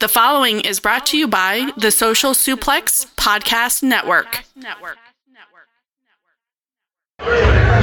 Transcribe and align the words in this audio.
The 0.00 0.06
following 0.06 0.60
is 0.60 0.78
brought 0.78 1.06
to 1.06 1.18
you 1.18 1.26
by 1.26 1.72
the 1.76 1.90
Social 1.90 2.30
Suplex 2.30 3.04
Podcast 3.16 3.82
Network. 3.82 4.44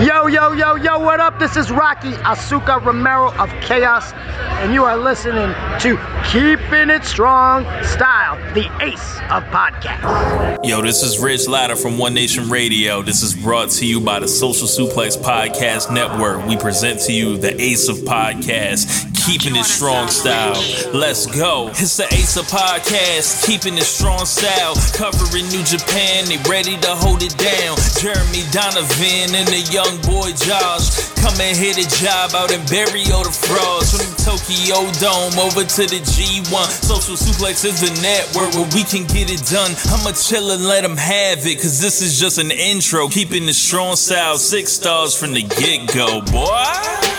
Yo, 0.01 0.28
yo, 0.28 0.54
yo, 0.54 0.75
yo, 0.75 0.97
what 0.99 1.20
up? 1.20 1.39
This 1.39 1.57
is 1.57 1.70
Rocky 1.70 2.12
Azucar 2.12 2.81
Romero 2.81 3.33
of 3.33 3.49
Chaos, 3.59 4.13
and 4.62 4.73
you 4.73 4.86
are 4.86 4.96
listening 4.96 5.54
to 5.81 5.99
Keeping 6.23 6.89
It 6.89 7.04
Strong 7.04 7.65
Style, 7.83 8.38
the 8.54 8.70
ace 8.82 9.18
of 9.29 9.43
podcasts. 9.52 10.57
Yo, 10.63 10.82
this 10.82 11.04
is 11.04 11.20
Rich 11.20 11.50
Latta 11.50 11.75
from 11.75 11.97
One 11.97 12.13
Nation 12.13 12.50
Radio. 12.50 13.02
This 13.02 13.23
is 13.23 13.36
brought 13.36 13.71
to 13.71 13.86
you 13.86 14.00
by 14.00 14.21
the 14.21 14.27
Social 14.29 14.68
Suplex 14.68 15.18
Podcast 15.18 15.93
Network. 15.93 16.45
We 16.47 16.55
present 16.55 17.02
to 17.02 17.11
you 17.11 17.36
the 17.36 17.61
ace 17.61 17.89
of 17.89 17.97
podcasts, 17.97 19.14
Keeping 19.26 19.55
It 19.55 19.66
Strong 19.66 20.10
Style. 20.10 20.54
Let's 20.94 21.25
go. 21.25 21.70
It's 21.70 21.98
the 21.98 22.05
ace 22.14 22.38
of 22.38 22.46
podcasts, 22.46 23.44
Keeping 23.48 23.75
It 23.75 23.84
Strong 23.84 24.25
Style. 24.25 24.75
Covering 24.93 25.50
New 25.50 25.64
Japan, 25.64 26.25
they 26.25 26.38
ready 26.47 26.78
to 26.78 26.89
hold 26.89 27.24
it 27.24 27.36
down. 27.36 27.75
Jeremy 27.97 28.46
Donovan 28.52 29.33
and 29.33 29.47
the 29.47 29.68
young 29.74 29.97
boy 30.06 30.30
Josh. 30.46 31.14
Come 31.25 31.42
and 31.42 31.57
hit 31.57 31.82
a 31.82 31.89
job 32.06 32.36
out 32.36 32.53
in 32.53 32.61
Barrio 32.70 33.25
the 33.25 33.33
Frogs. 33.33 33.89
From 33.89 34.06
the 34.06 34.17
Tokyo 34.22 34.86
Dome 35.02 35.33
over 35.42 35.66
to 35.66 35.83
the 35.89 35.97
G1. 35.97 36.70
Social 36.86 37.17
Suplex 37.17 37.66
is 37.66 37.81
the 37.81 37.89
network 38.06 38.53
where 38.53 38.70
we 38.78 38.86
can 38.86 39.09
get 39.09 39.33
it 39.33 39.42
done. 39.50 39.73
I'ma 39.89 40.14
chill 40.14 40.52
and 40.52 40.64
let 40.64 40.86
them 40.86 40.95
have 40.95 41.42
it, 41.47 41.56
cause 41.58 41.81
this 41.81 42.03
is 42.03 42.19
just 42.19 42.38
an 42.38 42.52
intro. 42.52 43.09
Keeping 43.09 43.47
the 43.47 43.58
strong 43.58 43.95
style, 43.95 44.38
six 44.38 44.73
stars 44.73 45.17
from 45.17 45.33
the 45.33 45.42
get 45.42 45.89
go, 45.89 46.22
boy. 46.30 46.61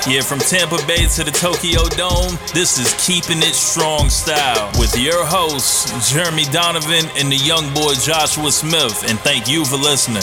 Yeah, 0.07 0.23
from 0.23 0.39
Tampa 0.39 0.79
Bay 0.87 1.11
to 1.19 1.25
the 1.27 1.35
Tokyo 1.35 1.83
Dome, 1.99 2.39
this 2.55 2.79
is 2.79 2.95
Keeping 3.05 3.43
It 3.43 3.59
Strong 3.59 4.11
Style 4.11 4.71
with 4.79 4.97
your 4.97 5.27
hosts, 5.27 5.91
Jeremy 6.15 6.45
Donovan 6.55 7.11
and 7.19 7.27
the 7.27 7.43
young 7.43 7.75
boy 7.75 7.99
Joshua 7.99 8.53
Smith. 8.53 9.03
And 9.11 9.19
thank 9.27 9.51
you 9.51 9.65
for 9.65 9.75
listening. 9.75 10.23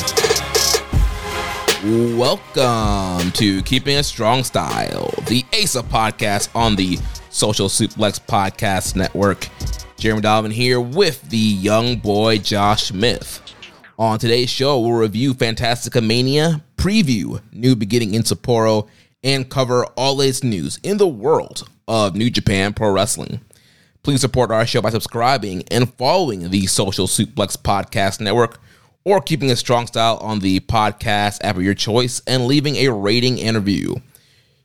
Welcome 1.83 3.31
to 3.33 3.61
Keeping 3.63 3.97
a 3.97 4.03
Strong 4.03 4.45
Style, 4.45 5.13
the 5.27 5.43
ASA 5.51 5.83
podcast 5.83 6.47
on 6.55 6.77
the 6.77 6.97
Social 7.29 7.67
Suplex 7.67 8.21
Podcast 8.21 8.95
Network. 8.95 9.49
Jeremy 9.97 10.21
Donovan 10.21 10.51
here 10.51 10.79
with 10.79 11.29
the 11.29 11.35
young 11.35 11.97
boy 11.97 12.37
Josh 12.37 12.83
Smith. 12.83 13.41
On 13.99 14.17
today's 14.17 14.49
show, 14.49 14.79
we'll 14.79 14.93
review 14.93 15.33
Fantastica 15.33 16.01
Mania, 16.01 16.63
preview 16.77 17.41
New 17.51 17.75
Beginning 17.75 18.13
in 18.13 18.23
Sapporo, 18.23 18.87
and 19.21 19.49
cover 19.49 19.85
all 19.97 20.21
its 20.21 20.41
news 20.41 20.79
in 20.83 20.95
the 20.95 21.07
world 21.07 21.67
of 21.89 22.15
New 22.15 22.29
Japan 22.29 22.71
Pro 22.71 22.91
Wrestling. 22.91 23.41
Please 24.03 24.21
support 24.21 24.51
our 24.51 24.65
show 24.65 24.81
by 24.81 24.89
subscribing 24.89 25.63
and 25.69 25.93
following 25.95 26.49
the 26.49 26.65
Social 26.65 27.07
Suplex 27.07 27.57
Podcast 27.57 28.21
Network 28.21 28.61
or 29.05 29.21
keeping 29.21 29.51
a 29.51 29.55
strong 29.55 29.87
style 29.87 30.17
on 30.17 30.39
the 30.39 30.59
podcast 30.61 31.39
app 31.43 31.57
of 31.57 31.63
your 31.63 31.73
choice 31.73 32.21
and 32.25 32.45
leaving 32.45 32.75
a 32.77 32.89
rating 32.89 33.41
and 33.41 33.57
review. 33.57 34.01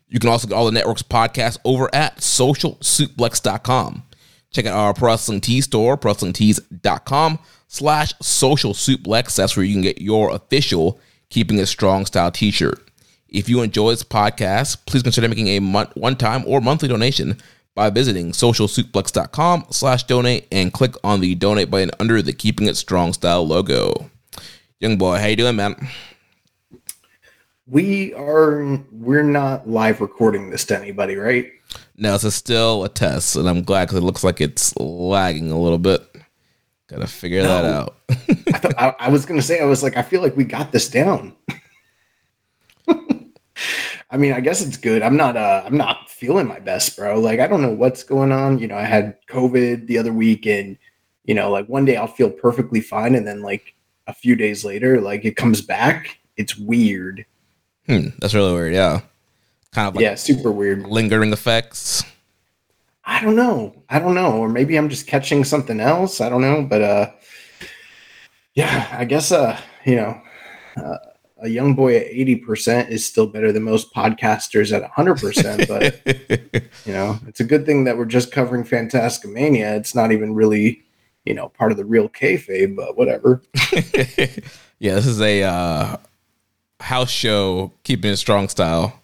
You 0.09 0.19
can 0.19 0.31
also 0.31 0.49
get 0.49 0.55
all 0.55 0.67
the 0.67 0.73
network's 0.73 1.03
podcasts 1.03 1.59
over 1.65 1.95
at 1.95 2.19
socialsuplex.com. 2.19 4.05
Check 4.51 4.67
out 4.67 4.75
our 4.75 4.95
Wrestling 4.99 5.41
Tees 5.41 5.65
store, 5.65 5.99
prowrestlingtees.com 5.99 7.39
slash 7.67 8.15
social 8.23 8.73
suplex. 8.73 9.37
That's 9.37 9.57
where 9.57 9.67
you 9.67 9.75
can 9.75 9.83
get 9.83 10.01
your 10.01 10.31
official 10.31 10.99
Keeping 11.29 11.61
a 11.61 11.67
Strong 11.67 12.07
Style 12.07 12.31
t-shirt. 12.31 12.91
If 13.29 13.51
you 13.51 13.61
enjoy 13.61 13.91
this 13.91 14.03
podcast, 14.03 14.87
please 14.87 15.03
consider 15.03 15.29
making 15.29 15.49
a 15.49 15.61
month, 15.61 15.95
one-time 15.95 16.45
or 16.47 16.63
monthly 16.63 16.89
donation 16.89 17.37
by 17.75 17.91
visiting 17.91 18.33
socialsuplex.com 18.33 19.67
slash 19.71 20.05
donate 20.05 20.49
and 20.51 20.73
click 20.73 20.95
on 21.05 21.21
the 21.21 21.35
donate 21.35 21.71
button 21.71 21.91
under 22.01 22.23
the 22.23 22.33
Keeping 22.33 22.67
It 22.67 22.79
Strong 22.79 23.13
Style 23.13 23.47
logo. 23.47 24.11
Young 24.81 24.97
boy, 24.97 25.19
how 25.19 25.27
you 25.27 25.35
doing, 25.35 25.57
man? 25.57 25.75
We 27.67 28.15
are 28.15 28.79
we're 28.93 29.25
not 29.25 29.69
live 29.69 30.01
recording 30.01 30.51
this 30.51 30.65
to 30.67 30.79
anybody, 30.79 31.17
right? 31.17 31.51
No, 31.97 32.15
it's 32.15 32.33
still 32.33 32.85
a 32.85 32.89
test, 32.89 33.35
and 33.35 33.49
I'm 33.49 33.63
glad 33.63 33.87
because 33.87 33.99
it 33.99 34.05
looks 34.05 34.23
like 34.23 34.41
it's 34.41 34.77
lagging 34.77 35.51
a 35.51 35.59
little 35.59 35.79
bit. 35.79 36.01
Gotta 36.87 37.09
figure 37.09 37.43
that 37.43 37.65
out. 37.65 37.97
I, 38.09 38.13
thought, 38.13 38.75
I, 38.79 38.95
I 39.01 39.09
was 39.09 39.27
gonna 39.27 39.43
say 39.43 39.59
I 39.59 39.65
was 39.65 39.83
like 39.83 39.97
I 39.97 40.03
feel 40.03 40.23
like 40.23 40.37
we 40.37 40.45
got 40.45 40.71
this 40.71 40.89
down. 40.89 41.35
I 42.89 44.17
mean, 44.17 44.33
I 44.33 44.39
guess 44.39 44.65
it's 44.65 44.77
good. 44.77 45.03
I'm 45.03 45.17
not 45.17 45.37
uh 45.37 45.65
I'm 45.67 45.77
not 45.77 46.09
feeling 46.09 46.47
my 46.47 46.61
best, 46.61 46.97
bro. 46.97 47.19
Like 47.19 47.41
I 47.41 47.49
don't 47.49 47.63
know 47.63 47.73
what's 47.73 48.05
going 48.05 48.31
on. 48.31 48.61
You 48.61 48.69
know, 48.69 48.77
I 48.77 48.85
had 48.85 49.17
COVID 49.27 49.89
the 49.89 49.99
other 49.99 50.13
week 50.13 50.47
and 50.47 50.79
you 51.25 51.35
know, 51.35 51.51
like 51.51 51.69
one 51.69 51.85
day 51.85 51.97
I'll 51.97 52.07
feel 52.07 52.31
perfectly 52.31 52.81
fine 52.81 53.17
and 53.17 53.27
then 53.27 53.43
like 53.43 53.75
a 54.09 54.13
few 54.15 54.35
days 54.35 54.65
later, 54.65 55.01
like 55.01 55.25
it 55.25 55.37
comes 55.37 55.61
back. 55.61 56.19
It's 56.37 56.57
weird. 56.57 57.25
Hmm, 57.87 58.09
that's 58.19 58.35
really 58.35 58.53
weird. 58.53 58.75
Yeah, 58.75 59.03
kind 59.73 59.89
of 59.89 59.95
like 59.95 60.03
yeah, 60.03 60.17
super 60.17 60.51
weird. 60.51 60.85
lingering 60.87 61.33
effects. 61.33 62.03
I 63.05 63.23
don't 63.23 63.37
know. 63.37 63.75
I 63.89 64.01
don't 64.01 64.15
know. 64.15 64.33
Or 64.33 64.49
maybe 64.49 64.77
I'm 64.77 64.89
just 64.89 65.07
catching 65.07 65.45
something 65.45 65.81
else. 65.81 66.21
I 66.21 66.29
don't 66.29 66.43
know. 66.43 66.63
But 66.63 66.83
uh 66.83 67.11
yeah, 68.59 68.89
I 68.91 69.05
guess 69.05 69.31
uh, 69.31 69.57
you 69.85 69.95
know, 69.95 70.21
uh, 70.77 70.99
a 71.41 71.49
young 71.49 71.75
boy 71.75 71.97
at 71.97 72.11
80% 72.11 72.89
is 72.89 73.07
still 73.07 73.29
better 73.29 73.53
than 73.53 73.63
most 73.63 73.95
podcasters 73.95 74.77
at 74.77 74.91
100%, 74.91 75.69
but 75.69 76.73
you 76.85 76.93
know, 76.93 77.21
it's 77.29 77.39
a 77.39 77.45
good 77.45 77.65
thing 77.65 77.85
that 77.85 77.97
we're 77.97 78.05
just 78.05 78.33
covering 78.33 78.65
Fantastica 78.65 79.33
Mania. 79.33 79.77
It's 79.77 79.95
not 79.95 80.11
even 80.11 80.35
really, 80.35 80.83
you 81.29 81.35
know, 81.35 81.51
part 81.51 81.71
of 81.71 81.77
the 81.77 81.85
real 81.85 82.09
kayfabe, 82.09 82.75
but 82.75 82.97
whatever. 82.97 83.43
yeah, 84.79 84.95
this 84.95 85.07
is 85.07 85.21
a 85.21 85.43
uh, 85.43 85.99
house 86.81 87.11
show, 87.11 87.71
keeping 87.85 88.11
it 88.11 88.17
strong 88.17 88.49
style. 88.49 88.99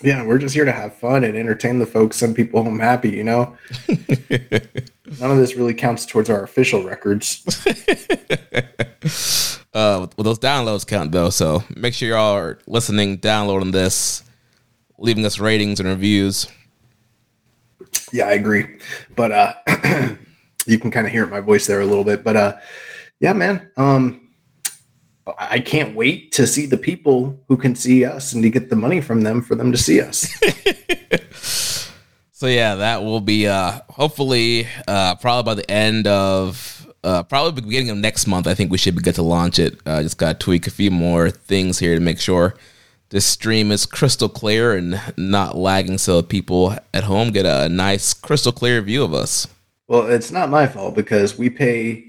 Yeah, 0.00 0.24
we're 0.24 0.38
just 0.38 0.54
here 0.54 0.64
to 0.64 0.72
have 0.72 0.94
fun 0.94 1.24
and 1.24 1.36
entertain 1.36 1.80
the 1.80 1.86
folks, 1.86 2.18
send 2.18 2.36
people 2.36 2.62
home 2.62 2.78
happy, 2.78 3.10
you 3.10 3.24
know. 3.24 3.56
None 3.88 5.30
of 5.30 5.36
this 5.38 5.56
really 5.56 5.74
counts 5.74 6.06
towards 6.06 6.30
our 6.30 6.44
official 6.44 6.84
records. 6.84 7.44
uh, 9.74 10.06
with 10.16 10.24
those 10.24 10.38
downloads 10.38 10.86
count 10.86 11.10
though, 11.10 11.30
so 11.30 11.64
make 11.76 11.94
sure 11.94 12.10
y'all 12.10 12.36
are 12.36 12.60
listening, 12.68 13.16
downloading 13.16 13.72
this, 13.72 14.22
leaving 14.98 15.26
us 15.26 15.40
ratings 15.40 15.80
and 15.80 15.88
reviews. 15.88 16.46
Yeah, 18.12 18.26
I 18.26 18.32
agree. 18.32 18.78
But 19.16 19.32
uh 19.32 19.54
you 20.66 20.78
can 20.78 20.90
kind 20.90 21.06
of 21.06 21.12
hear 21.12 21.26
my 21.26 21.40
voice 21.40 21.66
there 21.66 21.80
a 21.80 21.86
little 21.86 22.04
bit. 22.04 22.24
But 22.24 22.36
uh 22.36 22.56
yeah, 23.20 23.32
man. 23.32 23.70
Um 23.76 24.28
I 25.38 25.60
can't 25.60 25.94
wait 25.94 26.32
to 26.32 26.46
see 26.46 26.66
the 26.66 26.76
people 26.76 27.38
who 27.46 27.56
can 27.56 27.74
see 27.76 28.04
us 28.04 28.32
and 28.32 28.42
to 28.42 28.50
get 28.50 28.68
the 28.68 28.76
money 28.76 29.00
from 29.00 29.22
them 29.22 29.42
for 29.42 29.54
them 29.54 29.70
to 29.70 29.78
see 29.78 30.00
us. 30.00 30.28
So 32.40 32.46
yeah, 32.46 32.76
that 32.76 33.02
will 33.02 33.20
be 33.20 33.46
uh 33.46 33.80
hopefully 33.90 34.66
uh 34.88 35.16
probably 35.16 35.42
by 35.42 35.54
the 35.56 35.70
end 35.70 36.06
of 36.06 36.86
uh 37.04 37.22
probably 37.24 37.60
beginning 37.60 37.90
of 37.90 37.98
next 37.98 38.26
month. 38.26 38.46
I 38.46 38.54
think 38.54 38.70
we 38.72 38.78
should 38.78 38.96
be 38.96 39.02
good 39.02 39.16
to 39.16 39.22
launch 39.22 39.58
it. 39.58 39.78
Uh 39.84 40.02
just 40.02 40.16
gotta 40.16 40.38
tweak 40.38 40.66
a 40.66 40.70
few 40.70 40.90
more 40.90 41.30
things 41.30 41.80
here 41.80 41.94
to 41.94 42.00
make 42.00 42.18
sure 42.18 42.54
this 43.10 43.26
stream 43.26 43.70
is 43.70 43.84
crystal 43.84 44.30
clear 44.30 44.74
and 44.74 44.98
not 45.18 45.54
lagging 45.54 45.98
so 45.98 46.22
people 46.22 46.74
at 46.94 47.04
home 47.04 47.30
get 47.30 47.44
a 47.44 47.68
nice 47.68 48.14
crystal 48.14 48.52
clear 48.52 48.80
view 48.80 49.04
of 49.04 49.12
us. 49.12 49.46
Well, 49.90 50.06
it's 50.06 50.30
not 50.30 50.50
my 50.50 50.68
fault 50.68 50.94
because 50.94 51.36
we 51.36 51.50
pay 51.50 52.04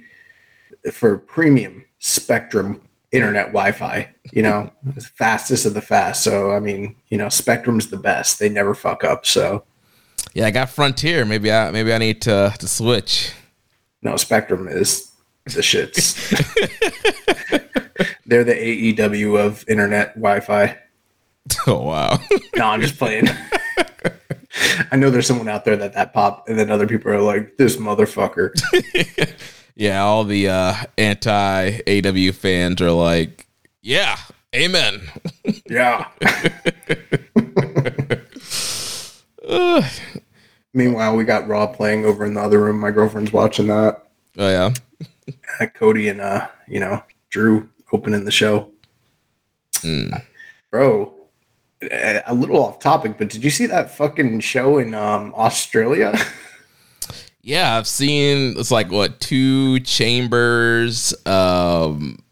for 0.91 1.17
premium 1.17 1.83
spectrum 1.97 2.79
internet 3.11 3.47
Wi-Fi, 3.47 4.07
you 4.31 4.43
know, 4.43 4.71
fastest 5.15 5.65
of 5.65 5.73
the 5.73 5.81
fast. 5.81 6.23
So 6.23 6.51
I 6.51 6.59
mean, 6.59 6.95
you 7.09 7.17
know, 7.17 7.27
Spectrum's 7.27 7.89
the 7.89 7.97
best. 7.97 8.37
They 8.37 8.49
never 8.49 8.75
fuck 8.75 9.03
up. 9.03 9.25
So 9.25 9.63
Yeah, 10.35 10.45
I 10.45 10.51
got 10.51 10.69
Frontier. 10.69 11.25
Maybe 11.25 11.51
I 11.51 11.71
maybe 11.71 11.91
I 11.91 11.97
need 11.97 12.21
to 12.21 12.53
to 12.59 12.67
switch. 12.67 13.33
No, 14.03 14.15
Spectrum 14.15 14.67
is 14.67 15.09
the 15.45 15.61
shits. 15.61 16.15
They're 18.27 18.43
the 18.43 18.53
AEW 18.93 19.43
of 19.43 19.65
internet 19.67 20.13
Wi-Fi. 20.13 20.77
Oh 21.65 21.81
wow. 21.81 22.19
No, 22.55 22.67
I'm 22.67 22.81
just 22.81 22.99
playing. 22.99 23.27
I 24.91 24.95
know 24.97 25.09
there's 25.09 25.27
someone 25.27 25.47
out 25.47 25.65
there 25.65 25.77
that 25.77 25.93
that 25.93 26.13
pop, 26.13 26.47
and 26.49 26.59
then 26.59 26.69
other 26.69 26.87
people 26.87 27.11
are 27.11 27.21
like, 27.21 27.57
"This 27.57 27.77
motherfucker." 27.77 28.51
yeah, 29.75 30.01
all 30.01 30.23
the 30.23 30.49
uh 30.49 30.73
anti 30.97 31.79
AW 31.87 32.31
fans 32.33 32.81
are 32.81 32.91
like, 32.91 33.47
yeah, 33.81 34.17
amen. 34.55 35.01
Yeah. 35.69 36.07
Meanwhile, 40.73 41.15
we 41.15 41.23
got 41.23 41.47
Raw 41.47 41.67
playing 41.67 42.05
over 42.05 42.25
in 42.25 42.33
the 42.33 42.41
other 42.41 42.61
room. 42.61 42.79
My 42.79 42.91
girlfriend's 42.91 43.33
watching 43.33 43.67
that. 43.67 44.03
oh 44.37 44.49
yeah. 44.49 44.73
Uh, 45.59 45.65
Cody 45.67 46.09
and 46.09 46.21
uh, 46.21 46.47
you 46.67 46.79
know, 46.79 47.03
Drew 47.29 47.69
opening 47.91 48.25
the 48.25 48.31
show. 48.31 48.71
Mm. 49.75 50.21
Bro, 50.69 51.13
a 51.81 52.33
little 52.33 52.63
off 52.63 52.79
topic, 52.79 53.17
but 53.17 53.29
did 53.29 53.43
you 53.43 53.49
see 53.49 53.65
that 53.65 53.91
fucking 53.91 54.39
show 54.39 54.77
in 54.77 54.93
um 54.93 55.33
Australia? 55.35 56.13
Yeah, 57.43 57.77
I've 57.77 57.87
seen 57.87 58.55
it's 58.57 58.71
like 58.71 58.91
what 58.91 59.19
two 59.19 59.79
chambers, 59.79 61.13
um, 61.25 62.23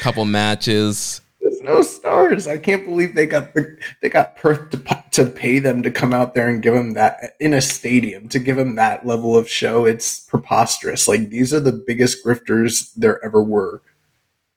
couple 0.00 0.24
matches. 0.26 1.22
There's 1.40 1.62
no 1.62 1.80
stars. 1.80 2.46
I 2.46 2.58
can't 2.58 2.84
believe 2.84 3.14
they 3.14 3.24
got 3.24 3.54
the, 3.54 3.78
they 4.02 4.10
got 4.10 4.36
Perth 4.36 4.70
to, 4.70 5.04
to 5.12 5.30
pay 5.30 5.58
them 5.58 5.82
to 5.82 5.90
come 5.90 6.12
out 6.12 6.34
there 6.34 6.48
and 6.48 6.62
give 6.62 6.74
them 6.74 6.92
that 6.94 7.36
in 7.40 7.54
a 7.54 7.62
stadium 7.62 8.28
to 8.28 8.38
give 8.38 8.56
them 8.56 8.74
that 8.74 9.06
level 9.06 9.36
of 9.36 9.48
show. 9.48 9.86
It's 9.86 10.20
preposterous. 10.20 11.08
Like 11.08 11.30
these 11.30 11.54
are 11.54 11.60
the 11.60 11.72
biggest 11.72 12.24
grifters 12.24 12.92
there 12.94 13.24
ever 13.24 13.42
were. 13.42 13.80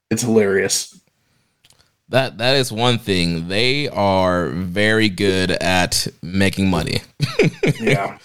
It's 0.10 0.24
hilarious. 0.24 1.00
That 2.12 2.40
that 2.40 2.58
is 2.58 2.74
one 2.74 2.98
thing. 2.98 3.48
They 3.48 3.88
are 3.88 4.48
very 4.50 5.08
good 5.08 5.52
at 5.52 6.08
making 6.22 6.70
money. 6.70 7.00
yeah. 7.80 8.18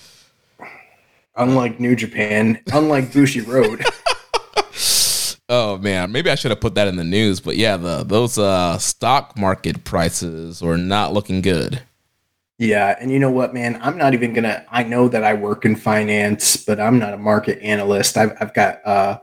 Unlike 1.36 1.78
New 1.78 1.94
Japan, 1.94 2.58
unlike 2.72 3.12
Bushiroad. 3.12 3.84
oh 5.48 5.78
man, 5.78 6.10
maybe 6.10 6.30
I 6.30 6.34
should 6.34 6.50
have 6.50 6.60
put 6.60 6.74
that 6.74 6.88
in 6.88 6.96
the 6.96 7.04
news, 7.04 7.40
but 7.40 7.56
yeah, 7.56 7.76
the 7.76 8.02
those 8.02 8.38
uh 8.38 8.76
stock 8.78 9.38
market 9.38 9.84
prices 9.84 10.64
are 10.64 10.76
not 10.76 11.12
looking 11.12 11.40
good. 11.40 11.80
Yeah, 12.58 12.96
and 13.00 13.12
you 13.12 13.20
know 13.20 13.30
what, 13.30 13.54
man? 13.54 13.78
I'm 13.80 13.96
not 13.96 14.14
even 14.14 14.32
gonna. 14.32 14.66
I 14.68 14.82
know 14.82 15.06
that 15.06 15.22
I 15.22 15.34
work 15.34 15.64
in 15.64 15.76
finance, 15.76 16.56
but 16.56 16.80
I'm 16.80 16.98
not 16.98 17.14
a 17.14 17.18
market 17.18 17.60
analyst. 17.62 18.16
I've 18.16 18.32
I've 18.40 18.52
got 18.52 18.84
uh, 18.84 19.20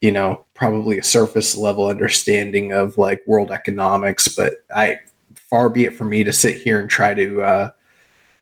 you 0.00 0.12
know, 0.12 0.44
probably 0.54 0.98
a 0.98 1.04
surface 1.04 1.56
level 1.56 1.86
understanding 1.86 2.72
of 2.72 2.96
like 2.98 3.22
world 3.26 3.50
economics, 3.50 4.28
but 4.28 4.54
I 4.74 5.00
far 5.34 5.68
be 5.68 5.84
it 5.84 5.94
from 5.94 6.10
me 6.10 6.24
to 6.24 6.32
sit 6.32 6.56
here 6.56 6.80
and 6.80 6.88
try 6.88 7.14
to 7.14 7.42
uh, 7.42 7.70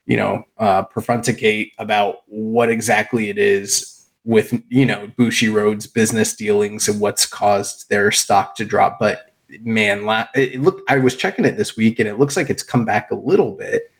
you 0.09 0.17
know, 0.17 0.43
uh, 0.57 0.85
Profundicate 0.85 1.73
about 1.79 2.23
what 2.27 2.71
exactly 2.71 3.29
it 3.29 3.37
is 3.37 4.07
with, 4.25 4.59
you 4.71 4.87
know, 4.87 5.07
Bushiroad's 5.19 5.87
business 5.87 6.35
dealings 6.35 6.89
and 6.89 6.99
what's 6.99 7.27
caused 7.27 7.91
their 7.91 8.11
stock 8.11 8.57
to 8.57 8.65
drop. 8.65 8.99
But 8.99 9.35
man, 9.61 10.01
it 10.35 10.83
I 10.89 10.97
was 10.97 11.15
checking 11.15 11.45
it 11.45 11.59
this 11.59 11.77
week 11.77 11.99
and 11.99 12.09
it 12.09 12.19
looks 12.19 12.39
like 12.39 12.49
it's 12.49 12.63
come 12.63 12.87
back 12.87 13.11
a 13.11 13.17
little 13.17 13.53
bit, 13.53 13.93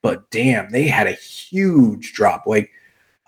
but 0.00 0.30
damn, 0.30 0.70
they 0.70 0.86
had 0.86 1.08
a 1.08 1.12
huge 1.12 2.12
drop. 2.12 2.44
Like 2.46 2.70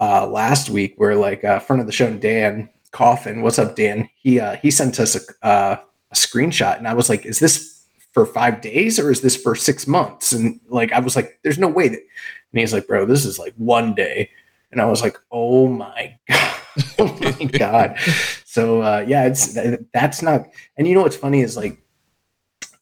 uh, 0.00 0.28
last 0.28 0.70
week, 0.70 0.94
where 0.98 1.16
like 1.16 1.42
uh, 1.42 1.58
front 1.58 1.80
of 1.80 1.86
the 1.86 1.92
show, 1.92 2.14
Dan 2.14 2.68
Coffin, 2.92 3.42
what's 3.42 3.58
up, 3.58 3.76
Dan? 3.76 4.08
He, 4.16 4.40
uh, 4.40 4.56
he 4.56 4.70
sent 4.70 4.98
us 4.98 5.16
a, 5.16 5.46
uh, 5.46 5.76
a 6.10 6.14
screenshot 6.14 6.78
and 6.78 6.88
I 6.88 6.94
was 6.94 7.08
like, 7.08 7.24
is 7.24 7.38
this 7.38 7.84
for 8.12 8.26
five 8.26 8.60
days 8.60 8.98
or 8.98 9.10
is 9.10 9.20
this 9.20 9.36
for 9.36 9.54
six 9.54 9.86
months? 9.86 10.32
And 10.32 10.60
like, 10.68 10.92
I 10.92 10.98
was 10.98 11.14
like, 11.14 11.38
there's 11.42 11.58
no 11.58 11.68
way 11.68 11.88
that, 11.88 12.00
and 12.00 12.60
he's 12.60 12.72
like, 12.72 12.88
bro, 12.88 13.06
this 13.06 13.24
is 13.24 13.38
like 13.38 13.54
one 13.56 13.94
day. 13.94 14.30
And 14.72 14.80
I 14.80 14.86
was 14.86 15.02
like, 15.02 15.16
oh 15.30 15.68
my 15.68 16.18
God. 16.28 16.60
oh 16.98 17.18
my 17.20 17.44
God. 17.52 17.96
So, 18.44 18.82
uh, 18.82 19.04
yeah, 19.06 19.26
it's, 19.26 19.56
that's 19.92 20.22
not, 20.22 20.48
and 20.76 20.88
you 20.88 20.94
know, 20.94 21.02
what's 21.02 21.16
funny 21.16 21.42
is 21.42 21.56
like, 21.56 21.80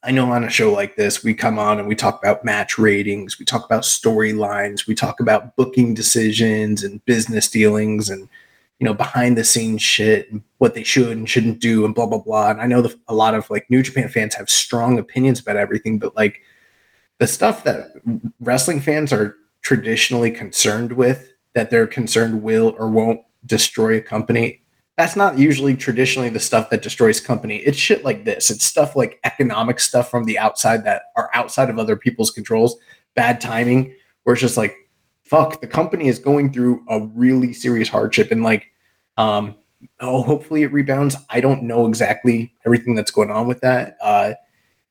I 0.01 0.11
know 0.11 0.31
on 0.31 0.45
a 0.45 0.49
show 0.49 0.71
like 0.71 0.95
this, 0.95 1.23
we 1.23 1.33
come 1.33 1.59
on 1.59 1.77
and 1.77 1.87
we 1.87 1.93
talk 1.93 2.19
about 2.23 2.45
match 2.45 2.77
ratings, 2.77 3.37
we 3.37 3.45
talk 3.45 3.65
about 3.65 3.83
storylines, 3.83 4.87
we 4.87 4.95
talk 4.95 5.19
about 5.19 5.55
booking 5.57 5.93
decisions 5.93 6.83
and 6.83 7.03
business 7.05 7.49
dealings 7.49 8.09
and, 8.09 8.29
you 8.79 8.85
know, 8.85 8.93
behind 8.93 9.37
the 9.37 9.43
scenes 9.43 9.81
shit 9.81 10.31
and 10.31 10.41
what 10.57 10.73
they 10.73 10.83
should 10.83 11.17
and 11.17 11.29
shouldn't 11.29 11.59
do 11.59 11.85
and 11.85 11.93
blah, 11.93 12.05
blah, 12.05 12.17
blah. 12.17 12.49
And 12.49 12.61
I 12.61 12.65
know 12.65 12.81
the, 12.81 12.97
a 13.09 13.13
lot 13.13 13.35
of 13.35 13.49
like 13.49 13.69
New 13.69 13.83
Japan 13.83 14.07
fans 14.07 14.35
have 14.35 14.49
strong 14.49 14.97
opinions 14.97 15.39
about 15.39 15.57
everything, 15.57 15.99
but 15.99 16.15
like 16.15 16.41
the 17.17 17.27
stuff 17.27 17.65
that 17.65 17.91
wrestling 18.39 18.79
fans 18.79 19.11
are 19.11 19.35
traditionally 19.61 20.31
concerned 20.31 20.93
with, 20.93 21.33
that 21.53 21.69
they're 21.69 21.87
concerned 21.87 22.41
will 22.41 22.73
or 22.77 22.89
won't 22.89 23.19
destroy 23.45 23.97
a 23.97 24.01
company, 24.01 24.61
that's 24.97 25.15
not 25.15 25.37
usually 25.37 25.75
traditionally 25.75 26.29
the 26.29 26.39
stuff 26.39 26.69
that 26.69 26.81
destroys 26.81 27.19
company. 27.19 27.57
It's 27.57 27.77
shit 27.77 28.05
like 28.05 28.23
this. 28.23 28.49
It's 28.49 28.65
stuff 28.65 28.95
like 28.95 29.19
economic 29.25 29.79
stuff 29.79 30.09
from 30.09 30.25
the 30.25 30.39
outside 30.39 30.85
that 30.85 31.03
are 31.17 31.29
outside 31.33 31.69
of 31.69 31.79
other 31.79 31.95
people's 31.97 32.31
controls, 32.31 32.77
bad 33.15 33.41
timing, 33.41 33.93
where 34.23 34.33
it's 34.33 34.41
just 34.41 34.57
like, 34.57 34.75
fuck, 35.29 35.61
the 35.61 35.67
company 35.67 36.07
is 36.07 36.17
going 36.17 36.51
through 36.51 36.83
a 36.89 37.01
really 37.13 37.53
serious 37.53 37.87
hardship. 37.87 38.31
And 38.31 38.43
like, 38.43 38.71
um, 39.17 39.55
oh, 39.99 40.23
hopefully 40.23 40.63
it 40.63 40.73
rebounds. 40.73 41.15
I 41.29 41.39
don't 41.39 41.63
know 41.63 41.87
exactly 41.87 42.53
everything 42.65 42.95
that's 42.95 43.11
going 43.11 43.29
on 43.29 43.47
with 43.47 43.61
that. 43.61 43.97
Uh, 44.01 44.33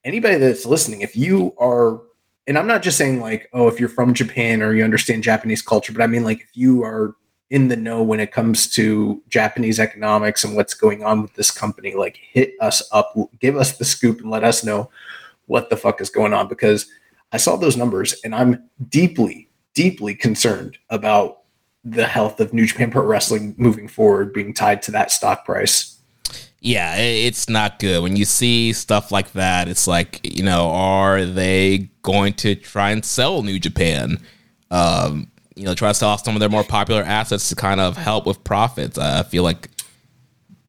anybody 0.04 0.36
that's 0.36 0.64
listening, 0.64 1.00
if 1.00 1.16
you 1.16 1.54
are, 1.58 2.00
and 2.46 2.56
I'm 2.56 2.68
not 2.68 2.82
just 2.82 2.96
saying 2.96 3.20
like, 3.20 3.50
oh, 3.52 3.66
if 3.66 3.80
you're 3.80 3.88
from 3.88 4.14
Japan 4.14 4.62
or 4.62 4.74
you 4.74 4.84
understand 4.84 5.24
Japanese 5.24 5.60
culture, 5.60 5.92
but 5.92 6.02
I 6.02 6.06
mean 6.06 6.22
like 6.22 6.40
if 6.40 6.56
you 6.56 6.84
are 6.84 7.16
in 7.50 7.68
the 7.68 7.76
know 7.76 8.02
when 8.02 8.20
it 8.20 8.30
comes 8.30 8.68
to 8.68 9.22
Japanese 9.28 9.80
economics 9.80 10.44
and 10.44 10.54
what's 10.54 10.74
going 10.74 11.02
on 11.02 11.22
with 11.22 11.34
this 11.34 11.50
company, 11.50 11.94
like 11.94 12.16
hit 12.16 12.52
us 12.60 12.86
up, 12.92 13.12
give 13.40 13.56
us 13.56 13.76
the 13.76 13.84
scoop 13.84 14.20
and 14.20 14.30
let 14.30 14.44
us 14.44 14.62
know 14.62 14.88
what 15.46 15.68
the 15.68 15.76
fuck 15.76 16.00
is 16.00 16.10
going 16.10 16.32
on 16.32 16.46
because 16.46 16.86
I 17.32 17.38
saw 17.38 17.56
those 17.56 17.76
numbers 17.76 18.14
and 18.22 18.34
I'm 18.34 18.68
deeply 18.88 19.47
deeply 19.78 20.12
concerned 20.12 20.76
about 20.90 21.42
the 21.84 22.04
health 22.04 22.40
of 22.40 22.52
New 22.52 22.66
Japan 22.66 22.90
Pro 22.90 23.04
Wrestling 23.04 23.54
moving 23.58 23.86
forward 23.86 24.32
being 24.32 24.52
tied 24.52 24.82
to 24.82 24.90
that 24.90 25.12
stock 25.12 25.44
price. 25.44 26.00
Yeah, 26.58 26.96
it's 26.96 27.48
not 27.48 27.78
good. 27.78 28.02
When 28.02 28.16
you 28.16 28.24
see 28.24 28.72
stuff 28.72 29.12
like 29.12 29.30
that, 29.34 29.68
it's 29.68 29.86
like, 29.86 30.18
you 30.24 30.42
know, 30.42 30.70
are 30.70 31.24
they 31.24 31.90
going 32.02 32.32
to 32.34 32.56
try 32.56 32.90
and 32.90 33.04
sell 33.04 33.44
New 33.44 33.60
Japan? 33.60 34.18
Um, 34.72 35.30
you 35.54 35.62
know, 35.62 35.76
try 35.76 35.90
to 35.90 35.94
sell 35.94 36.08
off 36.08 36.24
some 36.24 36.34
of 36.34 36.40
their 36.40 36.48
more 36.48 36.64
popular 36.64 37.04
assets 37.04 37.48
to 37.50 37.54
kind 37.54 37.80
of 37.80 37.96
help 37.96 38.26
with 38.26 38.42
profits. 38.42 38.98
I 38.98 39.22
feel 39.22 39.44
like. 39.44 39.70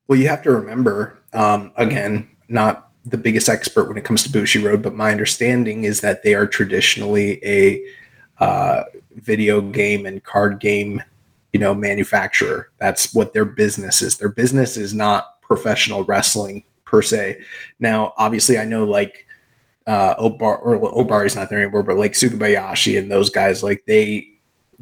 Well, 0.07 0.19
you 0.19 0.27
have 0.27 0.43
to 0.43 0.51
remember, 0.51 1.17
um, 1.33 1.71
again, 1.77 2.29
not 2.47 2.91
the 3.05 3.17
biggest 3.17 3.49
expert 3.49 3.87
when 3.87 3.97
it 3.97 4.03
comes 4.03 4.21
to 4.21 4.29
Bushiroad, 4.29 4.83
but 4.83 4.93
my 4.93 5.09
understanding 5.09 5.85
is 5.85 6.01
that 6.01 6.21
they 6.21 6.35
are 6.35 6.45
traditionally 6.45 7.43
a 7.43 7.83
uh, 8.39 8.83
video 9.15 9.61
game 9.61 10.05
and 10.05 10.23
card 10.23 10.59
game, 10.59 11.03
you 11.53 11.59
know, 11.59 11.73
manufacturer. 11.73 12.69
That's 12.79 13.13
what 13.13 13.33
their 13.33 13.45
business 13.45 14.01
is. 14.01 14.17
Their 14.17 14.29
business 14.29 14.77
is 14.77 14.93
not 14.93 15.41
professional 15.41 16.03
wrestling 16.03 16.63
per 16.85 17.01
se. 17.01 17.41
Now, 17.79 18.13
obviously, 18.17 18.57
I 18.57 18.65
know 18.65 18.85
like 18.85 19.25
uh, 19.87 20.15
Ohbari 20.15 20.59
or 20.61 20.79
Ohbari 20.79 21.25
is 21.25 21.35
not 21.35 21.49
there 21.49 21.61
anymore, 21.61 21.83
but 21.83 21.97
like 21.97 22.13
Sugabayashi 22.13 22.97
and 22.99 23.11
those 23.11 23.29
guys, 23.29 23.63
like 23.63 23.83
they 23.87 24.27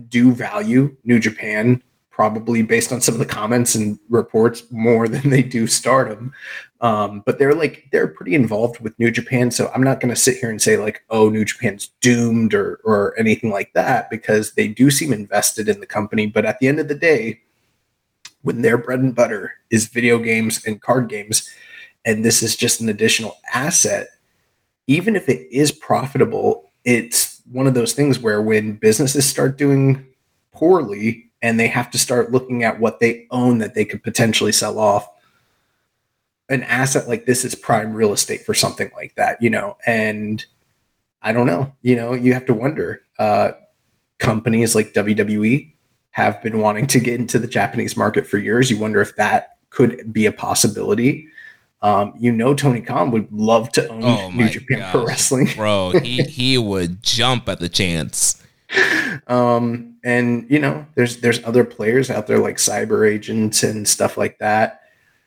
do 0.09 0.31
value 0.31 0.95
New 1.03 1.19
Japan 1.19 1.81
probably 2.17 2.63
based 2.63 2.91
on 2.91 2.99
some 2.99 3.13
of 3.13 3.19
the 3.19 3.25
comments 3.27 3.75
and 3.75 3.99
reports 4.09 4.63
more 4.71 5.07
than 5.07 5.29
they 5.29 5.43
do 5.43 5.67
stardom. 5.67 6.33
Um, 6.81 7.21
but 7.27 7.37
they're 7.37 7.53
like 7.53 7.87
they're 7.91 8.07
pretty 8.07 8.33
involved 8.33 8.79
with 8.79 8.97
New 8.97 9.11
Japan, 9.11 9.51
so 9.51 9.71
I'm 9.73 9.83
not 9.83 9.99
going 9.99 10.13
to 10.13 10.19
sit 10.19 10.37
here 10.37 10.49
and 10.49 10.59
say 10.59 10.77
like, 10.77 11.03
oh, 11.11 11.29
New 11.29 11.45
Japan's 11.45 11.91
doomed 12.01 12.55
or 12.55 12.81
or 12.83 13.17
anything 13.19 13.51
like 13.51 13.71
that 13.73 14.09
because 14.09 14.53
they 14.53 14.67
do 14.67 14.89
seem 14.89 15.13
invested 15.13 15.69
in 15.69 15.79
the 15.79 15.85
company. 15.85 16.25
But 16.25 16.45
at 16.45 16.57
the 16.57 16.67
end 16.67 16.79
of 16.79 16.87
the 16.87 16.95
day, 16.95 17.41
when 18.41 18.63
their 18.63 18.79
bread 18.79 18.99
and 18.99 19.13
butter 19.13 19.53
is 19.69 19.87
video 19.87 20.17
games 20.17 20.65
and 20.65 20.81
card 20.81 21.09
games, 21.09 21.47
and 22.03 22.25
this 22.25 22.41
is 22.41 22.55
just 22.55 22.81
an 22.81 22.89
additional 22.89 23.37
asset, 23.53 24.07
even 24.87 25.15
if 25.15 25.29
it 25.29 25.47
is 25.51 25.71
profitable, 25.71 26.71
it's 26.83 27.43
one 27.51 27.67
of 27.67 27.75
those 27.75 27.93
things 27.93 28.17
where 28.17 28.41
when 28.41 28.73
businesses 28.73 29.25
start 29.25 29.57
doing 29.57 30.05
poorly 30.51 31.26
and 31.41 31.59
they 31.59 31.67
have 31.67 31.91
to 31.91 31.97
start 31.97 32.31
looking 32.31 32.63
at 32.63 32.79
what 32.79 32.99
they 32.99 33.27
own 33.31 33.59
that 33.59 33.75
they 33.75 33.85
could 33.85 34.03
potentially 34.03 34.51
sell 34.51 34.79
off 34.79 35.07
an 36.49 36.63
asset 36.63 37.07
like 37.07 37.25
this 37.25 37.43
is 37.43 37.55
prime 37.55 37.93
real 37.93 38.13
estate 38.13 38.45
for 38.45 38.53
something 38.53 38.89
like 38.95 39.13
that 39.15 39.41
you 39.41 39.49
know 39.49 39.77
and 39.85 40.45
i 41.21 41.31
don't 41.31 41.47
know 41.47 41.71
you 41.81 41.95
know 41.95 42.13
you 42.13 42.33
have 42.33 42.45
to 42.45 42.53
wonder 42.53 43.01
uh, 43.19 43.51
companies 44.19 44.75
like 44.75 44.93
wwe 44.93 45.71
have 46.11 46.41
been 46.41 46.59
wanting 46.59 46.87
to 46.87 46.99
get 46.99 47.19
into 47.19 47.37
the 47.37 47.47
japanese 47.47 47.97
market 47.97 48.25
for 48.25 48.37
years 48.37 48.71
you 48.71 48.77
wonder 48.77 49.01
if 49.01 49.15
that 49.15 49.57
could 49.69 50.11
be 50.13 50.25
a 50.25 50.31
possibility 50.31 51.27
um, 51.81 52.13
you 52.17 52.31
know 52.31 52.55
Tony 52.55 52.81
Khan 52.81 53.11
would 53.11 53.31
love 53.31 53.71
to 53.73 53.87
own 53.87 54.03
oh 54.03 54.31
New 54.31 54.49
Japan 54.49 54.79
gosh, 54.79 54.91
Pro 54.91 55.05
Wrestling. 55.05 55.47
bro, 55.55 55.91
he, 55.91 56.23
he 56.23 56.57
would 56.57 57.03
jump 57.03 57.47
at 57.47 57.59
the 57.59 57.69
chance. 57.69 58.41
Um, 59.27 59.95
and 60.03 60.45
you 60.49 60.59
know, 60.59 60.85
there's 60.95 61.17
there's 61.17 61.43
other 61.43 61.63
players 61.63 62.09
out 62.09 62.27
there 62.27 62.39
like 62.39 62.57
cyber 62.57 63.09
agents 63.09 63.63
and 63.63 63.87
stuff 63.87 64.17
like 64.17 64.39
that. 64.39 64.81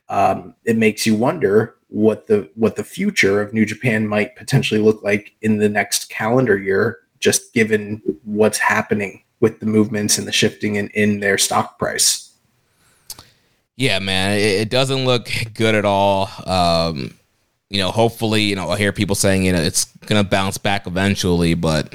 Um, 0.09 0.55
it 0.65 0.77
makes 0.77 1.05
you 1.05 1.15
wonder 1.15 1.75
what 1.87 2.27
the 2.27 2.49
what 2.55 2.75
the 2.75 2.83
future 2.83 3.41
of 3.41 3.53
New 3.53 3.65
Japan 3.65 4.07
might 4.07 4.35
potentially 4.35 4.79
look 4.79 5.03
like 5.03 5.33
in 5.41 5.57
the 5.57 5.69
next 5.69 6.09
calendar 6.09 6.57
year, 6.57 6.99
just 7.19 7.53
given 7.53 8.01
what's 8.23 8.57
happening 8.57 9.23
with 9.39 9.59
the 9.59 9.65
movements 9.65 10.17
and 10.17 10.27
the 10.27 10.31
shifting 10.31 10.75
in, 10.75 10.87
in 10.89 11.19
their 11.19 11.37
stock 11.37 11.77
price. 11.77 12.31
Yeah, 13.75 13.99
man, 13.99 14.37
it, 14.37 14.61
it 14.61 14.69
doesn't 14.69 15.05
look 15.05 15.29
good 15.53 15.75
at 15.75 15.85
all. 15.85 16.29
Um, 16.45 17.15
you 17.69 17.79
know, 17.79 17.91
hopefully, 17.91 18.43
you 18.43 18.55
know, 18.55 18.69
I 18.69 18.77
hear 18.77 18.91
people 18.91 19.15
saying, 19.15 19.43
you 19.43 19.51
know, 19.51 19.61
it's 19.61 19.85
gonna 20.05 20.23
bounce 20.23 20.57
back 20.57 20.87
eventually, 20.87 21.53
but 21.55 21.93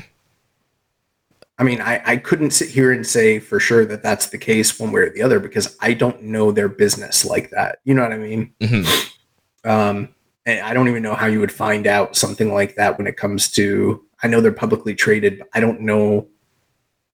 I 1.59 1.65
mean, 1.65 1.81
I, 1.81 2.03
I 2.05 2.17
couldn't 2.19 2.51
sit 2.51 2.69
here 2.69 2.93
and 2.93 3.07
say 3.07 3.39
for 3.39 3.59
sure 3.59 3.87
that 3.87 4.03
that's 4.03 4.29
the 4.29 4.39
case 4.39 4.79
one 4.79 4.93
way 4.93 5.03
or 5.03 5.11
the 5.11 5.23
other 5.23 5.41
because 5.41 5.77
I 5.81 5.95
don't 5.95 6.23
know 6.23 6.53
their 6.53 6.69
business 6.69 7.25
like 7.25 7.51
that. 7.51 7.79
You 7.85 7.95
know 7.95 8.03
what 8.03 8.13
I 8.13 8.19
mean? 8.19 8.53
Mm-hmm. 8.61 9.69
Um, 9.69 10.09
and 10.45 10.61
I 10.61 10.75
don't 10.75 10.89
even 10.89 11.03
know 11.03 11.15
how 11.15 11.27
you 11.27 11.41
would 11.41 11.53
find 11.53 11.87
out 11.87 12.15
something 12.15 12.53
like 12.53 12.77
that 12.77 12.99
when 12.99 13.07
it 13.07 13.17
comes 13.17 13.51
to. 13.53 14.05
I 14.23 14.29
know 14.29 14.41
they're 14.41 14.53
publicly 14.53 14.95
traded, 14.95 15.39
but 15.39 15.49
I 15.55 15.61
don't 15.61 15.81
know 15.81 16.29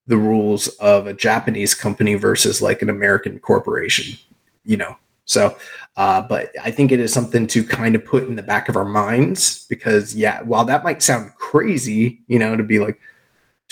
the 0.06 0.16
rules 0.16 0.68
of 0.68 1.06
a 1.06 1.14
Japanese 1.14 1.75
company 1.75 2.14
versus 2.14 2.61
like 2.61 2.82
an 2.82 2.90
American 2.90 3.38
corporation. 3.38 4.18
You 4.64 4.76
know, 4.76 4.96
so, 5.25 5.56
uh, 5.96 6.22
but 6.22 6.50
I 6.62 6.70
think 6.70 6.92
it 6.92 7.00
is 7.00 7.12
something 7.12 7.46
to 7.49 7.64
kind 7.64 7.94
of 7.94 8.04
put 8.04 8.25
in 8.25 8.37
the 8.37 8.42
back 8.42 8.68
of 8.68 8.76
our 8.76 8.84
minds 8.84 9.66
because, 9.68 10.14
yeah, 10.14 10.42
while 10.42 10.64
that 10.64 10.84
might 10.84 11.02
sound 11.02 11.34
crazy, 11.37 12.20
you 12.26 12.38
know, 12.38 12.56
to 12.56 12.62
be 12.62 12.78
like, 12.78 13.00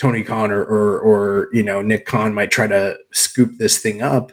Tony 0.01 0.23
Khan 0.23 0.49
or, 0.49 0.63
or, 0.63 0.99
or 0.99 1.49
you 1.53 1.61
know 1.61 1.83
Nick 1.83 2.07
Khan 2.07 2.33
might 2.33 2.49
try 2.49 2.65
to 2.65 2.97
scoop 3.11 3.59
this 3.59 3.77
thing 3.77 4.01
up, 4.01 4.31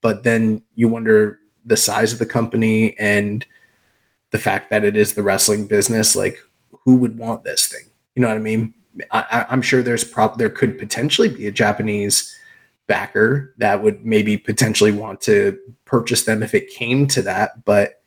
but 0.00 0.22
then 0.22 0.62
you 0.74 0.88
wonder 0.88 1.38
the 1.66 1.76
size 1.76 2.14
of 2.14 2.18
the 2.18 2.24
company 2.24 2.98
and 2.98 3.44
the 4.30 4.38
fact 4.38 4.70
that 4.70 4.84
it 4.84 4.96
is 4.96 5.12
the 5.12 5.22
wrestling 5.22 5.66
business. 5.66 6.16
Like, 6.16 6.38
who 6.70 6.96
would 6.96 7.18
want 7.18 7.44
this 7.44 7.68
thing? 7.68 7.90
You 8.14 8.22
know 8.22 8.28
what 8.28 8.38
I 8.38 8.40
mean? 8.40 8.72
I, 9.10 9.44
am 9.50 9.60
sure 9.60 9.82
there's 9.82 10.02
prop 10.02 10.38
there 10.38 10.48
could 10.48 10.78
potentially 10.78 11.28
be 11.28 11.46
a 11.46 11.52
Japanese 11.52 12.34
backer 12.86 13.54
that 13.58 13.82
would 13.82 14.06
maybe 14.06 14.38
potentially 14.38 14.92
want 14.92 15.20
to 15.22 15.58
purchase 15.84 16.24
them 16.24 16.42
if 16.42 16.54
it 16.54 16.70
came 16.70 17.06
to 17.08 17.20
that, 17.20 17.66
but 17.66 18.00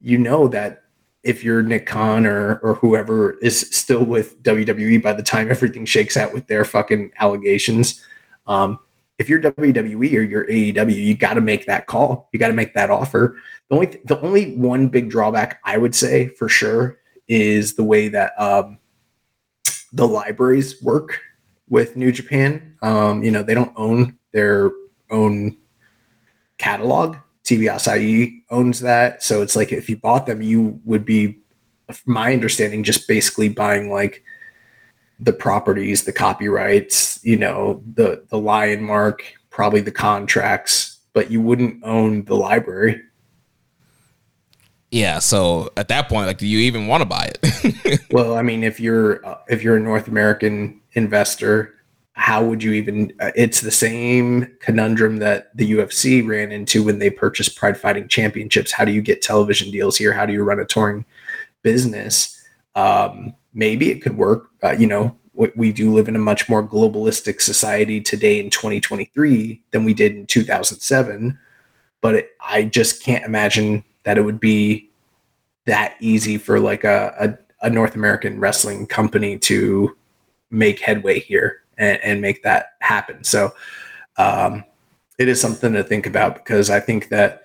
you 0.00 0.16
know 0.16 0.46
that 0.46 0.84
if 1.26 1.42
you're 1.42 1.62
Nick 1.62 1.86
Khan 1.86 2.24
or 2.26 2.58
or 2.58 2.74
whoever 2.74 3.32
is 3.38 3.60
still 3.60 4.04
with 4.04 4.42
WWE 4.42 5.02
by 5.02 5.12
the 5.12 5.22
time 5.22 5.50
everything 5.50 5.84
shakes 5.84 6.16
out 6.16 6.32
with 6.32 6.46
their 6.46 6.64
fucking 6.64 7.12
allegations, 7.18 8.02
um, 8.46 8.78
if 9.18 9.28
you're 9.28 9.40
WWE 9.40 10.14
or 10.14 10.22
you're 10.22 10.46
AEW, 10.46 10.94
you 10.94 11.16
got 11.16 11.34
to 11.34 11.40
make 11.40 11.66
that 11.66 11.86
call. 11.86 12.28
You 12.32 12.38
got 12.38 12.48
to 12.48 12.54
make 12.54 12.74
that 12.74 12.90
offer. 12.90 13.36
The 13.68 13.74
only 13.74 14.00
the 14.04 14.20
only 14.20 14.56
one 14.56 14.88
big 14.88 15.10
drawback 15.10 15.60
I 15.64 15.78
would 15.78 15.94
say 15.94 16.28
for 16.28 16.48
sure 16.48 16.98
is 17.28 17.74
the 17.74 17.84
way 17.84 18.08
that 18.08 18.32
um, 18.40 18.78
the 19.92 20.06
libraries 20.06 20.80
work 20.82 21.20
with 21.68 21.96
New 21.96 22.12
Japan. 22.12 22.76
Um, 22.82 23.22
you 23.22 23.30
know, 23.30 23.42
they 23.42 23.54
don't 23.54 23.72
own 23.76 24.18
their 24.32 24.70
own 25.10 25.56
catalog. 26.58 27.16
TV 27.46 27.72
Asahi 27.72 28.42
owns 28.50 28.80
that. 28.80 29.22
So 29.22 29.40
it's 29.40 29.54
like 29.56 29.72
if 29.72 29.88
you 29.88 29.96
bought 29.96 30.26
them, 30.26 30.42
you 30.42 30.80
would 30.84 31.04
be, 31.04 31.38
my 32.04 32.32
understanding, 32.32 32.82
just 32.82 33.06
basically 33.06 33.48
buying 33.48 33.90
like 33.90 34.24
the 35.20 35.32
properties, 35.32 36.04
the 36.04 36.12
copyrights, 36.12 37.20
you 37.22 37.36
know, 37.36 37.82
the 37.94 38.24
the 38.28 38.38
lion 38.38 38.82
mark, 38.82 39.22
probably 39.50 39.80
the 39.80 39.92
contracts, 39.92 40.98
but 41.12 41.30
you 41.30 41.40
wouldn't 41.40 41.82
own 41.84 42.24
the 42.24 42.34
library. 42.34 43.00
Yeah, 44.90 45.20
so 45.20 45.70
at 45.76 45.88
that 45.88 46.08
point, 46.08 46.26
like, 46.26 46.38
do 46.38 46.46
you 46.46 46.58
even 46.60 46.86
want 46.86 47.02
to 47.02 47.06
buy 47.06 47.30
it? 47.42 48.00
well, 48.10 48.36
I 48.36 48.42
mean, 48.42 48.64
if 48.64 48.80
you're 48.80 49.24
uh, 49.24 49.38
if 49.48 49.62
you're 49.62 49.76
a 49.76 49.80
North 49.80 50.08
American 50.08 50.80
investor, 50.92 51.75
how 52.16 52.42
would 52.42 52.62
you 52.62 52.72
even 52.72 53.12
uh, 53.20 53.30
it's 53.36 53.60
the 53.60 53.70
same 53.70 54.46
conundrum 54.60 55.18
that 55.18 55.54
the 55.54 55.72
UFC 55.72 56.26
ran 56.26 56.50
into 56.50 56.82
when 56.82 56.98
they 56.98 57.10
purchased 57.10 57.56
Pride 57.56 57.78
Fighting 57.78 58.08
Championships. 58.08 58.72
How 58.72 58.86
do 58.86 58.92
you 58.92 59.02
get 59.02 59.20
television 59.20 59.70
deals 59.70 59.96
here? 59.96 60.12
How 60.14 60.24
do 60.24 60.32
you 60.32 60.42
run 60.42 60.58
a 60.58 60.64
touring 60.64 61.04
business? 61.62 62.42
Um, 62.74 63.34
maybe 63.52 63.90
it 63.90 64.00
could 64.00 64.16
work. 64.16 64.48
Uh, 64.62 64.72
you 64.72 64.86
know 64.86 65.16
we 65.54 65.70
do 65.70 65.92
live 65.92 66.08
in 66.08 66.16
a 66.16 66.18
much 66.18 66.48
more 66.48 66.66
globalistic 66.66 67.42
society 67.42 68.00
today 68.00 68.40
in 68.40 68.48
2023 68.48 69.62
than 69.70 69.84
we 69.84 69.92
did 69.92 70.16
in 70.16 70.26
2007 70.26 71.38
but 72.00 72.14
it, 72.14 72.30
I 72.40 72.62
just 72.62 73.02
can't 73.02 73.22
imagine 73.22 73.84
that 74.04 74.16
it 74.16 74.22
would 74.22 74.40
be 74.40 74.90
that 75.66 75.94
easy 76.00 76.38
for 76.38 76.58
like 76.58 76.84
a, 76.84 77.14
a, 77.60 77.66
a 77.66 77.68
North 77.68 77.94
American 77.94 78.40
wrestling 78.40 78.86
company 78.86 79.38
to 79.40 79.94
make 80.50 80.80
headway 80.80 81.20
here 81.20 81.62
and, 81.78 81.98
and 82.02 82.20
make 82.20 82.42
that 82.42 82.74
happen. 82.80 83.24
So 83.24 83.52
um, 84.16 84.64
it 85.18 85.28
is 85.28 85.40
something 85.40 85.72
to 85.72 85.82
think 85.82 86.06
about 86.06 86.34
because 86.34 86.70
I 86.70 86.80
think 86.80 87.08
that 87.08 87.42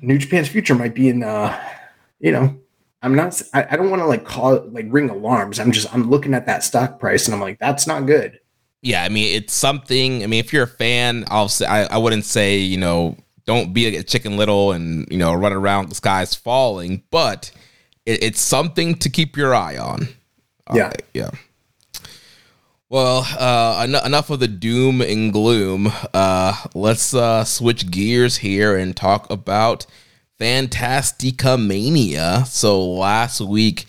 New 0.00 0.18
Japan's 0.18 0.48
future 0.48 0.74
might 0.74 0.94
be 0.94 1.08
in, 1.08 1.22
uh, 1.22 1.58
you 2.20 2.32
know, 2.32 2.58
I'm 3.02 3.14
not, 3.14 3.40
I, 3.54 3.66
I 3.70 3.76
don't 3.76 3.90
want 3.90 4.02
to 4.02 4.06
like 4.06 4.24
call 4.24 4.54
it 4.54 4.72
like 4.72 4.86
ring 4.88 5.10
alarms. 5.10 5.60
I'm 5.60 5.72
just, 5.72 5.92
I'm 5.94 6.10
looking 6.10 6.34
at 6.34 6.46
that 6.46 6.64
stock 6.64 6.98
price 6.98 7.26
and 7.26 7.34
I'm 7.34 7.40
like, 7.40 7.58
that's 7.58 7.86
not 7.86 8.06
good. 8.06 8.40
Yeah. 8.82 9.02
I 9.02 9.08
mean, 9.08 9.36
it's 9.36 9.54
something, 9.54 10.22
I 10.22 10.26
mean, 10.26 10.40
if 10.40 10.52
you're 10.52 10.64
a 10.64 10.68
fan, 10.68 11.24
I'll 11.28 11.48
say, 11.48 11.66
I, 11.66 11.84
I 11.84 11.98
wouldn't 11.98 12.24
say, 12.24 12.58
you 12.58 12.76
know, 12.76 13.16
don't 13.44 13.72
be 13.72 13.96
a 13.96 14.02
chicken 14.02 14.36
little 14.36 14.72
and, 14.72 15.06
you 15.10 15.16
know, 15.16 15.32
run 15.32 15.52
around 15.52 15.88
the 15.88 15.94
sky's 15.94 16.34
falling, 16.34 17.02
but 17.10 17.50
it, 18.04 18.22
it's 18.22 18.40
something 18.40 18.94
to 18.96 19.08
keep 19.08 19.36
your 19.36 19.54
eye 19.54 19.78
on. 19.78 20.08
Yeah. 20.74 20.88
Uh, 20.88 20.92
yeah. 21.14 21.30
Well, 22.90 23.26
uh, 23.38 23.82
en- 23.82 24.06
enough 24.06 24.30
of 24.30 24.40
the 24.40 24.48
doom 24.48 25.02
and 25.02 25.30
gloom. 25.30 25.92
Uh, 26.14 26.54
let's 26.74 27.12
uh, 27.12 27.44
switch 27.44 27.90
gears 27.90 28.38
here 28.38 28.74
and 28.74 28.96
talk 28.96 29.30
about 29.30 29.84
Fantastica 30.40 31.62
Mania. 31.62 32.44
So 32.46 32.82
last 32.82 33.42
week 33.42 33.84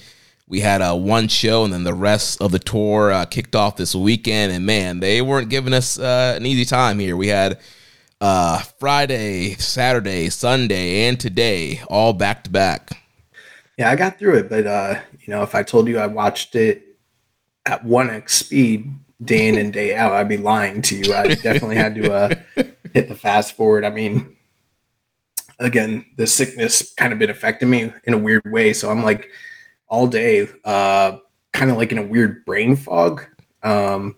we 0.49 0.59
had 0.59 0.81
uh, 0.81 0.97
one 0.97 1.29
show, 1.29 1.63
and 1.63 1.71
then 1.71 1.85
the 1.85 1.93
rest 1.93 2.41
of 2.41 2.51
the 2.51 2.59
tour 2.59 3.09
uh, 3.09 3.23
kicked 3.23 3.55
off 3.55 3.77
this 3.77 3.95
weekend. 3.95 4.51
And 4.51 4.65
man, 4.65 4.99
they 4.99 5.21
weren't 5.21 5.47
giving 5.47 5.73
us 5.73 5.97
uh, 5.97 6.33
an 6.35 6.45
easy 6.45 6.65
time 6.65 6.99
here. 6.99 7.15
We 7.15 7.29
had 7.29 7.57
uh, 8.19 8.59
Friday, 8.79 9.53
Saturday, 9.53 10.27
Sunday, 10.27 11.07
and 11.07 11.17
today 11.17 11.81
all 11.87 12.11
back 12.11 12.43
to 12.43 12.49
back. 12.49 13.01
Yeah, 13.77 13.91
I 13.91 13.95
got 13.95 14.19
through 14.19 14.39
it, 14.39 14.49
but 14.49 14.67
uh, 14.67 14.99
you 15.21 15.33
know, 15.33 15.41
if 15.41 15.55
I 15.55 15.63
told 15.63 15.87
you 15.87 15.99
I 15.99 16.07
watched 16.07 16.53
it 16.55 16.88
at 17.69 17.85
1x 17.85 18.29
speed 18.31 18.91
day 19.23 19.47
in 19.47 19.57
and 19.57 19.71
day 19.71 19.95
out, 19.95 20.13
I'd 20.13 20.27
be 20.27 20.37
lying 20.37 20.81
to 20.83 20.95
you. 20.95 21.13
I 21.13 21.27
definitely 21.35 21.75
had 21.75 21.95
to 21.95 22.11
uh, 22.11 22.35
hit 22.93 23.07
the 23.07 23.15
fast 23.15 23.55
forward. 23.55 23.85
I 23.85 23.91
mean, 23.91 24.35
again, 25.59 26.05
the 26.17 26.25
sickness 26.25 26.93
kind 26.95 27.13
of 27.13 27.19
been 27.19 27.29
affecting 27.29 27.69
me 27.69 27.93
in 28.05 28.13
a 28.13 28.17
weird 28.17 28.41
way. 28.51 28.73
So 28.73 28.89
I'm 28.89 29.03
like 29.03 29.29
all 29.87 30.07
day, 30.07 30.47
uh, 30.65 31.17
kind 31.53 31.69
of 31.69 31.77
like 31.77 31.91
in 31.91 31.99
a 31.99 32.05
weird 32.05 32.43
brain 32.43 32.75
fog. 32.75 33.23
Um, 33.61 34.15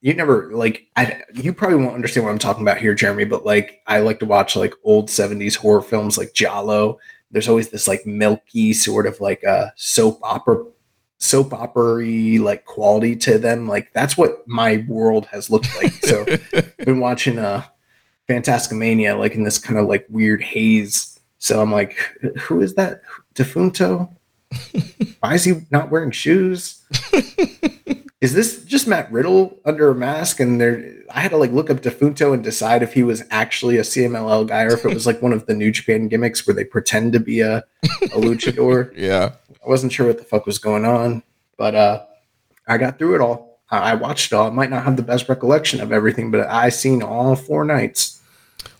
you 0.00 0.14
never 0.14 0.50
like 0.52 0.88
I 0.96 1.22
you 1.34 1.52
probably 1.52 1.76
won't 1.76 1.94
understand 1.94 2.24
what 2.24 2.32
I'm 2.32 2.38
talking 2.38 2.62
about 2.62 2.78
here, 2.78 2.94
Jeremy, 2.94 3.24
but 3.24 3.44
like 3.44 3.80
I 3.86 4.00
like 4.00 4.18
to 4.20 4.26
watch 4.26 4.56
like 4.56 4.74
old 4.82 5.08
70s 5.08 5.56
horror 5.56 5.82
films 5.82 6.18
like 6.18 6.34
Giallo. 6.34 6.98
There's 7.30 7.48
always 7.48 7.68
this 7.68 7.86
like 7.86 8.06
milky 8.06 8.72
sort 8.72 9.06
of 9.06 9.20
like 9.20 9.42
a 9.44 9.50
uh, 9.50 9.70
soap 9.76 10.18
opera 10.22 10.64
soap 11.18 11.52
opera 11.52 12.04
like 12.38 12.64
quality 12.64 13.16
to 13.16 13.38
them. 13.38 13.68
Like 13.68 13.92
that's 13.92 14.16
what 14.16 14.46
my 14.46 14.84
world 14.88 15.26
has 15.26 15.50
looked 15.50 15.74
like. 15.76 15.92
So 16.04 16.24
I've 16.54 16.76
been 16.78 17.00
watching 17.00 17.38
uh 17.38 17.64
Fantastica 18.28 18.76
Mania 18.76 19.16
like 19.16 19.34
in 19.34 19.42
this 19.42 19.58
kind 19.58 19.78
of 19.78 19.86
like 19.86 20.06
weird 20.08 20.42
haze. 20.42 21.18
So 21.38 21.60
I'm 21.60 21.72
like, 21.72 21.96
who 22.40 22.60
is 22.60 22.74
that? 22.74 23.02
Defunto? 23.34 24.14
Why 25.20 25.34
is 25.34 25.44
he 25.44 25.60
not 25.70 25.90
wearing 25.90 26.10
shoes? 26.10 26.82
is 28.20 28.34
this 28.34 28.64
just 28.64 28.88
Matt 28.88 29.10
Riddle 29.12 29.58
under 29.64 29.90
a 29.90 29.94
mask? 29.94 30.40
And 30.40 30.60
there, 30.60 30.94
I 31.10 31.20
had 31.20 31.30
to 31.30 31.36
like 31.36 31.52
look 31.52 31.70
up 31.70 31.78
Defunto 31.78 32.34
and 32.34 32.42
decide 32.42 32.82
if 32.82 32.92
he 32.92 33.02
was 33.02 33.22
actually 33.30 33.76
a 33.76 33.82
CMLL 33.82 34.48
guy 34.48 34.64
or 34.64 34.74
if 34.74 34.84
it 34.84 34.92
was 34.92 35.06
like 35.06 35.22
one 35.22 35.32
of 35.32 35.46
the 35.46 35.54
New 35.54 35.70
Japan 35.70 36.08
gimmicks 36.08 36.46
where 36.46 36.54
they 36.54 36.64
pretend 36.64 37.12
to 37.12 37.20
be 37.20 37.40
a, 37.40 37.58
a 37.84 38.18
luchador. 38.18 38.92
yeah. 38.96 39.32
I 39.68 39.70
wasn't 39.70 39.92
sure 39.92 40.06
what 40.06 40.16
the 40.16 40.24
fuck 40.24 40.46
was 40.46 40.58
going 40.58 40.86
on, 40.86 41.22
but 41.58 41.74
uh, 41.74 42.06
I 42.66 42.78
got 42.78 42.98
through 42.98 43.16
it 43.16 43.20
all. 43.20 43.60
I 43.70 43.96
watched 43.96 44.32
it 44.32 44.34
all. 44.34 44.46
I 44.46 44.50
might 44.50 44.70
not 44.70 44.84
have 44.84 44.96
the 44.96 45.02
best 45.02 45.28
recollection 45.28 45.82
of 45.82 45.92
everything, 45.92 46.30
but 46.30 46.48
I 46.48 46.70
seen 46.70 47.02
all 47.02 47.36
four 47.36 47.66
nights. 47.66 48.22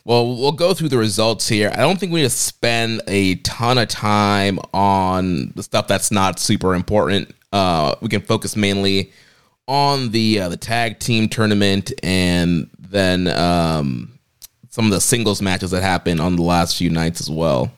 Well, 0.06 0.34
we'll 0.34 0.52
go 0.52 0.72
through 0.72 0.88
the 0.88 0.96
results 0.96 1.46
here. 1.46 1.70
I 1.74 1.80
don't 1.80 2.00
think 2.00 2.10
we 2.10 2.22
need 2.22 2.28
to 2.28 2.30
spend 2.30 3.02
a 3.06 3.34
ton 3.36 3.76
of 3.76 3.88
time 3.88 4.58
on 4.72 5.52
the 5.56 5.62
stuff 5.62 5.88
that's 5.88 6.10
not 6.10 6.38
super 6.38 6.74
important. 6.74 7.34
Uh, 7.52 7.94
we 8.00 8.08
can 8.08 8.22
focus 8.22 8.56
mainly 8.56 9.12
on 9.66 10.12
the 10.12 10.40
uh, 10.40 10.48
the 10.48 10.56
tag 10.56 11.00
team 11.00 11.28
tournament 11.28 11.92
and 12.02 12.70
then 12.78 13.28
um, 13.28 14.18
some 14.70 14.86
of 14.86 14.92
the 14.92 15.02
singles 15.02 15.42
matches 15.42 15.70
that 15.72 15.82
happened 15.82 16.18
on 16.18 16.36
the 16.36 16.42
last 16.42 16.78
few 16.78 16.88
nights 16.88 17.20
as 17.20 17.30
well. 17.30 17.70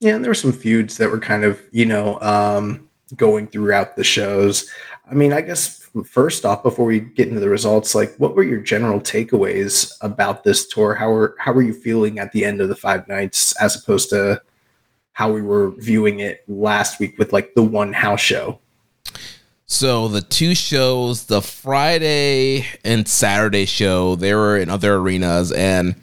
Yeah, 0.00 0.14
and 0.14 0.24
there 0.24 0.30
were 0.30 0.34
some 0.34 0.52
feuds 0.52 0.96
that 0.98 1.10
were 1.10 1.18
kind 1.18 1.44
of, 1.44 1.60
you 1.72 1.84
know, 1.84 2.20
um, 2.20 2.88
going 3.16 3.48
throughout 3.48 3.96
the 3.96 4.04
shows. 4.04 4.70
I 5.10 5.14
mean, 5.14 5.32
I 5.32 5.40
guess 5.40 5.88
first 6.04 6.44
off, 6.44 6.62
before 6.62 6.84
we 6.84 7.00
get 7.00 7.28
into 7.28 7.40
the 7.40 7.48
results, 7.48 7.94
like 7.94 8.14
what 8.16 8.34
were 8.34 8.42
your 8.42 8.60
general 8.60 9.00
takeaways 9.00 9.92
about 10.00 10.44
this 10.44 10.66
tour? 10.68 10.94
How 10.94 11.10
were 11.10 11.34
how 11.38 11.52
were 11.52 11.62
you 11.62 11.72
feeling 11.72 12.18
at 12.18 12.32
the 12.32 12.44
end 12.44 12.60
of 12.60 12.68
the 12.68 12.76
five 12.76 13.08
nights 13.08 13.56
as 13.60 13.76
opposed 13.76 14.10
to 14.10 14.40
how 15.12 15.32
we 15.32 15.42
were 15.42 15.70
viewing 15.78 16.20
it 16.20 16.44
last 16.48 17.00
week 17.00 17.18
with 17.18 17.32
like 17.32 17.54
the 17.54 17.62
one 17.62 17.92
house 17.92 18.20
show? 18.20 18.60
So 19.66 20.08
the 20.08 20.22
two 20.22 20.54
shows, 20.54 21.24
the 21.24 21.42
Friday 21.42 22.66
and 22.84 23.06
Saturday 23.06 23.66
show, 23.66 24.16
they 24.16 24.34
were 24.34 24.56
in 24.56 24.70
other 24.70 24.94
arenas, 24.94 25.52
and 25.52 25.94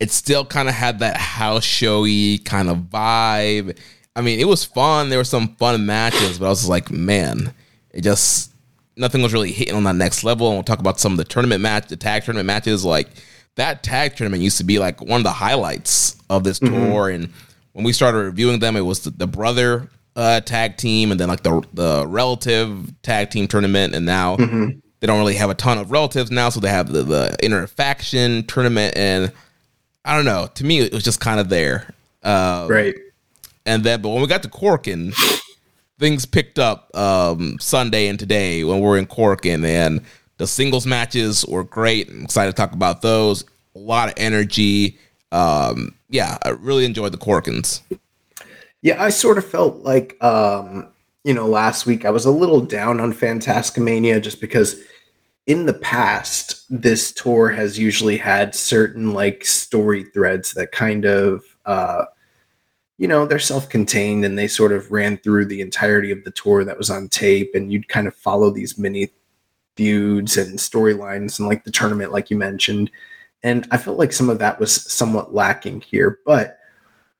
it 0.00 0.10
still 0.10 0.44
kind 0.44 0.68
of 0.68 0.74
had 0.74 1.00
that 1.00 1.16
house 1.16 1.64
showy 1.64 2.38
kind 2.38 2.68
of 2.68 2.78
vibe. 2.78 3.78
I 4.14 4.20
mean, 4.20 4.40
it 4.40 4.46
was 4.46 4.64
fun. 4.64 5.10
There 5.10 5.18
were 5.18 5.24
some 5.24 5.56
fun 5.56 5.86
matches, 5.86 6.38
but 6.38 6.46
I 6.46 6.48
was 6.48 6.68
like, 6.68 6.90
man, 6.90 7.52
it 7.90 8.02
just 8.02 8.52
nothing 8.96 9.22
was 9.22 9.32
really 9.32 9.52
hitting 9.52 9.74
on 9.74 9.84
that 9.84 9.96
next 9.96 10.24
level. 10.24 10.48
And 10.48 10.56
we'll 10.56 10.64
talk 10.64 10.80
about 10.80 11.00
some 11.00 11.12
of 11.12 11.18
the 11.18 11.24
tournament 11.24 11.62
match, 11.62 11.88
the 11.88 11.96
tag 11.96 12.24
tournament 12.24 12.46
matches. 12.46 12.84
Like 12.84 13.08
that 13.56 13.82
tag 13.82 14.16
tournament 14.16 14.42
used 14.42 14.58
to 14.58 14.64
be 14.64 14.78
like 14.78 15.00
one 15.00 15.20
of 15.20 15.24
the 15.24 15.30
highlights 15.30 16.16
of 16.30 16.44
this 16.44 16.58
mm-hmm. 16.58 16.74
tour. 16.74 17.08
And 17.08 17.32
when 17.72 17.84
we 17.84 17.92
started 17.92 18.18
reviewing 18.18 18.58
them, 18.58 18.76
it 18.76 18.80
was 18.82 19.00
the, 19.00 19.10
the 19.10 19.26
brother 19.26 19.88
uh, 20.16 20.40
tag 20.40 20.76
team, 20.76 21.12
and 21.12 21.20
then 21.20 21.28
like 21.28 21.42
the 21.42 21.64
the 21.72 22.04
relative 22.06 22.92
tag 23.02 23.30
team 23.30 23.48
tournament, 23.48 23.94
and 23.94 24.06
now. 24.06 24.36
Mm-hmm. 24.36 24.78
They 25.00 25.06
don't 25.06 25.20
really 25.20 25.36
have 25.36 25.48
a 25.48 25.54
ton 25.54 25.78
of 25.78 25.92
relatives 25.92 26.32
now, 26.32 26.48
so 26.48 26.58
they 26.58 26.70
have 26.70 26.90
the, 26.90 27.04
the 27.04 27.36
inner 27.40 27.68
faction 27.68 28.44
tournament, 28.48 28.96
and 28.96 29.32
I 30.08 30.16
don't 30.16 30.24
know. 30.24 30.48
To 30.54 30.64
me, 30.64 30.80
it 30.80 30.94
was 30.94 31.04
just 31.04 31.20
kind 31.20 31.38
of 31.38 31.50
there. 31.50 31.94
Uh, 32.22 32.66
right. 32.70 32.94
And 33.66 33.84
then, 33.84 34.00
but 34.00 34.08
when 34.08 34.22
we 34.22 34.26
got 34.26 34.42
to 34.42 34.48
Korakuen, 34.48 35.14
things 35.98 36.24
picked 36.24 36.58
up 36.58 36.90
um, 36.96 37.58
Sunday 37.60 38.08
and 38.08 38.18
today 38.18 38.64
when 38.64 38.80
we're 38.80 38.96
in 38.96 39.06
Korakuen, 39.06 39.66
and 39.66 40.00
the 40.38 40.46
singles 40.46 40.86
matches 40.86 41.44
were 41.44 41.62
great. 41.62 42.08
I'm 42.08 42.24
excited 42.24 42.52
to 42.52 42.56
talk 42.56 42.72
about 42.72 43.02
those. 43.02 43.44
A 43.76 43.78
lot 43.78 44.08
of 44.08 44.14
energy. 44.16 44.98
Um, 45.30 45.94
yeah, 46.08 46.38
I 46.42 46.50
really 46.50 46.86
enjoyed 46.86 47.12
the 47.12 47.18
Korakuens. 47.18 47.82
Yeah, 48.80 49.02
I 49.02 49.10
sort 49.10 49.36
of 49.36 49.44
felt 49.44 49.82
like, 49.82 50.16
um, 50.24 50.88
you 51.22 51.34
know, 51.34 51.46
last 51.46 51.84
week 51.84 52.06
I 52.06 52.10
was 52.10 52.24
a 52.24 52.30
little 52.30 52.62
down 52.62 52.98
on 52.98 53.12
Fantascomania 53.12 54.22
just 54.22 54.40
because 54.40 54.80
in 55.48 55.64
the 55.64 55.74
past, 55.74 56.66
this 56.68 57.10
tour 57.10 57.48
has 57.48 57.78
usually 57.78 58.18
had 58.18 58.54
certain 58.54 59.14
like 59.14 59.46
story 59.46 60.04
threads 60.04 60.52
that 60.52 60.72
kind 60.72 61.06
of, 61.06 61.42
uh, 61.64 62.04
you 62.98 63.08
know, 63.08 63.24
they're 63.24 63.38
self 63.38 63.66
contained 63.70 64.26
and 64.26 64.38
they 64.38 64.46
sort 64.46 64.72
of 64.72 64.92
ran 64.92 65.16
through 65.16 65.46
the 65.46 65.62
entirety 65.62 66.10
of 66.10 66.22
the 66.24 66.30
tour 66.32 66.64
that 66.64 66.76
was 66.76 66.90
on 66.90 67.08
tape. 67.08 67.54
And 67.54 67.72
you'd 67.72 67.88
kind 67.88 68.06
of 68.06 68.14
follow 68.14 68.50
these 68.50 68.76
mini 68.76 69.08
feuds 69.74 70.36
and 70.36 70.58
storylines 70.58 71.38
and 71.38 71.48
like 71.48 71.64
the 71.64 71.70
tournament, 71.70 72.12
like 72.12 72.30
you 72.30 72.36
mentioned. 72.36 72.90
And 73.42 73.66
I 73.70 73.78
felt 73.78 73.98
like 73.98 74.12
some 74.12 74.28
of 74.28 74.38
that 74.40 74.60
was 74.60 74.74
somewhat 74.92 75.32
lacking 75.32 75.80
here. 75.80 76.18
But 76.26 76.58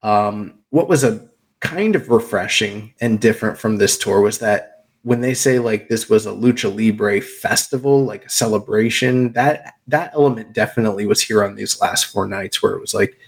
um, 0.02 0.58
what 0.68 0.88
was 0.88 1.02
a 1.02 1.26
kind 1.60 1.96
of 1.96 2.10
refreshing 2.10 2.92
and 3.00 3.20
different 3.20 3.56
from 3.56 3.78
this 3.78 3.96
tour 3.96 4.20
was 4.20 4.38
that 4.40 4.77
when 5.02 5.20
they 5.20 5.34
say 5.34 5.58
like 5.58 5.88
this 5.88 6.08
was 6.08 6.26
a 6.26 6.30
lucha 6.30 6.68
libre 6.74 7.20
festival 7.20 8.04
like 8.04 8.24
a 8.24 8.30
celebration 8.30 9.32
that 9.32 9.74
that 9.86 10.12
element 10.14 10.52
definitely 10.52 11.06
was 11.06 11.20
here 11.20 11.44
on 11.44 11.54
these 11.54 11.80
last 11.80 12.06
four 12.06 12.26
nights 12.26 12.62
where 12.62 12.72
it 12.72 12.80
was 12.80 12.94
like 12.94 13.18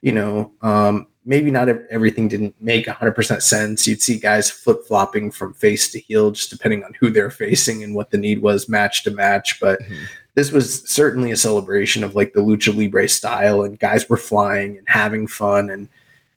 you 0.00 0.12
know 0.12 0.52
um 0.62 1.06
maybe 1.24 1.50
not 1.50 1.68
everything 1.90 2.26
didn't 2.26 2.54
make 2.60 2.86
100% 2.86 3.42
sense 3.42 3.86
you'd 3.86 4.00
see 4.00 4.18
guys 4.18 4.50
flip-flopping 4.50 5.30
from 5.30 5.52
face 5.52 5.90
to 5.90 5.98
heel 6.00 6.30
just 6.30 6.50
depending 6.50 6.82
on 6.84 6.94
who 6.98 7.10
they're 7.10 7.30
facing 7.30 7.82
and 7.82 7.94
what 7.94 8.10
the 8.10 8.16
need 8.16 8.40
was 8.40 8.68
match 8.68 9.02
to 9.02 9.10
match 9.10 9.60
but 9.60 9.80
mm-hmm. 9.80 10.04
this 10.34 10.52
was 10.52 10.88
certainly 10.88 11.30
a 11.30 11.36
celebration 11.36 12.02
of 12.02 12.14
like 12.14 12.32
the 12.32 12.40
lucha 12.40 12.74
libre 12.74 13.08
style 13.08 13.62
and 13.62 13.78
guys 13.78 14.08
were 14.08 14.16
flying 14.16 14.78
and 14.78 14.88
having 14.88 15.26
fun 15.26 15.68
and 15.68 15.88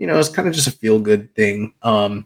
you 0.01 0.07
know, 0.07 0.17
it's 0.17 0.29
kind 0.29 0.47
of 0.47 0.55
just 0.55 0.65
a 0.65 0.71
feel 0.71 0.99
good 0.99 1.31
thing. 1.35 1.75
Um, 1.83 2.25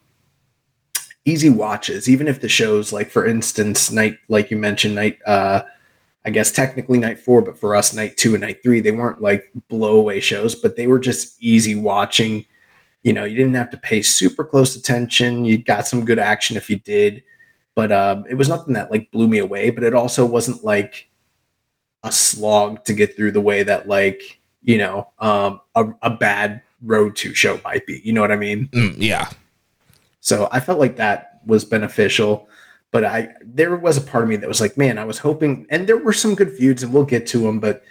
easy 1.26 1.50
watches, 1.50 2.08
even 2.08 2.28
if 2.28 2.40
the 2.40 2.48
shows, 2.48 2.94
like 2.94 3.10
for 3.10 3.26
instance, 3.26 3.92
night, 3.92 4.18
like 4.30 4.52
you 4.52 4.58
mentioned, 4.58 4.96
night, 4.96 5.18
uh, 5.26 5.64
I 6.24 6.30
guess 6.30 6.52
technically 6.52 7.00
night 7.00 7.20
four, 7.20 7.42
but 7.42 7.58
for 7.58 7.76
us, 7.76 7.94
night 7.94 8.18
two 8.18 8.34
and 8.34 8.42
night 8.42 8.64
three, 8.64 8.80
they 8.80 8.92
weren't 8.92 9.22
like 9.22 9.52
blowaway 9.70 10.22
shows, 10.22 10.56
but 10.56 10.76
they 10.76 10.88
were 10.88 11.00
just 11.00 11.42
easy 11.42 11.76
watching. 11.76 12.46
You 13.04 13.14
know, 13.14 13.26
you 13.26 13.36
didn't 13.36 13.54
have 13.56 13.70
to 13.72 13.78
pay 13.78 14.02
super 14.02 14.44
close 14.44 14.76
attention. 14.76 15.46
You 15.46 15.60
got 15.60 15.88
some 15.88 16.06
good 16.06 16.18
action 16.18 16.58
if 16.58 16.70
you 16.70 16.80
did, 16.80 17.24
but 17.76 17.92
um, 17.92 18.26
it 18.28 18.36
was 18.36 18.50
nothing 18.50 18.74
that 18.74 18.90
like 18.90 19.12
blew 19.12 19.28
me 19.28 19.38
away. 19.38 19.70
But 19.70 19.84
it 19.84 19.94
also 19.94 20.26
wasn't 20.26 20.64
like 20.64 21.10
a 22.04 22.12
slog 22.12 22.84
to 22.86 22.94
get 22.94 23.16
through 23.16 23.32
the 23.32 23.42
way 23.42 23.62
that 23.64 23.88
like 23.88 24.40
you 24.64 24.80
know 24.80 25.10
um, 25.20 25.62
a, 25.76 25.86
a 26.02 26.10
bad 26.10 26.64
road 26.82 27.16
to 27.18 27.36
show 27.36 27.60
might 27.64 27.86
be. 27.86 28.02
You 28.04 28.14
know 28.14 28.22
what 28.22 28.32
I 28.32 28.36
mean? 28.36 28.68
Mm, 28.70 28.96
yeah. 28.98 29.30
So 30.26 30.50
I 30.52 30.60
felt 30.60 30.80
like 30.80 30.96
that 30.96 31.40
was 31.46 31.64
beneficial. 31.64 32.50
But 32.92 33.06
I 33.06 33.30
there 33.44 33.76
was 33.76 33.98
a 33.98 34.02
part 34.02 34.24
of 34.24 34.30
me 34.30 34.38
that 34.38 34.48
was 34.48 34.60
like, 34.60 34.76
man, 34.76 34.98
I 34.98 35.06
was 35.06 35.20
hoping, 35.20 35.68
and 35.70 35.86
there 35.86 35.98
were 35.98 36.14
some 36.14 36.34
good 36.34 36.52
feuds, 36.52 36.82
and 36.82 36.92
we'll 36.92 37.04
get 37.04 37.28
to 37.28 37.40
them. 37.40 37.60
But 37.60 37.84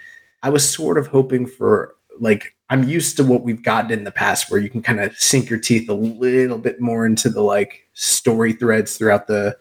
I 0.43 0.49
was 0.49 0.69
sort 0.69 0.97
of 0.97 1.07
hoping 1.07 1.45
for 1.47 1.95
like 2.19 2.53
I'm 2.69 2.83
used 2.83 3.15
to 3.17 3.23
what 3.23 3.43
we've 3.43 3.63
gotten 3.63 3.91
in 3.91 4.03
the 4.03 4.11
past, 4.11 4.51
where 4.51 4.59
you 4.59 4.69
can 4.69 4.81
kind 4.81 4.99
of 4.99 5.15
sink 5.17 5.49
your 5.49 5.59
teeth 5.59 5.87
a 5.87 5.93
little 5.93 6.57
bit 6.57 6.81
more 6.81 7.05
into 7.05 7.29
the 7.29 7.41
like 7.41 7.87
story 7.93 8.51
threads 8.51 8.97
throughout 8.97 9.27
the 9.27 9.57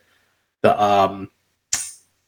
the 0.63 0.83
um 0.83 1.31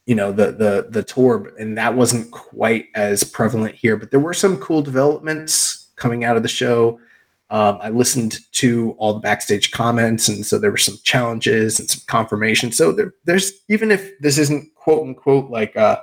you 0.05 0.15
know 0.15 0.31
the 0.31 0.53
the 0.53 0.87
the 0.89 1.03
tour, 1.03 1.51
and 1.59 1.77
that 1.77 1.95
wasn't 1.95 2.31
quite 2.31 2.85
as 2.95 3.25
prevalent 3.25 3.75
here. 3.75 3.97
But 3.97 4.11
there 4.11 4.21
were 4.21 4.33
some 4.33 4.57
cool 4.57 4.81
developments 4.81 5.89
coming 5.97 6.23
out 6.23 6.37
of 6.37 6.43
the 6.43 6.49
show. 6.49 7.01
Um, 7.49 7.79
I 7.81 7.89
listened 7.89 8.39
to 8.53 8.91
all 8.97 9.13
the 9.13 9.19
backstage 9.21 9.71
comments, 9.71 10.27
and 10.27 10.45
so 10.45 10.59
there 10.59 10.71
were 10.71 10.77
some 10.77 10.97
challenges 11.03 11.79
and 11.79 11.89
some 11.89 12.01
confirmation. 12.07 12.71
So 12.71 12.91
there, 12.91 13.13
there's 13.23 13.53
even 13.69 13.89
if 13.89 14.19
this 14.19 14.37
isn't 14.37 14.75
quote 14.75 15.07
unquote 15.07 15.49
like 15.49 15.75
uh, 15.77 16.01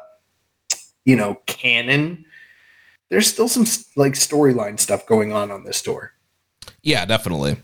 you 1.04 1.16
know 1.16 1.35
canon, 1.46 2.24
there's 3.11 3.26
still 3.26 3.48
some 3.48 3.66
like 3.96 4.14
storyline 4.14 4.80
stuff 4.80 5.07
going 5.07 5.33
on 5.33 5.50
on 5.50 5.64
this 5.64 5.83
tour. 5.83 6.12
Yeah, 6.83 7.04
definitely. 7.04 7.57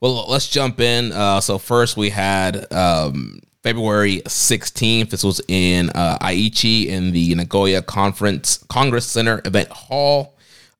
Well, 0.00 0.26
let's 0.28 0.48
jump 0.48 0.80
in. 0.80 1.12
Uh, 1.12 1.40
so 1.40 1.58
first 1.58 1.96
we 1.96 2.10
had 2.10 2.72
um, 2.72 3.40
February 3.62 4.22
16th. 4.26 5.10
This 5.10 5.24
was 5.24 5.40
in 5.48 5.90
uh, 5.90 6.18
Aichi 6.18 6.86
in 6.86 7.12
the 7.12 7.34
Nagoya 7.34 7.82
Conference 7.82 8.64
Congress 8.68 9.06
Center 9.06 9.40
event 9.44 9.68
hall 9.70 10.37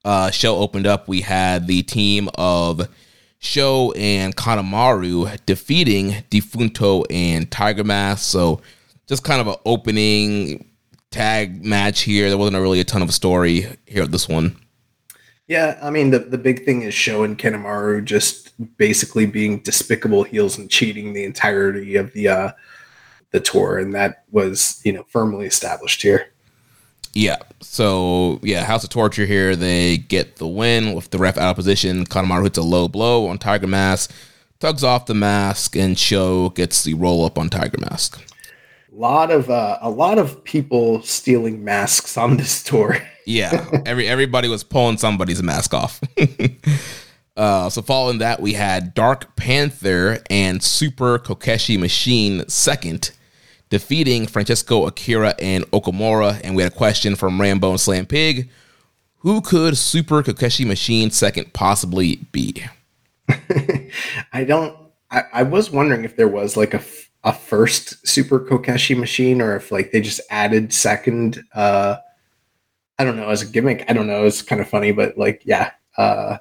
uh, 0.09 0.31
show 0.31 0.57
opened 0.57 0.87
up, 0.87 1.07
we 1.07 1.21
had 1.21 1.67
the 1.67 1.83
team 1.83 2.31
of 2.37 2.89
Sho 3.41 3.93
and 3.93 4.35
Kanemaru 4.35 5.39
defeating 5.45 6.25
Defunto 6.31 7.05
and 7.11 7.51
Tiger 7.51 7.85
Mask. 7.85 8.25
So 8.25 8.63
just 9.07 9.23
kind 9.23 9.39
of 9.39 9.49
an 9.49 9.57
opening 9.67 10.67
tag 11.11 11.63
match 11.63 12.01
here. 12.01 12.31
There 12.31 12.39
wasn't 12.39 12.57
really 12.57 12.81
a 12.81 12.85
ton 12.85 13.03
of 13.03 13.13
story 13.13 13.67
here 13.85 14.03
at 14.03 14.11
this 14.11 14.27
one. 14.27 14.57
Yeah, 15.47 15.79
I 15.83 15.91
mean 15.91 16.11
the 16.11 16.21
the 16.21 16.39
big 16.39 16.65
thing 16.65 16.83
is 16.83 16.95
Sho 16.95 17.23
and 17.23 17.39
Kanemaru 17.39 18.03
just 18.03 18.53
basically 18.79 19.27
being 19.27 19.59
despicable 19.59 20.23
heels 20.23 20.57
and 20.57 20.71
cheating 20.71 21.13
the 21.13 21.25
entirety 21.25 21.97
of 21.97 22.15
the 22.15 22.29
uh 22.29 22.53
the 23.31 23.41
tour, 23.41 23.79
and 23.79 23.95
that 23.95 24.25
was 24.31 24.81
you 24.85 24.93
know 24.93 25.05
firmly 25.11 25.45
established 25.45 26.01
here. 26.01 26.33
Yeah. 27.15 27.39
So 27.61 28.41
yeah, 28.43 28.65
House 28.65 28.85
of 28.85 28.91
Torture 28.91 29.27
here. 29.27 29.57
They 29.57 29.99
get 29.99 30.37
the 30.37 30.47
win 30.47 30.95
with 30.95 31.11
the 31.11 31.19
ref 31.19 31.37
out 31.37 31.51
of 31.51 31.57
position. 31.57 32.05
Kanemaru 32.07 32.45
hits 32.45 32.59
a 32.59 32.63
low 32.63 32.89
blow 32.89 33.27
on 33.27 33.39
Tiger 33.39 33.67
Mask, 33.67 34.13
tugs 34.61 34.85
off 34.85 35.07
the 35.07 35.15
mask, 35.15 35.77
and 35.77 35.99
Sho 35.99 36.51
gets 36.51 36.85
the 36.85 36.95
roll 36.95 37.25
up 37.25 37.39
on 37.39 37.49
Tiger 37.49 37.79
Mask. 37.79 38.23
A 38.93 38.97
lot 38.97 39.31
of 39.31 39.51
uh, 39.51 39.79
a 39.81 39.91
lot 39.91 40.19
of 40.19 40.43
people 40.45 41.03
stealing 41.03 41.65
masks 41.65 42.17
on 42.17 42.37
this 42.37 42.63
tour. 42.63 42.97
yeah, 43.27 43.69
every 43.87 44.09
everybody 44.09 44.49
was 44.49 44.65
pulling 44.65 44.99
somebody's 44.99 45.43
mask 45.43 45.75
off. 45.75 46.01
uh, 47.37 47.69
so 47.71 47.83
following 47.83 48.19
that, 48.19 48.41
we 48.41 48.55
had 48.55 48.95
Dark 48.95 49.37
Panther 49.37 50.19
and 50.31 50.63
Super 50.63 51.19
Kokeshi 51.19 51.79
Machine 51.79 52.49
second 52.49 53.13
defeating 53.71 54.27
Francesco 54.27 54.87
Akira 54.87 55.35
and 55.39 55.65
Okamura. 55.71 56.41
And 56.43 56.57
we 56.57 56.63
had 56.63 56.73
a 56.73 56.75
question 56.75 57.17
from 57.17 57.41
Rambo 57.41 57.71
and 57.71 57.81
Slam 57.81 58.07
Pig. 58.07 58.49
Who 59.19 59.41
could 59.41 59.77
Super 59.77 60.23
Kokeshi 60.23 60.67
Machine 60.67 61.11
second 61.11 61.53
possibly 61.53 62.17
be? 62.33 62.65
I 64.33 64.45
don't. 64.45 64.77
I, 65.11 65.23
I, 65.33 65.43
was 65.43 65.71
wondering 65.71 66.05
if 66.05 66.17
there 66.17 66.29
was 66.29 66.57
like 66.57 66.75
a, 66.75 66.83
a 67.25 67.33
first 67.33 68.07
Super 68.07 68.41
Kokeshi 68.41 68.97
Machine 68.97 69.41
or 69.41 69.57
if 69.57 69.73
like 69.73 69.91
they 69.91 70.01
just 70.01 70.21
added 70.31 70.73
second. 70.73 71.43
Uh, 71.53 71.97
I 72.99 73.05
don't 73.05 73.17
know 73.17 73.29
as 73.29 73.43
a 73.43 73.47
gimmick. 73.47 73.85
I 73.89 73.93
don't 73.93 74.07
know. 74.07 74.25
It's 74.25 74.43
kind 74.43 74.61
of 74.61 74.69
funny, 74.69 74.93
but 74.93 75.19
like 75.19 75.43
yeah. 75.45 75.73
Uh, 75.97 76.39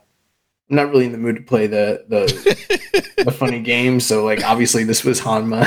I'm 0.69 0.75
not 0.75 0.89
really 0.89 1.05
in 1.05 1.13
the 1.13 1.17
mood 1.17 1.37
to 1.37 1.41
play 1.41 1.65
the 1.67 2.05
the 2.07 3.13
the 3.23 3.31
funny 3.31 3.59
game, 3.59 3.99
so 3.99 4.23
like 4.23 4.43
obviously 4.43 4.83
this 4.83 5.03
was 5.03 5.19
Honma. 5.19 5.65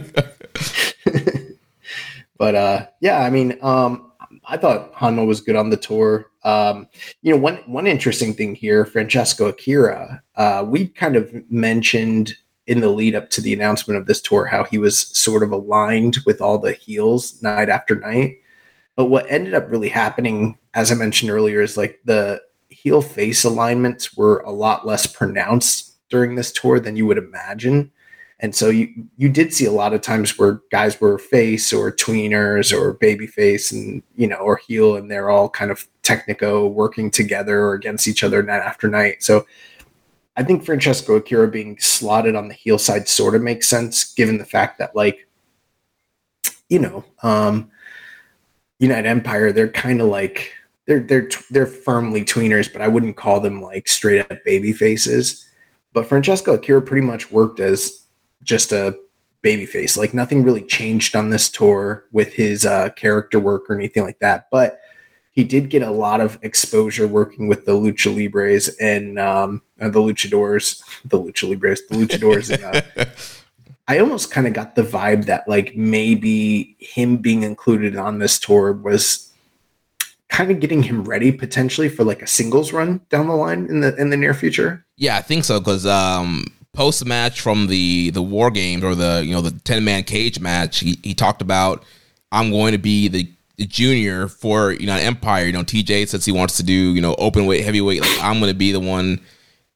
but 2.38 2.54
uh, 2.54 2.86
yeah, 3.00 3.20
I 3.20 3.30
mean, 3.30 3.58
um, 3.62 4.12
I 4.46 4.56
thought 4.56 4.94
Honma 4.94 5.26
was 5.26 5.40
good 5.40 5.56
on 5.56 5.70
the 5.70 5.76
tour. 5.76 6.30
Um, 6.44 6.88
you 7.22 7.32
know, 7.32 7.38
one 7.38 7.56
one 7.66 7.86
interesting 7.86 8.32
thing 8.32 8.54
here, 8.54 8.84
Francesco 8.84 9.46
Akira, 9.46 10.22
uh, 10.36 10.64
we 10.66 10.88
kind 10.88 11.16
of 11.16 11.32
mentioned 11.50 12.34
in 12.66 12.80
the 12.80 12.88
lead 12.88 13.14
up 13.14 13.30
to 13.30 13.40
the 13.40 13.52
announcement 13.52 13.98
of 13.98 14.06
this 14.06 14.20
tour 14.20 14.44
how 14.44 14.62
he 14.62 14.78
was 14.78 14.98
sort 15.18 15.42
of 15.42 15.50
aligned 15.50 16.18
with 16.26 16.40
all 16.40 16.58
the 16.58 16.72
heels 16.72 17.42
night 17.42 17.68
after 17.68 17.96
night. 17.96 18.36
But 18.94 19.06
what 19.06 19.30
ended 19.30 19.54
up 19.54 19.70
really 19.70 19.88
happening, 19.88 20.58
as 20.74 20.92
I 20.92 20.94
mentioned 20.94 21.30
earlier, 21.30 21.62
is 21.62 21.76
like 21.76 22.00
the 22.04 22.42
heel 22.68 23.00
face 23.00 23.44
alignments 23.44 24.16
were 24.16 24.40
a 24.40 24.50
lot 24.50 24.86
less 24.86 25.06
pronounced 25.06 25.96
during 26.10 26.34
this 26.34 26.52
tour 26.52 26.78
than 26.78 26.96
you 26.96 27.06
would 27.06 27.18
imagine. 27.18 27.90
And 28.40 28.54
so 28.54 28.68
you 28.68 28.88
you 29.16 29.28
did 29.28 29.52
see 29.52 29.64
a 29.64 29.72
lot 29.72 29.94
of 29.94 30.00
times 30.00 30.38
where 30.38 30.60
guys 30.70 31.00
were 31.00 31.18
face 31.18 31.72
or 31.72 31.90
tweeners 31.90 32.72
or 32.72 32.92
baby 32.92 33.26
face 33.26 33.72
and 33.72 34.02
you 34.14 34.28
know 34.28 34.36
or 34.36 34.56
heel 34.56 34.96
and 34.96 35.10
they're 35.10 35.30
all 35.30 35.48
kind 35.48 35.70
of 35.70 35.86
technico 36.04 36.70
working 36.70 37.10
together 37.10 37.60
or 37.60 37.74
against 37.74 38.06
each 38.06 38.22
other 38.22 38.42
night 38.42 38.62
after 38.62 38.88
night. 38.88 39.22
So 39.22 39.44
I 40.36 40.44
think 40.44 40.64
Francesco 40.64 41.16
Akira 41.16 41.48
being 41.48 41.78
slotted 41.80 42.36
on 42.36 42.46
the 42.46 42.54
heel 42.54 42.78
side 42.78 43.08
sort 43.08 43.34
of 43.34 43.42
makes 43.42 43.68
sense 43.68 44.14
given 44.14 44.38
the 44.38 44.44
fact 44.44 44.78
that 44.78 44.94
like 44.94 45.26
you 46.68 46.78
know 46.78 47.04
um 47.24 47.70
United 48.78 49.08
Empire 49.08 49.50
they're 49.50 49.68
kind 49.68 50.00
of 50.00 50.06
like 50.06 50.52
they're 50.86 51.00
they're 51.00 51.28
they're 51.50 51.66
firmly 51.66 52.24
tweeners 52.24 52.72
but 52.72 52.82
I 52.82 52.88
wouldn't 52.88 53.16
call 53.16 53.40
them 53.40 53.60
like 53.60 53.88
straight 53.88 54.20
up 54.20 54.44
baby 54.44 54.72
faces. 54.72 55.44
But 55.92 56.06
Francesco 56.06 56.54
Akira 56.54 56.82
pretty 56.82 57.04
much 57.04 57.32
worked 57.32 57.58
as 57.58 58.04
just 58.42 58.72
a 58.72 58.98
babyface. 59.42 59.96
Like 59.96 60.14
nothing 60.14 60.42
really 60.42 60.62
changed 60.62 61.14
on 61.14 61.30
this 61.30 61.48
tour 61.48 62.04
with 62.12 62.34
his 62.34 62.66
uh, 62.66 62.90
character 62.90 63.38
work 63.38 63.68
or 63.68 63.74
anything 63.74 64.02
like 64.02 64.18
that. 64.20 64.48
But 64.50 64.80
he 65.30 65.44
did 65.44 65.70
get 65.70 65.82
a 65.82 65.90
lot 65.90 66.20
of 66.20 66.38
exposure 66.42 67.06
working 67.06 67.46
with 67.46 67.64
the 67.64 67.72
Lucha 67.72 68.14
Libres 68.14 68.68
and 68.80 69.18
um, 69.18 69.62
uh, 69.80 69.88
the 69.88 70.00
Luchadors, 70.00 70.82
the 71.04 71.18
Lucha 71.18 71.48
Libres, 71.48 71.80
the 71.88 71.96
Luchadors. 71.96 72.50
and, 72.52 72.64
uh, 72.64 73.04
I 73.88 74.00
almost 74.00 74.30
kind 74.30 74.46
of 74.46 74.52
got 74.52 74.74
the 74.74 74.82
vibe 74.82 75.24
that 75.26 75.48
like 75.48 75.74
maybe 75.74 76.76
him 76.78 77.16
being 77.16 77.42
included 77.42 77.96
on 77.96 78.18
this 78.18 78.38
tour 78.38 78.72
was 78.72 79.32
kind 80.28 80.50
of 80.50 80.60
getting 80.60 80.82
him 80.82 81.04
ready 81.04 81.32
potentially 81.32 81.88
for 81.88 82.04
like 82.04 82.20
a 82.20 82.26
singles 82.26 82.72
run 82.72 83.00
down 83.08 83.28
the 83.28 83.34
line 83.34 83.66
in 83.66 83.80
the 83.80 83.96
in 83.96 84.10
the 84.10 84.16
near 84.16 84.34
future. 84.34 84.84
Yeah, 84.96 85.16
I 85.16 85.22
think 85.22 85.44
so 85.44 85.58
because 85.58 85.86
um, 85.86 86.52
post 86.74 87.04
match 87.04 87.40
from 87.40 87.66
the 87.66 88.10
the 88.10 88.22
war 88.22 88.50
games 88.50 88.84
or 88.84 88.94
the 88.94 89.22
you 89.24 89.32
know 89.32 89.40
the 89.40 89.50
10 89.50 89.84
man 89.84 90.04
cage 90.04 90.38
match 90.38 90.80
he, 90.80 90.98
he 91.02 91.14
talked 91.14 91.42
about 91.42 91.84
i'm 92.30 92.50
going 92.50 92.72
to 92.72 92.78
be 92.78 93.08
the, 93.08 93.28
the 93.56 93.66
junior 93.66 94.28
for 94.28 94.72
you 94.72 94.86
know 94.86 94.94
empire. 94.94 95.44
You 95.44 95.52
know 95.52 95.62
tj 95.62 96.08
says 96.08 96.24
he 96.24 96.32
wants 96.32 96.56
to 96.56 96.62
do 96.62 96.72
you 96.72 97.00
know 97.00 97.14
open 97.16 97.46
weight 97.46 97.64
heavyweight. 97.64 98.00
Like 98.00 98.22
i'm 98.22 98.38
going 98.38 98.52
to 98.52 98.58
be 98.58 98.72
the 98.72 98.80
one 98.80 99.20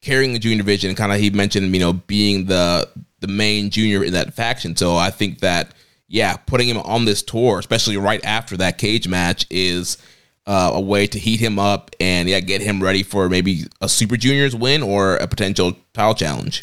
carrying 0.00 0.32
the 0.32 0.38
junior 0.38 0.58
division. 0.58 0.94
Kind 0.94 1.12
of 1.12 1.18
he 1.18 1.30
mentioned 1.30 1.74
you 1.74 1.80
know 1.80 1.92
being 1.92 2.46
the 2.46 2.88
the 3.20 3.28
main 3.28 3.70
junior 3.70 4.02
in 4.04 4.12
that 4.14 4.34
faction. 4.34 4.76
So 4.76 4.96
i 4.96 5.10
think 5.10 5.40
that 5.40 5.74
yeah 6.08 6.36
putting 6.36 6.68
him 6.68 6.78
on 6.78 7.04
this 7.04 7.22
tour 7.22 7.58
especially 7.58 7.96
right 7.96 8.24
after 8.24 8.56
that 8.58 8.78
cage 8.78 9.08
match 9.08 9.46
is 9.50 9.98
uh, 10.46 10.72
a 10.74 10.80
way 10.80 11.06
to 11.06 11.18
heat 11.18 11.40
him 11.40 11.58
up 11.58 11.90
and 12.00 12.28
yeah 12.28 12.40
get 12.40 12.60
him 12.60 12.82
ready 12.82 13.02
for 13.02 13.28
maybe 13.28 13.64
a 13.80 13.88
super 13.88 14.16
juniors 14.16 14.54
win 14.54 14.82
or 14.82 15.16
a 15.16 15.26
potential 15.26 15.76
title 15.94 16.14
challenge 16.14 16.62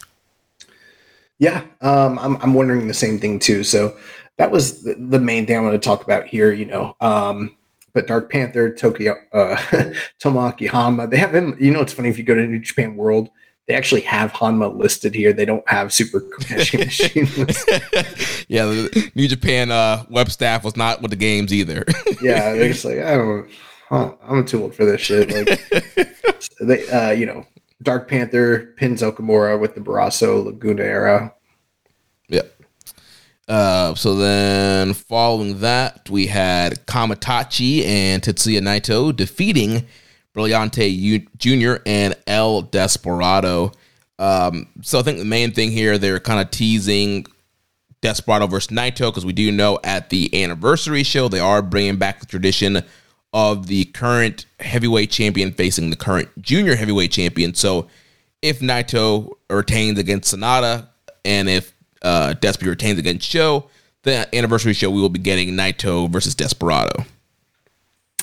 yeah, 1.40 1.64
um, 1.82 2.20
I'm 2.20 2.36
I'm 2.38 2.54
wondering 2.54 2.88
the 2.88 2.94
same 2.94 3.18
thing 3.20 3.40
too. 3.40 3.64
So 3.64 3.98
that 4.38 4.52
was 4.52 4.84
the, 4.84 4.96
the 4.96 5.20
main 5.20 5.46
thing 5.46 5.58
I 5.58 5.62
want 5.62 5.74
to 5.74 5.80
talk 5.80 6.04
about 6.04 6.28
here. 6.28 6.52
You 6.52 6.66
know, 6.66 6.96
um, 7.00 7.56
but 7.94 8.08
Dark 8.08 8.30
Panther, 8.30 8.74
Tokyo, 8.74 9.16
uh, 9.34 9.56
Tomoaki 10.22 10.70
Honma, 10.70 11.10
they 11.10 11.18
have 11.18 11.34
him. 11.34 11.56
You 11.60 11.72
know, 11.72 11.82
it's 11.82 11.94
funny 11.94 12.10
if 12.10 12.18
you 12.18 12.26
go 12.26 12.36
to 12.36 12.46
New 12.46 12.60
Japan 12.60 12.96
World, 12.98 13.30
they 13.68 13.74
actually 13.74 14.02
have 14.02 14.34
Honma 14.34 14.76
listed 14.76 15.16
here. 15.16 15.32
They 15.32 15.46
don't 15.46 15.68
have 15.70 15.94
Super 15.94 16.20
Kokeshi 16.40 16.80
Machine. 16.86 18.46
yeah, 18.50 18.66
the 18.66 19.12
New 19.16 19.30
Japan 19.30 19.72
uh, 19.72 20.06
web 20.10 20.30
staff 20.30 20.66
was 20.66 20.76
not 20.76 21.02
with 21.02 21.12
the 21.12 21.18
games 21.18 21.54
either. 21.54 21.86
yeah, 22.22 22.54
they're 22.54 22.74
just 22.74 22.84
like, 22.84 23.00
I 23.00 23.16
don't. 23.16 23.50
I'm 23.92 24.46
too 24.46 24.62
old 24.62 24.76
for 24.76 24.86
this 24.86 25.02
shit. 25.02 25.32
Like, 25.32 26.06
they, 26.60 26.88
uh, 26.90 27.10
you 27.10 27.26
know, 27.26 27.44
Dark 27.82 28.10
Panther 28.10 28.74
pins 28.78 29.02
Okamura 29.02 29.60
with 29.60 29.76
the 29.76 29.82
Barrasso 29.82 30.44
Laguna 30.44 30.84
era. 30.84 31.34
Yep. 32.28 32.62
Uh, 33.48 33.96
so 33.96 34.16
then 34.16 34.94
following 34.94 35.60
that, 35.60 36.10
we 36.10 36.28
had 36.28 36.86
Kamaitachi 36.86 37.86
and 37.86 38.22
Tetsuya 38.22 38.60
Naito 38.60 39.16
defeating 39.16 39.88
Brillante 40.36 41.28
Jr. 41.38 41.82
and 41.86 42.16
El 42.28 42.64
Desperado. 42.64 43.72
Um, 44.20 44.68
so 44.82 45.00
I 45.00 45.02
think 45.02 45.18
the 45.18 45.26
main 45.26 45.52
thing 45.52 45.72
here, 45.72 45.98
they're 45.98 46.20
kind 46.20 46.40
of 46.40 46.52
teasing 46.52 47.26
Desperado 48.02 48.48
versus 48.48 48.76
Naito 48.76 49.10
because 49.10 49.26
we 49.26 49.34
do 49.34 49.52
know 49.52 49.80
at 49.84 50.10
the 50.10 50.44
anniversary 50.44 51.04
show 51.04 51.28
they 51.28 51.40
are 51.40 51.62
bringing 51.62 51.98
back 51.98 52.20
the 52.20 52.26
tradition 52.26 52.84
of 53.34 53.68
the 53.68 53.86
current 53.86 54.46
heavyweight 54.60 55.12
champion 55.12 55.52
facing 55.52 55.90
the 55.90 55.96
current 55.96 56.30
junior 56.42 56.76
heavyweight 56.76 57.12
champion. 57.12 57.54
So 57.54 57.88
if 58.42 58.60
Naito 58.60 59.36
retains 59.50 60.00
against 60.00 60.34
Sanada 60.34 60.88
and 61.24 61.50
if 61.50 61.74
uh, 62.02 62.34
Desperado 62.34 62.72
retains 62.72 62.98
against 62.98 63.28
Sho, 63.28 63.70
the 64.04 64.34
anniversary 64.36 64.74
show 64.74 64.90
we 64.90 65.02
will 65.02 65.10
be 65.10 65.20
getting 65.20 65.50
Naito 65.50 66.10
versus 66.10 66.34
Desperado. 66.34 67.06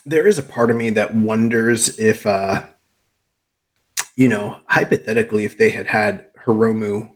There 0.04 0.26
is 0.26 0.38
a 0.38 0.42
part 0.42 0.70
of 0.70 0.76
me 0.76 0.90
that 0.90 1.14
wonders 1.14 1.98
if, 1.98 2.26
uh, 2.26 2.64
you 4.14 4.28
know, 4.28 4.60
hypothetically, 4.66 5.44
if 5.44 5.58
they 5.58 5.70
had 5.70 5.86
had 5.86 6.32
Hiromu 6.34 7.10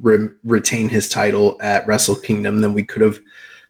re- 0.00 0.30
retain 0.42 0.88
his 0.88 1.08
title 1.08 1.56
at 1.60 1.86
Wrestle 1.86 2.16
Kingdom, 2.16 2.60
then 2.60 2.74
we 2.74 2.82
could 2.82 3.02
have 3.02 3.20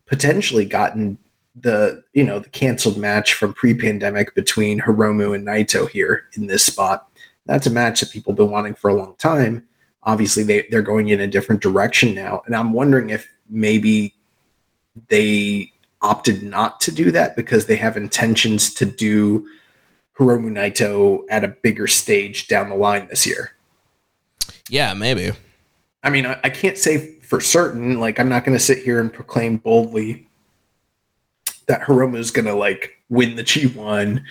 potentially 0.07 0.65
gotten 0.65 1.19
the 1.61 2.03
you 2.13 2.25
know 2.25 2.39
the 2.39 2.49
canceled 2.49 2.97
match 2.97 3.35
from 3.35 3.55
pre-pandemic 3.55 4.35
between 4.35 4.81
Hiromu 4.81 5.35
and 5.35 5.47
Naito 5.47 5.89
here 5.89 6.25
in 6.35 6.47
this 6.47 6.67
spot. 6.67 7.09
That's 7.47 7.67
a 7.67 7.71
match 7.71 8.01
that 8.01 8.11
people 8.11 8.33
have 8.33 8.39
been 8.39 8.51
wanting 8.51 8.75
for 8.75 8.89
a 8.89 8.95
long 8.95 9.15
time. 9.17 9.67
Obviously, 10.03 10.43
they 10.43 10.67
they're 10.71 10.83
going 10.83 11.09
in 11.09 11.21
a 11.21 11.27
different 11.27 11.63
direction 11.63 12.15
now, 12.15 12.43
and 12.47 12.57
I'm 12.57 12.73
wondering 12.73 13.11
if 13.11 13.29
maybe 13.49 14.15
they 15.09 15.73
opted 16.03 16.43
not 16.43 16.81
to 16.81 16.93
do 16.93 17.11
that 17.11 17.37
because 17.37 17.67
they 17.67 17.77
have 17.77 17.97
intentions 17.97 18.75
to 18.75 18.85
do 18.85 19.47
Hiromu 20.19 20.51
Naito 20.51 21.25
at 21.31 21.45
a 21.45 21.49
bigger 21.49 21.87
stage 21.87 22.47
down 22.47 22.69
the 22.69 22.77
line 22.77 23.09
this 23.09 23.27
year. 23.27 23.53
Yeah, 24.69 24.95
maybe. 24.95 25.33
I 26.03 26.11
mean, 26.11 26.27
I, 26.27 26.39
I 26.45 26.51
can't 26.51 26.79
say 26.79 27.19
for 27.21 27.41
certain. 27.41 27.99
Like, 27.99 28.21
I'm 28.21 28.29
not 28.29 28.45
going 28.45 28.57
to 28.57 28.63
sit 28.63 28.79
here 28.79 29.01
and 29.01 29.13
proclaim 29.13 29.57
boldly 29.57 30.29
that 31.67 31.83
Hiromu 31.83 32.19
is 32.19 32.31
going 32.31 32.47
to 32.47 32.55
like 32.55 32.93
win 33.09 33.37
the 33.37 33.45
G1 33.45 34.23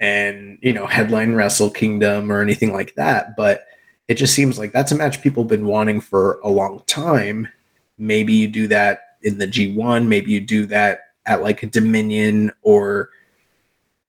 and, 0.00 0.58
you 0.62 0.72
know, 0.72 0.86
headline 0.86 1.34
Wrestle 1.34 1.70
Kingdom 1.70 2.30
or 2.30 2.40
anything 2.40 2.72
like 2.72 2.94
that. 2.96 3.36
But 3.36 3.66
it 4.08 4.14
just 4.14 4.34
seems 4.34 4.58
like 4.58 4.72
that's 4.72 4.92
a 4.92 4.96
match 4.96 5.22
people 5.22 5.44
have 5.44 5.50
been 5.50 5.66
wanting 5.66 6.00
for 6.00 6.40
a 6.44 6.48
long 6.48 6.82
time. 6.86 7.48
Maybe 7.96 8.34
you 8.34 8.48
do 8.48 8.66
that 8.68 9.00
in 9.22 9.38
the 9.38 9.46
G1. 9.46 10.06
Maybe 10.06 10.32
you 10.32 10.40
do 10.40 10.66
that 10.66 11.00
at 11.26 11.42
like 11.42 11.62
a 11.62 11.66
Dominion 11.66 12.52
or 12.62 13.10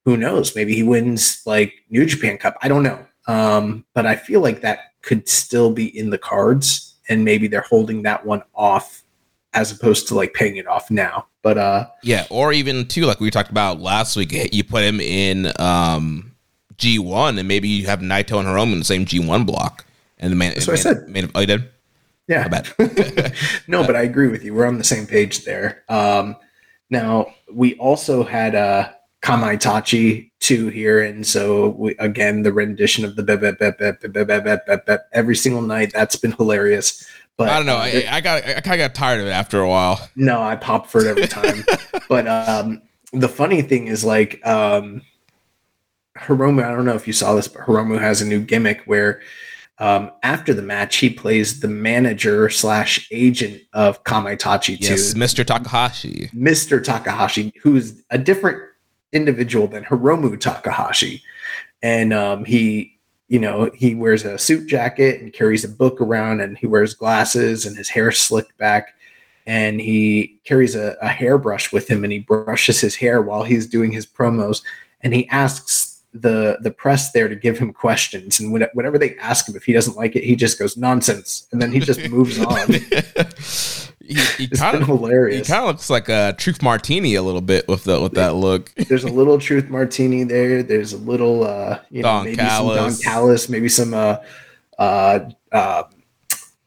who 0.03 0.17
knows? 0.17 0.55
Maybe 0.55 0.75
he 0.75 0.83
wins 0.83 1.41
like 1.45 1.73
New 1.89 2.05
Japan 2.05 2.37
Cup. 2.37 2.57
I 2.61 2.67
don't 2.67 2.83
know. 2.83 3.05
Um, 3.27 3.85
but 3.93 4.05
I 4.05 4.15
feel 4.15 4.41
like 4.41 4.61
that 4.61 4.79
could 5.01 5.27
still 5.27 5.71
be 5.71 5.97
in 5.97 6.09
the 6.09 6.17
cards 6.17 6.95
and 7.09 7.23
maybe 7.23 7.47
they're 7.47 7.61
holding 7.61 8.03
that 8.03 8.25
one 8.25 8.43
off 8.53 9.03
as 9.55 9.71
opposed 9.71 10.07
to 10.09 10.15
like 10.15 10.33
paying 10.33 10.57
it 10.57 10.67
off 10.67 10.91
now. 10.91 11.25
But 11.41 11.57
uh 11.57 11.87
yeah, 12.03 12.27
or 12.29 12.53
even 12.53 12.87
too 12.87 13.05
like 13.05 13.19
we 13.19 13.31
talked 13.31 13.49
about 13.49 13.79
last 13.79 14.15
week, 14.15 14.31
you 14.53 14.63
put 14.63 14.83
him 14.83 14.99
in 14.99 15.51
um 15.59 16.35
G1 16.77 17.39
and 17.39 17.47
maybe 17.47 17.67
you 17.67 17.87
have 17.87 17.99
Naito 17.99 18.37
and 18.37 18.47
Hiromu 18.47 18.73
in 18.73 18.79
the 18.79 18.85
same 18.85 19.05
G1 19.05 19.45
block. 19.45 19.85
And 20.17 20.31
the 20.31 20.35
man 20.35 20.59
So 20.59 20.71
what 20.71 20.79
I 20.79 20.81
said. 20.81 21.07
Man, 21.07 21.31
oh, 21.33 21.39
you 21.39 21.47
did? 21.47 21.69
Yeah. 22.27 22.47
no, 23.67 23.85
but 23.85 23.95
I 23.95 24.01
agree 24.01 24.27
with 24.27 24.43
you. 24.43 24.53
We're 24.53 24.65
on 24.65 24.77
the 24.77 24.83
same 24.83 25.07
page 25.07 25.45
there. 25.45 25.83
Um 25.89 26.35
now 26.89 27.33
we 27.51 27.75
also 27.75 28.23
had 28.23 28.55
uh 28.55 28.89
Kamaitachi 29.25 30.29
two 30.39 30.67
here, 30.67 31.01
and 31.01 31.25
so 31.25 31.69
we, 31.69 31.95
again 31.95 32.43
the 32.43 32.53
rendition 32.53 33.03
of 33.03 33.15
the 33.15 35.03
every 35.13 35.35
single 35.35 35.63
night. 35.63 35.91
That's 35.93 36.15
been 36.15 36.33
hilarious. 36.33 37.03
But 37.37 37.49
I 37.49 37.57
don't 37.57 37.65
know. 37.65 37.75
I, 37.75 38.05
I 38.09 38.21
got 38.21 38.45
I 38.45 38.61
kind 38.61 38.79
of 38.81 38.87
got 38.87 38.95
tired 38.95 39.19
of 39.19 39.27
it 39.27 39.31
after 39.31 39.59
a 39.59 39.67
while. 39.67 40.09
No, 40.15 40.41
I 40.41 40.55
pop 40.55 40.87
for 40.87 41.01
it 41.01 41.07
every 41.07 41.27
time. 41.27 41.65
but 42.09 42.27
um, 42.27 42.81
the 43.11 43.27
funny 43.27 43.61
thing 43.61 43.87
is 43.87 44.05
like 44.05 44.45
um, 44.47 45.01
Hiromu. 46.17 46.63
I 46.63 46.71
don't 46.71 46.85
know 46.85 46.95
if 46.95 47.07
you 47.07 47.13
saw 47.13 47.35
this, 47.35 47.47
but 47.47 47.63
Hiromu 47.63 47.99
has 47.99 48.21
a 48.21 48.25
new 48.25 48.39
gimmick 48.39 48.83
where 48.85 49.21
um, 49.79 50.11
after 50.23 50.53
the 50.53 50.61
match 50.61 50.97
he 50.97 51.09
plays 51.09 51.59
the 51.59 51.67
manager 51.67 52.49
slash 52.49 53.07
agent 53.11 53.61
of 53.73 54.03
Kamaitachi 54.05 54.77
yes, 54.79 55.13
too, 55.13 55.19
Mr. 55.19 55.45
Takahashi. 55.45 56.29
Mr. 56.33 56.81
Takahashi, 56.81 57.51
who's 57.61 58.01
a 58.09 58.17
different 58.17 58.61
individual 59.11 59.67
than 59.67 59.83
Hiromu 59.83 60.39
Takahashi, 60.39 61.21
and 61.81 62.13
um, 62.13 62.45
he 62.45 62.94
you 63.27 63.39
know, 63.39 63.71
he 63.73 63.95
wears 63.95 64.23
a 64.23 64.37
suit 64.37 64.67
jacket 64.67 65.21
and 65.21 65.33
carries 65.33 65.63
a 65.63 65.69
book 65.69 65.99
around 65.99 66.41
and 66.41 66.57
he 66.57 66.67
wears 66.67 66.93
glasses 66.93 67.65
and 67.65 67.75
his 67.75 67.89
hair 67.89 68.11
slicked 68.11 68.57
back. 68.57 68.95
And 69.47 69.79
he 69.79 70.39
carries 70.43 70.75
a, 70.75 70.95
a 71.01 71.07
hairbrush 71.07 71.71
with 71.71 71.87
him 71.87 72.03
and 72.03 72.13
he 72.13 72.19
brushes 72.19 72.81
his 72.81 72.95
hair 72.95 73.21
while 73.21 73.43
he's 73.43 73.67
doing 73.67 73.91
his 73.91 74.05
promos. 74.05 74.63
And 75.01 75.13
he 75.13 75.27
asks 75.29 76.01
the 76.13 76.57
the 76.61 76.71
press 76.71 77.11
there 77.11 77.27
to 77.27 77.35
give 77.35 77.59
him 77.59 77.73
questions. 77.73 78.39
And 78.39 78.51
whenever 78.51 78.97
they 78.97 79.17
ask 79.17 79.47
him 79.47 79.55
if 79.55 79.65
he 79.65 79.73
doesn't 79.73 79.97
like 79.97 80.15
it 80.15 80.23
he 80.23 80.35
just 80.35 80.57
goes 80.57 80.77
nonsense. 80.77 81.47
And 81.51 81.61
then 81.61 81.71
he 81.71 81.79
just 81.79 82.09
moves 82.09 82.39
on 82.39 82.69
he, 84.07 84.15
he 84.37 84.47
kind 84.47 84.77
of 84.77 84.87
hilarious 84.87 85.47
he 85.47 85.53
kind 85.53 85.63
of 85.63 85.67
looks 85.67 85.89
like 85.89 86.09
a 86.09 86.33
truth 86.37 86.61
martini 86.61 87.15
a 87.15 87.21
little 87.21 87.41
bit 87.41 87.67
with 87.67 87.83
the 87.85 87.99
with 87.99 88.13
that 88.13 88.35
look 88.35 88.73
there's 88.87 89.03
a 89.03 89.09
little 89.09 89.39
truth 89.39 89.69
martini 89.69 90.23
there 90.23 90.61
there's 90.63 90.93
a 90.93 90.97
little 90.97 91.43
uh 91.43 91.79
you 91.89 92.01
know 92.01 92.09
don 92.09 92.25
maybe 92.25 92.37
Callis. 92.37 92.77
some 92.77 92.89
don 92.89 93.13
callis 93.13 93.49
maybe 93.49 93.69
some 93.69 93.93
uh 93.93 94.17
uh 94.77 95.19
uh 95.51 95.83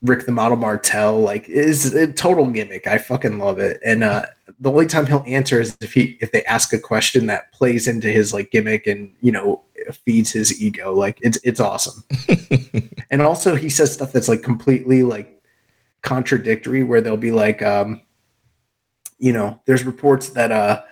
Rick 0.03 0.27
the 0.27 0.33
Model 0.33 0.57
Martel, 0.57 1.19
like 1.19 1.49
is 1.49 1.93
a 1.93 2.13
total 2.13 2.47
gimmick. 2.47 2.87
I 2.87 2.99
fucking 2.99 3.39
love 3.39 3.59
it. 3.59 3.81
And 3.85 4.05
uh 4.05 4.27
the 4.61 4.71
only 4.71 4.87
time 4.87 5.07
he'll 5.07 5.25
answer 5.27 5.61
is 5.61 5.77
if 5.81 5.93
he 5.93 6.17
if 6.21 6.33
they 6.33 6.45
ask 6.45 6.73
a 6.73 6.79
question 6.79 7.27
that 7.27 7.53
plays 7.53 7.89
into 7.89 8.09
his 8.09 8.33
like 8.33 8.51
gimmick 8.51 8.87
and 8.87 9.13
you 9.21 9.33
know 9.33 9.63
feeds 10.05 10.33
his 10.33 10.61
ego. 10.61 10.95
Like 10.95 11.19
it's 11.23 11.39
it's 11.43 11.61
awesome. 11.61 12.05
and 13.11 13.23
also 13.23 13.57
he 13.57 13.69
says 13.69 13.93
stuff 13.93 14.13
that's 14.13 14.29
like 14.29 14.43
completely 14.43 15.03
like 15.03 15.38
contradictory 16.09 16.83
where 16.83 17.03
they'll 17.03 17.19
be 17.19 17.33
like 17.33 17.63
um 17.63 18.01
you 19.19 19.33
know, 19.33 19.61
there's 19.67 19.85
reports 19.85 20.31
that 20.31 20.51
uh 20.51 20.83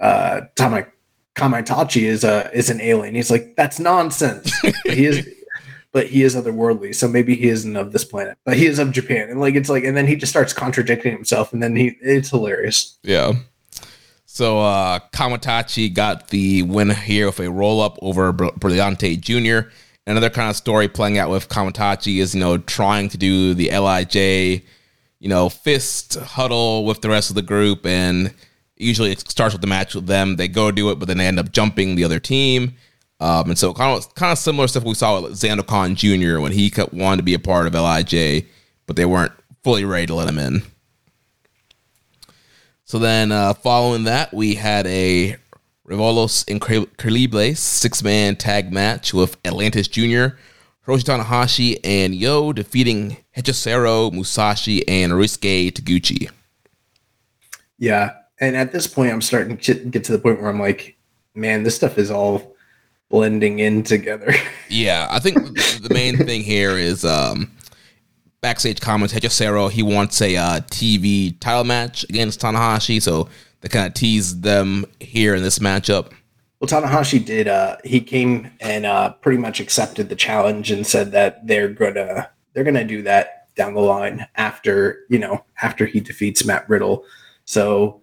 uh 0.00 0.42
Tama 0.54 0.86
Kamaitachi 1.34 2.02
is 2.02 2.24
a 2.24 2.50
is 2.52 2.68
an 2.68 2.80
alien. 2.80 3.14
He's 3.14 3.30
like, 3.30 3.56
that's 3.56 3.80
nonsense. 3.80 4.52
he 4.84 5.06
is 5.06 5.26
but 5.92 6.08
he 6.08 6.22
is 6.22 6.36
otherworldly, 6.36 6.94
so 6.94 7.08
maybe 7.08 7.34
he 7.34 7.48
isn't 7.48 7.74
of 7.74 7.92
this 7.92 8.04
planet, 8.04 8.36
but 8.44 8.54
he 8.54 8.66
is 8.66 8.78
of 8.78 8.92
Japan, 8.92 9.30
and 9.30 9.40
like 9.40 9.54
it's 9.54 9.70
like, 9.70 9.82
and 9.82 9.96
then 9.96 10.06
he 10.06 10.14
just 10.14 10.30
starts 10.30 10.52
contradicting 10.52 11.12
himself, 11.12 11.54
and 11.54 11.62
then 11.62 11.74
he 11.74 11.96
it's 12.02 12.28
hilarious. 12.28 12.98
Yeah. 13.02 13.32
So 14.26 14.60
uh 14.60 14.98
Kamaitachi 15.14 15.94
got 15.94 16.28
the 16.28 16.64
win 16.64 16.90
here 16.90 17.26
with 17.26 17.40
a 17.40 17.50
roll 17.50 17.80
up 17.80 17.98
over 18.02 18.32
Br- 18.32 18.58
Brillante 18.60 19.18
Jr. 19.18 19.70
Another 20.06 20.30
kind 20.30 20.48
of 20.48 20.56
story 20.56 20.86
playing 20.86 21.18
out 21.18 21.30
with 21.30 21.48
Kamaitachi 21.48 22.18
is 22.18 22.34
you 22.34 22.40
know 22.40 22.58
trying 22.58 23.08
to 23.08 23.18
do 23.18 23.54
the 23.54 23.70
Lij, 23.70 24.62
you 25.18 25.28
know, 25.28 25.48
fist 25.48 26.14
huddle 26.14 26.84
with 26.84 27.00
the 27.00 27.08
rest 27.08 27.30
of 27.30 27.36
the 27.36 27.42
group, 27.42 27.84
and 27.84 28.32
usually 28.76 29.10
it 29.10 29.28
starts 29.28 29.54
with 29.54 29.62
the 29.62 29.66
match 29.66 29.94
with 29.94 30.06
them. 30.06 30.36
They 30.36 30.48
go 30.48 30.70
do 30.70 30.90
it, 30.90 30.98
but 30.98 31.08
then 31.08 31.18
they 31.18 31.26
end 31.26 31.40
up 31.40 31.50
jumping 31.50 31.96
the 31.96 32.04
other 32.04 32.20
team. 32.20 32.76
Um, 33.18 33.50
and 33.50 33.58
so 33.58 33.72
kind 33.72 33.96
of 33.96 34.14
kind 34.14 34.30
of 34.30 34.38
similar 34.38 34.68
stuff 34.68 34.84
we 34.84 34.94
saw 34.94 35.20
with 35.20 35.32
Xander 35.32 35.96
Jr. 35.96 36.40
when 36.40 36.52
he 36.52 36.70
wanted 36.92 37.16
to 37.16 37.22
be 37.22 37.34
a 37.34 37.38
part 37.38 37.66
of 37.66 37.74
Lij, 37.74 38.44
but 38.86 38.96
they 38.96 39.06
weren't 39.06 39.32
fully 39.64 39.84
ready 39.84 40.06
to 40.06 40.14
let 40.14 40.28
him 40.28 40.38
in. 40.38 40.62
So 42.84 43.00
then, 43.00 43.32
uh, 43.32 43.54
following 43.54 44.04
that, 44.04 44.32
we 44.32 44.54
had 44.54 44.86
a 44.86 45.36
Relevos 45.86 46.42
Increíbles 46.44 47.58
six 47.58 48.02
man 48.02 48.34
tag 48.34 48.72
match 48.72 49.14
with 49.14 49.36
Atlantis 49.44 49.86
Jr., 49.86 50.34
Hiroshi 50.84 51.04
Tanahashi, 51.04 51.78
and 51.84 52.14
Yo 52.14 52.52
defeating 52.52 53.16
Hechicero, 53.36 54.12
Musashi, 54.12 54.86
and 54.88 55.12
Ryusuke 55.12 55.72
Taguchi. 55.72 56.30
Yeah. 57.78 58.14
And 58.40 58.56
at 58.56 58.72
this 58.72 58.86
point, 58.86 59.12
I'm 59.12 59.22
starting 59.22 59.56
to 59.56 59.74
get 59.74 60.04
to 60.04 60.12
the 60.12 60.18
point 60.18 60.40
where 60.40 60.50
I'm 60.50 60.60
like, 60.60 60.96
man, 61.34 61.62
this 61.62 61.76
stuff 61.76 61.98
is 61.98 62.10
all 62.10 62.56
blending 63.08 63.60
in 63.60 63.82
together. 63.82 64.34
yeah, 64.68 65.06
I 65.10 65.20
think 65.20 65.36
the 65.36 65.88
main 65.90 66.16
thing 66.16 66.42
here 66.42 66.76
is 66.76 67.04
um, 67.04 67.50
backstage 68.40 68.80
comments. 68.80 69.14
Hechicero, 69.14 69.70
he 69.70 69.82
wants 69.82 70.20
a 70.20 70.36
uh, 70.36 70.60
TV 70.70 71.38
title 71.40 71.64
match 71.64 72.04
against 72.04 72.40
Tanahashi, 72.40 73.00
so 73.00 73.28
they 73.66 73.78
kind 73.78 73.86
of 73.88 73.94
tease 73.94 74.40
them 74.40 74.86
here 75.00 75.34
in 75.34 75.42
this 75.42 75.58
matchup. 75.58 76.12
Well, 76.60 76.68
Tanahashi 76.68 77.24
did. 77.24 77.48
Uh, 77.48 77.76
he 77.84 78.00
came 78.00 78.50
and 78.60 78.86
uh, 78.86 79.12
pretty 79.14 79.38
much 79.38 79.58
accepted 79.58 80.08
the 80.08 80.16
challenge 80.16 80.70
and 80.70 80.86
said 80.86 81.10
that 81.12 81.46
they're 81.46 81.68
gonna 81.68 82.30
they're 82.52 82.64
gonna 82.64 82.84
do 82.84 83.02
that 83.02 83.54
down 83.56 83.74
the 83.74 83.80
line 83.80 84.26
after 84.36 85.04
you 85.10 85.18
know 85.18 85.44
after 85.62 85.84
he 85.84 86.00
defeats 86.00 86.44
Matt 86.44 86.68
Riddle. 86.68 87.04
So 87.44 88.00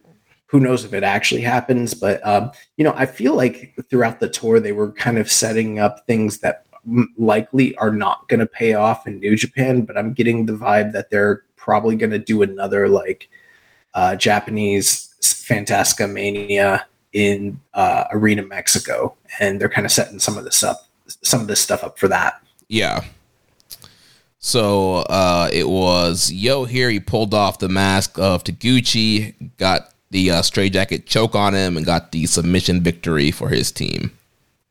who 0.47 0.60
knows 0.60 0.84
if 0.86 0.93
it 0.93 1.04
actually 1.04 1.41
happens 1.41 1.95
but 1.95 2.26
um, 2.28 2.52
you 2.78 2.84
know 2.84 2.93
i 2.95 3.08
feel 3.08 3.36
like 3.36 3.73
throughout 3.89 4.19
the 4.19 4.30
tour 4.30 4.60
they 4.60 4.71
were 4.71 4.91
kind 4.91 5.17
of 5.17 5.32
setting 5.32 5.80
up 5.80 6.06
things 6.06 6.38
that 6.38 6.67
likely 7.17 7.76
are 7.78 7.91
not 7.91 8.30
going 8.30 8.39
to 8.39 8.45
pay 8.45 8.76
off 8.76 9.08
in 9.08 9.19
new 9.19 9.36
japan 9.36 9.82
but 9.82 9.97
i'm 9.97 10.13
getting 10.13 10.45
the 10.45 10.54
vibe 10.54 10.93
that 10.93 11.10
they're 11.10 11.41
probably 11.56 11.95
going 11.95 12.12
to 12.12 12.19
do 12.19 12.43
another 12.43 12.88
like 12.88 13.30
uh, 13.95 14.15
japanese 14.15 15.12
fantastica 15.24 16.12
mania 16.12 16.86
in 17.14 17.60
uh, 17.74 18.06
arena 18.12 18.42
mexico 18.42 19.16
and 19.40 19.62
they're 19.62 19.70
kind 19.70 19.86
of 19.86 19.92
setting 19.92 20.20
some 20.20 20.38
of 20.38 20.44
this 20.44 20.64
up 20.64 20.88
some 21.06 21.42
of 21.42 21.48
this 21.48 21.62
stuff 21.62 21.84
up 21.84 21.98
for 22.00 22.08
that 22.08 22.42
yeah 22.68 23.04
so 24.46 24.96
uh, 25.10 25.50
it 25.54 25.70
was 25.70 26.30
Yo 26.30 26.66
here. 26.66 26.90
He 26.90 27.00
pulled 27.00 27.34
off 27.34 27.60
the 27.60 27.70
mask 27.70 28.20
of 28.20 28.44
Taguchi, 28.44 29.36
got 29.58 29.94
the 30.12 30.32
uh, 30.32 30.42
Straight 30.42 30.74
Jacket 30.74 31.08
choke 31.08 31.34
on 31.34 31.54
him 31.54 31.78
and 31.78 31.86
got 31.86 32.12
the 32.12 32.26
submission 32.26 32.82
victory 32.82 33.32
for 33.32 33.48
his 33.48 33.72
team. 33.72 34.12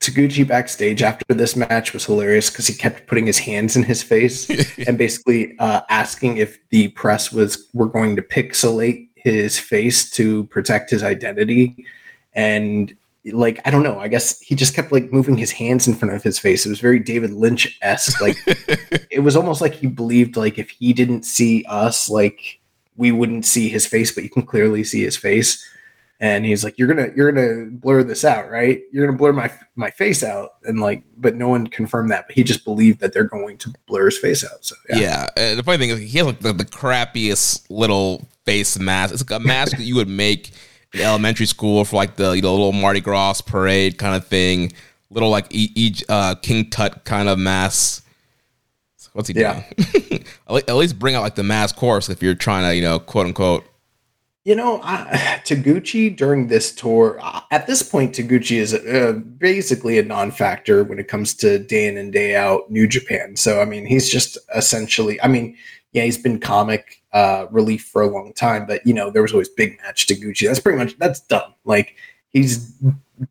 Taguchi 0.01 0.47
backstage 0.47 1.03
after 1.03 1.33
this 1.33 1.57
match 1.57 1.95
was 1.95 2.05
hilarious 2.05 2.51
because 2.51 2.67
he 2.67 2.75
kept 2.75 3.07
putting 3.07 3.25
his 3.25 3.39
hands 3.39 3.75
in 3.75 3.83
his 3.83 4.03
face 4.03 4.51
and 4.87 4.99
basically 4.99 5.57
uh, 5.59 5.81
asking 5.89 6.37
if 6.37 6.59
the 6.69 6.89
press 6.89 7.33
was 7.33 7.67
were 7.73 7.87
going 7.87 8.15
to 8.17 8.23
pixelate 8.23 9.09
his 9.23 9.59
face 9.59 10.11
to 10.11 10.45
protect 10.45 10.91
his 10.91 11.03
identity. 11.03 11.87
And 12.35 12.95
like 13.25 13.61
I 13.65 13.71
don't 13.71 13.83
know, 13.85 13.99
I 14.01 14.09
guess 14.09 14.41
he 14.41 14.55
just 14.55 14.75
kept 14.75 14.91
like 14.91 15.13
moving 15.13 15.37
his 15.37 15.53
hands 15.53 15.87
in 15.87 15.95
front 15.95 16.15
of 16.15 16.23
his 16.23 16.39
face. 16.39 16.67
It 16.67 16.71
was 16.71 16.81
very 16.81 16.99
David 16.99 17.33
Lynch 17.33 17.79
esque. 17.83 18.21
Like 18.21 18.37
it 19.11 19.23
was 19.23 19.37
almost 19.37 19.61
like 19.61 19.75
he 19.75 19.87
believed 19.87 20.37
like 20.37 20.59
if 20.59 20.71
he 20.71 20.93
didn't 20.93 21.25
see 21.25 21.65
us, 21.69 22.11
like 22.11 22.61
we 22.97 23.13
wouldn't 23.13 23.47
see 23.47 23.69
his 23.69 23.87
face, 23.87 24.13
but 24.13 24.25
you 24.25 24.31
can 24.31 24.43
clearly 24.43 24.85
see 24.85 25.03
his 25.03 25.17
face. 25.17 25.65
And 26.23 26.47
he's 26.47 26.65
like, 26.65 26.79
"You're 26.79 26.89
gonna, 26.89 27.09
you're 27.15 27.31
gonna 27.31 27.67
blur 27.71 28.03
this 28.05 28.25
out, 28.25 28.49
right? 28.49 28.81
You're 28.91 29.05
gonna 29.05 29.19
blur 29.19 29.33
my 29.33 29.53
my 29.75 29.91
face 29.91 30.23
out." 30.23 30.53
And 30.65 30.81
like, 30.81 31.03
but 31.19 31.35
no 31.35 31.49
one 31.49 31.67
confirmed 31.67 32.11
that. 32.13 32.29
But 32.29 32.37
he 32.37 32.45
just 32.45 32.65
believed 32.65 33.01
that 33.01 33.13
they're 33.13 33.25
going 33.25 33.59
to 33.59 33.75
blur 33.87 34.07
his 34.07 34.19
face 34.19 34.45
out. 34.45 34.65
So 34.65 34.75
yeah. 34.89 34.97
yeah. 34.97 35.27
Uh, 35.37 35.55
the 35.57 35.63
funny 35.63 35.79
thing 35.79 35.91
is, 35.91 35.99
he 35.99 36.19
has 36.19 36.27
like 36.27 36.39
the, 36.39 36.55
the 36.55 36.65
crappiest 36.65 37.67
little 37.69 38.27
face 38.47 38.79
mask. 38.79 39.13
It's 39.13 39.29
like 39.29 39.43
a 39.43 39.45
mask 39.45 39.77
that 39.77 39.83
you 39.83 39.97
would 39.97 40.09
make 40.09 40.53
in 40.95 41.01
elementary 41.01 41.47
school 41.47 41.85
for 41.85 41.97
like 41.97 42.17
the 42.17 42.31
you 42.33 42.43
know 42.43 42.53
little 42.53 42.73
Mardi 42.73 43.01
Gras 43.01 43.41
parade 43.41 43.99
kind 43.99 44.15
of 44.15 44.27
thing. 44.27 44.73
Little 45.11 45.29
like 45.29 45.49
each 45.51 46.05
uh, 46.09 46.37
King 46.37 46.71
Tut 46.71 47.05
kind 47.05 47.29
of 47.29 47.39
mask 47.39 48.03
What's 49.13 49.29
he 49.29 49.35
doing? 49.35 49.63
At 50.49 50.75
least 50.75 50.99
bring 50.99 51.15
out 51.15 51.23
like 51.23 51.35
the 51.35 51.43
mass 51.43 51.73
course 51.73 52.09
if 52.09 52.23
you're 52.23 52.35
trying 52.35 52.65
to, 52.65 52.75
you 52.75 52.83
know, 52.83 52.99
quote 52.99 53.27
unquote. 53.27 53.65
You 54.45 54.57
know, 54.57 54.81
Taguchi 55.45 56.17
during 56.17 56.49
this 56.49 56.75
tour, 56.75 57.21
at 57.51 57.67
this 57.67 57.83
point, 57.83 58.15
Taguchi 58.15 58.57
is 58.57 58.75
uh, 58.75 59.13
basically 59.39 59.99
a 59.99 60.03
non-factor 60.03 60.83
when 60.83 60.99
it 60.99 61.09
comes 61.09 61.35
to 61.35 61.59
day 61.59 61.87
in 61.87 61.97
and 61.97 62.13
day 62.13 62.35
out 62.35 62.71
New 62.71 62.89
Japan. 62.89 63.37
So, 63.37 63.61
I 63.61 63.65
mean, 63.65 63.87
he's 63.87 64.11
just 64.11 64.37
essentially, 64.55 65.21
I 65.23 65.29
mean, 65.29 65.57
yeah, 65.93 66.05
he's 66.05 66.19
been 66.19 66.41
comic 66.41 67.03
uh, 67.13 67.47
relief 67.51 67.85
for 67.85 68.03
a 68.03 68.09
long 68.09 68.33
time, 68.33 68.67
but 68.67 68.85
you 68.87 68.95
know, 68.95 69.11
there 69.11 69.23
was 69.23 69.33
always 69.33 69.49
big 69.49 69.79
match 69.83 70.07
Taguchi. 70.07 70.47
That's 70.47 70.61
pretty 70.61 70.79
much 70.79 70.99
that's 70.99 71.21
done. 71.21 71.55
Like 71.65 71.97
he's 72.31 72.75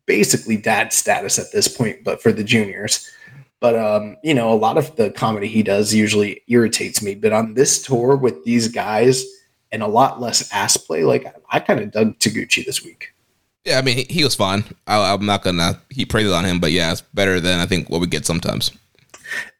basically 0.06 0.56
dad 0.56 0.92
status 0.92 1.38
at 1.38 1.52
this 1.52 1.68
point, 1.68 2.04
but 2.04 2.22
for 2.22 2.32
the 2.32 2.44
juniors. 2.44 3.10
But 3.58 3.76
um, 3.76 4.16
you 4.22 4.32
know, 4.32 4.52
a 4.52 4.54
lot 4.54 4.78
of 4.78 4.94
the 4.96 5.10
comedy 5.10 5.48
he 5.48 5.62
does 5.62 5.92
usually 5.92 6.42
irritates 6.48 7.02
me. 7.02 7.16
But 7.16 7.32
on 7.32 7.54
this 7.54 7.82
tour 7.82 8.16
with 8.16 8.44
these 8.44 8.68
guys 8.68 9.24
and 9.72 9.82
a 9.82 9.88
lot 9.88 10.20
less 10.20 10.52
ass 10.52 10.76
play, 10.76 11.02
like 11.02 11.26
I 11.50 11.58
kind 11.58 11.80
of 11.80 11.90
dug 11.90 12.18
Taguchi 12.18 12.64
this 12.64 12.84
week. 12.84 13.12
Yeah, 13.64 13.78
I 13.78 13.82
mean 13.82 13.96
he, 13.96 14.04
he 14.04 14.24
was 14.24 14.34
fine. 14.34 14.64
I, 14.86 15.14
am 15.14 15.26
not 15.26 15.42
gonna 15.42 15.80
he 15.88 16.04
praises 16.04 16.32
on 16.32 16.44
him, 16.44 16.60
but 16.60 16.72
yeah, 16.72 16.92
it's 16.92 17.00
better 17.00 17.40
than 17.40 17.60
I 17.60 17.66
think 17.66 17.88
what 17.88 18.00
we 18.00 18.06
get 18.06 18.26
sometimes. 18.26 18.72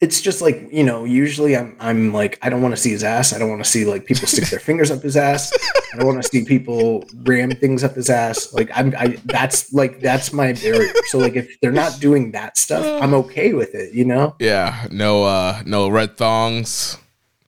It's 0.00 0.20
just 0.20 0.42
like 0.42 0.68
you 0.70 0.84
know 0.84 1.04
usually 1.04 1.56
i'm 1.56 1.76
i'm 1.80 2.12
like 2.12 2.38
i 2.42 2.50
don't 2.50 2.60
want 2.60 2.74
to 2.74 2.80
see 2.80 2.90
his 2.90 3.04
ass. 3.04 3.32
I 3.32 3.38
don't 3.38 3.48
want 3.48 3.64
to 3.64 3.70
see 3.70 3.84
like 3.84 4.04
people 4.04 4.26
stick 4.26 4.44
their 4.48 4.60
fingers 4.68 4.90
up 4.90 5.02
his 5.02 5.16
ass. 5.16 5.52
I 5.94 5.96
don't 5.96 6.06
want 6.06 6.22
to 6.22 6.28
see 6.28 6.44
people 6.44 7.04
ram 7.22 7.52
things 7.52 7.84
up 7.84 7.94
his 7.94 8.10
ass. 8.10 8.52
Like 8.52 8.70
i'm 8.74 8.94
i 8.98 9.18
that's 9.24 9.72
like 9.72 10.00
that's 10.00 10.32
my 10.32 10.52
barrier. 10.52 10.92
So 11.06 11.18
like 11.18 11.36
if 11.36 11.58
they're 11.60 11.72
not 11.72 12.00
doing 12.00 12.32
that 12.32 12.58
stuff 12.58 12.84
i'm 13.02 13.14
okay 13.14 13.54
with 13.54 13.74
it 13.74 13.94
you 13.94 14.04
know? 14.04 14.36
Yeah 14.38 14.88
no 14.90 15.24
uh 15.24 15.62
no 15.64 15.88
red 15.88 16.16
thongs. 16.16 16.98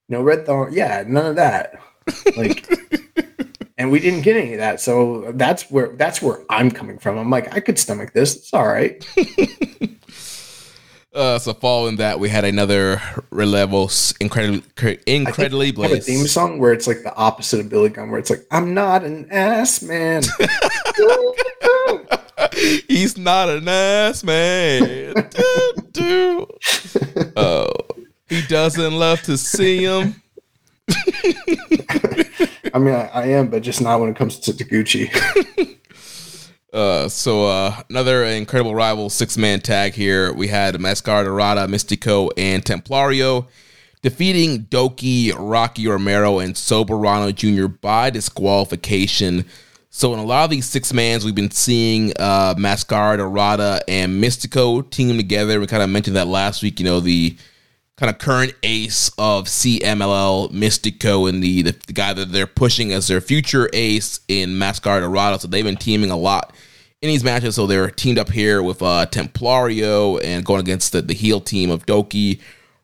No 0.08 0.22
red 0.22 0.46
thong 0.46 0.72
yeah 0.72 1.04
none 1.06 1.26
of 1.26 1.36
that 1.36 1.78
like 2.36 2.68
and 3.78 3.90
we 3.90 3.98
didn't 3.98 4.22
get 4.22 4.36
any 4.36 4.52
of 4.52 4.58
that 4.58 4.80
so 4.80 5.32
that's 5.34 5.70
where 5.70 5.88
that's 5.96 6.22
where 6.22 6.40
i'm 6.50 6.70
coming 6.70 6.98
from 6.98 7.18
i'm 7.18 7.30
like 7.30 7.52
i 7.54 7.60
could 7.60 7.78
stomach 7.78 8.12
this 8.12 8.36
it's 8.36 8.54
all 8.54 8.66
right 8.66 9.04
Uh, 11.14 11.38
so 11.38 11.54
following 11.54 11.96
that, 11.96 12.18
we 12.18 12.28
had 12.28 12.44
another 12.44 13.00
Relevos 13.30 14.14
incredibly 14.20 14.64
incredibly 15.06 15.70
What 15.70 15.92
a 15.92 16.00
theme 16.00 16.26
song 16.26 16.58
where 16.58 16.72
it's 16.72 16.88
like 16.88 17.04
the 17.04 17.14
opposite 17.14 17.60
of 17.60 17.68
Billy 17.68 17.88
Gunn, 17.88 18.10
where 18.10 18.18
it's 18.18 18.30
like, 18.30 18.44
I'm 18.50 18.74
not 18.74 19.04
an 19.04 19.28
ass 19.30 19.80
man. 19.80 20.24
He's 22.88 23.16
not 23.16 23.48
an 23.48 23.68
ass 23.68 24.24
man. 24.24 25.14
do, 25.30 25.72
do. 25.92 26.46
Oh, 27.36 27.70
he 28.28 28.42
doesn't 28.48 28.98
love 28.98 29.22
to 29.22 29.38
see 29.38 29.84
him. 29.84 30.20
I 30.88 32.78
mean, 32.78 32.94
I, 32.94 33.10
I 33.12 33.26
am, 33.28 33.48
but 33.48 33.62
just 33.62 33.80
not 33.80 34.00
when 34.00 34.10
it 34.10 34.16
comes 34.16 34.38
to 34.40 34.52
Taguchi. 34.52 35.10
Uh, 36.74 37.08
so 37.08 37.46
uh, 37.46 37.82
another 37.88 38.24
incredible 38.24 38.74
rival 38.74 39.08
six 39.08 39.38
man 39.38 39.60
tag 39.60 39.92
here. 39.92 40.32
We 40.32 40.48
had 40.48 40.80
Mascara 40.80 41.22
Dorada, 41.22 41.68
Mystico, 41.68 42.32
and 42.36 42.64
Templario 42.64 43.46
defeating 44.02 44.64
Doki, 44.64 45.32
Rocky 45.38 45.86
Romero, 45.86 46.40
and 46.40 46.54
Soberano 46.54 47.32
Jr. 47.32 47.68
by 47.68 48.10
disqualification. 48.10 49.46
So 49.88 50.12
in 50.12 50.18
a 50.18 50.24
lot 50.24 50.42
of 50.42 50.50
these 50.50 50.68
six 50.68 50.92
mans, 50.92 51.24
we've 51.24 51.34
been 51.34 51.52
seeing 51.52 52.12
uh, 52.18 52.54
Mascara 52.58 53.18
Dorada 53.18 53.80
and 53.86 54.20
Mystico 54.20 54.82
team 54.90 55.16
together. 55.16 55.60
We 55.60 55.68
kind 55.68 55.82
of 55.82 55.88
mentioned 55.90 56.16
that 56.16 56.26
last 56.26 56.60
week. 56.62 56.80
You 56.80 56.86
know 56.86 56.98
the 56.98 57.36
kind 57.96 58.10
of 58.10 58.18
current 58.18 58.54
ace 58.62 59.10
of 59.18 59.46
CMLL 59.46 60.50
Mystico 60.50 61.28
and 61.28 61.42
the, 61.42 61.62
the, 61.62 61.76
the 61.86 61.92
guy 61.92 62.12
that 62.12 62.32
they're 62.32 62.46
pushing 62.46 62.92
as 62.92 63.06
their 63.06 63.20
future 63.20 63.68
ace 63.72 64.20
in 64.26 64.58
Mascara 64.58 65.00
Dorada. 65.00 65.38
So 65.38 65.48
they've 65.48 65.64
been 65.64 65.76
teaming 65.76 66.10
a 66.10 66.16
lot 66.16 66.54
in 67.02 67.08
these 67.08 67.22
matches. 67.22 67.54
So 67.54 67.66
they're 67.66 67.90
teamed 67.90 68.18
up 68.18 68.30
here 68.30 68.62
with 68.62 68.82
uh, 68.82 69.06
Templario 69.06 70.20
and 70.24 70.44
going 70.44 70.60
against 70.60 70.92
the, 70.92 71.02
the 71.02 71.14
heel 71.14 71.40
team 71.40 71.70
of 71.70 71.86
Doki, 71.86 72.40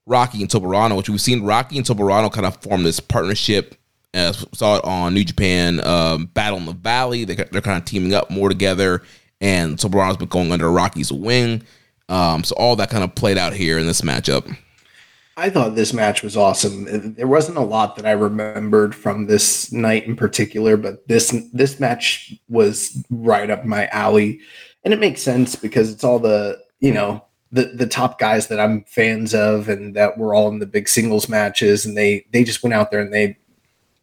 Rocky, 0.06 0.42
and 0.42 0.50
Soberano, 0.50 0.96
which 0.96 1.08
we've 1.08 1.20
seen 1.20 1.42
Rocky 1.42 1.76
and 1.76 1.86
Soberano 1.86 2.32
kind 2.32 2.46
of 2.46 2.56
form 2.58 2.84
this 2.84 3.00
partnership. 3.00 3.76
As 4.12 4.44
saw 4.54 4.76
it 4.76 4.84
on 4.84 5.14
New 5.14 5.22
Japan 5.22 5.78
um, 5.86 6.26
Battle 6.26 6.58
in 6.58 6.66
the 6.66 6.72
Valley. 6.72 7.24
They, 7.24 7.36
they're 7.36 7.60
kind 7.60 7.78
of 7.78 7.84
teaming 7.84 8.12
up 8.12 8.28
more 8.28 8.48
together, 8.48 9.02
and 9.40 9.78
Soberano's 9.78 10.16
been 10.16 10.26
going 10.26 10.50
under 10.50 10.68
Rocky's 10.68 11.12
wing. 11.12 11.62
Um, 12.08 12.42
so 12.42 12.56
all 12.56 12.74
that 12.76 12.90
kind 12.90 13.04
of 13.04 13.14
played 13.14 13.38
out 13.38 13.52
here 13.52 13.78
in 13.78 13.86
this 13.86 14.00
matchup. 14.00 14.52
I 15.36 15.48
thought 15.48 15.74
this 15.74 15.92
match 15.92 16.22
was 16.22 16.36
awesome. 16.36 17.14
There 17.14 17.26
wasn't 17.26 17.58
a 17.58 17.62
lot 17.62 17.96
that 17.96 18.06
I 18.06 18.12
remembered 18.12 18.94
from 18.94 19.26
this 19.26 19.72
night 19.72 20.04
in 20.06 20.16
particular, 20.16 20.76
but 20.76 21.06
this 21.08 21.30
this 21.52 21.80
match 21.80 22.34
was 22.48 23.02
right 23.10 23.48
up 23.48 23.64
my 23.64 23.86
alley, 23.86 24.40
and 24.84 24.92
it 24.92 25.00
makes 25.00 25.22
sense 25.22 25.56
because 25.56 25.90
it's 25.90 26.04
all 26.04 26.18
the 26.18 26.58
you 26.80 26.92
know 26.92 27.24
the 27.52 27.66
the 27.66 27.86
top 27.86 28.18
guys 28.18 28.48
that 28.48 28.60
I'm 28.60 28.84
fans 28.84 29.34
of, 29.34 29.68
and 29.68 29.94
that 29.96 30.18
were 30.18 30.34
all 30.34 30.48
in 30.48 30.58
the 30.58 30.66
big 30.66 30.88
singles 30.88 31.28
matches, 31.28 31.86
and 31.86 31.96
they 31.96 32.26
they 32.32 32.44
just 32.44 32.62
went 32.62 32.74
out 32.74 32.90
there 32.90 33.00
and 33.00 33.12
they 33.14 33.38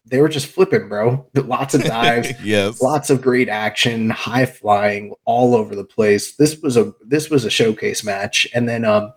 they 0.09 0.21
were 0.21 0.29
just 0.29 0.47
flipping, 0.47 0.87
bro. 0.87 1.27
Lots 1.35 1.73
of 1.73 1.83
dives, 1.83 2.31
yes, 2.43 2.81
lots 2.81 3.09
of 3.09 3.21
great 3.21 3.49
action, 3.49 4.09
high 4.09 4.45
flying 4.45 5.13
all 5.25 5.55
over 5.55 5.75
the 5.75 5.83
place. 5.83 6.35
This 6.35 6.57
was 6.61 6.77
a 6.77 6.93
this 7.05 7.29
was 7.29 7.45
a 7.45 7.49
showcase 7.49 8.03
match, 8.03 8.47
and 8.53 8.67
then 8.67 8.85
um 8.85 9.13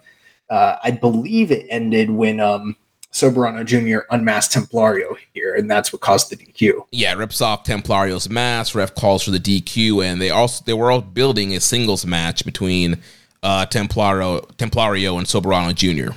uh, 0.50 0.76
I 0.82 0.90
believe 0.90 1.50
it 1.50 1.66
ended 1.70 2.10
when 2.10 2.40
um, 2.40 2.76
Soberano 3.12 3.64
Jr. 3.64 4.00
unmasked 4.10 4.54
Templario 4.54 5.16
here, 5.32 5.54
and 5.54 5.70
that's 5.70 5.92
what 5.92 6.00
caused 6.00 6.30
the 6.30 6.36
DQ. 6.36 6.86
Yeah, 6.92 7.14
rips 7.14 7.40
off 7.40 7.64
Templario's 7.64 8.28
mask. 8.28 8.74
Ref 8.74 8.94
calls 8.94 9.22
for 9.22 9.30
the 9.30 9.38
DQ, 9.38 10.04
and 10.04 10.20
they 10.20 10.30
also 10.30 10.64
they 10.64 10.74
were 10.74 10.90
all 10.90 11.00
building 11.00 11.54
a 11.54 11.60
singles 11.60 12.04
match 12.04 12.44
between 12.44 13.00
uh, 13.42 13.66
Templario, 13.66 14.46
Templario 14.56 15.18
and 15.18 15.26
Soberano 15.26 15.74
Jr. 15.74 16.14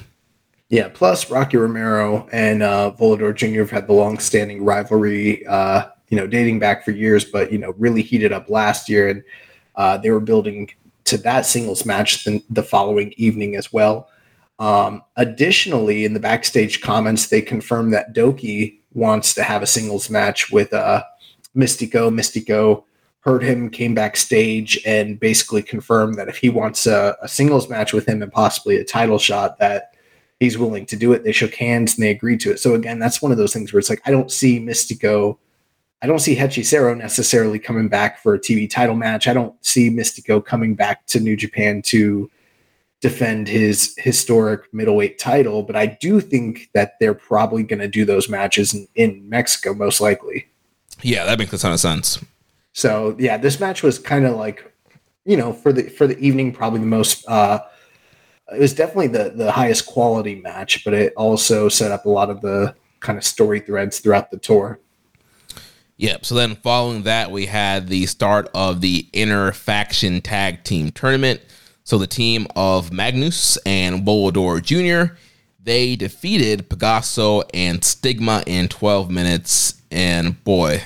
Yeah, 0.69 0.89
plus 0.91 1.29
Rocky 1.29 1.57
Romero 1.57 2.27
and 2.31 2.63
uh, 2.63 2.91
Volador 2.99 3.35
Jr. 3.35 3.59
have 3.59 3.69
had 3.69 3.87
the 3.87 3.93
long-standing 3.93 4.65
rivalry, 4.65 5.45
uh, 5.45 5.85
you 6.09 6.17
know, 6.17 6.25
dating 6.25 6.57
back 6.57 6.83
for 6.83 6.91
years, 6.91 7.25
but 7.25 7.51
you 7.51 7.59
know, 7.59 7.75
really 7.77 8.01
heated 8.01 8.31
up 8.31 8.49
last 8.49 8.89
year, 8.89 9.09
and 9.09 9.23
uh, 9.75 9.97
they 9.97 10.09
were 10.09 10.19
building 10.19 10.69
to 11.05 11.17
that 11.17 11.45
singles 11.45 11.85
match 11.85 12.23
the, 12.23 12.43
the 12.49 12.63
following 12.63 13.13
evening 13.17 13.55
as 13.55 13.73
well. 13.73 14.09
Um, 14.59 15.03
additionally, 15.15 16.05
in 16.05 16.13
the 16.13 16.19
backstage 16.19 16.81
comments, 16.81 17.27
they 17.27 17.41
confirmed 17.41 17.93
that 17.93 18.13
Doki 18.13 18.79
wants 18.93 19.33
to 19.33 19.43
have 19.43 19.61
a 19.61 19.67
singles 19.67 20.09
match 20.09 20.51
with 20.51 20.73
uh, 20.73 21.03
Mystico. 21.55 22.13
Mystico 22.13 22.83
heard 23.21 23.43
him, 23.43 23.69
came 23.69 23.95
backstage, 23.95 24.79
and 24.85 25.19
basically 25.19 25.63
confirmed 25.63 26.15
that 26.15 26.27
if 26.27 26.37
he 26.37 26.49
wants 26.49 26.85
a, 26.85 27.15
a 27.21 27.27
singles 27.27 27.69
match 27.69 27.93
with 27.93 28.07
him 28.07 28.21
and 28.21 28.31
possibly 28.31 28.77
a 28.77 28.83
title 28.83 29.17
shot, 29.17 29.57
that 29.59 29.93
he's 30.39 30.57
willing 30.57 30.85
to 30.87 30.95
do 30.95 31.13
it. 31.13 31.23
They 31.23 31.31
shook 31.31 31.55
hands 31.55 31.95
and 31.95 32.03
they 32.03 32.11
agreed 32.11 32.41
to 32.41 32.51
it. 32.51 32.59
So 32.59 32.75
again, 32.75 32.99
that's 32.99 33.21
one 33.21 33.31
of 33.31 33.37
those 33.37 33.53
things 33.53 33.71
where 33.71 33.79
it's 33.79 33.89
like 33.89 34.01
I 34.05 34.11
don't 34.11 34.31
see 34.31 34.59
Mystico. 34.59 35.37
I 36.01 36.07
don't 36.07 36.19
see 36.19 36.35
Hechicero 36.35 36.97
necessarily 36.97 37.59
coming 37.59 37.87
back 37.87 38.21
for 38.21 38.33
a 38.33 38.39
TV 38.39 38.69
title 38.69 38.95
match. 38.95 39.27
I 39.27 39.33
don't 39.33 39.55
see 39.65 39.89
Mystico 39.89 40.43
coming 40.43 40.75
back 40.75 41.05
to 41.07 41.21
New 41.21 41.37
Japan 41.37 41.81
to 41.83 42.29
defend 43.03 43.49
his 43.49 43.93
historic 43.97 44.73
middleweight 44.73 45.19
title, 45.19 45.61
but 45.61 45.75
I 45.75 45.87
do 45.87 46.21
think 46.21 46.69
that 46.73 46.93
they're 47.01 47.13
probably 47.13 47.61
going 47.61 47.81
to 47.81 47.87
do 47.89 48.05
those 48.05 48.29
matches 48.29 48.73
in, 48.73 48.87
in, 48.95 49.27
Mexico, 49.27 49.73
most 49.73 49.99
likely. 49.99 50.47
Yeah, 51.01 51.25
that 51.25 51.37
makes 51.37 51.51
a 51.51 51.57
ton 51.57 51.73
of 51.73 51.81
sense. 51.81 52.23
So 52.71 53.17
yeah, 53.19 53.35
this 53.35 53.59
match 53.59 53.83
was 53.83 53.99
kind 53.99 54.25
of 54.25 54.37
like, 54.37 54.73
you 55.25 55.35
know, 55.35 55.51
for 55.51 55.73
the 55.73 55.83
for 55.89 56.07
the 56.07 56.17
evening, 56.17 56.53
probably 56.53 56.79
the 56.79 56.85
most. 56.85 57.27
uh 57.27 57.59
It 58.55 58.59
was 58.59 58.73
definitely 58.73 59.07
the 59.07 59.33
the 59.35 59.51
highest 59.51 59.85
quality 59.85 60.35
match, 60.35 60.85
but 60.85 60.93
it 60.93 61.11
also 61.17 61.67
set 61.67 61.91
up 61.91 62.05
a 62.05 62.09
lot 62.09 62.29
of 62.29 62.39
the 62.39 62.73
kind 63.01 63.17
of 63.17 63.25
story 63.25 63.59
threads 63.59 63.99
throughout 63.99 64.31
the 64.31 64.37
tour. 64.37 64.79
Yep. 65.97 66.25
So 66.25 66.35
then, 66.35 66.55
following 66.55 67.03
that, 67.03 67.31
we 67.31 67.47
had 67.47 67.89
the 67.89 68.05
start 68.05 68.49
of 68.53 68.79
the 68.79 69.09
inner 69.11 69.51
faction 69.51 70.21
tag 70.21 70.63
team 70.63 70.91
tournament. 70.91 71.41
So 71.83 71.97
the 71.97 72.07
team 72.07 72.47
of 72.55 72.91
Magnus 72.91 73.57
and 73.65 74.05
Volador 74.05 74.61
Jr. 74.61 75.15
They 75.61 75.95
defeated 75.95 76.69
Pegaso 76.69 77.43
and 77.53 77.83
Stigma 77.83 78.43
in 78.45 78.67
12 78.67 79.09
minutes, 79.09 79.81
and 79.91 80.41
boy, 80.43 80.81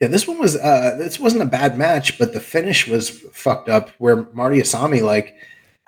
yeah, 0.00 0.08
this 0.08 0.28
one 0.28 0.38
was 0.38 0.56
uh 0.56 0.94
this 0.96 1.18
wasn't 1.18 1.42
a 1.42 1.46
bad 1.46 1.76
match, 1.76 2.18
but 2.18 2.32
the 2.32 2.40
finish 2.40 2.86
was 2.86 3.10
fucked 3.10 3.68
up. 3.68 3.90
Where 3.98 4.28
Marty 4.32 4.58
Asami, 4.60 5.02
like, 5.02 5.34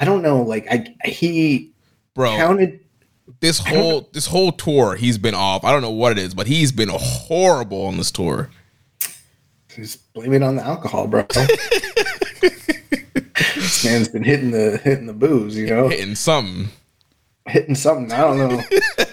I 0.00 0.04
don't 0.04 0.22
know, 0.22 0.42
like 0.42 0.66
I 0.68 1.08
he 1.08 1.70
bro 2.14 2.36
counted 2.36 2.80
this 3.38 3.60
whole 3.60 4.08
this 4.12 4.26
whole 4.26 4.50
tour. 4.50 4.96
He's 4.96 5.16
been 5.16 5.34
off. 5.34 5.64
I 5.64 5.70
don't 5.70 5.82
know 5.82 5.90
what 5.90 6.12
it 6.12 6.18
is, 6.18 6.34
but 6.34 6.48
he's 6.48 6.72
been 6.72 6.90
horrible 6.92 7.86
on 7.86 7.98
this 7.98 8.10
tour. 8.10 8.50
Just 9.68 10.12
blame 10.12 10.32
it 10.32 10.42
on 10.42 10.56
the 10.56 10.64
alcohol, 10.64 11.06
bro. 11.06 11.24
this 13.70 13.84
man's 13.84 14.08
been 14.08 14.24
hitting 14.24 14.50
the 14.50 14.78
hitting 14.82 15.06
the 15.06 15.12
booze, 15.12 15.56
you 15.56 15.66
know, 15.66 15.88
hitting 15.88 16.14
something, 16.14 16.68
hitting 17.46 17.74
something. 17.74 18.12
I 18.12 18.18
don't 18.18 18.38
know, 18.38 18.62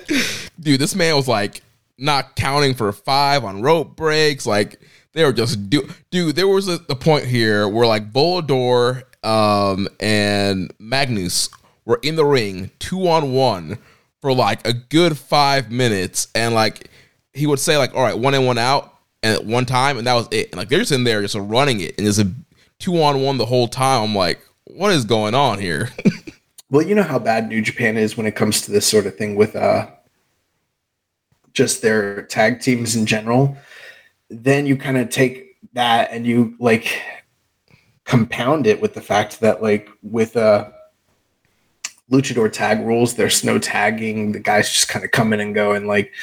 dude. 0.59 0.79
This 0.79 0.95
man 0.95 1.15
was 1.15 1.27
like 1.27 1.61
not 1.97 2.35
counting 2.35 2.73
for 2.73 2.91
five 2.91 3.43
on 3.43 3.61
rope 3.61 3.95
breaks. 3.95 4.45
Like 4.45 4.79
they 5.13 5.23
were 5.23 5.33
just 5.33 5.69
do, 5.69 5.87
dude. 6.09 6.35
There 6.35 6.47
was 6.47 6.67
a, 6.67 6.79
a 6.89 6.95
point 6.95 7.25
here 7.25 7.67
where 7.67 7.85
like 7.85 8.11
Volador 8.11 9.03
um, 9.23 9.87
and 9.99 10.73
Magnus 10.79 11.49
were 11.85 11.99
in 12.01 12.15
the 12.15 12.25
ring 12.25 12.71
two 12.79 13.07
on 13.07 13.33
one 13.33 13.77
for 14.21 14.33
like 14.33 14.67
a 14.67 14.73
good 14.73 15.17
five 15.17 15.71
minutes, 15.71 16.29
and 16.33 16.55
like 16.55 16.89
he 17.33 17.45
would 17.45 17.59
say 17.59 17.77
like, 17.77 17.93
"All 17.93 18.01
right, 18.01 18.17
one 18.17 18.33
in, 18.33 18.45
one 18.45 18.57
out." 18.57 18.93
And 19.23 19.33
at 19.33 19.45
one 19.45 19.65
time, 19.65 19.97
and 19.97 20.05
that 20.05 20.13
was 20.13 20.27
it. 20.29 20.51
And 20.51 20.57
like 20.57 20.69
they're 20.69 20.79
just 20.79 20.91
in 20.91 21.03
there, 21.03 21.21
just 21.21 21.35
running 21.35 21.79
it, 21.79 21.95
and 21.97 22.05
there's 22.05 22.19
a 22.19 22.31
two 22.79 23.01
on 23.01 23.21
one 23.21 23.37
the 23.37 23.45
whole 23.45 23.67
time. 23.67 24.03
I'm 24.03 24.15
like, 24.15 24.41
what 24.65 24.91
is 24.91 25.05
going 25.05 25.35
on 25.35 25.59
here? 25.59 25.89
well, 26.69 26.85
you 26.85 26.95
know 26.95 27.03
how 27.03 27.19
bad 27.19 27.47
New 27.47 27.61
Japan 27.61 27.97
is 27.97 28.17
when 28.17 28.25
it 28.25 28.35
comes 28.35 28.61
to 28.61 28.71
this 28.71 28.85
sort 28.85 29.05
of 29.05 29.15
thing 29.15 29.35
with 29.35 29.55
uh 29.55 29.87
just 31.53 31.81
their 31.81 32.23
tag 32.23 32.61
teams 32.61 32.95
in 32.95 33.05
general. 33.05 33.57
Then 34.29 34.65
you 34.65 34.77
kind 34.77 34.97
of 34.97 35.09
take 35.09 35.57
that 35.73 36.09
and 36.11 36.25
you 36.25 36.55
like 36.59 37.01
compound 38.03 38.67
it 38.67 38.81
with 38.81 38.93
the 38.93 39.01
fact 39.01 39.39
that 39.39 39.61
like 39.61 39.89
with 40.03 40.37
uh 40.37 40.69
luchador 42.11 42.51
tag 42.51 42.85
rules, 42.85 43.15
there's 43.15 43.43
no 43.43 43.57
tagging. 43.59 44.31
The 44.31 44.39
guys 44.39 44.71
just 44.71 44.87
kind 44.87 45.03
of 45.03 45.11
come 45.11 45.33
in 45.33 45.39
and 45.39 45.55
go 45.55 45.73
and 45.73 45.87
like 45.87 46.13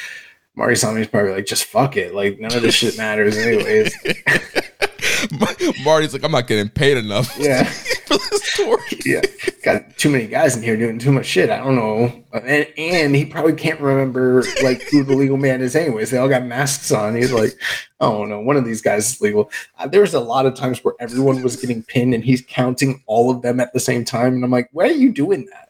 Marty 0.55 0.75
Sami's 0.75 1.07
probably 1.07 1.33
like, 1.33 1.45
just 1.45 1.65
fuck 1.65 1.97
it. 1.97 2.15
Like 2.15 2.39
none 2.39 2.53
of 2.53 2.61
this 2.61 2.75
shit 2.75 2.97
matters 2.97 3.37
anyways. 3.37 3.93
Marty's 5.83 6.13
like, 6.13 6.23
I'm 6.23 6.31
not 6.31 6.47
getting 6.47 6.69
paid 6.69 6.97
enough. 6.97 7.35
Yeah. 7.37 7.63
for 8.05 8.17
this 8.29 8.53
tour. 8.55 8.79
Yeah. 9.05 9.21
Got 9.63 9.97
too 9.97 10.09
many 10.09 10.27
guys 10.27 10.55
in 10.55 10.63
here 10.63 10.77
doing 10.77 10.99
too 10.99 11.11
much 11.11 11.25
shit. 11.25 11.49
I 11.49 11.57
don't 11.57 11.75
know. 11.75 12.23
And, 12.33 12.67
and 12.77 13.15
he 13.15 13.25
probably 13.25 13.53
can't 13.53 13.79
remember 13.79 14.43
like 14.63 14.83
who 14.83 15.03
the 15.03 15.15
legal 15.15 15.37
man 15.37 15.61
is 15.61 15.75
anyways. 15.75 16.11
They 16.11 16.17
all 16.17 16.29
got 16.29 16.45
masks 16.45 16.91
on. 16.91 17.15
He's 17.15 17.31
like, 17.31 17.53
oh 17.99 18.25
no, 18.25 18.39
one 18.39 18.57
of 18.57 18.65
these 18.65 18.81
guys 18.81 19.13
is 19.13 19.21
legal. 19.21 19.49
Uh, 19.79 19.87
there 19.87 20.01
was 20.01 20.13
a 20.13 20.19
lot 20.19 20.45
of 20.45 20.55
times 20.55 20.83
where 20.83 20.93
everyone 20.99 21.41
was 21.41 21.55
getting 21.55 21.83
pinned 21.83 22.13
and 22.13 22.23
he's 22.23 22.43
counting 22.47 23.03
all 23.07 23.31
of 23.31 23.41
them 23.41 23.59
at 23.59 23.73
the 23.73 23.79
same 23.79 24.05
time. 24.05 24.33
And 24.33 24.43
I'm 24.43 24.51
like, 24.51 24.69
why 24.71 24.85
are 24.85 24.91
you 24.91 25.11
doing 25.11 25.45
that? 25.51 25.64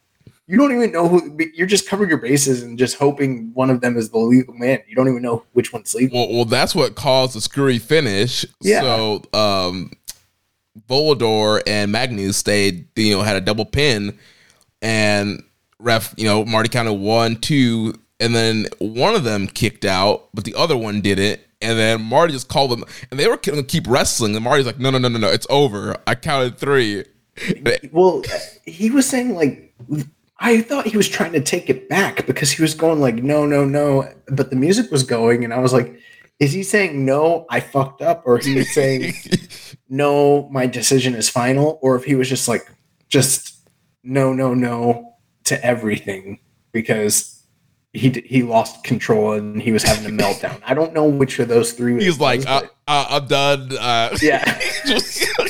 You 0.48 0.58
don't 0.58 0.72
even 0.72 0.92
know 0.92 1.08
who 1.08 1.38
you're 1.54 1.68
just 1.68 1.88
covering 1.88 2.10
your 2.10 2.20
bases 2.20 2.62
and 2.62 2.78
just 2.78 2.98
hoping 2.98 3.52
one 3.54 3.70
of 3.70 3.82
them 3.82 3.98
is 3.98 4.12
the 4.12 4.20
legal 4.20 4.54
man. 4.54 4.80
You 4.88 4.96
don't 4.96 5.08
even 5.08 5.24
know 5.24 5.44
which 5.54 5.74
one's 5.74 5.94
legal. 5.96 6.20
Well, 6.20 6.36
well, 6.36 6.46
that's 6.46 6.76
what 6.76 6.96
caused 6.96 7.36
the 7.36 7.42
screwy 7.42 7.80
finish. 7.80 8.46
Yeah. 8.62 8.82
So, 8.82 9.24
um, 9.34 9.92
Volador 10.88 11.62
and 11.66 11.92
Magnus 11.92 12.38
stayed, 12.38 12.88
you 12.96 13.16
know, 13.16 13.24
had 13.24 13.38
a 13.38 13.42
double 13.42 13.66
pin, 13.66 14.20
and 14.82 15.42
ref, 15.80 16.14
you 16.18 16.26
know, 16.26 16.46
Marty 16.46 16.70
counted 16.70 16.94
one, 16.94 17.38
two, 17.38 17.96
and 18.20 18.36
then 18.36 18.68
one 18.80 19.16
of 19.16 19.24
them 19.24 19.48
kicked 19.48 19.86
out, 19.86 20.30
but 20.34 20.44
the 20.44 20.54
other 20.56 20.78
one 20.78 21.02
didn't. 21.02 21.42
And 21.62 21.80
then 21.80 22.04
Marty 22.04 22.34
just 22.34 22.50
called 22.50 22.70
them, 22.72 22.84
and 23.10 23.20
they 23.20 23.28
were 23.28 23.38
going 23.38 23.58
to 23.58 23.64
keep 23.64 23.88
wrestling. 23.88 24.36
And 24.36 24.44
Marty's 24.44 24.66
like, 24.66 24.78
"No, 24.78 24.92
no, 24.92 25.00
no, 25.00 25.08
no, 25.08 25.18
no, 25.18 25.30
it's 25.30 25.48
over. 25.50 25.96
I 26.06 26.14
counted 26.14 26.58
three. 26.60 27.06
Well, 27.92 28.24
he 28.66 28.92
was 28.92 29.08
saying 29.08 29.34
like 29.34 29.74
I 30.46 30.62
thought 30.62 30.86
he 30.86 30.96
was 30.96 31.10
trying 31.10 31.32
to 31.32 31.42
take 31.42 31.72
it 31.72 31.90
back 31.90 32.28
because 32.28 32.52
he 32.52 32.62
was 32.62 32.76
going 32.76 33.02
like 33.02 33.16
no, 33.16 33.48
no, 33.48 33.66
no, 33.66 34.08
but 34.28 34.52
the 34.52 34.56
music 34.56 34.92
was 34.92 35.02
going, 35.02 35.44
and 35.44 35.52
I 35.52 35.58
was 35.58 35.74
like, 35.74 36.00
is 36.40 36.54
he 36.54 36.62
saying 36.62 37.04
no, 37.04 37.48
I 37.50 37.60
fucked 37.60 38.04
up, 38.04 38.22
or 38.26 38.38
is 38.38 38.46
he 38.46 38.54
was 38.54 38.72
saying 38.72 39.14
no, 39.90 40.48
my 40.52 40.68
decision 40.68 41.16
is 41.16 41.30
final, 41.30 41.80
or 41.82 41.96
if 41.96 42.04
he 42.04 42.14
was 42.14 42.30
just 42.30 42.48
like 42.48 42.62
just 43.10 43.56
no, 44.04 44.34
no, 44.34 44.54
no 44.54 45.16
to 45.46 45.66
everything 45.66 46.40
because 46.72 47.42
he 47.94 48.10
he 48.24 48.44
lost 48.44 48.84
control 48.84 49.32
and 49.32 49.60
he 49.60 49.72
was 49.72 49.82
having 49.82 50.06
a 50.06 50.10
meltdown. 50.24 50.62
I 50.64 50.76
don't 50.76 50.94
know 50.94 51.06
which 51.06 51.40
of 51.40 51.48
those 51.48 51.74
three. 51.74 52.04
He's 52.04 52.20
like, 52.20 52.44
but- 52.44 52.72
uh, 52.88 53.06
I'm 53.10 53.28
done. 53.28 53.72
Uh, 53.80 54.16
yeah. 54.22 54.62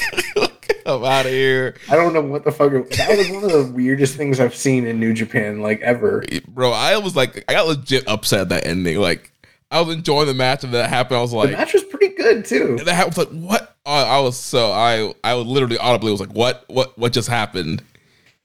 I'm 0.96 1.04
out 1.04 1.26
of 1.26 1.32
here, 1.32 1.76
I 1.90 1.96
don't 1.96 2.14
know 2.14 2.22
what 2.22 2.44
the 2.44 2.52
fuck. 2.52 2.74
It, 2.74 2.90
that 2.98 3.18
was 3.18 3.30
one 3.30 3.44
of 3.44 3.52
the 3.52 3.72
weirdest 3.74 4.16
things 4.16 4.40
I've 4.40 4.56
seen 4.56 4.86
in 4.86 5.00
New 5.00 5.14
Japan, 5.14 5.62
like 5.62 5.82
ever. 5.82 6.24
bro. 6.48 6.72
I 6.72 6.98
was 6.98 7.16
like, 7.16 7.44
I 7.48 7.54
got 7.54 7.68
legit 7.68 8.08
upset 8.08 8.42
at 8.42 8.50
that 8.50 8.68
ending. 8.68 9.00
Like, 9.00 9.32
I 9.72 9.82
was 9.82 9.96
enjoying 9.96 10.28
the 10.28 10.34
match, 10.34 10.64
and 10.64 10.74
that 10.74 10.90
happened. 10.90 11.18
I 11.18 11.22
was 11.22 11.34
like, 11.34 11.50
The 11.50 11.58
match 11.58 11.74
was 11.74 11.84
pretty 11.86 12.10
good 12.16 12.46
too. 12.46 12.78
that 12.86 12.94
happened. 12.94 13.18
I 13.18 13.20
was 13.20 13.32
like, 13.32 13.42
what? 13.42 13.76
I, 13.88 14.02
I 14.04 14.20
was 14.20 14.38
so 14.38 14.72
I 14.72 15.14
I 15.24 15.36
was 15.36 15.46
literally 15.46 15.78
audibly 15.78 16.12
was 16.12 16.20
like, 16.20 16.34
what 16.34 16.64
what 16.68 16.98
what 16.98 17.14
just 17.14 17.30
happened? 17.30 17.84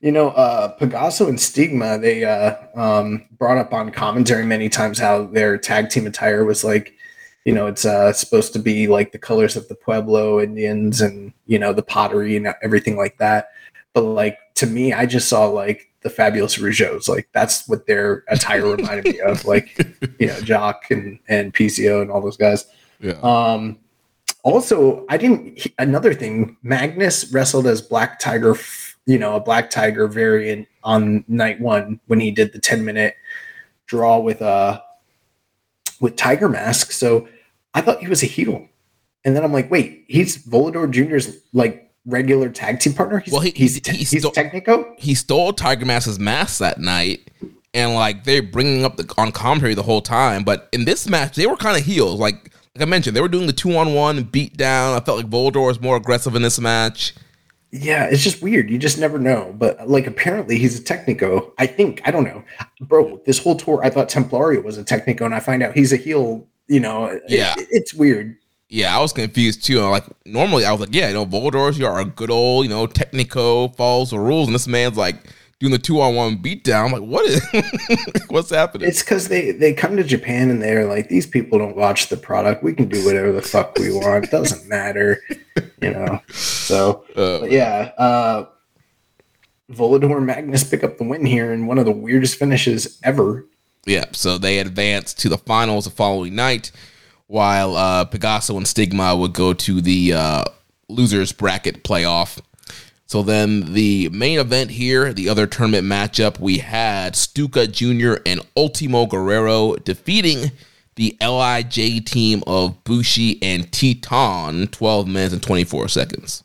You 0.01 0.13
know, 0.13 0.29
uh, 0.31 0.77
Pegaso 0.79 1.29
and 1.29 1.39
Stigma, 1.39 1.99
they 1.99 2.25
uh, 2.25 2.57
um, 2.75 3.27
brought 3.39 3.59
up 3.59 3.75
on 3.75 3.91
commentary 3.91 4.47
many 4.47 4.71
times 4.71 4.99
how 4.99 5.25
their 5.25 5.59
tag 5.59 5.91
team 5.91 6.07
attire 6.07 6.45
was 6.47 6.65
like, 6.65 6.95
you 7.45 7.55
know, 7.55 7.67
it's 7.67 7.85
uh, 7.85 8.13
supposed 8.13 8.53
to 8.53 8.59
be 8.59 8.87
like 8.87 9.13
the 9.13 9.19
colors 9.19 9.57
of 9.57 9.67
the 9.69 9.75
Pueblo 9.75 10.41
Indians 10.41 11.01
and, 11.01 11.33
you 11.47 11.59
know, 11.59 11.73
the 11.73 11.83
pottery 11.83 12.37
and 12.37 12.49
everything 12.63 12.97
like 12.97 13.17
that. 13.19 13.49
But 13.95 14.03
like 14.03 14.39
to 14.57 14.67
me, 14.67 14.93
I 14.93 15.07
just 15.07 15.29
saw 15.29 15.47
like 15.47 15.91
the 16.03 16.11
fabulous 16.11 16.59
Rougeaus. 16.59 17.09
Like 17.09 17.29
that's 17.33 17.69
what 17.69 17.87
their 17.87 18.25
attire 18.29 18.67
reminded 18.77 19.15
me 19.15 19.21
of. 19.21 19.45
Like, 19.45 19.77
you 20.19 20.27
know, 20.27 20.41
Jacques 20.41 20.91
and, 20.91 21.19
and 21.29 21.55
PCO 21.55 22.03
and 22.03 22.11
all 22.11 22.21
those 22.21 22.37
guys. 22.37 22.67
Yeah, 23.01 23.19
Um, 23.23 23.79
also, 24.43 25.05
I 25.09 25.17
didn't. 25.17 25.67
Another 25.79 26.15
thing, 26.15 26.57
Magnus 26.63 27.33
wrestled 27.33 27.67
as 27.67 27.83
Black 27.83 28.19
Tiger, 28.19 28.57
you 29.07 29.19
know, 29.19 29.37
a 29.37 29.41
Black 29.41 29.71
Tiger 29.71 30.07
variant 30.07 30.69
on 30.83 31.25
night 31.29 31.61
one 31.61 32.01
when 32.07 32.21
he 32.21 32.31
did 32.31 32.53
the 32.53 32.59
ten 32.59 32.85
minute 32.85 33.17
draw 33.87 34.19
with 34.19 34.41
uh 34.41 34.81
with 36.01 36.17
Tiger 36.17 36.49
Mask. 36.49 36.93
So 36.93 37.29
I 37.75 37.81
thought 37.81 38.01
he 38.01 38.09
was 38.09 38.23
a 38.23 38.27
heel, 38.27 38.67
and 39.25 39.37
then 39.37 39.45
I'm 39.45 39.53
like, 39.53 39.71
wait, 39.71 40.05
he's 40.09 40.45
Volador 40.45 40.91
Junior's 40.91 41.37
like 41.53 41.91
regular 42.07 42.49
tag 42.49 42.81
team 42.81 42.95
partner. 42.95 43.19
He's, 43.21 43.33
Well, 43.33 43.43
he- 43.43 43.51
he's 43.55 43.75
he's- 43.75 43.81
te- 43.83 43.97
he's 43.97 44.09
still- 44.09 44.33
Technico. 44.33 44.95
he 44.99 45.15
stole 45.15 45.53
Tiger 45.53 45.85
Mask's 45.87 46.19
mask 46.19 46.59
that 46.59 46.81
night, 46.81 47.31
and 47.75 47.95
like 47.95 48.25
they're 48.25 48.43
bringing 48.43 48.85
up 48.85 48.97
the 48.97 49.13
on 49.19 49.31
commentary 49.33 49.75
the 49.75 49.83
whole 49.83 50.01
time. 50.03 50.43
But 50.43 50.69
in 50.73 50.85
this 50.87 51.09
match, 51.09 51.37
they 51.37 51.47
were 51.47 51.57
kind 51.57 51.77
of 51.77 51.85
heels. 51.85 52.19
Like 52.19 52.51
like 52.77 52.83
I 52.83 52.85
mentioned, 52.87 53.17
they 53.17 53.21
were 53.21 53.29
doing 53.29 53.47
the 53.49 53.53
two 53.53 53.77
on 53.77 53.95
one 53.95 54.23
beat 54.23 54.57
down. 54.57 54.97
I 54.97 55.05
felt 55.05 55.19
like 55.19 55.29
Volador 55.29 55.67
was 55.67 55.81
more 55.81 55.97
aggressive 55.97 56.35
in 56.37 56.43
this 56.43 56.59
match. 56.61 57.15
Yeah, 57.73 58.07
it's 58.11 58.23
just 58.25 58.43
weird. 58.43 58.69
You 58.71 58.79
just 58.79 58.99
never 58.99 59.19
know. 59.19 59.55
But 59.57 59.89
like, 59.89 60.07
apparently 60.07 60.59
he's 60.59 60.79
a 60.79 60.83
Technico. 60.83 61.53
I 61.59 61.67
think 61.67 62.01
I 62.05 62.11
don't 62.11 62.25
know, 62.25 62.43
bro. 62.81 63.21
This 63.27 63.39
whole 63.39 63.57
tour, 63.57 63.81
I 63.85 63.91
thought 63.91 64.09
Templario 64.09 64.63
was 64.65 64.77
a 64.79 64.85
Technico, 64.85 65.23
and 65.23 65.35
I 65.35 65.41
find 65.41 65.63
out 65.63 65.75
he's 65.75 65.93
a 65.93 65.97
heel. 65.97 66.47
You 66.69 66.81
know, 66.81 67.21
Yeah. 67.29 67.55
it- 67.59 67.69
it's 67.71 67.95
weird. 67.95 68.37
Yeah, 68.69 68.97
I 68.97 69.01
was 69.01 69.13
confused 69.13 69.65
too. 69.65 69.81
Like 69.81 70.05
normally, 70.25 70.65
I 70.65 70.71
was 70.71 70.81
like, 70.81 70.95
yeah, 70.95 71.09
you 71.09 71.15
know, 71.15 71.27
Volador's 71.27 71.77
you 71.79 71.87
are 71.87 71.99
a 72.01 72.05
good 72.05 72.31
old, 72.31 72.65
you 72.65 72.71
know, 72.71 72.87
Technico 72.87 73.75
follows 73.77 74.11
the 74.11 74.19
rules, 74.21 74.47
and 74.47 74.55
this 74.55 74.69
man's 74.69 74.97
like 74.97 75.17
doing 75.61 75.71
the 75.73 75.79
two 75.79 76.01
on 76.01 76.15
one 76.15 76.39
beatdown. 76.39 76.87
I'm 76.87 76.93
like, 76.93 77.03
what 77.03 77.27
is 77.27 77.47
what's 78.29 78.51
happening? 78.51 78.89
It's 78.89 79.03
because 79.03 79.29
they 79.29 79.53
they 79.53 79.73
come 79.73 79.97
to 79.97 80.03
Japan 80.03 80.51
and 80.51 80.61
they're 80.61 80.87
like, 80.87 81.09
these 81.09 81.27
people 81.27 81.59
don't 81.59 81.77
watch 81.77 82.09
the 82.09 82.17
product. 82.17 82.65
We 82.65 82.73
can 82.75 82.89
do 82.89 83.05
whatever 83.05 83.31
the 83.31 83.43
fuck 83.43 83.79
we 83.79 83.93
want. 83.93 84.25
It 84.25 84.31
doesn't 84.31 84.69
matter, 84.69 85.23
you 85.81 85.91
know. 85.93 86.21
So, 86.31 87.05
Uh, 87.17 87.45
yeah, 87.45 87.93
uh, 87.99 88.47
Volador 89.71 90.17
and 90.17 90.27
Magnus 90.27 90.65
pick 90.65 90.83
up 90.83 90.99
the 90.99 91.05
win 91.05 91.25
here 91.25 91.53
in 91.53 91.67
one 91.67 91.79
of 91.79 91.85
the 91.85 91.93
weirdest 91.93 92.39
finishes 92.39 92.99
ever. 93.05 93.47
Yeah, 93.87 94.07
so 94.13 94.37
they 94.39 94.59
advanced 94.59 95.19
to 95.21 95.29
the 95.29 95.39
finals 95.39 95.85
the 95.85 95.91
following 95.91 96.35
night, 96.35 96.73
while 97.29 97.77
uh, 97.77 98.05
Pegaso 98.05 98.57
and 98.57 98.67
Stigma 98.67 99.15
would 99.17 99.33
go 99.33 99.53
to 99.53 99.81
the 99.81 100.13
uh, 100.13 100.45
losers 100.89 101.33
bracket 101.33 101.85
playoff. 101.85 102.41
So 103.11 103.25
then 103.25 103.73
the 103.73 104.09
main 104.11 104.39
event 104.39 104.71
here, 104.71 105.13
the 105.13 105.29
other 105.29 105.45
tournament 105.45 105.85
matchup, 105.85 106.39
we 106.39 106.59
had 106.59 107.17
Stuka 107.17 107.67
Jr. 107.67 108.23
and 108.25 108.41
Ultimo 108.57 109.07
Guerrero 109.07 109.75
defeating 109.75 110.53
the 110.95 111.17
LIJ 111.21 112.07
team 112.07 112.45
of 112.47 112.85
Bushi 112.85 113.43
and 113.43 113.69
Titán, 113.73 114.71
12 114.71 115.09
minutes 115.09 115.33
and 115.33 115.43
24 115.43 115.89
seconds. 115.89 116.45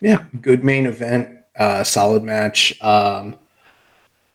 Yeah, 0.00 0.24
good 0.40 0.64
main 0.64 0.86
event, 0.86 1.28
uh, 1.56 1.84
solid 1.84 2.24
match. 2.24 2.76
Um, 2.82 3.38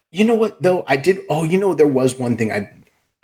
you 0.10 0.24
know 0.24 0.36
what 0.36 0.62
though? 0.62 0.86
I 0.88 0.96
did. 0.96 1.20
Oh, 1.30 1.44
you 1.44 1.58
know, 1.58 1.74
there 1.74 1.86
was 1.86 2.18
one 2.18 2.38
thing 2.38 2.54
I 2.54 2.72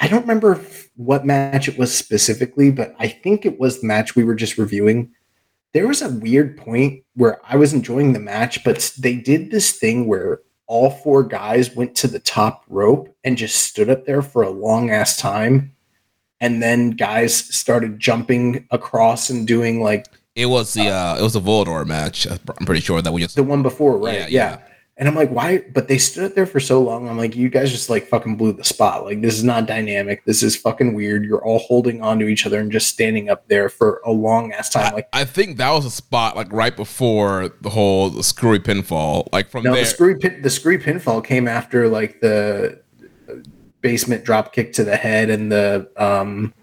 I 0.01 0.09
don't 0.09 0.23
remember 0.23 0.59
what 0.97 1.25
match 1.25 1.69
it 1.69 1.77
was 1.77 1.95
specifically, 1.95 2.71
but 2.71 2.93
I 2.99 3.07
think 3.07 3.45
it 3.45 3.57
was 3.57 3.79
the 3.79 3.87
match 3.87 4.17
we 4.17 4.25
were 4.25 4.35
just 4.35 4.57
reviewing. 4.57 5.13
There 5.77 5.87
was 5.87 6.01
a 6.01 6.09
weird 6.09 6.57
point 6.57 7.03
where 7.13 7.39
I 7.47 7.55
was 7.55 7.71
enjoying 7.71 8.13
the 8.13 8.19
match, 8.19 8.63
but 8.63 8.91
they 8.97 9.15
did 9.15 9.51
this 9.51 9.73
thing 9.73 10.07
where 10.07 10.41
all 10.65 10.89
four 10.89 11.21
guys 11.23 11.75
went 11.75 11.93
to 11.97 12.07
the 12.07 12.17
top 12.17 12.63
rope 12.67 13.15
and 13.23 13.37
just 13.37 13.57
stood 13.57 13.87
up 13.87 14.07
there 14.07 14.23
for 14.23 14.41
a 14.41 14.49
long 14.49 14.89
ass 14.89 15.17
time. 15.17 15.75
And 16.41 16.63
then 16.63 16.89
guys 16.89 17.35
started 17.35 17.99
jumping 17.99 18.65
across 18.71 19.29
and 19.29 19.45
doing 19.45 19.83
like 19.83 20.07
It 20.35 20.47
was 20.47 20.73
the 20.73 20.89
uh, 20.89 21.19
it 21.19 21.21
was 21.21 21.35
a 21.35 21.41
Volador 21.41 21.85
match. 21.85 22.25
I'm 22.25 22.65
pretty 22.65 22.81
sure 22.81 22.99
that 23.03 23.13
we 23.13 23.21
just 23.21 23.35
the 23.35 23.43
one 23.43 23.61
before, 23.61 23.99
right? 23.99 24.15
Yeah, 24.15 24.27
Yeah, 24.29 24.57
yeah. 24.57 24.61
And 24.99 25.07
I'm 25.07 25.13
like, 25.13 25.29
why? 25.29 25.59
But 25.59 25.87
they 25.87 25.99
stood 25.99 26.33
there 26.33 26.47
for 26.47 26.59
so 26.59 26.81
long. 26.81 27.07
I'm 27.07 27.17
like, 27.17 27.35
you 27.35 27.49
guys 27.49 27.71
just 27.71 27.87
like 27.87 28.07
fucking 28.07 28.35
blew 28.35 28.51
the 28.51 28.63
spot. 28.63 29.05
Like, 29.05 29.21
this 29.21 29.35
is 29.35 29.43
not 29.43 29.67
dynamic. 29.67 30.25
This 30.25 30.41
is 30.41 30.55
fucking 30.55 30.95
weird. 30.95 31.23
You're 31.23 31.43
all 31.43 31.59
holding 31.59 32.01
on 32.01 32.17
to 32.17 32.27
each 32.27 32.47
other 32.47 32.59
and 32.59 32.71
just 32.71 32.87
standing 32.87 33.29
up 33.29 33.47
there 33.47 33.69
for 33.69 34.01
a 34.05 34.11
long 34.11 34.51
ass 34.53 34.71
time. 34.71 34.93
Like, 34.95 35.07
I 35.13 35.23
think 35.23 35.57
that 35.57 35.69
was 35.71 35.85
a 35.85 35.91
spot 35.91 36.35
like 36.35 36.51
right 36.51 36.75
before 36.75 37.49
the 37.61 37.69
whole 37.69 38.09
the 38.09 38.23
screwy 38.23 38.59
pinfall. 38.59 39.27
Like 39.31 39.49
from 39.49 39.63
no, 39.63 39.73
there, 39.73 39.83
the 39.83 39.87
screwy 39.87 40.15
pin, 40.15 40.41
the 40.41 40.49
screwy 40.49 40.79
pinfall 40.79 41.23
came 41.23 41.47
after 41.47 41.87
like 41.87 42.19
the 42.21 42.81
basement 43.81 44.25
drop 44.25 44.51
kick 44.51 44.73
to 44.73 44.83
the 44.83 44.95
head 44.97 45.29
and 45.29 45.51
the 45.51 45.87
um 45.97 46.55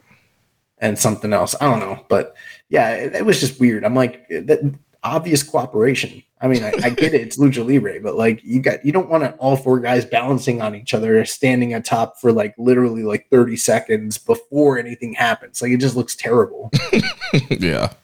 and 0.79 0.99
something 0.99 1.33
else. 1.33 1.55
I 1.61 1.67
don't 1.67 1.79
know, 1.79 2.05
but 2.09 2.35
yeah, 2.69 2.91
it, 2.91 3.15
it 3.15 3.25
was 3.25 3.39
just 3.39 3.61
weird. 3.61 3.85
I'm 3.85 3.95
like, 3.95 4.29
that 4.29 4.75
obvious 5.05 5.45
cooperation. 5.45 6.23
I 6.45 6.47
mean, 6.47 6.63
I, 6.63 6.75
I 6.83 6.91
get 6.91 7.15
it. 7.15 7.23
It's 7.23 7.39
lucha 7.39 7.67
libre, 7.67 7.99
but 8.03 8.17
like, 8.17 8.45
you 8.45 8.61
got 8.61 8.85
you 8.85 8.93
don't 8.93 9.09
want 9.09 9.25
to 9.25 9.33
all 9.37 9.57
four 9.57 9.81
guys 9.81 10.05
balancing 10.05 10.61
on 10.61 10.75
each 10.75 10.93
other, 10.93 11.25
standing 11.25 11.73
atop 11.73 12.21
for 12.21 12.33
like 12.33 12.55
literally 12.59 13.03
like 13.03 13.31
30 13.31 13.57
seconds 13.57 14.19
before 14.19 14.79
anything 14.79 15.15
happens. 15.15 15.63
Like, 15.63 15.73
it 15.73 15.79
just 15.79 15.97
looks 15.97 16.15
terrible. 16.15 16.71
yeah. 17.49 17.95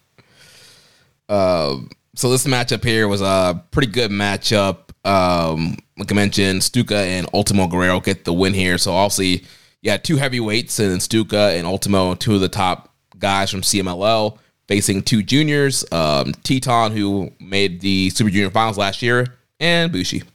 Um. 1.29 1.91
So 2.15 2.31
this 2.31 2.47
matchup 2.47 2.83
here 2.83 3.09
was 3.09 3.21
a 3.21 3.63
pretty 3.73 3.93
good 3.93 4.11
matchup. 4.11 4.89
Um, 5.07 5.77
like 5.99 6.11
I 6.11 6.15
mentioned, 6.15 6.65
Stuka 6.65 6.97
and 6.97 7.29
Ultimo 7.35 7.67
Guerrero 7.67 8.01
get 8.01 8.25
the 8.25 8.33
win 8.33 8.55
here. 8.55 8.79
So 8.79 8.95
obviously, 8.95 9.45
yeah, 9.83 9.99
two 9.99 10.17
heavyweights 10.17 10.79
and 10.79 11.03
Stuka 11.03 11.53
and 11.55 11.67
Ultimo, 11.67 12.15
two 12.15 12.37
of 12.37 12.41
the 12.41 12.49
top 12.49 12.95
guys 13.19 13.51
from 13.51 13.61
CMLL, 13.61 14.39
facing 14.71 15.03
two 15.03 15.21
juniors, 15.21 15.83
um, 15.91 16.33
Titán, 16.45 16.93
who 16.93 17.33
made 17.41 17.81
the 17.81 18.09
Super 18.11 18.31
Junior 18.31 18.51
Finals 18.51 18.79
last 18.79 19.03
year, 19.03 19.27
and 19.59 19.93
Bushi. 19.93 20.23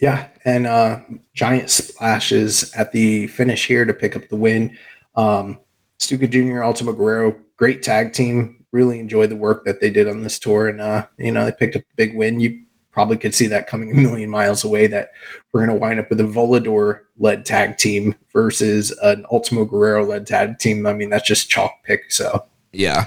Yeah, 0.00 0.28
and 0.44 0.68
uh, 0.68 1.00
giant 1.34 1.70
splashes 1.70 2.72
at 2.74 2.92
the 2.92 3.26
finish 3.26 3.66
here 3.66 3.84
to 3.84 3.92
pick 3.92 4.14
up 4.14 4.28
the 4.28 4.36
win. 4.36 4.78
Um, 5.16 5.58
Stuka 5.98 6.28
Jr., 6.28 6.62
Ultimo 6.62 6.92
Guerrero, 6.92 7.34
great 7.56 7.82
tag 7.82 8.12
team. 8.12 8.64
Really 8.70 9.00
enjoyed 9.00 9.28
the 9.28 9.34
work 9.34 9.64
that 9.64 9.80
they 9.80 9.90
did 9.90 10.06
on 10.06 10.22
this 10.22 10.38
tour, 10.38 10.68
and 10.68 10.80
uh, 10.80 11.08
you 11.18 11.32
know 11.32 11.44
they 11.44 11.50
picked 11.50 11.74
up 11.74 11.82
a 11.82 11.96
big 11.96 12.14
win. 12.14 12.38
You 12.38 12.62
probably 12.92 13.16
could 13.16 13.34
see 13.34 13.48
that 13.48 13.66
coming 13.66 13.90
a 13.90 13.94
million 13.96 14.30
miles 14.30 14.62
away. 14.62 14.86
That 14.86 15.10
we're 15.52 15.66
going 15.66 15.76
to 15.76 15.84
wind 15.84 15.98
up 15.98 16.10
with 16.10 16.20
a 16.20 16.24
Volador 16.24 17.00
led 17.16 17.44
tag 17.44 17.76
team 17.76 18.14
versus 18.32 18.96
an 19.02 19.26
Ultimo 19.32 19.64
Guerrero 19.64 20.04
led 20.04 20.28
tag 20.28 20.60
team. 20.60 20.86
I 20.86 20.92
mean, 20.92 21.10
that's 21.10 21.26
just 21.26 21.50
chalk 21.50 21.72
pick. 21.82 22.12
So 22.12 22.46
Yeah. 22.72 23.06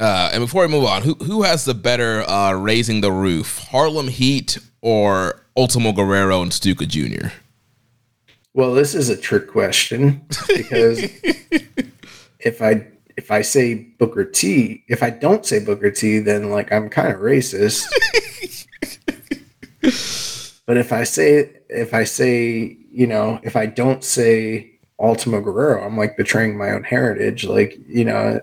Uh, 0.00 0.30
and 0.32 0.42
before 0.42 0.62
we 0.62 0.68
move 0.68 0.84
on, 0.84 1.02
who 1.02 1.14
who 1.16 1.42
has 1.42 1.66
the 1.66 1.74
better 1.74 2.22
uh, 2.22 2.54
raising 2.54 3.02
the 3.02 3.12
roof, 3.12 3.58
Harlem 3.70 4.08
Heat 4.08 4.56
or 4.80 5.44
Ultimo 5.56 5.92
Guerrero 5.92 6.40
and 6.40 6.52
Stuka 6.52 6.86
Jr.? 6.86 7.28
Well, 8.54 8.72
this 8.72 8.94
is 8.94 9.10
a 9.10 9.16
trick 9.16 9.46
question 9.46 10.22
because 10.48 11.02
if 12.40 12.62
I 12.62 12.86
if 13.18 13.30
I 13.30 13.42
say 13.42 13.74
Booker 13.74 14.24
T, 14.24 14.84
if 14.88 15.02
I 15.02 15.10
don't 15.10 15.44
say 15.44 15.62
Booker 15.62 15.90
T, 15.90 16.18
then 16.18 16.50
like 16.50 16.72
I'm 16.72 16.88
kind 16.88 17.12
of 17.12 17.20
racist. 17.20 17.84
but 20.66 20.78
if 20.78 20.94
I 20.94 21.04
say 21.04 21.50
if 21.68 21.92
I 21.92 22.04
say 22.04 22.78
you 22.90 23.06
know 23.06 23.38
if 23.42 23.54
I 23.54 23.66
don't 23.66 24.02
say 24.02 24.70
Ultimo 24.98 25.42
Guerrero, 25.42 25.84
I'm 25.84 25.98
like 25.98 26.16
betraying 26.16 26.56
my 26.56 26.70
own 26.70 26.84
heritage. 26.84 27.44
Like 27.44 27.78
you 27.86 28.06
know, 28.06 28.40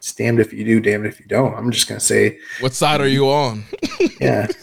it's 0.00 0.14
damned 0.14 0.40
if 0.40 0.50
you 0.50 0.64
do, 0.64 0.80
damned 0.80 1.04
if 1.04 1.20
you 1.20 1.26
don't. 1.26 1.54
I'm 1.54 1.70
just 1.70 1.86
gonna 1.86 2.00
say 2.00 2.38
What 2.60 2.72
side 2.72 3.02
are 3.02 3.06
you 3.06 3.28
on? 3.28 3.64
yeah. 4.20 4.46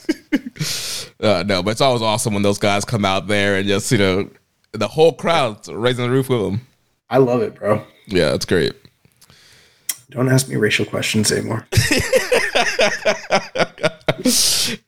Uh, 1.20 1.44
no, 1.48 1.64
but 1.64 1.72
it's 1.72 1.82
always 1.82 2.02
awesome 2.04 2.36
when 2.36 2.44
those 2.44 2.60
guys 2.60 2.86
come 2.86 3.04
out 3.04 3.26
there 3.26 3.56
and 3.56 3.68
just 3.68 3.92
you 3.92 3.98
know 3.98 4.30
the 4.74 4.88
whole 4.88 5.12
crowd 5.12 5.68
raising 5.68 6.06
the 6.06 6.12
roof 6.12 6.30
with 6.30 6.42
them. 6.42 6.62
I 7.10 7.18
love 7.18 7.42
it, 7.42 7.56
bro. 7.56 7.84
Yeah, 8.06 8.36
it's 8.36 8.46
great. 8.46 8.74
Don't 10.12 10.30
ask 10.30 10.48
me 10.48 10.58
racial 10.58 10.86
questions 10.86 11.32
anymore. 11.32 11.68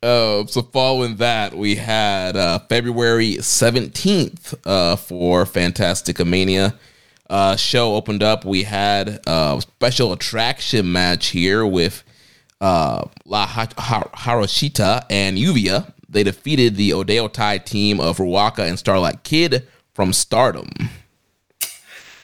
Uh, 0.03 0.45
so 0.47 0.61
following 0.73 1.15
that, 1.17 1.53
we 1.55 1.75
had 1.75 2.35
uh, 2.35 2.59
February 2.67 3.35
17th 3.35 4.55
uh, 4.65 4.95
for 4.95 5.45
Fantastica 5.45 6.25
Mania. 6.25 6.75
Uh, 7.29 7.55
show 7.55 7.95
opened 7.95 8.23
up. 8.23 8.43
We 8.43 8.63
had 8.63 9.19
a 9.27 9.61
special 9.61 10.13
attraction 10.13 10.91
match 10.91 11.27
here 11.27 11.65
with 11.65 12.03
uh, 12.59 13.05
La 13.25 13.45
ha- 13.45 13.67
ha- 13.77 14.09
Jarochita 14.15 15.05
and 15.09 15.37
Lluvia. 15.37 15.93
They 16.09 16.23
defeated 16.23 16.75
the 16.75 16.89
Oedo 16.91 17.31
Tai 17.31 17.59
team 17.59 17.99
of 17.99 18.17
Ruaka 18.17 18.67
and 18.67 18.79
Starlight 18.79 19.23
Kid 19.23 19.67
from 19.93 20.11
Stardom. 20.11 20.69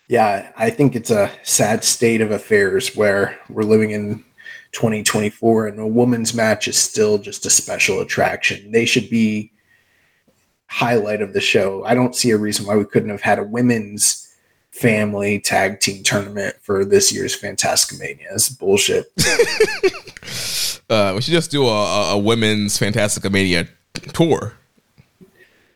Yeah, 0.07 0.51
I 0.57 0.69
think 0.69 0.95
it's 0.95 1.11
a 1.11 1.31
sad 1.43 1.83
state 1.83 2.21
of 2.21 2.31
affairs 2.31 2.95
where 2.95 3.39
we're 3.49 3.63
living 3.63 3.91
in 3.91 4.23
2024 4.71 5.67
and 5.67 5.79
a 5.79 5.87
women's 5.87 6.33
match 6.33 6.67
is 6.67 6.77
still 6.77 7.17
just 7.17 7.45
a 7.45 7.49
special 7.49 8.01
attraction. 8.01 8.71
They 8.71 8.85
should 8.85 9.09
be 9.09 9.51
highlight 10.67 11.21
of 11.21 11.33
the 11.33 11.41
show. 11.41 11.83
I 11.85 11.95
don't 11.95 12.15
see 12.15 12.31
a 12.31 12.37
reason 12.37 12.65
why 12.65 12.75
we 12.75 12.85
couldn't 12.85 13.09
have 13.09 13.21
had 13.21 13.39
a 13.39 13.43
women's 13.43 14.24
family 14.75 15.39
tag 15.39 15.79
team 15.79 16.03
tournament 16.03 16.55
for 16.61 16.83
this 16.83 17.13
year's 17.13 17.39
Fantastica 17.39 17.97
Mania. 17.97 18.27
It's 18.33 18.49
bullshit. 18.49 19.11
Uh, 20.87 21.13
we 21.15 21.21
should 21.21 21.31
just 21.31 21.49
do 21.49 21.65
a, 21.65 22.11
a, 22.11 22.17
women's 22.17 22.77
Fantastica 22.77 23.31
Mania 23.31 23.67
tour. 24.13 24.53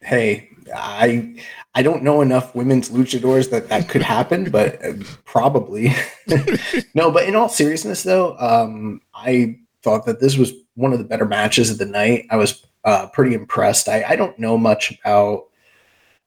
hey, 0.03 0.49
I 0.75 1.35
I 1.73 1.81
don't 1.81 2.03
know 2.03 2.21
enough 2.21 2.53
women's 2.53 2.89
luchadors 2.89 3.49
that 3.49 3.69
that 3.69 3.89
could 3.89 4.03
happen, 4.03 4.51
but 4.51 4.83
uh, 4.85 4.93
probably 5.25 5.95
no. 6.93 7.09
But 7.09 7.23
in 7.27 7.35
all 7.35 7.49
seriousness, 7.49 8.03
though, 8.03 8.37
um, 8.37 9.01
I 9.15 9.57
thought 9.81 10.05
that 10.05 10.19
this 10.19 10.37
was 10.37 10.53
one 10.75 10.93
of 10.93 10.99
the 10.99 11.05
better 11.05 11.25
matches 11.25 11.71
of 11.71 11.79
the 11.79 11.85
night. 11.85 12.27
I 12.29 12.35
was 12.35 12.63
uh, 12.83 13.07
pretty 13.07 13.33
impressed. 13.33 13.89
I, 13.89 14.03
I 14.09 14.15
don't 14.15 14.37
know 14.37 14.59
much 14.59 14.91
about 14.99 15.47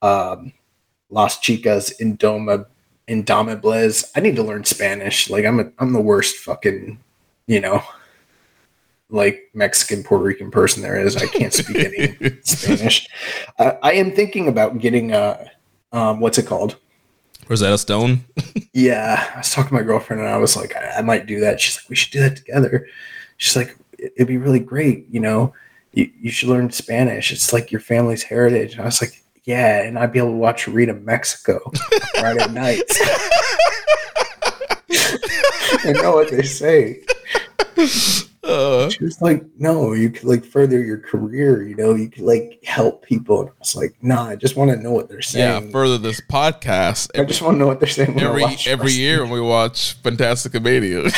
um, 0.00 0.52
Las 1.12 1.38
Chicas 1.40 1.92
Indoma 2.00 2.66
Indomables. 3.08 4.10
I 4.16 4.20
need 4.20 4.34
to 4.36 4.42
learn 4.42 4.64
Spanish. 4.64 5.30
Like 5.30 5.44
I'm 5.44 5.60
a, 5.60 5.70
I'm 5.78 5.92
the 5.92 6.00
worst 6.00 6.36
fucking 6.38 6.98
you 7.46 7.60
know 7.60 7.82
like 9.10 9.50
Mexican 9.52 10.02
Puerto 10.02 10.24
Rican 10.24 10.50
person 10.50 10.82
there 10.82 10.98
is. 10.98 11.16
I 11.16 11.26
can't 11.26 11.52
speak 11.52 11.76
any 11.76 12.38
Spanish. 12.42 13.06
Uh, 13.58 13.72
I 13.82 13.92
am 13.94 14.12
thinking 14.12 14.48
about 14.48 14.78
getting 14.78 15.12
a 15.12 15.50
um, 15.92 16.20
what's 16.20 16.38
it 16.38 16.46
called? 16.46 16.76
Rosetta 17.48 17.76
Stone. 17.76 18.24
Yeah, 18.72 19.30
I 19.34 19.38
was 19.38 19.50
talking 19.52 19.68
to 19.68 19.74
my 19.74 19.82
girlfriend 19.82 20.22
and 20.22 20.30
I 20.30 20.38
was 20.38 20.56
like, 20.56 20.74
I, 20.76 20.98
I 20.98 21.02
might 21.02 21.26
do 21.26 21.40
that. 21.40 21.60
She's 21.60 21.76
like, 21.76 21.90
we 21.90 21.96
should 21.96 22.12
do 22.12 22.20
that 22.20 22.36
together. 22.36 22.86
She's 23.36 23.56
like, 23.56 23.76
"It- 23.98 24.12
it'd 24.16 24.28
be 24.28 24.38
really 24.38 24.60
great. 24.60 25.06
You 25.10 25.20
know, 25.20 25.52
you, 25.92 26.10
you 26.18 26.30
should 26.30 26.48
learn 26.48 26.70
Spanish. 26.70 27.30
It's 27.32 27.52
like 27.52 27.70
your 27.70 27.80
family's 27.82 28.22
heritage. 28.22 28.72
And 28.72 28.80
I 28.82 28.84
was 28.86 29.02
like, 29.02 29.21
yeah, 29.44 29.82
and 29.82 29.98
I'd 29.98 30.12
be 30.12 30.18
able 30.18 30.30
to 30.30 30.36
watch 30.36 30.68
Arena 30.68 30.94
Mexico 30.94 31.58
Friday 32.18 32.52
nights. 32.52 33.00
I 35.84 35.92
know 35.92 36.12
what 36.12 36.30
they 36.30 36.42
say. 36.42 37.02
Uh, 38.44 38.90
She 38.90 39.04
was 39.04 39.20
like, 39.22 39.44
no, 39.58 39.92
you 39.92 40.10
could 40.10 40.24
like 40.24 40.44
further 40.44 40.82
your 40.82 40.98
career, 40.98 41.62
you 41.66 41.76
know, 41.76 41.94
you 41.94 42.08
could 42.10 42.24
like 42.24 42.60
help 42.64 43.04
people. 43.04 43.40
And 43.40 43.50
I 43.50 43.52
was 43.58 43.76
like, 43.76 43.94
nah, 44.02 44.24
I 44.24 44.36
just 44.36 44.56
want 44.56 44.70
to 44.70 44.76
know 44.76 44.90
what 44.90 45.08
they're 45.08 45.22
saying. 45.22 45.64
yeah, 45.66 45.70
further 45.70 45.98
this 45.98 46.20
podcast 46.20 47.10
I 47.18 47.24
just 47.24 47.40
want 47.42 47.54
to 47.54 47.58
know 47.58 47.66
what 47.68 47.78
they're 47.80 47.88
saying. 47.88 48.20
every 48.20 48.44
every 48.66 48.92
year 48.92 49.22
when 49.22 49.30
we 49.30 49.40
watch 49.40 50.00
Fantastica 50.02 50.60
Mania. 50.62 51.10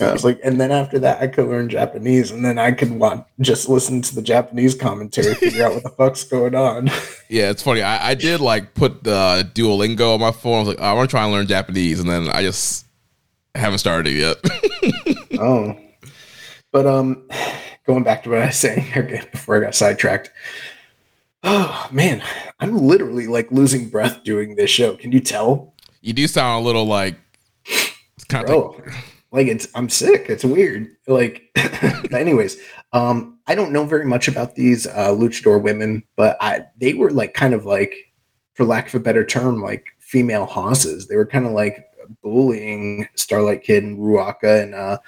I 0.08 0.12
was 0.12 0.24
like, 0.24 0.40
and 0.44 0.60
then 0.60 0.70
after 0.70 0.98
that, 1.00 1.20
I 1.20 1.26
could 1.26 1.48
learn 1.48 1.68
Japanese, 1.68 2.30
and 2.30 2.44
then 2.44 2.58
I 2.58 2.72
could 2.72 2.90
want 2.90 3.26
just 3.40 3.68
listen 3.68 4.00
to 4.02 4.14
the 4.14 4.22
Japanese 4.22 4.74
commentary, 4.74 5.34
figure 5.34 5.64
out 5.66 5.74
what 5.74 5.82
the 5.82 5.90
fuck's 5.90 6.24
going 6.24 6.54
on. 6.54 6.86
yeah, 7.28 7.50
it's 7.50 7.62
funny. 7.62 7.82
I, 7.82 8.10
I 8.10 8.14
did 8.14 8.40
like 8.40 8.74
put 8.74 9.06
uh, 9.06 9.42
Duolingo 9.54 10.14
on 10.14 10.20
my 10.20 10.30
phone. 10.32 10.54
I 10.54 10.58
was 10.60 10.68
like, 10.68 10.78
oh, 10.80 10.84
I 10.84 10.92
want 10.92 11.08
to 11.08 11.12
try 11.12 11.24
and 11.24 11.32
learn 11.32 11.46
Japanese, 11.46 12.00
and 12.00 12.08
then 12.08 12.28
I 12.28 12.42
just 12.42 12.86
haven't 13.54 13.78
started 13.78 14.12
it 14.12 14.18
yet. 14.18 14.36
oh, 15.40 15.76
but 16.78 16.86
um, 16.86 17.28
going 17.86 18.04
back 18.04 18.22
to 18.22 18.30
what 18.30 18.38
I 18.38 18.46
was 18.46 18.56
saying 18.66 18.92
again 18.94 19.26
before 19.32 19.56
I 19.56 19.60
got 19.60 19.74
sidetracked. 19.74 20.30
Oh 21.42 21.88
man, 21.90 22.22
I'm 22.60 22.78
literally 22.78 23.26
like 23.26 23.50
losing 23.50 23.88
breath 23.88 24.22
doing 24.22 24.54
this 24.54 24.70
show. 24.70 24.96
Can 24.96 25.10
you 25.10 25.20
tell? 25.20 25.74
you 26.00 26.12
do 26.12 26.26
sound 26.26 26.62
a 26.62 26.66
little 26.66 26.84
like 26.84 27.16
it's 27.66 28.24
kind 28.28 28.44
of 28.44 28.48
bro 28.48 28.82
like 29.32 29.46
it's 29.46 29.68
i'm 29.74 29.88
sick 29.88 30.26
it's 30.28 30.44
weird 30.44 30.88
like 31.06 31.50
anyways 32.12 32.56
um 32.92 33.38
i 33.46 33.54
don't 33.54 33.72
know 33.72 33.84
very 33.84 34.06
much 34.06 34.28
about 34.28 34.54
these 34.54 34.86
uh 34.86 35.10
luchador 35.10 35.60
women 35.60 36.02
but 36.16 36.36
i 36.40 36.64
they 36.80 36.94
were 36.94 37.10
like 37.10 37.34
kind 37.34 37.52
of 37.52 37.66
like 37.66 37.94
for 38.54 38.64
lack 38.64 38.88
of 38.88 38.94
a 38.94 39.00
better 39.00 39.24
term 39.24 39.60
like 39.60 39.84
female 39.98 40.46
hosses 40.46 41.08
they 41.08 41.16
were 41.16 41.26
kind 41.26 41.46
of 41.46 41.52
like 41.52 41.84
bullying 42.22 43.06
starlight 43.14 43.62
kid 43.62 43.84
and 43.84 43.98
ruaka 43.98 44.62
and 44.62 44.74
uh 44.74 44.98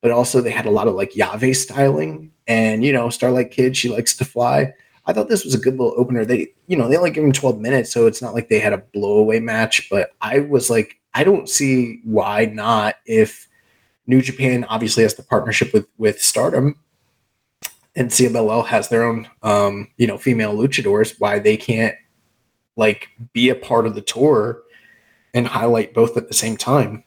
but 0.00 0.10
also 0.10 0.40
they 0.40 0.50
had 0.50 0.66
a 0.66 0.70
lot 0.70 0.88
of 0.88 0.94
like 0.94 1.12
llave 1.16 1.56
styling. 1.56 2.32
And 2.46 2.84
you 2.84 2.92
know 2.92 3.10
starlight 3.10 3.50
kid 3.50 3.76
she 3.76 3.88
likes 3.88 4.16
to 4.16 4.24
fly. 4.24 4.72
I 5.06 5.12
thought 5.12 5.28
this 5.28 5.44
was 5.44 5.54
a 5.54 5.58
good 5.58 5.78
little 5.78 5.94
opener. 5.96 6.24
They 6.24 6.52
you 6.68 6.76
know 6.76 6.88
they 6.88 6.96
only 6.96 7.10
give 7.10 7.24
him 7.24 7.32
12 7.32 7.58
minutes 7.58 7.90
so 7.90 8.06
it's 8.06 8.22
not 8.22 8.34
like 8.34 8.48
they 8.48 8.60
had 8.60 8.72
a 8.72 8.84
blowaway 8.94 9.42
match 9.42 9.88
but 9.90 10.10
i 10.20 10.38
was 10.38 10.70
like 10.70 11.00
i 11.14 11.24
don't 11.24 11.48
see 11.48 12.00
why 12.04 12.44
not 12.44 12.96
if 13.06 13.48
new 14.06 14.22
japan 14.22 14.64
obviously 14.64 15.02
has 15.02 15.14
the 15.14 15.22
partnership 15.24 15.72
with 15.72 15.86
with 15.96 16.20
stardom 16.20 16.76
and 17.96 18.10
cmll 18.10 18.64
has 18.64 18.88
their 18.88 19.02
own 19.02 19.26
um 19.42 19.88
you 19.96 20.06
know 20.06 20.18
female 20.18 20.54
luchadors 20.54 21.16
why 21.18 21.38
they 21.38 21.56
can't 21.56 21.96
like 22.76 23.08
be 23.32 23.48
a 23.48 23.54
part 23.54 23.86
of 23.86 23.94
the 23.96 24.02
tour 24.02 24.62
and 25.34 25.46
highlight 25.48 25.94
both 25.94 26.16
at 26.16 26.28
the 26.28 26.34
same 26.34 26.56
time 26.56 27.02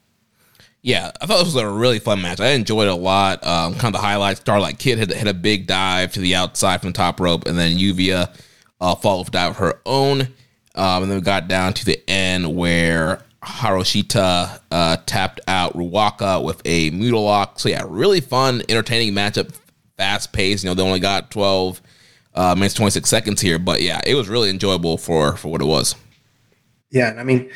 Yeah, 0.82 1.12
I 1.20 1.26
thought 1.26 1.44
this 1.44 1.54
was 1.54 1.62
a 1.62 1.68
really 1.68 2.00
fun 2.00 2.20
match. 2.22 2.40
I 2.40 2.50
enjoyed 2.50 2.88
it 2.88 2.90
a 2.90 2.96
lot. 2.96 3.46
Um, 3.46 3.74
kind 3.74 3.94
of 3.94 4.00
the 4.00 4.06
highlights: 4.06 4.40
Starlight 4.40 4.80
Kid 4.80 4.98
had, 4.98 5.28
a 5.28 5.34
big 5.34 5.68
dive 5.68 6.12
to 6.14 6.20
the 6.20 6.34
outside 6.34 6.80
from 6.80 6.90
the 6.90 6.96
top 6.96 7.20
rope, 7.20 7.46
and 7.46 7.56
then 7.56 7.76
Lluvia 7.76 8.34
uh, 8.80 8.94
followed 8.96 9.26
with 9.26 9.30
dive 9.30 9.52
of 9.52 9.56
her 9.58 9.80
own. 9.86 10.22
Um, 10.74 11.04
and 11.04 11.10
then 11.10 11.18
we 11.18 11.22
got 11.22 11.46
down 11.46 11.74
to 11.74 11.84
the 11.84 12.02
end 12.10 12.56
where 12.56 13.22
Jarochita 13.44 14.60
uh, 14.72 14.96
tapped 15.06 15.40
out 15.46 15.74
Ruaka 15.74 16.42
with 16.42 16.60
a 16.64 16.90
Moodle 16.90 17.24
lock. 17.24 17.60
So 17.60 17.68
yeah, 17.68 17.84
really 17.86 18.20
fun, 18.20 18.62
entertaining 18.68 19.12
matchup, 19.12 19.54
fast 19.96 20.32
paced. 20.32 20.64
You 20.64 20.70
know, 20.70 20.74
they 20.74 20.82
only 20.82 20.98
got 20.98 21.30
twelve 21.30 21.80
uh, 22.34 22.56
minutes 22.56 22.74
twenty 22.74 22.90
six 22.90 23.08
seconds 23.08 23.40
here, 23.40 23.60
but 23.60 23.82
yeah, 23.82 24.00
it 24.04 24.16
was 24.16 24.28
really 24.28 24.50
enjoyable 24.50 24.98
for 24.98 25.36
for 25.36 25.46
what 25.46 25.60
it 25.60 25.66
was. 25.66 25.94
Yeah, 26.90 27.08
and 27.08 27.20
I 27.20 27.22
mean, 27.22 27.50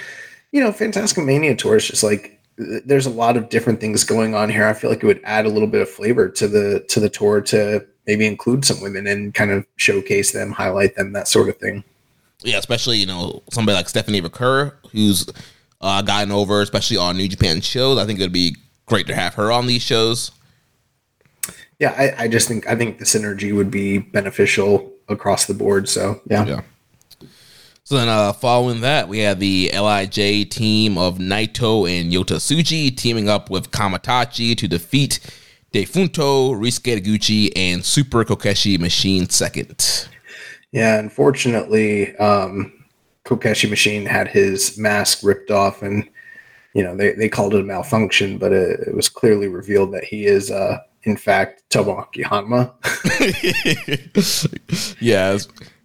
you 0.52 0.60
know, 0.62 0.70
Fantastic 0.70 1.24
Mania 1.24 1.56
Tour 1.56 1.76
is 1.76 1.88
just 1.88 2.04
like 2.04 2.35
there's 2.58 3.06
a 3.06 3.10
lot 3.10 3.36
of 3.36 3.48
different 3.48 3.80
things 3.80 4.04
going 4.04 4.34
on 4.34 4.48
here. 4.48 4.66
I 4.66 4.72
feel 4.72 4.90
like 4.90 5.02
it 5.02 5.06
would 5.06 5.20
add 5.24 5.46
a 5.46 5.50
little 5.50 5.68
bit 5.68 5.82
of 5.82 5.90
flavor 5.90 6.28
to 6.28 6.48
the 6.48 6.84
to 6.88 7.00
the 7.00 7.10
tour 7.10 7.40
to 7.42 7.86
maybe 8.06 8.26
include 8.26 8.64
some 8.64 8.80
women 8.80 9.06
and 9.06 9.34
kind 9.34 9.50
of 9.50 9.66
showcase 9.76 10.32
them, 10.32 10.52
highlight 10.52 10.96
them, 10.96 11.12
that 11.12 11.28
sort 11.28 11.48
of 11.48 11.56
thing. 11.58 11.84
Yeah, 12.42 12.58
especially 12.58 12.98
you 12.98 13.06
know 13.06 13.42
somebody 13.50 13.76
like 13.76 13.88
Stephanie 13.88 14.22
Vaquer, 14.22 14.74
who's 14.92 15.26
uh, 15.80 16.02
gotten 16.02 16.32
over, 16.32 16.62
especially 16.62 16.96
on 16.96 17.16
New 17.16 17.28
Japan 17.28 17.60
shows. 17.60 17.98
I 17.98 18.06
think 18.06 18.18
it 18.18 18.22
would 18.22 18.32
be 18.32 18.56
great 18.86 19.06
to 19.08 19.14
have 19.14 19.34
her 19.34 19.52
on 19.52 19.66
these 19.66 19.82
shows. 19.82 20.30
Yeah, 21.78 21.94
I, 21.96 22.24
I 22.24 22.28
just 22.28 22.48
think 22.48 22.66
I 22.66 22.74
think 22.74 22.98
the 22.98 23.04
synergy 23.04 23.54
would 23.54 23.70
be 23.70 23.98
beneficial 23.98 24.92
across 25.08 25.46
the 25.46 25.54
board. 25.54 25.88
So 25.88 26.20
yeah. 26.26 26.46
Yeah. 26.46 26.60
So 27.86 27.94
then, 27.94 28.08
uh, 28.08 28.32
following 28.32 28.80
that, 28.80 29.08
we 29.08 29.20
had 29.20 29.38
the 29.38 29.70
LIJ 29.72 30.50
team 30.50 30.98
of 30.98 31.18
Naito 31.18 31.88
and 31.88 32.12
Yota 32.12 32.38
Tsuji 32.38 32.96
teaming 32.96 33.28
up 33.28 33.48
with 33.48 33.70
Kamaitachi 33.70 34.58
to 34.58 34.66
defeat 34.66 35.20
Difunto, 35.72 36.52
Ryusuke 36.52 37.00
Taguchi, 37.00 37.52
and 37.54 37.84
Super 37.84 38.24
Kokeshi 38.24 38.76
Machine 38.80 39.28
second. 39.28 40.08
Yeah, 40.72 40.98
unfortunately, 40.98 42.16
um, 42.16 42.72
Kokeshi 43.24 43.70
Machine 43.70 44.04
had 44.04 44.26
his 44.26 44.76
mask 44.76 45.20
ripped 45.22 45.52
off, 45.52 45.82
and 45.82 46.08
you 46.74 46.82
know 46.82 46.96
they, 46.96 47.12
they 47.12 47.28
called 47.28 47.54
it 47.54 47.60
a 47.60 47.62
malfunction, 47.62 48.36
but 48.36 48.52
it, 48.52 48.80
it 48.88 48.96
was 48.96 49.08
clearly 49.08 49.46
revealed 49.46 49.94
that 49.94 50.02
he 50.02 50.26
is, 50.26 50.50
uh, 50.50 50.78
in 51.04 51.16
fact, 51.16 51.62
Tomoaki 51.70 52.24
Honma. 52.24 52.72
yeah, 55.00 55.38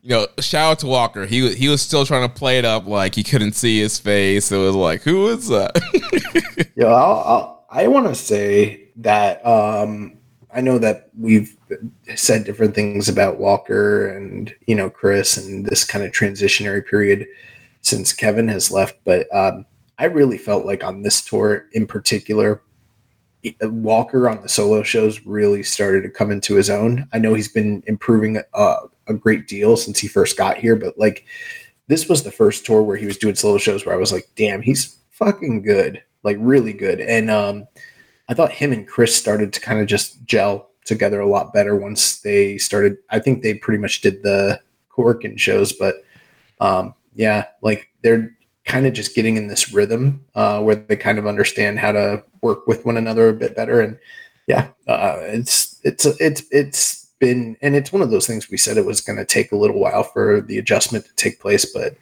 you 0.03 0.09
know, 0.09 0.27
shout 0.39 0.71
out 0.71 0.79
to 0.79 0.87
Walker. 0.87 1.25
He 1.25 1.53
he 1.53 1.69
was 1.69 1.81
still 1.81 2.05
trying 2.05 2.27
to 2.27 2.33
play 2.33 2.57
it 2.57 2.65
up 2.65 2.87
like 2.87 3.15
he 3.15 3.23
couldn't 3.23 3.53
see 3.53 3.79
his 3.79 3.99
face. 3.99 4.51
It 4.51 4.57
was 4.57 4.75
like, 4.75 5.01
who 5.01 5.27
is 5.27 5.47
that? 5.49 6.71
yeah, 6.75 6.87
I'll, 6.87 7.19
I'll, 7.25 7.65
I 7.69 7.87
want 7.87 8.07
to 8.07 8.15
say 8.15 8.89
that 8.97 9.45
um, 9.45 10.17
I 10.53 10.61
know 10.61 10.77
that 10.79 11.09
we've 11.17 11.55
said 12.15 12.43
different 12.43 12.75
things 12.75 13.07
about 13.07 13.39
Walker 13.39 14.09
and 14.09 14.53
you 14.67 14.75
know 14.75 14.89
Chris 14.89 15.37
and 15.37 15.65
this 15.65 15.83
kind 15.83 16.03
of 16.03 16.11
transitionary 16.11 16.85
period 16.85 17.27
since 17.81 18.13
Kevin 18.13 18.47
has 18.47 18.71
left, 18.71 18.97
but 19.03 19.33
um, 19.35 19.65
I 19.97 20.05
really 20.05 20.37
felt 20.37 20.65
like 20.65 20.83
on 20.83 21.03
this 21.03 21.23
tour 21.23 21.65
in 21.73 21.85
particular, 21.87 22.61
Walker 23.61 24.29
on 24.29 24.41
the 24.41 24.49
solo 24.49 24.83
shows 24.83 25.25
really 25.25 25.63
started 25.63 26.03
to 26.03 26.09
come 26.09 26.31
into 26.31 26.55
his 26.55 26.69
own. 26.69 27.07
I 27.11 27.19
know 27.19 27.33
he's 27.33 27.51
been 27.51 27.83
improving 27.87 28.41
uh, 28.53 28.77
a 29.07 29.13
great 29.13 29.47
deal 29.47 29.77
since 29.77 29.99
he 29.99 30.07
first 30.07 30.37
got 30.37 30.57
here, 30.57 30.75
but 30.75 30.97
like 30.97 31.25
this 31.87 32.07
was 32.07 32.23
the 32.23 32.31
first 32.31 32.65
tour 32.65 32.83
where 32.83 32.97
he 32.97 33.05
was 33.05 33.17
doing 33.17 33.35
solo 33.35 33.57
shows 33.57 33.85
where 33.85 33.95
I 33.95 33.99
was 33.99 34.11
like, 34.11 34.29
damn, 34.35 34.61
he's 34.61 34.97
fucking 35.09 35.63
good, 35.63 36.01
like 36.23 36.37
really 36.39 36.73
good. 36.73 37.01
And 37.01 37.29
um, 37.29 37.67
I 38.29 38.33
thought 38.33 38.51
him 38.51 38.71
and 38.71 38.87
Chris 38.87 39.15
started 39.15 39.53
to 39.53 39.61
kind 39.61 39.79
of 39.79 39.87
just 39.87 40.23
gel 40.25 40.69
together 40.85 41.19
a 41.19 41.27
lot 41.27 41.53
better 41.53 41.75
once 41.75 42.21
they 42.21 42.57
started. 42.57 42.97
I 43.09 43.19
think 43.19 43.41
they 43.41 43.55
pretty 43.55 43.79
much 43.79 44.01
did 44.01 44.23
the 44.23 44.59
Korakuen 44.89 45.37
shows, 45.37 45.73
but 45.73 45.95
um, 46.59 46.93
yeah, 47.13 47.45
like 47.61 47.89
they're 48.03 48.35
kind 48.65 48.85
of 48.85 48.93
just 48.93 49.15
getting 49.15 49.37
in 49.37 49.47
this 49.47 49.73
rhythm 49.73 50.23
uh, 50.35 50.61
where 50.61 50.75
they 50.75 50.95
kind 50.95 51.17
of 51.17 51.27
understand 51.27 51.79
how 51.79 51.91
to 51.91 52.23
work 52.41 52.67
with 52.67 52.85
one 52.85 52.97
another 52.97 53.29
a 53.29 53.33
bit 53.33 53.55
better. 53.55 53.81
And 53.81 53.97
yeah, 54.47 54.69
uh, 54.87 55.17
it's 55.21 55.79
it's 55.83 56.05
it's 56.05 56.43
it's 56.51 57.05
been 57.19 57.57
and 57.61 57.75
it's 57.75 57.93
one 57.93 58.01
of 58.01 58.11
those 58.11 58.27
things 58.27 58.49
we 58.49 58.57
said 58.57 58.77
it 58.77 58.85
was 58.85 59.01
going 59.01 59.17
to 59.17 59.25
take 59.25 59.51
a 59.51 59.57
little 59.57 59.79
while 59.79 60.03
for 60.03 60.41
the 60.41 60.57
adjustment 60.57 61.05
to 61.05 61.13
take 61.15 61.39
place, 61.39 61.65
but 61.65 61.95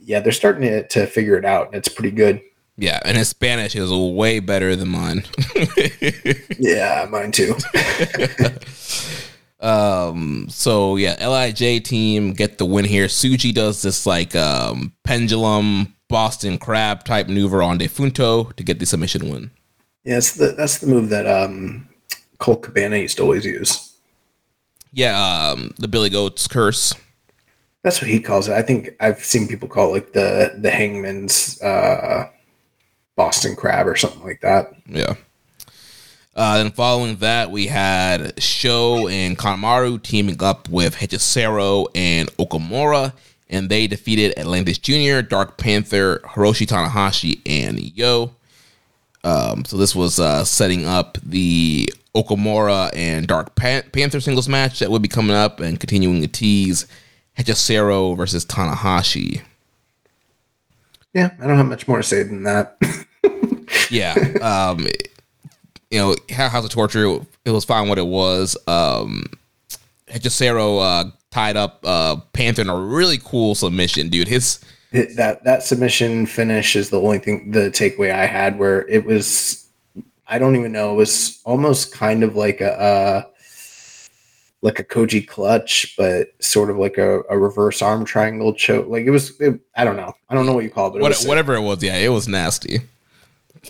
yeah, 0.00 0.20
they're 0.20 0.32
starting 0.32 0.62
to, 0.62 0.86
to 0.88 1.06
figure 1.06 1.36
it 1.36 1.44
out, 1.44 1.66
and 1.66 1.76
it's 1.76 1.88
pretty 1.88 2.10
good. 2.10 2.40
Yeah, 2.76 3.00
and 3.04 3.16
his 3.16 3.28
Spanish 3.28 3.74
is 3.74 3.92
way 3.92 4.38
better 4.38 4.76
than 4.76 4.88
mine. 4.88 5.24
yeah, 6.58 7.06
mine 7.10 7.32
too. 7.32 7.54
um. 9.60 10.46
So 10.48 10.96
yeah, 10.96 11.26
LIJ 11.26 11.84
team 11.84 12.32
get 12.32 12.58
the 12.58 12.66
win 12.66 12.84
here. 12.84 13.06
Tsuji 13.06 13.54
does 13.54 13.82
this 13.82 14.06
like 14.06 14.34
um 14.36 14.92
pendulum 15.04 15.94
Boston 16.08 16.58
Crab 16.58 17.04
type 17.04 17.28
maneuver 17.28 17.62
on 17.62 17.78
Difunto 17.78 18.54
to 18.56 18.62
get 18.62 18.78
the 18.78 18.86
submission 18.86 19.30
win. 19.30 19.50
Yeah, 20.04 20.14
that's 20.14 20.32
the 20.32 20.48
that's 20.48 20.78
the 20.78 20.86
move 20.86 21.08
that 21.10 21.26
um 21.26 21.88
Colt 22.38 22.62
Cabana 22.62 22.96
used 22.96 23.16
to 23.16 23.22
always 23.22 23.44
use. 23.44 23.94
Yeah, 24.92 25.50
um, 25.50 25.74
the 25.78 25.88
Billy 25.88 26.08
Goat's 26.08 26.48
curse. 26.48 26.94
That's 27.82 28.00
what 28.00 28.10
he 28.10 28.18
calls 28.18 28.48
it. 28.48 28.54
I 28.54 28.62
think 28.62 28.90
I've 28.98 29.22
seen 29.22 29.46
people 29.46 29.68
call 29.68 29.90
it 29.90 29.92
like 29.92 30.12
the 30.12 30.54
the 30.58 30.70
Hangman's 30.70 31.60
uh, 31.62 32.28
Boston 33.14 33.56
Crab 33.56 33.86
or 33.86 33.94
something 33.94 34.24
like 34.24 34.40
that. 34.40 34.72
Yeah. 34.86 35.14
Uh, 36.36 36.58
then 36.58 36.70
following 36.70 37.16
that, 37.16 37.50
we 37.50 37.66
had 37.66 38.40
Sho 38.42 39.08
and 39.08 39.38
Kanemaru 39.38 40.02
teaming 40.02 40.42
up 40.42 40.68
with 40.68 40.94
Hechicero 40.96 41.86
and 41.94 42.28
Okamura, 42.36 43.14
and 43.48 43.70
they 43.70 43.86
defeated 43.86 44.38
Atlantis 44.38 44.76
Jr., 44.76 45.22
Dark 45.22 45.56
Panther, 45.56 46.18
Hiroshi 46.18 46.66
Tanahashi, 46.66 47.40
and 47.46 47.80
Yo. 47.80 48.32
Um, 49.24 49.64
so 49.64 49.78
this 49.78 49.96
was 49.96 50.20
uh, 50.20 50.44
setting 50.44 50.84
up 50.84 51.16
the 51.22 51.90
Okamura 52.14 52.90
and 52.94 53.26
Dark 53.26 53.54
Pan- 53.54 53.84
Panther 53.92 54.20
singles 54.20 54.46
match 54.46 54.80
that 54.80 54.90
would 54.90 55.02
be 55.02 55.08
coming 55.08 55.34
up, 55.34 55.60
and 55.60 55.80
continuing 55.80 56.20
to 56.20 56.28
tease 56.28 56.86
Hechicero 57.38 58.14
versus 58.14 58.44
Tanahashi. 58.44 59.40
Yeah, 61.14 61.30
I 61.40 61.46
don't 61.46 61.56
have 61.56 61.66
much 61.66 61.88
more 61.88 61.96
to 61.96 62.02
say 62.02 62.24
than 62.24 62.42
that. 62.42 62.76
yeah, 63.90 64.12
um, 64.42 64.86
you 65.96 66.02
know, 66.02 66.14
House 66.34 66.62
of 66.62 66.70
Torture, 66.70 67.20
it 67.46 67.50
was 67.50 67.64
fine 67.64 67.88
what 67.88 67.96
it 67.96 68.06
was. 68.06 68.54
Um, 68.66 69.24
Hechicero 70.08 70.80
uh, 70.82 71.10
tied 71.30 71.56
up 71.56 71.80
uh, 71.84 72.16
Panther 72.34 72.60
in 72.60 72.68
a 72.68 72.76
really 72.76 73.18
cool 73.18 73.54
submission, 73.54 74.10
dude. 74.10 74.28
His 74.28 74.60
that 74.92 75.42
that 75.44 75.62
submission 75.62 76.26
finish 76.26 76.76
is 76.76 76.90
the 76.90 77.00
only 77.00 77.18
thing 77.18 77.50
the 77.50 77.70
takeaway 77.70 78.14
I 78.14 78.26
had 78.26 78.58
where 78.58 78.86
it 78.88 79.06
was 79.06 79.66
I 80.28 80.38
don't 80.38 80.54
even 80.56 80.70
know 80.70 80.92
it 80.92 80.96
was 80.96 81.40
almost 81.44 81.92
kind 81.92 82.22
of 82.22 82.36
like 82.36 82.60
a 82.60 82.78
uh, 82.78 83.22
like 84.60 84.78
a 84.78 84.84
Koji 84.84 85.26
clutch, 85.26 85.94
but 85.96 86.28
sort 86.40 86.68
of 86.68 86.76
like 86.76 86.98
a, 86.98 87.22
a 87.30 87.38
reverse 87.38 87.80
arm 87.80 88.04
triangle 88.04 88.52
choke. 88.52 88.88
Like 88.88 89.06
it 89.06 89.10
was, 89.10 89.38
it, 89.40 89.60
I 89.76 89.84
don't 89.84 89.96
know, 89.96 90.12
I 90.28 90.34
don't 90.34 90.44
know 90.44 90.52
what 90.52 90.64
you 90.64 90.70
call 90.70 90.94
it. 90.94 91.00
What, 91.00 91.12
it 91.12 91.26
whatever 91.26 91.54
it 91.54 91.62
was, 91.62 91.82
yeah, 91.82 91.96
it 91.96 92.08
was 92.08 92.28
nasty. 92.28 92.80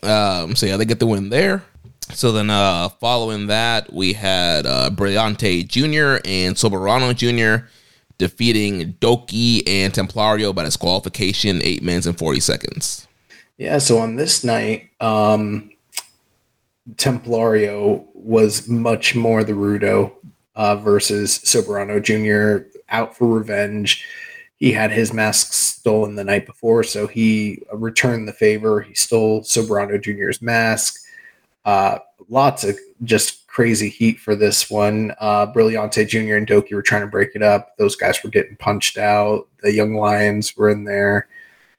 Um, 0.03 0.57
so 0.57 0.66
yeah, 0.66 0.77
they 0.77 0.85
get 0.85 0.99
the 0.99 1.07
win 1.07 1.29
there. 1.29 1.62
So 2.13 2.33
then, 2.33 2.51
uh, 2.51 2.89
following 2.89 3.49
that, 3.49 3.93
we 3.93 4.13
had 4.13 4.67
uh, 4.67 4.91
Brillante 4.91 5.67
Jr. 5.67 6.23
and 6.25 6.55
Soberano 6.55 7.15
Jr. 7.15 7.67
defeating 8.17 8.95
Doki 8.95 9.63
and 9.67 9.93
Templario 9.93 10.55
by 10.55 10.65
disqualification, 10.65 11.61
eight 11.63 11.83
minutes 11.83 12.07
and 12.07 12.17
40 12.17 12.41
seconds. 12.41 13.07
Yeah, 13.59 13.79
so 13.79 13.99
on 13.99 14.17
this 14.17 14.45
night, 14.45 14.91
um, 15.01 15.71
Templario 16.95 18.07
was 18.15 18.69
much 18.69 19.15
more 19.15 19.43
the 19.43 19.53
Rudo 19.53 20.13
uh, 20.55 20.77
versus 20.77 21.39
Soberano 21.41 22.03
Jr. 22.03 22.69
out 22.89 23.17
for 23.17 23.27
revenge. 23.27 24.07
He 24.57 24.73
had 24.73 24.91
his 24.91 25.13
mask 25.13 25.53
stolen 25.53 26.15
the 26.15 26.25
night 26.25 26.47
before, 26.47 26.83
so 26.83 27.07
he 27.07 27.63
returned 27.73 28.27
the 28.27 28.33
favor. 28.33 28.81
He 28.81 28.95
stole 28.95 29.43
Soberano 29.43 30.01
Jr.'s 30.01 30.41
mask. 30.41 31.06
Uh, 31.67 31.99
lots 32.29 32.64
of 32.64 32.79
just 33.03 33.47
crazy 33.49 33.89
heat 33.89 34.21
for 34.21 34.37
this 34.37 34.71
one. 34.71 35.12
Uh, 35.19 35.53
Brillante 35.53 36.07
Jr. 36.07 36.37
and 36.37 36.47
Doki 36.47 36.73
were 36.73 36.83
trying 36.83 37.03
to 37.03 37.09
break 37.09 37.31
it 37.35 37.43
up. 37.43 37.77
Those 37.77 37.97
guys 37.97 38.23
were 38.23 38.31
getting 38.31 38.57
punched 38.57 38.97
out. 38.97 39.49
The 39.62 39.73
Young 39.73 39.95
Lions 39.95 40.57
were 40.57 40.71
in 40.71 40.85
there. 40.85 41.29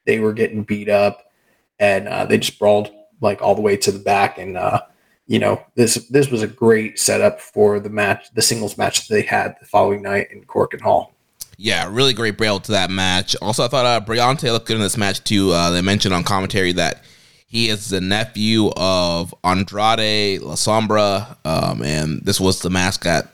They 0.06 0.20
were 0.20 0.34
getting 0.34 0.64
beat 0.64 0.90
up, 0.90 1.32
and 1.80 2.08
uh, 2.08 2.26
they 2.26 2.38
just 2.38 2.60
brawled 2.60 2.92
like 3.22 3.42
all 3.42 3.56
the 3.56 3.62
way 3.62 3.78
to 3.78 3.92
the 3.92 4.00
back. 4.00 4.38
And 4.38 4.58
uh, 4.58 4.82
you 5.26 5.40
know 5.40 5.62
this 5.76 5.96
this 6.10 6.30
was 6.30 6.42
a 6.42 6.48
great 6.48 7.00
setup 7.00 7.40
for 7.40 7.80
the 7.80 7.90
match, 7.90 8.34
the 8.34 8.42
singles 8.42 8.78
match 8.78 9.08
that 9.08 9.14
they 9.14 9.22
had 9.22 9.56
the 9.60 9.66
following 9.66 10.02
night 10.02 10.32
in 10.32 10.44
Korakuen 10.44 10.82
Hall. 10.82 11.14
Yeah, 11.58 11.90
really 11.90 12.14
great 12.14 12.38
build 12.38 12.66
to 12.66 12.74
that 12.74 12.90
match. 12.90 13.36
Also, 13.42 13.66
I 13.66 13.68
thought 13.68 13.86
uh, 13.86 14.06
Brillante 14.06 14.52
looked 14.52 14.68
good 14.68 14.76
in 14.76 14.82
this 14.82 14.98
match 14.98 15.24
too. 15.24 15.52
Uh, 15.52 15.72
they 15.72 15.82
mentioned 15.82 16.14
on 16.14 16.24
commentary 16.24 16.72
that 16.74 17.04
he 17.48 17.70
is 17.70 17.90
the 17.90 18.02
nephew 18.02 18.72
of 18.76 19.34
Andrade 19.44 20.42
La 20.42 20.56
Sombra, 20.56 21.38
um, 21.46 21.82
and 21.82 22.22
this 22.24 22.40
was 22.40 22.62
the 22.62 22.70
mascot 22.70 23.30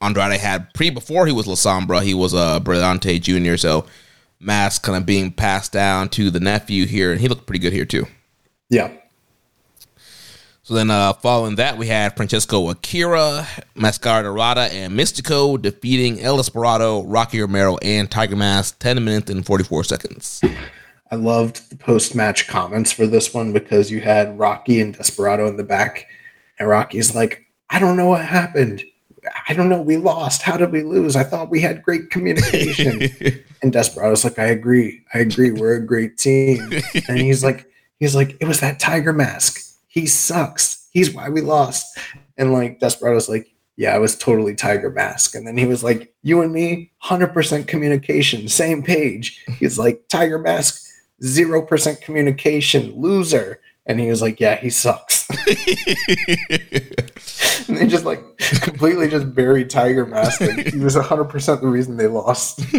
Andrade 0.00 0.40
had 0.40 0.72
pre 0.72 0.90
before 0.90 1.26
he 1.26 1.32
was 1.32 1.46
La 1.46 1.54
Sombra. 1.54 2.02
He 2.02 2.14
was 2.14 2.32
a 2.32 2.38
uh, 2.38 2.60
Brillante 2.60 3.20
Jr. 3.20 3.56
So 3.56 3.86
mask 4.38 4.84
kind 4.84 4.96
of 4.96 5.04
being 5.04 5.32
passed 5.32 5.72
down 5.72 6.08
to 6.10 6.30
the 6.30 6.40
nephew 6.40 6.86
here, 6.86 7.10
and 7.10 7.20
he 7.20 7.28
looked 7.28 7.46
pretty 7.46 7.58
good 7.58 7.72
here 7.72 7.84
too. 7.84 8.06
Yeah. 8.68 8.92
So 10.62 10.74
then, 10.74 10.90
uh, 10.90 11.12
following 11.12 11.54
that, 11.56 11.78
we 11.78 11.86
had 11.86 12.16
Francesco 12.16 12.70
Akira, 12.70 13.46
Mascara 13.76 14.24
Dorada, 14.24 14.62
and 14.62 14.98
Mystico 14.98 15.60
defeating 15.62 16.20
El 16.20 16.38
Desperado, 16.38 17.04
Rocky 17.04 17.40
Romero, 17.40 17.78
and 17.82 18.10
Tiger 18.10 18.34
Mask 18.34 18.76
10 18.80 19.04
minutes 19.04 19.30
and 19.30 19.46
44 19.46 19.84
seconds. 19.84 20.40
I 21.10 21.16
loved 21.16 21.70
the 21.70 21.76
post 21.76 22.14
match 22.14 22.48
comments 22.48 22.92
for 22.92 23.06
this 23.06 23.32
one 23.32 23.52
because 23.52 23.90
you 23.90 24.00
had 24.00 24.38
Rocky 24.38 24.80
and 24.80 24.96
Desperado 24.96 25.46
in 25.46 25.56
the 25.56 25.64
back, 25.64 26.06
and 26.58 26.68
Rocky's 26.68 27.14
like, 27.14 27.46
I 27.70 27.78
don't 27.78 27.96
know 27.96 28.08
what 28.08 28.24
happened. 28.24 28.84
I 29.48 29.54
don't 29.54 29.68
know. 29.68 29.80
We 29.80 29.96
lost. 29.96 30.42
How 30.42 30.56
did 30.56 30.70
we 30.70 30.82
lose? 30.82 31.16
I 31.16 31.24
thought 31.24 31.50
we 31.50 31.60
had 31.60 31.82
great 31.82 32.10
communication. 32.10 33.10
and 33.62 33.72
Desperado's 33.72 34.24
like, 34.24 34.38
I 34.38 34.46
agree. 34.46 35.02
I 35.14 35.18
agree. 35.18 35.50
We're 35.50 35.76
a 35.76 35.84
great 35.84 36.16
team. 36.16 36.70
And 37.08 37.18
he's 37.18 37.42
like, 37.42 37.66
he's 37.98 38.14
like, 38.14 38.36
it 38.40 38.46
was 38.46 38.60
that 38.60 38.78
tiger 38.78 39.12
mask. 39.12 39.60
He 39.88 40.06
sucks. 40.06 40.88
He's 40.92 41.12
why 41.12 41.28
we 41.28 41.40
lost. 41.40 41.98
And 42.36 42.52
like 42.52 42.78
Desperado's 42.78 43.28
like, 43.28 43.48
yeah, 43.76 43.94
I 43.94 43.98
was 43.98 44.16
totally 44.16 44.54
Tiger 44.54 44.90
Mask. 44.90 45.34
And 45.34 45.46
then 45.46 45.58
he 45.58 45.66
was 45.66 45.84
like, 45.84 46.12
you 46.22 46.40
and 46.40 46.52
me, 46.52 46.92
100% 47.04 47.66
communication, 47.66 48.48
same 48.48 48.82
page. 48.82 49.44
He's 49.58 49.78
like, 49.78 50.08
Tiger 50.08 50.38
Mask, 50.38 50.82
0% 51.22 52.00
communication, 52.00 52.92
loser. 52.96 53.60
And 53.86 54.00
he 54.00 54.08
was 54.08 54.20
like, 54.20 54.40
yeah, 54.40 54.56
he 54.56 54.70
sucks. 54.70 55.28
and 57.68 57.76
they 57.76 57.86
just 57.86 58.04
like 58.04 58.20
completely 58.62 59.08
just 59.08 59.32
buried 59.34 59.70
Tiger 59.70 60.06
Mask. 60.06 60.40
Like, 60.40 60.72
he 60.72 60.78
was 60.78 60.96
100% 60.96 61.60
the 61.60 61.68
reason 61.68 61.96
they 61.96 62.08
lost. 62.08 62.64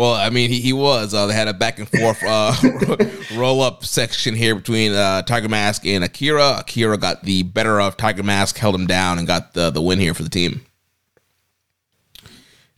Well, 0.00 0.14
I 0.14 0.30
mean, 0.30 0.50
he, 0.50 0.60
he 0.60 0.72
was. 0.72 1.12
Uh, 1.12 1.26
they 1.26 1.34
had 1.34 1.48
a 1.48 1.52
back 1.52 1.78
and 1.78 1.88
forth 1.88 2.22
uh, 2.22 2.54
roll 3.38 3.60
up 3.60 3.84
section 3.84 4.34
here 4.34 4.54
between 4.54 4.92
uh, 4.92 5.22
Tiger 5.22 5.48
Mask 5.48 5.84
and 5.84 6.04
Akira. 6.04 6.58
Akira 6.60 6.96
got 6.96 7.24
the 7.24 7.42
better 7.42 7.80
of 7.80 7.96
Tiger 7.96 8.22
Mask, 8.22 8.56
held 8.56 8.74
him 8.74 8.86
down, 8.86 9.18
and 9.18 9.26
got 9.26 9.54
the, 9.54 9.70
the 9.70 9.82
win 9.82 9.98
here 9.98 10.14
for 10.14 10.22
the 10.22 10.30
team. 10.30 10.64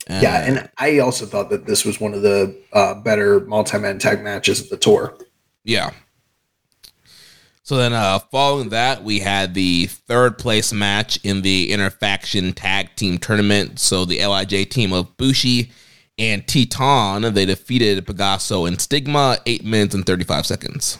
Yeah, 0.09 0.45
and 0.45 0.69
I 0.77 0.99
also 0.99 1.25
thought 1.25 1.49
that 1.49 1.65
this 1.65 1.85
was 1.85 1.99
one 1.99 2.13
of 2.13 2.21
the 2.21 2.55
uh, 2.73 2.95
better 2.95 3.41
multi 3.41 3.77
man 3.77 3.99
tag 3.99 4.21
matches 4.21 4.61
of 4.61 4.69
the 4.69 4.77
tour. 4.77 5.17
Yeah. 5.63 5.91
So 7.65 7.77
then, 7.77 7.93
uh, 7.93 8.19
following 8.19 8.69
that, 8.69 9.05
we 9.05 9.19
had 9.19 9.53
the 9.53 9.85
third 9.85 10.37
place 10.37 10.73
match 10.73 11.17
in 11.23 11.41
the 11.43 11.71
interfaction 11.71 12.51
tag 12.51 12.93
team 12.97 13.17
tournament. 13.17 13.79
So 13.79 14.03
the 14.03 14.19
LIJ 14.19 14.69
team 14.69 14.91
of 14.91 15.15
Bushi 15.15 15.71
and 16.17 16.45
Titán 16.45 17.33
they 17.33 17.45
defeated 17.45 18.05
Pegaso 18.05 18.67
and 18.67 18.79
Stigma 18.79 19.37
eight 19.45 19.63
minutes 19.63 19.95
and 19.95 20.05
thirty 20.05 20.23
five 20.23 20.45
seconds. 20.45 20.99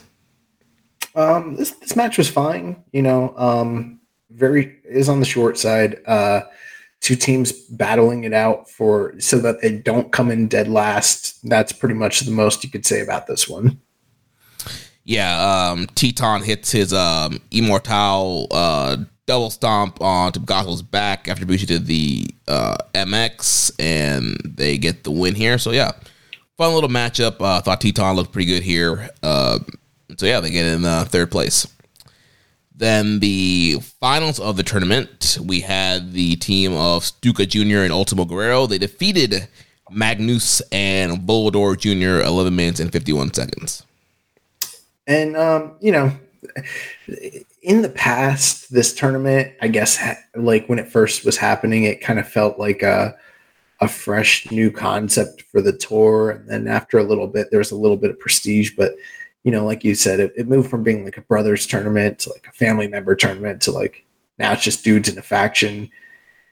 Um, 1.14 1.56
this 1.56 1.72
this 1.72 1.94
match 1.94 2.18
was 2.18 2.28
fine. 2.28 2.82
You 2.92 3.02
know, 3.02 3.34
um, 3.36 4.00
very 4.30 4.78
is 4.84 5.08
on 5.08 5.20
the 5.20 5.26
short 5.26 5.58
side. 5.58 6.00
Uh, 6.06 6.42
two 7.04 7.14
teams 7.14 7.52
battling 7.52 8.24
it 8.24 8.32
out 8.32 8.68
for 8.68 9.14
so 9.20 9.38
that 9.38 9.60
they 9.60 9.76
don't 9.76 10.10
come 10.10 10.30
in 10.30 10.48
dead 10.48 10.68
last. 10.68 11.38
That's 11.46 11.70
pretty 11.70 11.94
much 11.94 12.20
the 12.20 12.30
most 12.30 12.64
you 12.64 12.70
could 12.70 12.86
say 12.86 13.02
about 13.02 13.26
this 13.26 13.46
one. 13.46 13.78
Yeah, 15.04 15.70
um, 15.70 15.86
Titán 15.88 16.42
hits 16.42 16.72
his 16.72 16.94
um, 16.94 17.38
Immortal 17.50 18.46
uh, 18.50 18.96
double 19.26 19.50
stomp 19.50 20.00
onto 20.00 20.40
Pegaso's 20.40 20.80
back 20.80 21.28
after 21.28 21.44
Bushi 21.44 21.66
did 21.66 21.84
the 21.84 22.26
uh, 22.48 22.78
MX, 22.94 23.72
and 23.78 24.40
they 24.42 24.78
get 24.78 25.04
the 25.04 25.10
win 25.10 25.34
here. 25.34 25.58
So 25.58 25.72
yeah, 25.72 25.92
fun 26.56 26.72
little 26.72 26.88
matchup. 26.88 27.36
Uh, 27.38 27.60
thought 27.60 27.82
Titán 27.82 28.16
looked 28.16 28.32
pretty 28.32 28.50
good 28.50 28.62
here. 28.62 29.10
Uh, 29.22 29.58
so 30.16 30.24
yeah, 30.24 30.40
they 30.40 30.50
get 30.50 30.64
in 30.64 30.86
uh, 30.86 31.04
third 31.04 31.30
place. 31.30 31.66
Then 32.74 33.20
the 33.20 33.78
finals 34.00 34.40
of 34.40 34.56
the 34.56 34.64
tournament, 34.64 35.38
we 35.40 35.60
had 35.60 36.12
the 36.12 36.36
team 36.36 36.72
of 36.74 37.04
Stuka 37.04 37.46
Jr. 37.46 37.78
and 37.78 37.92
Ultimo 37.92 38.24
Guerrero. 38.24 38.66
They 38.66 38.78
defeated 38.78 39.48
Magnus 39.90 40.60
and 40.72 41.20
Volador 41.20 41.78
Jr. 41.78 42.26
11 42.26 42.54
minutes 42.56 42.80
and 42.80 42.90
51 42.90 43.32
seconds. 43.32 43.84
And 45.06 45.36
um, 45.36 45.76
you 45.80 45.92
know, 45.92 46.12
in 47.62 47.82
the 47.82 47.90
past, 47.90 48.72
this 48.72 48.94
tournament, 48.94 49.52
I 49.60 49.68
guess, 49.68 50.02
like 50.34 50.66
when 50.66 50.78
it 50.78 50.88
first 50.88 51.24
was 51.24 51.36
happening, 51.36 51.84
it 51.84 52.00
kind 52.00 52.18
of 52.18 52.28
felt 52.28 52.58
like 52.58 52.82
a 52.82 53.16
a 53.80 53.88
fresh 53.88 54.50
new 54.50 54.70
concept 54.70 55.42
for 55.42 55.60
the 55.60 55.72
tour. 55.72 56.30
And 56.30 56.48
then 56.48 56.68
after 56.68 56.98
a 56.98 57.02
little 57.02 57.26
bit, 57.26 57.48
there 57.50 57.58
was 57.58 57.72
a 57.72 57.76
little 57.76 57.96
bit 57.96 58.10
of 58.10 58.18
prestige, 58.18 58.72
but 58.76 58.94
you 59.44 59.52
know, 59.52 59.64
like 59.64 59.84
you 59.84 59.94
said, 59.94 60.20
it, 60.20 60.32
it 60.36 60.48
moved 60.48 60.68
from 60.68 60.82
being 60.82 61.04
like 61.04 61.16
a 61.16 61.22
brothers 61.22 61.66
tournament 61.66 62.18
to 62.20 62.30
like 62.30 62.46
a 62.48 62.52
family 62.52 62.88
member 62.88 63.14
tournament 63.14 63.62
to 63.62 63.70
like 63.70 64.04
now 64.38 64.52
it's 64.52 64.64
just 64.64 64.82
dudes 64.82 65.08
in 65.08 65.16
a 65.16 65.22
faction 65.22 65.90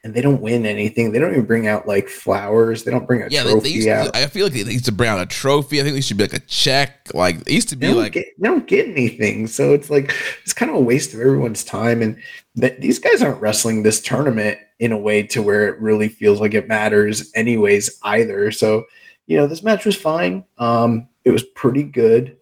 and 0.04 0.14
they 0.14 0.20
don't 0.20 0.40
win 0.40 0.66
anything. 0.66 1.12
They 1.12 1.18
don't 1.20 1.30
even 1.30 1.46
bring 1.46 1.68
out 1.68 1.86
like 1.86 2.08
flowers. 2.08 2.82
They 2.82 2.90
don't 2.90 3.06
bring 3.06 3.22
a 3.22 3.28
yeah, 3.30 3.44
trophy 3.44 3.84
they, 3.84 3.90
out. 3.90 4.12
To, 4.12 4.18
I 4.20 4.26
feel 4.26 4.46
like 4.46 4.52
they 4.52 4.72
used 4.72 4.86
to 4.86 4.92
bring 4.92 5.08
out 5.08 5.20
a 5.20 5.26
trophy. 5.26 5.80
I 5.80 5.84
think 5.84 5.94
they 5.94 6.00
should 6.00 6.16
be 6.16 6.24
like 6.24 6.34
a 6.34 6.40
check. 6.40 7.08
Like 7.14 7.36
it 7.42 7.52
used 7.52 7.68
to 7.68 7.76
be 7.76 7.86
they 7.86 7.94
like 7.94 8.12
get, 8.12 8.26
they 8.38 8.48
don't 8.48 8.66
get 8.66 8.88
anything. 8.88 9.46
So 9.46 9.72
it's 9.72 9.90
like 9.90 10.12
it's 10.42 10.52
kind 10.52 10.70
of 10.70 10.76
a 10.76 10.80
waste 10.80 11.14
of 11.14 11.20
everyone's 11.20 11.62
time. 11.62 12.02
And 12.02 12.20
that 12.56 12.80
these 12.80 12.98
guys 12.98 13.22
aren't 13.22 13.40
wrestling 13.40 13.84
this 13.84 14.00
tournament 14.00 14.58
in 14.80 14.90
a 14.90 14.98
way 14.98 15.22
to 15.22 15.40
where 15.40 15.68
it 15.68 15.80
really 15.80 16.08
feels 16.08 16.40
like 16.40 16.54
it 16.54 16.66
matters, 16.66 17.30
anyways. 17.34 17.98
Either. 18.02 18.50
So 18.50 18.84
you 19.28 19.36
know, 19.36 19.46
this 19.46 19.62
match 19.62 19.86
was 19.86 19.96
fine. 19.96 20.44
Um, 20.58 21.08
it 21.24 21.30
was 21.30 21.44
pretty 21.44 21.84
good. 21.84 22.36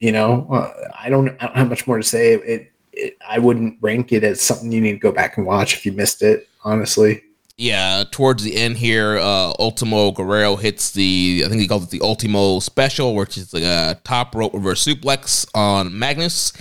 You 0.00 0.12
know, 0.12 0.46
uh, 0.50 0.72
I 0.98 1.08
don't 1.08 1.30
I 1.40 1.46
don't 1.46 1.56
have 1.56 1.68
much 1.68 1.86
more 1.86 1.96
to 1.96 2.02
say. 2.02 2.34
It 2.34 2.72
it, 2.92 3.18
I 3.26 3.38
wouldn't 3.38 3.78
rank 3.80 4.12
it 4.12 4.24
as 4.24 4.40
something 4.40 4.72
you 4.72 4.80
need 4.80 4.92
to 4.92 4.98
go 4.98 5.12
back 5.12 5.36
and 5.36 5.46
watch 5.46 5.74
if 5.74 5.86
you 5.86 5.92
missed 5.92 6.22
it. 6.22 6.48
Honestly. 6.64 7.22
Yeah, 7.58 8.04
towards 8.10 8.42
the 8.42 8.54
end 8.54 8.76
here, 8.76 9.16
uh, 9.16 9.54
Ultimo 9.58 10.10
Guerrero 10.10 10.56
hits 10.56 10.90
the 10.90 11.42
I 11.44 11.48
think 11.48 11.60
he 11.62 11.68
calls 11.68 11.84
it 11.84 11.90
the 11.90 12.02
Ultimo 12.02 12.58
Special, 12.60 13.14
which 13.14 13.38
is 13.38 13.54
like 13.54 13.62
a 13.62 13.98
top 14.04 14.34
rope 14.34 14.52
reverse 14.52 14.84
suplex 14.84 15.48
on 15.54 15.98
Magnus, 15.98 16.52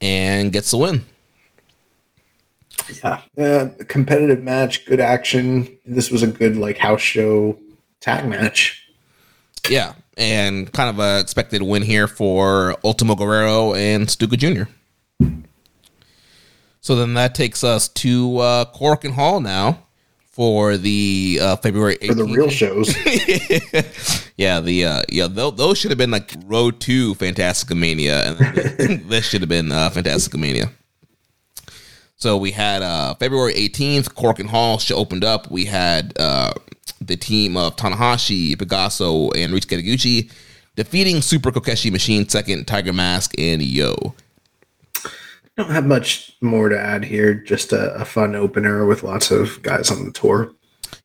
and 0.00 0.50
gets 0.50 0.72
the 0.72 0.78
win. 0.78 1.04
Yeah, 3.04 3.20
uh, 3.38 3.68
competitive 3.86 4.42
match, 4.42 4.86
good 4.86 4.98
action. 4.98 5.78
This 5.86 6.10
was 6.10 6.24
a 6.24 6.26
good 6.26 6.56
like 6.56 6.78
house 6.78 7.00
show 7.00 7.56
tag 8.00 8.26
match. 8.28 8.88
Yeah, 9.68 9.92
and 10.20 10.70
kind 10.72 10.90
of 10.90 11.00
a 11.00 11.18
expected 11.18 11.62
win 11.62 11.82
here 11.82 12.06
for 12.06 12.76
Ultimo 12.84 13.16
Guerrero 13.16 13.74
and 13.74 14.08
Stuka 14.08 14.36
Jr. 14.36 14.64
So 16.80 16.94
then 16.94 17.14
that 17.14 17.34
takes 17.34 17.64
us 17.64 17.88
to 17.88 18.38
uh, 18.38 18.64
and 19.02 19.14
Hall 19.14 19.40
now 19.40 19.82
for 20.30 20.76
the 20.76 21.38
uh, 21.40 21.56
February 21.56 21.96
18th. 21.96 22.06
For 22.06 22.14
the 22.14 22.24
real 22.24 22.50
shows. 22.50 22.94
yeah, 24.36 24.60
the 24.60 24.84
uh, 24.84 25.02
yeah 25.08 25.26
th- 25.28 25.56
those 25.56 25.78
should 25.78 25.90
have 25.90 25.98
been 25.98 26.10
like 26.10 26.32
Road 26.46 26.80
to 26.80 27.14
Fantastica 27.14 27.76
Mania, 27.76 28.30
and 28.30 29.08
this 29.08 29.26
should 29.26 29.40
have 29.40 29.48
been 29.48 29.72
uh, 29.72 29.90
Fantastica 29.90 30.38
Mania. 30.38 30.70
So 32.16 32.36
we 32.36 32.50
had 32.50 32.82
uh, 32.82 33.14
February 33.14 33.54
18th, 33.54 34.12
Korakuen 34.14 34.48
Hall 34.48 34.78
show 34.78 34.96
opened 34.96 35.24
up. 35.24 35.50
We 35.50 35.64
had 35.64 36.12
uh, 36.18 36.52
the 37.00 37.16
team 37.16 37.56
of 37.56 37.76
Tanahashi, 37.76 38.56
Pegaso, 38.56 39.30
and 39.36 39.52
Ryusuke 39.52 39.82
Taguchi 39.82 40.30
defeating 40.76 41.22
Super 41.22 41.50
Kokeshi 41.50 41.90
Machine 41.90 42.28
Second, 42.28 42.66
Tiger 42.66 42.92
Mask, 42.92 43.34
and 43.38 43.62
Yo 43.62 44.14
don't 45.60 45.70
have 45.70 45.86
much 45.86 46.36
more 46.40 46.68
to 46.68 46.78
add 46.78 47.04
here. 47.04 47.34
Just 47.34 47.72
a, 47.72 47.94
a, 47.94 48.04
fun 48.04 48.34
opener 48.34 48.86
with 48.86 49.02
lots 49.02 49.30
of 49.30 49.62
guys 49.62 49.90
on 49.90 50.04
the 50.04 50.10
tour. 50.10 50.52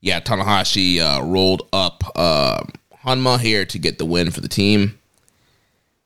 Yeah, 0.01 0.19
Tanahashi 0.19 0.99
uh, 0.99 1.23
rolled 1.23 1.67
up 1.73 2.03
uh, 2.15 2.63
Honma 3.03 3.39
here 3.39 3.65
to 3.65 3.77
get 3.77 3.97
the 3.97 4.05
win 4.05 4.31
for 4.31 4.41
the 4.41 4.47
team. 4.47 4.97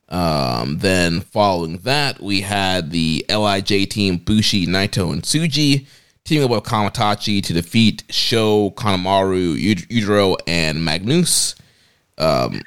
Um, 0.09 0.79
then 0.79 1.21
following 1.21 1.77
that, 1.79 2.21
we 2.21 2.41
had 2.41 2.91
the 2.91 3.25
LIJ 3.29 3.89
team 3.89 4.17
Bushi, 4.17 4.65
Naito, 4.65 5.13
and 5.13 5.21
Tsuji 5.21 5.85
teaming 6.29 6.45
up 6.45 6.51
with 6.51 6.63
Kamaitachi 6.63 7.43
to 7.43 7.53
defeat 7.53 8.03
Sho, 8.11 8.69
Kanemaru, 8.71 9.59
Yujiro, 9.59 10.37
and 10.45 10.85
Magnus. 10.85 11.55
Um, 12.19 12.61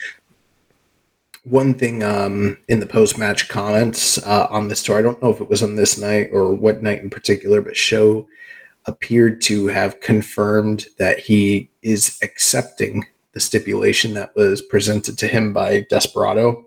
one 1.45 1.75
thing 1.75 2.03
um, 2.03 2.59
in 2.67 2.81
the 2.81 2.87
post 2.87 3.19
match 3.19 3.49
comments 3.49 4.19
uh, 4.19 4.49
on 4.51 4.67
this 4.67 4.83
tour, 4.83 4.99
I 4.99 5.03
don't 5.03 5.23
know 5.23 5.31
if 5.31 5.41
it 5.41 5.49
was 5.49 5.63
on 5.63 5.77
this 5.77 5.97
night 5.97 6.31
or 6.33 6.53
what 6.53 6.83
night 6.83 7.03
in 7.03 7.11
particular, 7.11 7.63
but 7.63 7.77
Sho 7.77 8.27
appeared 8.87 9.41
to 9.43 9.69
have 9.69 10.01
confirmed 10.01 10.87
that 10.99 11.21
he 11.21 11.71
is 11.83 12.19
accepting 12.21 13.07
the 13.33 13.39
stipulation 13.39 14.13
that 14.15 14.35
was 14.35 14.61
presented 14.61 15.17
to 15.19 15.29
him 15.29 15.53
by 15.53 15.87
Desperado 15.89 16.67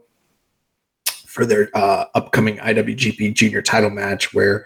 for 1.26 1.46
their 1.46 1.70
uh, 1.74 2.06
upcoming 2.16 2.56
IWGP 2.56 3.34
Junior 3.34 3.62
title 3.62 3.90
match, 3.90 4.34
where 4.34 4.66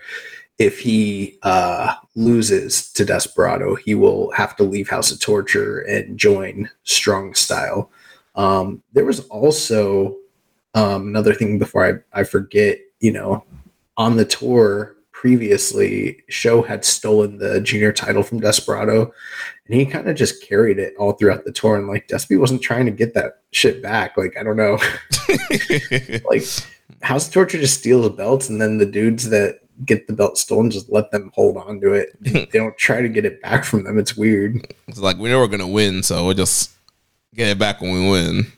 if 0.59 0.79
he 0.79 1.39
uh, 1.43 1.95
loses 2.15 2.91
to 2.91 3.05
Desperado, 3.05 3.75
he 3.75 3.95
will 3.95 4.29
have 4.31 4.55
to 4.57 4.63
leave 4.63 4.89
House 4.89 5.09
of 5.09 5.19
Torture 5.19 5.79
and 5.79 6.17
join 6.17 6.69
Strong 6.83 7.33
Style. 7.35 7.89
Um, 8.35 8.83
there 8.91 9.05
was 9.05 9.21
also 9.27 10.17
um, 10.75 11.07
another 11.07 11.33
thing 11.33 11.57
before 11.57 12.03
I, 12.13 12.19
I 12.19 12.23
forget, 12.25 12.77
you 12.99 13.11
know, 13.11 13.45
on 13.97 14.17
the 14.17 14.25
tour 14.25 14.97
previously, 15.13 16.23
Sho 16.29 16.61
had 16.61 16.85
stolen 16.85 17.37
the 17.37 17.59
junior 17.61 17.91
title 17.91 18.23
from 18.23 18.39
Desperado, 18.39 19.13
and 19.65 19.75
he 19.75 19.85
kind 19.85 20.09
of 20.09 20.15
just 20.15 20.41
carried 20.47 20.79
it 20.79 20.93
all 20.97 21.13
throughout 21.13 21.45
the 21.45 21.51
tour. 21.51 21.77
And 21.77 21.87
like 21.87 22.07
Despy 22.07 22.39
wasn't 22.39 22.61
trying 22.61 22.85
to 22.85 22.91
get 22.91 23.13
that 23.13 23.41
shit 23.51 23.81
back. 23.81 24.15
Like 24.17 24.37
I 24.37 24.43
don't 24.43 24.55
know, 24.55 24.77
like 26.29 26.43
House 27.01 27.27
of 27.27 27.33
Torture 27.33 27.59
just 27.59 27.79
steals 27.79 28.09
belts, 28.09 28.49
and 28.49 28.61
then 28.61 28.77
the 28.77 28.85
dudes 28.85 29.29
that 29.29 29.59
get 29.85 30.07
the 30.07 30.13
belt 30.13 30.37
stolen 30.37 30.69
just 30.69 30.89
let 30.89 31.11
them 31.11 31.31
hold 31.33 31.57
on 31.57 31.79
to 31.81 31.93
it. 31.93 32.09
they 32.21 32.59
don't 32.59 32.77
try 32.77 33.01
to 33.01 33.09
get 33.09 33.25
it 33.25 33.41
back 33.41 33.63
from 33.63 33.83
them. 33.83 33.97
It's 33.97 34.17
weird. 34.17 34.73
It's 34.87 34.99
like 34.99 35.17
we 35.17 35.29
know 35.29 35.39
we're 35.39 35.47
gonna 35.47 35.67
win, 35.67 36.03
so 36.03 36.25
we'll 36.25 36.35
just 36.35 36.71
get 37.35 37.49
it 37.49 37.59
back 37.59 37.81
when 37.81 37.93
we 37.93 38.09
win. 38.09 38.51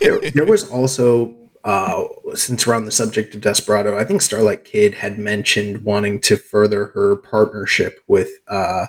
there, 0.00 0.20
there, 0.30 0.44
was 0.44 0.70
also 0.70 1.34
uh, 1.64 2.04
since 2.34 2.66
we're 2.66 2.74
on 2.74 2.84
the 2.84 2.92
subject 2.92 3.34
of 3.34 3.40
Desperado, 3.40 3.98
I 3.98 4.04
think 4.04 4.22
Starlight 4.22 4.64
Kid 4.64 4.94
had 4.94 5.18
mentioned 5.18 5.82
wanting 5.82 6.20
to 6.20 6.36
further 6.36 6.86
her 6.86 7.16
partnership 7.16 8.00
with 8.06 8.30
uh, 8.46 8.86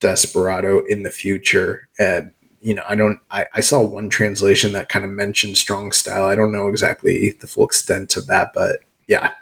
Desperado 0.00 0.84
in 0.86 1.02
the 1.02 1.10
future. 1.10 1.88
And 1.98 2.32
you 2.60 2.74
know, 2.74 2.84
I 2.88 2.94
don't. 2.94 3.18
I, 3.30 3.46
I 3.54 3.60
saw 3.60 3.82
one 3.82 4.08
translation 4.08 4.72
that 4.72 4.88
kind 4.88 5.04
of 5.04 5.10
mentioned 5.10 5.56
strong 5.56 5.92
style. 5.92 6.24
I 6.24 6.34
don't 6.34 6.52
know 6.52 6.68
exactly 6.68 7.32
the 7.32 7.46
full 7.46 7.64
extent 7.64 8.16
of 8.16 8.26
that, 8.26 8.52
but 8.54 8.80
yeah, 9.06 9.32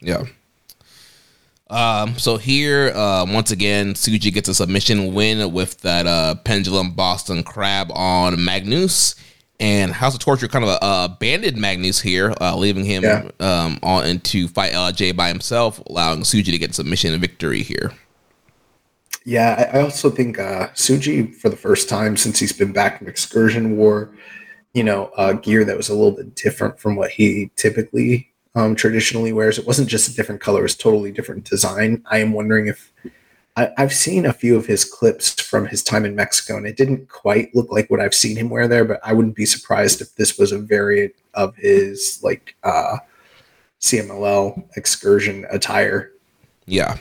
yeah. 0.00 0.24
Um, 1.70 2.18
so 2.18 2.36
here, 2.36 2.90
uh, 2.94 3.24
once 3.28 3.50
again, 3.50 3.94
Tsuji 3.94 4.32
gets 4.32 4.48
a 4.48 4.54
submission 4.54 5.14
win 5.14 5.52
with 5.52 5.80
that 5.80 6.06
uh, 6.06 6.34
pendulum 6.36 6.92
Boston 6.92 7.42
Crab 7.42 7.90
on 7.92 8.42
Magnus, 8.44 9.14
and 9.60 9.92
House 9.92 10.14
of 10.14 10.20
Torture 10.20 10.46
kind 10.48 10.64
of 10.64 10.70
uh, 10.82 11.08
abandoned 11.10 11.56
Magnus 11.56 12.00
here, 12.00 12.34
uh, 12.40 12.56
leaving 12.56 12.84
him 12.84 13.02
Yeah. 13.02 13.28
um, 13.40 13.78
on 13.82 14.04
and 14.04 14.22
to 14.24 14.46
fight 14.48 14.72
LJ 14.72 15.16
by 15.16 15.28
himself, 15.28 15.80
allowing 15.88 16.20
Tsuji 16.20 16.46
to 16.52 16.58
get 16.58 16.74
submission 16.74 17.18
victory 17.20 17.62
here. 17.62 17.92
yeah. 19.24 19.70
I, 19.72 19.78
I 19.78 19.82
also 19.82 20.10
think 20.10 20.38
uh, 20.38 20.68
Tsuji, 20.74 21.34
for 21.34 21.48
the 21.48 21.56
first 21.56 21.88
time 21.88 22.16
since 22.16 22.38
he's 22.38 22.52
been 22.52 22.72
back 22.72 22.98
from 22.98 23.08
Excursion, 23.08 23.76
War, 23.76 24.10
you 24.74 24.82
know 24.84 25.06
uh, 25.16 25.32
gear 25.34 25.64
that 25.64 25.76
was 25.76 25.88
a 25.88 25.94
little 25.94 26.10
bit 26.12 26.34
different 26.34 26.78
from 26.80 26.96
what 26.96 27.10
he 27.12 27.50
typically 27.56 28.28
um, 28.54 28.74
traditionally 28.74 29.32
wears. 29.32 29.58
It 29.58 29.66
wasn't 29.66 29.88
just 29.88 30.10
a 30.10 30.14
different 30.14 30.40
color; 30.40 30.60
it 30.60 30.64
was 30.64 30.76
totally 30.76 31.12
different 31.12 31.44
design. 31.44 32.02
I 32.10 32.18
am 32.18 32.32
wondering 32.32 32.66
if 32.68 32.92
I, 33.56 33.70
I've 33.78 33.92
seen 33.92 34.26
a 34.26 34.32
few 34.32 34.56
of 34.56 34.66
his 34.66 34.84
clips 34.84 35.40
from 35.40 35.66
his 35.66 35.82
time 35.82 36.04
in 36.04 36.16
Mexico, 36.16 36.56
and 36.56 36.66
it 36.66 36.76
didn't 36.76 37.08
quite 37.08 37.54
look 37.54 37.70
like 37.70 37.90
what 37.90 38.00
I've 38.00 38.14
seen 38.14 38.36
him 38.36 38.50
wear 38.50 38.68
there. 38.68 38.84
But 38.84 39.00
I 39.04 39.12
wouldn't 39.12 39.36
be 39.36 39.46
surprised 39.46 40.00
if 40.00 40.14
this 40.16 40.38
was 40.38 40.52
a 40.52 40.58
variant 40.58 41.14
of 41.34 41.56
his 41.56 42.20
like 42.22 42.56
uh, 42.64 42.98
CMLL 43.80 44.64
excursion 44.76 45.46
attire. 45.50 46.12
Yeah. 46.66 46.98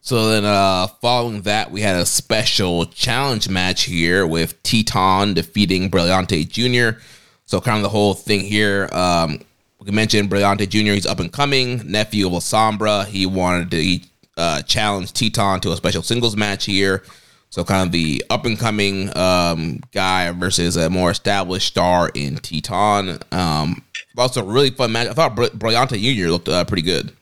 So 0.00 0.28
then, 0.28 0.44
uh, 0.44 0.86
following 0.86 1.42
that, 1.42 1.70
we 1.70 1.80
had 1.80 1.96
a 1.96 2.04
special 2.04 2.84
challenge 2.84 3.48
match 3.48 3.84
here 3.84 4.26
with 4.26 4.62
Titán 4.62 5.34
defeating 5.34 5.90
Brillante 5.90 6.46
Jr. 6.46 6.98
So 7.46 7.58
kind 7.58 7.78
of 7.78 7.82
the 7.82 7.88
whole 7.88 8.12
thing 8.12 8.40
here. 8.40 8.90
Um, 8.92 9.40
we 9.84 9.92
mentioned 9.92 10.30
Brillante 10.30 10.68
Jr. 10.68 10.92
He's 10.92 11.06
up 11.06 11.20
and 11.20 11.32
coming, 11.32 11.82
nephew 11.90 12.26
of 12.26 12.32
La 12.32 12.38
Sombra. 12.38 13.04
He 13.06 13.26
wanted 13.26 13.70
to 13.70 14.00
uh, 14.36 14.62
challenge 14.62 15.12
Titán 15.12 15.60
to 15.60 15.72
a 15.72 15.76
special 15.76 16.02
singles 16.02 16.36
match 16.36 16.64
here. 16.64 17.02
So 17.50 17.62
kind 17.64 17.86
of 17.86 17.92
the 17.92 18.24
up 18.30 18.46
and 18.46 18.58
coming 18.58 19.16
um, 19.16 19.80
guy 19.92 20.30
versus 20.32 20.76
a 20.76 20.90
more 20.90 21.10
established 21.10 21.68
star 21.68 22.10
in 22.14 22.36
Titán. 22.36 23.22
Um, 23.32 23.84
also, 24.16 24.40
a 24.40 24.44
really 24.44 24.70
fun 24.70 24.90
match. 24.92 25.08
I 25.08 25.12
thought 25.12 25.36
Br- 25.36 25.44
Brillante 25.46 25.98
Jr. 26.00 26.30
looked 26.30 26.48
uh, 26.48 26.64
pretty 26.64 26.82
good. 26.82 27.12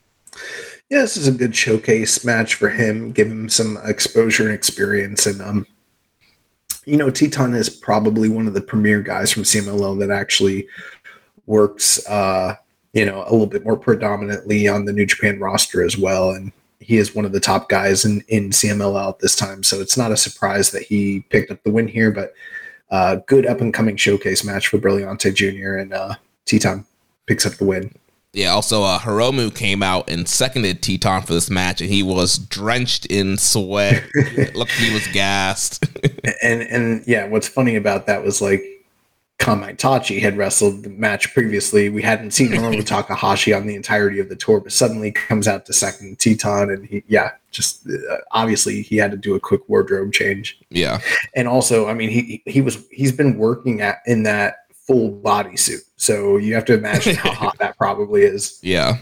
Yeah, 0.88 1.00
this 1.00 1.16
is 1.16 1.26
a 1.26 1.32
good 1.32 1.56
showcase 1.56 2.24
match 2.24 2.54
for 2.54 2.68
him, 2.68 3.12
give 3.12 3.26
him 3.26 3.48
some 3.48 3.78
exposure 3.84 4.44
and 4.44 4.54
experience. 4.54 5.26
And, 5.26 5.40
um, 5.42 5.66
you 6.84 6.96
know, 6.96 7.10
Titán 7.10 7.54
is 7.54 7.68
probably 7.68 8.28
one 8.28 8.46
of 8.46 8.54
the 8.54 8.60
premier 8.60 9.00
guys 9.02 9.32
from 9.32 9.42
CMLL 9.42 9.98
that 10.00 10.10
actually 10.10 10.66
works, 11.52 12.04
uh, 12.08 12.56
you 12.94 13.04
know, 13.04 13.22
a 13.22 13.30
little 13.30 13.46
bit 13.46 13.62
more 13.62 13.76
predominantly 13.76 14.66
on 14.66 14.86
the 14.86 14.92
New 14.92 15.04
Japan 15.04 15.38
roster 15.38 15.84
as 15.84 15.98
well. 15.98 16.30
And 16.30 16.50
he 16.80 16.96
is 16.96 17.14
one 17.14 17.26
of 17.26 17.32
the 17.32 17.40
top 17.40 17.68
guys 17.68 18.04
in, 18.04 18.24
in 18.28 18.50
CMLL 18.50 19.10
at 19.10 19.18
this 19.18 19.36
time. 19.36 19.62
So 19.62 19.80
it's 19.80 19.96
not 19.96 20.10
a 20.10 20.16
surprise 20.16 20.70
that 20.70 20.82
he 20.82 21.20
picked 21.28 21.50
up 21.50 21.62
the 21.62 21.70
win 21.70 21.88
here, 21.88 22.10
but 22.10 22.32
uh, 22.90 23.16
good 23.26 23.46
up 23.46 23.60
and 23.60 23.72
coming 23.72 23.96
showcase 23.96 24.44
match 24.44 24.68
for 24.68 24.78
Brillante 24.78 25.32
Jr. 25.32 25.76
and 25.76 25.92
uh, 25.92 26.14
Titán 26.46 26.84
picks 27.26 27.46
up 27.46 27.52
the 27.54 27.66
win. 27.66 27.94
Yeah, 28.32 28.52
also 28.52 28.82
uh, 28.82 28.98
Hiromu 28.98 29.54
came 29.54 29.82
out 29.82 30.08
and 30.08 30.26
seconded 30.26 30.80
Titán 30.80 31.26
for 31.26 31.34
this 31.34 31.50
match, 31.50 31.82
and 31.82 31.90
he 31.90 32.02
was 32.02 32.38
drenched 32.38 33.04
in 33.06 33.36
sweat. 33.36 34.02
Look, 34.54 34.70
he 34.70 34.90
was 34.90 35.06
gassed. 35.08 35.84
and 36.42 36.62
and 36.62 37.06
yeah, 37.06 37.26
what's 37.26 37.46
funny 37.46 37.76
about 37.76 38.06
that 38.06 38.24
was 38.24 38.40
like 38.40 38.64
Kamaitachi 39.42 40.20
had 40.20 40.36
wrestled 40.36 40.84
the 40.84 40.90
match 40.90 41.32
previously. 41.34 41.88
We 41.88 42.02
hadn't 42.02 42.30
seen 42.30 42.48
Hiromu 42.48 42.84
Takahashi 42.84 43.52
on 43.52 43.66
the 43.66 43.74
entirety 43.74 44.20
of 44.20 44.28
the 44.28 44.36
tour, 44.36 44.60
but 44.60 44.72
suddenly 44.72 45.10
comes 45.10 45.48
out 45.48 45.66
to 45.66 45.72
second 45.72 46.18
Titán, 46.18 46.72
and 46.72 46.86
he 46.86 47.02
yeah, 47.08 47.32
just 47.50 47.86
uh, 47.88 48.16
obviously 48.30 48.82
he 48.82 48.96
had 48.96 49.10
to 49.10 49.16
do 49.16 49.34
a 49.34 49.40
quick 49.40 49.68
wardrobe 49.68 50.12
change. 50.12 50.58
yeah, 50.70 51.00
And 51.34 51.48
also, 51.48 51.88
I 51.88 51.94
mean, 51.94 52.10
he 52.10 52.42
he 52.46 52.60
was 52.60 52.86
he's 52.90 53.12
been 53.12 53.36
working 53.36 53.80
at 53.80 53.98
in 54.06 54.22
that 54.24 54.66
full 54.86 55.10
body 55.10 55.56
suit, 55.56 55.82
so 55.96 56.36
you 56.36 56.54
have 56.54 56.64
to 56.66 56.74
imagine 56.74 57.16
how 57.16 57.32
hot 57.32 57.58
that 57.60 57.76
probably 57.76 58.22
is. 58.22 58.58
yeah. 58.62 58.98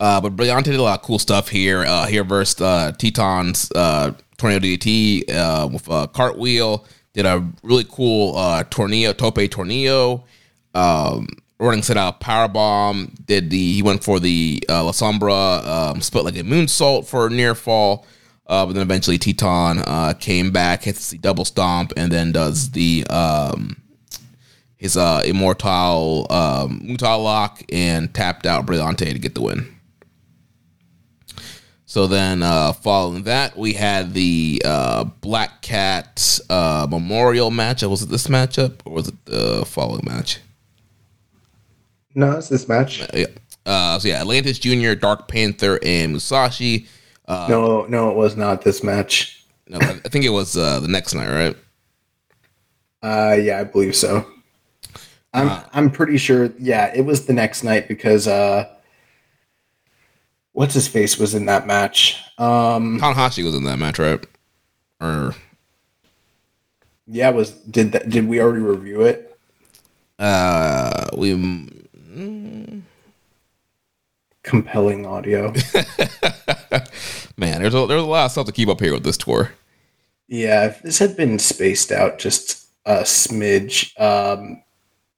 Uh, 0.00 0.20
but 0.20 0.36
Brillante 0.36 0.64
did 0.66 0.76
a 0.76 0.82
lot 0.82 1.00
of 1.00 1.04
cool 1.04 1.18
stuff 1.18 1.48
here. 1.48 1.84
Uh, 1.84 2.06
here 2.06 2.22
versus 2.22 2.60
uh, 2.60 2.92
Titán's 2.98 3.68
uh, 3.72 4.12
Tornado 4.36 4.64
DT 4.64 5.28
uh, 5.28 5.68
with 5.72 5.88
a 5.88 6.06
cartwheel. 6.06 6.86
Did 7.12 7.26
a 7.26 7.46
really 7.62 7.86
cool 7.88 8.36
uh, 8.36 8.64
tornillo, 8.64 9.16
tope 9.16 9.34
tornillo. 9.34 10.24
Um, 10.74 11.28
running 11.58 11.82
set 11.82 11.96
out 11.96 12.20
power 12.20 12.48
bomb. 12.48 13.12
Did 13.24 13.50
the 13.50 13.74
he 13.74 13.82
went 13.82 14.04
for 14.04 14.20
the 14.20 14.62
uh, 14.68 14.84
La 14.84 14.92
Sombra 14.92 15.64
um, 15.66 16.00
split 16.00 16.24
like 16.24 16.36
a 16.36 16.42
moonsault 16.42 17.06
for 17.06 17.28
near 17.28 17.54
fall. 17.54 18.06
Uh, 18.46 18.64
but 18.64 18.72
then 18.72 18.82
eventually 18.82 19.18
Titán 19.18 19.82
uh, 19.86 20.14
came 20.14 20.50
back, 20.50 20.84
hits 20.84 21.10
the 21.10 21.18
double 21.18 21.44
stomp, 21.44 21.92
and 21.98 22.10
then 22.10 22.32
does 22.32 22.70
the 22.70 23.06
um, 23.10 23.76
his 24.76 24.96
uh, 24.96 25.22
immortal 25.26 26.26
um, 26.30 26.80
Mutal 26.82 27.22
lock 27.22 27.62
and 27.70 28.14
tapped 28.14 28.46
out 28.46 28.64
Brillante 28.64 29.12
to 29.12 29.18
get 29.18 29.34
the 29.34 29.42
win. 29.42 29.77
So 31.88 32.06
then, 32.06 32.42
uh, 32.42 32.74
following 32.74 33.22
that, 33.22 33.56
we 33.56 33.72
had 33.72 34.12
the 34.12 34.60
uh, 34.62 35.04
Black 35.04 35.62
Cat 35.62 36.38
uh, 36.50 36.86
Memorial 36.90 37.50
match. 37.50 37.82
Was 37.82 38.02
it 38.02 38.10
this 38.10 38.26
matchup 38.26 38.74
or 38.84 38.92
was 38.92 39.08
it 39.08 39.24
the 39.24 39.64
following 39.64 40.04
match? 40.04 40.38
No, 42.14 42.32
it's 42.36 42.50
this 42.50 42.68
match. 42.68 43.00
Yeah. 43.14 43.28
Uh, 43.64 43.98
so 43.98 44.06
yeah, 44.06 44.20
Atlantis 44.20 44.58
Junior, 44.58 44.94
Dark 44.94 45.28
Panther, 45.28 45.78
and 45.82 46.12
Musashi. 46.12 46.86
Uh, 47.26 47.46
No, 47.48 47.86
no, 47.86 48.10
it 48.10 48.16
was 48.16 48.36
not 48.36 48.60
this 48.60 48.84
match. 48.84 49.46
no, 49.66 49.78
I 49.80 49.94
think 50.10 50.26
it 50.26 50.30
was 50.30 50.58
uh, 50.58 50.80
the 50.80 50.88
next 50.88 51.14
night, 51.14 51.30
right? 51.30 51.56
Uh, 53.02 53.34
yeah, 53.34 53.60
I 53.60 53.64
believe 53.64 53.96
so. 53.96 54.26
I'm 55.32 55.62
I'm 55.72 55.90
pretty 55.90 56.18
sure. 56.18 56.52
Yeah, 56.58 56.92
it 56.94 57.06
was 57.06 57.24
the 57.24 57.32
next 57.32 57.64
night 57.64 57.88
because 57.88 58.28
uh, 58.28 58.68
what's 60.58 60.74
his 60.74 60.88
face 60.88 61.16
was 61.18 61.36
in 61.36 61.46
that 61.46 61.68
match. 61.68 62.20
Um, 62.36 62.98
Tanahashi 62.98 63.44
was 63.44 63.54
in 63.54 63.62
that 63.62 63.78
match, 63.78 64.00
right? 64.00 64.24
Or 65.00 65.36
yeah, 67.06 67.30
was 67.30 67.52
did 67.52 67.92
that? 67.92 68.08
Did 68.08 68.26
we 68.26 68.40
already 68.40 68.62
review 68.62 69.02
it? 69.02 69.38
uh, 70.18 71.06
we 71.16 71.30
Compelling 74.42 75.06
audio. 75.06 75.52
man, 77.36 77.62
there's 77.62 77.74
a, 77.74 77.86
there's 77.86 78.02
a 78.02 78.06
lot 78.06 78.24
of 78.24 78.32
stuff 78.32 78.46
to 78.46 78.52
keep 78.52 78.68
up 78.68 78.80
here 78.80 78.94
with 78.94 79.04
this 79.04 79.16
tour. 79.16 79.52
yeah, 80.26 80.66
if 80.66 80.82
this 80.82 80.98
had 80.98 81.16
been 81.16 81.38
spaced 81.38 81.92
out 81.92 82.18
just 82.18 82.66
a 82.84 83.02
smidge. 83.02 83.98
Um, 84.00 84.62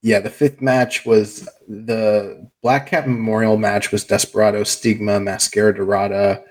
yeah, 0.03 0.21
the 0.21 0.31
fifth 0.31 0.63
match 0.63 1.05
was 1.05 1.49
the 1.69 2.49
Black 2.63 2.87
Cat 2.87 3.09
Memorial 3.09 3.57
match 3.57 3.93
was 3.93 4.05
Desperado, 4.05 4.65
Stigma, 4.65 5.21
Mascara 5.21 5.75
Dorada, 5.75 6.43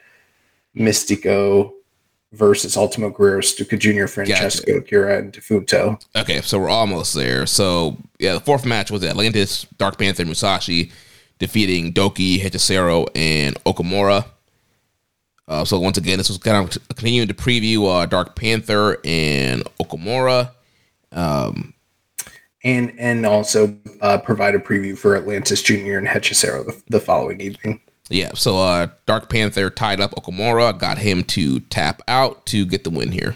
Mystico 0.75 1.73
versus 2.31 2.77
Ultimo 2.77 3.09
Guerrero, 3.09 3.41
Stuka 3.41 3.75
Jr., 3.75 4.05
Francesco, 4.05 4.77
Akira, 4.77 5.17
and 5.17 5.33
Difunto. 5.33 5.99
Okay, 6.15 6.41
so 6.41 6.59
we're 6.59 6.69
almost 6.69 7.15
there. 7.15 7.47
So 7.47 7.97
yeah, 8.19 8.33
the 8.33 8.39
fourth 8.39 8.65
match 8.65 8.91
was 8.91 9.03
Atlantis, 9.03 9.65
Dark 9.77 9.97
Panther, 9.97 10.25
Musashi 10.25 10.91
defeating 11.39 11.93
Doki, 11.93 12.39
Hechicero, 12.39 13.07
and 13.15 13.55
Okamura. 13.63 14.25
Uh, 15.47 15.65
so 15.65 15.79
once 15.79 15.97
again, 15.97 16.19
this 16.19 16.29
was 16.29 16.37
kind 16.37 16.57
of 16.57 16.87
continuing 16.89 17.27
to 17.27 17.33
preview 17.33 17.87
uh, 17.89 18.05
Dark 18.05 18.35
Panther 18.35 18.99
and 19.03 19.63
Okamura. 19.81 20.51
Um, 21.11 21.73
and 22.63 22.93
and 22.97 23.25
also 23.25 23.75
uh, 24.01 24.17
provide 24.17 24.55
a 24.55 24.59
preview 24.59 24.97
for 24.97 25.15
Atlantis 25.15 25.61
Jr. 25.61 25.97
and 25.97 26.07
Hechicero 26.07 26.65
the, 26.65 26.81
the 26.89 26.99
following 26.99 27.41
evening. 27.41 27.81
yeah, 28.09 28.31
so 28.33 28.57
uh, 28.57 28.87
Dark 29.05 29.29
Panther 29.29 29.69
tied 29.69 30.01
up 30.01 30.11
Okamura, 30.11 30.77
got 30.77 30.97
him 30.97 31.23
to 31.25 31.59
tap 31.61 32.01
out 32.07 32.45
to 32.47 32.65
get 32.65 32.83
the 32.83 32.89
win 32.89 33.11
here. 33.11 33.35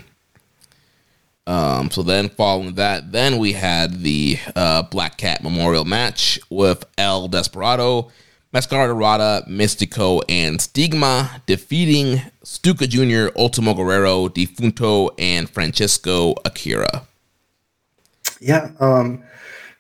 Um, 1.45 1.91
so 1.91 2.03
then 2.03 2.30
following 2.30 2.76
that, 2.76 3.11
then 3.11 3.38
we 3.38 3.53
had 3.53 4.01
the 4.01 4.38
uh, 4.55 4.84
Black 4.84 5.17
Cat 5.17 5.43
Memorial 5.43 5.84
match 5.84 6.39
with 6.49 6.86
El 6.97 7.28
Desperado, 7.28 8.11
Mascara 8.53 8.88
Dorada, 8.88 9.43
Mystico, 9.49 10.21
and 10.30 10.61
Stigma 10.61 11.41
defeating 11.45 12.21
Stuka 12.43 12.88
Jr., 12.88 13.38
Ultimo 13.38 13.74
Guerrero, 13.74 14.30
Difunto, 14.30 15.09
and 15.17 15.49
Francesco 15.49 16.36
Akira. 16.45 17.07
Yeah, 18.44 18.72
um, 18.82 19.24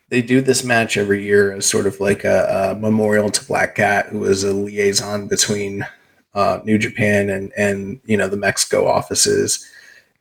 they 0.09 0.21
do 0.21 0.39
this 0.39 0.63
match 0.63 0.95
every 0.95 1.23
year 1.23 1.51
as 1.51 1.65
sort 1.65 1.85
of 1.85 1.99
like 1.99 2.23
a, 2.23 2.71
a 2.71 2.79
memorial 2.79 3.29
to 3.29 3.45
Black 3.45 3.75
Cat, 3.75 4.07
who 4.07 4.19
was 4.19 4.43
a 4.43 4.53
liaison 4.53 5.27
between 5.27 5.85
uh, 6.33 6.59
New 6.63 6.77
Japan 6.77 7.29
and 7.29 7.51
and 7.57 7.99
you 8.05 8.15
know 8.15 8.29
the 8.29 8.37
Mexico 8.37 8.87
offices, 8.87 9.69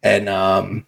and 0.02 0.28
um, 0.28 0.84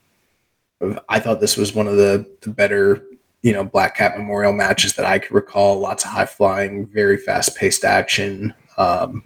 I 1.08 1.20
thought 1.20 1.40
this 1.40 1.56
was 1.56 1.74
one 1.74 1.86
of 1.86 1.96
the, 1.96 2.26
the 2.40 2.50
better 2.50 3.04
you 3.42 3.52
know 3.52 3.64
Black 3.64 3.96
Cat 3.96 4.18
Memorial 4.18 4.52
matches 4.52 4.94
that 4.94 5.06
I 5.06 5.20
could 5.20 5.32
recall. 5.32 5.78
Lots 5.78 6.04
of 6.04 6.10
high 6.10 6.26
flying, 6.26 6.86
very 6.86 7.18
fast 7.18 7.56
paced 7.56 7.84
action. 7.84 8.52
Um, 8.78 9.22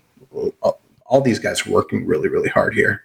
all, 0.61 0.81
all 1.07 1.21
these 1.23 1.39
guys 1.39 1.67
working 1.67 2.07
really 2.07 2.29
really 2.29 2.51
hard 2.51 2.75
here. 2.75 3.05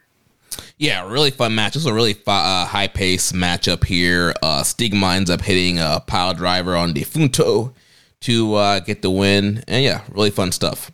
Yeah, 0.78 1.08
really 1.08 1.32
fun 1.32 1.56
match. 1.56 1.76
This 1.76 1.84
was 1.84 1.92
a 1.92 1.94
really 1.94 2.16
uh, 2.26 2.66
high 2.66 2.88
pace 2.88 3.32
matchup 3.32 3.86
here. 3.86 4.34
Uh, 4.42 4.64
Stigma 4.64 5.14
ends 5.14 5.30
up 5.30 5.42
hitting 5.42 5.80
a 5.80 6.04
pile 6.06 6.34
driver 6.34 6.76
on 6.76 6.94
Difunto 6.94 7.74
to 8.22 8.56
uh, 8.56 8.80
get 8.80 9.02
the 9.02 9.12
win. 9.12 9.64
And 9.68 9.84
yeah, 9.84 10.02
really 10.10 10.32
fun 10.32 10.52
stuff. 10.52 10.92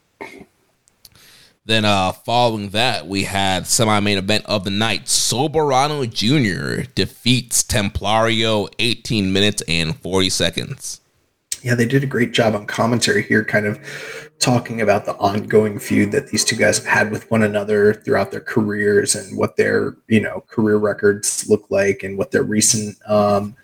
Then 1.65 1.85
uh, 1.85 2.11
following 2.11 2.69
that, 2.69 3.07
we 3.07 3.25
had 3.25 3.67
semi-main 3.67 4.17
event 4.17 4.45
of 4.47 4.63
the 4.63 4.71
night. 4.71 5.05
Soberano 5.05 6.03
Jr. 6.11 6.89
defeats 6.95 7.61
Templario 7.63 8.73
18 8.79 9.31
minutes 9.31 9.61
and 9.67 9.95
40 9.95 10.29
seconds. 10.31 10.98
Yeah, 11.63 11.75
they 11.75 11.85
did 11.85 12.03
a 12.03 12.07
great 12.07 12.31
job 12.31 12.55
on 12.55 12.65
commentary 12.65 13.23
here, 13.23 13.43
kind 13.43 13.65
of 13.65 13.79
talking 14.39 14.81
about 14.81 15.05
the 15.05 15.15
ongoing 15.15 15.79
feud 15.79 16.11
that 16.13 16.27
these 16.27 16.45
two 16.45 16.55
guys 16.55 16.77
have 16.77 16.87
had 16.87 17.11
with 17.11 17.29
one 17.29 17.43
another 17.43 17.93
throughout 17.93 18.31
their 18.31 18.39
careers 18.39 19.15
and 19.15 19.37
what 19.37 19.57
their 19.57 19.97
you 20.07 20.21
know 20.21 20.43
career 20.47 20.77
records 20.77 21.47
look 21.49 21.65
like 21.69 22.03
and 22.03 22.17
what 22.17 22.31
their 22.31 22.43
recent 22.43 22.97
um, 23.07 23.55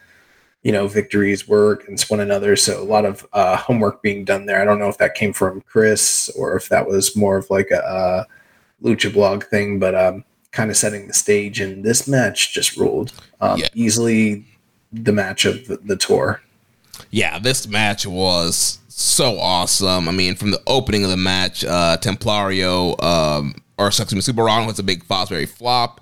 you 0.64 0.72
know 0.72 0.88
victories 0.88 1.48
were 1.48 1.74
against 1.74 2.10
one 2.10 2.20
another. 2.20 2.56
So 2.56 2.82
a 2.82 2.84
lot 2.84 3.06
of 3.06 3.26
uh, 3.34 3.56
homework 3.56 4.02
being 4.02 4.26
done 4.26 4.46
there. 4.46 4.62
I 4.62 4.66
don't 4.66 4.80
know 4.80 4.90
if 4.90 4.98
that 4.98 5.16
came 5.16 5.32
from 5.32 5.62
Chris 5.62 6.30
or 6.38 6.56
if 6.56 6.70
that 6.70 6.88
was 6.88 7.16
more 7.16 7.38
of 7.38 7.50
like 7.50 7.72
a, 7.72 8.26
a 8.82 8.86
lucha 8.86 9.14
blog 9.14 9.44
thing, 9.46 9.80
but 9.80 9.96
um, 9.96 10.26
kind 10.52 10.72
of 10.72 10.78
setting 10.78 11.08
the 11.08 11.14
stage. 11.14 11.60
And 11.60 11.84
this 11.84 12.08
match 12.08 12.54
just 12.54 12.78
ruled 12.78 13.14
um, 13.42 13.60
yeah. 13.60 13.68
easily 13.74 14.46
the 14.92 15.12
match 15.12 15.46
of 15.46 15.68
the, 15.68 15.78
the 15.78 15.96
tour. 15.96 16.42
Yeah, 17.12 17.40
this 17.40 17.68
match 17.68 18.06
was 18.06 18.80
so 18.88 19.40
awesome. 19.40 20.08
I 20.08 20.12
mean, 20.12 20.36
from 20.36 20.52
the 20.52 20.62
opening 20.68 21.04
of 21.04 21.10
the 21.10 21.18
match, 21.18 21.64
uh, 21.66 21.98
Templario, 22.00 23.02
um, 23.04 23.56
or 23.78 23.88
excuse 23.88 24.14
me, 24.14 24.22
Soberano 24.22 24.66
hits 24.68 24.80
a 24.80 24.84
big 24.84 25.04
Fosbury 25.06 25.48
flop 25.48 26.02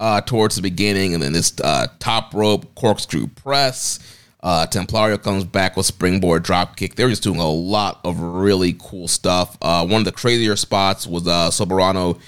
uh, 0.00 0.20
towards 0.20 0.56
the 0.56 0.62
beginning, 0.62 1.14
and 1.14 1.22
then 1.22 1.32
this 1.32 1.58
uh, 1.60 1.86
top 1.98 2.34
rope 2.34 2.74
corkscrew 2.74 3.28
press. 3.28 3.98
Uh, 4.42 4.66
Templario 4.66 5.20
comes 5.22 5.42
back 5.42 5.74
with 5.74 5.86
springboard 5.86 6.42
drop 6.42 6.76
kick. 6.76 6.96
They're 6.96 7.08
just 7.08 7.22
doing 7.22 7.40
a 7.40 7.50
lot 7.50 8.00
of 8.04 8.20
really 8.20 8.76
cool 8.78 9.08
stuff. 9.08 9.56
Uh, 9.62 9.86
one 9.86 10.02
of 10.02 10.04
the 10.04 10.12
crazier 10.12 10.56
spots 10.56 11.06
was 11.06 11.26
uh, 11.26 11.48
Soberano 11.48 12.20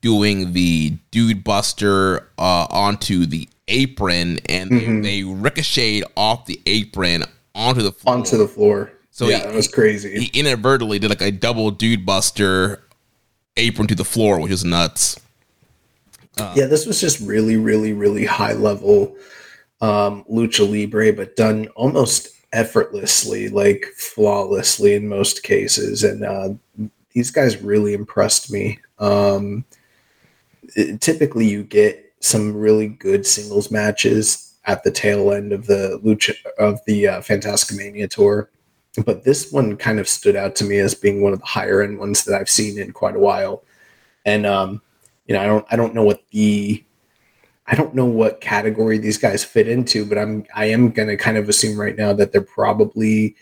doing 0.00 0.52
the 0.52 0.96
dude 1.12 1.44
buster 1.44 2.28
uh, 2.38 2.66
onto 2.70 3.24
the 3.24 3.48
apron, 3.68 4.40
and 4.46 4.70
mm-hmm. 4.70 5.02
they, 5.02 5.22
they 5.22 5.22
ricocheted 5.22 6.02
off 6.16 6.46
the 6.46 6.60
apron 6.66 7.24
onto 7.54 7.82
the 7.82 7.92
floor. 7.92 8.14
Onto 8.14 8.36
the 8.36 8.48
floor. 8.48 8.92
So 9.10 9.28
yeah, 9.28 9.50
he, 9.50 9.56
was 9.56 9.68
crazy. 9.68 10.20
He 10.20 10.40
inadvertently 10.40 10.98
did 10.98 11.10
like 11.10 11.20
a 11.20 11.30
double 11.30 11.70
dude 11.70 12.06
buster 12.06 12.82
apron 13.56 13.88
to 13.88 13.94
the 13.94 14.04
floor, 14.04 14.40
which 14.40 14.52
is 14.52 14.64
nuts. 14.64 15.18
Uh, 16.38 16.54
yeah, 16.56 16.66
this 16.66 16.86
was 16.86 17.00
just 17.00 17.20
really, 17.20 17.56
really, 17.56 17.92
really 17.92 18.24
high 18.24 18.52
level 18.52 19.16
um, 19.80 20.24
lucha 20.30 20.68
libre, 20.68 21.12
but 21.12 21.36
done 21.36 21.66
almost 21.68 22.28
effortlessly, 22.52 23.48
like 23.48 23.84
flawlessly 23.96 24.94
in 24.94 25.08
most 25.08 25.42
cases. 25.42 26.04
And 26.04 26.24
uh, 26.24 26.50
these 27.12 27.30
guys 27.30 27.60
really 27.62 27.94
impressed 27.94 28.50
me. 28.52 28.78
Um, 28.98 29.64
it, 30.76 31.00
typically, 31.00 31.46
you 31.46 31.64
get 31.64 32.14
some 32.20 32.54
really 32.54 32.88
good 32.88 33.26
singles 33.26 33.70
matches 33.70 34.49
at 34.66 34.84
the 34.84 34.90
tail 34.90 35.32
end 35.32 35.52
of 35.52 35.66
the 35.66 36.00
lucha 36.04 36.34
of 36.58 36.80
the 36.86 37.08
uh, 37.08 37.20
Fantasticamania 37.20 38.08
tour 38.08 38.50
but 39.04 39.24
this 39.24 39.52
one 39.52 39.76
kind 39.76 40.00
of 40.00 40.08
stood 40.08 40.36
out 40.36 40.56
to 40.56 40.64
me 40.64 40.78
as 40.78 40.94
being 40.94 41.22
one 41.22 41.32
of 41.32 41.40
the 41.40 41.46
higher 41.46 41.82
end 41.82 41.98
ones 41.98 42.24
that 42.24 42.38
I've 42.38 42.50
seen 42.50 42.78
in 42.78 42.92
quite 42.92 43.14
a 43.14 43.20
while. 43.20 43.62
And 44.24 44.46
um, 44.46 44.82
you 45.26 45.34
know, 45.34 45.40
I 45.40 45.46
don't 45.46 45.66
I 45.70 45.76
don't 45.76 45.94
know 45.94 46.02
what 46.02 46.22
the 46.30 46.84
I 47.66 47.76
don't 47.76 47.94
know 47.94 48.04
what 48.06 48.40
category 48.40 48.98
these 48.98 49.18
guys 49.18 49.44
fit 49.44 49.68
into, 49.68 50.04
but 50.04 50.18
I'm 50.18 50.44
I 50.54 50.66
am 50.66 50.90
gonna 50.90 51.16
kind 51.16 51.36
of 51.36 51.48
assume 51.48 51.80
right 51.80 51.96
now 51.96 52.12
that 52.14 52.32
they're 52.32 52.40
probably 52.40 53.36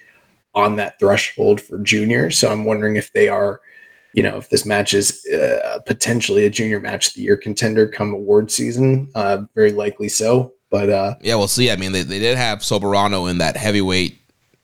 on 0.55 0.77
that 0.77 0.99
threshold 0.99 1.61
for 1.61 1.79
junior. 1.79 2.31
So 2.31 2.51
I'm 2.51 2.64
wondering 2.64 2.97
if 2.97 3.12
they 3.12 3.29
are, 3.29 3.61
you 4.12 4.23
know, 4.23 4.37
if 4.37 4.51
this 4.51 4.66
match 4.66 4.93
is 4.93 5.25
uh, 5.27 5.79
potentially 5.87 6.45
a 6.45 6.51
junior 6.51 6.81
match 6.81 7.14
the 7.14 7.23
year 7.23 7.37
contender 7.37 7.89
come 7.89 8.12
award 8.12 8.51
season. 8.51 9.11
Uh, 9.14 9.43
very 9.55 9.73
likely 9.73 10.09
so. 10.09 10.53
But 10.71 10.91
uh, 10.91 11.14
yeah, 11.21 11.35
we'll 11.37 11.49
see. 11.49 11.71
I 11.71 11.77
mean, 11.77 11.93
they, 11.93 12.03
they 12.03 12.19
did 12.19 12.37
have 12.37 12.59
Soberano 12.61 13.31
in 13.31 13.39
that 13.39 13.57
heavyweight 13.57 14.19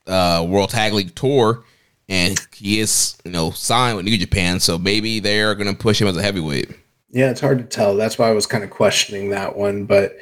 uh, 0.07 0.45
World 0.49 0.71
Tag 0.71 0.93
League 0.93 1.15
tour, 1.15 1.65
and 2.09 2.39
he 2.55 2.81
is 2.81 3.17
you 3.25 3.31
know 3.31 3.51
signed 3.51 3.97
with 3.97 4.05
New 4.05 4.19
Japan, 4.19 4.61
so 4.61 4.79
maybe 4.79 5.21
they're 5.21 5.55
going 5.55 5.75
to 5.75 5.81
push 5.81 6.01
him 6.01 6.09
as 6.09 6.17
a 6.17 6.23
heavyweight. 6.23 6.71
Yeah, 7.11 7.31
it's 7.31 7.41
hard 7.41 7.59
to 7.59 7.65
tell. 7.65 7.97
That's 7.97 8.19
why 8.19 8.29
I 8.29 8.33
was 8.33 8.47
kind 8.47 8.65
of 8.65 8.71
questioning 8.71 9.31
that 9.31 9.57
one, 9.57 9.85
but 9.87 10.17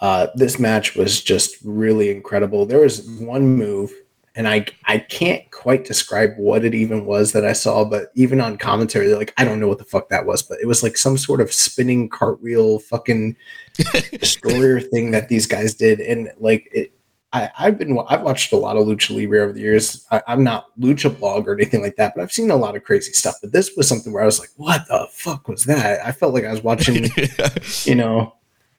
uh, 0.00 0.28
this 0.34 0.58
match 0.58 0.94
was 0.94 1.22
just 1.22 1.56
really 1.64 2.10
incredible. 2.10 2.66
There 2.66 2.80
was 2.80 3.08
one 3.08 3.56
move, 3.56 3.92
and 4.34 4.46
I 4.46 4.66
I 4.84 4.98
can't 4.98 5.50
quite 5.50 5.84
describe 5.84 6.34
what 6.36 6.64
it 6.64 6.74
even 6.74 7.06
was 7.06 7.32
that 7.32 7.44
I 7.44 7.54
saw, 7.54 7.84
but 7.84 8.12
even 8.14 8.40
on 8.40 8.58
commentary, 8.58 9.08
they're 9.08 9.16
like, 9.18 9.34
I 9.38 9.44
don't 9.44 9.58
know 9.58 9.68
what 9.68 9.78
the 9.78 9.84
fuck 9.84 10.10
that 10.10 10.26
was, 10.26 10.42
but 10.42 10.58
it 10.60 10.66
was 10.66 10.82
like 10.82 10.96
some 10.96 11.16
sort 11.16 11.40
of 11.40 11.52
spinning 11.52 12.08
cartwheel 12.08 12.78
fucking 12.78 13.36
destroyer 14.18 14.80
thing 14.80 15.10
that 15.12 15.28
these 15.28 15.46
guys 15.46 15.74
did, 15.74 16.00
and 16.00 16.30
like 16.38 16.68
it 16.72 16.92
I, 17.36 17.50
have 17.54 17.78
been 17.78 17.98
I've 18.08 18.22
watched 18.22 18.52
a 18.52 18.56
lot 18.56 18.76
of 18.76 18.86
lucha 18.86 19.14
libre 19.16 19.40
over 19.40 19.52
the 19.52 19.60
years. 19.60 20.06
I, 20.10 20.22
am 20.26 20.44
not 20.44 20.68
lucha 20.78 21.16
blog 21.16 21.48
or 21.48 21.54
anything 21.54 21.82
like 21.82 21.96
that, 21.96 22.14
but 22.14 22.22
I've 22.22 22.32
seen 22.32 22.50
a 22.50 22.56
lot 22.56 22.76
of 22.76 22.84
crazy 22.84 23.12
stuff. 23.12 23.36
But 23.42 23.52
this 23.52 23.72
was 23.76 23.88
something 23.88 24.12
where 24.12 24.22
I 24.22 24.26
was 24.26 24.38
like, 24.38 24.50
"What 24.56 24.86
the 24.88 25.06
fuck 25.10 25.48
was 25.48 25.64
that?" 25.64 26.04
I 26.04 26.12
felt 26.12 26.34
like 26.34 26.44
I 26.44 26.50
was 26.50 26.62
watching, 26.62 27.10
you 27.84 27.94
know, 27.94 28.34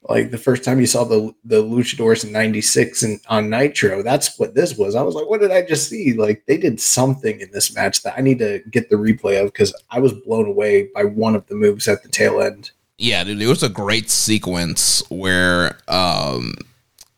like 0.08 0.30
the 0.30 0.38
first 0.38 0.64
time 0.64 0.80
you 0.80 0.86
saw 0.86 1.04
the 1.04 1.32
the 1.44 1.62
luchadors 1.62 2.24
in 2.24 2.32
'96 2.32 3.02
and 3.02 3.20
on 3.28 3.50
Nitro. 3.50 4.02
That's 4.02 4.38
what 4.38 4.54
this 4.54 4.76
was. 4.76 4.94
I 4.94 5.02
was 5.02 5.14
like, 5.14 5.28
"What 5.28 5.40
did 5.40 5.52
I 5.52 5.62
just 5.62 5.88
see?" 5.88 6.14
Like 6.14 6.44
they 6.46 6.56
did 6.56 6.80
something 6.80 7.40
in 7.40 7.50
this 7.52 7.74
match 7.74 8.02
that 8.02 8.18
I 8.18 8.22
need 8.22 8.38
to 8.40 8.62
get 8.70 8.90
the 8.90 8.96
replay 8.96 9.40
of 9.40 9.52
because 9.52 9.74
I 9.90 10.00
was 10.00 10.12
blown 10.12 10.46
away 10.46 10.88
by 10.94 11.04
one 11.04 11.36
of 11.36 11.46
the 11.46 11.54
moves 11.54 11.86
at 11.86 12.02
the 12.02 12.08
tail 12.08 12.40
end. 12.40 12.72
Yeah, 12.98 13.24
dude, 13.24 13.40
it 13.40 13.46
was 13.46 13.62
a 13.62 13.68
great 13.68 14.10
sequence 14.10 15.02
where 15.08 15.78
um 15.88 16.54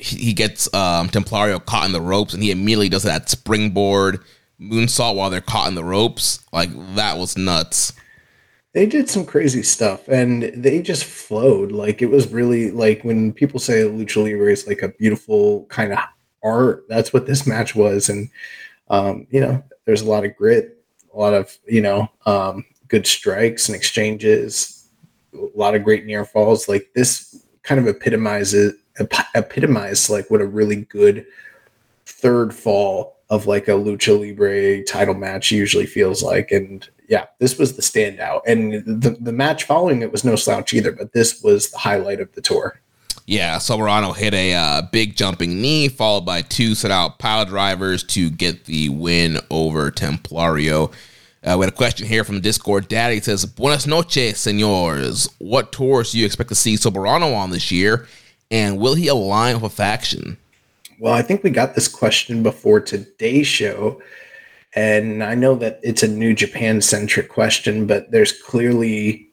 he 0.00 0.32
gets 0.32 0.72
um, 0.72 1.08
Templario 1.08 1.64
caught 1.64 1.84
in 1.84 1.92
the 1.92 2.00
ropes, 2.00 2.32
and 2.32 2.42
he 2.42 2.50
immediately 2.50 2.88
does 2.88 3.02
that 3.02 3.28
springboard 3.28 4.20
moonsault 4.60 5.14
while 5.14 5.30
they're 5.30 5.40
caught 5.40 5.68
in 5.68 5.74
the 5.74 5.84
ropes. 5.84 6.44
Like 6.52 6.70
that 6.94 7.18
was 7.18 7.36
nuts. 7.36 7.92
They 8.72 8.86
did 8.86 9.10
some 9.10 9.26
crazy 9.26 9.62
stuff, 9.62 10.08
and 10.08 10.44
they 10.54 10.80
just 10.80 11.04
flowed. 11.04 11.72
Like 11.72 12.02
it 12.02 12.06
was 12.06 12.32
really 12.32 12.70
like 12.70 13.02
when 13.02 13.32
people 13.32 13.60
say 13.60 13.82
lucha 13.82 14.24
libre 14.24 14.52
is 14.52 14.66
like 14.66 14.82
a 14.82 14.88
beautiful 14.88 15.66
kind 15.66 15.92
of 15.92 15.98
art. 16.42 16.86
That's 16.88 17.12
what 17.12 17.26
this 17.26 17.46
match 17.46 17.74
was, 17.74 18.08
and 18.08 18.30
um, 18.88 19.26
you 19.30 19.40
know, 19.40 19.62
there's 19.84 20.02
a 20.02 20.08
lot 20.08 20.24
of 20.24 20.36
grit, 20.36 20.82
a 21.12 21.18
lot 21.18 21.34
of 21.34 21.56
you 21.66 21.82
know, 21.82 22.08
um, 22.24 22.64
good 22.88 23.06
strikes 23.06 23.68
and 23.68 23.76
exchanges, 23.76 24.79
a 25.34 25.58
lot 25.58 25.74
of 25.74 25.84
great 25.84 26.06
near 26.06 26.24
falls. 26.24 26.68
Like 26.68 26.90
this 26.94 27.44
kind 27.62 27.80
of 27.80 27.86
epitomizes 27.86 28.74
epitomize 29.34 30.10
like 30.10 30.30
what 30.30 30.40
a 30.40 30.46
really 30.46 30.76
good 30.76 31.26
third 32.06 32.54
fall 32.54 33.16
of 33.30 33.46
like 33.46 33.68
a 33.68 33.72
lucha 33.72 34.18
libre 34.18 34.82
title 34.84 35.14
match 35.14 35.50
usually 35.50 35.86
feels 35.86 36.22
like. 36.22 36.50
And 36.50 36.88
yeah 37.08 37.26
this 37.38 37.58
was 37.58 37.76
the 37.76 37.82
standout. 37.82 38.42
And 38.46 38.84
the, 38.84 39.16
the 39.20 39.32
match 39.32 39.64
following 39.64 40.02
it 40.02 40.12
was 40.12 40.24
no 40.24 40.36
slouch 40.36 40.74
either 40.74 40.92
but 40.92 41.12
this 41.12 41.42
was 41.42 41.70
the 41.70 41.78
highlight 41.78 42.20
of 42.20 42.32
the 42.32 42.40
tour. 42.40 42.80
Yeah 43.26 43.56
Soberano 43.56 44.14
hit 44.14 44.34
a 44.34 44.54
uh, 44.54 44.82
big 44.82 45.16
jumping 45.16 45.62
knee 45.62 45.88
followed 45.88 46.26
by 46.26 46.42
two 46.42 46.74
set 46.74 46.90
out 46.90 47.18
pile 47.18 47.44
drivers 47.44 48.02
to 48.04 48.30
get 48.30 48.64
the 48.64 48.88
win 48.88 49.38
over 49.50 49.90
templario 49.90 50.92
uh, 51.42 51.56
we 51.58 51.64
had 51.64 51.72
a 51.72 51.76
question 51.76 52.06
here 52.06 52.24
from 52.24 52.40
Discord. 52.40 52.88
Daddy 52.88 53.20
says, 53.20 53.46
Buenas 53.46 53.86
noches, 53.86 54.38
senores. 54.38 55.28
What 55.38 55.72
tours 55.72 56.12
do 56.12 56.18
you 56.18 56.26
expect 56.26 56.48
to 56.50 56.54
see 56.54 56.74
Soberano 56.74 57.34
on 57.34 57.50
this 57.50 57.70
year? 57.70 58.06
And 58.50 58.78
will 58.78 58.94
he 58.94 59.08
align 59.08 59.54
with 59.54 59.72
a 59.72 59.74
faction? 59.74 60.36
Well, 60.98 61.14
I 61.14 61.22
think 61.22 61.42
we 61.42 61.50
got 61.50 61.74
this 61.74 61.88
question 61.88 62.42
before 62.42 62.80
today's 62.80 63.46
show. 63.46 64.02
And 64.74 65.24
I 65.24 65.34
know 65.34 65.54
that 65.56 65.80
it's 65.82 66.02
a 66.02 66.08
New 66.08 66.34
Japan 66.34 66.80
centric 66.80 67.28
question, 67.28 67.86
but 67.86 68.10
there's 68.10 68.32
clearly 68.32 69.30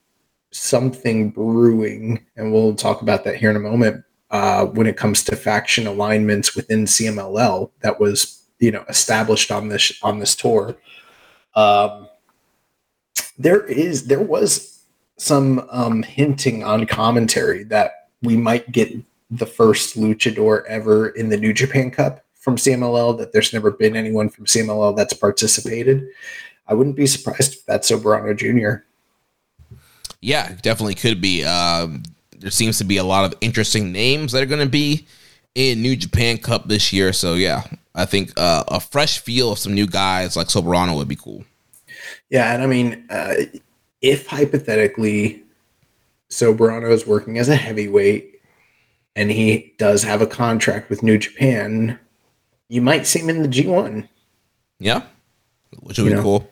something 0.51 1.29
brewing. 1.29 2.25
And 2.35 2.53
we'll 2.53 2.75
talk 2.75 3.01
about 3.01 3.23
that 3.25 3.35
here 3.35 3.49
in 3.49 3.55
a 3.55 3.59
moment 3.59 4.03
uh, 4.31 4.65
when 4.65 4.87
it 4.87 4.97
comes 4.97 5.23
to 5.23 5.35
faction 5.35 5.87
alignments 5.87 6.55
within 6.55 6.85
CMLL 6.85 7.71
that 7.81 7.99
was 7.99 8.43
you 8.59 8.71
know 8.71 8.83
established 8.89 9.51
on 9.51 9.69
this 9.69 9.97
on 10.03 10.19
this 10.19 10.35
tour. 10.35 10.75
Um, 11.57 12.07
there 13.39 13.65
is 13.65 14.05
there 14.05 14.21
was 14.21 14.83
some 15.17 15.67
um, 15.71 16.03
hinting 16.03 16.63
on 16.63 16.85
commentary 16.85 17.63
that 17.63 18.09
we 18.21 18.37
might 18.37 18.71
get 18.71 18.95
the 19.31 19.45
first 19.45 19.97
luchador 19.97 20.63
ever 20.67 21.09
in 21.09 21.29
the 21.29 21.37
New 21.37 21.53
Japan 21.53 21.89
Cup 21.89 22.23
from 22.35 22.57
CMLL. 22.57 23.17
That 23.17 23.33
there's 23.33 23.53
never 23.53 23.71
been 23.71 23.95
anyone 23.95 24.29
from 24.29 24.45
CMLL 24.45 24.95
that's 24.95 25.13
participated. 25.13 26.07
I 26.67 26.75
wouldn't 26.75 26.95
be 26.95 27.07
surprised 27.07 27.55
if 27.55 27.65
that's 27.65 27.89
Soberano 27.89 28.37
Jr. 28.37 28.83
Yeah, 30.21 30.55
definitely 30.61 30.95
could 30.95 31.21
be. 31.21 31.43
Um, 31.43 32.03
there 32.37 32.51
seems 32.51 32.77
to 32.77 32.83
be 32.83 32.97
a 32.97 33.03
lot 33.03 33.25
of 33.25 33.37
interesting 33.41 33.91
names 33.91 34.31
that 34.31 34.43
are 34.43 34.47
going 34.47 34.63
to 34.63 34.69
be 34.69 35.07
in 35.57 35.81
New 35.81 35.95
Japan 35.95 36.37
Cup 36.37 36.67
this 36.67 36.93
year. 36.93 37.11
So 37.11 37.33
yeah, 37.33 37.63
I 37.95 38.05
think 38.05 38.31
uh, 38.37 38.63
a 38.67 38.79
fresh 38.79 39.17
feel 39.17 39.51
of 39.51 39.57
some 39.57 39.73
new 39.73 39.87
guys 39.87 40.37
like 40.37 40.47
Soberano 40.47 40.95
would 40.95 41.07
be 41.07 41.15
cool. 41.15 41.43
Yeah, 42.29 42.53
and 42.53 42.61
I 42.61 42.67
mean, 42.67 43.05
uh, 43.09 43.33
if 44.01 44.27
hypothetically 44.27 45.43
Soberano 46.29 46.91
is 46.91 47.07
working 47.07 47.39
as 47.39 47.49
a 47.49 47.55
heavyweight 47.55 48.39
and 49.15 49.31
he 49.31 49.73
does 49.79 50.03
have 50.03 50.21
a 50.21 50.27
contract 50.27 50.91
with 50.91 51.01
New 51.01 51.17
Japan, 51.17 51.99
you 52.69 52.81
might 52.81 53.07
see 53.07 53.19
him 53.19 53.29
in 53.29 53.41
the 53.41 53.49
G1. 53.49 54.07
Yeah, 54.77 55.01
which 55.81 55.97
would 55.97 56.05
you 56.05 56.11
be 56.11 56.15
know? 56.17 56.21
cool. 56.21 56.49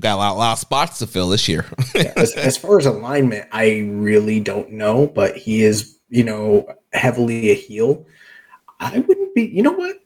Got 0.00 0.14
a 0.14 0.16
lot, 0.16 0.32
a 0.32 0.38
lot 0.38 0.52
of 0.54 0.58
spots 0.60 0.98
to 1.00 1.06
fill 1.06 1.28
this 1.28 1.46
year. 1.46 1.66
yeah, 1.94 2.14
as, 2.16 2.32
as 2.36 2.56
far 2.56 2.78
as 2.78 2.86
alignment, 2.86 3.46
I 3.52 3.86
really 3.90 4.40
don't 4.40 4.72
know, 4.72 5.06
but 5.06 5.36
he 5.36 5.62
is, 5.62 5.98
you 6.08 6.24
know, 6.24 6.74
heavily 6.92 7.50
a 7.50 7.54
heel. 7.54 8.06
I 8.78 8.98
wouldn't 8.98 9.34
be, 9.34 9.44
you 9.44 9.62
know 9.62 9.72
what? 9.72 9.96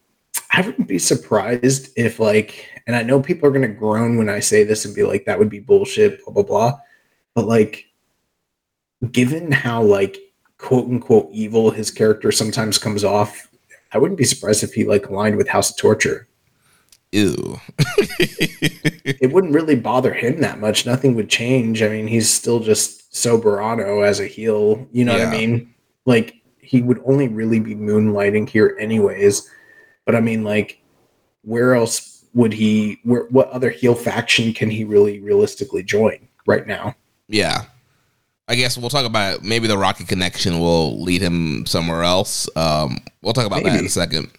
I 0.51 0.61
wouldn't 0.61 0.89
be 0.89 0.99
surprised 0.99 1.91
if, 1.97 2.21
like, 2.21 2.69
and 2.87 2.95
I 2.95 3.03
know 3.03 3.21
people 3.21 3.49
are 3.49 3.53
going 3.53 3.63
to 3.63 3.69
groan 3.69 4.17
when 4.17 4.29
I 4.29 4.41
say 4.41 4.65
this 4.65 4.85
and 4.85 4.95
be 4.95 5.03
like, 5.03 5.25
that 5.25 5.39
would 5.39 5.51
be 5.51 5.61
bullshit, 5.61 6.25
blah, 6.25 6.33
blah, 6.33 6.43
blah. 6.43 6.79
But, 7.35 7.47
like, 7.47 7.87
given 9.11 9.51
how, 9.51 9.83
like, 9.83 10.19
quote 10.59 10.89
unquote 10.89 11.29
evil 11.33 11.71
his 11.71 11.91
character 11.91 12.31
sometimes 12.31 12.79
comes 12.79 13.05
off, 13.05 13.49
I 13.93 13.99
wouldn't 13.99 14.19
be 14.19 14.25
surprised 14.25 14.63
if 14.63 14.75
he, 14.75 14.85
like, 14.85 15.09
aligned 15.09 15.37
with 15.37 15.49
House 15.49 15.71
of 15.71 15.77
Torture 15.77 16.29
ew. 17.15 17.61
it 18.19 19.33
wouldn't 19.33 19.55
really 19.55 19.77
bother 19.77 20.13
him 20.13 20.41
that 20.41 20.61
much. 20.61 20.85
Nothing 20.85 21.15
would 21.15 21.31
change. 21.31 21.83
I 21.83 21.89
mean, 21.89 22.07
he's 22.07 22.29
still 22.29 22.61
just 22.61 23.13
Soberano 23.13 24.07
as 24.07 24.21
a 24.21 24.27
heel. 24.27 24.87
You 24.93 25.05
know 25.05 25.17
yeah. 25.17 25.27
what 25.27 25.35
I 25.35 25.39
mean? 25.39 25.75
Like 26.05 26.35
he 26.65 26.83
would 26.83 27.01
only 27.05 27.29
really 27.29 27.61
be 27.61 27.75
moonlighting 27.75 28.49
here 28.49 28.77
anyways. 28.81 29.49
But 30.05 30.15
I 30.15 30.21
mean, 30.21 30.45
like, 30.45 30.81
where 31.43 31.75
else 31.75 32.25
would 32.35 32.53
he? 32.53 33.01
Where 33.05 33.25
what 33.25 33.51
other 33.51 33.71
heel 33.71 33.95
faction 33.95 34.53
can 34.53 34.71
he 34.71 34.85
really 34.85 35.21
realistically 35.21 35.83
join 35.83 36.29
right 36.47 36.67
now? 36.67 36.95
Yeah. 37.29 37.65
I 38.47 38.57
guess 38.57 38.77
we'll 38.77 38.91
talk 38.91 39.07
about 39.07 39.43
maybe 39.43 39.69
the 39.69 39.79
Rocky 39.79 40.05
connection 40.05 40.59
will 40.59 41.03
lead 41.03 41.23
him 41.23 41.65
somewhere 41.65 42.03
else. 42.03 42.47
Um, 42.57 42.99
we'll 43.23 43.33
talk 43.33 43.47
about 43.47 43.63
maybe. 43.63 43.71
that 43.71 43.81
in 43.81 43.87
a 43.87 43.91
second. 43.91 44.31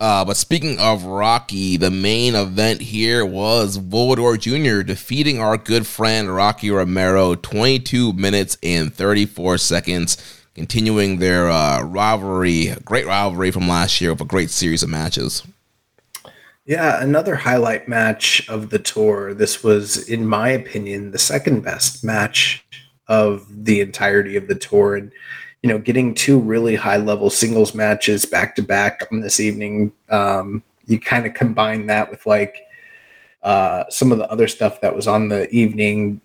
Uh, 0.00 0.24
but 0.24 0.36
speaking 0.36 0.78
of 0.78 1.04
Rocky, 1.04 1.76
the 1.76 1.90
main 1.90 2.34
event 2.34 2.80
here 2.80 3.26
was 3.26 3.76
Volador 3.76 4.38
Jr. 4.38 4.82
defeating 4.82 5.40
our 5.40 5.58
good 5.58 5.86
friend 5.86 6.34
Rocky 6.34 6.70
Romero 6.70 7.34
22 7.34 8.14
minutes 8.14 8.56
and 8.62 8.94
34 8.94 9.58
seconds, 9.58 10.16
continuing 10.60 11.20
their 11.20 11.48
uh, 11.48 11.82
rivalry, 11.82 12.74
great 12.84 13.06
rivalry 13.06 13.50
from 13.50 13.66
last 13.66 13.98
year 13.98 14.10
with 14.10 14.20
a 14.20 14.26
great 14.26 14.50
series 14.50 14.82
of 14.82 14.90
matches. 14.90 15.42
Yeah, 16.66 17.02
another 17.02 17.34
highlight 17.34 17.88
match 17.88 18.46
of 18.46 18.68
the 18.68 18.78
tour. 18.78 19.32
This 19.32 19.64
was, 19.64 20.06
in 20.06 20.26
my 20.26 20.50
opinion, 20.50 21.12
the 21.12 21.18
second 21.18 21.62
best 21.62 22.04
match 22.04 22.62
of 23.08 23.46
the 23.48 23.80
entirety 23.80 24.36
of 24.36 24.48
the 24.48 24.54
tour. 24.54 24.96
And 24.96 25.10
you 25.62 25.70
know, 25.70 25.78
getting 25.78 26.14
two 26.14 26.38
really 26.38 26.76
high 26.76 26.98
level 26.98 27.30
singles 27.30 27.74
matches 27.74 28.26
back 28.26 28.54
to 28.56 28.62
back 28.62 29.08
on 29.10 29.20
this 29.20 29.40
evening, 29.40 29.94
um, 30.10 30.62
you 30.84 31.00
kind 31.00 31.24
of 31.24 31.32
combine 31.32 31.86
that 31.86 32.10
with 32.10 32.26
like 32.26 32.66
uh, 33.42 33.84
some 33.88 34.12
of 34.12 34.18
the 34.18 34.30
other 34.30 34.46
stuff 34.46 34.82
that 34.82 34.94
was 34.94 35.08
on 35.08 35.30
the 35.30 35.48
evening. 35.48 36.20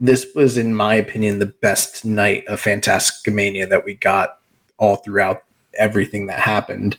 This 0.00 0.26
was, 0.34 0.58
in 0.58 0.74
my 0.74 0.94
opinion, 0.94 1.38
the 1.38 1.46
best 1.46 2.04
night 2.04 2.46
of 2.46 2.60
Fantasticamania 2.60 3.68
that 3.68 3.84
we 3.84 3.94
got 3.94 4.38
all 4.78 4.96
throughout 4.96 5.44
everything 5.74 6.26
that 6.26 6.40
happened. 6.40 6.98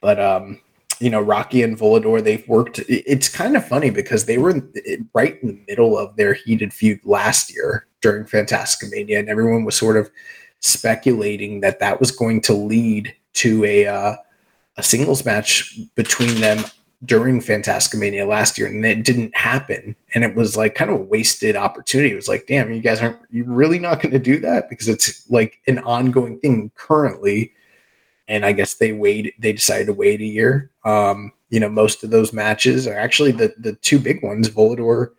But 0.00 0.20
um, 0.20 0.60
you 1.00 1.10
know, 1.10 1.20
Rocky 1.20 1.62
and 1.62 1.76
Volador, 1.76 2.22
they've 2.22 2.46
worked. 2.48 2.80
It's 2.88 3.28
kind 3.28 3.56
of 3.56 3.66
funny 3.66 3.90
because 3.90 4.26
they 4.26 4.38
were 4.38 4.62
right 5.14 5.42
in 5.42 5.48
the 5.48 5.60
middle 5.68 5.98
of 5.98 6.16
their 6.16 6.34
heated 6.34 6.72
feud 6.72 7.00
last 7.04 7.54
year 7.54 7.86
during 8.00 8.24
Fantasticamania, 8.24 9.18
and 9.18 9.28
everyone 9.28 9.64
was 9.64 9.76
sort 9.76 9.96
of 9.96 10.10
speculating 10.60 11.60
that 11.60 11.78
that 11.80 12.00
was 12.00 12.10
going 12.10 12.40
to 12.42 12.54
lead 12.54 13.14
to 13.34 13.64
a 13.64 13.86
uh, 13.86 14.16
a 14.76 14.82
singles 14.82 15.24
match 15.24 15.78
between 15.94 16.40
them 16.40 16.64
during 17.04 17.40
Fantasticamania 17.40 18.26
last 18.26 18.58
year, 18.58 18.68
and 18.68 18.84
it 18.84 19.04
didn't 19.04 19.36
happen. 19.36 19.96
And 20.14 20.24
it 20.24 20.34
was 20.34 20.56
like 20.56 20.74
kind 20.74 20.90
of 20.90 21.00
a 21.00 21.04
wasted 21.04 21.56
opportunity. 21.56 22.12
It 22.12 22.16
was 22.16 22.28
like, 22.28 22.46
damn, 22.46 22.72
you 22.72 22.80
guys 22.80 23.00
aren't 23.00 23.18
you 23.30 23.44
really 23.44 23.78
not 23.78 24.00
going 24.00 24.12
to 24.12 24.18
do 24.18 24.38
that 24.40 24.68
because 24.68 24.88
it's 24.88 25.28
like 25.30 25.60
an 25.66 25.78
ongoing 25.80 26.38
thing 26.40 26.70
currently. 26.74 27.52
And 28.28 28.44
I 28.44 28.52
guess 28.52 28.74
they 28.74 28.92
wait. 28.92 29.34
They 29.40 29.52
decided 29.52 29.86
to 29.86 29.92
wait 29.92 30.20
a 30.20 30.24
year. 30.24 30.70
Um, 30.84 31.32
you 31.50 31.60
know, 31.60 31.68
most 31.68 32.02
of 32.02 32.10
those 32.10 32.32
matches 32.32 32.86
are 32.86 32.98
actually 32.98 33.32
the 33.32 33.54
the 33.58 33.74
two 33.74 33.98
big 33.98 34.22
ones. 34.22 34.48
Volador 34.48 35.10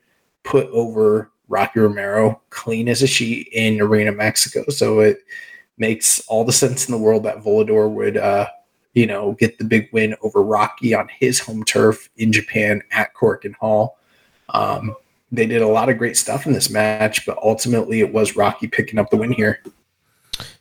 put 0.43 0.67
over 0.67 1.31
Rocky 1.47 1.79
Romero 1.79 2.41
clean 2.49 2.89
as 2.89 3.01
a 3.01 3.07
sheet 3.07 3.47
in 3.51 3.81
Arena 3.81 4.11
Mexico. 4.11 4.63
So 4.69 4.99
it 5.01 5.19
makes 5.77 6.21
all 6.27 6.43
the 6.43 6.53
sense 6.53 6.87
in 6.87 6.91
the 6.91 6.97
world 6.97 7.23
that 7.23 7.43
Volador 7.43 7.89
would, 7.91 8.17
uh, 8.17 8.47
you 8.95 9.05
know, 9.05 9.33
get 9.33 9.59
the 9.59 9.63
big 9.63 9.89
win 9.91 10.15
over 10.23 10.41
Rocky 10.41 10.95
on 10.95 11.07
his 11.19 11.39
home 11.39 11.63
turf 11.63 12.09
in 12.17 12.31
Japan 12.31 12.81
at 12.91 13.13
Korakuen 13.13 13.53
Hall. 13.55 13.99
Um, 14.49 14.95
they 15.31 15.45
did 15.45 15.61
a 15.61 15.67
lot 15.67 15.89
of 15.89 15.97
great 15.97 16.17
stuff 16.17 16.47
in 16.47 16.53
this 16.53 16.69
match, 16.69 17.25
but 17.25 17.37
ultimately 17.43 17.99
it 17.99 18.11
was 18.11 18.37
Rocky 18.37 18.67
picking 18.67 18.97
up 18.97 19.09
the 19.09 19.17
win 19.17 19.33
here. 19.33 19.61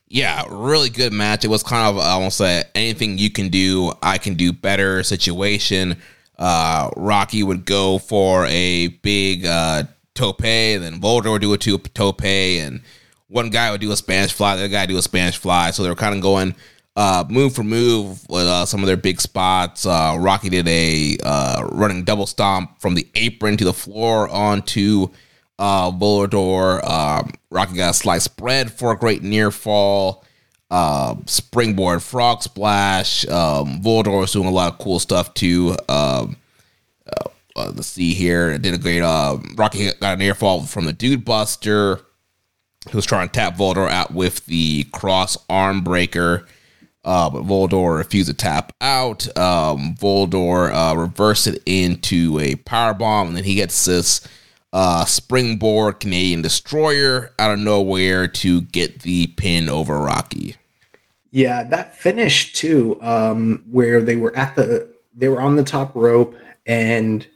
Yeah, 0.09 0.43
really 0.51 0.91
good 0.91 1.12
match. 1.12 1.45
It 1.45 1.49
was 1.49 1.62
kind 1.62 1.89
of 1.89 1.99
almost 1.99 2.41
a 2.41 2.64
anything 2.74 3.18
you 3.18 3.30
can 3.30 3.49
do, 3.49 3.93
I 4.03 4.18
can 4.18 4.35
do 4.35 4.53
better 4.53 5.03
situation. 5.03 5.97
Uh, 6.37 6.91
Rocky 6.97 7.45
would 7.45 7.64
go 7.64 7.99
for 7.99 8.47
a 8.47 8.89
big 8.89 9.47
uh, 9.47 9.85
tope, 10.14 10.39
then 10.39 11.01
Volador 11.01 11.32
would 11.32 11.43
do 11.43 11.53
a 11.53 11.59
two 11.59 11.78
tope, 11.78 12.24
and 12.24 12.80
one 13.28 13.51
guy 13.51 13.70
would 13.70 13.80
do 13.80 13.93
a 13.93 13.97
Spanish 13.97 14.32
fly, 14.32 14.57
the 14.57 14.62
other 14.62 14.68
guy 14.68 14.87
do 14.87 14.99
a 14.99 15.03
Spanish 15.03 15.37
fly. 15.37 15.70
So 15.70 15.85
they 15.85 15.89
were 15.89 15.95
kind 15.95 16.14
of 16.14 16.20
going 16.20 16.57
uh, 16.97 17.24
move 17.28 17.55
for 17.55 17.64
move 17.64 18.28
with 18.28 18.47
uh, 18.47 18.66
some 18.66 18.80
of 18.80 18.86
their 18.86 18.96
big 18.96 19.21
spots. 19.21 19.87
Uh, 19.87 20.16
Rocky 20.18 20.49
did 20.49 20.68
a 20.68 21.16
uh, 21.25 21.68
running 21.72 22.04
double 22.04 22.26
stomp 22.26 22.80
from 22.80 22.95
the 22.95 23.08
apron 23.14 23.57
to 23.57 23.64
the 23.64 23.72
floor 23.72 24.29
onto 24.29 25.08
uh, 25.58 25.91
Volador. 25.91 26.83
Um, 26.88 27.33
Rocky 27.50 27.76
got 27.76 27.91
a 27.91 27.95
Sliced 27.95 28.37
Bread 28.37 28.72
for 28.72 28.92
a 28.92 28.96
great 28.96 29.22
near 29.22 29.50
fall. 29.50 30.25
Uh, 30.71 31.16
springboard 31.26 32.03
frog 32.03 32.42
splash. 32.42 33.26
Um, 33.29 33.80
Volador 33.80 34.21
was 34.21 34.33
doing 34.33 34.49
a 34.49 34.50
lot 34.50 34.72
of 34.72 34.79
cool 34.79 34.99
stuff 34.99 35.34
too. 35.34 35.76
Um, 35.88 36.37
uh, 37.57 37.71
let's 37.75 37.87
see 37.87 38.14
here. 38.14 38.58
Did 38.58 38.75
a 38.75 38.79
great. 38.79 39.03
Uh, 39.03 39.38
Rocky 39.54 39.91
got 40.00 40.14
an 40.14 40.22
air 40.22 40.34
fall 40.34 40.62
from 40.62 40.87
the 40.87 40.92
Dude 40.92 41.25
Buster. 41.25 42.00
He 42.91 42.96
was 42.96 43.07
trying 43.07 43.29
to 43.29 43.33
tap 43.33 43.57
Volador 43.57 43.88
out 43.88 44.12
with 44.12 44.45
the 44.46 44.84
cross 44.92 45.38
arm 45.49 45.83
breaker, 45.83 46.46
uh, 47.05 47.31
but 47.31 47.43
Volador 47.43 47.97
refused 47.97 48.29
to 48.29 48.35
tap 48.35 48.72
out. 48.81 49.26
Um, 49.37 49.95
Volador 49.99 50.72
uh, 50.72 50.97
reversed 50.97 51.47
it 51.47 51.63
into 51.67 52.39
a 52.41 52.57
power 52.57 52.95
bomb, 52.95 53.29
and 53.29 53.37
then 53.37 53.45
he 53.45 53.55
gets 53.57 53.85
this 53.85 54.26
uh, 54.72 55.05
springboard 55.05 56.01
Canadian 56.01 56.43
destroyer 56.43 57.33
out 57.39 57.53
of 57.53 57.59
nowhere 57.59 58.26
to 58.26 58.63
get 58.63 59.03
the 59.03 59.29
pin 59.29 59.68
over 59.68 60.01
Rocky. 60.01 60.57
Yeah, 61.31 61.64
that 61.64 61.97
finish 61.97 62.53
too, 62.53 62.99
um, 63.03 63.64
where 63.71 64.01
they 64.01 64.17
were 64.17 64.37
at 64.37 64.55
the 64.57 64.93
they 65.17 65.29
were 65.29 65.41
on 65.41 65.57
the 65.57 65.64
top 65.64 65.95
rope 65.95 66.37
and 66.67 67.26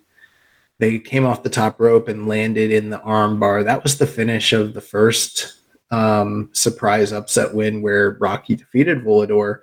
they 0.78 0.98
came 0.98 1.26
off 1.26 1.42
the 1.42 1.50
top 1.50 1.80
rope 1.80 2.08
and 2.08 2.28
landed 2.28 2.70
in 2.70 2.90
the 2.90 2.98
armbar. 3.00 3.64
That 3.64 3.82
was 3.82 3.98
the 3.98 4.06
finish 4.06 4.52
of 4.52 4.74
the 4.74 4.80
first 4.80 5.57
um, 5.90 6.50
surprise 6.52 7.12
upset 7.12 7.54
win 7.54 7.82
where 7.82 8.16
Rocky 8.20 8.56
defeated 8.56 9.04
Volador. 9.04 9.60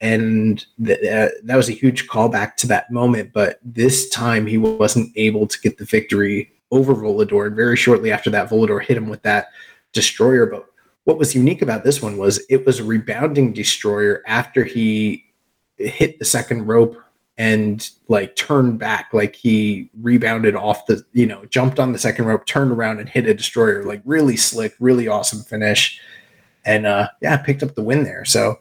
And 0.00 0.64
th- 0.84 0.98
uh, 0.98 1.28
that 1.44 1.56
was 1.56 1.68
a 1.68 1.72
huge 1.72 2.08
callback 2.08 2.56
to 2.56 2.66
that 2.68 2.90
moment. 2.90 3.32
But 3.32 3.60
this 3.64 4.08
time 4.08 4.46
he 4.46 4.58
wasn't 4.58 5.12
able 5.16 5.46
to 5.46 5.60
get 5.60 5.78
the 5.78 5.84
victory 5.84 6.52
over 6.70 6.94
Volador. 6.94 7.46
And 7.46 7.56
very 7.56 7.76
shortly 7.76 8.10
after 8.10 8.30
that, 8.30 8.48
Volador 8.48 8.82
hit 8.82 8.96
him 8.96 9.08
with 9.08 9.22
that 9.22 9.48
destroyer. 9.92 10.46
But 10.46 10.66
what 11.04 11.18
was 11.18 11.34
unique 11.34 11.62
about 11.62 11.84
this 11.84 12.02
one 12.02 12.16
was 12.16 12.44
it 12.48 12.66
was 12.66 12.80
a 12.80 12.84
rebounding 12.84 13.52
destroyer 13.52 14.22
after 14.26 14.64
he 14.64 15.24
hit 15.76 16.18
the 16.18 16.24
second 16.24 16.66
rope 16.66 16.96
and 17.38 17.90
like 18.08 18.36
turned 18.36 18.78
back, 18.78 19.10
like 19.12 19.34
he 19.34 19.88
rebounded 20.00 20.54
off 20.54 20.86
the, 20.86 21.04
you 21.12 21.26
know, 21.26 21.44
jumped 21.46 21.80
on 21.80 21.92
the 21.92 21.98
second 21.98 22.26
rope, 22.26 22.46
turned 22.46 22.70
around 22.70 23.00
and 23.00 23.08
hit 23.08 23.26
a 23.26 23.34
destroyer. 23.34 23.84
Like 23.84 24.02
really 24.04 24.36
slick, 24.36 24.74
really 24.80 25.08
awesome 25.08 25.40
finish, 25.40 26.00
and 26.64 26.86
uh, 26.86 27.08
yeah, 27.20 27.36
picked 27.38 27.62
up 27.62 27.74
the 27.74 27.82
win 27.82 28.04
there. 28.04 28.24
So 28.24 28.60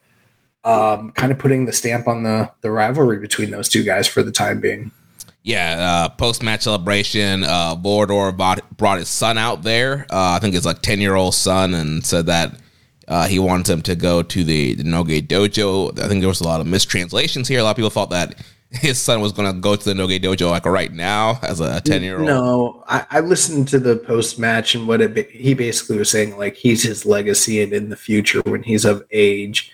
um, 0.63 1.11
kind 1.11 1.31
of 1.31 1.39
putting 1.39 1.65
the 1.65 1.73
stamp 1.73 2.07
on 2.07 2.23
the 2.23 2.51
the 2.61 2.71
rivalry 2.71 3.19
between 3.19 3.51
those 3.51 3.69
two 3.69 3.83
guys 3.83 4.07
for 4.07 4.23
the 4.23 4.31
time 4.31 4.61
being. 4.61 4.91
Yeah, 5.43 5.77
uh, 5.79 6.09
post 6.09 6.43
match 6.43 6.61
celebration, 6.61 7.43
uh, 7.43 7.75
Volador 7.75 8.35
brought, 8.37 8.77
brought 8.77 8.99
his 8.99 9.09
son 9.09 9.39
out 9.39 9.63
there. 9.63 10.05
Uh, 10.11 10.33
I 10.33 10.39
think 10.39 10.53
it's 10.53 10.67
like 10.67 10.81
ten 10.81 11.01
year 11.01 11.15
old 11.15 11.33
son, 11.33 11.73
and 11.73 12.05
said 12.05 12.27
that 12.27 12.59
uh, 13.07 13.27
he 13.27 13.39
wanted 13.39 13.67
him 13.67 13.81
to 13.81 13.95
go 13.95 14.21
to 14.21 14.43
the, 14.43 14.75
the 14.75 14.83
Noge 14.83 15.27
Dojo. 15.27 15.99
I 15.99 16.07
think 16.07 16.21
there 16.21 16.29
was 16.29 16.41
a 16.41 16.45
lot 16.45 16.61
of 16.61 16.67
mistranslations 16.67 17.47
here. 17.47 17.59
A 17.59 17.63
lot 17.63 17.71
of 17.71 17.75
people 17.75 17.89
thought 17.89 18.11
that 18.11 18.35
his 18.71 18.99
son 18.99 19.21
was 19.21 19.31
going 19.31 19.53
to 19.53 19.59
go 19.59 19.75
to 19.75 19.83
the 19.83 19.93
Noge 19.93 20.21
Dojo 20.21 20.49
like 20.49 20.65
right 20.65 20.91
now 20.91 21.39
as 21.43 21.59
a 21.59 21.81
ten 21.81 22.03
year 22.03 22.17
old. 22.17 22.27
No, 22.27 22.83
I, 22.87 23.05
I, 23.09 23.19
listened 23.19 23.67
to 23.69 23.79
the 23.79 23.97
post 23.97 24.39
match 24.39 24.75
and 24.75 24.87
what 24.87 25.01
it, 25.01 25.29
he 25.29 25.53
basically 25.53 25.97
was 25.97 26.09
saying 26.09 26.37
like 26.37 26.55
he's 26.55 26.83
his 26.83 27.05
legacy, 27.05 27.61
and 27.61 27.73
in 27.73 27.89
the 27.89 27.95
future 27.95 28.41
when 28.45 28.63
he's 28.63 28.85
of 28.85 29.05
age 29.11 29.71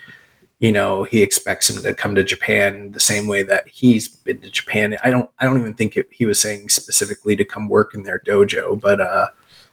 you 0.60 0.72
know 0.72 1.04
he 1.04 1.22
expects 1.22 1.70
him 1.70 1.82
to 1.84 1.94
come 1.94 2.16
to 2.16 2.24
Japan 2.24 2.92
the 2.92 3.00
same 3.00 3.28
way 3.28 3.44
that 3.44 3.68
he's 3.68 4.08
been 4.08 4.42
to 4.42 4.50
Japan. 4.50 4.98
I 5.04 5.12
don't 5.12 5.30
I 5.40 5.46
don't 5.46 5.60
even 5.60 5.76
think 5.76 5.98
it, 5.98 6.08
he 6.12 6.26
was 6.26 6.42
saying 6.42 6.70
specifically 6.70 7.36
to 7.36 7.46
come 7.46 7.70
work 7.70 7.94
in 7.94 8.04
their 8.04 8.20
dojo, 8.20 8.80
but 8.80 9.00
uh 9.00 9.28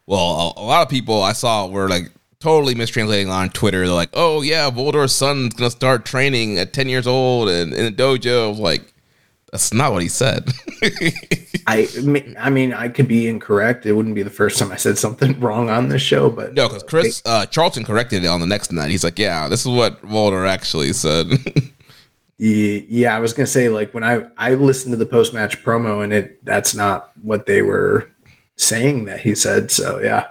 well, 0.07 0.55
a, 0.57 0.61
a 0.61 0.67
lot 0.67 0.83
of 0.83 0.89
people 0.89 1.23
I 1.23 1.33
saw 1.33 1.67
were 1.67 1.89
like 1.89 2.13
totally 2.41 2.75
mistranslating 2.75 3.31
on 3.31 3.49
Twitter. 3.51 3.87
They're 3.87 3.95
like, 3.95 4.11
"Oh 4.13 4.43
yeah, 4.43 4.71
Volador's 4.71 5.13
son's 5.13 5.55
gonna 5.55 5.71
start 5.71 6.05
training 6.05 6.59
at 6.59 6.73
ten 6.73 6.89
years 6.89 7.07
old 7.07 7.49
and 7.49 7.73
in 7.73 7.87
a 7.87 7.91
dojo." 7.91 8.59
Like, 8.59 8.93
that's 9.55 9.73
not 9.73 9.93
what 9.93 10.03
he 10.03 10.09
said. 10.09 10.51
I 11.69 11.89
I 12.41 12.51
mean, 12.51 12.73
I 12.73 12.89
could 12.89 13.07
be 13.07 13.29
incorrect. 13.29 13.87
It 13.87 13.93
wouldn't 13.93 14.17
be 14.17 14.25
the 14.25 14.29
first 14.29 14.59
time 14.59 14.73
I 14.73 14.77
said 14.77 14.99
something 14.99 15.39
wrong 15.41 15.71
on 15.71 15.91
this 15.91 16.03
show, 16.03 16.29
but 16.29 16.55
no, 16.55 16.67
because 16.67 16.83
Chris 16.83 17.23
uh, 17.25 17.47
Charlton 17.47 17.85
corrected 17.85 18.25
it 18.25 18.27
on 18.27 18.41
the 18.41 18.49
next 18.49 18.73
night. 18.73 18.91
He's 18.91 19.05
like, 19.05 19.17
"Yeah, 19.17 19.47
this 19.47 19.61
is 19.61 19.69
what 19.69 20.03
Volador 20.03 20.49
actually 20.49 20.93
said." 20.93 21.29
yeah, 22.39 23.17
I 23.17 23.21
was 23.21 23.33
gonna 23.33 23.47
say 23.47 23.69
like 23.69 23.95
when 23.95 24.03
I 24.03 24.27
I 24.37 24.55
listened 24.55 24.91
to 24.91 24.97
the 24.97 25.07
post 25.07 25.33
match 25.33 25.63
promo 25.63 26.03
and 26.03 26.13
it 26.13 26.45
that's 26.45 26.75
not 26.75 27.13
what 27.23 27.47
they 27.47 27.63
were 27.63 28.11
saying 28.57 29.05
that 29.05 29.21
he 29.21 29.37
said. 29.37 29.71
So 29.71 30.01
yeah. 30.01 30.27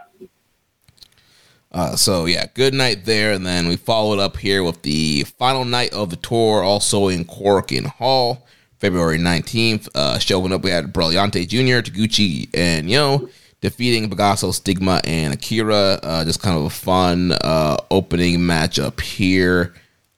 Uh, 1.71 1.95
so 1.95 2.25
yeah, 2.25 2.47
good 2.53 2.73
night 2.73 3.05
there, 3.05 3.31
and 3.31 3.45
then 3.45 3.69
we 3.69 3.77
followed 3.77 4.19
up 4.19 4.35
here 4.35 4.65
with 4.65 4.81
the 4.81 5.23
final 5.23 5.63
night 5.63 5.93
of 5.93 6.09
the 6.09 6.17
tour, 6.17 6.61
also 6.61 7.07
in 7.07 7.23
Korakuen 7.23 7.85
Hall. 7.85 8.45
February 8.83 9.17
19th. 9.17 9.87
Uh, 9.95 10.19
showing 10.19 10.51
up, 10.51 10.61
we 10.61 10.69
had 10.69 10.91
Brillante 10.91 11.47
Jr., 11.47 11.89
Taguchi, 11.89 12.49
and 12.53 12.89
Yo 12.89 13.29
defeating 13.61 14.09
Bagasso, 14.09 14.53
Stigma, 14.53 14.99
and 15.05 15.33
Akira. 15.33 15.97
Uh, 16.03 16.25
just 16.25 16.41
kind 16.41 16.57
of 16.57 16.65
a 16.65 16.69
fun 16.69 17.31
uh, 17.31 17.77
opening 17.91 18.39
matchup 18.39 18.99
here 18.99 19.73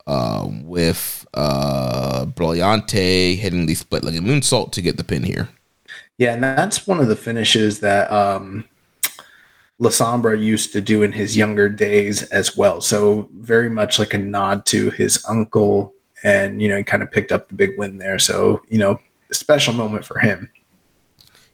uh, 0.07 0.49
with 0.63 1.27
uh, 1.35 2.25
hitting 2.25 3.67
the 3.67 3.75
split 3.75 4.03
leg 4.03 4.15
moonsault 4.15 4.71
to 4.71 4.81
get 4.81 4.97
the 4.97 5.03
pin 5.03 5.21
here. 5.21 5.47
Yeah, 6.17 6.33
and 6.33 6.43
that's 6.43 6.87
one 6.87 6.99
of 6.99 7.07
the 7.07 7.15
finishes 7.15 7.81
that 7.81 8.11
um, 8.11 8.65
La 9.77 9.91
Sombra 9.91 10.41
used 10.41 10.73
to 10.73 10.81
do 10.81 11.03
in 11.03 11.11
his 11.11 11.37
younger 11.37 11.69
days 11.69 12.23
as 12.23 12.57
well. 12.57 12.81
So 12.81 13.29
very 13.35 13.69
much 13.69 13.99
like 13.99 14.15
a 14.15 14.17
nod 14.17 14.65
to 14.67 14.89
his 14.89 15.23
uncle 15.29 15.94
and 16.26 16.61
you 16.61 16.68
know 16.68 16.76
he 16.76 16.84
kind 16.84 17.03
of 17.03 17.11
picked 17.11 17.31
up 17.31 17.47
the 17.47 17.53
big 17.53 17.77
win 17.77 17.97
there. 17.97 18.19
So 18.19 18.61
you 18.68 18.80
know, 18.80 18.99
special 19.31 19.73
moment 19.73 20.03
for 20.03 20.19
him. 20.19 20.49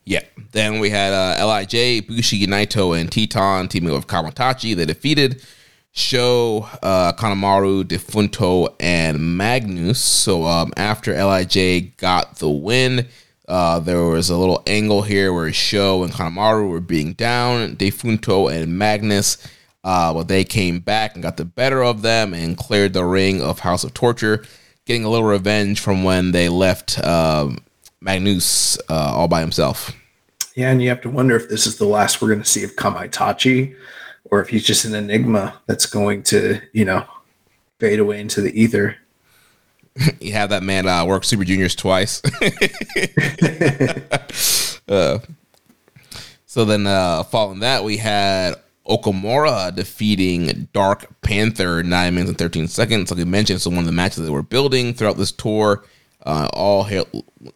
Yeah. 0.06 0.24
Then 0.52 0.80
we 0.80 0.90
had 0.90 1.14
uh, 1.14 1.46
LIJ, 1.46 2.08
Bushi, 2.08 2.48
Naito, 2.48 3.00
and 3.00 3.12
Titán 3.12 3.70
teaming 3.70 3.94
with 3.94 4.08
Kamaitachi. 4.08 4.76
They 4.76 4.86
defeated 4.86 5.46
Sho, 5.92 6.68
uh, 6.82 7.14
Kanemaru, 7.14 7.84
Difunto, 7.84 8.74
and 8.80 9.38
Magnus. 9.38 10.00
So 10.00 10.46
um, 10.46 10.74
after 10.76 11.14
LIJ 11.14 11.98
got 11.98 12.38
the 12.38 12.50
win, 12.50 13.08
uh, 13.48 13.80
there 13.80 14.02
was 14.02 14.32
a 14.32 14.38
little 14.38 14.64
angle 14.66 15.04
here 15.04 15.32
where 15.32 15.54
Sho 15.54 16.04
and 16.04 16.12
Kanemaru 16.12 16.68
were 16.68 16.80
being 16.80 17.14
down. 17.14 17.76
Difunto 17.76 18.52
and 18.52 18.80
Magnus 18.80 19.38
uh, 19.84 20.12
well, 20.14 20.24
they 20.24 20.44
came 20.44 20.80
back 20.80 21.16
and 21.16 21.24
got 21.24 21.38
the 21.38 21.46
better 21.46 21.84
of 21.84 22.02
them 22.02 22.34
and 22.34 22.58
cleared 22.58 22.94
the 22.94 23.04
ring 23.04 23.42
of 23.42 23.60
House 23.60 23.84
of 23.84 23.94
Torture 23.94 24.46
getting 24.86 25.04
a 25.04 25.10
little 25.10 25.28
revenge 25.28 25.80
from 25.80 26.04
when 26.04 26.32
they 26.32 26.50
left 26.50 27.00
uh, 27.00 27.50
Magnus 28.02 28.78
uh, 28.90 29.14
all 29.16 29.28
by 29.28 29.42
himself. 29.42 29.96
Yeah, 30.56 30.72
and 30.72 30.82
you 30.82 30.90
have 30.90 31.02
to 31.02 31.10
wonder 31.10 31.36
if 31.36 31.50
this 31.50 31.66
is 31.66 31.78
the 31.78 31.86
last 31.86 32.22
we're 32.22 32.30
going 32.30 32.42
to 32.42 32.46
see 32.46 32.64
of 32.64 32.76
Kamaitachi, 32.76 33.76
or 34.26 34.42
if 34.42 34.50
he's 34.50 34.66
just 34.66 34.86
an 34.86 34.96
enigma 34.96 35.60
that's 35.66 35.86
going 35.86 36.24
to, 36.24 36.60
you 36.74 36.86
know, 36.86 37.06
fade 37.80 38.00
away 38.00 38.20
into 38.20 38.42
the 38.42 38.60
ether. 38.60 38.98
you 40.20 40.34
have 40.34 40.50
that 40.50 40.64
man 40.64 40.88
uh, 40.88 41.06
work 41.06 41.24
Super 41.24 41.46
Juniors 41.46 41.76
twice. 41.76 42.22
uh, 44.88 45.20
so 46.46 46.66
then, 46.66 46.86
uh, 46.86 47.24
following 47.24 47.60
that, 47.60 47.84
we 47.84 47.98
had 47.98 48.56
Okamura 48.88 49.74
defeating 49.76 50.68
Dark 50.74 51.06
Panther 51.22 51.84
nine 51.84 52.16
minutes 52.16 52.30
and 52.30 52.38
13 52.38 52.68
seconds. 52.68 53.12
Like 53.12 53.20
I 53.20 53.24
mentioned, 53.26 53.62
so 53.62 53.70
one 53.70 53.80
of 53.80 53.86
the 53.86 53.92
matches 53.92 54.26
that 54.26 54.32
we're 54.32 54.42
building 54.42 54.94
throughout 54.94 55.18
this 55.18 55.32
tour 55.32 55.84
uh, 56.26 56.50
all 56.54 56.88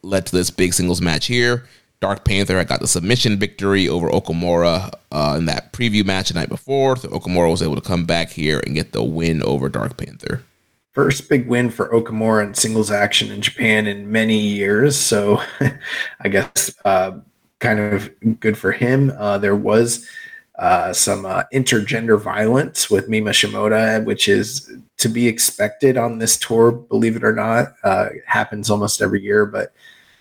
led 0.01 0.25
to 0.25 0.35
this 0.35 0.49
big 0.49 0.73
singles 0.73 1.01
match 1.01 1.25
here. 1.25 1.65
Dark 2.01 2.25
Panther 2.25 2.57
had 2.57 2.67
got 2.67 2.81
the 2.81 2.87
submission 2.87 3.37
victory 3.37 3.87
over 3.87 4.09
Okamura 4.09 4.91
uh, 5.11 5.35
in 5.37 5.45
that 5.45 5.73
preview 5.73 6.05
match 6.05 6.29
the 6.29 6.35
night 6.35 6.49
before. 6.49 6.95
So 6.97 7.09
Okamura 7.09 7.49
was 7.49 7.63
able 7.63 7.75
to 7.75 7.81
come 7.81 8.05
back 8.05 8.29
here 8.29 8.61
and 8.65 8.75
get 8.75 8.91
the 8.91 9.03
win 9.03 9.41
over 9.41 9.69
Dark 9.69 9.97
Panther. 9.97 10.43
First 10.91 11.27
big 11.29 11.47
win 11.47 11.69
for 11.69 11.89
Okamura 11.89 12.45
in 12.45 12.53
singles 12.53 12.91
action 12.91 13.31
in 13.31 13.41
Japan 13.41 13.87
in 13.87 14.11
many 14.11 14.37
years. 14.37 14.95
So 14.95 15.41
I 16.19 16.29
guess 16.29 16.73
uh, 16.85 17.19
kind 17.59 17.79
of 17.79 18.39
good 18.39 18.57
for 18.57 18.71
him. 18.71 19.11
Uh, 19.17 19.37
there 19.37 19.55
was 19.55 20.07
uh, 20.57 20.93
some 20.93 21.25
uh, 21.25 21.43
intergender 21.53 22.19
violence 22.19 22.89
with 22.89 23.09
Mima 23.09 23.31
Shimoda, 23.31 24.03
which 24.05 24.27
is 24.29 24.71
to 24.97 25.09
be 25.09 25.27
expected 25.27 25.97
on 25.97 26.17
this 26.17 26.37
tour, 26.37 26.71
believe 26.71 27.15
it 27.15 27.23
or 27.23 27.33
not. 27.33 27.73
Uh, 27.83 28.09
it 28.13 28.23
happens 28.25 28.69
almost 28.69 29.01
every 29.01 29.21
year, 29.21 29.45
but 29.45 29.73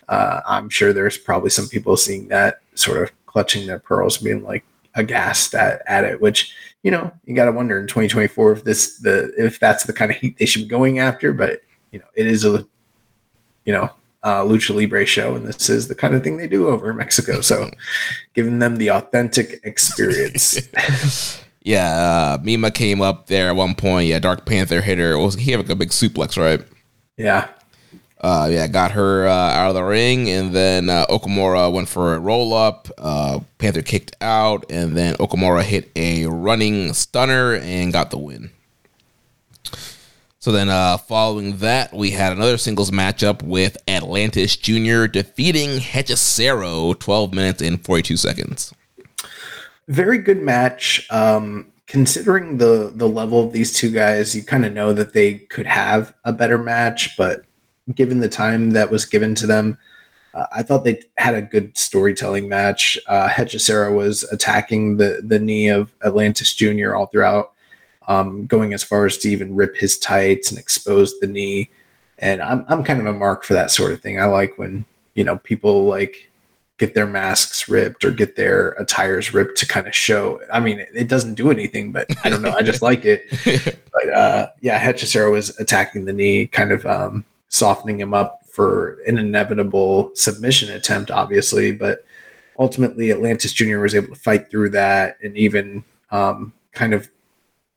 uh, 0.09 0.41
I'm 0.47 0.69
sure 0.69 0.93
there's 0.93 1.17
probably 1.17 1.51
some 1.51 1.69
people 1.69 1.97
seeing 1.97 2.29
that 2.29 2.61
sort 2.75 3.03
of 3.03 3.13
clutching 3.27 3.67
their 3.67 3.79
pearls, 3.79 4.19
being 4.19 4.43
like 4.43 4.65
aghast 4.97 5.55
at, 5.55 5.83
at 5.87 6.05
it, 6.05 6.21
which, 6.21 6.53
you 6.83 6.91
know, 6.91 7.13
you 7.27 7.35
got 7.35 7.47
to 7.47 7.53
wonder 7.53 7.79
in 7.79 7.87
2024 7.87 8.53
if 8.53 8.65
this, 8.65 8.99
the, 8.99 9.33
if 9.39 9.61
that's 9.61 9.85
the 9.85 9.93
kind 9.93 10.11
of 10.11 10.17
heat 10.17 10.37
they 10.39 10.47
should 10.47 10.63
be 10.63 10.69
going 10.69 10.99
after, 10.99 11.33
but, 11.33 11.61
you 11.93 12.01
know, 12.01 12.07
it 12.15 12.27
is 12.27 12.45
a, 12.45 12.67
you 13.65 13.73
know, 13.73 13.89
uh, 14.25 14.43
lucha 14.43 14.75
libre 14.75 15.05
show, 15.05 15.37
and 15.37 15.47
this 15.47 15.69
is 15.69 15.89
the 15.89 15.95
kind 15.95 16.15
of 16.15 16.25
thing 16.25 16.39
they 16.39 16.49
do 16.49 16.69
over 16.69 16.91
in 16.91 16.97
Mexico. 16.97 17.41
So, 17.41 17.71
giving 18.35 18.59
them 18.59 18.77
the 18.77 18.91
authentic 18.91 19.61
experience. 19.63 20.69
yeah, 21.63 22.37
uh, 22.37 22.39
Mima 22.43 22.71
came 22.71 23.03
up 23.03 23.27
there 23.27 23.49
at 23.49 23.57
one 23.57 23.75
point. 23.75 24.09
Yeah, 24.09 24.19
Dark 24.19 24.47
Panther 24.47 24.81
hit 24.81 24.99
her. 24.99 25.17
Was 25.19 25.35
he 25.37 25.53
have 25.53 25.69
a 25.69 25.77
big 25.77 25.91
suplex, 25.91 26.37
right? 26.37 26.67
Yeah. 27.17 27.49
Uh, 28.21 28.49
yeah, 28.51 28.67
got 28.67 28.93
her 28.93 29.29
uh, 29.29 29.33
out 29.33 29.69
of 29.69 29.75
the 29.75 29.85
ring, 29.85 30.31
and 30.31 30.55
then 30.55 30.89
uh, 30.89 31.05
Okamura 31.11 31.71
went 31.71 31.91
for 31.91 32.15
a 32.15 32.19
roll 32.19 32.55
up. 32.55 32.89
Uh, 32.97 33.41
Panther 33.59 33.83
kicked 33.83 34.17
out, 34.23 34.65
and 34.71 34.97
then 34.97 35.15
Okamura 35.17 35.63
hit 35.63 35.91
a 35.95 36.25
running 36.25 36.95
stunner 36.95 37.57
and 37.57 37.93
got 37.93 38.11
the 38.11 38.17
win. 38.17 38.51
So 40.45 40.53
then, 40.53 40.69
uh, 40.69 40.99
following 40.99 41.57
that, 41.57 41.95
we 41.95 42.11
had 42.11 42.35
another 42.35 42.59
singles 42.59 42.91
matchup 42.91 43.43
with 43.43 43.79
Atlantis 43.89 44.57
Jr. 44.57 45.07
defeating 45.07 45.81
Hechicero 45.81 46.99
12 46.99 47.33
minutes 47.33 47.63
and 47.63 47.83
42 47.83 48.19
seconds. 48.19 48.75
Very 49.89 50.19
good 50.19 50.43
match. 50.43 51.07
Um, 51.11 51.73
considering 51.87 52.59
the 52.59 52.93
the 52.95 53.09
level 53.09 53.43
of 53.43 53.55
these 53.55 53.73
two 53.73 53.91
guys, 53.91 54.37
you 54.37 54.43
kind 54.43 54.67
of 54.67 54.75
know 54.75 54.93
that 54.93 55.15
they 55.15 55.39
could 55.39 55.65
have 55.65 56.13
a 56.25 56.33
better 56.35 56.59
match, 56.59 57.17
but 57.17 57.47
given 57.95 58.21
the 58.21 58.29
time 58.29 58.73
that 58.73 58.91
was 58.91 59.07
given 59.07 59.35
to 59.37 59.47
them, 59.47 59.79
uh, 60.35 60.45
I 60.53 60.63
thought 60.63 60.85
they 60.85 61.01
had 61.17 61.35
a 61.35 61.41
good 61.41 61.79
storytelling 61.79 62.51
match. 62.51 62.99
Uh, 63.07 63.31
Hechicero 63.31 63.97
was 63.97 64.25
attacking 64.25 64.99
the 64.99 65.23
the 65.25 65.39
knee 65.39 65.69
of 65.69 65.91
Atlantis 66.05 66.53
Jr. 66.53 66.95
all 66.95 67.07
throughout 67.07 67.54
um, 68.09 68.47
going 68.47 68.75
as 68.75 68.83
far 68.83 69.07
as 69.07 69.19
to 69.19 69.31
even 69.31 69.55
rip 69.55 69.77
his 69.77 69.99
tights 69.99 70.51
and 70.51 70.59
expose 70.59 71.19
the 71.21 71.27
knee. 71.27 71.71
And 72.19 72.43
I'm 72.43 72.65
I'm 72.69 72.85
kind 72.85 73.01
of 73.01 73.07
a 73.07 73.13
mark 73.13 73.45
for 73.45 73.55
that 73.55 73.71
sort 73.71 73.93
of 73.93 74.01
thing. 74.01 74.21
I 74.21 74.27
like 74.27 74.59
when 74.59 74.85
you 75.15 75.25
know 75.25 75.39
people 75.39 75.85
like 75.85 76.31
get 76.79 76.95
their 76.95 77.07
masks 77.07 77.69
ripped 77.69 78.05
or 78.05 78.11
get 78.11 78.37
their 78.37 78.71
attires 78.71 79.33
ripped 79.33 79.57
to 79.59 79.67
kind 79.67 79.87
of 79.87 79.95
show. 79.95 80.41
I 80.53 80.59
mean, 80.59 80.81
it, 80.81 80.89
it 80.93 81.09
doesn't 81.09 81.35
do 81.35 81.51
anything, 81.51 81.93
but 81.93 82.09
I 82.25 82.31
don't 82.31 82.43
know. 82.43 82.53
I 82.53 82.63
just 82.63 82.83
like 82.83 83.05
it. 83.05 83.79
But 83.95 84.13
uh, 84.13 84.49
yeah, 84.61 84.85
Hechicero 84.85 85.31
was 85.31 85.57
attacking 85.61 86.05
the 86.05 86.13
knee, 86.13 86.49
kind 86.49 86.73
of 86.73 86.85
um, 86.85 87.25
softening 87.49 88.01
him 88.01 88.13
up 88.13 88.41
for 88.49 88.99
an 89.07 89.19
inevitable 89.19 90.11
submission 90.15 90.69
attempt, 90.71 91.13
obviously, 91.13 91.71
but 91.71 92.05
ultimately 92.59 93.13
Atlantis 93.13 93.53
Jr. 93.53 93.79
was 93.79 93.95
able 93.95 94.09
to 94.09 94.21
fight 94.21 94.51
through 94.51 94.71
that 94.71 95.17
and 95.23 95.37
even 95.37 95.85
um, 96.11 96.53
kind 96.73 96.93
of 96.93 97.09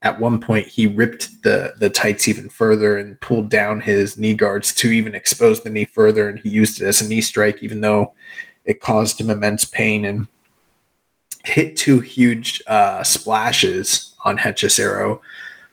at 0.07 0.21
one 0.21 0.39
point 0.39 0.65
he 0.65 0.87
ripped 0.87 1.43
the 1.43 1.73
the 1.79 1.89
tights 1.89 2.29
even 2.29 2.47
further 2.47 2.97
and 2.97 3.19
pulled 3.19 3.49
down 3.49 3.81
his 3.81 4.17
knee 4.17 4.33
guards 4.33 4.73
to 4.73 4.89
even 4.89 5.13
expose 5.13 5.61
the 5.61 5.69
knee 5.69 5.83
further 5.83 6.29
and 6.29 6.39
he 6.39 6.47
used 6.47 6.81
it 6.81 6.85
as 6.85 7.01
a 7.01 7.07
knee 7.09 7.19
strike 7.19 7.61
even 7.61 7.81
though 7.81 8.13
it 8.63 8.79
caused 8.79 9.19
him 9.19 9.29
immense 9.29 9.65
pain 9.65 10.05
and 10.05 10.27
hit 11.43 11.75
two 11.75 11.99
huge 11.99 12.61
uh, 12.67 13.03
splashes 13.03 14.13
on 14.23 14.37
Hechicero 14.37 15.19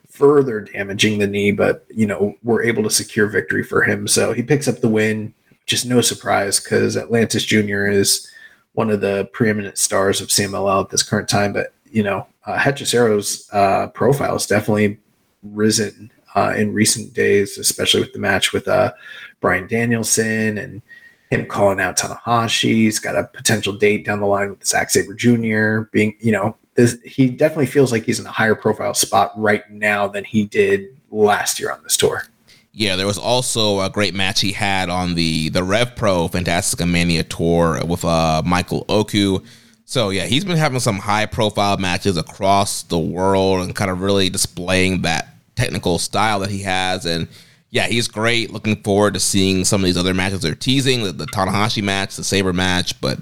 further 0.09 0.61
damaging 0.61 1.19
the 1.19 1.29
knee 1.29 1.53
but 1.53 1.87
you 1.89 2.07
know 2.07 2.35
we're 2.43 2.65
able 2.65 2.83
to 2.83 2.91
secure 2.91 3.29
victory 3.29 3.63
for 3.63 3.83
him 3.83 4.09
so 4.09 4.33
he 4.33 4.43
picks 4.43 4.67
up 4.67 4.81
the 4.81 4.89
win 4.89 5.33
just 5.65 5.87
no 5.87 6.01
surprise 6.01 6.59
because 6.59 6.97
Atlantis 6.97 7.45
Jr. 7.45 7.87
is 7.87 8.29
one 8.73 8.91
of 8.91 9.01
the 9.01 9.29
preeminent 9.33 9.79
stars 9.79 10.21
of 10.21 10.29
CMLL 10.29 10.85
at 10.85 10.91
this 10.91 11.05
current 11.05 11.29
time 11.29 11.53
but 11.53 11.73
you 11.93 12.03
know 12.03 12.27
uh, 12.47 12.59
Hechicero's 12.59 13.49
uh, 13.53 13.89
profile 13.89 14.33
has 14.33 14.47
definitely 14.47 14.99
risen 15.43 16.11
uh, 16.35 16.55
in 16.57 16.73
recent 16.73 17.15
days, 17.15 17.59
especially 17.59 18.01
with 18.01 18.13
the 18.13 18.19
match 18.19 18.53
with 18.53 18.67
uh, 18.69 18.93
Bryan 19.41 19.67
Danielson 19.67 20.59
and 20.59 20.83
him 21.31 21.47
calling 21.47 21.81
out 21.81 21.97
Tanahashi. 21.97 22.73
He's 22.73 22.99
got 22.99 23.17
a 23.17 23.25
potential 23.25 23.73
date 23.73 24.05
down 24.05 24.21
the 24.21 24.27
line 24.27 24.51
with 24.51 24.67
Zack 24.67 24.91
Sabre 24.91 25.15
Jr. 25.15 25.89
Being, 25.93 26.17
you 26.21 26.33
know, 26.33 26.57
this, 26.75 26.99
he 27.05 27.29
definitely 27.29 27.67
feels 27.67 27.93
like 27.93 28.05
he's 28.05 28.19
in 28.19 28.27
a 28.27 28.33
higher 28.33 28.55
profile 28.55 28.95
spot 28.95 29.33
right 29.37 29.69
now 29.71 30.09
than 30.09 30.25
he 30.25 30.45
did 30.45 30.97
last 31.11 31.61
year 31.61 31.71
on 31.71 31.83
this 31.83 31.97
tour. 31.97 32.25
Yeah, 32.73 32.97
there 32.97 33.07
was 33.07 33.19
also 33.19 33.81
a 33.81 33.89
great 33.89 34.15
match 34.15 34.41
he 34.41 34.51
had 34.51 34.89
on 34.91 35.15
the 35.15 35.49
the 35.51 35.63
Rev 35.63 35.95
Pro 35.95 36.27
Fantastica 36.27 36.91
Mania 36.91 37.23
tour 37.23 37.81
with 37.87 38.05
uh, 38.05 38.43
Michael 38.45 38.85
Oku 38.89 39.39
so 39.85 40.11
yeah, 40.11 40.25
he's 40.25 40.45
been 40.45 40.57
having 40.57 40.81
some 40.81 40.99
high 40.99 41.27
profile 41.27 41.77
matches 41.77 42.17
across 42.17 42.83
the 42.85 42.99
world 42.99 43.65
and 43.65 43.75
kind 43.75 43.91
of 43.91 44.01
really 44.01 44.31
displaying 44.31 45.03
that 45.03 45.29
technical 45.57 45.99
style 45.99 46.41
that 46.41 46.51
he 46.51 46.63
has. 46.63 47.05
And 47.05 47.29
yeah, 47.71 47.87
he's 47.87 48.09
great. 48.09 48.51
Looking 48.53 48.83
forward 48.83 49.15
to 49.15 49.21
seeing 49.21 49.65
some 49.65 49.83
of 49.83 49.85
these 49.85 49.97
other 49.97 50.15
matches 50.15 50.41
they're 50.41 50.55
teasing, 50.55 51.05
the, 51.05 51.13
the 51.13 51.27
Tanahashi 51.27 51.83
match, 51.83 52.17
the 52.17 52.25
Sabre 52.25 52.53
match. 52.53 53.01
But 53.01 53.19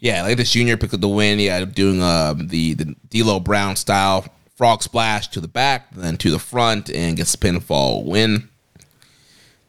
yeah, 0.00 0.22
like 0.22 0.36
this 0.36 0.52
junior 0.52 0.76
picked 0.76 0.94
up 0.94 1.00
the 1.00 1.08
win. 1.08 1.38
Yeah, 1.38 1.64
doing 1.64 2.02
uh, 2.02 2.34
the 2.36 2.74
the 2.74 2.96
D'Lo 3.10 3.38
Brown 3.38 3.76
style 3.76 4.26
frog 4.56 4.82
splash 4.82 5.28
to 5.28 5.40
the 5.40 5.48
back, 5.48 5.90
then 5.94 6.16
to 6.18 6.30
the 6.30 6.38
front, 6.38 6.90
and 6.90 7.16
gets 7.16 7.32
the 7.32 7.38
pinfall 7.38 8.04
win. 8.04 8.48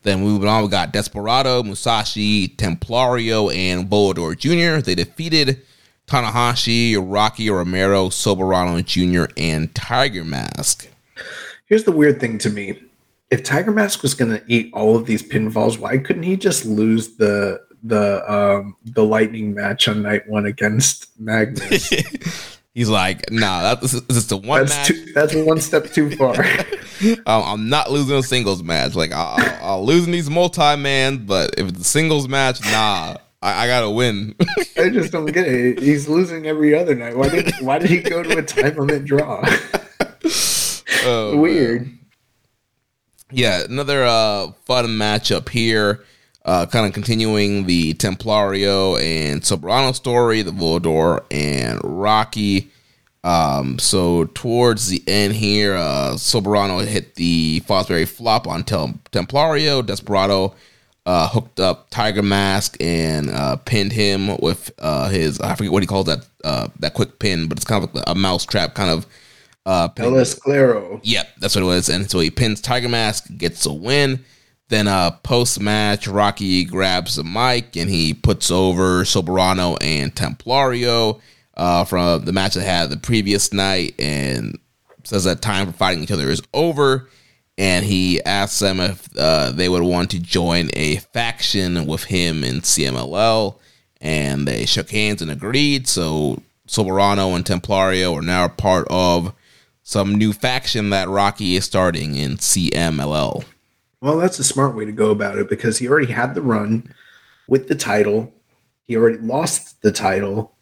Then 0.04 0.22
moving 0.22 0.50
on, 0.50 0.64
we 0.64 0.70
got 0.70 0.92
Desperado, 0.92 1.62
Musashi, 1.62 2.48
Templario, 2.48 3.56
and 3.56 3.88
Volador 3.88 4.36
Jr. 4.36 4.82
They 4.84 4.96
defeated 4.96 5.62
Tanahashi, 6.12 6.98
Rocky 7.02 7.50
Romero, 7.50 8.10
Soberano 8.10 8.84
Jr., 8.84 9.32
and 9.38 9.74
Tiger 9.74 10.26
Mask. 10.26 10.90
Here's 11.68 11.86
the 11.86 11.94
weird 11.94 12.20
thing 12.20 12.38
to 12.40 12.50
me. 12.50 12.82
If 13.30 13.44
Tiger 13.44 13.72
Mask 13.72 14.02
was 14.02 14.14
going 14.14 14.32
to 14.32 14.44
eat 14.46 14.74
all 14.74 14.98
of 14.98 15.06
these 15.06 15.24
pinfalls, 15.24 15.80
why 15.80 15.98
couldn't 15.98 16.24
he 16.24 16.36
just 16.36 16.66
lose 16.66 17.16
the 17.16 17.62
the 17.84 18.30
um 18.32 18.76
the 18.84 19.04
lightning 19.06 19.54
match 19.54 19.88
on 19.88 20.02
night 20.02 20.28
one 20.28 20.46
against 20.46 21.18
Magnus? 21.18 21.90
He's 22.74 22.90
like, 22.90 23.32
nah, 23.32 23.62
that's 23.62 23.94
this 23.94 24.18
is 24.18 24.28
the 24.28 24.36
one 24.36 24.66
that's 24.66 24.76
match. 24.76 24.88
Too, 24.88 25.14
that's 25.14 25.34
one 25.34 25.62
step 25.62 25.92
too 25.92 26.12
far. 26.18 26.36
um, 27.26 27.44
I'm 27.44 27.70
not 27.70 27.90
losing 27.90 28.18
a 28.18 28.24
singles 28.24 28.64
match. 28.64 28.96
Like, 28.96 29.14
I'll, 29.14 29.60
I'll 29.62 29.86
lose 29.86 30.08
these 30.08 30.30
multi 30.30 30.76
man, 30.76 31.26
but 31.26 31.56
if 31.58 31.70
it's 31.70 31.80
a 31.80 31.86
singles 31.86 32.28
match, 32.28 32.60
nah. 32.66 33.16
I, 33.42 33.64
I 33.64 33.68
gotta 33.68 33.90
win. 33.90 34.36
I 34.78 34.90
just 34.90 35.12
don't 35.12 35.26
get 35.26 35.48
it. 35.48 35.80
He's 35.80 36.08
losing 36.08 36.46
every 36.48 36.76
other 36.78 36.96
night. 36.96 37.18
Why 37.18 37.30
did 37.30 37.54
Why 37.60 37.80
did 37.80 37.90
he 37.90 38.00
go 38.00 38.22
to 38.24 38.38
a 38.38 38.44
time 38.44 38.76
limit 38.76 39.06
draw? 39.06 39.44
oh, 41.06 41.38
Weird. 41.38 41.82
Man. 41.82 42.00
Yeah, 43.32 43.64
another 43.64 44.04
uh, 44.04 44.52
fun 44.66 44.88
matchup 44.88 45.50
here. 45.50 46.04
Uh, 46.44 46.66
kind 46.66 46.88
of 46.88 46.94
continuing 46.94 47.66
the 47.66 47.94
Templario 47.94 49.00
and 49.00 49.42
Soberano 49.42 49.94
story, 49.94 50.42
the 50.42 50.52
Volador 50.52 51.24
and 51.30 51.80
Rocky. 51.84 52.72
Um, 53.24 53.78
so 53.78 54.26
towards 54.26 54.88
the 54.88 55.04
end 55.08 55.34
here, 55.34 55.76
uh, 55.76 56.14
Soberano 56.16 56.86
hit 56.86 57.16
the 57.16 57.62
Fosbury 57.62 58.08
flop 58.08 58.48
on 58.48 58.64
Tem- 58.64 59.00
Templario. 59.12 59.86
Desperado 59.86 60.56
uh, 61.06 61.28
hooked 61.28 61.60
up 61.60 61.90
Tiger 61.90 62.22
Mask 62.22 62.78
and 62.80 63.30
uh, 63.30 63.56
pinned 63.58 63.92
him 63.92 64.38
with 64.38 64.72
uh, 64.80 65.10
his 65.10 65.40
I 65.40 65.56
forget 65.56 65.72
what 65.72 65.84
he 65.84 65.88
calls 65.88 66.06
that 66.06 66.28
uh, 66.44 66.68
that 66.80 66.94
quick 66.94 67.20
pin, 67.20 67.48
but 67.48 67.58
it's 67.58 67.66
kind 67.66 67.84
of 67.84 67.94
like 67.94 68.04
a 68.08 68.16
mouse 68.16 68.46
trap 68.46 68.74
kind 68.74 68.90
of. 68.90 69.08
Uh, 69.64 69.90
El 69.98 70.14
Esclero. 70.14 71.00
Yep, 71.04 71.28
that's 71.40 71.56
what 71.56 71.62
it 71.62 71.68
was. 71.68 71.88
And 71.88 72.10
so 72.10 72.20
he 72.20 72.32
pins 72.32 72.62
Tiger 72.62 72.90
Mask, 72.90 73.28
gets 73.38 73.66
a 73.68 73.74
win. 73.74 74.26
Then 74.70 74.88
uh, 74.88 75.12
post 75.12 75.60
match, 75.60 76.08
Rocky 76.08 76.64
grabs 76.64 77.16
the 77.16 77.24
mic 77.24 77.76
and 77.76 77.90
he 77.90 78.14
puts 78.14 78.50
over 78.50 79.04
Soberano 79.04 79.78
and 79.82 80.16
Templario 80.16 81.20
uh, 81.56 81.84
from 81.84 82.24
the 82.26 82.32
match 82.32 82.54
they 82.54 82.64
had 82.64 82.90
the 82.90 82.98
previous 82.98 83.52
night 83.52 83.94
and 84.00 84.58
says 85.04 85.26
that 85.26 85.42
time 85.42 85.68
for 85.68 85.74
fighting 85.74 86.04
each 86.04 86.12
other 86.12 86.30
is 86.30 86.42
over 86.54 87.10
and 87.58 87.86
he 87.86 88.22
asked 88.24 88.60
them 88.60 88.80
if 88.80 89.10
uh, 89.18 89.52
they 89.52 89.70
would 89.70 89.84
want 89.84 90.12
to 90.12 90.20
join 90.20 90.70
a 90.74 90.98
faction 90.98 91.86
with 91.86 92.06
him 92.06 92.44
in 92.44 92.62
CMLL, 92.62 93.58
and 94.00 94.48
they 94.48 94.66
shook 94.66 94.90
hands 94.90 95.22
and 95.22 95.30
agreed. 95.30 95.88
So 95.88 96.42
Soberano 96.68 97.36
and 97.36 97.46
Templario 97.46 98.18
are 98.18 98.22
now 98.22 98.48
part 98.48 98.88
of 98.90 99.34
some 99.84 100.16
new 100.16 100.34
faction 100.34 100.90
that 100.92 101.10
Rocky 101.10 101.56
is 101.56 101.66
starting 101.66 102.16
in 102.16 102.38
CMLL. 102.38 103.44
Well, 104.02 104.18
that's 104.18 104.40
a 104.40 104.44
smart 104.44 104.76
way 104.76 104.86
to 104.86 104.92
go 104.92 105.12
about 105.12 105.38
it 105.38 105.50
because 105.50 105.78
he 105.78 105.88
already 105.88 106.12
had 106.12 106.34
the 106.34 106.42
run 106.42 106.94
with 107.48 107.68
the 107.68 107.76
title. 107.76 108.34
He 108.84 108.96
already 108.96 109.18
lost 109.18 109.82
the 109.82 109.92
title. 109.92 110.56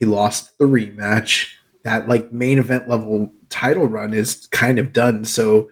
He 0.00 0.06
lost 0.06 0.58
the 0.58 0.64
rematch. 0.64 1.52
That 1.84 2.08
like 2.08 2.32
main 2.32 2.58
event 2.58 2.88
level 2.88 3.32
title 3.50 3.86
run 3.86 4.14
is 4.14 4.48
kind 4.50 4.78
of 4.78 4.92
done. 4.92 5.24
So 5.24 5.68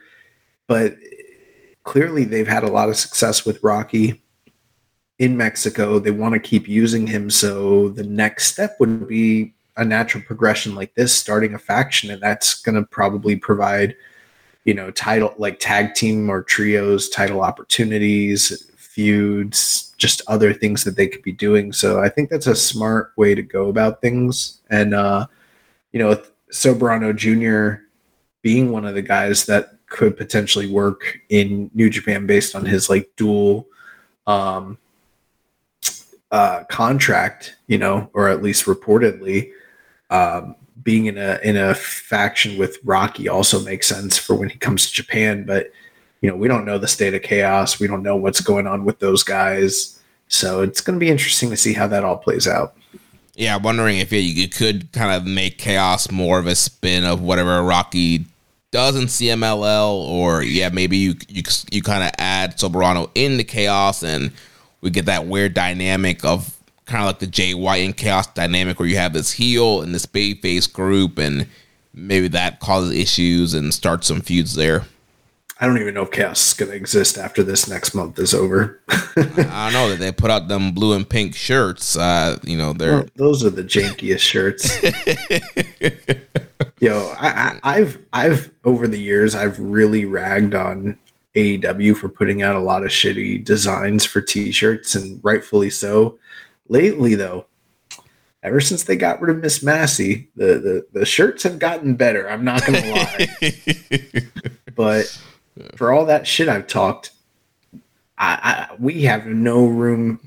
but 0.72 0.96
clearly 1.82 2.24
they've 2.24 2.48
had 2.48 2.64
a 2.64 2.70
lot 2.70 2.88
of 2.88 2.96
success 2.96 3.44
with 3.44 3.62
Rocky 3.62 4.22
in 5.18 5.36
Mexico. 5.36 5.98
They 5.98 6.10
want 6.10 6.32
to 6.32 6.40
keep 6.40 6.66
using 6.66 7.06
him. 7.06 7.28
So 7.28 7.90
the 7.90 8.04
next 8.04 8.46
step 8.46 8.76
would 8.80 9.06
be 9.06 9.52
a 9.76 9.84
natural 9.84 10.24
progression 10.24 10.74
like 10.74 10.94
this, 10.94 11.14
starting 11.14 11.52
a 11.52 11.58
faction, 11.58 12.10
and 12.10 12.22
that's 12.22 12.62
going 12.62 12.76
to 12.76 12.84
probably 12.84 13.36
provide, 13.36 13.94
you 14.64 14.72
know, 14.72 14.90
title 14.90 15.34
like 15.36 15.60
tag 15.60 15.92
team 15.92 16.30
or 16.30 16.42
trios, 16.42 17.10
title 17.10 17.42
opportunities, 17.42 18.70
feuds, 18.74 19.92
just 19.98 20.22
other 20.26 20.54
things 20.54 20.84
that 20.84 20.96
they 20.96 21.06
could 21.06 21.22
be 21.22 21.32
doing. 21.32 21.70
So 21.74 22.00
I 22.00 22.08
think 22.08 22.30
that's 22.30 22.46
a 22.46 22.56
smart 22.56 23.12
way 23.18 23.34
to 23.34 23.42
go 23.42 23.68
about 23.68 24.00
things. 24.00 24.62
And, 24.70 24.94
uh, 24.94 25.26
you 25.92 25.98
know, 25.98 26.18
Soberano 26.50 27.14
Jr. 27.14 27.82
being 28.40 28.72
one 28.72 28.86
of 28.86 28.94
the 28.94 29.02
guys 29.02 29.44
that 29.44 29.71
could 29.92 30.16
potentially 30.16 30.66
work 30.66 31.20
in 31.28 31.70
New 31.74 31.88
Japan 31.90 32.26
based 32.26 32.56
on 32.56 32.64
his 32.64 32.90
like 32.90 33.10
dual 33.16 33.68
um, 34.26 34.78
uh, 36.32 36.64
contract, 36.64 37.56
you 37.68 37.78
know, 37.78 38.10
or 38.14 38.28
at 38.28 38.42
least 38.42 38.64
reportedly. 38.64 39.52
Um, 40.10 40.56
being 40.82 41.06
in 41.06 41.16
a 41.16 41.38
in 41.44 41.56
a 41.56 41.74
faction 41.74 42.58
with 42.58 42.78
Rocky 42.82 43.28
also 43.28 43.60
makes 43.60 43.86
sense 43.86 44.18
for 44.18 44.34
when 44.34 44.48
he 44.48 44.58
comes 44.58 44.86
to 44.86 44.92
Japan, 44.92 45.44
but 45.44 45.70
you 46.22 46.30
know, 46.30 46.36
we 46.36 46.48
don't 46.48 46.64
know 46.64 46.78
the 46.78 46.88
state 46.88 47.14
of 47.14 47.22
chaos. 47.22 47.78
We 47.78 47.86
don't 47.86 48.02
know 48.02 48.16
what's 48.16 48.40
going 48.40 48.66
on 48.66 48.84
with 48.84 48.98
those 49.00 49.22
guys. 49.22 50.00
So 50.28 50.62
it's 50.62 50.80
going 50.80 50.98
to 50.98 51.04
be 51.04 51.10
interesting 51.10 51.50
to 51.50 51.56
see 51.56 51.74
how 51.74 51.86
that 51.88 52.04
all 52.04 52.16
plays 52.16 52.48
out. 52.48 52.74
Yeah, 53.34 53.56
wondering 53.56 53.98
if 53.98 54.12
you 54.12 54.48
could 54.48 54.92
kind 54.92 55.10
of 55.12 55.26
make 55.26 55.58
chaos 55.58 56.10
more 56.10 56.38
of 56.38 56.46
a 56.46 56.54
spin 56.54 57.04
of 57.04 57.20
whatever 57.20 57.62
Rocky 57.62 58.26
does 58.72 58.96
in 58.96 59.04
CMLL, 59.04 59.92
or 59.92 60.42
yeah, 60.42 60.70
maybe 60.70 60.96
you 60.96 61.14
you 61.28 61.42
you 61.70 61.82
kind 61.82 62.02
of 62.02 62.10
add 62.18 62.58
Soberano 62.58 63.10
into 63.14 63.44
Chaos, 63.44 64.02
and 64.02 64.32
we 64.80 64.90
get 64.90 65.06
that 65.06 65.26
weird 65.26 65.54
dynamic 65.54 66.24
of 66.24 66.56
kind 66.86 67.02
of 67.02 67.06
like 67.06 67.20
the 67.20 67.26
JY 67.26 67.84
and 67.84 67.96
Chaos 67.96 68.26
dynamic, 68.26 68.80
where 68.80 68.88
you 68.88 68.96
have 68.96 69.12
this 69.12 69.30
heel 69.32 69.82
and 69.82 69.94
this 69.94 70.06
face 70.06 70.66
group, 70.66 71.18
and 71.18 71.46
maybe 71.94 72.26
that 72.28 72.58
causes 72.58 72.90
issues 72.90 73.54
and 73.54 73.72
starts 73.72 74.08
some 74.08 74.20
feuds 74.20 74.56
there. 74.56 74.84
I 75.60 75.66
don't 75.66 75.78
even 75.78 75.94
know 75.94 76.02
if 76.02 76.10
Chaos 76.10 76.48
is 76.48 76.54
going 76.54 76.72
to 76.72 76.76
exist 76.76 77.16
after 77.16 77.44
this 77.44 77.68
next 77.68 77.94
month 77.94 78.18
is 78.18 78.34
over. 78.34 78.80
I 78.88 79.70
don't 79.70 79.72
know 79.72 79.90
that 79.90 79.98
they 80.00 80.10
put 80.10 80.28
out 80.28 80.48
them 80.48 80.72
blue 80.72 80.94
and 80.94 81.08
pink 81.08 81.36
shirts. 81.36 81.96
Uh, 81.96 82.36
you 82.42 82.58
know, 82.58 82.72
they're 82.72 82.92
well, 82.94 83.06
those 83.14 83.44
are 83.44 83.50
the 83.50 83.62
jankiest 83.62 84.18
shirts. 84.18 84.68
Yo, 86.80 87.14
I, 87.18 87.28
I, 87.28 87.60
I've 87.62 87.98
I've 88.12 88.50
over 88.64 88.86
the 88.88 89.00
years 89.00 89.34
I've 89.34 89.58
really 89.58 90.04
ragged 90.04 90.54
on 90.54 90.98
AEW 91.34 91.96
for 91.96 92.08
putting 92.08 92.42
out 92.42 92.56
a 92.56 92.60
lot 92.60 92.82
of 92.82 92.90
shitty 92.90 93.44
designs 93.44 94.04
for 94.04 94.20
t-shirts, 94.20 94.94
and 94.94 95.20
rightfully 95.22 95.70
so. 95.70 96.18
Lately, 96.68 97.14
though, 97.14 97.46
ever 98.42 98.60
since 98.60 98.84
they 98.84 98.96
got 98.96 99.20
rid 99.20 99.34
of 99.34 99.42
Miss 99.42 99.62
Massey, 99.62 100.28
the, 100.36 100.58
the, 100.58 100.86
the 101.00 101.06
shirts 101.06 101.42
have 101.44 101.58
gotten 101.58 101.94
better. 101.94 102.28
I'm 102.28 102.44
not 102.44 102.64
gonna 102.64 102.90
lie. 102.90 103.28
but 104.74 105.20
for 105.76 105.92
all 105.92 106.06
that 106.06 106.26
shit 106.26 106.48
I've 106.48 106.66
talked, 106.66 107.12
I, 108.18 108.68
I 108.72 108.74
we 108.78 109.02
have 109.02 109.26
no 109.26 109.66
room 109.66 110.20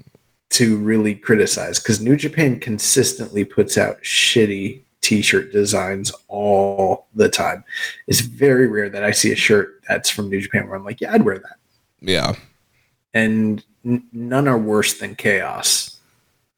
to 0.52 0.78
really 0.78 1.16
criticize 1.16 1.80
because 1.80 2.02
New 2.02 2.16
Japan 2.16 2.60
consistently 2.60 3.44
puts 3.44 3.78
out 3.78 4.02
shitty 4.02 4.85
t-shirt 5.06 5.52
designs 5.52 6.12
all 6.28 7.06
the 7.14 7.30
time. 7.30 7.64
It's 8.08 8.22
very 8.22 8.68
rare 8.68 8.90
that 8.90 9.04
I 9.04 9.12
see 9.12 9.32
a 9.32 9.36
shirt 9.36 9.82
that's 9.88 10.10
from 10.10 10.30
New 10.30 10.42
Japan 10.42 10.68
where 10.68 10.76
I'm 10.76 10.84
like, 10.84 11.00
yeah, 11.00 11.14
I'd 11.14 11.22
wear 11.24 11.38
that. 11.38 11.58
Yeah. 12.02 12.34
And 13.14 13.64
n- 13.86 14.04
none 14.12 14.48
are 14.48 14.58
worse 14.58 14.96
than 14.96 15.16
Chaos. 15.16 15.98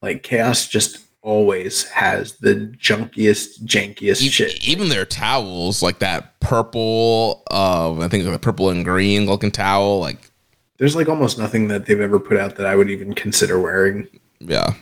Like 0.02 0.24
Chaos 0.24 0.68
just 0.68 1.00
always 1.22 1.84
has 1.90 2.36
the 2.36 2.74
junkiest, 2.80 3.62
jankiest 3.66 4.22
E- 4.22 4.30
shit. 4.30 4.66
Even 4.66 4.88
their 4.88 5.06
towels, 5.06 5.84
like 5.84 6.00
that 6.00 6.40
purple, 6.40 7.44
uh, 7.52 8.00
I 8.00 8.08
think 8.08 8.24
the 8.24 8.40
purple 8.40 8.70
and 8.70 8.86
green 8.86 9.26
looking 9.26 9.52
towel, 9.52 10.00
like 10.00 10.32
There's 10.78 10.96
like 10.96 11.10
almost 11.10 11.38
nothing 11.38 11.68
that 11.68 11.86
they've 11.86 12.00
ever 12.00 12.20
put 12.20 12.38
out 12.38 12.56
that 12.56 12.66
I 12.66 12.76
would 12.78 12.90
even 12.90 13.14
consider 13.14 13.60
wearing. 13.60 14.08
Yeah. 14.40 14.74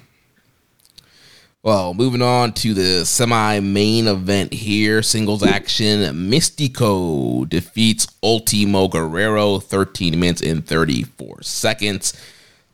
Well, 1.66 1.96
moving 1.96 2.22
on 2.22 2.54
to 2.54 2.76
the 2.76 3.08
semi 3.08 3.60
main 3.60 4.08
event 4.08 4.54
here 4.54 5.02
singles 5.02 5.42
action. 5.42 6.02
Mystico 6.30 7.50
defeats 7.50 8.06
Ultimo 8.22 8.88
Guerrero 8.88 9.58
13 9.58 10.20
minutes 10.20 10.44
and 10.44 10.64
34 10.64 11.42
seconds. 11.42 12.14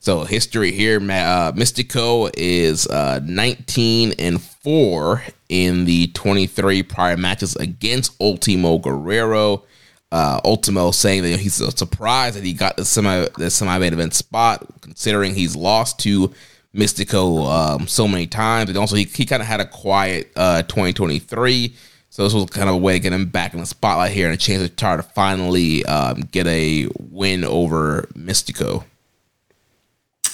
So, 0.02 0.26
history 0.26 0.74
here 0.74 0.98
uh, 0.98 1.54
Mystico 1.54 2.30
is 2.36 2.86
uh, 2.86 3.22
19 3.24 4.16
and 4.20 4.42
4 4.42 5.24
in 5.48 5.86
the 5.86 6.08
23 6.08 6.84
prior 6.84 7.16
matches 7.16 7.56
against 7.56 8.20
Ultimo 8.20 8.78
Guerrero. 8.78 9.64
Uh, 10.12 10.42
Ultimo 10.44 10.92
saying 10.92 11.24
that 11.24 11.40
he's 11.40 11.54
surprised 11.54 12.36
that 12.36 12.44
he 12.44 12.52
got 12.52 12.76
the 12.76 12.84
semi 12.84 13.26
the 13.38 13.50
semi 13.50 13.78
main 13.78 13.94
event 13.94 14.14
spot, 14.14 14.68
considering 14.82 15.34
he's 15.34 15.56
lost 15.56 15.98
to 16.00 16.34
Mystico 16.76 17.48
um, 17.48 17.88
so 17.88 18.08
many 18.08 18.28
times, 18.28 18.70
and 18.70 18.78
also 18.78 18.96
he, 18.96 19.04
he 19.04 19.26
kind 19.26 19.42
of 19.42 19.48
had 19.48 19.60
a 19.60 19.66
quiet 19.66 20.32
uh, 20.36 20.62
2023. 20.64 21.74
So 22.10 22.24
this 22.24 22.34
was 22.34 22.46
kind 22.46 22.68
of 22.68 22.76
a 22.76 22.78
way 22.78 22.94
to 22.94 23.00
get 23.00 23.14
him 23.14 23.28
back 23.28 23.54
in 23.54 23.60
the 23.60 23.66
spotlight 23.66 24.12
here 24.12 24.26
and 24.26 24.34
a 24.34 24.38
chance 24.38 24.62
to 24.62 24.70
try 24.70 24.98
to 24.98 25.04
finally 25.04 25.86
um, 25.86 26.22
get 26.32 26.46
a 26.46 26.88
win 27.00 27.46
over 27.46 28.10
Mystico. 28.18 28.84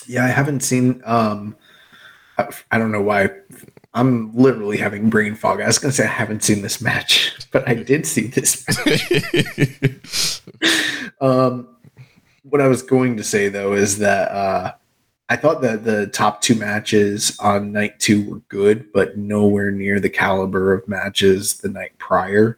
Yeah, 0.07 0.25
I 0.25 0.29
haven't 0.29 0.61
seen. 0.61 1.01
Um, 1.05 1.55
I, 2.37 2.47
I 2.71 2.77
don't 2.77 2.91
know 2.91 3.01
why. 3.01 3.29
I'm 3.93 4.35
literally 4.35 4.77
having 4.77 5.09
brain 5.09 5.35
fog. 5.35 5.61
I 5.61 5.67
was 5.67 5.79
gonna 5.79 5.91
say 5.91 6.05
I 6.05 6.07
haven't 6.07 6.43
seen 6.43 6.61
this 6.61 6.81
match, 6.81 7.35
but 7.51 7.67
I 7.67 7.73
did 7.73 8.05
see 8.05 8.27
this 8.27 8.65
match. 8.85 10.41
um, 11.21 11.67
what 12.43 12.61
I 12.61 12.67
was 12.67 12.81
going 12.81 13.17
to 13.17 13.23
say 13.23 13.49
though 13.49 13.73
is 13.73 13.99
that 13.99 14.31
uh, 14.31 14.73
I 15.29 15.35
thought 15.35 15.61
that 15.61 15.83
the 15.83 16.07
top 16.07 16.41
two 16.41 16.55
matches 16.55 17.37
on 17.39 17.73
night 17.73 17.99
two 17.99 18.29
were 18.29 18.39
good, 18.47 18.91
but 18.93 19.17
nowhere 19.17 19.71
near 19.71 19.99
the 19.99 20.09
caliber 20.09 20.73
of 20.73 20.87
matches 20.87 21.57
the 21.57 21.69
night 21.69 21.97
prior. 21.97 22.57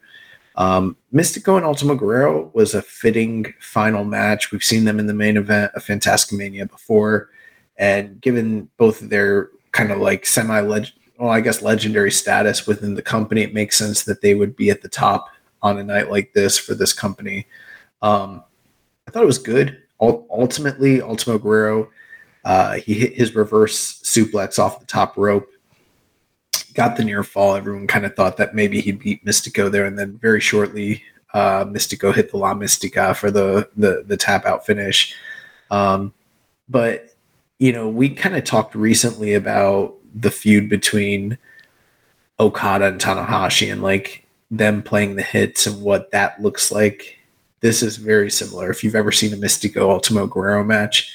Um, 0.56 0.96
Mystico 1.14 1.58
and 1.58 1.66
Ultimo 1.66 1.96
Guerrero 1.96 2.52
was 2.54 2.76
a 2.76 2.82
fitting 2.82 3.54
final 3.60 4.04
match. 4.04 4.52
We've 4.52 4.64
seen 4.64 4.86
them 4.86 5.00
in 5.00 5.08
the 5.08 5.14
main 5.14 5.38
event 5.38 5.72
of 5.74 5.84
Fantasticamania 5.84 6.70
before, 6.70 7.30
and 7.78 8.22
given 8.22 8.70
both 8.78 9.00
their 9.00 9.50
kind 9.72 9.92
of 9.92 10.00
like 10.00 10.26
semi 10.26 10.60
legend, 10.60 10.94
well, 11.18 11.32
I 11.32 11.42
guess 11.42 11.62
legendary 11.62 12.12
status 12.12 12.68
within 12.68 12.94
the 12.94 13.02
company, 13.02 13.42
it 13.42 13.54
makes 13.54 13.78
sense 13.78 14.04
that 14.04 14.22
they 14.22 14.36
would 14.36 14.56
be 14.56 14.70
at 14.70 14.82
the 14.82 14.90
top 14.90 15.30
on 15.62 15.78
a 15.80 15.84
night 15.84 16.12
like 16.12 16.34
this 16.34 16.58
for 16.58 16.76
this 16.76 16.94
company. 16.94 17.48
Um, 18.02 18.44
I 19.08 19.12
thought 19.12 19.24
it 19.24 19.28
was 19.28 19.40
good. 19.40 19.82
Ul- 20.00 20.28
ultimately, 20.30 21.02
Ultimo 21.02 21.38
Guerrero, 21.38 21.90
uh, 22.46 22.76
he 22.76 22.94
hit 22.94 23.14
his 23.14 23.36
reverse 23.36 24.02
suplex 24.04 24.60
off 24.60 24.80
the 24.80 24.86
top 24.86 25.18
rope, 25.18 25.48
got 26.74 26.96
the 26.98 27.04
near 27.04 27.24
fall. 27.24 27.56
Everyone 27.56 27.88
kind 27.88 28.06
of 28.06 28.16
thought 28.16 28.38
that 28.38 28.56
maybe 28.56 28.82
he'd 28.82 29.00
beat 29.00 29.26
Mystico 29.26 29.72
there, 29.72 29.86
and 29.86 29.98
then 29.98 30.18
very 30.18 30.40
shortly, 30.40 31.04
uh, 31.34 31.66
Mystico 31.66 32.14
hit 32.14 32.32
the 32.32 32.38
La 32.38 32.54
Mystica 32.54 33.14
for 33.14 33.32
the 33.32 33.70
the, 33.76 34.04
the 34.08 34.18
tap 34.18 34.46
out 34.46 34.66
finish. 34.66 35.14
Um, 35.72 36.14
but 36.70 37.14
you 37.60 37.74
know, 37.74 37.90
we 37.90 38.10
kind 38.10 38.36
of 38.36 38.44
talked 38.46 38.74
recently 38.74 39.34
about 39.34 39.96
the 40.16 40.32
feud 40.32 40.70
between 40.70 41.38
Okada 42.40 42.86
and 42.86 43.02
Tanahashi 43.02 43.72
and 43.72 43.84
like 43.84 44.26
them 44.50 44.82
playing 44.82 45.16
the 45.16 45.22
hits 45.24 45.68
and 45.68 45.82
what 45.82 46.12
that 46.12 46.42
looks 46.42 46.72
like. 46.72 47.18
This 47.60 47.84
is 47.84 47.98
very 47.98 48.32
similar. 48.32 48.72
If 48.72 48.84
you've 48.84 48.96
ever 48.96 49.12
seen 49.12 49.34
a 49.34 49.38
Mystico 49.38 49.90
Ultimo 49.90 50.28
Guerrero 50.28 50.64
match, 50.64 51.14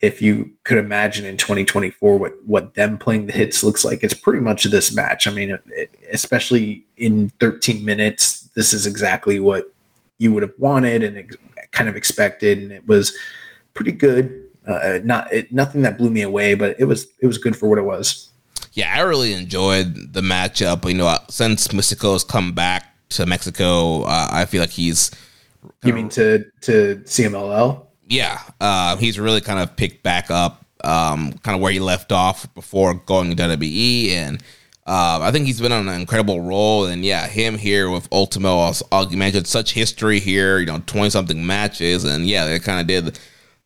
if 0.00 0.20
you 0.20 0.50
could 0.64 0.78
imagine 0.78 1.24
in 1.24 1.36
2024 1.36 2.18
what 2.18 2.32
what 2.44 2.74
them 2.74 2.98
playing 2.98 3.26
the 3.26 3.32
hits 3.32 3.64
looks 3.64 3.84
like, 3.84 4.02
it's 4.02 4.14
pretty 4.14 4.40
much 4.40 4.64
this 4.64 4.94
match. 4.94 5.26
I 5.26 5.30
mean, 5.30 5.58
it, 5.68 5.94
especially 6.12 6.84
in 6.96 7.30
13 7.40 7.84
minutes, 7.84 8.42
this 8.54 8.72
is 8.72 8.86
exactly 8.86 9.40
what 9.40 9.72
you 10.18 10.32
would 10.32 10.42
have 10.42 10.54
wanted 10.58 11.02
and 11.02 11.18
ex- 11.18 11.36
kind 11.72 11.88
of 11.88 11.96
expected, 11.96 12.58
and 12.58 12.72
it 12.72 12.86
was 12.86 13.16
pretty 13.74 13.92
good. 13.92 14.42
Uh, 14.66 14.98
not 15.04 15.32
it, 15.32 15.52
nothing 15.52 15.82
that 15.82 15.96
blew 15.96 16.10
me 16.10 16.22
away, 16.22 16.54
but 16.54 16.78
it 16.78 16.84
was 16.84 17.06
it 17.20 17.26
was 17.26 17.38
good 17.38 17.56
for 17.56 17.68
what 17.68 17.78
it 17.78 17.84
was. 17.84 18.30
Yeah, 18.72 18.94
I 18.94 19.00
really 19.00 19.32
enjoyed 19.32 20.12
the 20.12 20.20
matchup. 20.20 20.86
You 20.86 20.94
know, 20.94 21.16
since 21.30 21.68
Mystico's 21.68 22.24
come 22.24 22.52
back 22.52 22.92
to 23.10 23.24
Mexico, 23.24 24.02
uh, 24.02 24.28
I 24.30 24.44
feel 24.44 24.60
like 24.60 24.70
he's 24.70 25.10
You 25.84 25.94
mean 25.94 26.08
to 26.10 26.44
to 26.62 27.02
CMLL? 27.04 27.85
Yeah, 28.08 28.40
uh, 28.60 28.96
he's 28.96 29.18
really 29.18 29.40
kind 29.40 29.58
of 29.58 29.76
picked 29.76 30.02
back 30.02 30.30
up, 30.30 30.64
um, 30.84 31.32
kind 31.42 31.56
of 31.56 31.60
where 31.60 31.72
he 31.72 31.80
left 31.80 32.12
off 32.12 32.52
before 32.54 32.94
going 32.94 33.34
to 33.34 33.42
WWE, 33.42 34.10
and 34.10 34.42
uh, 34.86 35.18
I 35.20 35.32
think 35.32 35.46
he's 35.46 35.60
been 35.60 35.72
on 35.72 35.88
an 35.88 36.00
incredible 36.00 36.40
roll. 36.40 36.86
And 36.86 37.04
yeah, 37.04 37.26
him 37.26 37.58
here 37.58 37.90
with 37.90 38.08
Ultimo, 38.12 38.72
uh, 38.92 39.06
you 39.10 39.16
mentioned 39.16 39.48
such 39.48 39.72
history 39.72 40.20
here, 40.20 40.58
you 40.60 40.66
know, 40.66 40.82
twenty 40.86 41.10
something 41.10 41.44
matches, 41.44 42.04
and 42.04 42.26
yeah, 42.26 42.46
they 42.46 42.60
kind 42.60 42.80
of 42.80 42.86
did 42.86 43.18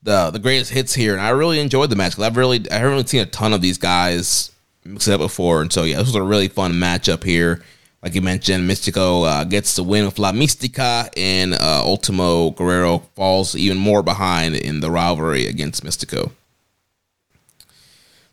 the 0.03 0.31
the 0.31 0.39
greatest 0.39 0.71
hits 0.71 0.95
here, 0.95 1.13
and 1.13 1.21
I 1.21 1.31
really 1.31 1.61
enjoyed 1.61 1.91
the 1.91 1.97
match. 1.97 2.19
I've 2.19 2.37
really 2.37 2.65
I 2.71 2.75
haven't 2.75 2.93
really 2.93 3.07
seen 3.07 3.21
a 3.21 3.27
ton 3.27 3.53
of 3.53 3.61
these 3.61 3.79
guys 3.79 4.53
mix 4.85 5.07
it 5.09 5.13
up 5.13 5.21
before, 5.21 5.61
and 5.61 5.73
so 5.73 5.85
yeah, 5.85 5.99
this 5.99 6.07
was 6.07 6.15
a 6.15 6.23
really 6.23 6.49
fun 6.49 6.73
matchup 6.73 7.25
here. 7.25 7.63
Like 8.03 8.15
you 8.15 8.23
mentioned, 8.23 8.69
Mystico 8.69 9.27
uh, 9.27 9.45
gets 9.45 9.77
the 9.77 9.83
win 9.83 10.07
with 10.07 10.19
La 10.19 10.33
Mystica, 10.33 11.11
and 11.19 11.53
uh, 11.53 11.83
Ultimo 11.85 12.51
Guerrero 12.51 13.01
falls 13.15 13.55
even 13.55 13.77
more 13.77 14.03
behind 14.03 14.55
in 14.55 14.81
the 14.81 14.91
rivalry 14.91 15.47
against 15.47 15.85
Mystico. 15.85 16.31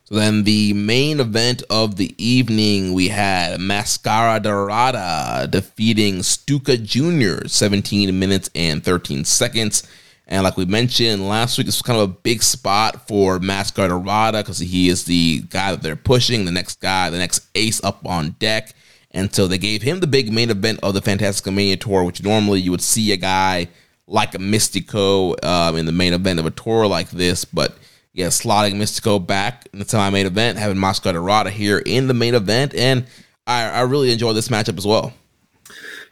So 0.06 0.16
then 0.16 0.46
the 0.46 0.72
main 0.72 1.20
event 1.20 1.64
of 1.70 1.98
the 1.98 2.16
evening, 2.18 2.94
we 2.94 3.10
had 3.10 3.60
Mascara 3.60 4.40
Dorada 4.40 5.48
defeating 5.50 6.24
Stuka 6.24 6.78
Jr. 6.78 7.46
17 7.46 8.18
minutes 8.18 8.50
and 8.56 8.82
13 8.82 9.26
seconds. 9.26 9.86
And 10.26 10.46
like 10.46 10.56
we 10.56 10.64
mentioned 10.64 11.28
last 11.28 11.58
week, 11.58 11.66
this 11.66 11.76
was 11.76 11.82
kind 11.82 12.00
of 12.00 12.10
a 12.10 12.14
big 12.14 12.42
spot 12.42 13.06
for 13.06 13.40
Mascara 13.40 13.90
Dorada 13.90 14.38
because 14.44 14.60
he 14.60 14.88
is 14.88 15.04
the 15.04 15.42
guy 15.50 15.72
that 15.72 15.82
they're 15.82 15.98
pushing, 15.98 16.46
the 16.46 16.54
next 16.54 16.80
guy, 16.80 17.10
the 17.10 17.18
next 17.18 17.46
ace 17.54 17.84
up 17.84 18.06
on 18.06 18.30
deck. 18.40 18.74
And 19.18 19.34
so 19.34 19.48
they 19.48 19.58
gave 19.58 19.82
him 19.82 20.00
the 20.00 20.06
big 20.06 20.32
main 20.32 20.52
event 20.52 20.80
of 20.84 20.94
the 20.94 21.02
Fantastic 21.02 21.52
Mania 21.52 21.76
tour, 21.76 22.04
which 22.04 22.22
normally 22.22 22.62
you 22.62 22.70
would 22.70 22.84
see 22.84 23.12
a 23.12 23.18
guy 23.18 23.68
like 24.06 24.36
a 24.36 24.38
Mystico 24.38 25.44
um, 25.44 25.76
in 25.76 25.88
the 25.88 25.92
main 25.92 26.14
event 26.14 26.40
of 26.40 26.46
a 26.46 26.52
tour 26.52 26.86
like 26.86 27.10
this. 27.10 27.44
But 27.44 27.76
yeah, 28.14 28.28
slotting 28.28 28.76
Mystico 28.76 29.26
back 29.26 29.68
in 29.74 29.80
the 29.80 29.86
semi 29.86 30.08
main 30.12 30.28
event, 30.28 30.60
having 30.60 30.80
Mascara 30.80 31.14
Dorada 31.14 31.50
here 31.50 31.80
in 31.80 32.08
the 32.08 32.14
main 32.14 32.36
event. 32.36 32.76
And 32.76 33.08
I, 33.48 33.64
I 33.64 33.82
really 33.82 34.12
enjoyed 34.12 34.36
this 34.36 34.50
matchup 34.50 34.78
as 34.78 34.86
well. 34.86 35.14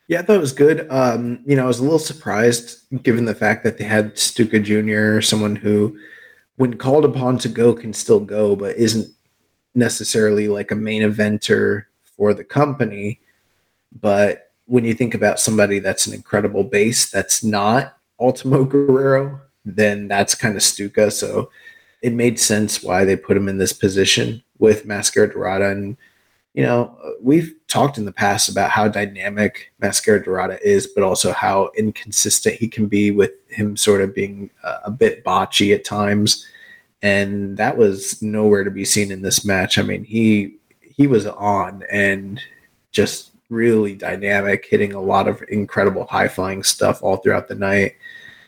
Yeah, 0.08 0.22
I 0.22 0.24
thought 0.24 0.38
it 0.38 0.40
was 0.40 0.54
good. 0.54 0.88
Um, 0.90 1.42
you 1.46 1.56
know, 1.56 1.66
I 1.66 1.68
was 1.68 1.78
a 1.78 1.84
little 1.84 2.00
surprised 2.00 2.80
given 3.04 3.26
the 3.26 3.36
fact 3.36 3.64
that 3.66 3.78
they 3.78 3.84
had 3.84 4.18
Stuka 4.18 4.60
Jr., 4.60 5.22
someone 5.22 5.56
who, 5.56 5.96
when 6.56 6.76
called 6.78 7.06
upon 7.06 7.38
to 7.40 7.50
go, 7.50 7.76
can 7.76 7.94
still 7.94 8.20
go, 8.20 8.56
but 8.56 8.76
isn't 8.78 9.08
necessarily 9.76 10.48
like 10.48 10.72
a 10.72 10.76
main 10.76 11.04
eventer 11.04 11.86
for 12.18 12.34
the 12.34 12.44
company. 12.44 13.20
But 14.02 14.52
when 14.66 14.86
you 14.86 14.94
think 14.94 15.14
about 15.14 15.40
somebody 15.40 15.80
that's 15.80 16.08
an 16.08 16.14
incredible 16.14 16.64
base 16.64 17.10
that's 17.10 17.44
not 17.44 17.98
Ultimo 18.20 18.66
Guerrero, 18.66 19.42
then 19.64 20.08
that's 20.08 20.36
kind 20.36 20.56
of 20.56 20.64
Stuka. 20.64 21.12
So 21.12 21.50
it 22.02 22.14
made 22.14 22.40
sense 22.40 22.84
why 22.84 23.06
they 23.06 23.16
put 23.16 23.38
him 23.38 23.48
in 23.48 23.58
this 23.58 23.74
position 23.74 24.44
with 24.60 24.86
Mascara 24.86 25.32
Dorada. 25.32 25.70
And 25.70 25.98
you 26.56 26.64
know, 26.64 26.98
we've 27.22 27.54
talked 27.68 27.98
in 27.98 28.06
the 28.06 28.14
past 28.14 28.48
about 28.48 28.72
how 28.72 28.88
dynamic 28.88 29.74
Mascara 29.80 30.24
Dorada 30.24 30.58
is, 30.66 30.88
but 30.88 31.04
also 31.04 31.34
how 31.34 31.70
inconsistent 31.78 32.56
he 32.56 32.70
can 32.70 32.88
be 32.88 33.12
with 33.12 33.32
him 33.50 33.76
sort 33.76 34.02
of 34.02 34.16
being 34.16 34.50
a, 34.64 34.76
a 34.86 34.92
bit 34.92 35.26
botchy 35.26 35.76
at 35.76 35.84
times. 35.84 36.48
And 37.02 37.58
that 37.58 37.78
was 37.78 38.22
nowhere 38.22 38.64
to 38.64 38.72
be 38.72 38.86
seen 38.86 39.12
in 39.12 39.22
this 39.22 39.44
match. 39.44 39.78
I 39.78 39.82
mean, 39.82 40.06
he 40.06 40.56
he 40.96 41.08
was 41.08 41.26
on 41.26 41.84
and 41.92 42.42
just 42.92 43.32
really 43.50 43.96
dynamic, 43.96 44.66
hitting 44.66 44.94
a 44.94 45.02
lot 45.02 45.28
of 45.28 45.44
incredible 45.50 46.06
high 46.06 46.28
flying 46.28 46.64
stuff 46.64 47.04
all 47.04 47.18
throughout 47.18 47.48
the 47.48 47.56
night. 47.56 47.96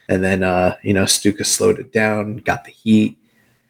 And 0.10 0.24
then, 0.24 0.44
uh, 0.44 0.78
you 0.84 0.94
know, 0.94 1.06
Stuka 1.06 1.44
slowed 1.44 1.80
it 1.80 1.92
down, 1.92 2.38
got 2.38 2.64
the 2.64 2.72
heat. 2.72 3.18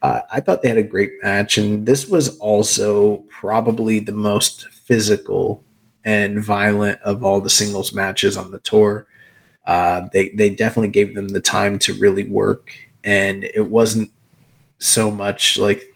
Uh, 0.02 0.22
I 0.32 0.40
thought 0.40 0.62
they 0.62 0.70
had 0.70 0.78
a 0.78 0.84
great 0.84 1.14
match, 1.24 1.58
and 1.58 1.86
this 1.86 2.08
was 2.08 2.38
also 2.38 3.18
probably 3.30 4.00
the 4.00 4.12
most 4.12 4.68
physical 4.70 5.64
and 6.06 6.42
violent 6.44 7.02
of 7.02 7.24
all 7.24 7.42
the 7.42 7.50
singles 7.50 7.94
matches 7.94 8.38
on 8.38 8.52
the 8.52 8.60
tour. 8.60 9.08
Uh, 9.66 10.08
they 10.14 10.30
they 10.30 10.52
definitely 10.52 10.90
gave 10.90 11.16
them 11.16 11.30
the 11.30 11.42
time 11.42 11.80
to 11.80 11.94
really 11.96 12.26
work, 12.26 12.72
and 13.04 13.44
it 13.44 13.68
wasn't 13.70 14.12
so 14.78 15.10
much 15.10 15.58
like 15.58 15.87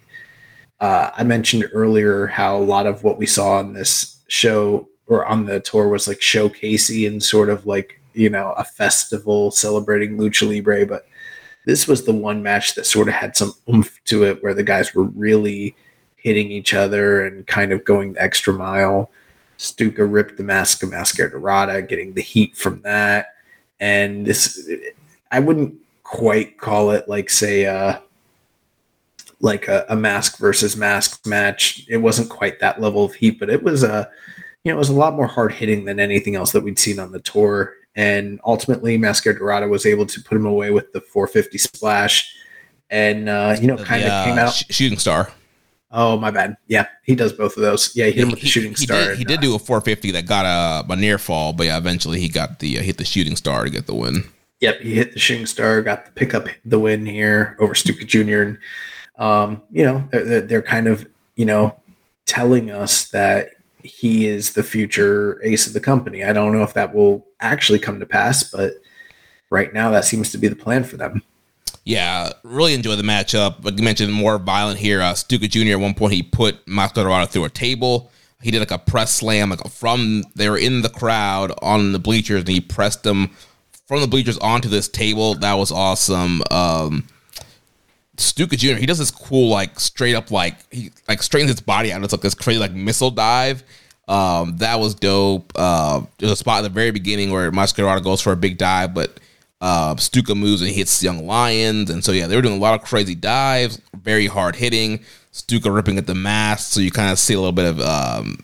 uh, 0.82 1.12
I 1.16 1.24
mentioned 1.24 1.70
earlier 1.74 2.28
how 2.28 2.58
a 2.58 2.60
lot 2.60 2.88
of 2.88 3.04
what 3.04 3.18
we 3.18 3.26
saw 3.26 3.60
on 3.60 3.74
this 3.74 4.20
show 4.28 4.90
or 5.08 5.26
on 5.26 5.46
the 5.46 5.60
tour 5.60 5.88
was 5.88 6.08
like 6.08 6.20
showcasey 6.20 7.08
and 7.08 7.22
sort 7.22 7.50
of 7.50 7.66
like 7.66 8.02
you 8.14 8.30
know 8.30 8.54
a 8.58 8.64
festival 8.64 9.52
celebrating 9.52 10.18
lucha 10.18 10.50
libre, 10.50 10.86
but 10.86 11.06
this 11.66 11.88
was 11.88 12.04
the 12.04 12.14
one 12.14 12.42
match 12.42 12.74
that 12.76 12.86
sort 12.86 13.08
of 13.08 13.14
had 13.14 13.38
some 13.38 13.54
oomph 13.70 14.04
to 14.06 14.24
it 14.24 14.42
where 14.42 14.56
the 14.56 14.64
guys 14.64 14.96
were 14.96 15.04
really 15.04 15.76
hitting 16.16 16.52
each 16.52 16.74
other 16.74 17.26
and 17.26 17.46
kind 17.48 17.72
of 17.72 17.86
going 17.86 18.14
the 18.14 18.22
extra 18.22 18.54
mile. 18.54 19.12
Stuka 19.58 20.04
ripped 20.04 20.38
the 20.38 20.44
mask 20.44 20.82
of 20.82 20.90
Mascara 20.90 21.30
Dorada, 21.30 21.84
getting 21.84 22.14
the 22.14 22.22
heat 22.22 22.56
from 22.56 22.82
that. 22.82 23.28
And 23.80 24.26
this, 24.26 24.68
I 25.32 25.40
wouldn't 25.40 25.76
quite 26.04 26.58
call 26.58 26.92
it 26.92 27.08
like, 27.08 27.30
say, 27.30 27.68
uh, 27.68 28.00
like 29.42 29.68
a, 29.68 29.86
a 29.90 29.96
mask 29.96 30.38
versus 30.38 30.78
mask 30.78 31.26
match. 31.26 31.86
It 31.90 31.98
wasn't 31.98 32.30
quite 32.30 32.60
that 32.60 32.80
level 32.80 33.04
of 33.04 33.14
heat, 33.14 33.40
but 33.40 33.50
it 33.50 33.64
was 33.64 33.84
a, 33.84 34.10
you 34.64 34.72
know, 34.72 34.78
it 34.78 34.80
was 34.80 34.90
a 34.90 34.94
lot 34.94 35.16
more 35.16 35.28
hard 35.28 35.54
hitting 35.54 35.86
than 35.86 36.00
anything 36.00 36.36
else 36.36 36.52
that 36.52 36.64
we'd 36.64 36.80
seen 36.80 37.00
on 37.00 37.12
the 37.12 37.20
tour 37.20 37.74
and 37.96 38.40
ultimately 38.46 38.98
Mascara 38.98 39.38
Dorada 39.38 39.68
was 39.68 39.86
able 39.86 40.06
to 40.06 40.22
put 40.22 40.38
him 40.38 40.46
away 40.46 40.72
with 40.72 40.92
the 40.94 41.02
450 41.02 41.58
splash, 41.58 42.36
and 42.90 43.28
uh, 43.28 43.58
you 43.60 43.68
know, 43.68 43.78
kind 43.78 44.04
of 44.04 44.10
uh, 44.10 44.26
came 44.26 44.38
out 44.38 44.54
sh- 44.54 44.64
shooting 44.70 44.98
star. 44.98 45.32
Oh 45.92 46.18
my 46.18 46.32
bad. 46.32 46.56
Yeah, 46.68 46.88
he 47.04 47.16
does 47.16 47.34
both 47.34 47.58
of 47.58 47.64
those. 47.64 47.94
Yeah, 47.96 48.06
he 48.06 48.14
hit 48.14 48.24
him 48.24 48.32
with 48.32 48.40
the 48.40 48.48
shooting 48.48 48.72
he 48.72 48.86
star. 48.86 49.10
Did, 49.10 49.18
he 49.18 49.26
did 49.26 49.40
uh, 49.40 49.42
do 49.42 49.56
a 49.56 49.60
450 49.60 50.12
that 50.12 50.26
got 50.26 50.46
a, 50.46 50.92
a, 50.92 50.96
near 50.96 51.18
fall, 51.18 51.52
but 51.52 51.66
yeah, 51.66 51.78
eventually 51.78 52.20
he 52.20 52.30
got 52.30 52.60
the 52.60 52.80
uh, 52.80 52.82
hit 52.82 52.98
the 52.98 53.06
shooting 53.06 53.36
star 53.36 53.66
to 53.66 53.70
get 53.70 53.88
the 53.88 53.96
win. 53.96 54.24
Yep, 54.62 54.80
he 54.82 54.94
hit 54.94 55.14
the 55.14 55.20
shooting 55.20 55.46
star, 55.46 55.82
got 55.82 56.06
the 56.06 56.12
pick 56.12 56.34
up 56.34 56.48
the 56.64 56.80
win 56.80 57.06
here 57.06 57.58
over 57.60 57.76
Stuka 57.76 58.06
Jr. 58.06 58.42
And 58.42 58.58
um, 59.22 59.62
you 59.72 59.86
know, 59.86 60.10
they're, 60.12 60.42
they're 60.42 60.62
kind 60.62 60.88
of 60.88 61.08
you 61.36 61.46
know 61.46 61.80
telling 62.26 62.72
us 62.72 63.10
that 63.10 63.52
he 63.84 64.28
is 64.28 64.54
the 64.54 64.64
future 64.64 65.40
ace 65.44 65.68
of 65.68 65.74
the 65.74 65.80
company. 65.80 66.24
I 66.24 66.34
don't 66.34 66.54
know 66.54 66.64
if 66.64 66.74
that 66.74 66.94
will 66.94 67.26
actually 67.40 67.80
come 67.80 68.00
to 68.00 68.06
pass, 68.06 68.44
but 68.44 68.74
right 69.50 69.74
now 69.74 69.92
that 69.92 70.06
seems 70.06 70.32
to 70.32 70.38
be 70.38 70.48
the 70.48 70.56
plan 70.56 70.84
for 70.84 70.98
them. 70.98 71.24
Yeah, 71.84 72.32
really 72.44 72.74
enjoy 72.74 72.96
the 72.96 73.04
matchup. 73.04 73.64
Like 73.64 73.78
you 73.78 73.84
mentioned, 73.84 74.14
more 74.14 74.38
violent 74.38 74.80
here. 74.80 75.02
Uh, 75.02 75.14
Stuka 75.14 75.48
Jr. 75.48 75.72
at 75.72 75.80
one 75.80 75.94
point 75.94 76.14
he 76.14 76.24
put 76.24 76.68
Mascara 76.68 77.26
through 77.26 77.46
a 77.46 77.50
table. 77.50 78.12
He 78.42 78.50
did 78.50 78.60
like 78.60 78.72
a 78.72 78.80
press 78.80 79.14
slam, 79.14 79.52
like 79.52 79.68
from 79.68 80.24
they 80.36 80.50
were 80.50 80.58
in 80.58 80.82
the 80.82 80.90
crowd 80.90 81.52
on 81.62 81.92
the 81.92 82.00
bleachers, 82.00 82.42
and 82.42 82.50
he 82.50 82.60
pressed 82.60 83.04
them 83.04 83.32
from 83.88 84.02
the 84.02 84.08
bleachers 84.08 84.38
onto 84.40 84.70
this 84.70 84.88
table. 84.88 85.36
That 85.36 85.54
was 85.54 85.72
awesome. 85.72 86.42
Um, 86.50 87.08
Stuka 88.18 88.56
Jr. 88.56 88.76
He 88.76 88.86
does 88.86 89.00
this 89.00 89.12
cool 89.12 89.50
like 89.50 89.80
straight 89.80 90.16
up 90.16 90.32
like 90.32 90.56
he 90.72 90.92
like 91.08 91.24
straightens 91.24 91.52
his 91.52 91.62
body 91.62 91.92
out. 91.92 92.04
It's 92.04 92.14
like 92.14 92.22
this 92.22 92.36
crazy 92.36 92.60
like 92.60 92.74
missile 92.74 93.12
dive. 93.12 93.64
Um, 94.08 94.58
that 94.58 94.80
was 94.80 94.96
dope. 94.96 95.54
Uh, 95.56 96.02
there's 96.18 96.32
a 96.32 96.36
spot 96.36 96.60
at 96.60 96.62
the 96.64 96.70
very 96.70 96.92
beginning 96.92 97.32
where 97.32 97.52
Mascara 97.52 98.02
goes 98.02 98.22
for 98.22 98.34
a 98.34 98.38
big 98.38 98.58
dive, 98.58 98.94
but 98.94 99.20
uh, 99.62 99.96
Stuka 99.96 100.36
moves 100.36 100.62
and 100.62 100.72
hits 100.72 101.02
Young 101.02 101.26
Lions, 101.26 101.90
and 101.90 102.04
so 102.04 102.12
yeah, 102.12 102.28
they 102.28 102.36
were 102.36 102.42
doing 102.42 102.58
a 102.58 102.62
lot 102.62 102.74
of 102.74 102.86
crazy 102.86 103.16
dives, 103.16 103.80
very 103.96 104.28
hard 104.28 104.56
hitting. 104.56 105.02
Stuka 105.32 105.72
ripping 105.72 105.98
at 105.98 106.08
the 106.08 106.16
mask, 106.16 106.74
so 106.74 106.82
you 106.82 106.92
kind 106.92 107.12
of 107.12 107.20
see 107.20 107.36
a 107.36 107.38
little 107.38 107.54
bit 107.54 107.66
of 107.66 107.80
um, 107.80 108.44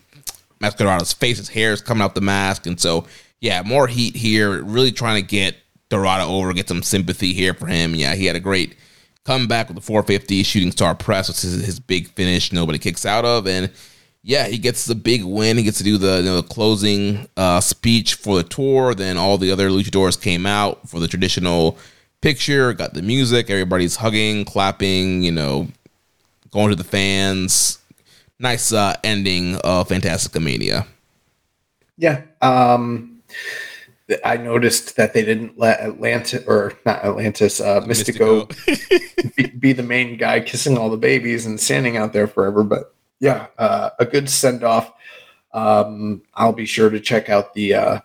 face, 0.61 1.37
his 1.37 1.49
hair 1.49 1.73
is 1.73 1.81
coming 1.81 2.01
out 2.01 2.15
the 2.15 2.21
mask, 2.21 2.65
and 2.65 2.79
so 2.79 3.05
yeah, 3.41 3.61
more 3.63 3.87
heat 3.87 4.15
here. 4.15 4.61
Really 4.63 4.91
trying 4.91 5.21
to 5.21 5.27
get 5.27 5.55
Dorada 5.89 6.23
over, 6.23 6.53
get 6.53 6.67
some 6.67 6.83
sympathy 6.83 7.33
here 7.33 7.53
for 7.53 7.65
him. 7.65 7.93
Yeah, 7.93 8.15
he 8.15 8.25
had 8.25 8.35
a 8.35 8.39
great 8.39 8.75
come 9.27 9.45
back 9.45 9.67
with 9.67 9.75
the 9.75 9.81
450 9.81 10.41
shooting 10.43 10.71
star 10.71 10.95
press, 10.95 11.27
which 11.27 11.43
is 11.43 11.65
his 11.65 11.81
big 11.81 12.07
finish 12.07 12.53
nobody 12.53 12.79
kicks 12.79 13.05
out 13.05 13.25
of. 13.25 13.45
And 13.45 13.69
yeah, 14.23 14.47
he 14.47 14.57
gets 14.57 14.85
the 14.85 14.95
big 14.95 15.25
win. 15.25 15.57
He 15.57 15.63
gets 15.63 15.79
to 15.79 15.83
do 15.83 15.97
the, 15.97 16.19
you 16.19 16.23
know, 16.23 16.39
the 16.39 16.47
closing 16.47 17.27
uh, 17.35 17.59
speech 17.59 18.13
for 18.13 18.37
the 18.37 18.43
tour. 18.43 18.95
Then 18.95 19.17
all 19.17 19.37
the 19.37 19.51
other 19.51 19.69
luchadors 19.69 20.19
came 20.19 20.45
out 20.45 20.87
for 20.87 21.01
the 21.01 21.09
traditional 21.09 21.77
picture, 22.21 22.71
got 22.71 22.93
the 22.93 23.01
music, 23.01 23.49
everybody's 23.49 23.97
hugging, 23.97 24.45
clapping, 24.45 25.23
you 25.23 25.31
know, 25.33 25.67
going 26.51 26.69
to 26.69 26.75
the 26.75 26.85
fans. 26.85 27.79
Nice 28.39 28.71
uh, 28.71 28.95
ending 29.03 29.55
of 29.57 29.89
Fantastica 29.89 30.41
Mania. 30.41 30.87
Yeah. 31.97 32.21
Um, 32.41 33.23
I 34.23 34.37
noticed 34.37 34.95
that 34.95 35.13
they 35.13 35.23
didn't 35.23 35.59
let 35.59 35.81
Atlantis 35.81 36.45
or 36.47 36.73
not 36.85 37.03
Atlantis, 37.03 37.59
uh, 37.59 37.81
Mystico, 37.81 38.47
Mystico. 38.47 39.35
be, 39.35 39.47
be, 39.47 39.73
the 39.73 39.83
main 39.83 40.17
guy 40.17 40.39
kissing 40.39 40.77
all 40.77 40.89
the 40.89 40.97
babies 40.97 41.45
and 41.45 41.59
standing 41.59 41.97
out 41.97 42.13
there 42.13 42.27
forever. 42.27 42.63
But 42.63 42.93
yeah, 43.19 43.47
uh, 43.57 43.89
a 43.99 44.05
good 44.05 44.29
send 44.29 44.63
off. 44.63 44.93
Um, 45.53 46.21
I'll 46.35 46.53
be 46.53 46.65
sure 46.65 46.89
to 46.89 46.99
check 46.99 47.29
out 47.29 47.53
the 47.53 47.73
uh, 47.73 47.99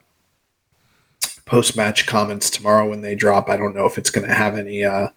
post 1.44 1.76
match 1.76 2.06
comments 2.06 2.50
tomorrow 2.50 2.88
when 2.88 3.02
they 3.02 3.14
drop. 3.14 3.48
I 3.48 3.56
don't 3.56 3.74
know 3.74 3.86
if 3.86 3.96
it's 3.96 4.10
going 4.10 4.26
to 4.26 4.34
have 4.34 4.58
any 4.58 4.84
uh, 4.84 5.08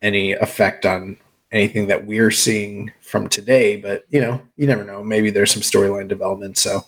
any 0.00 0.32
effect 0.32 0.86
on 0.86 1.16
anything 1.50 1.88
that 1.88 2.06
we're 2.06 2.30
seeing 2.30 2.92
from 3.00 3.28
today, 3.28 3.76
but 3.76 4.04
you 4.10 4.20
know, 4.20 4.40
you 4.56 4.66
never 4.66 4.84
know. 4.84 5.02
Maybe 5.02 5.30
there's 5.30 5.50
some 5.50 5.62
storyline 5.62 6.06
development. 6.06 6.56
So 6.56 6.82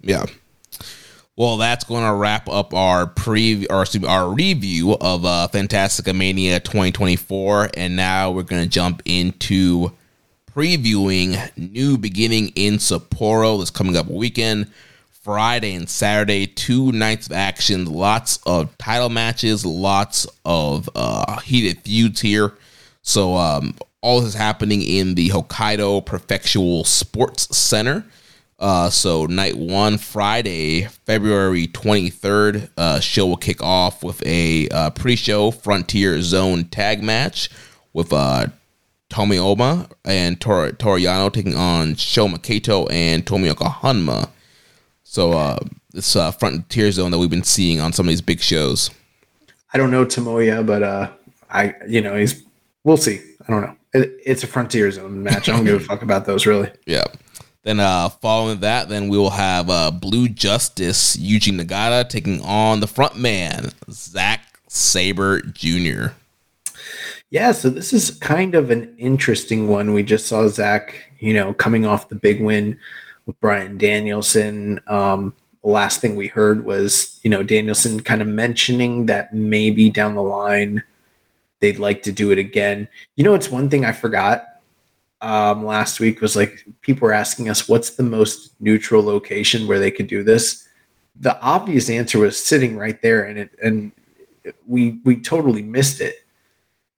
yeah. 0.00 0.26
Well, 1.38 1.56
that's 1.56 1.84
going 1.84 2.04
to 2.04 2.14
wrap 2.14 2.48
up 2.48 2.74
our 2.74 3.06
pre 3.06 3.64
or 3.68 3.84
our 4.08 4.28
review 4.28 4.94
of 4.94 5.24
uh, 5.24 5.46
Fantastica 5.52 6.12
Mania 6.12 6.58
2024, 6.58 7.70
and 7.74 7.94
now 7.94 8.32
we're 8.32 8.42
going 8.42 8.64
to 8.64 8.68
jump 8.68 9.02
into 9.04 9.92
previewing 10.50 11.38
New 11.56 11.96
Beginning 11.96 12.48
in 12.56 12.78
Sapporo 12.78 13.60
this 13.60 13.70
coming 13.70 13.96
up 13.96 14.08
weekend. 14.08 14.68
Friday 15.12 15.76
and 15.76 15.88
Saturday, 15.88 16.48
two 16.48 16.90
nights 16.90 17.28
of 17.28 17.34
action, 17.34 17.84
lots 17.84 18.40
of 18.44 18.76
title 18.76 19.08
matches, 19.08 19.64
lots 19.64 20.26
of 20.44 20.90
uh, 20.96 21.38
heated 21.38 21.78
feuds 21.82 22.20
here. 22.20 22.54
So, 23.02 23.36
um, 23.36 23.76
all 24.00 24.18
this 24.18 24.30
is 24.30 24.34
happening 24.34 24.82
in 24.82 25.14
the 25.14 25.28
Hokkaido 25.28 26.04
Prefectural 26.04 26.84
Sports 26.84 27.56
Center. 27.56 28.04
Uh, 28.58 28.90
so 28.90 29.26
night 29.26 29.56
one, 29.56 29.98
Friday, 29.98 30.82
February 31.06 31.68
23rd, 31.68 32.68
uh, 32.76 32.98
show 32.98 33.26
will 33.26 33.36
kick 33.36 33.62
off 33.62 34.02
with 34.02 34.24
a 34.26 34.68
uh, 34.70 34.90
pre-show 34.90 35.52
Frontier 35.52 36.20
Zone 36.22 36.64
tag 36.64 37.02
match 37.02 37.50
with 37.92 38.12
uh, 38.12 38.46
Tomoe 39.10 39.88
and 40.04 40.40
Tor- 40.40 40.70
Toriano 40.72 41.32
taking 41.32 41.54
on 41.54 41.94
Shoma 41.94 42.42
Kato 42.42 42.86
and 42.86 43.24
Tomoaki 43.24 43.72
Honma. 43.80 44.28
So 45.04 45.32
uh, 45.32 45.58
this 45.92 46.16
uh, 46.16 46.32
Frontier 46.32 46.90
Zone 46.90 47.12
that 47.12 47.18
we've 47.18 47.30
been 47.30 47.44
seeing 47.44 47.80
on 47.80 47.92
some 47.92 48.06
of 48.06 48.08
these 48.08 48.20
big 48.20 48.40
shows. 48.40 48.90
I 49.72 49.78
don't 49.78 49.90
know 49.90 50.04
Tomoya, 50.04 50.66
but 50.66 50.82
uh, 50.82 51.10
I 51.50 51.74
you 51.86 52.00
know 52.00 52.16
he's 52.16 52.42
we'll 52.84 52.96
see. 52.96 53.20
I 53.46 53.52
don't 53.52 53.62
know. 53.62 53.76
It, 53.94 54.12
it's 54.24 54.42
a 54.42 54.46
Frontier 54.46 54.90
Zone 54.90 55.22
match. 55.22 55.48
I 55.48 55.56
don't 55.56 55.64
give 55.64 55.80
a 55.80 55.84
fuck 55.84 56.02
about 56.02 56.26
those 56.26 56.44
really. 56.46 56.70
Yeah. 56.86 57.04
Then 57.64 57.80
uh, 57.80 58.08
following 58.08 58.60
that, 58.60 58.88
then 58.88 59.08
we 59.08 59.18
will 59.18 59.30
have 59.30 59.68
uh, 59.68 59.90
Blue 59.90 60.28
Justice 60.28 61.16
Yuji 61.16 61.58
Nagata 61.58 62.08
taking 62.08 62.40
on 62.42 62.80
the 62.80 62.86
front 62.86 63.16
man 63.16 63.70
Zack 63.90 64.60
Sabre 64.68 65.42
Jr. 65.42 66.12
Yeah, 67.30 67.52
so 67.52 67.68
this 67.68 67.92
is 67.92 68.12
kind 68.12 68.54
of 68.54 68.70
an 68.70 68.94
interesting 68.96 69.68
one. 69.68 69.92
We 69.92 70.02
just 70.02 70.26
saw 70.26 70.48
Zack, 70.48 71.12
you 71.18 71.34
know, 71.34 71.52
coming 71.52 71.84
off 71.84 72.08
the 72.08 72.14
big 72.14 72.40
win 72.40 72.78
with 73.26 73.38
Bryan 73.40 73.76
Danielson. 73.76 74.80
Um, 74.86 75.34
the 75.62 75.70
last 75.70 76.00
thing 76.00 76.16
we 76.16 76.28
heard 76.28 76.64
was, 76.64 77.20
you 77.22 77.28
know, 77.28 77.42
Danielson 77.42 78.00
kind 78.00 78.22
of 78.22 78.28
mentioning 78.28 79.06
that 79.06 79.34
maybe 79.34 79.90
down 79.90 80.14
the 80.14 80.22
line 80.22 80.82
they'd 81.60 81.78
like 81.78 82.02
to 82.04 82.12
do 82.12 82.30
it 82.30 82.38
again. 82.38 82.88
You 83.16 83.24
know, 83.24 83.34
it's 83.34 83.50
one 83.50 83.68
thing 83.68 83.84
I 83.84 83.92
forgot 83.92 84.47
um, 85.20 85.64
last 85.64 86.00
week 86.00 86.20
was 86.20 86.36
like 86.36 86.64
people 86.80 87.06
were 87.06 87.12
asking 87.12 87.48
us 87.48 87.68
what's 87.68 87.90
the 87.90 88.02
most 88.02 88.54
neutral 88.60 89.02
location 89.02 89.66
where 89.66 89.78
they 89.78 89.90
could 89.90 90.06
do 90.06 90.22
this. 90.22 90.68
The 91.20 91.40
obvious 91.40 91.90
answer 91.90 92.18
was 92.18 92.42
sitting 92.42 92.76
right 92.76 93.00
there, 93.02 93.24
and 93.24 93.38
it 93.38 93.50
and 93.62 93.92
we 94.66 95.00
we 95.04 95.20
totally 95.20 95.62
missed 95.62 96.00
it. 96.00 96.14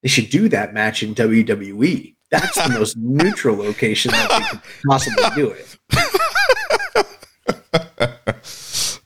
They 0.03 0.09
should 0.09 0.29
do 0.29 0.49
that 0.49 0.73
match 0.73 1.03
in 1.03 1.15
WWE. 1.15 2.15
That's 2.29 2.55
the 2.55 2.69
most 2.69 2.97
neutral 2.99 3.57
location 3.57 4.11
that 4.11 4.29
they 4.29 4.39
could 4.49 4.61
possibly 4.87 5.23
do 5.35 5.51
it. 5.51 5.77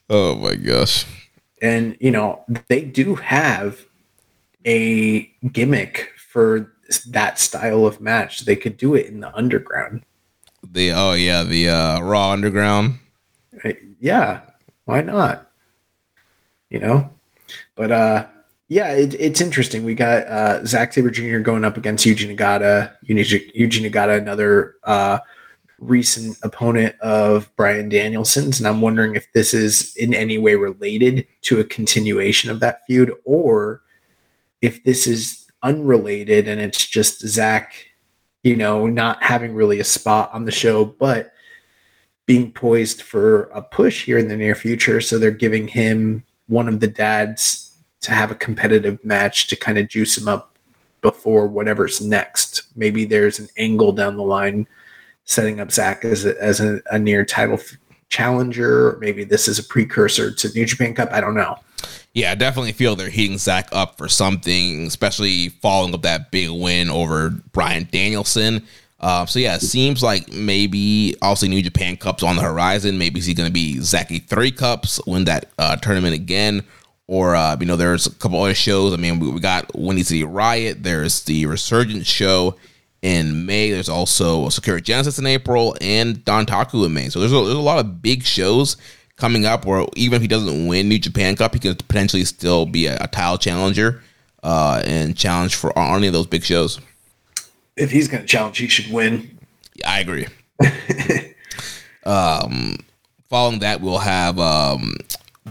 oh 0.10 0.36
my 0.36 0.54
gosh. 0.54 1.06
And 1.62 1.96
you 2.00 2.10
know, 2.10 2.44
they 2.68 2.82
do 2.82 3.14
have 3.16 3.84
a 4.66 5.22
gimmick 5.52 6.12
for 6.30 6.75
that 7.08 7.38
style 7.38 7.86
of 7.86 8.00
match. 8.00 8.44
They 8.44 8.56
could 8.56 8.76
do 8.76 8.94
it 8.94 9.06
in 9.06 9.20
the 9.20 9.34
underground. 9.36 10.04
The 10.62 10.92
oh 10.92 11.12
yeah, 11.12 11.42
the 11.42 11.68
uh 11.68 12.00
Raw 12.00 12.30
Underground. 12.30 12.98
Yeah, 14.00 14.40
why 14.84 15.02
not? 15.02 15.50
You 16.70 16.80
know? 16.80 17.10
But 17.74 17.92
uh 17.92 18.26
yeah, 18.68 18.92
it, 18.92 19.14
it's 19.14 19.40
interesting. 19.40 19.84
We 19.84 19.94
got 19.94 20.26
uh, 20.26 20.64
Zack 20.64 20.92
Sabre 20.92 21.10
Jr. 21.10 21.38
going 21.38 21.64
up 21.64 21.76
against 21.76 22.04
Yuji 22.04 22.36
Nagata. 22.36 22.92
Yuji, 23.08 23.54
Yuji 23.54 23.88
Nagata, 23.88 24.18
another 24.18 24.74
uh, 24.82 25.18
recent 25.78 26.36
opponent 26.42 26.98
of 27.00 27.54
Brian 27.56 27.88
Danielson's, 27.88 28.58
and 28.58 28.66
I'm 28.66 28.80
wondering 28.80 29.14
if 29.14 29.30
this 29.32 29.54
is 29.54 29.94
in 29.96 30.14
any 30.14 30.38
way 30.38 30.56
related 30.56 31.26
to 31.42 31.60
a 31.60 31.64
continuation 31.64 32.50
of 32.50 32.60
that 32.60 32.80
feud, 32.86 33.12
or 33.24 33.82
if 34.62 34.82
this 34.82 35.06
is 35.06 35.45
unrelated 35.62 36.48
and 36.48 36.60
it's 36.60 36.86
just 36.86 37.20
Zack, 37.26 37.74
you 38.42 38.56
know, 38.56 38.86
not 38.86 39.22
having 39.22 39.54
really 39.54 39.80
a 39.80 39.84
spot 39.84 40.30
on 40.32 40.44
the 40.44 40.52
show, 40.52 40.84
but 40.84 41.32
being 42.26 42.52
poised 42.52 43.02
for 43.02 43.44
a 43.44 43.62
push 43.62 44.04
here 44.04 44.18
in 44.18 44.28
the 44.28 44.36
near 44.36 44.54
future. 44.54 45.00
So 45.00 45.18
they're 45.18 45.30
giving 45.30 45.68
him 45.68 46.24
one 46.48 46.68
of 46.68 46.80
the 46.80 46.88
dads 46.88 47.76
to 48.02 48.12
have 48.12 48.30
a 48.30 48.36
competitive 48.36 49.04
match 49.04 49.46
to 49.48 49.56
kind 49.56 49.78
of 49.78 49.88
juice 49.88 50.18
him 50.18 50.28
up 50.28 50.58
before 51.00 51.46
whatever's 51.46 52.00
next. 52.00 52.62
Maybe 52.74 53.04
there's 53.04 53.38
an 53.38 53.48
angle 53.56 53.92
down 53.92 54.16
the 54.16 54.22
line 54.22 54.66
setting 55.24 55.60
up 55.60 55.70
Zack 55.72 56.04
as 56.04 56.24
a, 56.24 56.40
as 56.42 56.60
a, 56.60 56.80
a 56.90 56.98
near 56.98 57.24
title 57.24 57.54
f- 57.54 57.76
challenger. 58.08 58.96
Maybe 59.00 59.24
this 59.24 59.48
is 59.48 59.58
a 59.58 59.64
precursor 59.64 60.32
to 60.32 60.48
New 60.52 60.66
Japan 60.66 60.94
Cup. 60.94 61.10
I 61.12 61.20
don't 61.20 61.34
know. 61.34 61.58
Yeah, 62.16 62.32
I 62.32 62.34
definitely 62.34 62.72
feel 62.72 62.96
they're 62.96 63.10
heating 63.10 63.36
Zack 63.36 63.68
up 63.72 63.98
for 63.98 64.08
something, 64.08 64.86
especially 64.86 65.50
following 65.50 65.92
up 65.92 66.00
that 66.00 66.30
big 66.30 66.48
win 66.48 66.88
over 66.88 67.28
Bryan 67.52 67.86
Danielson. 67.92 68.66
Uh, 68.98 69.26
so 69.26 69.38
yeah, 69.38 69.56
it 69.56 69.60
seems 69.60 70.02
like 70.02 70.32
maybe 70.32 71.14
also 71.20 71.46
New 71.46 71.60
Japan 71.60 71.98
Cup's 71.98 72.22
on 72.22 72.36
the 72.36 72.42
horizon. 72.42 72.96
Maybe 72.96 73.20
he's 73.20 73.34
going 73.34 73.48
to 73.48 73.52
be 73.52 73.74
Zacky 73.80 74.26
Three 74.26 74.50
Cups, 74.50 74.98
win 75.06 75.26
that 75.26 75.50
uh, 75.58 75.76
tournament 75.76 76.14
again, 76.14 76.62
or 77.06 77.36
uh, 77.36 77.54
you 77.60 77.66
know, 77.66 77.76
there's 77.76 78.06
a 78.06 78.14
couple 78.14 78.40
other 78.40 78.54
shows. 78.54 78.94
I 78.94 78.96
mean, 78.96 79.20
we, 79.20 79.38
got 79.38 79.70
Windy 79.76 80.02
City 80.02 80.24
Riot. 80.24 80.82
There's 80.82 81.22
the 81.24 81.44
Resurgence 81.44 82.06
show 82.06 82.56
in 83.02 83.44
May. 83.44 83.72
There's 83.72 83.90
also 83.90 84.48
Sakura 84.48 84.80
Genesis 84.80 85.18
in 85.18 85.26
April 85.26 85.76
and 85.82 86.24
Dontaku 86.24 86.86
in 86.86 86.94
May. 86.94 87.10
So 87.10 87.20
there's 87.20 87.32
a, 87.32 87.44
there's 87.44 87.58
a 87.58 87.60
lot 87.60 87.78
of 87.78 88.00
big 88.00 88.24
shows 88.24 88.78
coming 89.16 89.44
up. 89.44 89.64
Where 89.64 89.86
even 89.96 90.16
if 90.16 90.22
he 90.22 90.28
doesn't 90.28 90.66
win 90.66 90.88
New 90.88 90.98
Japan 90.98 91.36
Cup, 91.36 91.54
he 91.54 91.60
could 91.60 91.86
potentially 91.88 92.24
still 92.24 92.66
be 92.66 92.86
a, 92.86 92.96
a 93.00 93.08
title 93.08 93.38
challenger 93.38 94.02
uh, 94.42 94.82
and 94.84 95.16
challenge 95.16 95.54
for 95.54 95.76
any 95.78 96.06
of 96.06 96.12
those 96.12 96.26
big 96.26 96.44
shows. 96.44 96.80
If 97.76 97.90
he's 97.90 98.08
going 98.08 98.22
to 98.22 98.26
challenge, 98.26 98.58
he 98.58 98.68
should 98.68 98.92
win. 98.92 99.38
Yeah, 99.74 99.90
I 99.90 100.00
agree. 100.00 100.26
um, 102.04 102.76
following 103.28 103.58
that, 103.58 103.80
we'll 103.80 103.98
have 103.98 104.38
um, 104.38 104.96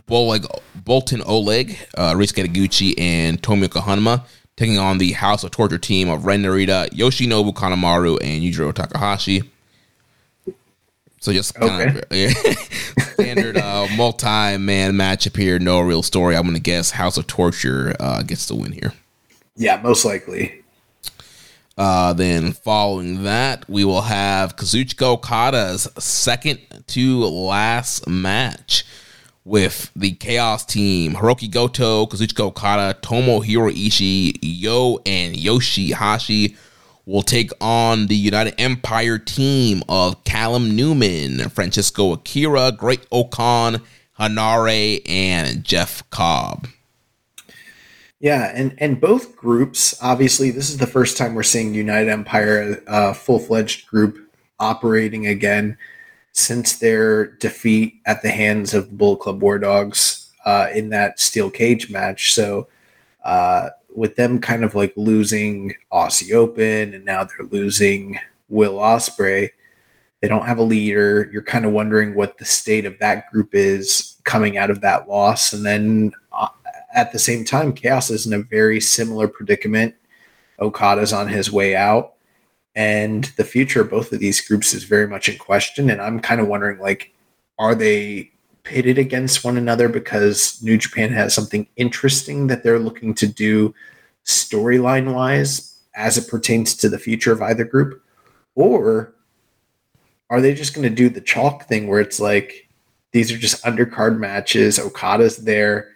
Boleg, 0.08 0.48
Boltin 0.84 1.22
Oleg, 1.26 1.78
uh, 1.96 2.14
Ryusuke 2.14 2.48
Taguchi, 2.48 2.96
and 2.98 3.42
Tomoaki 3.42 3.82
Honma 3.82 4.26
taking 4.56 4.78
on 4.78 4.98
the 4.98 5.12
House 5.12 5.44
of 5.44 5.52
Torture 5.52 5.78
team 5.78 6.10
of 6.10 6.26
Ren 6.26 6.44
Narita, 6.44 6.90
Yoshinobu 6.90 7.54
Kanemaru, 7.54 8.18
and 8.22 8.42
Yujiro 8.42 8.74
Takahashi. 8.74 9.44
So 11.26 11.34
just 11.34 11.56
kind 11.56 11.98
okay. 11.98 12.00
of 12.00 12.06
yeah, 12.12 12.54
standard 13.14 13.58
uh, 13.58 13.88
multi-man 13.98 14.94
matchup 14.94 15.36
here. 15.36 15.58
No 15.58 15.80
real 15.80 16.04
story. 16.04 16.36
I'm 16.36 16.44
going 16.44 16.54
to 16.54 16.62
guess 16.62 16.92
House 16.92 17.18
of 17.18 17.26
Torture 17.26 17.96
uh, 18.00 18.22
gets 18.22 18.46
the 18.46 18.54
win 18.54 18.72
here. 18.72 18.94
Yeah, 19.56 19.82
most 19.82 20.06
likely. 20.06 20.62
Uh, 21.80 22.14
then 22.14 22.52
following 22.52 23.24
that, 23.24 23.68
we 23.68 23.84
will 23.84 24.04
have 24.04 24.56
Kazuchika 24.56 25.02
Okada's 25.02 25.88
second 25.98 26.60
to 26.90 27.26
last 27.26 28.08
match 28.08 28.86
with 29.44 29.90
the 29.96 30.12
Chaos 30.12 30.64
team 30.64 31.14
Hiroki 31.14 31.50
Goto, 31.50 32.06
Kazuchika 32.06 32.42
Okada, 32.42 33.00
Tomohiro 33.02 33.74
Ishii, 33.74 34.38
Yo, 34.44 35.00
and 35.08 35.36
Yoshihashi 35.36 36.56
will 37.06 37.22
take 37.22 37.52
on 37.62 38.08
the 38.08 38.16
United 38.16 38.60
Empire 38.60 39.18
team 39.18 39.84
of 39.88 40.24
Callum 40.24 40.76
Newman, 40.76 41.50
Francisco 41.50 42.14
Akira, 42.14 42.72
Great-O-Khan, 42.72 43.82
and 44.18 45.64
Jeff 45.64 46.10
Cobb. 46.10 46.68
Yeah, 48.20 48.52
and 48.56 48.74
and 48.80 49.00
both 49.00 49.36
groups, 49.36 49.96
obviously, 50.02 50.50
this 50.50 50.70
is 50.70 50.78
the 50.78 50.88
first 50.88 51.18
time 51.18 51.36
we're 51.36 51.44
seeing 51.44 51.76
United 51.76 52.10
Empire, 52.10 52.82
a 52.88 52.92
uh, 52.92 53.14
full 53.14 53.40
fledged 53.40 53.88
group 53.88 54.18
operating 54.60 55.28
again 55.28 55.78
since 56.32 56.80
their 56.80 57.28
defeat 57.38 57.96
at 58.06 58.22
the 58.22 58.30
hands 58.30 58.74
of 58.74 58.98
Bullet 58.98 59.20
Club 59.20 59.42
War 59.42 59.60
Dogs 59.60 60.32
uh, 60.46 60.68
in 60.74 60.90
that 60.90 61.20
steel 61.20 61.50
cage 61.50 61.90
match. 61.90 62.34
So, 62.34 62.68
uh, 63.24 63.70
with 63.96 64.16
them 64.16 64.40
kind 64.40 64.64
of 64.64 64.76
like 64.76 64.94
losing 64.96 65.74
Aussie 65.92 66.34
Open 66.34 66.94
and 66.94 67.06
now 67.06 67.24
they're 67.24 67.48
losing 67.48 68.20
Will 68.50 68.76
Ospreay. 68.76 69.50
they 70.22 70.28
don't 70.28 70.46
have 70.46 70.58
a 70.58 70.64
leader. 70.64 71.30
You're 71.32 71.42
kind 71.42 71.66
of 71.66 71.72
wondering 71.72 72.16
what 72.16 72.38
the 72.38 72.46
state 72.46 72.86
of 72.86 72.98
that 73.00 73.32
group 73.32 73.50
is 73.54 74.18
coming 74.24 74.58
out 74.58 74.70
of 74.70 74.82
that 74.82 75.08
loss. 75.08 75.54
And 75.54 75.66
then 75.66 76.12
uh, 76.32 76.50
at 76.94 77.12
the 77.12 77.20
same 77.20 77.46
time, 77.46 77.74
Chaos 77.74 78.10
is 78.10 78.26
in 78.26 78.34
a 78.34 78.44
very 78.44 78.80
similar 78.80 79.28
predicament. 79.28 79.96
Okada's 80.60 81.14
on 81.14 81.28
his 81.28 81.52
way 81.52 81.76
out 81.76 82.16
and 82.76 83.26
the 83.38 83.44
future 83.44 83.82
of 83.82 83.90
both 83.90 84.12
of 84.12 84.20
these 84.20 84.42
groups 84.42 84.74
is 84.74 84.84
very 84.84 85.08
much 85.08 85.30
in 85.30 85.38
question 85.38 85.90
and 85.90 86.02
i'm 86.02 86.20
kind 86.20 86.42
of 86.42 86.48
wondering 86.48 86.80
like 86.80 87.14
are 87.58 87.74
they 87.74 88.30
pitted 88.66 88.98
against 88.98 89.46
one 89.46 89.58
another 89.58 89.88
because 89.88 90.62
new 90.62 90.78
japan 90.78 91.12
has 91.12 91.34
something 91.34 91.66
interesting 91.78 92.48
that 92.48 92.64
they're 92.64 92.80
looking 92.80 93.14
to 93.14 93.28
do 93.28 93.74
storyline 94.26 95.14
wise 95.14 95.76
as 95.96 96.18
it 96.18 96.28
pertains 96.28 96.76
to 96.76 96.90
the 96.90 97.00
future 97.00 97.32
of 97.32 97.42
either 97.42 97.64
group? 97.64 98.04
Or 98.56 99.14
are 100.30 100.42
they 100.42 100.54
just 100.54 100.74
going 100.74 100.88
to 100.88 100.96
do 100.96 101.10
the 101.10 101.22
chalk 101.22 101.68
thing 101.68 101.88
where 101.88 102.02
it's 102.02 102.20
like 102.20 102.68
these 103.12 103.32
are 103.32 103.38
just 103.38 103.64
undercard 103.64 104.18
matches 104.18 104.80
okada's 104.80 105.38
there 105.38 105.92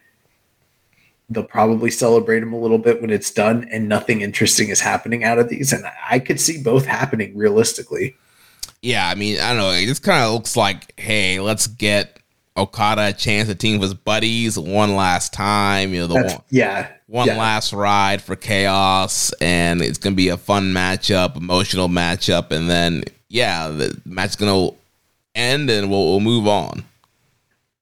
they'll 1.30 1.44
probably 1.44 1.91
celebrate 1.91 2.41
him 2.41 2.54
a 2.54 2.60
little 2.60 2.78
bit 2.78 3.02
when 3.02 3.10
it's 3.10 3.32
done 3.32 3.68
and 3.72 3.88
nothing 3.90 4.22
interesting 4.22 4.70
is 4.70 4.80
happening 4.80 5.24
out 5.24 5.38
of 5.38 5.50
these? 5.50 5.74
And 5.74 5.86
i 6.10 6.20
could 6.20 6.40
see 6.40 6.62
both 6.62 6.86
happening 6.86 7.36
realistically. 7.38 8.16
Yeah 8.82 9.08
i 9.10 9.16
mean 9.16 9.40
i 9.40 9.50
don't 9.50 9.58
know 9.58 9.72
it 9.72 9.86
just 9.86 10.04
kind 10.04 10.24
of 10.24 10.32
looks 10.34 10.56
like 10.56 10.94
hey 11.00 11.40
let's 11.40 11.68
get 11.68 12.19
okada 12.60 13.07
a 13.07 13.14
chance 13.14 13.48
to 13.48 13.56
team 13.56 13.80
with 13.80 13.90
his 13.90 13.94
buddies 13.94 14.57
one 14.57 14.95
last 14.95 15.34
time 15.34 15.94
you 15.94 16.02
know 16.02 16.07
the 16.07 16.14
That's, 16.15 16.34
one 16.34 16.44
yeah 16.49 16.91
one 17.07 17.27
yeah. 17.27 17.38
last 17.38 17.73
ride 17.73 18.22
for 18.22 18.36
chaos 18.36 19.31
and 19.41 19.81
it's 19.81 19.98
gonna 19.98 20.15
be 20.15 20.30
a 20.30 20.38
fun 20.38 20.73
matchup 20.73 21.36
emotional 21.36 21.88
matchup 21.88 22.52
and 22.52 22.69
then 22.69 23.03
yeah 23.30 23.69
the 23.69 23.99
match's 24.06 24.36
gonna 24.36 24.72
end 25.36 25.69
and 25.69 25.90
we'll, 25.90 26.06
we'll 26.06 26.19
move 26.19 26.48
on 26.48 26.84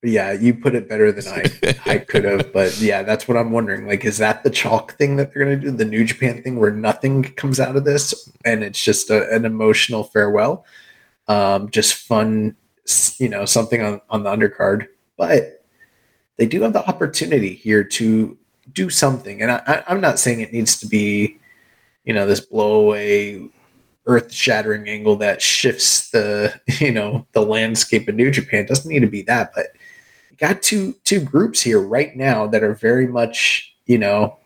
yeah, 0.03 0.31
you 0.31 0.53
put 0.53 0.75
it 0.75 0.87
better 0.87 1.11
than 1.11 1.27
I 1.27 1.75
I 1.85 1.97
could 2.07 2.23
have, 2.23 2.53
but 2.53 2.79
yeah, 2.79 3.01
that's 3.03 3.27
what 3.27 3.35
I'm 3.35 3.51
wondering. 3.51 3.87
Like, 3.87 4.05
is 4.05 4.19
that 4.19 4.43
the 4.43 4.49
chalk 4.49 4.93
thing 4.93 5.15
that 5.15 5.33
they're 5.33 5.43
gonna 5.43 5.57
do, 5.57 5.71
the 5.71 5.85
New 5.85 6.05
Japan 6.05 6.41
thing, 6.43 6.59
where 6.59 6.71
nothing 6.71 7.23
comes 7.23 7.59
out 7.59 7.75
of 7.75 7.83
this 7.83 8.31
and 8.45 8.63
it's 8.63 8.81
just 8.81 9.09
a, 9.09 9.29
an 9.33 9.43
emotional 9.43 10.03
farewell, 10.03 10.65
um, 11.27 11.69
just 11.71 11.95
fun, 11.95 12.55
you 13.19 13.29
know, 13.29 13.45
something 13.45 13.81
on 13.81 14.01
on 14.09 14.23
the 14.23 14.29
undercard. 14.29 14.87
But 15.17 15.63
they 16.37 16.45
do 16.45 16.61
have 16.61 16.73
the 16.73 16.87
opportunity 16.87 17.53
here 17.53 17.83
to 17.83 18.37
do 18.73 18.89
something, 18.89 19.41
and 19.41 19.51
I, 19.51 19.83
I'm 19.87 20.01
not 20.01 20.19
saying 20.19 20.41
it 20.41 20.53
needs 20.53 20.79
to 20.79 20.87
be, 20.87 21.39
you 22.03 22.13
know, 22.13 22.27
this 22.27 22.45
blowaway 22.45 23.49
earth 24.07 24.31
shattering 24.31 24.87
angle 24.87 25.17
that 25.17 25.41
shifts 25.41 26.09
the 26.11 26.59
you 26.79 26.91
know 26.91 27.27
the 27.33 27.41
landscape 27.41 28.07
of 28.07 28.15
new 28.15 28.31
japan 28.31 28.61
it 28.61 28.67
doesn't 28.67 28.89
need 28.89 29.01
to 29.01 29.07
be 29.07 29.21
that 29.21 29.51
but 29.53 29.67
got 30.37 30.61
two 30.61 30.93
two 31.03 31.19
groups 31.19 31.61
here 31.61 31.81
right 31.81 32.15
now 32.15 32.47
that 32.47 32.63
are 32.63 32.73
very 32.73 33.07
much 33.07 33.75
you 33.85 33.97
know 33.97 34.37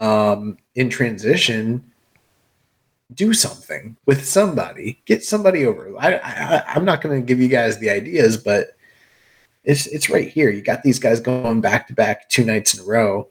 um, 0.00 0.56
in 0.76 0.88
transition 0.88 1.87
do 3.14 3.32
something 3.32 3.96
with 4.06 4.26
somebody. 4.26 5.00
Get 5.06 5.24
somebody 5.24 5.64
over. 5.64 5.92
I, 5.98 6.16
I 6.16 6.62
I'm 6.74 6.84
not 6.84 7.00
going 7.00 7.20
to 7.20 7.26
give 7.26 7.40
you 7.40 7.48
guys 7.48 7.78
the 7.78 7.90
ideas, 7.90 8.36
but 8.36 8.76
it's 9.64 9.86
it's 9.86 10.10
right 10.10 10.28
here. 10.28 10.50
You 10.50 10.62
got 10.62 10.82
these 10.82 10.98
guys 10.98 11.20
going 11.20 11.60
back 11.60 11.86
to 11.88 11.94
back 11.94 12.28
two 12.28 12.44
nights 12.44 12.74
in 12.74 12.80
a 12.80 12.86
row. 12.86 13.28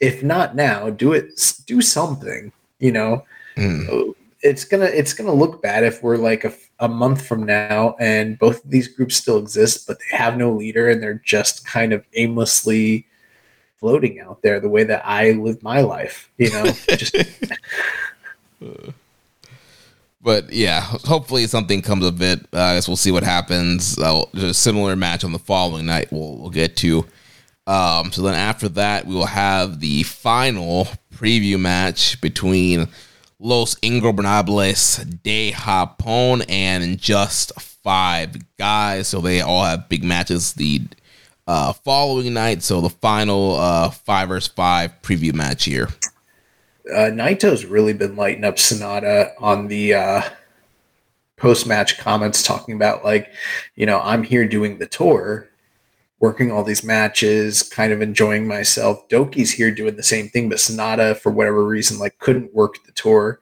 If 0.00 0.22
not 0.22 0.56
now, 0.56 0.90
do 0.90 1.12
it. 1.12 1.40
Do 1.66 1.80
something. 1.80 2.52
You 2.78 2.92
know, 2.92 3.24
mm. 3.56 4.14
it's 4.40 4.64
gonna 4.64 4.86
it's 4.86 5.12
gonna 5.12 5.32
look 5.32 5.62
bad 5.62 5.84
if 5.84 6.02
we're 6.02 6.16
like 6.16 6.44
a, 6.44 6.52
a 6.78 6.88
month 6.88 7.26
from 7.26 7.44
now 7.44 7.94
and 8.00 8.38
both 8.38 8.64
of 8.64 8.70
these 8.70 8.88
groups 8.88 9.16
still 9.16 9.38
exist, 9.38 9.86
but 9.86 9.98
they 9.98 10.16
have 10.16 10.36
no 10.36 10.52
leader 10.52 10.88
and 10.88 11.02
they're 11.02 11.22
just 11.24 11.66
kind 11.66 11.92
of 11.92 12.04
aimlessly 12.14 13.06
floating 13.78 14.20
out 14.20 14.42
there 14.42 14.60
the 14.60 14.68
way 14.68 14.84
that 14.84 15.02
I 15.04 15.32
live 15.32 15.62
my 15.62 15.80
life. 15.80 16.30
You 16.38 16.50
know, 16.50 16.64
just. 16.88 17.16
But 20.22 20.52
yeah, 20.52 20.80
hopefully 20.80 21.46
something 21.46 21.82
comes 21.82 22.04
of 22.04 22.20
it. 22.20 22.40
Uh, 22.52 22.60
I 22.60 22.74
guess 22.74 22.88
we'll 22.88 22.96
see 22.96 23.12
what 23.12 23.22
happens. 23.22 23.98
Uh, 23.98 24.24
there's 24.32 24.50
a 24.50 24.54
similar 24.54 24.96
match 24.96 25.24
on 25.24 25.32
the 25.32 25.38
following 25.38 25.86
night. 25.86 26.12
We'll 26.12 26.36
we'll 26.38 26.50
get 26.50 26.76
to. 26.78 27.06
Um, 27.66 28.12
so 28.12 28.22
then 28.22 28.34
after 28.34 28.68
that, 28.70 29.06
we 29.06 29.14
will 29.14 29.26
have 29.26 29.80
the 29.80 30.02
final 30.02 30.88
preview 31.14 31.58
match 31.58 32.20
between 32.20 32.88
Los 33.38 33.76
Ingobernables 33.76 35.22
de 35.22 35.52
Japón 35.52 36.44
and 36.48 36.98
Just 36.98 37.58
Five 37.60 38.36
Guys. 38.58 39.08
So 39.08 39.20
they 39.20 39.40
all 39.40 39.64
have 39.64 39.88
big 39.88 40.04
matches 40.04 40.54
the 40.54 40.82
uh, 41.46 41.72
following 41.72 42.34
night. 42.34 42.62
So 42.62 42.80
the 42.80 42.90
final 42.90 43.56
uh, 43.56 43.90
five 43.90 44.28
versus 44.28 44.52
five 44.52 44.92
preview 45.02 45.32
match 45.32 45.64
here 45.64 45.88
uh, 46.90 47.10
Naito's 47.10 47.64
really 47.64 47.92
been 47.92 48.16
lighting 48.16 48.44
up 48.44 48.56
Sanada 48.56 49.32
on 49.38 49.68
the 49.68 49.94
uh, 49.94 50.22
post 51.36 51.66
match 51.66 51.98
comments, 51.98 52.42
talking 52.42 52.74
about 52.74 53.04
like, 53.04 53.32
you 53.74 53.86
know, 53.86 54.00
I'm 54.00 54.22
here 54.22 54.46
doing 54.46 54.78
the 54.78 54.86
tour, 54.86 55.48
working 56.18 56.52
all 56.52 56.62
these 56.62 56.84
matches, 56.84 57.62
kind 57.62 57.92
of 57.92 58.02
enjoying 58.02 58.46
myself. 58.46 59.08
Doki's 59.08 59.50
here 59.50 59.70
doing 59.70 59.96
the 59.96 60.02
same 60.02 60.28
thing, 60.28 60.48
but 60.48 60.58
Sanada, 60.58 61.16
for 61.16 61.32
whatever 61.32 61.64
reason, 61.64 61.98
like 61.98 62.18
couldn't 62.18 62.54
work 62.54 62.84
the 62.84 62.92
tour. 62.92 63.40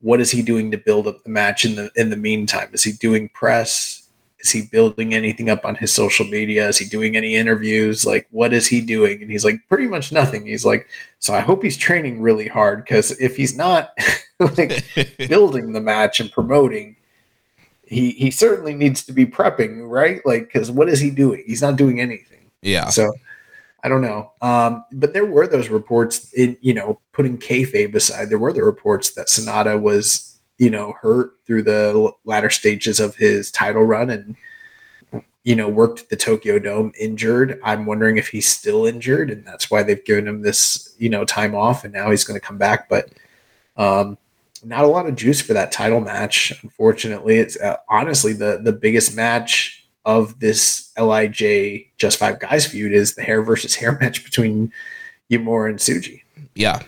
What 0.00 0.20
is 0.20 0.30
he 0.30 0.42
doing 0.42 0.70
to 0.72 0.78
build 0.78 1.06
up 1.06 1.22
the 1.22 1.30
match 1.30 1.64
in 1.64 1.76
the 1.76 1.90
in 1.96 2.10
the 2.10 2.16
meantime? 2.16 2.70
Is 2.72 2.82
he 2.82 2.92
doing 2.92 3.28
press? 3.30 3.95
Is 4.40 4.50
he 4.50 4.62
building 4.62 5.14
anything 5.14 5.48
up 5.48 5.64
on 5.64 5.74
his 5.74 5.92
social 5.92 6.26
media? 6.26 6.68
Is 6.68 6.78
he 6.78 6.84
doing 6.84 7.16
any 7.16 7.34
interviews? 7.34 8.04
Like, 8.04 8.26
what 8.30 8.52
is 8.52 8.66
he 8.66 8.80
doing? 8.80 9.22
And 9.22 9.30
he's 9.30 9.44
like, 9.44 9.60
pretty 9.68 9.86
much 9.86 10.12
nothing. 10.12 10.46
He's 10.46 10.64
like, 10.64 10.88
so 11.18 11.34
I 11.34 11.40
hope 11.40 11.62
he's 11.62 11.76
training 11.76 12.20
really 12.20 12.46
hard 12.46 12.84
because 12.84 13.12
if 13.20 13.36
he's 13.36 13.56
not 13.56 13.96
like 14.56 14.84
building 15.28 15.72
the 15.72 15.80
match 15.80 16.20
and 16.20 16.30
promoting, 16.30 16.96
he 17.82 18.10
he 18.10 18.30
certainly 18.30 18.74
needs 18.74 19.04
to 19.04 19.12
be 19.12 19.24
prepping, 19.24 19.88
right? 19.88 20.20
Like, 20.26 20.52
because 20.52 20.70
what 20.70 20.88
is 20.88 21.00
he 21.00 21.10
doing? 21.10 21.44
He's 21.46 21.62
not 21.62 21.76
doing 21.76 22.00
anything. 22.00 22.50
Yeah. 22.62 22.88
So 22.88 23.12
I 23.82 23.88
don't 23.88 24.02
know. 24.02 24.32
Um, 24.42 24.84
but 24.92 25.12
there 25.12 25.24
were 25.24 25.46
those 25.46 25.68
reports 25.68 26.32
in, 26.32 26.56
you 26.60 26.74
know, 26.74 27.00
putting 27.12 27.38
kayfabe 27.38 27.94
aside, 27.94 28.28
there 28.28 28.38
were 28.38 28.52
the 28.52 28.64
reports 28.64 29.12
that 29.12 29.28
Sanada 29.28 29.80
was 29.80 30.35
you 30.58 30.70
know, 30.70 30.94
hurt 31.00 31.32
through 31.46 31.62
the 31.62 32.12
latter 32.24 32.50
stages 32.50 33.00
of 33.00 33.16
his 33.16 33.50
title 33.50 33.82
run 33.82 34.10
and, 34.10 34.36
you 35.44 35.54
know, 35.54 35.68
worked 35.68 36.08
the 36.08 36.16
Tokyo 36.16 36.58
Dome 36.58 36.92
injured. 36.98 37.60
I'm 37.62 37.86
wondering 37.86 38.16
if 38.16 38.28
he's 38.28 38.48
still 38.48 38.86
injured 38.86 39.30
and 39.30 39.44
that's 39.44 39.70
why 39.70 39.82
they've 39.82 40.04
given 40.04 40.26
him 40.26 40.42
this, 40.42 40.94
you 40.98 41.08
know, 41.08 41.24
time 41.24 41.54
off 41.54 41.84
and 41.84 41.92
now 41.92 42.10
he's 42.10 42.24
going 42.24 42.40
to 42.40 42.46
come 42.46 42.58
back. 42.58 42.88
But, 42.88 43.10
um, 43.76 44.18
not 44.64 44.84
a 44.84 44.88
lot 44.88 45.06
of 45.06 45.14
juice 45.16 45.40
for 45.40 45.52
that 45.52 45.70
title 45.72 46.00
match. 46.00 46.52
Unfortunately, 46.62 47.36
it's 47.36 47.58
uh, 47.60 47.76
honestly 47.88 48.32
the 48.32 48.60
the 48.62 48.72
biggest 48.72 49.14
match 49.14 49.86
of 50.04 50.38
this 50.40 50.92
LIJ 50.98 51.86
Just 51.98 52.18
Five 52.18 52.40
Guys 52.40 52.66
feud 52.66 52.92
is 52.92 53.14
the 53.14 53.22
hair 53.22 53.42
versus 53.42 53.74
hair 53.74 53.92
match 54.00 54.24
between 54.24 54.72
Uemura 55.30 55.70
and 55.70 55.78
Tsuji. 55.78 56.22
Yeah, 56.54 56.82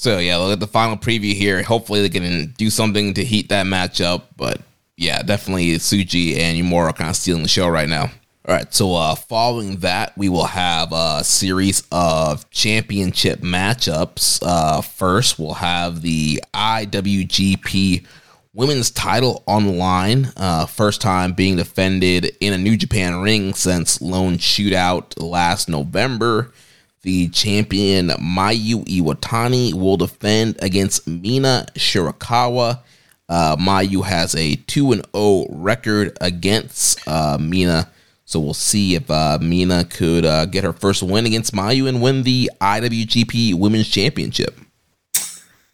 so 0.00 0.16
yeah, 0.16 0.38
look 0.38 0.54
at 0.54 0.60
the 0.60 0.66
final 0.66 0.96
preview 0.96 1.34
here. 1.34 1.62
Hopefully 1.62 2.00
they 2.00 2.08
can 2.08 2.54
do 2.56 2.70
something 2.70 3.12
to 3.12 3.22
heat 3.22 3.50
that 3.50 3.66
matchup. 3.66 4.22
But 4.34 4.62
yeah, 4.96 5.20
definitely 5.20 5.72
Tsuji 5.72 6.38
and 6.38 6.72
are 6.72 6.90
kind 6.94 7.10
of 7.10 7.16
stealing 7.16 7.42
the 7.42 7.50
show 7.50 7.68
right 7.68 7.86
now. 7.88 8.10
All 8.48 8.54
right, 8.54 8.72
so 8.72 8.94
uh, 8.94 9.14
following 9.14 9.76
that, 9.80 10.16
we 10.16 10.30
will 10.30 10.46
have 10.46 10.90
a 10.94 11.22
series 11.22 11.82
of 11.92 12.48
championship 12.48 13.40
matchups. 13.40 14.42
Uh, 14.42 14.80
first, 14.80 15.38
we'll 15.38 15.52
have 15.52 16.00
the 16.00 16.42
IWGP 16.54 18.06
Women's 18.54 18.90
title 18.90 19.42
online. 19.44 20.32
Uh, 20.34 20.64
first 20.64 21.02
time 21.02 21.34
being 21.34 21.56
defended 21.56 22.34
in 22.40 22.54
a 22.54 22.58
New 22.58 22.78
Japan 22.78 23.20
ring 23.20 23.52
since 23.52 24.00
Lone 24.00 24.38
Shootout 24.38 25.22
last 25.22 25.68
November. 25.68 26.54
The 27.02 27.28
champion 27.28 28.08
Mayu 28.08 28.84
Iwatani 28.84 29.72
will 29.72 29.96
defend 29.96 30.58
against 30.60 31.06
Mina 31.06 31.66
Shirakawa. 31.74 32.80
Uh, 33.26 33.56
Mayu 33.56 34.04
has 34.04 34.34
a 34.34 34.56
2 34.56 34.92
and 34.92 35.06
0 35.16 35.46
record 35.48 36.16
against 36.20 37.06
uh, 37.08 37.38
Mina. 37.40 37.90
So 38.26 38.38
we'll 38.38 38.52
see 38.52 38.96
if 38.96 39.10
uh, 39.10 39.38
Mina 39.40 39.84
could 39.84 40.26
uh, 40.26 40.44
get 40.44 40.62
her 40.62 40.74
first 40.74 41.02
win 41.02 41.24
against 41.24 41.54
Mayu 41.54 41.88
and 41.88 42.02
win 42.02 42.22
the 42.22 42.50
IWGP 42.60 43.54
Women's 43.54 43.88
Championship. 43.88 44.58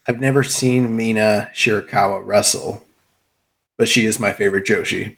I've 0.07 0.21
never 0.21 0.45
seen 0.45 0.97
Mina 0.97 1.51
Shirakawa 1.53 2.25
wrestle, 2.25 2.87
but 3.77 3.89
she 3.89 4.07
is 4.07 4.21
my 4.21 4.33
favorite 4.33 4.65
Joshi. 4.65 5.17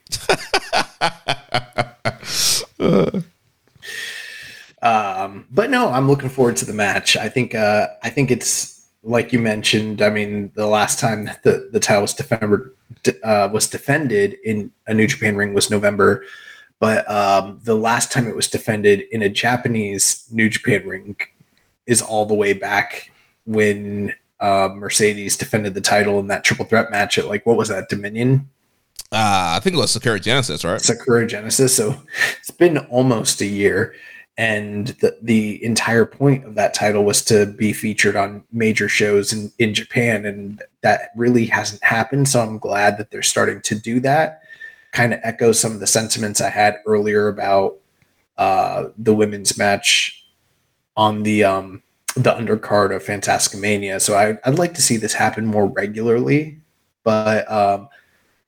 Um, 4.83 5.47
but 5.51 5.71
no, 5.71 5.89
I'm 5.89 6.09
looking 6.09 6.29
forward 6.29 6.57
to 6.59 6.65
the 6.65 6.73
match. 6.73 7.17
I 7.17 7.29
think 7.29 7.55
uh, 7.55 7.89
I 8.03 8.11
think 8.11 8.31
it's 8.31 8.87
like 9.03 9.33
you 9.33 9.39
mentioned. 9.39 10.03
I 10.03 10.11
mean, 10.11 10.53
the 10.55 10.67
last 10.67 10.99
time 10.99 11.31
the 11.43 11.69
the 11.73 11.81
title 11.81 12.03
was 12.03 12.15
defended 12.15 12.61
uh, 13.25 13.49
was 13.53 13.69
defended 13.69 14.37
in 14.45 14.71
a 14.87 14.95
New 14.95 15.07
Japan 15.07 15.37
ring 15.37 15.55
was 15.55 15.71
November, 15.71 16.25
but 16.79 17.11
um, 17.11 17.61
the 17.65 17.75
last 17.75 18.13
time 18.13 18.29
it 18.29 18.37
was 18.37 18.49
defended 18.49 19.05
in 19.11 19.23
a 19.23 19.29
Japanese 19.29 20.27
New 20.31 20.49
Japan 20.49 20.87
ring 20.87 21.17
is 21.87 22.01
all 22.01 22.27
the 22.27 22.35
way 22.35 22.53
back 22.53 23.11
when 23.47 24.15
uh, 24.41 24.69
Mercedes 24.73 25.37
defended 25.37 25.75
the 25.75 25.81
title 25.81 26.21
in 26.21 26.29
that 26.29 26.45
triple 26.45 26.67
threat 26.67 26.91
match 26.91 27.19
at 27.19 27.27
like 27.27 27.45
what 27.47 27.57
was 27.57 27.69
that 27.69 27.89
Dominion? 27.89 28.49
Uh, 29.11 29.57
I 29.57 29.61
think 29.61 29.75
it 29.75 29.79
was 29.79 29.91
Sakura 29.91 30.21
Genesis, 30.21 30.65
right? 30.65 30.81
Sakura 30.81 31.27
Genesis. 31.27 31.75
So 31.75 32.01
it's 32.39 32.51
been 32.51 32.79
almost 32.79 33.41
a 33.41 33.47
year 33.47 33.95
and 34.39 34.89
the, 35.01 35.19
the 35.21 35.63
entire 35.63 36.07
point 36.07 36.47
of 36.47 36.55
that 36.55 36.73
title 36.73 37.05
was 37.05 37.23
to 37.23 37.45
be 37.45 37.73
featured 37.73 38.17
on 38.17 38.43
major 38.53 38.89
shows 38.89 39.33
in, 39.33 39.53
in 39.59 39.75
japan 39.75 40.25
and 40.25 40.63
that 40.81 41.11
really 41.17 41.45
hasn't 41.45 41.83
happened 41.83 42.29
so 42.29 42.41
i'm 42.41 42.59
glad 42.59 42.97
that 42.97 43.11
they're 43.11 43.23
starting 43.23 43.61
to 43.61 43.75
do 43.75 44.01
that 44.01 44.43
kind 44.93 45.13
of 45.13 45.21
echoes 45.23 45.61
some 45.61 45.73
of 45.73 45.81
the 45.81 45.87
sentiments 45.87 46.41
i 46.41 46.49
had 46.49 46.77
earlier 46.87 47.29
about 47.29 47.77
uh, 48.39 48.85
the 48.97 49.15
women's 49.15 49.59
match 49.59 50.25
on 50.97 51.25
the 51.25 51.45
um, 51.45 51.83
the 52.15 52.33
undercard 52.33 52.95
of 52.95 53.05
Fantastica 53.05 53.61
Mania. 53.61 54.01
So 54.01 54.15
I, 54.15 54.39
would 54.49 54.59
like 54.59 54.75
to 54.75 54.83
see 54.83 54.97
this 54.97 55.13
happen 55.13 55.47
more 55.47 55.67
regularly, 55.67 56.61
but 57.05 57.51
um, 57.51 57.89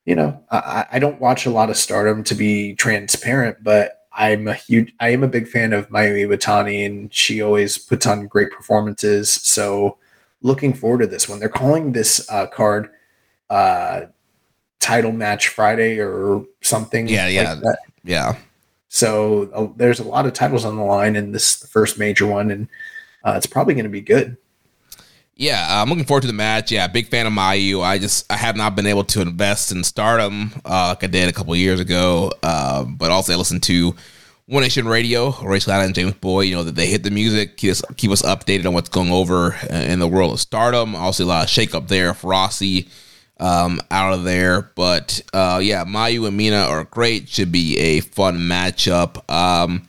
you 0.04 0.14
know, 0.14 0.42
I, 0.50 0.86
I 0.92 0.98
don't 0.98 1.20
watch 1.20 1.46
a 1.46 1.50
lot 1.50 1.70
of 1.70 1.76
Stardom 1.76 2.24
to 2.24 2.34
be 2.34 2.74
transparent, 2.74 3.62
but 3.62 3.99
I'm 4.12 4.48
a 4.48 4.54
huge, 4.54 4.92
I 5.00 5.10
am 5.10 5.22
a 5.22 5.28
big 5.28 5.48
fan 5.48 5.72
of 5.72 5.88
Mayu 5.88 6.26
Iwatani, 6.26 6.84
and 6.84 7.12
she 7.14 7.42
always 7.42 7.78
puts 7.78 8.06
on 8.06 8.26
great 8.26 8.50
performances. 8.50 9.30
So, 9.30 9.98
looking 10.42 10.72
forward 10.72 11.00
to 11.00 11.06
this 11.06 11.28
one. 11.28 11.38
They're 11.38 11.48
calling 11.48 11.92
this 11.92 12.28
uh, 12.30 12.46
card 12.46 12.90
uh, 13.48 14.06
title 14.78 15.12
match 15.12 15.48
Friday 15.48 15.98
or 15.98 16.44
something. 16.62 17.08
Yeah, 17.08 17.28
yeah, 17.28 17.54
like 17.54 17.76
yeah. 18.04 18.36
So 18.88 19.50
uh, 19.54 19.68
there's 19.76 20.00
a 20.00 20.04
lot 20.04 20.26
of 20.26 20.32
titles 20.32 20.64
on 20.64 20.76
the 20.76 20.82
line 20.82 21.14
in 21.14 21.30
this 21.30 21.64
first 21.66 21.98
major 21.98 22.26
one, 22.26 22.50
and 22.50 22.68
uh, 23.24 23.34
it's 23.36 23.46
probably 23.46 23.74
going 23.74 23.84
to 23.84 23.90
be 23.90 24.00
good. 24.00 24.36
Yeah, 25.40 25.64
I'm 25.66 25.88
looking 25.88 26.04
forward 26.04 26.20
to 26.20 26.26
the 26.26 26.34
match. 26.34 26.70
Yeah, 26.70 26.86
big 26.86 27.08
fan 27.08 27.26
of 27.26 27.32
Mayu. 27.32 27.82
I 27.82 27.96
just 27.96 28.30
I 28.30 28.36
have 28.36 28.56
not 28.56 28.76
been 28.76 28.84
able 28.84 29.04
to 29.04 29.22
invest 29.22 29.72
in 29.72 29.82
Stardom 29.84 30.52
uh, 30.66 30.88
like 30.88 31.02
I 31.02 31.06
did 31.06 31.30
a 31.30 31.32
couple 31.32 31.56
years 31.56 31.80
ago. 31.80 32.30
Uh, 32.42 32.84
but 32.84 33.10
also 33.10 33.32
I 33.32 33.36
listened 33.36 33.62
to 33.62 33.96
One 34.44 34.62
Nation 34.62 34.86
Radio, 34.86 35.34
Rachel 35.42 35.72
Allen 35.72 35.86
and 35.86 35.94
James 35.94 36.12
Boy. 36.12 36.42
You 36.42 36.56
know 36.56 36.64
that 36.64 36.74
they 36.74 36.88
hit 36.88 37.04
the 37.04 37.10
music, 37.10 37.56
keep 37.56 37.70
us, 37.70 37.82
keep 37.96 38.10
us 38.10 38.20
updated 38.20 38.66
on 38.66 38.74
what's 38.74 38.90
going 38.90 39.10
over 39.10 39.56
in 39.70 39.98
the 39.98 40.06
world 40.06 40.34
of 40.34 40.40
Stardom. 40.40 40.94
Also 40.94 41.24
a 41.24 41.26
lot 41.26 41.44
of 41.44 41.48
shake 41.48 41.74
up 41.74 41.88
there 41.88 42.12
for 42.12 42.32
Rossy 42.32 42.90
um, 43.38 43.80
out 43.90 44.12
of 44.12 44.24
there. 44.24 44.70
But 44.74 45.22
uh, 45.32 45.58
yeah, 45.62 45.86
Mayu 45.86 46.28
and 46.28 46.36
Mina 46.36 46.64
are 46.64 46.84
great. 46.84 47.30
Should 47.30 47.50
be 47.50 47.78
a 47.78 48.00
fun 48.00 48.40
matchup. 48.40 49.26
Um, 49.32 49.86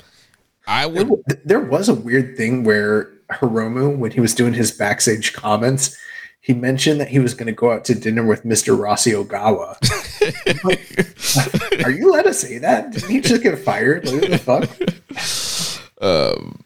I 0.66 0.86
would. 0.86 1.12
There 1.44 1.60
was 1.60 1.90
a 1.90 1.94
weird 1.94 2.38
thing 2.38 2.64
where 2.64 3.12
Hiromu 3.32 3.98
when 3.98 4.12
he 4.12 4.20
was 4.20 4.34
doing 4.36 4.54
his 4.54 4.72
backstage 4.72 5.34
comments. 5.34 5.98
he 6.42 6.54
mentioned 6.54 7.00
that 7.00 7.08
he 7.10 7.20
was 7.20 7.34
going 7.34 7.48
to 7.48 7.52
go 7.54 7.72
out 7.72 7.86
to 7.86 7.94
dinner 7.96 8.26
with 8.26 8.44
Mr. 8.44 8.76
Rossy 8.78 9.14
Ogawa. 9.14 9.78
Are 11.86 11.92
you 11.92 12.12
allowed 12.12 12.24
to 12.24 12.34
say 12.34 12.58
that? 12.58 12.92
Didn't 12.92 13.10
he 13.10 13.22
just 13.22 13.44
get 13.44 13.58
fired? 13.60 14.06
Like, 14.06 14.22
what 14.22 14.32
the 14.32 14.38
fuck? 14.38 15.82
Um, 16.02 16.64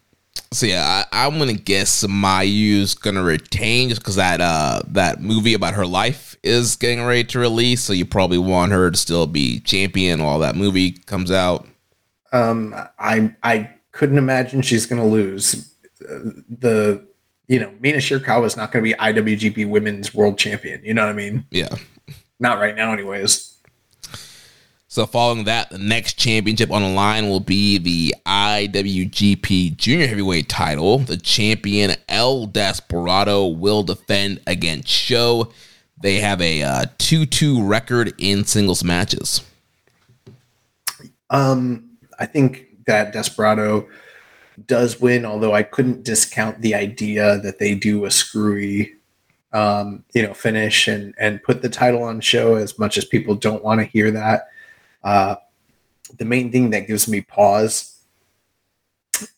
so 0.50 0.64
yeah, 0.64 1.04
I, 1.12 1.26
I'm 1.26 1.38
gonna 1.38 1.52
guess 1.52 2.06
Mayu's 2.08 2.94
gonna 2.94 3.22
retain 3.22 3.90
just 3.90 4.00
because 4.00 4.16
that 4.16 4.40
uh 4.40 4.80
that 4.88 5.20
movie 5.20 5.52
about 5.52 5.74
her 5.74 5.86
life 5.86 6.36
is 6.42 6.76
getting 6.76 7.04
ready 7.04 7.22
to 7.24 7.38
release. 7.38 7.82
So 7.82 7.92
you 7.92 8.06
probably 8.06 8.38
want 8.38 8.72
her 8.72 8.90
to 8.90 8.96
still 8.96 9.26
be 9.26 9.60
champion 9.60 10.22
while 10.22 10.38
that 10.38 10.56
movie 10.56 10.92
comes 10.92 11.30
out. 11.30 11.66
Um, 12.32 12.74
I 12.98 13.34
I 13.42 13.68
couldn't 13.92 14.16
imagine 14.16 14.62
she's 14.62 14.86
gonna 14.86 15.06
lose. 15.06 15.70
Uh, 16.02 16.30
the 16.58 17.06
you 17.48 17.60
know 17.60 17.72
Mina 17.80 17.98
Shirakawa 17.98 18.46
is 18.46 18.56
not 18.56 18.72
gonna 18.72 18.82
be 18.82 18.94
IWGP 18.94 19.68
Women's 19.68 20.14
World 20.14 20.38
Champion. 20.38 20.84
You 20.84 20.94
know 20.94 21.02
what 21.02 21.10
I 21.10 21.14
mean? 21.14 21.46
Yeah. 21.50 21.74
Not 22.38 22.58
right 22.58 22.76
now, 22.76 22.92
anyways. 22.92 23.56
So 24.88 25.04
following 25.04 25.44
that, 25.44 25.68
the 25.68 25.78
next 25.78 26.14
championship 26.14 26.70
on 26.70 26.80
the 26.80 26.88
line 26.88 27.28
will 27.28 27.40
be 27.40 27.76
the 27.76 28.14
IWGP 28.24 29.76
Junior 29.76 30.06
Heavyweight 30.06 30.48
title. 30.48 31.00
The 31.00 31.18
champion 31.18 31.96
El 32.08 32.46
Desperado 32.46 33.46
will 33.46 33.82
defend 33.82 34.40
against 34.46 34.88
Sho. 34.88 35.52
They 36.00 36.20
have 36.20 36.40
a 36.40 36.62
uh, 36.62 36.84
2-2 36.98 37.68
record 37.68 38.14
in 38.16 38.44
singles 38.44 38.84
matches. 38.84 39.42
Um, 41.28 41.90
I 42.18 42.24
think 42.24 42.66
that 42.86 43.12
Desperado 43.12 43.88
does 44.66 45.00
win, 45.00 45.24
although 45.24 45.54
I 45.54 45.62
couldn't 45.62 46.04
discount 46.04 46.60
the 46.60 46.74
idea 46.74 47.38
that 47.38 47.58
they 47.58 47.74
do 47.74 48.04
a 48.04 48.10
screwy, 48.10 48.94
um, 49.52 50.04
you 50.14 50.22
know, 50.22 50.34
finish 50.34 50.88
and 50.88 51.14
and 51.18 51.42
put 51.42 51.62
the 51.62 51.68
title 51.68 52.02
on 52.02 52.20
Sho. 52.20 52.54
As 52.54 52.78
much 52.78 52.96
as 52.96 53.04
people 53.04 53.34
don't 53.34 53.64
want 53.64 53.80
to 53.80 53.86
hear 53.86 54.10
that, 54.12 54.48
uh, 55.04 55.36
the 56.18 56.24
main 56.24 56.50
thing 56.50 56.70
that 56.70 56.86
gives 56.86 57.08
me 57.08 57.20
pause 57.20 57.92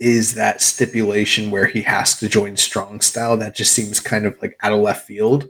is 0.01 0.35
that 0.35 0.61
stipulation 0.61 1.51
where 1.51 1.67
he 1.67 1.83
has 1.83 2.19
to 2.19 2.29
join 2.29 2.57
strong 2.57 3.01
style. 3.01 3.37
That 3.37 3.55
just 3.55 3.73
seems 3.73 4.01
kind 4.01 4.27
of 4.27 4.41
like 4.43 4.57
out 4.63 4.73
of 4.73 4.81
left 4.81 5.07
field. 5.07 5.49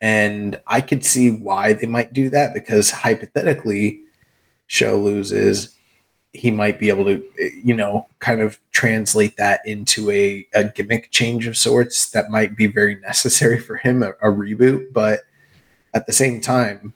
And 0.00 0.60
I 0.66 0.82
could 0.82 1.04
see 1.04 1.30
why 1.30 1.72
they 1.72 1.86
might 1.86 2.12
do 2.12 2.28
that 2.30 2.52
because 2.52 2.90
hypothetically, 2.90 4.02
Sho 4.66 4.98
loses, 4.98 5.75
he 6.36 6.50
might 6.50 6.78
be 6.78 6.88
able 6.88 7.04
to, 7.04 7.22
you 7.62 7.74
know, 7.74 8.06
kind 8.18 8.40
of 8.40 8.58
translate 8.72 9.36
that 9.36 9.60
into 9.66 10.10
a, 10.10 10.46
a 10.54 10.64
gimmick 10.64 11.10
change 11.10 11.46
of 11.46 11.56
sorts 11.56 12.10
that 12.10 12.30
might 12.30 12.56
be 12.56 12.66
very 12.66 12.96
necessary 13.00 13.58
for 13.58 13.76
him, 13.76 14.02
a, 14.02 14.10
a 14.20 14.30
reboot. 14.30 14.92
But 14.92 15.20
at 15.94 16.06
the 16.06 16.12
same 16.12 16.40
time, 16.40 16.94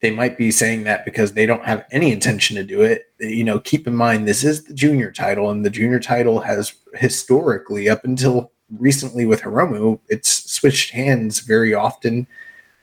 they 0.00 0.10
might 0.10 0.36
be 0.36 0.50
saying 0.50 0.84
that 0.84 1.04
because 1.04 1.32
they 1.32 1.46
don't 1.46 1.64
have 1.64 1.86
any 1.90 2.12
intention 2.12 2.56
to 2.56 2.64
do 2.64 2.82
it. 2.82 3.06
You 3.20 3.44
know, 3.44 3.58
keep 3.58 3.86
in 3.86 3.94
mind 3.94 4.28
this 4.28 4.44
is 4.44 4.64
the 4.64 4.74
junior 4.74 5.10
title, 5.10 5.50
and 5.50 5.64
the 5.64 5.70
junior 5.70 6.00
title 6.00 6.40
has 6.40 6.74
historically, 6.94 7.88
up 7.88 8.04
until 8.04 8.52
recently 8.78 9.24
with 9.24 9.42
Hiromu, 9.42 10.00
it's 10.08 10.50
switched 10.50 10.90
hands 10.90 11.40
very 11.40 11.74
often 11.74 12.26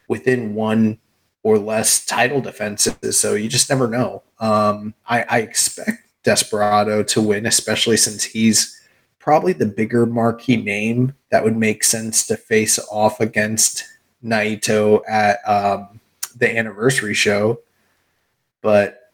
within 0.08 0.56
one 0.56 1.00
or 1.44 1.58
less 1.58 2.06
title 2.06 2.42
defenses. 2.42 3.20
So 3.20 3.34
you 3.36 3.50
just 3.50 3.70
never 3.70 3.88
know. 3.88 4.24
Um, 4.42 4.94
I, 5.08 5.24
I 5.30 5.40
expect 5.40 5.92
Desperado 6.24 7.04
to 7.04 7.22
win, 7.22 7.46
especially 7.46 7.96
since 7.96 8.24
he's 8.24 8.82
probably 9.20 9.54
the 9.54 9.68
bigger 9.68 10.06
marquee 10.06 10.58
name 10.58 11.14
that 11.30 11.44
would 11.44 11.56
make 11.56 11.84
sense 11.84 12.26
to 12.28 12.36
face 12.36 12.80
off 12.92 13.20
against 13.20 13.86
Naito 14.24 15.02
at 15.08 15.48
um, 15.48 16.00
the 16.36 16.58
anniversary 16.58 17.14
show. 17.14 17.60
But 18.62 19.12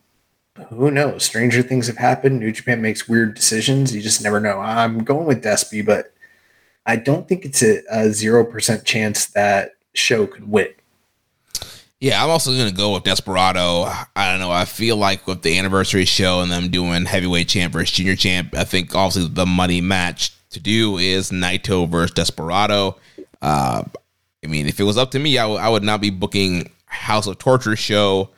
who 0.70 0.92
knows? 0.92 1.24
Stranger 1.24 1.62
things 1.62 1.88
have 1.88 1.98
happened. 1.98 2.40
New 2.40 2.52
Japan 2.52 2.82
makes 2.82 3.08
weird 3.08 3.36
decisions. 3.36 3.96
You 3.96 4.02
just 4.02 4.24
never 4.24 4.40
know. 4.40 4.60
I'm 4.60 5.04
going 5.04 5.28
with 5.28 5.44
Despy, 5.44 5.86
but 5.86 6.14
I 6.86 6.96
don't 6.96 7.28
think 7.28 7.46
it's 7.46 7.62
a 7.62 8.12
zero 8.12 8.46
percent 8.46 8.86
chance 8.86 9.28
that 9.28 9.76
Sho 9.94 10.26
could 10.26 10.50
win. 10.50 10.70
Yeah, 12.00 12.24
I'm 12.24 12.30
also 12.30 12.52
going 12.52 12.70
to 12.70 12.76
go 12.76 12.94
with 12.94 13.04
Desperado. 13.04 13.86
I 14.16 14.32
don't 14.32 14.40
know. 14.40 14.52
I 14.52 14.66
feel 14.66 14.98
like 14.98 15.26
with 15.26 15.42
the 15.42 15.58
anniversary 15.58 16.06
show 16.06 16.42
and 16.42 16.52
them 16.52 16.70
doing 16.70 17.06
heavyweight 17.06 17.48
champ 17.50 17.74
versus 17.74 17.92
junior 17.96 18.16
champ, 18.16 18.54
I 18.56 18.66
think 18.66 18.94
obviously 18.94 19.30
the 19.34 19.48
money 19.48 19.82
match 19.82 20.32
to 20.52 20.60
do 20.60 21.00
is 21.00 21.32
Naito 21.32 21.90
versus 21.90 22.14
Desperado. 22.14 22.98
Uh, 23.42 23.84
I 24.44 24.48
mean, 24.48 24.68
if 24.68 24.80
it 24.80 24.84
was 24.84 24.98
up 24.98 25.10
to 25.12 25.20
me, 25.20 25.40
I, 25.40 25.44
w- 25.44 25.60
I 25.60 25.70
would 25.70 25.84
not 25.84 26.00
be 26.00 26.12
booking 26.12 26.70
House 26.86 27.26
of 27.26 27.40
Torture 27.40 27.76
Sho 27.76 28.30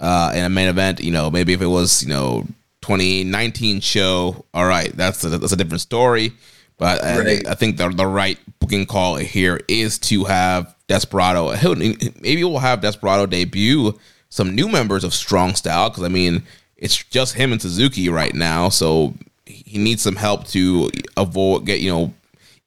uh, 0.00 0.32
in 0.34 0.44
a 0.44 0.48
main 0.48 0.68
event. 0.68 1.00
You 1.00 1.12
know, 1.12 1.30
maybe 1.30 1.52
if 1.52 1.60
it 1.60 1.66
was 1.66 2.02
you 2.02 2.08
know 2.08 2.46
2019 2.80 3.80
Sho, 3.80 4.44
all 4.54 4.66
right, 4.66 4.90
that's 4.96 5.22
a, 5.22 5.28
that's 5.28 5.52
a 5.52 5.56
different 5.56 5.82
story. 5.82 6.32
But 6.78 7.00
right. 7.02 7.46
I, 7.46 7.52
I, 7.52 7.54
think 7.54 7.76
the 7.76 7.88
the 7.90 8.06
right 8.06 8.38
booking 8.58 8.86
call 8.86 9.16
here 9.16 9.60
is 9.68 9.98
to 10.00 10.24
have 10.24 10.74
Desperado. 10.88 11.54
Maybe 11.74 12.44
we'll 12.44 12.58
have 12.58 12.80
Desperado 12.80 13.26
debut 13.26 13.98
some 14.28 14.54
new 14.54 14.68
members 14.68 15.04
of 15.04 15.14
Strong 15.14 15.54
Style 15.54 15.90
because 15.90 16.04
I 16.04 16.08
mean 16.08 16.42
it's 16.76 16.96
just 17.04 17.34
him 17.34 17.52
and 17.52 17.62
Suzuki 17.62 18.08
right 18.08 18.34
now, 18.34 18.68
so 18.68 19.14
he 19.46 19.78
needs 19.78 20.02
some 20.02 20.16
help 20.16 20.46
to 20.48 20.90
avoid 21.16 21.66
get 21.66 21.80
you 21.80 21.90
know 21.90 22.14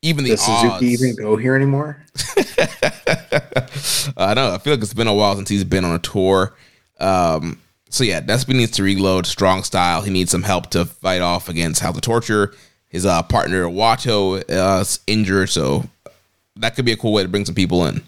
even 0.02 0.24
the 0.24 0.32
Does 0.32 0.48
odds. 0.48 0.80
Suzuki 0.80 0.88
even 0.94 1.16
go 1.16 1.36
here 1.36 1.56
anymore? 1.56 1.98
I 4.18 4.34
know. 4.36 4.54
I 4.54 4.60
feel 4.60 4.74
like 4.74 4.82
it's 4.82 4.94
been 4.94 5.08
a 5.08 5.14
while 5.14 5.36
since 5.36 5.50
he's 5.50 5.64
been 5.64 5.84
on 5.84 5.96
a 5.96 6.00
tour. 6.00 6.56
Um, 7.00 7.60
so 7.90 8.04
yeah, 8.04 8.22
Despy 8.22 8.54
needs 8.54 8.72
to 8.74 8.84
reload 8.84 9.26
strong 9.26 9.64
style. 9.64 10.04
He 10.04 10.12
needs 10.12 10.32
some 10.32 10.44
help 10.44 10.70
to 10.72 10.86
fight 10.86 11.22
off 11.22 11.50
against 11.50 11.82
House 11.82 11.96
of 11.96 12.02
Torture. 12.02 12.54
His 12.96 13.06
uh, 13.06 13.24
partner 13.24 13.66
Wato 13.66 14.42
uh, 14.50 14.86
injured, 15.06 15.50
so 15.50 15.84
that 16.56 16.78
could 16.78 16.86
be 16.86 16.94
a 16.94 16.96
cool 16.96 17.12
way 17.12 17.24
to 17.24 17.28
bring 17.28 17.44
some 17.44 17.54
people 17.54 17.86
in. 17.86 18.02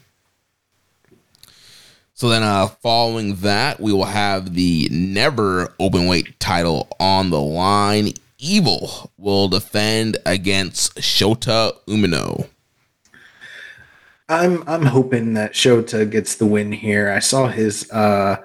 So 2.14 2.30
then, 2.30 2.42
uh, 2.42 2.68
following 2.68 3.36
that, 3.42 3.82
we 3.82 3.92
will 3.92 4.06
have 4.06 4.54
the 4.54 4.88
never 4.90 5.74
open 5.78 6.08
weight 6.08 6.40
title 6.40 6.88
on 7.02 7.32
the 7.32 7.42
line. 7.42 8.14
Evil 8.40 9.12
will 9.18 9.50
defend 9.50 10.20
against 10.26 10.96
Shota 10.96 11.74
Umino. 11.86 12.48
I'm 14.30 14.64
I'm 14.70 14.86
hoping 14.86 15.34
that 15.34 15.52
Shota 15.52 16.10
gets 16.10 16.36
the 16.36 16.46
win 16.46 16.72
here. 16.72 17.10
I 17.10 17.20
saw 17.20 17.48
his 17.50 17.92
uh, 17.92 18.38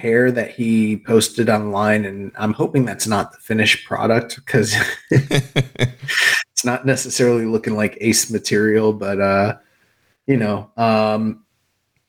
hair 0.00 0.32
that 0.32 0.50
he 0.50 0.96
posted 0.96 1.50
online, 1.50 2.04
and 2.04 2.32
I'm 2.36 2.52
hoping 2.52 2.84
that's 2.84 3.06
not 3.06 3.32
the 3.32 3.38
finished 3.38 3.86
product 3.86 4.36
because 4.36 4.74
it's 5.10 6.64
not 6.64 6.86
necessarily 6.86 7.44
looking 7.44 7.76
like 7.76 7.98
Ace 8.00 8.30
material. 8.30 8.92
But 8.92 9.20
uh, 9.20 9.58
you 10.26 10.36
know, 10.36 10.70
um, 10.76 11.44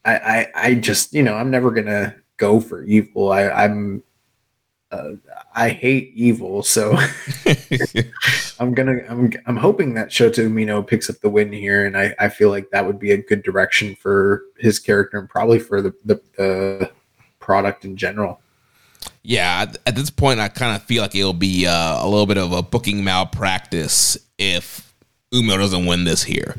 I, 0.06 0.16
I 0.16 0.48
I 0.56 0.74
just 0.76 1.14
you 1.14 1.24
know 1.24 1.36
I'm 1.36 1.52
never 1.52 1.72
gonna 1.72 2.16
go 2.38 2.60
for 2.60 2.84
evil. 2.84 3.32
I, 3.32 3.50
I'm 3.50 4.04
uh, 4.92 5.12
I 5.54 5.70
hate 5.70 6.12
evil, 6.16 6.64
so 6.64 6.98
I'm 8.60 8.74
gonna 8.74 9.00
I'm 9.10 9.32
I'm 9.46 9.58
hoping 9.58 9.94
that 9.96 10.10
Shota 10.10 10.48
Umino 10.48 10.86
picks 10.86 11.10
up 11.10 11.20
the 11.22 11.30
win 11.30 11.52
here, 11.52 11.86
and 11.86 11.98
I, 11.98 12.14
I 12.20 12.30
feel 12.30 12.50
like 12.50 12.70
that 12.72 12.86
would 12.86 13.00
be 13.00 13.12
a 13.12 13.18
good 13.18 13.44
direction 13.44 13.96
for 13.96 14.44
his 14.58 14.80
character 14.80 15.18
and 15.20 15.30
probably 15.30 15.60
for 15.60 15.82
the 15.82 15.94
the, 16.06 16.22
the 16.38 16.92
product 17.42 17.84
in 17.84 17.98
general. 17.98 18.40
Yeah, 19.24 19.74
at 19.86 19.96
this 19.96 20.10
point, 20.10 20.40
I 20.40 20.48
kind 20.48 20.76
of 20.76 20.84
feel 20.84 21.02
like 21.02 21.16
it'll 21.16 21.34
be 21.34 21.68
uh, 21.68 22.06
a 22.06 22.08
little 22.08 22.26
bit 22.28 22.38
of 22.38 22.54
a 22.54 22.62
booking 22.62 23.04
malpractice 23.04 24.18
if 24.38 24.94
Umino 25.34 25.58
doesn't 25.58 25.86
win 25.86 26.06
this 26.06 26.24
here. 26.24 26.56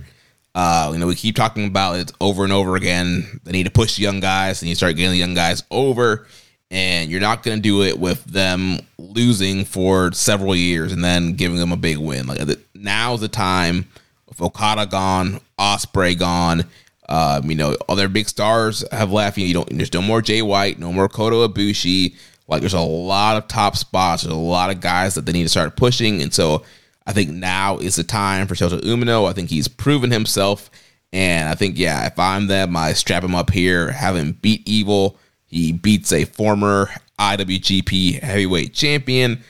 Uh, 0.54 0.90
you 0.92 0.98
know, 0.98 1.06
we 1.06 1.14
keep 1.14 1.34
talking 1.34 1.66
about 1.66 1.96
it 1.96 2.12
over 2.20 2.44
and 2.44 2.52
over 2.52 2.76
again. 2.76 3.40
They 3.44 3.52
need 3.52 3.64
to 3.64 3.70
push 3.70 3.98
young 3.98 4.20
guys, 4.20 4.60
and 4.60 4.68
you 4.68 4.74
start 4.74 4.96
getting 4.96 5.12
the 5.12 5.16
young 5.16 5.34
guys 5.34 5.62
over 5.70 6.26
and 6.72 7.10
you're 7.10 7.20
not 7.20 7.42
going 7.42 7.58
to 7.58 7.62
do 7.62 7.82
it 7.82 7.98
with 7.98 8.24
them 8.24 8.78
losing 8.96 9.66
for 9.66 10.10
several 10.12 10.56
years 10.56 10.90
and 10.90 11.04
then 11.04 11.34
giving 11.34 11.58
them 11.58 11.70
a 11.70 11.76
big 11.76 11.98
win. 11.98 12.26
Like 12.26 12.40
now's 12.74 13.20
the 13.20 13.28
time. 13.28 13.86
With 14.26 14.40
Okada 14.40 14.86
gone, 14.86 15.40
Ospreay 15.58 16.18
gone, 16.18 16.64
um, 17.08 17.50
you 17.50 17.56
know, 17.56 17.76
other 17.88 18.08
big 18.08 18.28
stars 18.28 18.84
have 18.92 19.12
left. 19.12 19.36
You, 19.38 19.44
know, 19.44 19.48
you 19.48 19.54
don't. 19.54 19.76
There's 19.76 19.92
no 19.92 20.02
more 20.02 20.22
Jay 20.22 20.42
White, 20.42 20.78
no 20.78 20.92
more 20.92 21.08
Kota 21.08 21.36
Ibushi. 21.36 22.14
Like 22.48 22.60
there's 22.60 22.74
a 22.74 22.80
lot 22.80 23.36
of 23.36 23.48
top 23.48 23.76
spots. 23.76 24.22
There's 24.22 24.34
a 24.34 24.38
lot 24.38 24.70
of 24.70 24.80
guys 24.80 25.14
that 25.14 25.26
they 25.26 25.32
need 25.32 25.44
to 25.44 25.48
start 25.48 25.76
pushing, 25.76 26.22
and 26.22 26.32
so 26.32 26.64
I 27.06 27.12
think 27.12 27.30
now 27.30 27.78
is 27.78 27.96
the 27.96 28.04
time 28.04 28.46
for 28.46 28.54
Shota 28.54 28.80
Umino. 28.80 29.28
I 29.28 29.32
think 29.32 29.50
he's 29.50 29.68
proven 29.68 30.10
himself, 30.10 30.70
and 31.12 31.48
I 31.48 31.54
think 31.54 31.78
yeah, 31.78 32.06
if 32.06 32.18
I'm 32.18 32.46
them, 32.46 32.76
I 32.76 32.92
strap 32.92 33.24
him 33.24 33.34
up 33.34 33.50
here, 33.50 33.90
have 33.92 34.16
him 34.16 34.38
beat 34.40 34.68
Evil 34.68 35.18
he 35.52 35.70
beats 35.70 36.14
a 36.14 36.24
former 36.24 36.88
IWGP 37.18 38.20
heavyweight 38.20 38.72
champion, 38.72 39.44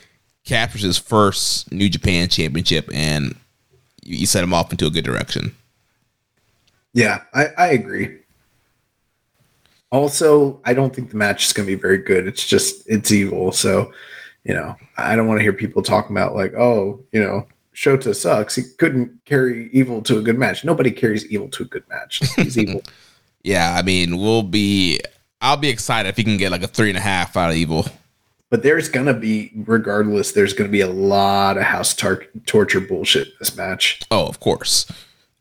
captures 0.44 0.82
his 0.82 0.98
first 0.98 1.70
New 1.70 1.88
Japan 1.88 2.28
championship, 2.28 2.90
and 2.92 3.36
you 4.02 4.26
set 4.26 4.42
him 4.42 4.52
off 4.52 4.72
into 4.72 4.86
a 4.86 4.90
good 4.90 5.04
direction. 5.04 5.54
Yeah, 6.92 7.22
I, 7.34 7.46
I 7.56 7.66
agree. 7.68 8.18
Also, 9.90 10.60
I 10.64 10.74
don't 10.74 10.94
think 10.94 11.10
the 11.10 11.16
match 11.16 11.46
is 11.46 11.52
going 11.52 11.66
to 11.66 11.76
be 11.76 11.80
very 11.80 11.98
good. 11.98 12.26
It's 12.26 12.46
just 12.46 12.82
it's 12.86 13.10
evil. 13.10 13.52
So, 13.52 13.92
you 14.44 14.54
know, 14.54 14.74
I 14.96 15.16
don't 15.16 15.26
want 15.26 15.38
to 15.38 15.42
hear 15.42 15.52
people 15.52 15.82
talking 15.82 16.16
about 16.16 16.34
like, 16.34 16.54
oh, 16.54 17.00
you 17.12 17.22
know, 17.22 17.46
Shota 17.74 18.14
sucks. 18.14 18.54
He 18.54 18.62
couldn't 18.78 19.24
carry 19.24 19.70
evil 19.72 20.02
to 20.02 20.18
a 20.18 20.22
good 20.22 20.38
match. 20.38 20.64
Nobody 20.64 20.90
carries 20.90 21.26
evil 21.26 21.48
to 21.50 21.62
a 21.62 21.66
good 21.66 21.88
match. 21.88 22.22
He's 22.36 22.58
evil. 22.58 22.82
Yeah, 23.44 23.74
I 23.76 23.82
mean, 23.82 24.18
we'll 24.18 24.44
be. 24.44 25.00
I'll 25.40 25.56
be 25.56 25.68
excited 25.68 26.08
if 26.08 26.16
he 26.16 26.22
can 26.22 26.36
get 26.36 26.52
like 26.52 26.62
a 26.62 26.68
three 26.68 26.90
and 26.90 26.96
a 26.96 27.00
half 27.00 27.36
out 27.36 27.50
of 27.50 27.56
evil. 27.56 27.86
But 28.50 28.62
there's 28.62 28.88
gonna 28.88 29.14
be, 29.14 29.50
regardless, 29.66 30.30
there's 30.30 30.52
gonna 30.52 30.68
be 30.68 30.82
a 30.82 30.88
lot 30.88 31.56
of 31.56 31.64
house 31.64 31.92
tar- 31.92 32.26
torture 32.46 32.80
bullshit 32.80 33.26
in 33.26 33.34
this 33.40 33.56
match. 33.56 34.00
Oh, 34.12 34.26
of 34.26 34.38
course. 34.38 34.86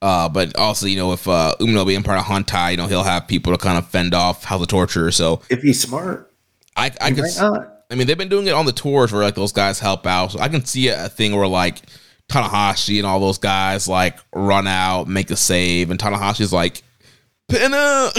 Uh, 0.01 0.27
but 0.27 0.57
also, 0.57 0.87
you 0.87 0.95
know, 0.97 1.11
if 1.13 1.27
uh, 1.27 1.55
Umino 1.59 1.85
being 1.85 2.01
part 2.03 2.17
of 2.19 2.25
Hontai, 2.25 2.71
you 2.71 2.77
know, 2.77 2.87
he'll 2.87 3.03
have 3.03 3.27
people 3.27 3.53
to 3.53 3.57
kind 3.57 3.77
of 3.77 3.87
fend 3.87 4.13
off 4.15 4.43
House 4.43 4.61
of 4.61 4.67
Torture. 4.67 5.11
So 5.11 5.41
If 5.49 5.61
he's 5.61 5.79
smart, 5.81 6.31
I, 6.75 6.91
I 6.99 7.09
he 7.09 7.15
could. 7.15 7.21
might 7.23 7.37
not. 7.39 7.67
I 7.91 7.95
mean, 7.95 8.07
they've 8.07 8.17
been 8.17 8.29
doing 8.29 8.47
it 8.47 8.53
on 8.53 8.65
the 8.65 8.71
tours 8.71 9.11
where 9.11 9.21
like 9.21 9.35
those 9.35 9.51
guys 9.51 9.79
help 9.79 10.07
out. 10.07 10.31
So 10.31 10.39
I 10.39 10.47
can 10.47 10.65
see 10.65 10.87
a 10.87 11.07
thing 11.09 11.35
where 11.35 11.45
like 11.47 11.81
Tanahashi 12.29 12.97
and 12.97 13.05
all 13.05 13.19
those 13.19 13.37
guys 13.37 13.87
like 13.87 14.17
run 14.33 14.65
out, 14.65 15.07
make 15.07 15.29
a 15.29 15.35
save, 15.35 15.91
and 15.91 15.99
Tanahashi's 15.99 16.53
like 16.53 16.81
pinner, 17.49 17.69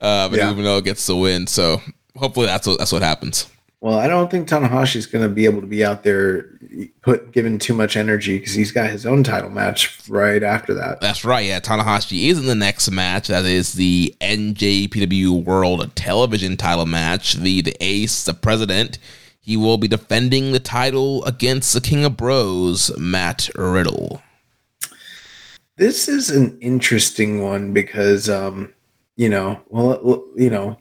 uh, 0.00 0.28
but 0.28 0.38
Yeah. 0.38 0.52
it 0.56 0.84
gets 0.84 1.04
the 1.06 1.16
win, 1.16 1.46
so 1.46 1.82
hopefully 2.16 2.46
that's 2.46 2.66
what 2.66 2.78
that's 2.78 2.92
what 2.92 3.02
happens. 3.02 3.48
Well, 3.84 3.98
I 3.98 4.08
don't 4.08 4.30
think 4.30 4.48
Tanahashi's 4.48 5.04
going 5.04 5.28
to 5.28 5.28
be 5.28 5.44
able 5.44 5.60
to 5.60 5.66
be 5.66 5.84
out 5.84 6.04
there 6.04 6.48
put 7.02 7.32
given 7.32 7.58
too 7.58 7.74
much 7.74 7.98
energy 7.98 8.38
because 8.38 8.54
he's 8.54 8.72
got 8.72 8.88
his 8.88 9.04
own 9.04 9.22
title 9.22 9.50
match 9.50 10.08
right 10.08 10.42
after 10.42 10.72
that. 10.72 11.02
That's 11.02 11.22
right. 11.22 11.44
Yeah, 11.44 11.60
Tanahashi 11.60 12.30
is 12.30 12.38
in 12.38 12.46
the 12.46 12.54
next 12.54 12.90
match. 12.90 13.28
That 13.28 13.44
is 13.44 13.74
the 13.74 14.14
NJPW 14.22 15.44
World 15.44 15.94
Television 15.96 16.56
Title 16.56 16.86
match. 16.86 17.34
The 17.34 17.60
the 17.60 17.76
Ace, 17.78 18.24
the 18.24 18.32
President, 18.32 18.98
he 19.38 19.54
will 19.54 19.76
be 19.76 19.86
defending 19.86 20.52
the 20.52 20.60
title 20.60 21.22
against 21.26 21.74
the 21.74 21.82
King 21.82 22.06
of 22.06 22.16
Bros, 22.16 22.90
Matt 22.96 23.50
Riddle. 23.54 24.22
This 25.76 26.08
is 26.08 26.30
an 26.30 26.56
interesting 26.62 27.42
one 27.42 27.74
because, 27.74 28.30
um, 28.30 28.72
you 29.16 29.28
know, 29.28 29.60
well, 29.68 30.24
you 30.36 30.48
know, 30.48 30.78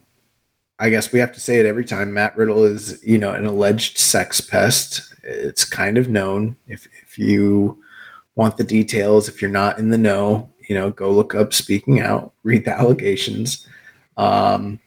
I 0.80 0.90
guess 0.90 1.12
we 1.12 1.20
have 1.20 1.32
to 1.34 1.40
say 1.40 1.60
it 1.60 1.66
every 1.66 1.86
time. 1.86 2.14
Matt 2.14 2.36
Riddle 2.36 2.64
is, 2.64 3.02
you 3.04 3.18
know, 3.18 3.34
an 3.34 3.46
alleged 3.46 3.98
sex 3.98 4.42
pest. 4.42 5.14
It's 5.24 5.66
kind 5.66 5.98
of 5.98 6.10
known. 6.10 6.56
If 6.68 6.88
if 7.04 7.18
you 7.18 7.82
want 8.36 8.58
the 8.58 8.64
details, 8.64 9.30
if 9.30 9.42
you're 9.42 9.52
not 9.52 9.78
in 9.78 9.90
the 9.90 9.98
know, 9.98 10.50
you 10.68 10.76
know, 10.76 10.90
go 10.92 11.12
look 11.12 11.36
up 11.36 11.54
Speaking 11.54 12.02
Out, 12.02 12.34
read 12.44 12.66
the 12.66 12.72
allegations, 12.72 13.68
um, 14.18 14.80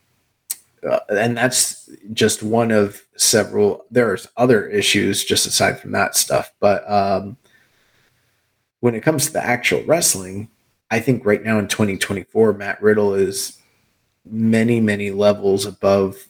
uh, 0.89 0.99
and 1.11 1.37
that's 1.37 1.89
just 2.13 2.43
one 2.43 2.73
of 2.73 3.03
several. 3.17 3.85
There's 3.91 4.27
other 4.37 4.69
issues 4.69 5.25
just 5.25 5.47
aside 5.47 5.79
from 5.79 5.93
that 5.93 6.17
stuff, 6.17 6.53
but 6.59 6.89
um, 6.91 7.37
when 8.81 8.95
it 8.95 9.03
comes 9.03 9.27
to 9.27 9.33
the 9.33 9.45
actual 9.45 9.83
wrestling, 9.85 10.49
I 10.91 11.01
think 11.01 11.25
right 11.25 11.43
now 11.43 11.59
in 11.59 11.69
2024, 11.69 12.53
Matt 12.53 12.83
Riddle 12.83 13.15
is 13.15 13.59
many, 14.31 14.81
many 14.81 15.11
levels 15.11 15.67
above 15.67 16.27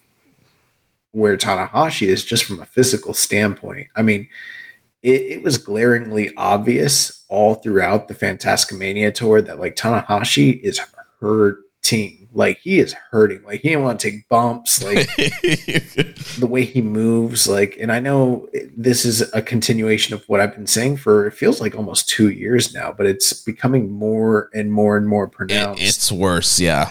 where 1.13 1.37
Tanahashi 1.37 2.07
is 2.09 2.25
just 2.25 2.45
from 2.45 2.61
a 2.61 2.67
physical 2.67 3.15
standpoint. 3.15 3.89
I 3.97 4.03
mean, 4.03 4.29
it, 5.03 5.21
it 5.23 5.43
was 5.43 5.57
glaringly 5.59 6.35
obvious 6.37 7.25
all 7.29 7.55
throughout 7.57 8.09
the 8.09 8.15
Fantasticamania 8.15 9.15
tour 9.15 9.41
that 9.41 9.59
like 9.59 9.77
Tanahashi 9.77 10.61
is 10.61 10.81
hurting. 11.21 12.29
Like 12.35 12.59
he 12.59 12.81
is 12.81 12.93
hurting. 13.11 13.43
Like 13.45 13.61
he 13.63 13.71
didn't 13.71 13.85
want 13.85 13.99
to 14.01 14.11
take 14.11 14.29
bumps. 14.29 14.83
Like 14.83 15.07
the 15.17 16.47
way 16.47 16.65
he 16.65 16.83
moves 16.83 17.49
like 17.49 17.77
and 17.81 17.91
i 17.91 17.99
know 17.99 18.47
this 18.77 19.07
is 19.07 19.23
a 19.33 19.41
continuation 19.41 20.15
of 20.15 20.23
what 20.29 20.39
i've 20.39 20.55
been 20.55 20.67
saying 20.67 20.99
for 20.99 21.27
it 21.27 21.31
feels 21.33 21.63
like 21.63 21.75
almost 21.75 22.11
two 22.11 22.29
years 22.29 22.75
now 22.75 22.93
but 22.93 23.07
it's 23.07 23.33
becoming 23.33 23.91
more 23.91 24.51
and 24.53 24.71
more 24.71 24.99
and 24.99 25.09
more 25.09 25.25
It- 25.25 25.33
pronounced 25.33 25.83
it's 25.83 26.13
worse, 26.13 26.61
yeah. 26.61 26.91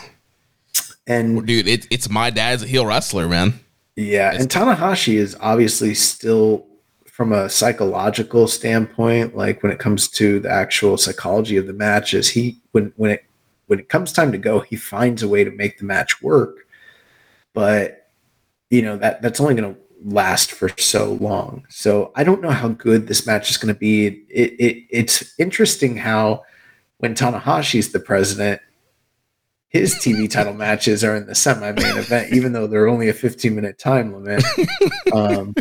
And 1.07 1.45
Dude, 1.45 1.67
it, 1.67 1.87
it's 1.91 2.09
my 2.09 2.29
dad's 2.29 2.63
a 2.63 2.67
heel 2.67 2.85
wrestler, 2.85 3.27
man. 3.27 3.59
yeah 3.95 4.33
and 4.33 4.49
tanahashi 4.49 5.15
is 5.15 5.35
obviously 5.39 5.93
still 5.93 6.65
from 7.05 7.31
a 7.31 7.49
psychological 7.49 8.47
standpoint 8.47 9.35
like 9.35 9.63
when 9.63 9.71
it 9.71 9.79
comes 9.79 10.07
to 10.09 10.39
the 10.39 10.49
actual 10.49 10.97
psychology 10.97 11.57
of 11.57 11.67
the 11.67 11.73
matches 11.73 12.29
he 12.29 12.59
when 12.71 12.91
when 12.97 13.11
it 13.11 13.25
when 13.67 13.79
it 13.79 13.89
comes 13.89 14.11
time 14.11 14.31
to 14.31 14.37
go 14.37 14.59
he 14.59 14.75
finds 14.75 15.23
a 15.23 15.27
way 15.27 15.43
to 15.43 15.51
make 15.51 15.77
the 15.77 15.85
match 15.85 16.21
work 16.21 16.67
but 17.53 18.09
you 18.69 18.81
know 18.81 18.97
that 18.97 19.21
that's 19.21 19.39
only 19.39 19.55
going 19.55 19.73
to 19.73 19.79
last 20.05 20.51
for 20.51 20.69
so 20.77 21.13
long. 21.13 21.65
So 21.69 22.11
I 22.15 22.23
don't 22.23 22.41
know 22.41 22.51
how 22.51 22.69
good 22.69 23.07
this 23.07 23.25
match 23.25 23.49
is 23.49 23.57
going 23.57 23.73
to 23.73 23.79
be. 23.79 24.07
It, 24.29 24.53
it 24.59 24.83
it's 24.89 25.33
interesting 25.39 25.97
how 25.97 26.43
when 26.99 27.15
Tanahashi's 27.15 27.91
the 27.91 27.99
president, 27.99 28.61
his 29.75 29.95
TV 29.95 30.29
title 30.29 30.53
matches 30.53 31.03
are 31.03 31.17
in 31.17 31.27
the 31.27 31.35
semi-main 31.35 31.97
event, 31.97 32.31
even 32.31 32.53
though 32.53 32.65
they're 32.65 32.87
only 32.87 33.09
a 33.09 33.13
15 33.13 33.53
minute 33.53 33.77
time 33.77 34.13
limit. 34.13 34.41
um, 35.13 35.53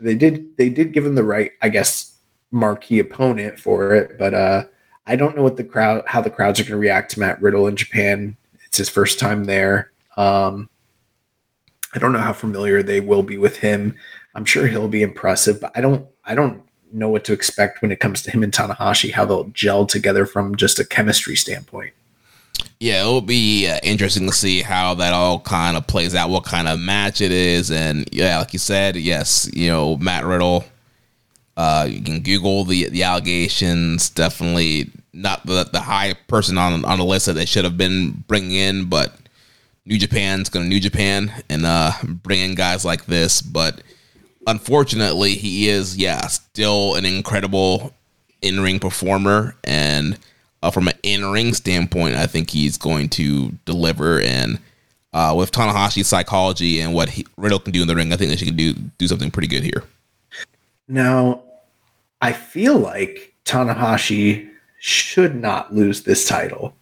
they 0.00 0.14
did 0.14 0.56
they 0.56 0.70
did 0.70 0.94
give 0.94 1.04
him 1.04 1.14
the 1.14 1.22
right, 1.22 1.52
I 1.60 1.68
guess, 1.68 2.16
marquee 2.50 3.00
opponent 3.00 3.60
for 3.60 3.94
it, 3.94 4.18
but 4.18 4.32
uh, 4.32 4.64
I 5.06 5.14
don't 5.14 5.36
know 5.36 5.42
what 5.42 5.58
the 5.58 5.64
crowd 5.64 6.04
how 6.06 6.22
the 6.22 6.30
crowds 6.30 6.58
are 6.58 6.62
going 6.62 6.70
to 6.70 6.78
react 6.78 7.10
to 7.12 7.20
Matt 7.20 7.42
Riddle 7.42 7.66
in 7.66 7.76
Japan. 7.76 8.34
It's 8.64 8.78
his 8.78 8.88
first 8.88 9.18
time 9.18 9.44
there. 9.44 9.92
Um, 10.16 10.70
I 11.94 11.98
don't 11.98 12.14
know 12.14 12.18
how 12.18 12.32
familiar 12.32 12.82
they 12.82 13.00
will 13.00 13.22
be 13.22 13.36
with 13.36 13.58
him. 13.58 13.94
I'm 14.34 14.46
sure 14.46 14.68
he'll 14.68 14.88
be 14.88 15.02
impressive, 15.02 15.60
but 15.60 15.72
I 15.74 15.82
don't 15.82 16.06
I 16.24 16.34
don't 16.34 16.62
know 16.92 17.10
what 17.10 17.24
to 17.24 17.34
expect 17.34 17.82
when 17.82 17.92
it 17.92 18.00
comes 18.00 18.22
to 18.22 18.30
him 18.30 18.42
and 18.42 18.54
Tanahashi, 18.54 19.12
how 19.12 19.26
they'll 19.26 19.44
gel 19.48 19.84
together 19.84 20.24
from 20.24 20.56
just 20.56 20.78
a 20.78 20.84
chemistry 20.84 21.36
standpoint. 21.36 21.92
Yeah, 22.80 23.02
it'll 23.02 23.20
be 23.20 23.68
uh, 23.68 23.78
interesting 23.82 24.26
to 24.26 24.32
see 24.32 24.62
how 24.62 24.94
that 24.94 25.12
all 25.12 25.38
kind 25.38 25.76
of 25.76 25.86
plays 25.86 26.14
out, 26.14 26.30
what 26.30 26.44
kind 26.44 26.66
of 26.66 26.80
match 26.80 27.20
it 27.20 27.30
is, 27.30 27.70
and 27.70 28.08
yeah, 28.10 28.38
like 28.38 28.54
you 28.54 28.58
said, 28.58 28.96
yes, 28.96 29.50
you 29.52 29.68
know 29.68 29.98
Matt 29.98 30.24
Riddle. 30.24 30.64
Uh, 31.58 31.86
you 31.90 32.00
can 32.00 32.22
Google 32.22 32.64
the 32.64 32.88
the 32.88 33.02
allegations. 33.02 34.08
Definitely 34.08 34.90
not 35.12 35.44
the 35.44 35.68
the 35.70 35.80
high 35.80 36.14
person 36.26 36.56
on 36.56 36.82
on 36.86 36.98
the 36.98 37.04
list 37.04 37.26
that 37.26 37.34
they 37.34 37.44
should 37.44 37.64
have 37.64 37.76
been 37.76 38.24
bringing 38.26 38.52
in, 38.52 38.88
but 38.88 39.14
New 39.84 39.98
Japan's 39.98 40.48
going 40.48 40.64
to 40.64 40.70
New 40.70 40.80
Japan 40.80 41.30
and 41.50 41.66
uh, 41.66 41.92
bring 42.02 42.40
in 42.40 42.54
guys 42.54 42.82
like 42.82 43.04
this. 43.04 43.42
But 43.42 43.82
unfortunately, 44.46 45.34
he 45.34 45.68
is 45.68 45.98
yeah 45.98 46.26
still 46.28 46.94
an 46.94 47.04
incredible 47.04 47.92
in 48.40 48.60
ring 48.60 48.78
performer 48.78 49.54
and 49.64 50.18
uh, 50.62 50.70
from 50.70 50.88
an 50.88 50.94
in 51.02 51.30
ring 51.30 51.54
standpoint, 51.54 52.16
I 52.16 52.26
think 52.26 52.50
he's 52.50 52.76
going 52.76 53.08
to 53.10 53.50
deliver. 53.64 54.20
And 54.20 54.58
uh, 55.12 55.34
with 55.36 55.52
Tanahashi's 55.52 56.06
psychology 56.06 56.80
and 56.80 56.94
what 56.94 57.10
he, 57.10 57.26
Riddle 57.36 57.60
can 57.60 57.72
do 57.72 57.82
in 57.82 57.88
the 57.88 57.96
ring, 57.96 58.12
I 58.12 58.16
think 58.16 58.30
that 58.30 58.38
she 58.38 58.46
can 58.46 58.56
do 58.56 58.74
do 58.74 59.08
something 59.08 59.30
pretty 59.30 59.48
good 59.48 59.62
here. 59.62 59.84
Now, 60.88 61.42
I 62.20 62.32
feel 62.32 62.78
like 62.78 63.34
Tanahashi 63.44 64.50
should 64.78 65.34
not 65.34 65.74
lose 65.74 66.02
this 66.02 66.26
title, 66.26 66.74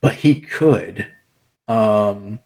but 0.00 0.14
he 0.14 0.40
could. 0.40 1.06
Um, 1.68 2.38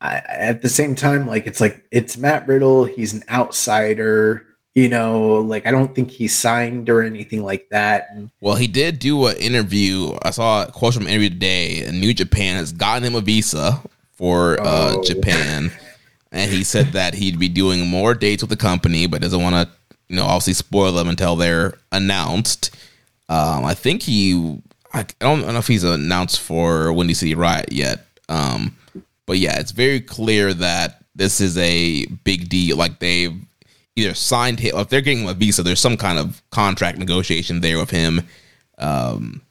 I, 0.00 0.16
at 0.28 0.62
the 0.62 0.68
same 0.68 0.94
time, 0.94 1.26
like 1.26 1.46
it's 1.46 1.60
like 1.60 1.84
it's 1.90 2.16
Matt 2.16 2.46
Riddle. 2.46 2.84
He's 2.84 3.14
an 3.14 3.24
outsider. 3.30 4.46
You 4.74 4.88
know, 4.88 5.36
like 5.36 5.66
I 5.66 5.70
don't 5.70 5.94
think 5.94 6.10
he 6.10 6.26
signed 6.26 6.88
or 6.90 7.02
anything 7.02 7.44
like 7.44 7.68
that. 7.70 8.08
Well, 8.40 8.56
he 8.56 8.66
did 8.66 8.98
do 8.98 9.26
an 9.26 9.36
interview. 9.36 10.16
I 10.22 10.30
saw 10.30 10.64
a 10.64 10.72
quote 10.72 10.94
from 10.94 11.04
an 11.04 11.10
interview 11.10 11.30
today. 11.30 11.84
And 11.84 12.00
New 12.00 12.12
Japan 12.12 12.56
has 12.56 12.72
gotten 12.72 13.04
him 13.04 13.14
a 13.14 13.20
visa 13.20 13.80
for 14.14 14.60
uh, 14.60 14.94
Oh. 14.96 15.02
Japan, 15.04 15.70
and 16.32 16.50
he 16.50 16.64
said 16.64 16.86
that 16.88 17.14
he'd 17.14 17.38
be 17.38 17.48
doing 17.48 17.86
more 17.86 18.14
dates 18.14 18.42
with 18.42 18.50
the 18.50 18.56
company, 18.56 19.06
but 19.06 19.22
doesn't 19.22 19.40
want 19.42 19.54
to, 19.54 19.96
you 20.08 20.16
know, 20.16 20.24
obviously 20.24 20.54
spoil 20.54 20.92
them 20.92 21.08
until 21.08 21.36
they're 21.36 21.74
announced. 21.92 22.74
Um, 23.28 23.64
I 23.64 23.74
think 23.74 24.02
he, 24.02 24.60
I, 24.92 25.00
I 25.00 25.06
don't 25.20 25.40
know 25.46 25.56
if 25.58 25.68
he's 25.68 25.84
announced 25.84 26.40
for 26.40 26.92
Windy 26.92 27.14
City 27.14 27.34
Riot 27.36 27.72
yet. 27.72 28.06
Um, 28.28 28.76
but 29.26 29.38
yeah, 29.38 29.58
it's 29.60 29.72
very 29.72 30.00
clear 30.00 30.52
that 30.52 31.04
this 31.14 31.40
is 31.40 31.56
a 31.58 32.06
big 32.24 32.48
deal. 32.48 32.76
Like 32.76 32.98
they've 32.98 33.34
either 33.96 34.14
signed 34.14 34.60
him, 34.60 34.76
if 34.76 34.88
they're 34.88 35.00
getting 35.00 35.22
him 35.22 35.28
a 35.28 35.34
visa, 35.34 35.62
there's 35.62 35.80
some 35.80 35.96
kind 35.96 36.18
of 36.18 36.42
contract 36.50 36.98
negotiation 36.98 37.60
there 37.60 37.78
with 37.78 37.90
him. 37.90 38.22
Um, 38.78 39.42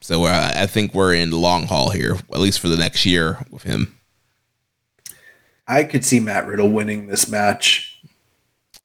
so 0.00 0.24
I 0.24 0.66
think 0.66 0.94
we're 0.94 1.14
in 1.14 1.30
the 1.30 1.36
long 1.36 1.66
haul 1.66 1.90
here, 1.90 2.16
at 2.32 2.40
least 2.40 2.60
for 2.60 2.68
the 2.68 2.76
next 2.76 3.04
year 3.04 3.38
with 3.50 3.62
him. 3.62 3.94
I 5.68 5.84
could 5.84 6.04
see 6.04 6.20
Matt 6.20 6.46
Riddle 6.46 6.70
winning 6.70 7.06
this 7.06 7.30
match. 7.30 8.02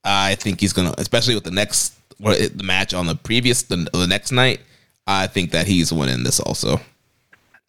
I 0.03 0.35
think 0.35 0.59
he's 0.59 0.73
gonna, 0.73 0.93
especially 0.97 1.33
with 1.33 1.45
the 1.45 1.51
next 1.51 1.95
what 2.19 2.37
the 2.55 2.63
match 2.63 2.93
on 2.93 3.07
the 3.07 3.15
previous 3.15 3.63
the, 3.63 3.87
the 3.91 4.07
next 4.07 4.31
night. 4.31 4.61
I 5.07 5.27
think 5.27 5.51
that 5.51 5.67
he's 5.67 5.91
winning 5.91 6.23
this 6.23 6.39
also. 6.39 6.79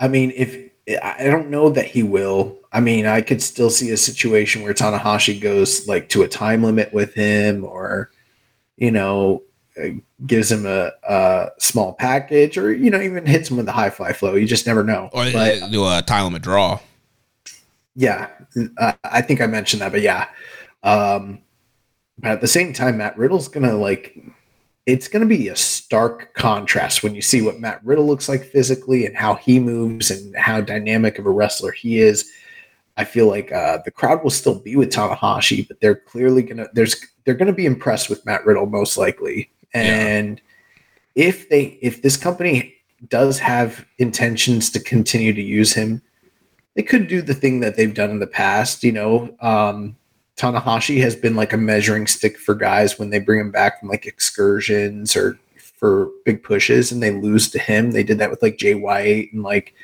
I 0.00 0.08
mean, 0.08 0.32
if 0.36 0.54
I 1.02 1.24
don't 1.24 1.50
know 1.50 1.70
that 1.70 1.86
he 1.86 2.02
will. 2.02 2.58
I 2.76 2.80
mean, 2.80 3.06
I 3.06 3.22
could 3.22 3.40
still 3.40 3.70
see 3.70 3.90
a 3.90 3.96
situation 3.96 4.60
where 4.60 4.74
Tanahashi 4.74 5.40
goes 5.40 5.88
like 5.88 6.10
to 6.10 6.24
a 6.24 6.28
time 6.28 6.62
limit 6.62 6.92
with 6.92 7.14
him, 7.14 7.64
or 7.64 8.10
you 8.76 8.90
know, 8.90 9.44
uh, 9.82 9.88
gives 10.26 10.52
him 10.52 10.66
a, 10.66 10.90
a 11.08 11.52
small 11.58 11.94
package, 11.94 12.58
or 12.58 12.74
you 12.74 12.90
know, 12.90 13.00
even 13.00 13.24
hits 13.24 13.50
him 13.50 13.56
with 13.56 13.66
a 13.66 13.72
high 13.72 13.88
fly 13.88 14.12
flow. 14.12 14.34
You 14.34 14.46
just 14.46 14.66
never 14.66 14.84
know. 14.84 15.08
Or 15.14 15.24
But, 15.32 15.70
do 15.70 15.86
a 15.86 16.02
time 16.02 16.24
limit 16.24 16.42
draw. 16.42 16.78
yeah, 17.94 18.28
uh, 18.76 18.92
I 19.04 19.22
think 19.22 19.40
I 19.40 19.46
mentioned 19.46 19.80
that, 19.80 19.92
but 19.92 20.02
yeah. 20.02 20.28
Um, 20.82 21.38
but 22.18 22.32
at 22.32 22.40
the 22.42 22.46
same 22.46 22.74
time, 22.74 22.98
Matt 22.98 23.16
Riddle's 23.16 23.48
gonna 23.48 23.74
like. 23.74 24.18
It's 24.84 25.08
going 25.08 25.26
to 25.26 25.26
be 25.26 25.48
a 25.48 25.56
stark 25.56 26.32
contrast 26.34 27.02
when 27.02 27.14
you 27.14 27.22
see 27.22 27.42
what 27.42 27.58
Matt 27.58 27.84
Riddle 27.84 28.06
looks 28.06 28.28
like 28.28 28.44
physically 28.44 29.04
and 29.04 29.16
how 29.16 29.34
he 29.34 29.58
moves 29.58 30.12
and 30.12 30.36
how 30.36 30.60
dynamic 30.60 31.18
of 31.18 31.26
a 31.26 31.30
wrestler 31.30 31.72
he 31.72 31.98
is. 31.98 32.30
I 32.96 33.04
feel 33.04 33.26
like 33.26 33.52
uh, 33.52 33.78
the 33.84 33.90
crowd 33.90 34.22
will 34.22 34.30
still 34.30 34.58
be 34.58 34.76
with 34.76 34.90
Tanahashi, 34.90 35.66
but 35.66 35.80
they're 35.80 35.96
clearly 35.96 36.42
gonna 36.42 36.66
there's 36.72 36.96
they're 37.24 37.34
gonna 37.34 37.52
be 37.52 37.66
impressed 37.66 38.08
with 38.08 38.24
Matt 38.24 38.46
Riddle 38.46 38.66
most 38.66 38.96
likely. 38.96 39.50
And 39.74 40.40
if 41.14 41.48
they 41.48 41.78
if 41.82 42.02
this 42.02 42.16
company 42.16 42.74
does 43.08 43.38
have 43.38 43.84
intentions 43.98 44.70
to 44.70 44.80
continue 44.80 45.32
to 45.34 45.42
use 45.42 45.72
him, 45.74 46.00
they 46.74 46.82
could 46.82 47.08
do 47.08 47.20
the 47.20 47.34
thing 47.34 47.60
that 47.60 47.76
they've 47.76 47.94
done 47.94 48.10
in 48.10 48.18
the 48.18 48.26
past. 48.26 48.82
You 48.82 48.92
know, 48.92 49.36
um, 49.40 49.96
Tanahashi 50.36 51.00
has 51.02 51.16
been 51.16 51.36
like 51.36 51.52
a 51.52 51.58
measuring 51.58 52.06
stick 52.06 52.38
for 52.38 52.54
guys 52.54 52.98
when 52.98 53.10
they 53.10 53.18
bring 53.18 53.40
him 53.40 53.50
back 53.50 53.80
from 53.80 53.88
like 53.88 54.06
excursions 54.06 55.16
or 55.16 55.38
for 55.56 56.10
big 56.24 56.42
pushes 56.42 56.90
and 56.90 57.02
they 57.02 57.10
lose 57.10 57.50
to 57.50 57.58
him. 57.58 57.90
They 57.90 58.02
did 58.02 58.18
that 58.18 58.30
with 58.30 58.42
like 58.42 58.56
Jay 58.56 58.74
White 58.74 59.32
and 59.32 59.42
like 59.42 59.74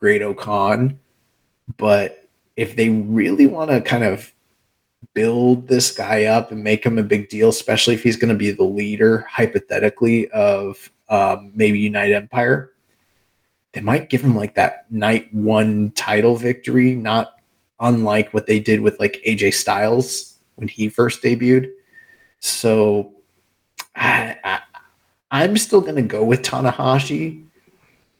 Great-O-Khan. 0.00 0.98
But 1.76 2.27
if 2.58 2.74
they 2.74 2.88
really 2.88 3.46
want 3.46 3.70
to 3.70 3.80
kind 3.80 4.02
of 4.02 4.34
build 5.14 5.68
this 5.68 5.92
guy 5.92 6.24
up 6.24 6.50
and 6.50 6.64
make 6.64 6.84
him 6.84 6.98
a 6.98 7.04
big 7.04 7.28
deal, 7.28 7.50
especially 7.50 7.94
if 7.94 8.02
he's 8.02 8.16
going 8.16 8.30
to 8.30 8.34
be 8.34 8.50
the 8.50 8.64
leader, 8.64 9.24
hypothetically, 9.30 10.28
of 10.32 10.90
um, 11.08 11.52
maybe 11.54 11.78
United 11.78 12.14
Empire, 12.14 12.72
they 13.72 13.80
might 13.80 14.10
give 14.10 14.22
him 14.22 14.34
like 14.34 14.56
that 14.56 14.90
night 14.90 15.32
one 15.32 15.92
title 15.92 16.34
victory, 16.34 16.96
not 16.96 17.36
unlike 17.78 18.34
what 18.34 18.48
they 18.48 18.58
did 18.58 18.80
with 18.80 18.98
like 18.98 19.22
AJ 19.24 19.54
Styles 19.54 20.40
when 20.56 20.66
he 20.66 20.88
first 20.88 21.22
debuted. 21.22 21.70
So 22.40 23.12
I, 23.94 24.34
I, 24.42 24.60
I'm 25.30 25.56
still 25.58 25.80
going 25.80 25.94
to 25.94 26.02
go 26.02 26.24
with 26.24 26.42
Tanahashi 26.42 27.44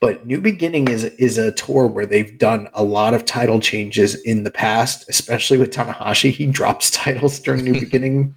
but 0.00 0.26
New 0.26 0.40
Beginning 0.40 0.88
is 0.88 1.04
is 1.04 1.38
a 1.38 1.52
tour 1.52 1.86
where 1.86 2.06
they've 2.06 2.38
done 2.38 2.68
a 2.74 2.84
lot 2.84 3.14
of 3.14 3.24
title 3.24 3.60
changes 3.60 4.14
in 4.22 4.44
the 4.44 4.50
past, 4.50 5.08
especially 5.08 5.58
with 5.58 5.70
Tanahashi. 5.70 6.30
He 6.30 6.46
drops 6.46 6.90
titles 6.92 7.38
during 7.40 7.64
New 7.64 7.80
Beginning 7.80 8.34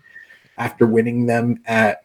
after 0.57 0.85
winning 0.85 1.25
them 1.25 1.61
at 1.65 2.03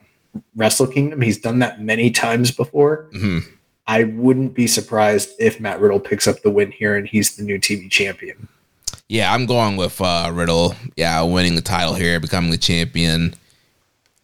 Wrestle 0.54 0.86
Kingdom. 0.86 1.20
He's 1.20 1.38
done 1.38 1.58
that 1.60 1.80
many 1.80 2.10
times 2.10 2.50
before. 2.50 3.08
Mhm. 3.14 3.42
I 3.88 4.04
wouldn't 4.04 4.54
be 4.54 4.66
surprised 4.66 5.30
if 5.38 5.60
Matt 5.60 5.80
Riddle 5.80 6.00
picks 6.00 6.26
up 6.26 6.42
the 6.42 6.50
win 6.50 6.72
here 6.72 6.96
and 6.96 7.06
he's 7.06 7.36
the 7.36 7.44
new 7.44 7.58
TV 7.58 7.88
champion. 7.88 8.48
Yeah, 9.08 9.32
I'm 9.32 9.46
going 9.46 9.76
with 9.76 10.00
uh, 10.00 10.30
Riddle. 10.34 10.74
Yeah, 10.96 11.22
winning 11.22 11.54
the 11.54 11.62
title 11.62 11.94
here, 11.94 12.18
becoming 12.18 12.50
the 12.50 12.58
champion. 12.58 13.34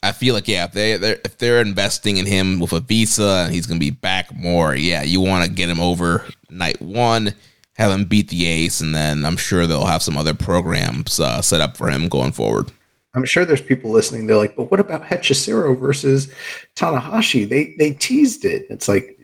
I 0.02 0.12
feel 0.12 0.34
like 0.34 0.48
yeah, 0.48 0.64
if 0.64 0.72
they 0.72 0.96
they're, 0.96 1.20
if 1.24 1.38
they're 1.38 1.60
investing 1.60 2.16
in 2.16 2.26
him 2.26 2.58
with 2.58 2.72
a 2.72 2.80
visa 2.80 3.44
and 3.44 3.54
he's 3.54 3.66
gonna 3.66 3.80
be 3.80 3.90
back 3.90 4.34
more, 4.34 4.74
yeah, 4.74 5.02
you 5.02 5.20
want 5.20 5.44
to 5.44 5.50
get 5.50 5.68
him 5.68 5.80
over 5.80 6.24
night 6.50 6.80
one, 6.80 7.34
have 7.74 7.92
him 7.92 8.04
beat 8.04 8.28
the 8.28 8.46
ace, 8.46 8.80
and 8.80 8.94
then 8.94 9.24
I'm 9.24 9.36
sure 9.36 9.66
they'll 9.66 9.86
have 9.86 10.02
some 10.02 10.16
other 10.16 10.34
programs 10.34 11.20
uh, 11.20 11.40
set 11.40 11.60
up 11.60 11.76
for 11.76 11.88
him 11.88 12.08
going 12.08 12.32
forward. 12.32 12.72
I'm 13.14 13.24
sure 13.24 13.44
there's 13.44 13.62
people 13.62 13.90
listening. 13.90 14.26
They're 14.26 14.36
like, 14.36 14.56
but 14.56 14.70
what 14.70 14.80
about 14.80 15.02
Hechicero 15.02 15.78
versus 15.78 16.32
Tanahashi? 16.76 17.48
They 17.48 17.74
they 17.78 17.92
teased 17.92 18.44
it. 18.44 18.66
It's 18.70 18.88
like 18.88 19.18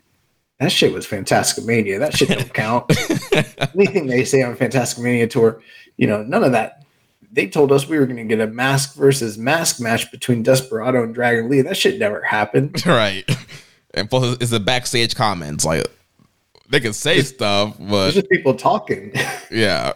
that 0.61 0.73
shit 0.73 0.93
was 0.93 1.07
Fantastic 1.07 1.65
Mania. 1.65 1.99
That 1.99 2.17
shit 2.17 2.29
don't 2.29 2.53
count. 2.53 2.91
Anything 3.75 4.07
they 4.07 4.25
say 4.25 4.43
on 4.43 4.57
Fantastic 4.57 5.03
Mania 5.03 5.27
tour, 5.27 5.63
you 5.97 6.07
know, 6.07 6.23
none 6.23 6.45
of 6.45 6.53
that. 6.53 6.85
They 7.31 7.47
told 7.47 7.73
us 7.73 7.87
we 7.87 7.99
were 7.99 8.07
going 8.07 8.17
to 8.17 8.25
get 8.25 8.41
a 8.41 8.47
mask 8.47 8.97
versus 8.97 9.37
mask 9.37 9.81
match 9.81 10.11
between 10.11 10.43
Desperado 10.43 11.03
and 11.03 11.15
Dragon 11.15 11.49
Lee. 11.49 11.61
That 11.61 11.77
shit 11.77 11.99
never 11.99 12.23
happened. 12.23 12.85
right, 12.87 13.29
and 13.95 14.09
plus 14.09 14.37
it's 14.41 14.51
the 14.51 14.61
backstage 14.61 15.15
comments 15.15 15.65
like 15.65 15.87
they 16.71 16.81
can 16.81 16.93
say 16.93 17.23
stuff, 17.23 17.77
but 17.79 18.03
There's 18.03 18.15
just 18.15 18.31
people 18.31 18.55
talking. 18.55 19.13
Yeah. 19.51 19.95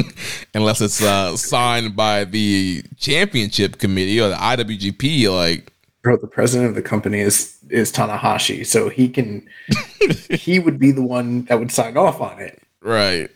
Unless 0.54 0.80
it's 0.80 1.02
uh, 1.02 1.36
signed 1.36 1.94
by 1.94 2.24
the 2.24 2.82
championship 2.96 3.76
committee 3.76 4.18
or 4.18 4.30
the 4.30 4.34
IWGP, 4.34 5.28
like 5.30 5.74
Bro, 6.02 6.16
the 6.16 6.26
president 6.26 6.70
of 6.70 6.74
the 6.74 6.80
company 6.80 7.20
is 7.20 7.58
is 7.68 7.92
Tanahashi, 7.92 8.64
so 8.64 8.88
he 8.88 9.10
can 9.10 9.46
he 10.30 10.58
would 10.58 10.78
be 10.78 10.90
the 10.90 11.02
one 11.02 11.44
that 11.44 11.58
would 11.58 11.70
sign 11.70 11.98
off 11.98 12.22
on 12.22 12.38
it. 12.40 12.62
right. 12.80 13.30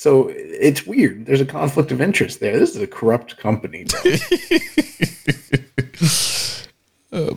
So 0.00 0.32
it's 0.32 0.86
weird. 0.86 1.26
There's 1.26 1.42
a 1.42 1.44
conflict 1.44 1.92
of 1.92 2.00
interest 2.00 2.40
there. 2.40 2.58
This 2.58 2.74
is 2.74 2.80
a 2.80 2.86
corrupt 2.86 3.36
company. 3.36 3.84
bro. 7.10 7.36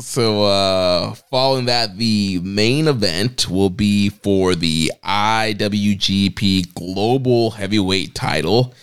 So 0.00 0.44
uh 0.44 1.14
following 1.30 1.64
that, 1.66 1.98
the 1.98 2.40
main 2.40 2.86
event 2.86 3.48
will 3.48 3.70
be 3.70 4.10
for 4.10 4.54
the 4.54 4.92
IWGP 5.04 6.74
Global 6.74 7.50
Heavyweight 7.52 8.14
title. 8.14 8.74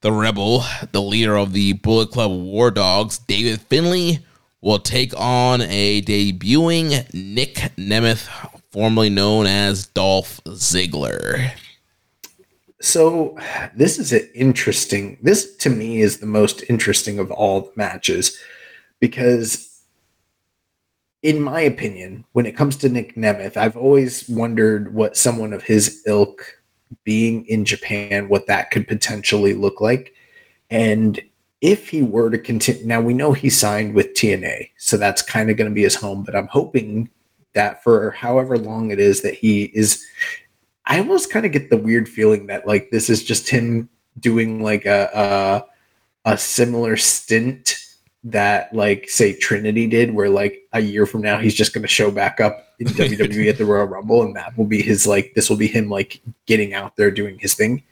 The 0.00 0.12
Rebel, 0.12 0.64
the 0.92 1.02
leader 1.02 1.36
of 1.36 1.52
the 1.52 1.72
Bullet 1.72 2.12
Club 2.12 2.30
War 2.30 2.70
Dogs, 2.70 3.18
David 3.18 3.60
Finlay, 3.60 4.24
will 4.60 4.78
take 4.78 5.12
on 5.16 5.62
a 5.62 6.02
debuting 6.02 7.12
Nic 7.12 7.54
Nemeth, 7.76 8.28
formerly 8.70 9.10
known 9.10 9.46
as 9.46 9.86
Dolph 9.86 10.40
Ziggler. 10.44 11.52
So 12.80 13.36
this 13.74 13.98
is 13.98 14.12
an 14.12 14.28
interesting. 14.34 15.18
This 15.22 15.56
to 15.56 15.70
me 15.70 16.00
is 16.00 16.18
the 16.18 16.26
most 16.26 16.62
interesting 16.68 17.18
of 17.18 17.30
all 17.30 17.62
the 17.62 17.72
matches 17.76 18.38
because 19.00 19.82
in 21.22 21.40
my 21.40 21.60
opinion, 21.60 22.24
when 22.32 22.46
it 22.46 22.56
comes 22.56 22.76
to 22.76 22.88
Nic 22.88 23.16
Nemeth, 23.16 23.56
I've 23.56 23.76
always 23.76 24.28
wondered 24.28 24.94
what 24.94 25.16
someone 25.16 25.52
of 25.52 25.64
his 25.64 26.02
ilk 26.06 26.62
being 27.04 27.44
in 27.46 27.64
Japan, 27.64 28.28
what 28.28 28.46
that 28.46 28.70
could 28.70 28.86
potentially 28.86 29.52
look 29.52 29.80
like. 29.80 30.14
And 30.70 31.20
if 31.60 31.88
he 31.88 32.02
were 32.02 32.30
to 32.30 32.38
continue, 32.38 32.86
now 32.86 33.00
we 33.00 33.14
know 33.14 33.32
he 33.32 33.50
signed 33.50 33.94
with 33.94 34.14
TNA, 34.14 34.70
so 34.78 34.96
that's 34.96 35.22
kind 35.22 35.50
of 35.50 35.56
going 35.56 35.68
to 35.70 35.74
be 35.74 35.82
his 35.82 35.96
home, 35.96 36.22
but 36.22 36.36
I'm 36.36 36.46
hoping 36.46 37.10
that 37.54 37.82
for 37.82 38.12
however 38.12 38.56
long 38.56 38.90
it 38.92 39.00
is 39.00 39.22
that 39.22 39.34
he 39.34 39.64
is, 39.74 40.04
I 40.88 40.98
almost 40.98 41.30
kind 41.30 41.44
of 41.44 41.52
get 41.52 41.68
the 41.68 41.76
weird 41.76 42.08
feeling 42.08 42.46
that 42.46 42.66
like 42.66 42.90
this 42.90 43.10
is 43.10 43.22
just 43.22 43.48
him 43.48 43.90
doing 44.18 44.62
like 44.62 44.86
a, 44.86 45.64
a, 46.24 46.32
a 46.32 46.38
similar 46.38 46.96
stint 46.96 47.76
that 48.24 48.72
like 48.74 49.08
say 49.08 49.34
Trinity 49.34 49.86
did, 49.86 50.14
where 50.14 50.30
like 50.30 50.66
a 50.72 50.80
year 50.80 51.04
from 51.04 51.20
now 51.20 51.38
he's 51.38 51.54
just 51.54 51.74
going 51.74 51.82
to 51.82 51.88
show 51.88 52.10
back 52.10 52.40
up 52.40 52.74
in 52.80 52.86
WWE 52.88 53.50
at 53.50 53.58
the 53.58 53.66
Royal 53.66 53.86
Rumble, 53.86 54.22
and 54.22 54.34
that 54.34 54.56
will 54.56 54.64
be 54.64 54.82
his 54.82 55.06
like 55.06 55.34
this 55.34 55.50
will 55.50 55.58
be 55.58 55.68
him 55.68 55.90
like 55.90 56.22
getting 56.46 56.72
out 56.72 56.96
there 56.96 57.10
doing 57.10 57.38
his 57.38 57.54
thing. 57.54 57.82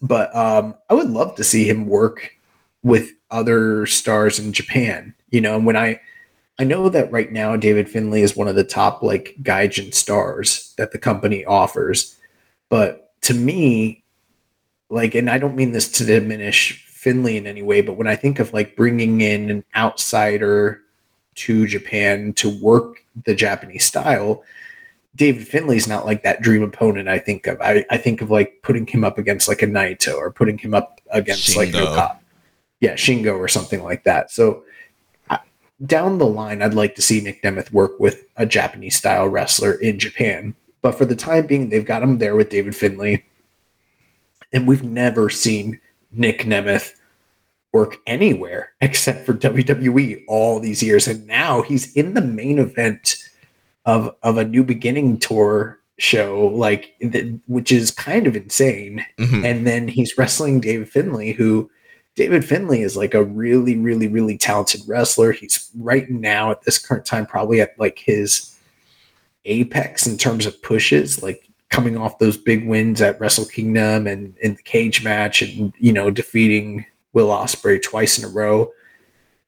But 0.00 0.34
um, 0.34 0.76
I 0.88 0.94
would 0.94 1.10
love 1.10 1.34
to 1.36 1.44
see 1.44 1.68
him 1.68 1.86
work 1.86 2.32
with 2.84 3.10
other 3.30 3.86
stars 3.86 4.38
in 4.38 4.52
Japan. 4.52 5.14
You 5.30 5.40
know, 5.40 5.56
and 5.56 5.66
when 5.66 5.76
I 5.76 6.00
I 6.58 6.64
know 6.64 6.88
that 6.88 7.10
right 7.10 7.32
now 7.32 7.56
David 7.56 7.88
Finlay 7.88 8.22
is 8.22 8.36
one 8.36 8.48
of 8.48 8.54
the 8.54 8.64
top 8.64 9.02
like 9.02 9.34
Gaijin 9.42 9.92
stars 9.92 10.72
that 10.78 10.92
the 10.92 10.98
company 10.98 11.44
offers, 11.44 12.16
but 12.68 13.12
to 13.22 13.34
me, 13.34 14.04
like, 14.88 15.14
and 15.14 15.28
I 15.28 15.38
don't 15.38 15.56
mean 15.56 15.72
this 15.72 15.90
to 15.92 16.04
diminish 16.04 16.84
Finlay 16.86 17.36
in 17.36 17.46
any 17.46 17.62
way, 17.62 17.80
but 17.80 17.96
when 17.96 18.06
I 18.06 18.16
think 18.16 18.38
of 18.38 18.52
like 18.52 18.76
bringing 18.76 19.20
in 19.20 19.50
an 19.50 19.64
outsider 19.74 20.80
to 21.36 21.66
Japan 21.66 22.32
to 22.34 22.48
work 22.48 22.98
the 23.26 23.34
Japanese 23.34 23.84
style, 23.84 24.44
David 25.16 25.46
Finlay's 25.46 25.88
not 25.88 26.06
like 26.06 26.22
that 26.22 26.42
dream 26.42 26.62
opponent 26.62 27.08
I 27.08 27.18
think 27.18 27.46
of. 27.46 27.60
I, 27.60 27.84
I 27.90 27.96
think 27.98 28.20
of 28.20 28.30
like 28.30 28.60
putting 28.62 28.86
him 28.86 29.04
up 29.04 29.18
against 29.18 29.48
like 29.48 29.62
a 29.62 29.66
Naito 29.66 30.14
or 30.16 30.30
putting 30.30 30.58
him 30.58 30.74
up 30.74 31.00
against 31.10 31.56
like 31.56 31.70
Shingo. 31.70 32.16
Yeah, 32.80 32.94
Shingo 32.94 33.38
or 33.38 33.48
something 33.48 33.82
like 33.82 34.04
that. 34.04 34.30
So 34.30 34.64
down 35.84 36.18
the 36.18 36.26
line, 36.26 36.62
I'd 36.62 36.74
like 36.74 36.94
to 36.96 37.02
see 37.02 37.20
Nic 37.20 37.42
Nemeth 37.42 37.72
work 37.72 37.98
with 37.98 38.24
a 38.36 38.46
Japanese 38.46 38.96
style 38.96 39.28
wrestler 39.28 39.72
in 39.72 39.98
Japan. 39.98 40.54
But 40.82 40.96
for 40.96 41.04
the 41.04 41.16
time 41.16 41.46
being, 41.46 41.68
they've 41.68 41.84
got 41.84 42.02
him 42.02 42.18
there 42.18 42.36
with 42.36 42.50
David 42.50 42.76
Finlay. 42.76 43.24
And 44.52 44.68
we've 44.68 44.84
never 44.84 45.30
seen 45.30 45.80
Nic 46.12 46.44
Nemeth 46.44 46.92
work 47.72 47.96
anywhere 48.06 48.70
except 48.80 49.26
for 49.26 49.34
WWE 49.34 50.22
all 50.28 50.60
these 50.60 50.82
years. 50.82 51.08
And 51.08 51.26
now 51.26 51.62
he's 51.62 51.92
in 51.94 52.14
the 52.14 52.20
main 52.20 52.58
event 52.58 53.16
of 53.84 54.14
of 54.22 54.38
a 54.38 54.44
new 54.44 54.62
beginning 54.62 55.18
tour 55.18 55.78
show, 55.98 56.46
like 56.54 56.94
which 57.46 57.72
is 57.72 57.90
kind 57.90 58.26
of 58.26 58.36
insane. 58.36 59.04
Mhm. 59.18 59.44
And 59.44 59.66
then 59.66 59.88
he's 59.88 60.16
wrestling 60.16 60.60
David 60.60 60.88
Finlay, 60.88 61.32
who 61.32 61.68
David 62.14 62.44
Finlay 62.44 62.82
is 62.82 62.96
like 62.96 63.14
a 63.14 63.24
really, 63.24 63.76
really, 63.76 64.06
really 64.06 64.38
talented 64.38 64.82
wrestler. 64.86 65.32
He's 65.32 65.70
right 65.76 66.08
now 66.08 66.50
at 66.50 66.62
this 66.62 66.78
current 66.78 67.06
time 67.06 67.26
probably 67.26 67.60
at 67.60 67.78
like 67.78 67.98
his 67.98 68.56
apex 69.44 70.06
in 70.06 70.16
terms 70.16 70.46
of 70.46 70.60
pushes, 70.62 71.22
like 71.22 71.48
coming 71.70 71.96
off 71.96 72.20
those 72.20 72.36
big 72.36 72.68
wins 72.68 73.02
at 73.02 73.18
Wrestle 73.20 73.46
Kingdom 73.46 74.06
and 74.06 74.36
in 74.38 74.54
the 74.54 74.62
cage 74.62 75.02
match, 75.02 75.42
and 75.42 75.72
you 75.78 75.92
know 75.92 76.10
defeating 76.10 76.86
Will 77.12 77.28
Ospreay 77.28 77.82
twice 77.82 78.18
in 78.18 78.24
a 78.24 78.28
row. 78.28 78.70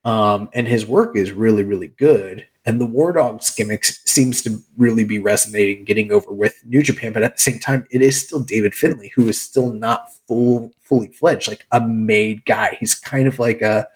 Um, 0.04 0.48
and 0.52 0.66
his 0.68 0.86
work 0.86 1.16
is 1.16 1.32
really, 1.32 1.64
really 1.64 1.88
good. 1.88 2.46
And 2.66 2.80
the 2.80 2.86
War 2.86 3.12
Dogs 3.12 3.54
gimmick 3.54 3.84
seems 3.84 4.42
to 4.42 4.58
really 4.76 5.04
be 5.04 5.20
resonating, 5.20 5.84
getting 5.84 6.10
over 6.10 6.32
with 6.32 6.60
New 6.64 6.82
Japan. 6.82 7.12
But 7.12 7.22
at 7.22 7.36
the 7.36 7.40
same 7.40 7.60
time, 7.60 7.86
it 7.92 8.02
is 8.02 8.20
still 8.20 8.40
David 8.40 8.74
Finlay, 8.74 9.12
who 9.14 9.28
is 9.28 9.40
still 9.40 9.72
not 9.72 10.12
full, 10.26 10.72
fully 10.82 11.08
fledged, 11.08 11.46
like 11.48 11.64
a 11.70 11.80
made 11.80 12.44
guy. 12.44 12.76
He's 12.80 12.94
kind 12.94 13.28
of 13.28 13.38
like 13.38 13.62
a 13.62 13.88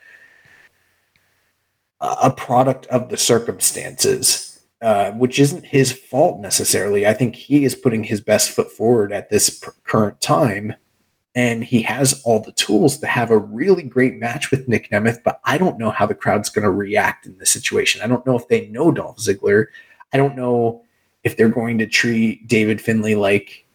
a 2.01 2.30
product 2.30 2.86
of 2.86 3.10
the 3.10 3.16
circumstances, 3.16 4.60
uh, 4.80 5.10
which 5.12 5.38
isn't 5.38 5.66
his 5.66 5.92
fault 5.92 6.40
necessarily. 6.40 7.06
I 7.06 7.12
think 7.12 7.36
he 7.36 7.64
is 7.64 7.74
putting 7.74 8.05
his 8.05 8.22
best 8.22 8.51
foot 8.51 8.72
forward 8.72 9.12
at 9.12 9.28
this 9.28 9.51
pr- 9.51 9.70
current 9.84 10.18
time 10.22 10.74
and 11.35 11.62
he 11.62 11.82
has 11.82 12.20
all 12.24 12.40
the 12.40 12.52
tools 12.52 12.98
to 12.98 13.07
have 13.07 13.31
a 13.31 13.39
really 13.39 13.85
great 13.85 14.16
match 14.16 14.51
with 14.51 14.69
Nic 14.69 14.90
Nemeth, 14.90 15.23
but 15.23 15.40
I 15.44 15.59
don't 15.59 15.78
know 15.78 15.90
how 15.90 16.07
the 16.07 16.15
crowd's 16.15 16.51
going 16.51 16.65
to 16.65 16.70
react 16.70 17.27
in 17.27 17.39
this 17.39 17.51
situation. 17.51 18.02
I 18.02 18.09
don't 18.09 18.27
know 18.27 18.36
if 18.36 18.48
they 18.48 18.66
know 18.66 18.90
Dolph 18.90 19.19
Ziggler. 19.19 19.66
I 20.12 20.16
don't 20.16 20.36
know 20.36 20.82
if 21.23 21.36
they're 21.36 21.48
going 21.48 21.78
to 21.78 21.86
treat 21.86 22.48
David 22.48 22.81
Finlay 22.81 23.15
like 23.15 23.66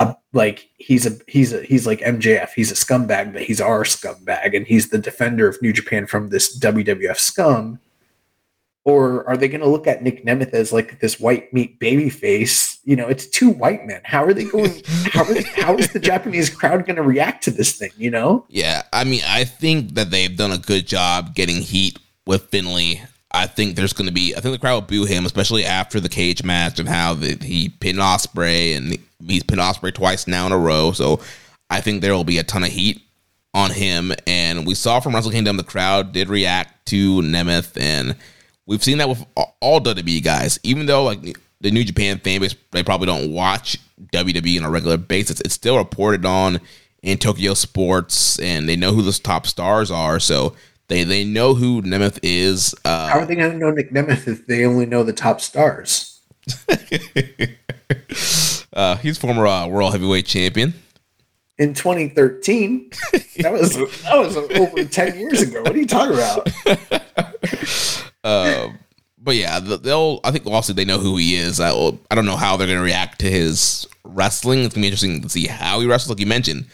a, 0.00 0.14
like 0.32 0.68
he's 0.76 1.06
a 1.06 1.16
he's 1.26 1.52
a 1.52 1.62
he's 1.62 1.86
like 1.86 2.00
MJF. 2.00 2.50
He's 2.54 2.72
a 2.72 2.74
scumbag, 2.74 3.32
but 3.32 3.42
he's 3.42 3.60
our 3.60 3.84
scumbag, 3.84 4.54
and 4.54 4.66
he's 4.66 4.90
the 4.90 4.98
defender 4.98 5.48
of 5.48 5.60
New 5.62 5.72
Japan 5.72 6.06
from 6.06 6.28
this 6.28 6.58
WWF 6.58 7.16
scum. 7.16 7.78
Or 8.84 9.26
are 9.26 9.36
they 9.36 9.48
going 9.48 9.62
to 9.62 9.68
look 9.68 9.86
at 9.86 10.02
Nic 10.02 10.26
Nemeth 10.26 10.52
as 10.52 10.72
like 10.72 11.00
this 11.00 11.18
white 11.18 11.52
meat 11.54 11.78
baby 11.78 12.10
face? 12.10 12.73
You 12.84 12.96
know, 12.96 13.08
it's 13.08 13.26
two 13.26 13.50
white 13.50 13.86
men. 13.86 14.00
How 14.04 14.24
are 14.24 14.34
they 14.34 14.44
going? 14.44 14.82
How 15.06 15.22
are 15.22 15.34
how 15.56 15.76
is 15.76 15.92
the 15.92 16.00
Japanese 16.00 16.50
crowd 16.50 16.84
going 16.86 16.96
to 16.96 17.02
react 17.02 17.44
to 17.44 17.50
this 17.50 17.72
thing? 17.72 17.90
You 17.96 18.10
know? 18.10 18.44
Yeah, 18.48 18.82
I 18.92 19.04
mean, 19.04 19.22
I 19.26 19.44
think 19.44 19.94
that 19.94 20.10
they've 20.10 20.36
done 20.36 20.52
a 20.52 20.58
good 20.58 20.86
job 20.86 21.34
getting 21.34 21.62
heat 21.62 21.98
with 22.26 22.50
Finlay. 22.50 23.02
I 23.34 23.48
think 23.48 23.74
there's 23.74 23.92
going 23.92 24.06
to 24.06 24.12
be. 24.12 24.34
I 24.36 24.40
think 24.40 24.54
the 24.54 24.58
crowd 24.58 24.74
will 24.74 24.80
boo 24.82 25.04
him, 25.06 25.26
especially 25.26 25.64
after 25.64 25.98
the 25.98 26.08
cage 26.08 26.44
match 26.44 26.78
and 26.78 26.88
how 26.88 27.14
the, 27.14 27.36
he 27.42 27.68
pinned 27.68 27.98
Ospreay 27.98 28.76
and 28.76 28.96
he's 29.26 29.42
pinned 29.42 29.60
Ospreay 29.60 29.92
twice 29.92 30.26
now 30.26 30.46
in 30.46 30.52
a 30.52 30.58
row. 30.58 30.92
So 30.92 31.20
I 31.68 31.80
think 31.80 32.00
there 32.00 32.14
will 32.14 32.24
be 32.24 32.38
a 32.38 32.44
ton 32.44 32.62
of 32.62 32.70
heat 32.70 33.02
on 33.52 33.70
him. 33.70 34.12
And 34.26 34.66
we 34.66 34.74
saw 34.74 35.00
from 35.00 35.14
Wrestle 35.14 35.32
Kingdom 35.32 35.56
the 35.56 35.64
crowd 35.64 36.12
did 36.12 36.28
react 36.28 36.86
to 36.86 37.20
Nemeth, 37.22 37.76
and 37.76 38.14
we've 38.66 38.84
seen 38.84 38.98
that 38.98 39.08
with 39.08 39.24
all 39.60 39.80
WWE 39.80 40.22
guys. 40.22 40.60
Even 40.62 40.86
though 40.86 41.04
like 41.04 41.38
the 41.64 41.70
New 41.70 41.82
Japan 41.82 42.18
fan 42.18 42.40
base, 42.40 42.54
they 42.72 42.84
probably 42.84 43.06
don't 43.06 43.32
watch 43.32 43.78
WWE 44.12 44.58
on 44.58 44.66
a 44.66 44.70
regular 44.70 44.98
basis. 44.98 45.40
It's 45.40 45.54
still 45.54 45.78
reported 45.78 46.26
on 46.26 46.60
in 47.02 47.16
Tokyo 47.16 47.54
Sports, 47.54 48.38
and 48.38 48.68
they 48.68 48.76
know 48.76 48.92
who 48.92 49.00
the 49.00 49.12
top 49.12 49.46
stars 49.46 49.90
are. 49.90 50.20
So 50.20 50.54
they 50.88 51.04
they 51.04 51.24
know 51.24 51.54
who 51.54 51.80
Nemeth 51.80 52.18
is. 52.22 52.74
Uh, 52.84 53.08
How 53.08 53.20
are 53.20 53.26
they 53.26 53.34
going 53.34 53.52
to 53.52 53.56
know 53.58 53.70
Nic 53.70 53.90
Nemeth 53.92 54.28
if 54.28 54.46
they 54.46 54.66
only 54.66 54.84
know 54.84 55.02
the 55.02 55.14
top 55.14 55.40
stars? 55.40 56.20
uh, 58.74 58.96
he's 58.96 59.16
former 59.16 59.46
uh, 59.46 59.66
world 59.66 59.92
heavyweight 59.92 60.26
champion. 60.26 60.74
In 61.56 61.72
2013, 61.72 62.90
that 63.38 63.52
was 63.52 63.76
that 64.02 64.18
was 64.18 64.36
over 64.36 64.84
10 64.84 65.18
years 65.18 65.40
ago. 65.40 65.62
What 65.62 65.72
are 65.72 65.78
you 65.78 65.86
talking 65.86 66.14
about? 66.14 66.46
Uh, 68.22 68.68
but 69.24 69.36
yeah, 69.36 69.58
th- 69.58 69.80
they'll. 69.80 70.20
I 70.22 70.30
think 70.30 70.46
also 70.46 70.72
they 70.74 70.84
know 70.84 70.98
who 70.98 71.16
he 71.16 71.34
is. 71.34 71.58
I, 71.58 71.70
I 71.70 72.14
don't 72.14 72.26
know 72.26 72.36
how 72.36 72.56
they're 72.56 72.66
going 72.66 72.78
to 72.78 72.84
react 72.84 73.20
to 73.20 73.30
his 73.30 73.88
wrestling. 74.04 74.60
It's 74.60 74.74
gonna 74.74 74.82
be 74.82 74.88
interesting 74.88 75.22
to 75.22 75.28
see 75.28 75.46
how 75.46 75.80
he 75.80 75.86
wrestles. 75.86 76.10
Like 76.10 76.20
you 76.20 76.26
mentioned, 76.26 76.66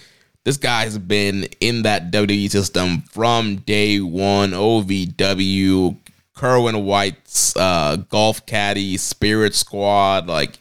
this 0.44 0.56
guy 0.56 0.82
has 0.82 0.98
been 0.98 1.44
in 1.60 1.82
that 1.82 2.10
WWE 2.10 2.50
system 2.50 3.02
from 3.02 3.56
day 3.56 4.00
one. 4.00 4.50
OVW, 4.50 5.96
Kerwin 6.34 6.84
White's 6.84 7.56
uh, 7.56 7.96
golf 8.08 8.44
caddy, 8.46 8.96
Spirit 8.96 9.54
Squad. 9.54 10.26
Like, 10.26 10.58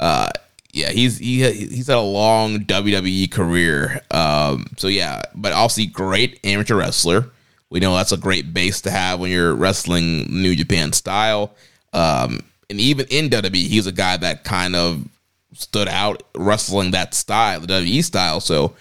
uh, 0.00 0.30
yeah, 0.72 0.90
he's 0.90 1.18
he 1.18 1.42
he's 1.52 1.88
had 1.88 1.98
a 1.98 2.00
long 2.00 2.60
WWE 2.60 3.30
career. 3.30 4.00
Um, 4.10 4.66
so 4.78 4.88
yeah, 4.88 5.22
but 5.34 5.52
also 5.52 5.82
great 5.92 6.40
amateur 6.44 6.76
wrestler. 6.76 7.30
We 7.70 7.80
know 7.80 7.94
that's 7.94 8.12
a 8.12 8.16
great 8.16 8.54
base 8.54 8.82
to 8.82 8.90
have 8.90 9.20
when 9.20 9.30
you're 9.30 9.54
wrestling 9.54 10.26
New 10.42 10.54
Japan 10.54 10.92
style. 10.92 11.54
Um, 11.92 12.40
and 12.70 12.80
even 12.80 13.06
in 13.10 13.28
WWE, 13.28 13.54
he's 13.54 13.86
a 13.86 13.92
guy 13.92 14.16
that 14.16 14.44
kind 14.44 14.76
of 14.76 15.06
stood 15.52 15.88
out 15.88 16.22
wrestling 16.34 16.92
that 16.92 17.14
style, 17.14 17.60
the 17.60 17.66
WWE 17.66 18.04
style. 18.04 18.40
So 18.40 18.74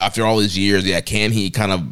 after 0.00 0.24
all 0.24 0.38
these 0.38 0.58
years, 0.58 0.86
yeah, 0.86 1.00
can 1.00 1.32
he 1.32 1.50
kind 1.50 1.72
of 1.72 1.86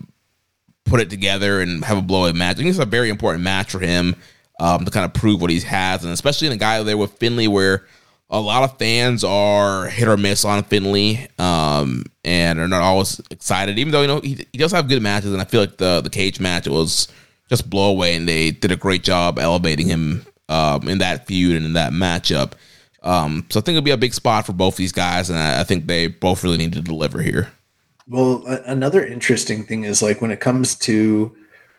put 0.84 1.00
it 1.00 1.10
together 1.10 1.60
and 1.60 1.84
have 1.84 1.98
a 1.98 2.02
blowout 2.02 2.34
match? 2.34 2.56
I 2.56 2.58
think 2.58 2.68
it's 2.68 2.78
a 2.78 2.84
very 2.84 3.08
important 3.08 3.44
match 3.44 3.70
for 3.70 3.80
him 3.80 4.16
um, 4.60 4.84
to 4.84 4.90
kind 4.90 5.04
of 5.04 5.14
prove 5.14 5.40
what 5.40 5.50
he 5.50 5.60
has, 5.60 6.04
and 6.04 6.12
especially 6.12 6.46
in 6.46 6.52
a 6.52 6.58
guy 6.58 6.82
there 6.82 6.96
with 6.96 7.12
Finlay, 7.12 7.48
where 7.48 7.86
a 8.30 8.40
lot 8.40 8.62
of 8.62 8.78
fans 8.78 9.22
are 9.22 9.86
hit 9.86 10.08
or 10.08 10.16
miss 10.16 10.44
on 10.44 10.62
Finlay, 10.64 11.28
um, 11.38 12.04
and 12.24 12.58
are 12.58 12.68
not 12.68 12.82
always 12.82 13.20
excited. 13.30 13.78
Even 13.78 13.92
though 13.92 14.02
you 14.02 14.08
know 14.08 14.20
he, 14.20 14.46
he 14.52 14.58
does 14.58 14.72
have 14.72 14.88
good 14.88 15.02
matches, 15.02 15.32
and 15.32 15.40
I 15.40 15.44
feel 15.44 15.60
like 15.60 15.76
the 15.76 16.00
the 16.00 16.10
cage 16.10 16.40
match 16.40 16.66
was 16.66 17.08
just 17.48 17.68
blow 17.68 17.90
away, 17.90 18.14
and 18.14 18.28
they 18.28 18.50
did 18.50 18.72
a 18.72 18.76
great 18.76 19.02
job 19.02 19.38
elevating 19.38 19.86
him 19.86 20.26
um, 20.48 20.88
in 20.88 20.98
that 20.98 21.26
feud 21.26 21.56
and 21.56 21.66
in 21.66 21.72
that 21.74 21.92
matchup. 21.92 22.52
Um, 23.02 23.46
so 23.50 23.60
I 23.60 23.62
think 23.62 23.76
it'll 23.76 23.84
be 23.84 23.90
a 23.90 23.98
big 23.98 24.14
spot 24.14 24.46
for 24.46 24.54
both 24.54 24.76
these 24.76 24.92
guys, 24.92 25.28
and 25.28 25.38
I, 25.38 25.60
I 25.60 25.64
think 25.64 25.86
they 25.86 26.06
both 26.06 26.42
really 26.42 26.56
need 26.56 26.72
to 26.72 26.80
deliver 26.80 27.20
here. 27.20 27.52
Well, 28.08 28.44
another 28.66 29.04
interesting 29.04 29.64
thing 29.64 29.84
is 29.84 30.02
like 30.02 30.20
when 30.20 30.30
it 30.30 30.40
comes 30.40 30.74
to 30.76 31.34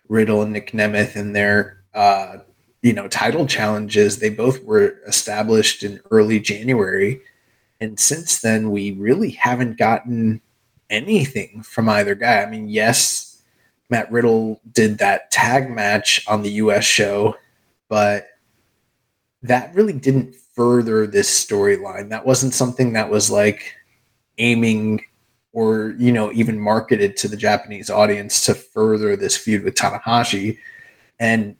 Riddle 0.08 0.42
and 0.42 0.54
Nic 0.54 0.72
Nemeth 0.72 1.16
and 1.16 1.36
their 1.36 1.84
uh, 1.94 2.38
you 2.86 2.94
know 2.94 3.08
title 3.08 3.48
challenges, 3.48 4.20
they 4.20 4.30
both 4.30 4.64
were 4.64 5.00
established 5.08 5.82
in 5.82 6.00
early 6.12 6.40
January, 6.40 7.20
and 7.82 8.00
since 8.00 8.42
then 8.42 8.70
we 8.70 8.92
really 8.92 9.32
haven't 9.32 9.80
gotten 9.80 10.40
anything 10.92 11.64
from 11.64 11.90
either 11.90 12.14
guy. 12.14 12.44
I 12.44 12.46
mean, 12.46 12.70
yes, 12.70 13.42
Matt 13.90 14.12
Riddle 14.12 14.62
did 14.72 15.00
that 15.00 15.32
tag 15.32 15.72
match 15.72 16.24
on 16.28 16.44
the 16.44 16.52
U.S. 16.52 16.84
show, 16.84 17.36
but 17.90 18.28
that 19.42 19.74
really 19.74 19.94
didn't 19.94 20.36
further 20.36 21.08
this 21.08 21.28
storyline. 21.28 22.10
That 22.10 22.28
wasn't 22.28 22.54
something 22.54 22.94
that 22.94 23.10
was 23.10 23.32
like 23.32 23.74
aiming 24.38 25.04
or 25.54 25.96
you 25.98 26.12
know 26.12 26.32
even 26.34 26.60
marketed 26.60 27.18
to 27.18 27.28
the 27.28 27.38
Japanese 27.38 27.90
audience 27.90 28.46
to 28.46 28.54
further 28.54 29.16
this 29.16 29.36
feud 29.36 29.64
with 29.64 29.74
Tanahashi, 29.74 30.60
and 31.20 31.56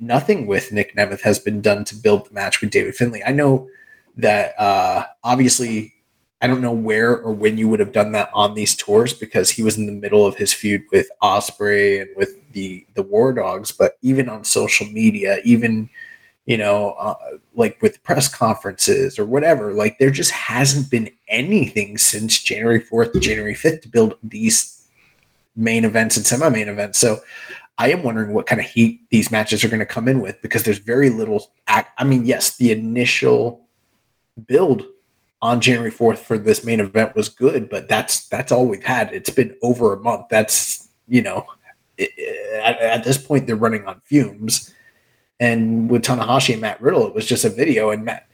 nothing 0.00 0.46
with 0.46 0.72
Nic 0.72 0.94
Nemeth 0.94 1.20
has 1.22 1.38
been 1.38 1.60
done 1.60 1.84
to 1.84 1.94
build 1.94 2.28
the 2.28 2.34
match 2.34 2.60
with 2.60 2.70
David 2.70 2.94
Finlay. 2.94 3.22
I 3.24 3.32
know 3.32 3.68
that 4.16 4.58
uh, 4.58 5.06
obviously 5.24 5.94
I 6.42 6.46
don't 6.46 6.60
know 6.60 6.72
where 6.72 7.18
or 7.18 7.32
when 7.32 7.56
you 7.56 7.68
would 7.68 7.80
have 7.80 7.92
done 7.92 8.12
that 8.12 8.30
on 8.34 8.54
these 8.54 8.76
tours 8.76 9.14
because 9.14 9.50
he 9.50 9.62
was 9.62 9.78
in 9.78 9.86
the 9.86 9.92
middle 9.92 10.26
of 10.26 10.36
his 10.36 10.52
feud 10.52 10.82
with 10.92 11.08
Ospreay 11.22 12.02
and 12.02 12.10
with 12.16 12.36
the 12.52 12.86
the 12.94 13.02
War 13.02 13.32
Dogs, 13.32 13.72
but 13.72 13.96
even 14.02 14.28
on 14.28 14.44
social 14.44 14.86
media, 14.86 15.38
even 15.44 15.88
you 16.44 16.56
know, 16.56 16.90
uh, 16.92 17.14
like 17.54 17.80
with 17.82 18.02
press 18.04 18.28
conferences 18.32 19.18
or 19.18 19.24
whatever, 19.24 19.72
like 19.72 19.98
there 19.98 20.10
just 20.10 20.30
hasn't 20.30 20.88
been 20.90 21.10
anything 21.28 21.98
since 21.98 22.40
January 22.40 22.80
4th, 22.80 23.20
January 23.20 23.54
5th 23.54 23.82
to 23.82 23.88
build 23.88 24.14
these 24.22 24.88
main 25.56 25.84
events 25.84 26.16
and 26.16 26.24
semi 26.24 26.48
main 26.48 26.68
events. 26.68 26.98
So 26.98 27.18
I 27.78 27.90
am 27.90 28.02
wondering 28.02 28.32
what 28.32 28.46
kind 28.46 28.60
of 28.60 28.66
heat 28.66 29.02
these 29.10 29.30
matches 29.30 29.62
are 29.62 29.68
going 29.68 29.80
to 29.80 29.86
come 29.86 30.08
in 30.08 30.20
with 30.20 30.40
because 30.40 30.62
there's 30.62 30.78
very 30.78 31.10
little. 31.10 31.52
Act- 31.66 31.92
I 31.98 32.04
mean, 32.04 32.24
yes, 32.24 32.56
the 32.56 32.72
initial 32.72 33.66
build 34.46 34.86
on 35.42 35.60
January 35.60 35.90
4th 35.90 36.18
for 36.18 36.38
this 36.38 36.64
main 36.64 36.80
event 36.80 37.14
was 37.14 37.28
good, 37.28 37.68
but 37.68 37.88
that's 37.88 38.28
that's 38.28 38.50
all 38.50 38.66
we've 38.66 38.84
had. 38.84 39.12
It's 39.12 39.30
been 39.30 39.54
over 39.62 39.92
a 39.92 40.00
month. 40.00 40.26
That's, 40.30 40.88
you 41.06 41.22
know, 41.22 41.46
it, 41.98 42.10
at, 42.62 42.80
at 42.80 43.04
this 43.04 43.18
point, 43.18 43.46
they're 43.46 43.56
running 43.56 43.86
on 43.86 44.00
fumes. 44.04 44.72
And 45.38 45.90
with 45.90 46.02
Tanahashi 46.02 46.52
and 46.52 46.62
Matt 46.62 46.80
Riddle, 46.80 47.06
it 47.06 47.14
was 47.14 47.26
just 47.26 47.44
a 47.44 47.50
video, 47.50 47.90
and 47.90 48.04
Matt 48.04 48.25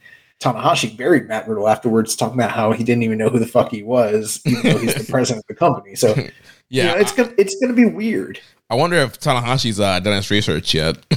Tanahashi 0.43 0.97
buried 0.97 1.29
Matt 1.29 1.47
Riddle 1.47 1.69
afterwards, 1.69 2.17
talking 2.17 2.35
about 2.35 2.51
how 2.51 2.73
he 2.73 2.83
didn't 2.83 3.05
even 3.05 3.19
know 3.19 3.29
who 3.29 3.39
the 3.39 3.47
fuck 3.47 3.71
he 3.71 3.83
was, 3.83 4.41
even 4.45 4.63
though 4.63 4.79
he's 4.79 4.95
the 4.95 5.05
president 5.11 5.45
of 5.45 5.49
the 5.49 5.55
company. 5.55 5.95
So 5.95 6.15
Yeah, 6.73 6.85
you 6.85 6.89
know, 6.89 7.01
it's 7.01 7.13
gonna 7.13 7.33
it's 7.37 7.57
gonna 7.61 7.75
be 7.75 7.85
weird. 7.85 8.41
I 8.71 8.77
wonder 8.77 8.97
if 8.97 9.21
Tanahashi's 9.21 9.79
uh, 9.79 10.01
done 10.01 10.17
his 10.17 10.31
research 10.31 10.73
yet. 10.73 10.97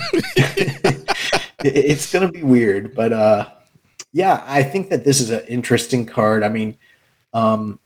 it's 1.64 2.12
gonna 2.12 2.30
be 2.30 2.44
weird, 2.44 2.94
but 2.94 3.14
uh, 3.14 3.50
yeah, 4.12 4.44
I 4.46 4.64
think 4.64 4.90
that 4.90 5.06
this 5.06 5.22
is 5.22 5.30
an 5.30 5.46
interesting 5.48 6.06
card. 6.06 6.44
I 6.44 6.50
mean, 6.50 6.78
um, 7.34 7.80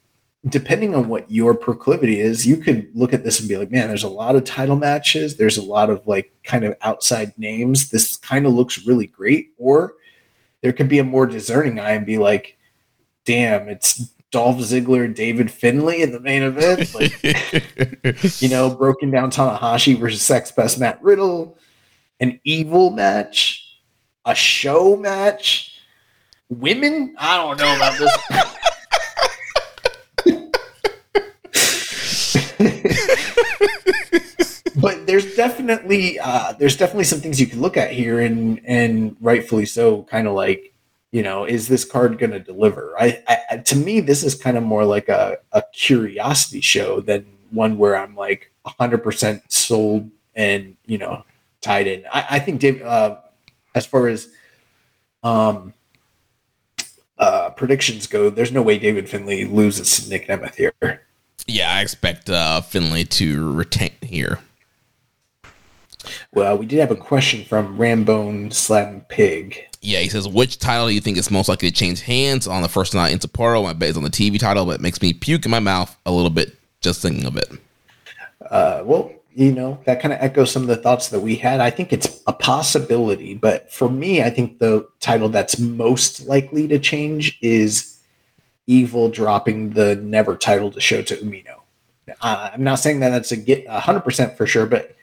depending 0.48 0.96
on 0.96 1.10
what 1.10 1.30
your 1.30 1.54
proclivity 1.54 2.20
is, 2.20 2.48
you 2.48 2.58
could 2.58 2.90
look 2.96 3.14
at 3.14 3.24
this 3.24 3.40
and 3.40 3.48
be 3.48 3.58
like, 3.58 3.70
man, 3.70 3.88
there's 3.88 4.04
a 4.04 4.10
lot 4.10 4.36
of 4.36 4.46
title 4.46 4.76
matches. 4.76 5.38
There's 5.38 5.58
a 5.58 5.64
lot 5.64 5.92
of 5.92 6.08
like 6.08 6.34
kind 6.44 6.66
of 6.66 6.76
outside 6.82 7.38
names. 7.38 7.92
This 7.92 8.16
kind 8.16 8.48
of 8.48 8.54
looks 8.54 8.88
really 8.88 9.06
great. 9.06 9.52
Or 9.60 9.94
there 10.62 10.74
could 10.74 10.90
be 10.90 11.00
a 11.00 11.04
more 11.04 11.26
discerning 11.26 11.80
eye 11.80 11.92
and 11.92 12.06
be 12.06 12.18
like, 12.18 12.58
damn, 13.26 13.70
it's 13.70 14.12
Dolph 14.32 14.58
Ziggler, 14.58 15.14
David 15.14 15.50
Finlay 15.52 16.02
in 16.02 16.12
the 16.12 16.20
main 16.20 16.44
event. 16.44 16.94
Like, 17.00 18.42
you 18.42 18.50
know, 18.50 18.70
broken 18.70 19.12
down 19.12 19.32
Tanahashi 19.32 19.98
versus 19.98 20.22
Sex 20.22 20.52
Best 20.52 20.80
Matt 20.80 21.02
Riddle, 21.02 21.58
an 22.20 22.40
evil 22.44 22.92
match, 22.92 23.80
a 24.26 24.36
Sho 24.36 24.96
match, 24.96 25.80
women. 26.50 27.16
I 27.18 27.38
don't 27.38 27.58
know 27.58 27.76
about 27.76 27.98
this. 27.98 28.16
but 34.76 35.08
there's 35.08 35.36
definitely 35.36 36.20
uh, 36.20 36.54
there's 36.54 36.78
definitely 36.78 37.06
some 37.06 37.20
things 37.20 37.40
you 37.40 37.48
can 37.48 37.62
look 37.62 37.78
at 37.78 37.92
here, 37.92 38.20
and 38.20 38.62
and 38.66 39.16
rightfully 39.22 39.66
so. 39.66 40.04
Kind 40.04 40.28
of 40.28 40.34
like, 40.34 40.74
you 41.12 41.24
know, 41.24 41.46
is 41.46 41.68
this 41.68 41.86
card 41.86 42.18
going 42.18 42.32
to 42.32 42.40
deliver? 42.40 42.94
I, 43.00 43.24
I, 43.50 43.58
to 43.58 43.76
me, 43.76 44.00
this 44.00 44.24
is 44.24 44.36
kind 44.36 44.58
of 44.58 44.64
more 44.64 44.86
like 44.86 45.10
a, 45.10 45.38
a 45.52 45.64
curiosity 45.74 46.62
show 46.62 47.02
than 47.02 47.26
one 47.52 47.78
where 47.78 47.96
I'm 47.96 48.16
like 48.16 48.52
100 48.64 49.00
percent 49.00 49.52
sold 49.52 50.10
and 50.36 50.76
you 50.86 50.98
know 50.98 51.24
tied 51.62 51.88
in. 51.88 52.04
I, 52.12 52.26
I 52.32 52.40
think 52.40 52.60
Dave, 52.60 52.82
uh, 52.82 53.18
as 53.76 53.86
far 53.86 54.08
as 54.08 54.30
um 55.24 55.74
uh, 57.18 57.50
predictions 57.52 58.08
go, 58.08 58.30
there's 58.30 58.52
no 58.52 58.62
way 58.62 58.80
David 58.80 59.10
Finlay 59.10 59.44
loses 59.44 60.06
to 60.06 60.10
Nic 60.10 60.28
Nemeth 60.28 60.56
here. 60.56 61.04
Yeah, 61.48 61.74
I 61.74 61.82
expect 61.82 62.30
uh, 62.30 62.62
Finlay 62.62 63.04
to 63.06 63.52
retain 63.52 63.92
here. 64.02 64.40
Well, 66.34 66.58
we 66.58 66.66
did 66.66 66.80
have 66.80 66.92
a 66.92 66.96
question 66.96 67.44
from 67.44 67.78
Rambone 67.78 68.54
Slam 68.54 69.02
Pig. 69.10 69.66
Yeah, 69.82 70.00
he 70.00 70.10
says, 70.10 70.28
which 70.28 70.60
title 70.60 70.88
do 70.88 70.94
you 70.94 71.02
think 71.02 71.18
is 71.18 71.32
most 71.32 71.48
likely 71.48 71.70
to 71.70 71.76
change 71.76 72.02
hands 72.02 72.48
on 72.48 72.62
the 72.62 72.70
first 72.70 72.94
night 72.94 73.14
in 73.14 73.20
Sapporo? 73.20 73.64
My 73.64 73.74
bet 73.74 73.90
is 73.90 73.98
on 73.98 74.04
the 74.04 74.10
TV 74.10 74.40
title, 74.40 74.66
but 74.66 74.76
it 74.76 74.82
makes 74.82 75.02
me 75.02 75.14
puke 75.14 75.46
in 75.46 75.52
my 75.52 75.60
mouth 75.60 75.96
a 76.06 76.12
little 76.12 76.30
bit 76.30 76.58
just 76.82 77.02
thinking 77.02 77.26
of 77.26 77.38
it. 77.38 77.52
Uh, 78.50 78.82
well, 78.86 79.12
you 79.36 79.52
know, 79.54 79.80
that 79.86 80.02
kind 80.02 80.14
of 80.14 80.20
echoes 80.22 80.52
some 80.52 80.64
of 80.64 80.68
the 80.68 80.76
thoughts 80.76 81.10
that 81.10 81.20
we 81.20 81.36
had. 81.36 81.62
I 81.62 81.70
think 81.70 81.94
it's 81.94 82.22
a 82.28 82.34
possibility, 82.34 83.36
but 83.36 83.72
for 83.72 83.90
me, 83.90 84.22
I 84.22 84.30
think 84.30 84.60
the 84.60 84.88
title 85.00 85.30
that's 85.30 85.60
most 85.60 86.28
likely 86.28 86.68
to 86.68 86.80
change 86.80 87.38
is 87.42 88.00
Evil 88.68 89.10
dropping 89.10 89.72
the 89.72 89.96
Never 89.96 90.36
title 90.36 90.72
to 90.72 90.80
Shota 90.80 91.20
Umino. 91.24 91.62
Uh, 92.22 92.52
I'm 92.54 92.64
not 92.64 92.76
saying 92.76 93.00
that 93.00 93.10
that's 93.10 93.32
a 93.32 93.38
get 93.38 93.66
100% 93.66 94.38
for 94.38 94.46
sure, 94.46 94.68
but 94.68 94.96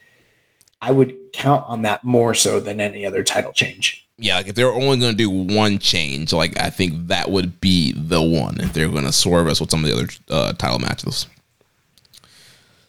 I 0.81 0.93
would 0.93 1.15
count 1.32 1.65
on 1.69 1.82
that 1.82 2.05
more 2.05 2.35
so 2.35 2.61
than 2.61 2.81
any 2.81 3.07
other 3.07 3.23
title 3.23 3.53
change. 3.53 4.07
Yeah, 4.19 4.36
like 4.36 4.48
if 4.48 4.55
they're 4.55 4.73
only 4.73 4.98
going 4.98 5.12
to 5.12 5.16
do 5.16 5.31
one 5.31 5.78
change, 5.78 6.32
like 6.32 6.59
I 6.59 6.70
think 6.70 7.09
that 7.09 7.31
would 7.31 7.61
be 7.61 7.93
the 7.93 8.23
one 8.23 8.61
if 8.61 8.73
they're 8.73 8.89
going 8.89 9.05
to 9.05 9.12
swerve 9.12 9.48
us 9.48 9.61
with 9.61 9.70
some 9.70 9.85
of 9.85 9.90
the 9.90 9.97
other 9.97 10.09
uh, 10.31 10.53
title 10.55 10.78
matches. 10.78 11.27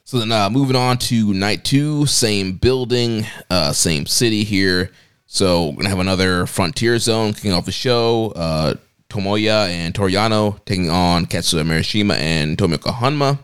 So 0.05 0.19
then, 0.19 0.31
uh, 0.31 0.49
moving 0.49 0.77
on 0.77 0.97
to 0.99 1.33
night 1.33 1.65
two, 1.65 2.05
same 2.05 2.53
building, 2.53 3.25
uh, 3.49 3.73
same 3.73 4.05
city 4.05 4.45
here. 4.45 4.89
So 5.25 5.67
we're 5.67 5.75
gonna 5.75 5.89
have 5.89 5.99
another 5.99 6.45
Frontier 6.45 6.97
Zone 6.97 7.33
kicking 7.33 7.51
off 7.51 7.65
the 7.65 7.73
show. 7.73 8.31
Uh, 8.33 8.75
Tomoya 9.09 9.67
and 9.67 9.93
Toru 9.93 10.09
Yano 10.09 10.63
taking 10.63 10.89
on 10.89 11.25
Katsuya 11.25 11.65
Murashima 11.65 12.15
and 12.15 12.57
Tomoaki 12.57 12.93
Honma. 12.93 13.39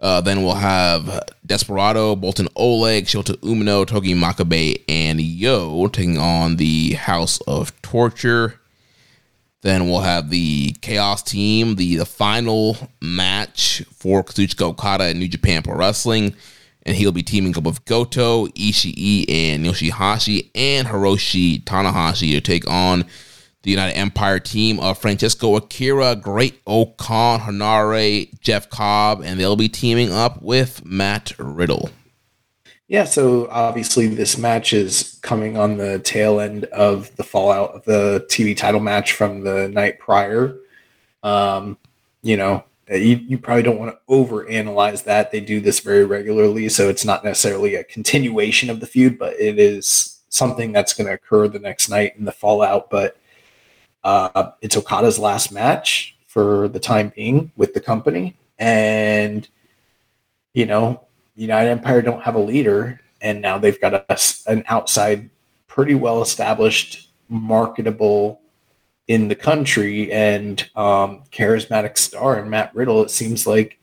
Uh, 0.00 0.20
then 0.22 0.42
we'll 0.42 0.54
have 0.54 1.28
Desperado, 1.44 2.16
Boltin 2.16 2.48
Oleg, 2.56 3.04
Shota 3.04 3.36
Umino, 3.40 3.86
Togi 3.86 4.14
Makabe, 4.14 4.82
and 4.88 5.20
Yo 5.20 5.86
taking 5.88 6.16
on 6.16 6.56
the 6.56 6.94
House 6.94 7.40
of 7.42 7.80
Torture. 7.82 8.58
Then 9.62 9.88
we'll 9.88 10.00
have 10.00 10.30
the 10.30 10.72
Chaos 10.80 11.22
Team, 11.22 11.76
the, 11.76 11.96
the 11.96 12.06
final 12.06 12.78
match 13.02 13.82
for 13.92 14.24
Kazuchika 14.24 14.62
Okada 14.62 15.04
and 15.04 15.18
New 15.18 15.28
Japan 15.28 15.62
Pro 15.62 15.76
Wrestling. 15.76 16.34
And 16.84 16.96
he'll 16.96 17.12
be 17.12 17.22
teaming 17.22 17.54
up 17.58 17.64
with 17.64 17.84
Goto, 17.84 18.46
Ishii, 18.46 19.26
and 19.28 19.66
Yoshihashi, 19.66 20.50
and 20.54 20.88
Hiroshi 20.88 21.62
Tanahashi 21.64 22.32
to 22.32 22.40
take 22.40 22.66
on 22.70 23.04
the 23.62 23.70
United 23.70 23.96
Empire 23.96 24.40
team 24.40 24.80
of 24.80 24.98
Francesco 24.98 25.56
Akira, 25.56 26.16
Great-O-Khan, 26.16 27.40
Henare, 27.40 28.40
Jeff 28.40 28.70
Cobb, 28.70 29.22
and 29.22 29.38
they'll 29.38 29.56
be 29.56 29.68
teaming 29.68 30.12
up 30.12 30.40
with 30.42 30.84
Matt 30.84 31.32
Riddle. 31.38 31.90
Yeah, 32.88 33.04
so 33.04 33.46
obviously 33.50 34.08
this 34.08 34.36
match 34.36 34.72
is 34.72 35.20
coming 35.22 35.56
on 35.56 35.76
the 35.76 36.00
tail 36.00 36.40
end 36.40 36.64
of 36.64 37.14
the 37.16 37.22
fallout 37.22 37.72
of 37.72 37.84
the 37.84 38.26
TV 38.28 38.56
title 38.56 38.80
match 38.80 39.12
from 39.12 39.42
the 39.42 39.68
night 39.68 40.00
prior. 40.00 40.56
Um, 41.22 41.78
you 42.22 42.36
know, 42.36 42.64
you, 42.88 43.16
you 43.16 43.38
probably 43.38 43.62
don't 43.62 43.78
want 43.78 43.94
to 43.94 44.12
overanalyze 44.12 45.04
that. 45.04 45.30
They 45.30 45.40
do 45.40 45.60
this 45.60 45.80
very 45.80 46.04
regularly, 46.04 46.68
so 46.68 46.88
it's 46.88 47.04
not 47.04 47.24
necessarily 47.24 47.76
a 47.76 47.84
continuation 47.84 48.70
of 48.70 48.80
the 48.80 48.86
feud, 48.86 49.18
but 49.18 49.34
it 49.34 49.58
is 49.60 50.18
something 50.28 50.72
that's 50.72 50.94
going 50.94 51.06
to 51.06 51.12
occur 51.12 51.46
the 51.46 51.60
next 51.60 51.88
night 51.88 52.16
in 52.16 52.24
the 52.24 52.32
fallout. 52.32 52.90
But 52.90 53.16
uh, 54.04 54.52
it's 54.60 54.76
Okada's 54.76 55.18
last 55.18 55.52
match 55.52 56.16
for 56.26 56.68
the 56.68 56.80
time 56.80 57.12
being 57.14 57.52
with 57.56 57.74
the 57.74 57.80
company, 57.80 58.36
and 58.58 59.48
you 60.52 60.66
know, 60.66 61.06
United 61.34 61.70
Empire 61.70 62.02
don't 62.02 62.22
have 62.22 62.34
a 62.34 62.40
leader, 62.40 63.00
and 63.20 63.40
now 63.40 63.58
they've 63.58 63.80
got 63.80 63.94
a, 63.94 64.18
an 64.46 64.64
outside, 64.68 65.30
pretty 65.66 65.94
well 65.94 66.22
established, 66.22 67.10
marketable 67.28 68.40
in 69.06 69.28
the 69.28 69.34
country 69.34 70.12
and 70.12 70.68
um, 70.76 71.22
charismatic 71.32 71.98
star 71.98 72.38
and 72.38 72.50
Matt 72.50 72.74
Riddle. 72.74 73.02
It 73.02 73.10
seems 73.10 73.46
like 73.46 73.78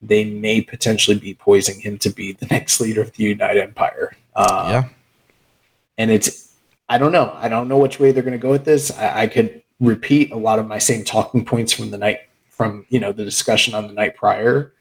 they 0.00 0.24
may 0.24 0.60
potentially 0.60 1.18
be 1.18 1.34
poising 1.34 1.80
him 1.80 1.98
to 1.98 2.10
be 2.10 2.32
the 2.32 2.46
next 2.50 2.80
leader 2.80 3.02
of 3.02 3.12
the 3.12 3.24
United 3.24 3.62
Empire. 3.62 4.16
Uh, 4.34 4.68
yeah, 4.70 4.88
and 5.96 6.10
it's 6.10 6.47
I 6.88 6.98
don't 6.98 7.12
know. 7.12 7.36
I 7.36 7.48
don't 7.48 7.68
know 7.68 7.78
which 7.78 8.00
way 8.00 8.12
they're 8.12 8.22
going 8.22 8.32
to 8.32 8.38
go 8.38 8.50
with 8.50 8.64
this. 8.64 8.90
I, 8.90 9.22
I, 9.22 9.26
could 9.26 9.62
repeat 9.78 10.32
a 10.32 10.36
lot 10.36 10.58
of 10.58 10.66
my 10.66 10.78
same 10.78 11.04
talking 11.04 11.44
points 11.44 11.72
from 11.72 11.90
the 11.90 11.98
night 11.98 12.20
from 12.48 12.86
you 12.88 12.98
know 12.98 13.12
the 13.12 13.24
discussion 13.24 13.74
on 13.74 13.86
the 13.86 13.92
night 13.92 14.16
prior. 14.16 14.72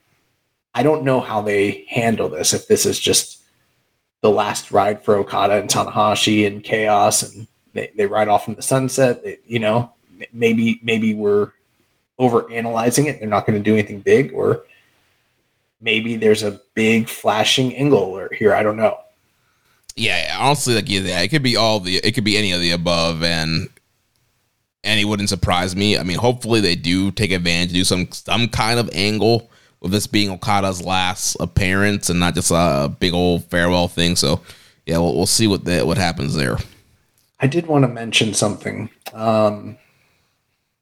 I 0.74 0.84
don't 0.84 1.04
know 1.04 1.20
how 1.20 1.42
they 1.42 1.86
handle 1.90 2.30
this. 2.30 2.54
If 2.54 2.68
this 2.68 2.86
is 2.86 3.00
just 3.00 3.42
the 4.22 4.30
last 4.30 4.72
ride 4.72 5.04
for 5.04 5.16
Okada 5.16 5.60
and 5.60 5.70
Tanahashi 5.70 6.48
and 6.48 6.64
Chaos, 6.64 7.24
and 7.24 7.48
they, 7.74 7.92
they 7.96 8.06
ride 8.06 8.28
off 8.28 8.48
in 8.48 8.56
the 8.56 8.62
sunset. 8.62 9.24
You 9.46 9.60
know, 9.60 9.92
maybe 10.32 10.80
maybe 10.84 11.14
we're 11.14 11.52
over 12.20 12.52
analyzing 12.52 13.08
it. 13.08 13.20
They're 13.20 13.30
not 13.30 13.46
going 13.46 13.60
to 13.60 13.64
do 13.64 13.74
anything 13.74 14.02
big, 14.02 14.34
or 14.34 14.64
maybe 15.82 16.16
there's 16.16 16.44
a 16.44 16.60
big 16.74 17.10
flashing 17.10 17.76
angle 17.76 18.28
here. 18.38 18.54
I 18.54 18.64
don't 18.64 18.78
know. 18.78 18.98
Yeah, 19.98 20.38
honestly, 20.40 20.76
like 20.76 20.90
yeah, 20.90 21.22
it 21.22 21.30
could 21.30 21.44
be 21.44 21.58
all 21.58 21.80
the, 21.80 21.98
it 21.98 22.14
could 22.14 22.24
be 22.24 22.38
any 22.38 22.52
of 22.52 22.62
the 22.62 22.72
above, 22.72 23.24
and 23.24 23.68
and 24.84 25.00
it 25.00 25.06
wouldn't 25.06 25.30
surprise 25.30 25.76
me. 25.76 25.98
I 25.98 26.04
mean, 26.04 26.20
hopefully 26.20 26.62
they 26.62 26.76
do 26.76 27.12
take 27.12 27.32
advantage, 27.32 27.74
do 27.74 27.84
some 27.84 28.08
some 28.12 28.48
kind 28.48 28.80
of 28.80 28.90
angle 28.94 29.50
with 29.82 29.92
this 29.92 30.08
being 30.08 30.30
Okada's 30.30 30.84
last 30.84 31.36
appearance 31.40 32.10
and 32.10 32.20
not 32.20 32.36
just 32.36 32.52
a 32.52 32.96
big 33.00 33.14
old 33.14 33.46
farewell 33.46 33.88
thing. 33.88 34.16
So 34.16 34.42
yeah, 34.86 35.00
we'll, 35.00 35.16
we'll 35.16 35.26
see 35.26 35.48
what 35.48 35.66
that 35.66 35.88
what 35.88 35.98
happens 35.98 36.36
there. 36.36 36.58
I 37.40 37.48
did 37.48 37.66
want 37.68 37.84
to 37.84 37.88
mention 37.88 38.34
something. 38.34 38.90
Um, 39.14 39.78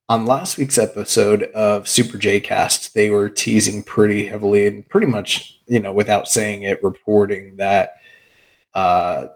on 0.08 0.26
last 0.26 0.58
week's 0.58 0.78
episode 0.78 1.44
of 1.54 1.88
Super 1.88 2.18
J 2.18 2.40
Cast, 2.42 2.94
they 2.94 3.10
were 3.10 3.30
teasing 3.30 3.82
pretty 3.82 4.28
heavily 4.28 4.68
and 4.68 4.88
pretty 4.88 5.08
much, 5.08 5.58
you 5.68 5.80
know, 5.80 5.92
without 5.92 6.28
saying 6.28 6.64
it, 6.64 6.84
reporting 6.84 7.56
that 7.56 7.96
uh, 8.76 9.28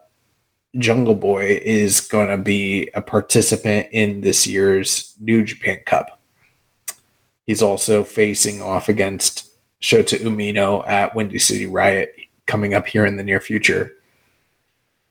Jungle 0.78 1.16
Boy 1.16 1.60
is 1.64 2.02
going 2.02 2.28
to 2.28 2.38
be 2.38 2.90
a 2.94 3.02
participant 3.02 3.88
in 3.92 4.22
this 4.22 4.46
year's 4.46 5.16
New 5.20 5.44
Japan 5.44 5.80
Cup. 5.86 6.20
He's 7.48 7.64
also 7.64 8.04
facing 8.04 8.62
off 8.62 8.90
against 8.90 9.50
Shota 9.82 10.20
Umino 10.20 10.88
at 10.88 11.16
Windy 11.16 11.40
City 11.40 11.66
Riot 11.66 12.14
coming 12.46 12.74
up 12.76 12.86
here 12.86 13.06
in 13.06 13.18
the 13.18 13.24
near 13.24 13.40
future. 13.40 13.94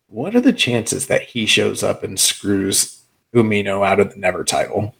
What 0.06 0.36
are 0.36 0.40
the 0.40 0.52
chances 0.52 1.08
that 1.08 1.22
he 1.22 1.46
shows 1.46 1.82
up 1.82 2.04
and 2.04 2.20
screws 2.20 3.02
Umino 3.34 3.84
out 3.84 3.98
of 3.98 4.12
the 4.12 4.20
Never 4.20 4.44
title? 4.44 4.94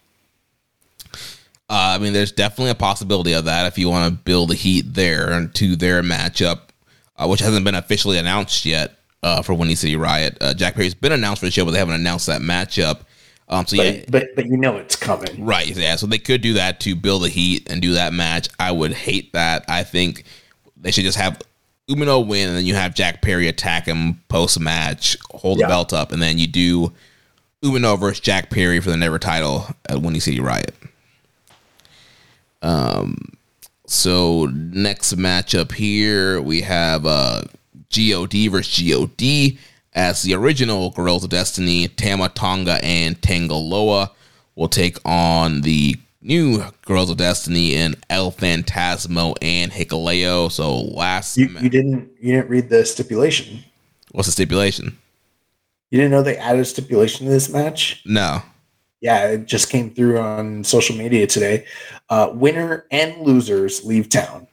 Uh, 1.71 1.95
I 1.95 1.97
mean, 1.99 2.13
there's 2.13 2.31
definitely 2.31 2.71
a 2.71 2.75
possibility 2.75 3.33
of 3.33 3.45
that 3.45 3.67
if 3.67 3.77
you 3.77 3.89
want 3.89 4.11
to 4.11 4.23
build 4.23 4.51
a 4.51 4.55
heat 4.55 4.93
there 4.93 5.47
to 5.47 5.75
their 5.75 6.01
matchup, 6.01 6.59
uh, 7.15 7.27
which 7.27 7.39
hasn't 7.39 7.63
been 7.63 7.75
officially 7.75 8.17
announced 8.17 8.65
yet 8.65 8.98
uh, 9.23 9.41
for 9.41 9.53
Windy 9.53 9.75
City 9.75 9.95
Riot. 9.95 10.37
Uh, 10.41 10.53
Jack 10.53 10.75
Perry's 10.75 10.93
been 10.93 11.11
announced 11.11 11.39
for 11.41 11.45
the 11.45 11.51
show, 11.51 11.65
but 11.65 11.71
they 11.71 11.77
haven't 11.79 11.95
announced 11.95 12.27
that 12.27 12.41
matchup. 12.41 13.01
Um, 13.47 13.65
so 13.65 13.77
But, 13.77 13.85
yeah, 13.95 14.03
but 14.09 14.27
but 14.35 14.45
you 14.45 14.57
know 14.57 14.77
it's 14.77 14.95
coming. 14.95 15.43
right, 15.43 15.67
yeah. 15.75 15.95
So 15.95 16.05
they 16.05 16.19
could 16.19 16.41
do 16.41 16.53
that 16.53 16.79
to 16.81 16.95
build 16.95 17.23
the 17.23 17.29
heat 17.29 17.69
and 17.69 17.81
do 17.81 17.93
that 17.93 18.13
match. 18.13 18.47
I 18.59 18.71
would 18.71 18.93
hate 18.93 19.33
that. 19.33 19.65
I 19.67 19.83
think 19.83 20.23
they 20.77 20.91
should 20.91 21.03
just 21.03 21.17
have 21.17 21.41
Umino 21.89 22.25
win, 22.25 22.49
and 22.49 22.57
then 22.57 22.65
you 22.65 22.75
have 22.75 22.93
Jack 22.93 23.21
Perry 23.23 23.47
attack 23.47 23.87
him 23.87 24.21
post 24.29 24.59
match, 24.59 25.17
hold 25.31 25.59
Yeah. 25.59 25.65
the 25.65 25.69
belt 25.71 25.93
up, 25.93 26.11
and 26.11 26.21
then 26.21 26.37
you 26.37 26.45
do 26.45 26.93
Umino 27.63 27.99
versus 27.99 28.19
Jack 28.19 28.51
Perry 28.51 28.79
for 28.79 28.91
the 28.91 28.97
Never 28.97 29.17
title 29.17 29.65
at 29.89 29.99
Windy 30.01 30.19
City 30.19 30.39
Riot. 30.39 30.75
Um, 32.61 33.33
so 33.87 34.45
next 34.53 35.15
matchup 35.15 35.71
here 35.71 36.41
we 36.41 36.61
have 36.61 37.05
uh 37.05 37.41
God 37.95 38.31
versus 38.51 39.09
God 39.17 39.57
as 39.95 40.21
the 40.21 40.35
original 40.35 40.91
Guerrillas 40.91 41.23
of 41.23 41.31
Destiny, 41.31 41.87
Tama 41.87 42.29
Tonga 42.29 42.79
and 42.83 43.19
Tangaloa 43.21 44.11
will 44.55 44.69
take 44.69 44.97
on 45.03 45.61
the 45.61 45.95
new 46.21 46.63
Guerrillas 46.85 47.09
of 47.09 47.17
Destiny 47.17 47.73
in 47.73 47.95
El 48.09 48.31
Phantasmo 48.31 49.35
and 49.41 49.71
Hikaleo. 49.71 50.51
So 50.51 50.81
last 50.81 51.37
You, 51.37 51.47
you 51.59 51.69
didn't 51.69 52.11
you 52.21 52.33
didn't 52.33 52.49
read 52.49 52.69
the 52.69 52.85
stipulation. 52.85 53.63
what's 54.11 54.27
the 54.27 54.33
stipulation? 54.33 54.95
You 55.89 55.97
didn't 55.97 56.11
know 56.11 56.21
they 56.21 56.37
added 56.37 56.61
a 56.61 56.65
stipulation 56.65 57.25
to 57.25 57.31
this 57.31 57.49
match? 57.49 58.03
No. 58.05 58.43
Yeah, 59.01 59.29
it 59.29 59.45
just 59.47 59.69
came 59.71 59.89
through 59.89 60.19
on 60.19 60.63
social 60.63 60.95
media 60.95 61.25
today. 61.25 61.65
Uh, 62.09 62.29
winner 62.33 62.85
and 62.91 63.19
losers 63.25 63.83
leave 63.83 64.09
town 64.09 64.45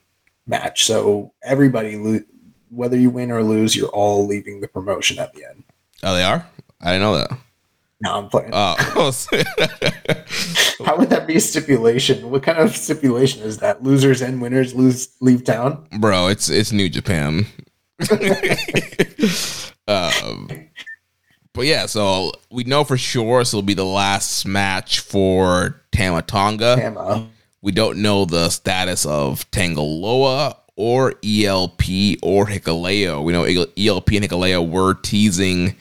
match. 0.46 0.86
So 0.86 1.32
everybody, 1.42 1.96
lo- 1.96 2.20
whether 2.70 2.96
you 2.96 3.10
win 3.10 3.30
or 3.30 3.42
lose, 3.42 3.76
you're 3.76 3.88
all 3.88 4.26
leaving 4.26 4.60
the 4.60 4.68
promotion 4.68 5.18
at 5.18 5.34
the 5.34 5.44
end. 5.44 5.64
Oh, 6.02 6.14
they 6.14 6.22
are. 6.22 6.46
I 6.80 6.92
didn't 6.92 7.02
know 7.02 7.18
that. 7.18 7.30
No, 8.00 8.14
I'm 8.14 8.28
playing. 8.28 8.50
Oh, 8.52 8.76
How 10.84 10.98
would 10.98 11.08
that 11.08 11.24
be 11.26 11.36
a 11.36 11.40
stipulation? 11.40 12.30
What 12.30 12.42
kind 12.42 12.58
of 12.58 12.76
stipulation 12.76 13.42
is 13.42 13.58
that? 13.58 13.82
Losers 13.82 14.20
and 14.20 14.42
winners 14.42 14.74
lose 14.74 15.08
leave 15.20 15.44
town. 15.44 15.86
bro, 15.98 16.28
it's 16.28 16.50
it's 16.50 16.72
New 16.72 16.90
Japan. 16.90 17.46
um, 19.88 20.50
but 21.54 21.64
yeah, 21.64 21.86
so 21.86 22.32
we 22.50 22.64
know 22.64 22.84
for 22.84 22.98
sure 22.98 23.38
this 23.38 23.54
will 23.54 23.62
be 23.62 23.72
the 23.72 23.84
last 23.84 24.44
match 24.44 25.00
for 25.00 25.80
Tama 25.90 26.20
Tonga. 26.20 26.76
Tama. 26.76 27.30
We 27.62 27.72
don't 27.72 28.02
know 28.02 28.26
the 28.26 28.50
status 28.50 29.06
of 29.06 29.50
Tangaloa 29.50 30.56
or 30.76 31.14
ELP 31.24 31.82
or 32.22 32.46
Hikaleo. 32.46 33.24
We 33.24 33.32
know 33.32 33.44
ELP 33.44 34.08
and 34.12 34.24
Hikaleo 34.24 34.68
were 34.68 34.94
teasing 34.94 35.74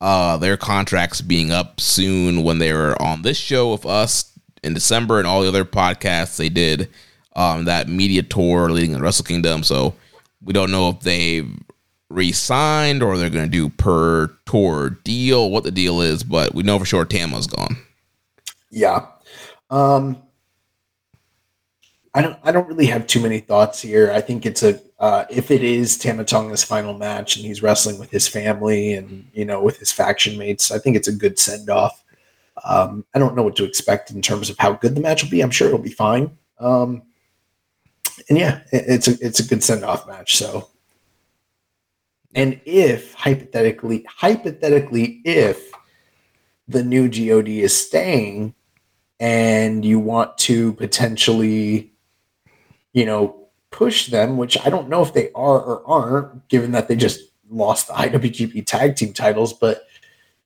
uh, 0.00 0.36
their 0.36 0.56
contracts 0.56 1.20
being 1.20 1.52
up 1.52 1.80
soon 1.80 2.42
when 2.42 2.58
they 2.58 2.72
were 2.72 3.00
on 3.00 3.22
this 3.22 3.38
show 3.38 3.70
with 3.70 3.86
us 3.86 4.36
in 4.64 4.74
December 4.74 5.18
and 5.18 5.26
all 5.26 5.42
the 5.42 5.48
other 5.48 5.64
podcasts 5.64 6.36
they 6.36 6.48
did 6.48 6.88
um, 7.36 7.64
that 7.64 7.88
media 7.88 8.22
tour 8.22 8.68
leading 8.68 8.94
to 8.96 9.00
Wrestle 9.00 9.24
Kingdom. 9.24 9.62
So 9.62 9.94
we 10.42 10.52
don't 10.52 10.70
know 10.70 10.90
if 10.90 11.00
they've 11.00 11.48
re-signed 12.10 13.02
or 13.02 13.16
they're 13.16 13.30
going 13.30 13.44
to 13.44 13.50
do 13.50 13.68
per 13.68 14.28
tour 14.44 14.90
deal, 15.04 15.50
what 15.50 15.64
the 15.64 15.70
deal 15.70 16.00
is, 16.00 16.22
but 16.24 16.54
we 16.54 16.62
know 16.62 16.78
for 16.78 16.84
sure 16.84 17.04
Tama's 17.04 17.46
gone. 17.46 17.76
Yeah. 18.70 19.06
Um 19.70 20.22
I 22.14 22.20
don't 22.20 22.38
I 22.42 22.52
don't 22.52 22.68
really 22.68 22.86
have 22.86 23.06
too 23.06 23.20
many 23.20 23.40
thoughts 23.40 23.80
here. 23.80 24.12
I 24.12 24.20
think 24.20 24.44
it's 24.44 24.62
a 24.62 24.80
uh 24.98 25.24
if 25.30 25.50
it 25.50 25.62
is 25.64 25.96
Tama 25.96 26.24
Tonga's 26.24 26.62
final 26.62 26.94
match 26.94 27.36
and 27.36 27.44
he's 27.44 27.62
wrestling 27.62 27.98
with 27.98 28.10
his 28.10 28.28
family 28.28 28.94
and 28.94 29.28
you 29.32 29.44
know 29.44 29.62
with 29.62 29.78
his 29.78 29.92
faction 29.92 30.38
mates, 30.38 30.70
I 30.70 30.78
think 30.78 30.96
it's 30.96 31.08
a 31.08 31.12
good 31.12 31.38
send 31.38 31.70
off. 31.70 32.04
Um 32.64 33.04
I 33.14 33.18
don't 33.18 33.34
know 33.34 33.42
what 33.42 33.56
to 33.56 33.64
expect 33.64 34.10
in 34.10 34.20
terms 34.20 34.50
of 34.50 34.58
how 34.58 34.74
good 34.74 34.94
the 34.94 35.00
match 35.00 35.22
will 35.22 35.30
be. 35.30 35.40
I'm 35.40 35.50
sure 35.50 35.68
it'll 35.68 35.78
be 35.78 35.90
fine. 35.90 36.36
Um 36.58 37.02
and 38.28 38.38
yeah, 38.38 38.60
it, 38.72 38.84
it's 38.86 39.08
a 39.08 39.16
it's 39.26 39.40
a 39.40 39.48
good 39.48 39.62
send 39.62 39.84
off 39.84 40.06
match. 40.06 40.36
So 40.36 40.68
and 42.34 42.60
if 42.66 43.14
hypothetically 43.14 44.04
hypothetically 44.06 45.22
if 45.24 45.72
the 46.68 46.82
new 46.84 47.08
God 47.08 47.48
is 47.48 47.76
staying 47.76 48.54
and 49.20 49.84
you 49.84 50.00
want 50.00 50.36
to 50.36 50.72
potentially, 50.74 51.91
you 52.92 53.04
know, 53.04 53.48
push 53.70 54.08
them, 54.08 54.36
which 54.36 54.58
I 54.64 54.70
don't 54.70 54.88
know 54.88 55.02
if 55.02 55.12
they 55.14 55.30
are 55.32 55.60
or 55.60 55.82
aren't, 55.86 56.48
given 56.48 56.72
that 56.72 56.88
they 56.88 56.96
just 56.96 57.20
lost 57.50 57.88
the 57.88 57.92
IWGP 57.94 58.64
tag 58.66 58.96
team 58.96 59.12
titles. 59.12 59.52
But, 59.52 59.86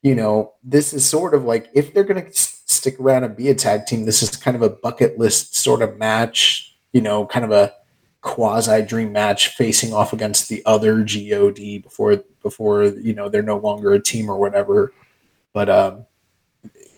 you 0.02 0.14
know, 0.14 0.54
this 0.62 0.92
is 0.94 1.04
sort 1.04 1.34
of 1.34 1.44
like 1.44 1.68
if 1.74 1.92
they're 1.92 2.04
going 2.04 2.24
to 2.24 2.32
stick 2.32 2.98
around 2.98 3.24
and 3.24 3.36
be 3.36 3.48
a 3.48 3.54
tag 3.54 3.86
team, 3.86 4.04
this 4.04 4.22
is 4.22 4.34
kind 4.36 4.56
of 4.56 4.62
a 4.62 4.70
bucket 4.70 5.18
list 5.18 5.56
sort 5.56 5.82
of 5.82 5.98
match, 5.98 6.74
you 6.92 7.00
know, 7.00 7.26
kind 7.26 7.44
of 7.44 7.50
a 7.50 7.74
quasi 8.22 8.82
dream 8.82 9.12
match 9.12 9.48
facing 9.48 9.92
off 9.92 10.12
against 10.12 10.48
the 10.48 10.62
other 10.64 11.04
God 11.04 11.82
before, 11.82 12.16
before, 12.42 12.84
you 12.84 13.14
know, 13.14 13.28
they're 13.28 13.42
no 13.42 13.58
longer 13.58 13.92
a 13.92 14.02
team 14.02 14.30
or 14.30 14.38
whatever. 14.38 14.92
But, 15.52 15.68
um, 15.68 16.06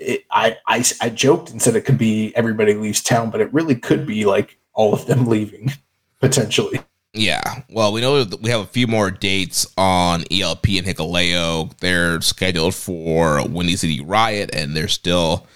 it, 0.01 0.25
I, 0.31 0.57
I 0.66 0.85
I 1.01 1.09
joked 1.09 1.51
and 1.51 1.61
said 1.61 1.75
it 1.75 1.85
could 1.85 1.99
be 1.99 2.33
everybody 2.37 2.75
leaves 2.75 3.03
town, 3.03 3.31
but 3.31 3.41
it 3.41 3.53
really 3.53 3.75
could 3.75 4.07
be 4.07 4.25
like 4.25 4.58
all 4.79 4.95
of 4.95 5.05
them 5.05 5.27
leaving 5.29 5.73
potentially. 6.21 6.81
Yeah. 7.13 7.63
Well, 7.69 7.93
we 7.93 8.01
know 8.01 8.23
that 8.25 8.41
we 8.41 8.51
have 8.51 8.61
a 8.61 8.67
few 8.67 8.87
more 8.87 9.11
dates 9.11 9.67
on 9.77 10.25
ELP 10.31 10.69
and 10.69 10.87
Hikaleo. 10.87 11.77
They're 11.79 12.21
scheduled 12.21 12.75
for 12.75 13.47
Windy 13.47 13.77
City 13.77 14.01
Riot, 14.01 14.51
and 14.55 14.77
they're 14.77 14.89
still 14.89 15.47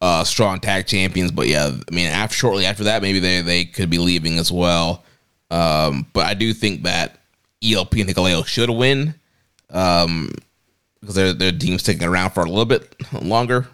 uh, 0.00 0.24
strong 0.24 0.60
tag 0.60 0.86
champions. 0.86 1.30
But 1.30 1.46
yeah, 1.46 1.70
I 1.70 1.94
mean, 1.94 2.08
after 2.08 2.36
shortly 2.36 2.66
after 2.66 2.84
that, 2.84 3.02
maybe 3.02 3.20
they 3.20 3.40
they 3.40 3.64
could 3.64 3.90
be 3.90 3.98
leaving 3.98 4.38
as 4.38 4.52
well. 4.52 5.04
Um, 5.50 6.06
but 6.12 6.26
I 6.26 6.34
do 6.34 6.52
think 6.52 6.82
that 6.82 7.20
ELP 7.64 7.94
and 7.94 8.08
Hikaleo 8.10 8.46
should 8.46 8.68
win 8.68 9.14
um, 9.70 10.30
because 11.00 11.14
their 11.14 11.32
their 11.32 11.52
team's 11.52 11.82
sticking 11.82 12.06
around 12.06 12.30
for 12.30 12.42
a 12.42 12.48
little 12.48 12.66
bit 12.66 12.94
longer. 13.22 13.68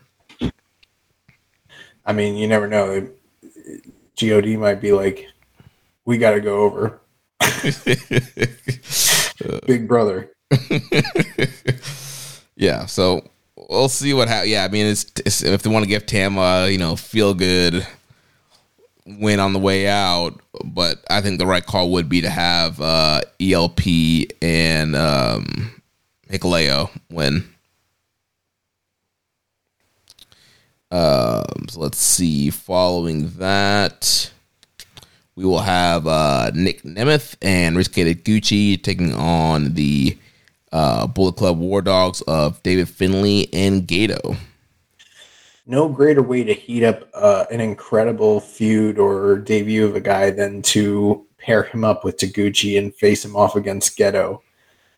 I 2.07 2.12
mean, 2.12 2.37
you 2.37 2.47
never 2.47 2.69
know. 2.69 3.09
God 4.20 4.47
might 4.47 4.81
be 4.81 4.93
like, 4.93 5.27
we 6.05 6.19
got 6.19 6.32
to 6.32 6.41
go 6.41 6.61
over. 6.61 7.01
Big 9.66 9.89
brother. 9.89 10.31
yeah, 12.57 12.86
so 12.86 13.28
we'll 13.69 13.89
see 13.89 14.15
what 14.15 14.28
happens. 14.28 14.51
Yeah, 14.51 14.65
I 14.65 14.69
mean, 14.69 14.86
it's, 14.86 15.07
it's 15.24 15.43
if 15.43 15.62
they 15.62 15.70
want 15.70 15.85
to 15.85 15.89
give 15.89 16.07
Tama, 16.07 16.69
you 16.70 16.78
know, 16.78 16.97
feel 16.97 17.35
good 17.35 17.86
win 19.07 19.41
on 19.41 19.53
the 19.53 19.59
way 19.59 19.86
out, 19.86 20.41
but 20.65 21.05
I 21.11 21.20
think 21.20 21.39
the 21.39 21.47
right 21.47 21.65
call 21.65 21.91
would 21.93 22.09
be 22.09 22.23
to 22.23 22.31
have 22.31 22.81
uh, 22.81 23.20
ELP 23.41 23.81
and 24.41 24.97
um, 24.97 25.82
Hikaleo 26.28 26.91
win. 27.11 27.49
Um, 30.90 31.69
so 31.69 31.81
let's 31.81 31.98
see. 31.98 32.51
Following 32.51 33.31
that, 33.39 34.31
we 35.36 35.44
will 35.44 35.61
have 35.61 36.06
uh, 36.06 36.51
Nic 36.55 36.82
Nemeth 36.82 37.36
and 37.43 37.77
Ryusuke 37.77 38.15
Taguchi 38.15 38.82
taking 38.82 39.12
on 39.15 39.74
the 39.74 40.19
uh, 40.73 41.06
Bullet 41.06 41.36
Club 41.36 41.59
War 41.59 41.82
Dogs 41.82 42.20
of 42.23 42.62
David 42.62 42.89
Finlay 42.89 43.48
and 43.52 43.86
Gedo. 43.86 44.36
No 45.66 45.89
greater 45.89 46.23
way 46.23 46.44
to 46.44 46.52
heat 46.52 46.85
up 46.85 47.09
uh, 47.15 47.47
an 47.51 47.61
incredible 47.61 48.39
feud 48.40 48.98
or 48.98 49.39
debut 49.39 49.86
of 49.86 49.97
a 49.97 50.01
guy 50.01 50.31
than 50.31 50.61
to 50.62 51.27
pair 51.39 51.62
him 51.62 51.85
up 51.85 52.05
with 52.05 52.19
Taguchi 52.19 52.78
and 52.78 52.94
face 52.94 53.24
him 53.24 53.35
off 53.35 53.56
against 53.56 53.97
Gedo 53.98 54.40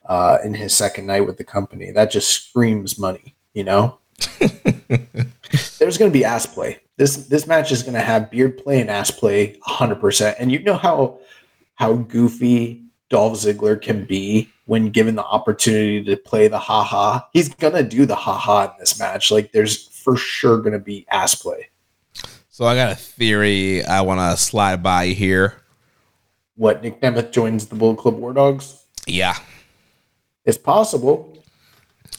uh, 0.06 0.38
in 0.44 0.54
his 0.54 0.74
second 0.74 1.06
night 1.06 1.26
with 1.26 1.36
the 1.36 1.44
company. 1.44 1.90
That 1.92 2.10
just 2.10 2.30
screams 2.30 2.98
money, 2.98 3.36
you 3.54 3.64
know? 3.64 3.98
There's 5.78 5.98
going 5.98 6.10
to 6.10 6.18
be 6.18 6.24
ass 6.24 6.46
play. 6.46 6.80
This 6.96 7.28
this 7.28 7.46
match 7.46 7.72
is 7.72 7.82
going 7.82 7.94
to 7.94 8.00
have 8.00 8.30
beard 8.30 8.58
play 8.58 8.80
and 8.80 8.90
ass 8.90 9.10
play 9.10 9.58
100%. 9.66 10.36
And 10.38 10.50
you 10.50 10.62
know 10.62 10.76
how 10.76 11.18
how 11.74 11.94
goofy 11.94 12.82
Dolph 13.08 13.34
Ziggler 13.34 13.80
can 13.80 14.04
be 14.04 14.50
when 14.64 14.90
given 14.90 15.14
the 15.14 15.24
opportunity 15.24 16.02
to 16.04 16.16
play 16.16 16.48
the 16.48 16.58
haha. 16.58 17.20
He's 17.32 17.48
going 17.48 17.74
to 17.74 17.82
do 17.82 18.06
the 18.06 18.16
haha 18.16 18.64
in 18.64 18.78
this 18.78 18.98
match. 18.98 19.30
Like 19.30 19.52
there's 19.52 19.88
for 19.88 20.16
sure 20.16 20.58
going 20.58 20.72
to 20.72 20.78
be 20.78 21.06
ass 21.10 21.34
play. 21.34 21.68
So 22.48 22.64
I 22.64 22.74
got 22.74 22.92
a 22.92 22.96
theory 22.96 23.84
I 23.84 24.00
want 24.00 24.20
to 24.20 24.42
slide 24.42 24.82
by 24.82 25.08
here. 25.08 25.62
What 26.56 26.82
Nic 26.82 27.02
Nemeth 27.02 27.30
joins 27.30 27.66
the 27.66 27.74
Bull 27.74 27.94
Club 27.94 28.14
War 28.14 28.32
Dogs? 28.32 28.82
Yeah. 29.06 29.36
It's 30.46 30.56
possible. 30.56 31.35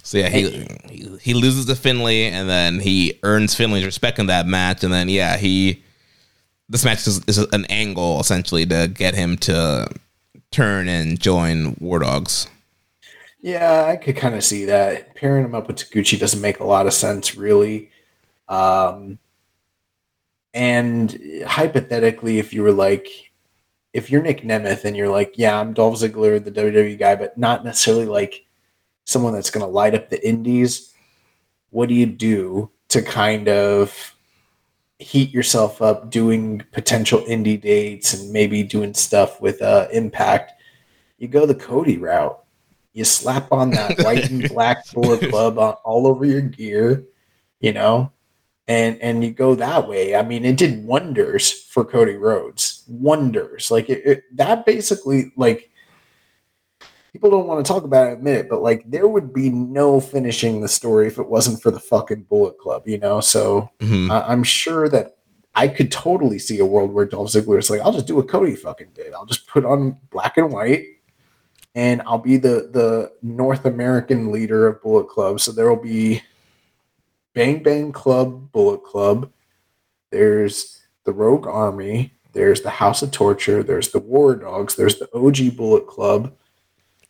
So 0.08 0.20
yeah, 0.20 0.30
he, 0.30 0.66
he 0.90 1.18
he 1.22 1.34
loses 1.34 1.66
to 1.66 1.76
Finlay, 1.76 2.32
and 2.32 2.48
then 2.48 2.80
he 2.80 3.20
earns 3.24 3.54
Finlay's 3.54 3.84
respect 3.84 4.20
in 4.20 4.28
that 4.28 4.48
match, 4.48 4.86
and 4.86 4.94
then 4.94 5.10
yeah, 5.10 5.36
he 5.36 5.84
this 6.70 6.86
match 6.86 7.06
is, 7.08 7.22
is 7.26 7.40
an 7.40 7.66
angle 7.66 8.22
essentially 8.22 8.66
to 8.68 8.88
get 8.88 9.16
him 9.16 9.36
to 9.40 9.90
turn 10.50 10.88
and 10.88 11.20
join 11.20 11.76
War 11.82 12.00
Dogs. 12.00 12.48
Yeah, 13.42 13.84
I 13.84 13.98
could 13.98 14.16
kind 14.16 14.34
of 14.34 14.46
see 14.46 14.64
that. 14.64 15.14
Pairing 15.14 15.44
him 15.44 15.54
up 15.54 15.68
with 15.68 15.76
Taguchi 15.76 16.18
doesn't 16.18 16.40
make 16.40 16.62
a 16.62 16.66
lot 16.66 16.88
of 16.88 16.94
sense, 16.94 17.36
really. 17.36 17.92
Um, 18.48 19.20
and 20.54 21.44
hypothetically, 21.46 22.40
if 22.40 22.54
you 22.54 22.64
were 22.64 22.72
like, 22.72 23.10
if 23.92 24.10
you're 24.10 24.22
Nic 24.22 24.44
Nemeth 24.44 24.86
and 24.86 24.96
you're 24.96 25.10
like, 25.10 25.34
yeah, 25.36 25.60
I'm 25.60 25.74
Dolph 25.74 26.00
Ziggler, 26.00 26.42
the 26.42 26.50
WWE 26.50 26.98
guy, 26.98 27.16
but 27.16 27.38
not 27.38 27.66
necessarily 27.66 28.06
like 28.06 28.47
someone 29.08 29.34
that's 29.34 29.50
going 29.50 29.66
to 29.66 29.72
light 29.72 29.96
up 29.96 30.10
the 30.10 30.28
indies, 30.28 30.94
what 31.70 31.88
do 31.88 31.96
you 31.96 32.06
do 32.06 32.70
to 32.90 33.02
kind 33.02 33.48
of 33.48 34.14
heat 35.00 35.32
yourself 35.32 35.82
up 35.82 36.10
doing 36.12 36.62
potential 36.74 37.22
indie 37.22 37.60
dates 37.60 38.14
and 38.14 38.32
maybe 38.34 38.64
doing 38.64 38.94
stuff 38.94 39.42
with 39.42 39.62
uh, 39.62 39.88
Impact? 39.94 40.52
You 41.18 41.30
go 41.30 41.46
the 41.46 41.56
Cody 41.56 41.98
route. 41.98 42.38
You 42.94 43.06
slap 43.06 43.52
on 43.52 43.72
that 43.72 43.98
white 44.04 44.30
and 44.30 44.48
black 44.50 44.92
Bullet 44.92 45.30
Club 45.30 45.58
on, 45.58 45.74
all 45.86 46.06
over 46.06 46.26
your 46.26 46.42
gear, 46.42 47.06
you 47.62 47.72
know, 47.72 48.12
and 48.68 49.02
and 49.02 49.24
you 49.24 49.32
go 49.32 49.56
that 49.56 49.88
way. 49.88 50.16
I 50.16 50.24
mean, 50.24 50.44
it 50.44 50.58
did 50.58 50.86
wonders 50.86 51.50
for 51.52 51.86
Cody 51.86 52.16
Rhodes, 52.16 52.84
wonders. 52.90 53.72
Like 53.72 53.90
it, 53.90 54.06
it, 54.06 54.24
that, 54.36 54.66
basically, 54.66 55.32
like 55.38 55.70
people 57.18 57.32
don't 57.32 57.48
want 57.48 57.66
to 57.66 57.74
talk 57.74 57.84
about 57.84 58.08
it, 58.08 58.14
admit 58.14 58.36
it, 58.36 58.48
but 58.48 58.62
like 58.62 58.84
there 58.92 59.08
would 59.08 59.34
be 59.34 59.50
no 59.50 60.00
finishing 60.00 60.62
the 60.62 60.68
story 60.68 61.08
if 61.08 61.18
it 61.18 61.28
wasn't 61.28 61.60
for 61.60 61.72
the 61.72 61.80
fucking 61.80 62.22
Bullet 62.30 62.60
Club, 62.60 62.88
you 62.88 63.00
know. 63.00 63.22
So 63.22 63.72
Mhm. 63.80 64.12
I- 64.12 64.22
I'm 64.32 64.44
sure 64.44 64.88
that 64.90 65.18
I 65.56 65.68
could 65.68 65.92
totally 65.92 66.38
see 66.38 66.60
a 66.60 66.66
world 66.66 66.94
where 66.94 67.06
Dolph 67.08 67.30
Ziggler 67.32 67.58
is 67.58 67.72
like, 67.72 67.82
I'll 67.82 67.92
just 67.92 68.06
do 68.06 68.16
what 68.16 68.28
Cody 68.28 68.56
fucking 68.56 68.90
did. 68.94 69.14
I'll 69.16 69.26
just 69.26 69.48
put 69.48 69.66
on 69.66 69.98
black 70.12 70.38
and 70.38 70.52
white, 70.54 70.86
and 71.74 72.04
I'll 72.06 72.20
be 72.20 72.38
the 72.38 72.70
the 72.72 73.12
North 73.24 73.66
American 73.66 74.32
leader 74.32 74.68
of 74.68 74.80
Bullet 74.84 75.10
Club. 75.10 75.40
So 75.40 75.52
there 75.52 75.68
will 75.68 75.82
be 75.82 76.22
Bang 77.34 77.64
Bang 77.64 77.92
Club, 77.92 78.52
Bullet 78.52 78.84
Club. 78.84 79.32
There's 80.12 80.84
the 81.04 81.14
Rogue 81.14 81.48
Army. 81.48 82.14
There's 82.34 82.62
the 82.62 82.70
House 82.70 83.02
of 83.02 83.10
Torture. 83.10 83.64
There's 83.64 83.90
the 83.90 84.00
War 84.00 84.36
Dogs. 84.36 84.76
There's 84.76 85.00
the 85.00 85.10
OG 85.16 85.50
Bullet 85.58 85.88
Club. 85.88 86.32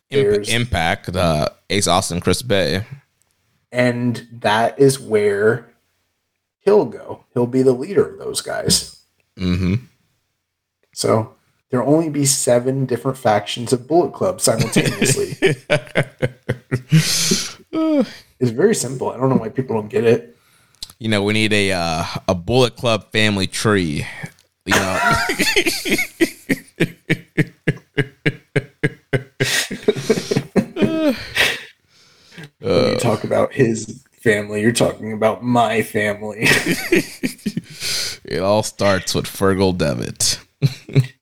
Imp- 0.09 0.47
Impact, 0.47 1.15
uh, 1.15 1.49
Ace 1.69 1.88
Austin, 1.88 2.19
Chris 2.21 2.41
Bey. 2.41 2.84
And 3.71 4.27
that 4.31 4.79
is 4.79 4.99
where 4.99 5.69
he'll 6.59 6.85
go. 6.85 7.25
He'll 7.34 7.47
be 7.47 7.61
the 7.61 7.73
leader 7.73 8.05
of 8.13 8.19
those 8.19 8.41
guys. 8.41 9.01
hmm 9.38 9.75
So 10.93 11.35
there'll 11.69 11.91
only 11.93 12.09
be 12.09 12.25
seven 12.25 12.85
different 12.85 13.17
factions 13.17 13.73
of 13.73 13.88
Bullet 13.88 14.13
Club 14.13 14.39
simultaneously. 14.39 15.35
it's 18.39 18.51
very 18.51 18.75
simple. 18.75 19.09
I 19.09 19.17
don't 19.17 19.29
know 19.29 19.35
why 19.35 19.49
people 19.49 19.75
don't 19.75 19.89
get 19.89 20.05
it. 20.05 20.38
You 20.99 21.09
know, 21.09 21.21
we 21.23 21.34
need 21.34 21.53
a 21.53 21.73
uh, 21.73 22.05
a 22.27 22.34
Bullet 22.34 22.75
Club 22.75 23.11
family 23.11 23.45
tree. 23.47 24.05
You 24.65 24.73
know, 24.73 24.99
When 32.59 32.91
you 32.91 32.97
talk 32.97 33.23
about 33.23 33.53
his 33.53 34.03
family, 34.11 34.61
you're 34.61 34.71
talking 34.71 35.13
about 35.13 35.43
my 35.43 35.84
family. 35.84 36.39
it 38.23 38.39
all 38.39 38.63
starts 38.63 39.13
with 39.13 39.25
Fergal 39.25 39.77
Devitt. 39.77 40.39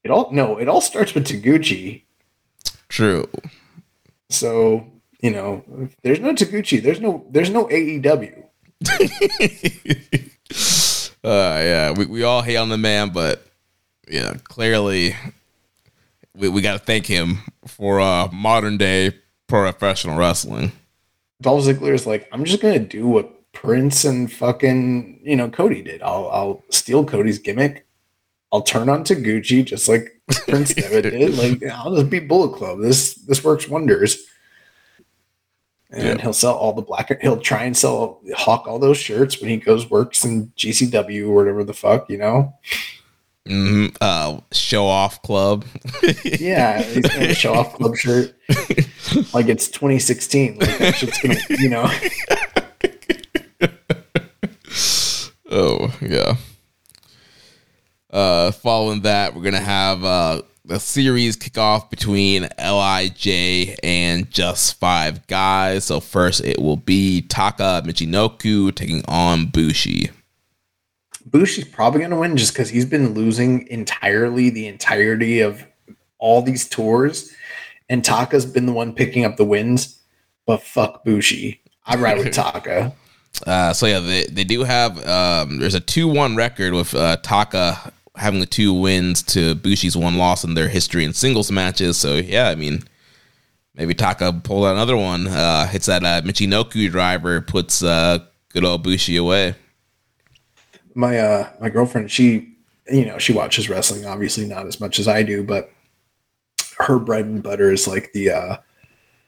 it 0.03 0.11
all 0.11 0.31
no, 0.31 0.57
it 0.57 0.67
all 0.67 0.81
starts 0.81 1.13
with 1.13 1.27
Taguchi. 1.27 2.03
True. 2.87 3.27
So 4.29 4.87
you 5.21 5.31
know, 5.31 5.63
there's 6.03 6.19
no 6.19 6.33
Taguchi. 6.33 6.81
There's 6.81 7.01
no 7.01 7.25
there's 7.29 7.49
no 7.49 7.65
AEW. 7.67 8.43
Uh, 11.25 11.59
yeah, 11.59 11.91
we, 11.91 12.05
we 12.05 12.21
all 12.21 12.43
hate 12.43 12.55
on 12.57 12.69
the 12.69 12.77
man, 12.77 13.09
but 13.09 13.43
yeah, 14.07 14.35
clearly 14.43 15.15
we, 16.35 16.49
we 16.49 16.61
got 16.61 16.73
to 16.73 16.79
thank 16.85 17.07
him 17.07 17.39
for 17.65 17.99
uh, 17.99 18.27
modern 18.31 18.77
day 18.77 19.11
professional 19.47 20.19
wrestling. 20.19 20.71
Dolph 21.41 21.63
Ziggler 21.65 21.93
is 21.93 22.07
like, 22.07 22.27
I'm 22.31 22.45
just 22.45 22.61
gonna 22.61 22.79
do 22.79 23.07
what 23.07 23.31
Prince 23.51 24.05
and 24.05 24.31
fucking 24.31 25.19
you 25.23 25.35
know 25.35 25.49
Cody 25.49 25.81
did. 25.81 26.01
I'll 26.01 26.29
I'll 26.29 26.63
steal 26.69 27.05
Cody's 27.05 27.39
gimmick. 27.39 27.85
I'll 28.51 28.61
turn 28.61 28.89
on 28.89 29.03
Taguchi 29.03 29.63
just 29.65 29.87
like 29.89 30.21
Prince 30.47 30.73
Devitt 30.73 31.03
did. 31.03 31.37
Like 31.37 31.63
I'll 31.71 31.95
just 31.95 32.09
be 32.09 32.19
Bullet 32.19 32.55
Club. 32.57 32.79
This 32.81 33.15
this 33.15 33.43
works 33.43 33.67
wonders. 33.67 34.17
And 35.91 36.03
Yeah. 36.03 36.21
he'll 36.21 36.33
sell 36.33 36.55
all 36.55 36.73
the 36.73 36.81
black. 36.81 37.21
He'll 37.21 37.39
try 37.39 37.63
and 37.63 37.77
sell 37.77 38.21
Hawk 38.35 38.67
all 38.67 38.79
those 38.79 38.97
shirts 38.97 39.39
when 39.39 39.49
he 39.49 39.57
goes 39.57 39.89
works 39.89 40.25
in 40.25 40.47
GCW 40.57 41.27
or 41.29 41.33
whatever 41.35 41.63
the 41.63 41.73
fuck, 41.73 42.09
you 42.09 42.17
know. 42.17 42.53
Hmm 43.47 43.87
Uh, 44.01 44.39
show 44.51 44.87
off 44.87 45.21
club. 45.21 45.65
Yeah, 46.23 46.81
he's 46.81 47.07
gonna 47.07 47.35
show 47.35 47.53
off 47.53 47.75
club 47.75 47.95
shirt 47.95 48.33
like 49.33 49.47
it's 49.47 49.67
2016. 49.67 50.57
Like 50.57 50.77
that 50.79 50.95
shit's 50.95 51.19
gonna, 51.21 51.39
you 51.49 51.69
know. 51.69 51.89
Oh 55.47 55.95
yeah. 56.01 56.35
Uh, 58.11 58.51
following 58.51 59.01
that, 59.01 59.35
we're 59.35 59.43
gonna 59.43 59.59
have 59.59 60.03
uh, 60.03 60.41
the 60.65 60.79
series 60.79 61.37
kickoff 61.37 61.89
between 61.89 62.43
LIJ 62.59 63.77
and 63.83 64.29
just 64.31 64.79
five 64.79 65.25
guys. 65.27 65.85
So 65.85 65.99
first, 65.99 66.43
it 66.43 66.59
will 66.59 66.77
be 66.77 67.21
Taka 67.21 67.83
Michinoku 67.85 68.73
taking 68.75 69.03
on 69.07 69.45
Bushi. 69.47 70.09
Bushi's 71.25 71.67
probably 71.67 71.99
going 71.99 72.11
to 72.11 72.17
win 72.17 72.37
just 72.37 72.53
because 72.53 72.69
he's 72.69 72.85
been 72.85 73.13
losing 73.13 73.67
entirely 73.67 74.49
the 74.49 74.67
entirety 74.67 75.39
of 75.39 75.65
all 76.19 76.41
these 76.41 76.67
tours, 76.67 77.33
and 77.89 78.03
Taka's 78.03 78.45
been 78.45 78.65
the 78.65 78.71
one 78.73 78.93
picking 78.93 79.25
up 79.25 79.37
the 79.37 79.45
wins. 79.45 79.99
But 80.45 80.61
fuck 80.61 81.03
Bushi, 81.03 81.61
I 81.85 81.95
ride 81.95 82.19
with 82.19 82.31
Taka. 82.33 82.93
Uh, 83.45 83.73
so 83.73 83.85
yeah, 83.85 83.99
they, 83.99 84.25
they 84.25 84.43
do 84.43 84.63
have 84.63 84.97
um, 85.07 85.57
there's 85.57 85.75
a 85.75 85.79
two 85.79 86.07
one 86.07 86.35
record 86.35 86.73
with 86.73 86.93
uh, 86.93 87.17
Taka 87.17 87.91
having 88.15 88.39
the 88.39 88.45
two 88.45 88.73
wins 88.73 89.21
to 89.23 89.55
Bushi's 89.55 89.97
one 89.97 90.17
loss 90.17 90.43
in 90.43 90.53
their 90.53 90.69
history 90.69 91.03
in 91.03 91.13
singles 91.13 91.51
matches. 91.51 91.97
So 91.97 92.15
yeah, 92.15 92.49
I 92.49 92.55
mean 92.55 92.83
maybe 93.73 93.93
Taka 93.93 94.31
pull 94.43 94.65
out 94.65 94.75
another 94.75 94.95
one. 94.95 95.27
Uh, 95.27 95.67
hits 95.67 95.87
that 95.87 96.03
uh, 96.03 96.21
Michinoku 96.21 96.89
driver, 96.89 97.41
puts 97.41 97.83
uh, 97.83 98.19
good 98.49 98.63
old 98.63 98.83
Bushi 98.83 99.17
away. 99.17 99.55
My 100.95 101.19
uh, 101.19 101.49
my 101.61 101.69
girlfriend, 101.69 102.09
she, 102.09 102.55
you 102.91 103.05
know, 103.05 103.17
she 103.17 103.33
watches 103.33 103.69
wrestling. 103.69 104.05
Obviously, 104.05 104.45
not 104.45 104.65
as 104.65 104.79
much 104.79 104.97
as 104.97 105.07
I 105.07 105.23
do, 105.23 105.43
but 105.43 105.71
her 106.79 106.97
bread 106.99 107.25
and 107.25 107.43
butter 107.43 107.71
is 107.71 107.87
like 107.87 108.11
the 108.13 108.31
uh, 108.31 108.57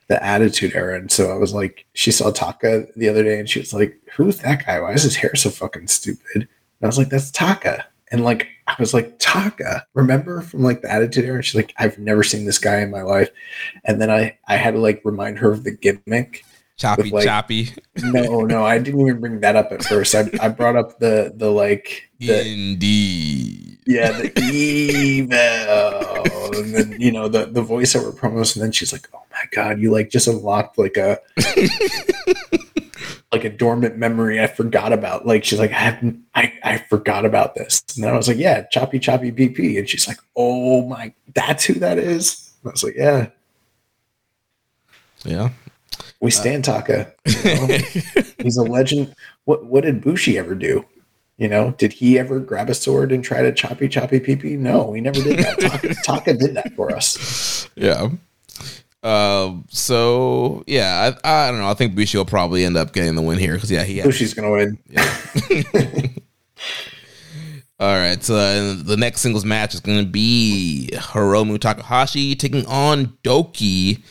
the 0.07 0.23
Attitude 0.23 0.76
Era. 0.76 0.98
And 0.98 1.11
so 1.11 1.30
I 1.30 1.35
was 1.35 1.53
like, 1.53 1.85
she 1.94 2.11
saw 2.11 2.31
Taka 2.31 2.88
the 2.95 3.10
other 3.10 3.23
day, 3.23 3.39
and 3.39 3.49
she 3.49 3.60
was 3.60 3.73
like, 3.73 3.99
"Who's 4.15 4.39
that 4.39 4.65
guy? 4.65 4.80
Why 4.80 4.94
is 4.94 5.03
his 5.03 5.15
hair 5.15 5.35
so 5.35 5.49
fucking 5.49 5.88
stupid?" 5.88 6.35
And 6.35 6.48
I 6.84 6.88
was 6.88 6.98
like, 6.98 7.10
"That's 7.10 7.31
Taka." 7.31 7.85
And 8.11 8.23
like, 8.23 8.48
I 8.68 8.76
was 8.80 8.94
like, 8.94 9.15
Taka, 9.19 9.85
remember 9.94 10.41
from 10.41 10.64
like 10.64 10.81
the 10.81 10.91
Attitude 10.91 11.26
Era? 11.26 11.35
And 11.35 11.45
she's 11.45 11.56
like, 11.56 11.73
I've 11.77 11.99
never 11.99 12.23
seen 12.23 12.45
this 12.45 12.60
guy 12.60 12.80
in 12.80 12.91
my 12.91 13.02
life. 13.02 13.30
And 13.84 14.02
then 14.02 14.10
I, 14.10 14.38
I 14.48 14.56
had 14.56 14.76
to 14.76 14.80
like 14.80 15.02
remind 15.03 15.39
her 15.39 15.52
of 15.52 15.64
the 15.64 15.72
gimmick. 15.72 16.45
Choppy 16.77 17.09
like- 17.09 17.25
choppy. 17.25 17.69
No, 18.03 18.41
no, 18.45 18.63
I 18.63 18.77
didn't 18.77 19.01
even 19.01 19.19
bring 19.19 19.39
that 19.41 19.55
up 19.55 19.71
at 19.71 19.83
first. 19.83 20.13
I, 20.13 20.29
I 20.39 20.49
brought 20.49 20.75
up 20.75 20.99
the, 20.99 21.33
the 21.35 21.49
like, 21.51 22.09
the, 22.19 22.47
Indeed. 22.47 23.79
yeah, 23.87 24.11
the 24.11 24.31
evil, 24.41 25.37
and 26.59 26.73
then 26.75 27.01
you 27.01 27.11
know 27.11 27.27
the 27.27 27.45
the 27.47 27.63
voiceover 27.63 28.15
promos, 28.15 28.55
and 28.55 28.63
then 28.63 28.71
she's 28.71 28.91
like, 28.93 29.07
"Oh 29.13 29.21
my 29.31 29.43
god, 29.51 29.79
you 29.79 29.91
like 29.91 30.09
just 30.09 30.27
unlocked 30.27 30.77
like 30.77 30.97
a 30.97 31.19
like 33.31 33.43
a 33.43 33.49
dormant 33.49 33.97
memory 33.97 34.39
I 34.41 34.47
forgot 34.47 34.93
about." 34.93 35.25
Like 35.25 35.43
she's 35.43 35.59
like, 35.59 35.71
"I 35.71 35.75
haven't, 35.79 36.23
I 36.35 36.53
I 36.63 36.77
forgot 36.77 37.25
about 37.25 37.55
this," 37.55 37.83
and 37.95 38.03
then 38.03 38.13
I 38.13 38.17
was 38.17 38.27
like, 38.27 38.37
"Yeah, 38.37 38.63
choppy 38.71 38.99
choppy 38.99 39.31
PP," 39.31 39.77
and 39.79 39.87
she's 39.89 40.07
like, 40.07 40.19
"Oh 40.35 40.87
my, 40.87 41.13
that's 41.33 41.65
who 41.65 41.73
that 41.75 41.97
is." 41.97 42.51
And 42.63 42.69
I 42.69 42.71
was 42.71 42.83
like, 42.83 42.95
"Yeah, 42.95 43.29
Yeah. 45.23 45.49
We 46.19 46.31
stand 46.31 46.65
Taka. 46.65 47.14
you 47.26 47.44
know? 47.44 47.68
He's 48.39 48.57
a 48.57 48.64
legend. 48.64 49.15
What 49.45 49.65
what 49.65 49.84
did 49.84 50.02
Bushi 50.02 50.38
ever 50.38 50.56
do?" 50.56 50.85
You 51.38 51.48
know, 51.48 51.72
did 51.77 51.94
he 51.94 52.18
ever 52.18 52.39
grab 52.39 52.69
a 52.69 52.73
sword 52.73 53.11
and 53.11 53.23
try 53.23 53.44
to 53.44 53.52
choppy 53.52 53.88
choppy 53.88 54.19
PP? 54.19 54.57
No, 54.57 54.94
he 54.94 55.02
never 55.02 55.22
did 55.22 55.38
that. 55.39 55.60
Taka, 55.60 55.95
Taka 56.03 56.34
did 56.34 56.56
that 56.56 56.73
for 56.76 56.95
us. 56.95 57.69
Yeah. 57.76 58.10
Um. 59.03 59.65
So 59.69 60.64
yeah, 60.65 61.14
I, 61.23 61.48
I 61.48 61.52
don't 61.52 61.60
know. 61.60 61.69
I 61.69 61.76
think 61.76 61.95
Bushi 61.95 62.18
will 62.18 62.26
probably 62.26 62.65
end 62.65 62.76
up 62.76 62.91
getting 62.91 63.15
the 63.15 63.22
win 63.22 63.38
here 63.38 63.53
because 63.53 63.69
yeah, 63.69 63.84
he. 63.84 64.02
Bushi's 64.02 64.34
gonna 64.34 64.52
win. 64.52 64.80
Yeah. 64.89 65.22
All 67.80 67.95
right. 67.95 68.23
So 68.23 68.35
uh, 68.35 68.76
the 68.84 68.98
next 68.98 69.22
singles 69.22 69.45
match 69.45 69.76
is 69.76 69.81
going 69.81 69.99
to 69.99 70.10
be 70.10 70.89
Hiromu 70.94 71.60
Takahashi 71.60 72.35
taking 72.35 72.65
on 72.65 73.15
Doki, 73.23 74.02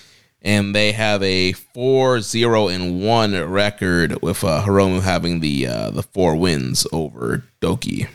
and 0.47 0.77
they 0.77 0.93
have 0.93 1.25
a 1.25 1.53
4-0 1.53 2.73
and 2.73 3.03
1 3.05 3.51
record 3.51 4.23
with 4.23 4.45
uh, 4.45 4.63
Hiromu 4.65 5.03
having 5.03 5.41
the 5.41 5.67
uh, 5.67 5.91
the 5.91 6.05
four 6.05 6.37
wins 6.37 6.87
over 6.93 7.43
Doki. 7.61 8.09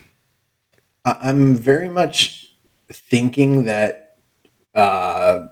I'm 1.04 1.56
very 1.56 1.90
much 1.90 2.56
thinking 2.90 3.66
that 3.66 4.18
uh, 4.74 5.48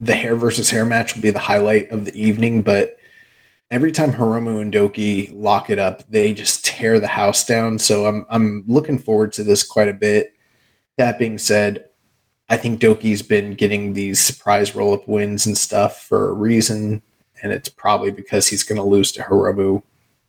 the 0.00 0.14
hair 0.14 0.36
versus 0.36 0.68
hair 0.68 0.84
match 0.84 1.14
will 1.14 1.22
be 1.22 1.30
the 1.30 1.38
highlight 1.38 1.90
of 1.90 2.04
the 2.04 2.14
evening, 2.14 2.60
but 2.60 2.98
every 3.70 3.90
time 3.90 4.12
Hiromu 4.12 4.60
and 4.60 4.72
Doki 4.72 5.30
lock 5.32 5.70
it 5.70 5.78
up, 5.78 6.06
they 6.10 6.34
just 6.34 6.62
tear 6.64 7.00
the 7.00 7.06
house 7.06 7.46
down. 7.46 7.78
So 7.78 8.04
I'm 8.04 8.26
I'm 8.28 8.64
looking 8.66 8.98
forward 8.98 9.32
to 9.34 9.44
this 9.44 9.62
quite 9.62 9.88
a 9.88 9.94
bit. 9.94 10.34
That 10.98 11.18
being 11.18 11.38
said, 11.38 11.86
I 12.50 12.56
think 12.56 12.80
Doki's 12.80 13.22
been 13.22 13.54
getting 13.54 13.92
these 13.92 14.18
surprise 14.18 14.74
roll 14.74 14.92
up 14.92 15.06
wins 15.06 15.46
and 15.46 15.56
stuff 15.56 16.02
for 16.02 16.30
a 16.30 16.32
reason, 16.32 17.00
and 17.42 17.52
it's 17.52 17.68
probably 17.68 18.10
because 18.10 18.48
he's 18.48 18.64
going 18.64 18.76
to 18.76 18.82
lose 18.82 19.12
to 19.12 19.22
Hiromu 19.22 19.82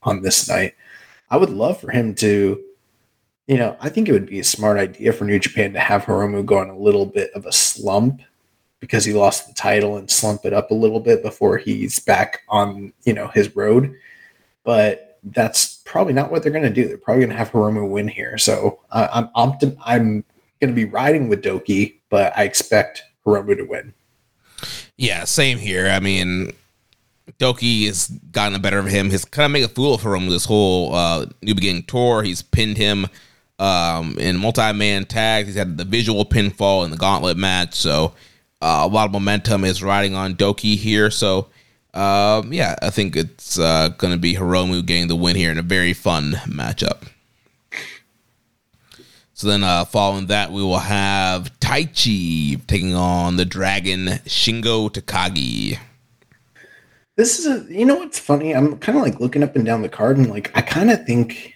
on 0.04 0.22
this 0.22 0.48
night. 0.48 0.76
I 1.32 1.38
would 1.38 1.50
love 1.50 1.82
for 1.82 1.90
him 1.90 2.14
to, 2.16 2.62
you 3.48 3.58
know, 3.58 3.76
I 3.82 3.90
think 3.90 4.08
it 4.08 4.12
would 4.12 4.28
be 4.28 4.40
a 4.40 4.44
smart 4.44 4.78
idea 4.78 5.12
for 5.14 5.26
New 5.26 5.40
Japan 5.40 5.74
to 5.74 5.80
have 5.80 6.04
Hiromu 6.04 6.46
go 6.46 6.60
on 6.60 6.70
a 6.70 6.78
little 6.78 7.08
bit 7.08 7.32
of 7.34 7.48
a 7.48 7.52
slump 7.52 8.22
because 8.80 9.04
he 9.04 9.14
lost 9.14 9.48
the 9.48 9.54
title 9.56 9.98
and 9.98 10.10
slump 10.10 10.46
it 10.46 10.54
up 10.54 10.70
a 10.70 10.76
little 10.76 11.00
bit 11.00 11.24
before 11.24 11.58
he's 11.58 12.00
back 12.00 12.42
on, 12.50 12.94
you 13.04 13.14
know, 13.14 13.30
his 13.30 13.56
road. 13.56 13.96
But 14.64 15.20
that's 15.24 15.82
probably 15.86 16.14
not 16.14 16.32
what 16.32 16.44
they're 16.44 16.52
going 16.52 16.64
to 16.64 16.70
do. 16.70 16.88
They're 16.88 16.98
probably 16.98 17.22
going 17.22 17.32
to 17.32 17.38
have 17.38 17.52
Hiromu 17.52 17.90
win 17.90 18.08
here. 18.08 18.38
So 18.38 18.80
uh, 18.92 19.08
I'm 19.12 19.28
optim- 19.30 19.78
I'm 19.84 20.24
going 20.62 20.74
to 20.74 20.76
be 20.76 20.86
riding 20.86 21.28
with 21.28 21.42
Doki, 21.42 21.96
but 22.10 22.38
I 22.38 22.44
expect 22.44 23.04
Hiromu 23.26 23.58
to 23.58 23.64
win. 23.64 23.94
Yeah, 24.98 25.24
same 25.26 25.58
here. 25.58 25.88
I 25.88 26.00
mean, 26.00 26.52
Doki 27.40 27.88
has 27.88 28.08
gotten 28.32 28.54
the 28.54 28.60
better 28.60 28.80
of 28.80 28.86
him. 28.86 29.10
He's 29.10 29.26
kind 29.26 29.46
of 29.46 29.52
made 29.52 29.64
a 29.64 29.68
fool 29.68 29.96
of 29.96 30.02
Hiromu 30.02 30.30
this 30.30 30.46
whole 30.46 30.94
uh, 30.94 31.26
New 31.42 31.56
Beginning 31.56 31.84
tour. 31.84 32.24
He's 32.24 32.42
pinned 32.42 32.78
him 32.78 33.08
um, 33.60 34.18
in 34.20 34.38
multi-man 34.38 35.06
tags. 35.06 35.48
He's 35.48 35.58
had 35.58 35.78
the 35.78 35.86
visual 35.86 36.26
pinfall 36.26 36.86
in 36.86 36.92
the 36.92 36.98
gauntlet 36.98 37.38
match. 37.38 37.74
So 37.74 38.14
uh, 38.62 38.82
a 38.84 38.88
lot 38.88 39.06
of 39.06 39.12
momentum 39.12 39.66
is 39.66 39.82
riding 39.82 40.16
on 40.16 40.36
Doki 40.36 40.78
here. 40.78 41.10
So 41.10 41.50
um, 41.94 42.54
yeah, 42.54 42.76
I 42.82 42.90
think 42.90 43.16
it's 43.16 43.60
uh, 43.60 43.90
going 43.98 44.14
to 44.14 44.20
be 44.20 44.36
Hiromu 44.36 44.86
getting 44.86 45.08
the 45.08 45.16
win 45.16 45.36
here 45.36 45.52
in 45.52 45.58
a 45.58 45.64
very 45.64 45.94
fun 45.94 46.34
matchup. 46.46 47.08
So 49.42 49.48
then, 49.48 49.64
uh, 49.64 49.86
following 49.86 50.28
that, 50.28 50.52
we 50.52 50.62
will 50.62 50.78
have 50.78 51.52
Taichi 51.60 52.64
taking 52.68 52.94
on 52.94 53.38
the 53.38 53.44
Dragon 53.44 54.06
Shingo 54.28 54.88
Takagi. 54.88 55.80
This 57.16 57.40
is 57.40 57.48
a, 57.48 57.74
you 57.74 57.84
know 57.88 57.96
what's 57.96 58.20
funny? 58.20 58.54
I'm 58.54 58.78
kind 58.78 59.00
of 59.00 59.04
like 59.04 59.20
looking 59.20 59.42
up 59.42 59.56
and 59.56 59.66
down 59.66 59.82
the 59.82 59.90
card, 59.90 60.20
and 60.20 60.30
like 60.30 60.56
I 60.56 60.62
kind 60.62 60.92
of 60.92 61.08
think 61.08 61.56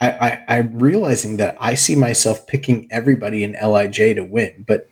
I, 0.00 0.10
I 0.10 0.58
I'm 0.58 0.78
realizing 0.78 1.38
that 1.38 1.56
I 1.58 1.74
see 1.74 1.96
myself 1.96 2.46
picking 2.46 2.86
everybody 2.92 3.42
in 3.42 3.56
LIJ 3.60 4.14
to 4.14 4.20
win, 4.20 4.64
but 4.64 4.88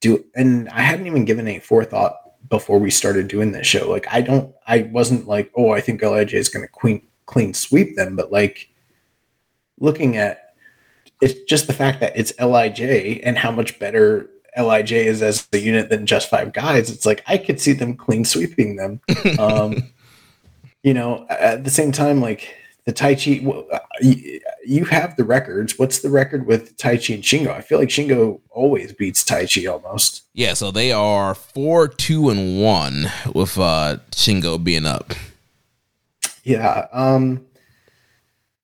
do 0.00 0.24
and 0.34 0.70
I 0.70 0.80
hadn't 0.80 1.06
even 1.06 1.26
given 1.26 1.46
any 1.46 1.58
forethought 1.58 2.16
before 2.48 2.78
we 2.78 2.90
started 2.90 3.28
doing 3.28 3.52
this 3.52 3.66
show. 3.66 3.90
Like 3.90 4.06
I 4.10 4.22
don't, 4.22 4.54
I 4.66 4.88
wasn't 4.90 5.28
like, 5.28 5.52
oh, 5.54 5.72
I 5.72 5.82
think 5.82 6.00
LIJ 6.00 6.32
is 6.32 6.48
going 6.48 6.64
to 6.64 6.72
clean 6.72 7.06
clean 7.26 7.52
sweep 7.52 7.94
them, 7.94 8.16
but 8.16 8.32
like 8.32 8.70
looking 9.78 10.16
at 10.16 10.43
it's 11.20 11.40
just 11.44 11.66
the 11.66 11.72
fact 11.72 12.00
that 12.00 12.16
it's 12.16 12.32
LIJ 12.38 13.20
and 13.22 13.38
how 13.38 13.50
much 13.50 13.78
better 13.78 14.28
LIJ 14.56 14.92
is 14.92 15.22
as 15.22 15.48
a 15.52 15.58
unit 15.58 15.88
than 15.88 16.06
just 16.06 16.28
five 16.28 16.52
guys. 16.52 16.90
It's 16.90 17.06
like 17.06 17.22
I 17.26 17.38
could 17.38 17.60
see 17.60 17.72
them 17.72 17.96
clean 17.96 18.24
sweeping 18.24 18.76
them. 18.76 19.00
um, 19.38 19.92
you 20.82 20.94
know, 20.94 21.26
at 21.30 21.64
the 21.64 21.70
same 21.70 21.92
time, 21.92 22.20
like 22.20 22.54
the 22.84 22.92
Taichi, 22.92 23.42
you 24.66 24.84
have 24.84 25.16
the 25.16 25.24
records. 25.24 25.78
What's 25.78 26.00
the 26.00 26.10
record 26.10 26.46
with 26.46 26.76
Taichi 26.76 27.14
and 27.14 27.22
Shingo? 27.22 27.48
I 27.48 27.62
feel 27.62 27.78
like 27.78 27.88
Shingo 27.88 28.40
always 28.50 28.92
beats 28.92 29.24
Taichi 29.24 29.70
almost. 29.70 30.22
Yeah, 30.34 30.52
so 30.52 30.70
they 30.70 30.92
are 30.92 31.34
four, 31.34 31.88
two, 31.88 32.28
and 32.28 32.60
one 32.60 33.06
with 33.34 33.58
uh 33.58 33.98
Shingo 34.10 34.62
being 34.62 34.86
up. 34.86 35.14
Yeah, 36.42 36.88
um, 36.92 37.46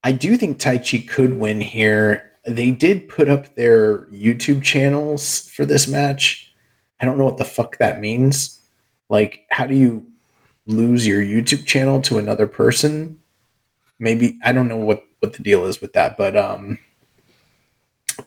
I 0.05 0.13
do 0.13 0.37
think 0.37 0.59
Taichi 0.59 1.09
could 1.09 1.39
win 1.39 1.63
here 1.63 2.30
they 2.45 2.71
did 2.71 3.09
put 3.09 3.29
up 3.29 3.55
their 3.55 4.07
YouTube 4.07 4.63
channels 4.63 5.49
for 5.51 5.67
this 5.67 5.87
match. 5.87 6.53
I 7.01 7.05
don't 7.05 7.19
know 7.19 7.25
what 7.25 7.39
the 7.39 7.45
fuck 7.45 7.79
that 7.79 8.01
means. 8.01 8.61
Like, 9.09 9.47
how 9.51 9.67
do 9.67 9.75
you 9.75 10.07
lose 10.67 11.07
your 11.07 11.23
YouTube 11.23 11.67
channel 11.67 12.01
to 12.03 12.19
another 12.19 12.47
person? 12.47 13.19
Maybe 13.99 14.39
I 14.43 14.53
don't 14.53 14.69
know 14.69 14.77
what 14.77 15.05
what 15.19 15.35
the 15.35 15.43
deal 15.43 15.67
is 15.67 15.81
with 15.81 15.93
that, 15.93 16.17
but 16.17 16.37
um, 16.37 16.79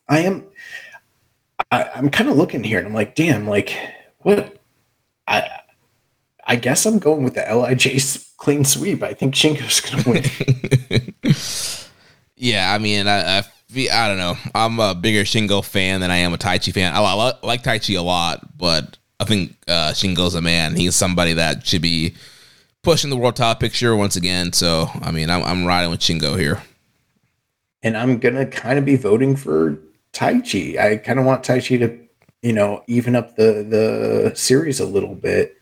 I 0.08 0.20
am. 0.20 0.46
I, 1.72 1.90
I'm 1.96 2.10
kind 2.10 2.30
of 2.30 2.38
looking 2.38 2.64
here, 2.64 2.78
and 2.78 2.88
I'm 2.88 2.94
like, 2.94 3.16
damn, 3.16 3.48
like 3.48 3.76
what? 4.20 4.60
I 5.28 5.50
I 6.46 6.56
guess 6.56 6.86
I'm 6.86 7.00
going 7.00 7.24
with 7.24 7.36
the 7.36 7.42
LIJ 7.42 8.36
clean 8.38 8.66
sweep. 8.66 9.02
I 9.02 9.14
think 9.14 9.34
Shingo's 9.34 9.82
gonna 9.82 10.04
win. 10.06 11.14
yeah, 12.36 12.74
I 12.74 12.78
mean, 12.78 13.08
I, 13.08 13.40
I 13.40 13.44
I 13.76 14.08
don't 14.08 14.18
know. 14.18 14.36
I'm 14.54 14.80
a 14.80 14.96
bigger 14.96 15.24
Shingo 15.24 15.64
fan 15.64 16.02
than 16.02 16.12
I 16.12 16.18
am 16.18 16.34
a 16.34 16.38
Taichi 16.38 16.74
fan. 16.74 16.94
I, 16.94 17.02
I 17.02 17.34
like 17.44 17.64
Taichi 17.64 17.98
a 17.98 18.02
lot, 18.02 18.58
but 18.58 18.98
I 19.20 19.26
think 19.26 19.56
uh, 19.68 19.92
Shingo's 19.94 20.36
a 20.36 20.42
man. 20.42 20.76
He's 20.76 20.96
somebody 20.96 21.34
that 21.34 21.66
should 21.66 21.82
be 21.82 22.16
pushing 22.82 23.10
the 23.10 23.18
world 23.18 23.36
top 23.36 23.60
picture 23.60 23.96
once 23.96 24.16
again. 24.16 24.54
So, 24.54 24.90
I 25.02 25.12
mean, 25.12 25.30
I'm, 25.30 25.44
I'm 25.44 25.66
riding 25.66 25.90
with 25.90 26.02
Shingo 26.02 26.38
here. 26.38 26.62
And 27.82 27.98
I'm 27.98 28.18
going 28.18 28.36
to 28.36 28.46
kind 28.46 28.78
of 28.78 28.86
be 28.86 28.96
voting 28.96 29.36
for 29.36 29.78
Taichi. 30.14 30.78
I 30.78 30.98
kind 30.98 31.20
of 31.20 31.26
want 31.26 31.44
Taichi 31.44 31.80
to, 31.80 32.00
you 32.42 32.54
know, 32.54 32.84
even 32.88 33.16
up 33.16 33.36
the, 33.36 33.64
the 33.64 34.34
series 34.36 34.80
a 34.80 34.86
little 34.86 35.16
bit. 35.16 35.58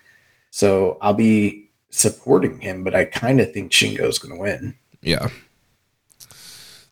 So 0.49 0.97
I'll 1.01 1.13
be 1.13 1.69
supporting 1.89 2.59
him, 2.59 2.83
but 2.83 2.95
I 2.95 3.05
kind 3.05 3.39
of 3.39 3.53
think 3.53 3.71
Shingo's 3.71 4.19
going 4.19 4.35
to 4.35 4.41
win. 4.41 4.75
Yeah. 5.01 5.29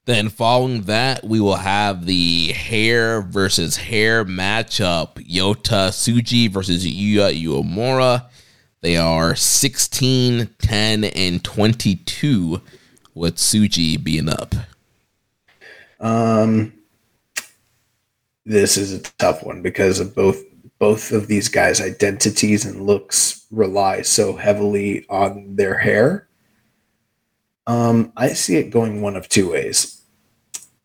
Then 0.10 0.30
following 0.30 0.82
that, 0.86 1.24
we 1.24 1.40
will 1.40 1.58
have 1.58 2.08
the 2.08 2.52
hair 2.54 3.22
versus 3.22 3.78
hair 3.78 4.26
matchup. 4.26 5.24
Yota 5.24 5.90
Tsuji 5.90 6.50
versus 6.50 6.84
Yuya 6.84 7.40
Uemura. 7.40 8.26
They 8.82 8.98
are 8.98 9.36
16, 9.36 10.50
10, 10.58 11.04
and 11.04 11.44
22 11.44 12.60
with 13.14 13.36
Tsuji 13.36 14.04
being 14.04 14.30
up. 14.30 14.56
Um 16.00 16.74
this 18.48 18.78
is 18.78 18.92
a 18.92 19.04
tough 19.20 19.44
one 19.44 19.62
because 19.62 20.00
of 20.00 20.16
both 20.16 20.42
both 20.80 21.12
of 21.12 21.28
these 21.28 21.50
guys' 21.50 21.80
identities 21.80 22.66
and 22.66 22.88
looks 22.88 23.46
rely 23.52 24.02
so 24.02 24.36
heavily 24.36 25.06
on 25.08 25.56
their 25.56 25.78
hair. 25.78 26.28
Um, 27.68 28.12
I 28.18 28.30
see 28.30 28.56
it 28.56 28.72
going 28.72 29.04
one 29.04 29.16
of 29.16 29.30
two 29.30 29.52
ways 29.52 29.99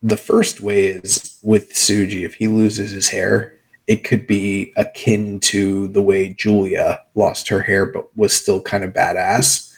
the 0.04 0.18
first 0.18 0.60
way 0.60 0.88
is 0.88 1.38
with 1.42 1.72
Tsuji, 1.72 2.26
if 2.26 2.34
he 2.34 2.46
loses 2.46 2.90
his 2.90 3.08
hair, 3.08 3.54
it 3.86 4.04
could 4.04 4.26
be 4.26 4.72
akin 4.76 5.40
to 5.40 5.88
the 5.88 6.02
way 6.02 6.34
Julia 6.34 7.00
lost 7.14 7.48
her 7.48 7.60
hair, 7.60 7.86
but 7.86 8.14
was 8.14 8.34
still 8.34 8.60
kind 8.60 8.84
of 8.84 8.92
badass 8.92 9.74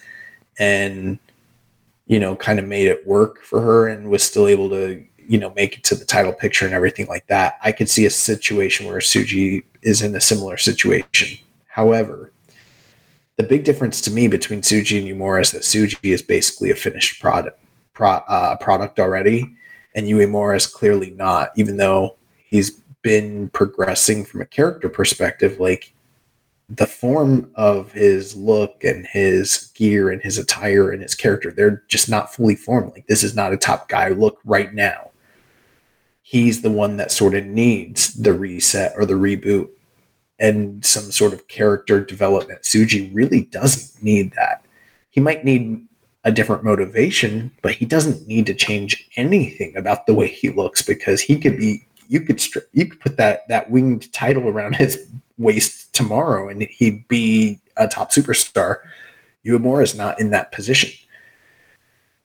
and, 0.58 1.20
you 2.06 2.18
know, 2.18 2.34
kind 2.34 2.58
of 2.58 2.64
made 2.66 2.88
it 2.88 3.06
work 3.06 3.40
for 3.42 3.60
her 3.60 3.86
and 3.86 4.10
was 4.10 4.24
still 4.24 4.48
able 4.48 4.68
to, 4.70 5.05
you 5.16 5.38
know, 5.38 5.52
make 5.55 5.78
it 5.78 5.84
to 5.84 5.94
the 5.94 6.05
title 6.05 6.32
picture 6.32 6.66
and 6.66 6.74
everything 6.74 7.06
like 7.06 7.26
that. 7.28 7.55
I 7.62 7.70
could 7.70 7.88
see 7.88 8.05
a 8.05 8.10
situation 8.10 8.86
where 8.86 8.98
Tsuji 8.98 9.62
is 9.82 10.02
in 10.02 10.14
a 10.16 10.20
similar 10.20 10.56
situation. 10.56 11.38
However, 11.68 12.32
the 13.36 13.44
big 13.44 13.62
difference 13.62 14.00
to 14.00 14.10
me 14.10 14.26
between 14.26 14.60
Tsuji 14.60 14.98
and 14.98 15.20
Uemura 15.20 15.42
is 15.42 15.52
that 15.52 15.62
Tsuji 15.62 15.98
is 16.02 16.22
basically 16.22 16.72
a 16.72 16.76
finished 16.76 17.22
product, 17.22 17.60
pro, 17.92 18.10
uh, 18.10 18.56
product 18.56 18.98
already 18.98 19.56
and 19.97 20.07
Uemura 20.07 20.57
is 20.57 20.66
clearly 20.66 21.10
not, 21.10 21.50
even 21.57 21.78
though 21.78 22.16
he's 22.49 22.70
been 23.02 23.49
progressing 23.49 24.25
from 24.25 24.42
a 24.42 24.47
character 24.47 24.89
perspective. 24.89 25.58
Like 25.58 25.94
the 26.68 26.86
form 26.86 27.50
of 27.55 27.92
his 27.92 28.36
look 28.36 28.84
and 28.84 29.07
his 29.07 29.73
gear 29.75 30.10
and 30.10 30.23
his 30.23 30.39
attire 30.39 30.91
and 30.91 31.02
his 31.02 31.15
character, 31.15 31.50
they're 31.50 31.83
just 31.89 32.08
not 32.08 32.34
fully 32.34 32.55
formed. 32.55 32.92
Like 32.92 33.07
this 33.07 33.25
is 33.25 33.34
not 33.34 33.52
a 33.52 33.57
top 33.57 33.89
guy 33.89 34.10
look 34.10 34.39
right 34.44 34.73
now. 34.75 35.10
He's 36.23 36.60
the 36.60 36.70
one 36.70 36.99
that 36.99 37.10
sort 37.10 37.34
of 37.34 37.47
needs 37.47 38.12
the 38.15 38.33
reset 38.33 38.92
or 38.97 39.07
the 39.07 39.15
reboot 39.15 39.70
and 40.39 40.84
some 40.84 41.05
sort 41.05 41.33
of 41.33 41.49
character 41.49 42.05
development. 42.05 42.62
Tsuji 42.62 43.10
really 43.15 43.44
doesn't 43.44 44.02
need 44.02 44.33
that. 44.33 44.65
He 45.08 45.20
might 45.20 45.44
need 45.44 45.86
a 46.26 46.32
different 46.32 46.64
motivation, 46.64 47.52
but 47.62 47.72
he 47.72 47.86
doesn't 47.86 48.26
need 48.26 48.46
to 48.46 48.55
change 48.55 49.08
anything 49.16 49.74
about 49.76 50.06
the 50.06 50.12
way 50.12 50.26
he 50.26 50.50
looks 50.50 50.82
because 50.82 51.20
he 51.20 51.38
could 51.38 51.56
be 51.56 51.86
you 52.08 52.20
could 52.20 52.42
you 52.72 52.86
could 52.86 53.00
put 53.00 53.16
that 53.16 53.46
that 53.48 53.70
winged 53.70 54.12
title 54.12 54.48
around 54.48 54.74
his 54.74 55.08
waist 55.38 55.94
tomorrow 55.94 56.48
and 56.48 56.62
he'd 56.62 57.06
be 57.06 57.60
a 57.76 57.86
top 57.86 58.10
superstar. 58.10 58.78
Uemura 59.46 59.84
is 59.84 59.94
not 59.94 60.18
in 60.20 60.30
that 60.30 60.50
position. 60.50 60.90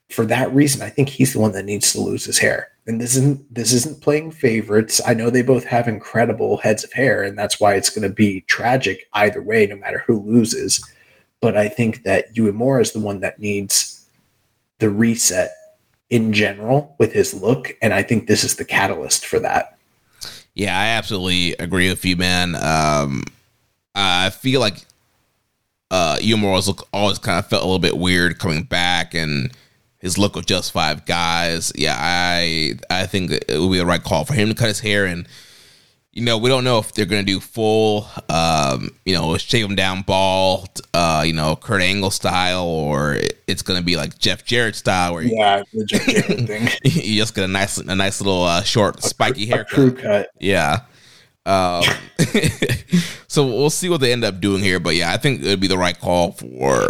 For 0.10 0.26
that 0.26 0.52
reason, 0.52 0.82
I 0.82 0.90
think 0.90 1.08
he's 1.08 1.34
the 1.34 1.40
one 1.40 1.52
that 1.52 1.66
needs 1.66 1.94
to 1.94 2.02
lose 2.02 2.26
his 2.26 2.40
hair. 2.40 2.70
And 2.88 3.00
this 3.00 3.16
isn't 3.16 3.54
this 3.54 3.72
isn't 3.72 4.02
playing 4.02 4.32
favorites. 4.32 5.00
I 5.06 5.14
know 5.14 5.30
they 5.30 5.44
both 5.44 5.66
have 5.66 5.88
incredible 5.88 6.58
heads 6.58 6.84
of 6.84 6.92
hair, 6.92 7.22
and 7.22 7.38
that's 7.38 7.60
why 7.60 7.76
it's 7.76 7.92
going 7.92 8.10
to 8.10 8.14
be 8.14 8.42
tragic 8.42 9.08
either 9.14 9.44
way, 9.44 9.68
no 9.68 9.76
matter 9.76 10.04
who 10.08 10.22
loses. 10.22 10.84
But 11.42 11.58
I 11.58 11.68
think 11.68 12.04
that 12.04 12.34
Uemura 12.36 12.82
is 12.82 12.92
the 12.92 13.00
one 13.00 13.20
that 13.22 13.40
needs 13.40 14.06
the 14.80 14.90
reset 14.90 15.52
in 16.10 16.34
general 16.34 16.96
with 17.00 17.14
his 17.14 17.34
look, 17.34 17.76
and 17.82 17.94
I 17.94 18.04
think 18.04 18.28
this 18.28 18.44
is 18.44 18.56
the 18.56 18.66
catalyst 18.66 19.26
for 19.26 19.40
that. 19.40 19.78
Yeah, 20.54 20.78
I 20.78 20.88
absolutely 20.88 21.54
agree 21.54 21.90
with 21.90 22.04
you, 22.06 22.18
man. 22.18 22.56
Um, 22.56 23.24
I 23.96 24.30
feel 24.30 24.60
like 24.60 24.86
uh, 25.90 26.18
look 26.68 26.88
always 26.94 27.20
kind 27.20 27.40
of 27.40 27.48
felt 27.48 27.64
a 27.64 27.66
little 27.66 27.80
bit 27.80 27.98
weird 27.98 28.40
coming 28.40 28.64
back, 28.64 29.14
and 29.14 29.52
his 30.00 30.18
look 30.18 30.36
with 30.36 30.46
just 30.46 30.72
five 30.72 31.06
guys. 31.06 31.72
Yeah, 31.76 31.96
I 31.98 32.74
I 32.90 33.06
think 33.06 33.32
it 33.32 33.60
would 33.60 33.72
be 33.72 33.78
the 33.78 33.86
right 33.86 34.04
call 34.04 34.26
for 34.26 34.34
him 34.34 34.50
to 34.50 34.56
cut 34.56 34.68
his 34.68 34.80
hair 34.82 35.06
and 35.06 35.28
you 36.14 36.24
know, 36.24 36.38
we 36.38 36.50
don't 36.50 36.66
know 36.66 36.78
if 36.78 36.92
they're 36.94 37.06
going 37.06 37.26
to 37.26 37.32
do 37.32 37.40
full, 37.40 38.06
um, 38.28 38.90
you 39.06 39.14
know, 39.14 39.38
shave 39.38 39.66
him 39.66 39.76
down 39.76 40.02
bald, 40.02 40.82
uh, 40.94 41.24
you 41.26 41.32
know, 41.32 41.56
Kurt 41.56 41.82
Angle 41.82 42.12
style, 42.12 42.66
or 42.66 43.18
it's 43.48 43.62
going 43.62 43.80
to 43.80 43.86
be 43.86 43.96
like 43.96 44.20
Jeff 44.20 44.44
Jarrett 44.44 44.76
style, 44.76 45.14
where 45.14 45.24
yeah, 45.24 45.64
the 45.74 45.86
Jeff 45.86 46.04
thing. 46.26 46.68
you 46.84 47.18
just 47.18 47.34
get 47.34 47.46
a 47.46 47.48
nice, 47.48 47.78
a 47.78 47.96
nice 47.96 48.20
little 48.20 48.44
uh, 48.44 48.62
short, 48.62 49.00
a 49.00 49.02
spiky 49.02 49.46
haircut. 49.46 49.70
crew 49.70 49.94
cut. 49.94 50.30
Yeah. 50.38 50.82
Um, 51.46 51.84
so 53.28 53.48
we'll 53.48 53.70
see 53.70 53.88
what 53.88 54.02
they 54.02 54.12
end 54.12 54.26
up 54.26 54.42
doing 54.42 54.62
here, 54.62 54.82
but 54.82 54.96
yeah, 54.96 55.14
I 55.14 55.18
think 55.18 55.42
it'd 55.42 55.62
be 55.62 55.68
the 55.68 55.78
right 55.78 55.98
call 55.98 56.34
for 56.34 56.90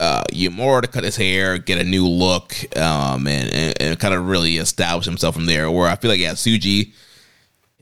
uh, 0.00 0.24
Uemura 0.32 0.80
to 0.80 0.88
cut 0.88 1.04
his 1.04 1.16
hair, 1.16 1.58
get 1.58 1.78
a 1.78 1.84
new 1.84 2.08
look, 2.08 2.54
um, 2.74 3.26
and, 3.26 3.52
and, 3.52 3.82
and 3.82 4.00
kind 4.00 4.14
of 4.14 4.26
really 4.26 4.56
establish 4.56 5.04
himself 5.04 5.34
from 5.34 5.44
there. 5.44 5.70
Where 5.70 5.88
I 5.88 5.96
feel 5.96 6.10
like 6.10 6.20
yeah, 6.20 6.32
Tsuji 6.32 6.94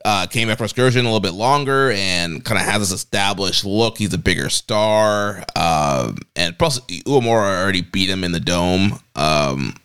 uh, 0.05 0.26
came 0.26 0.50
after 0.50 0.65
excursion 0.65 1.00
a 1.00 1.08
little 1.08 1.20
bit 1.20 1.33
longer 1.33 1.91
and 1.92 2.44
kind 2.44 2.60
of 2.60 2.66
has 2.66 2.81
this 2.81 2.92
established 2.92 3.65
look. 3.65 3.97
He's 3.99 4.12
a 4.12 4.18
bigger 4.18 4.50
star, 4.50 5.44
um, 5.57 6.18
and 6.36 6.58
plus 6.58 6.81
Uemura 6.81 7.62
already 7.62 7.81
beat 7.81 8.10
him 8.10 8.23
in 8.23 8.33
the 8.33 8.41
dome. 8.41 9.00
Um, 9.15 9.76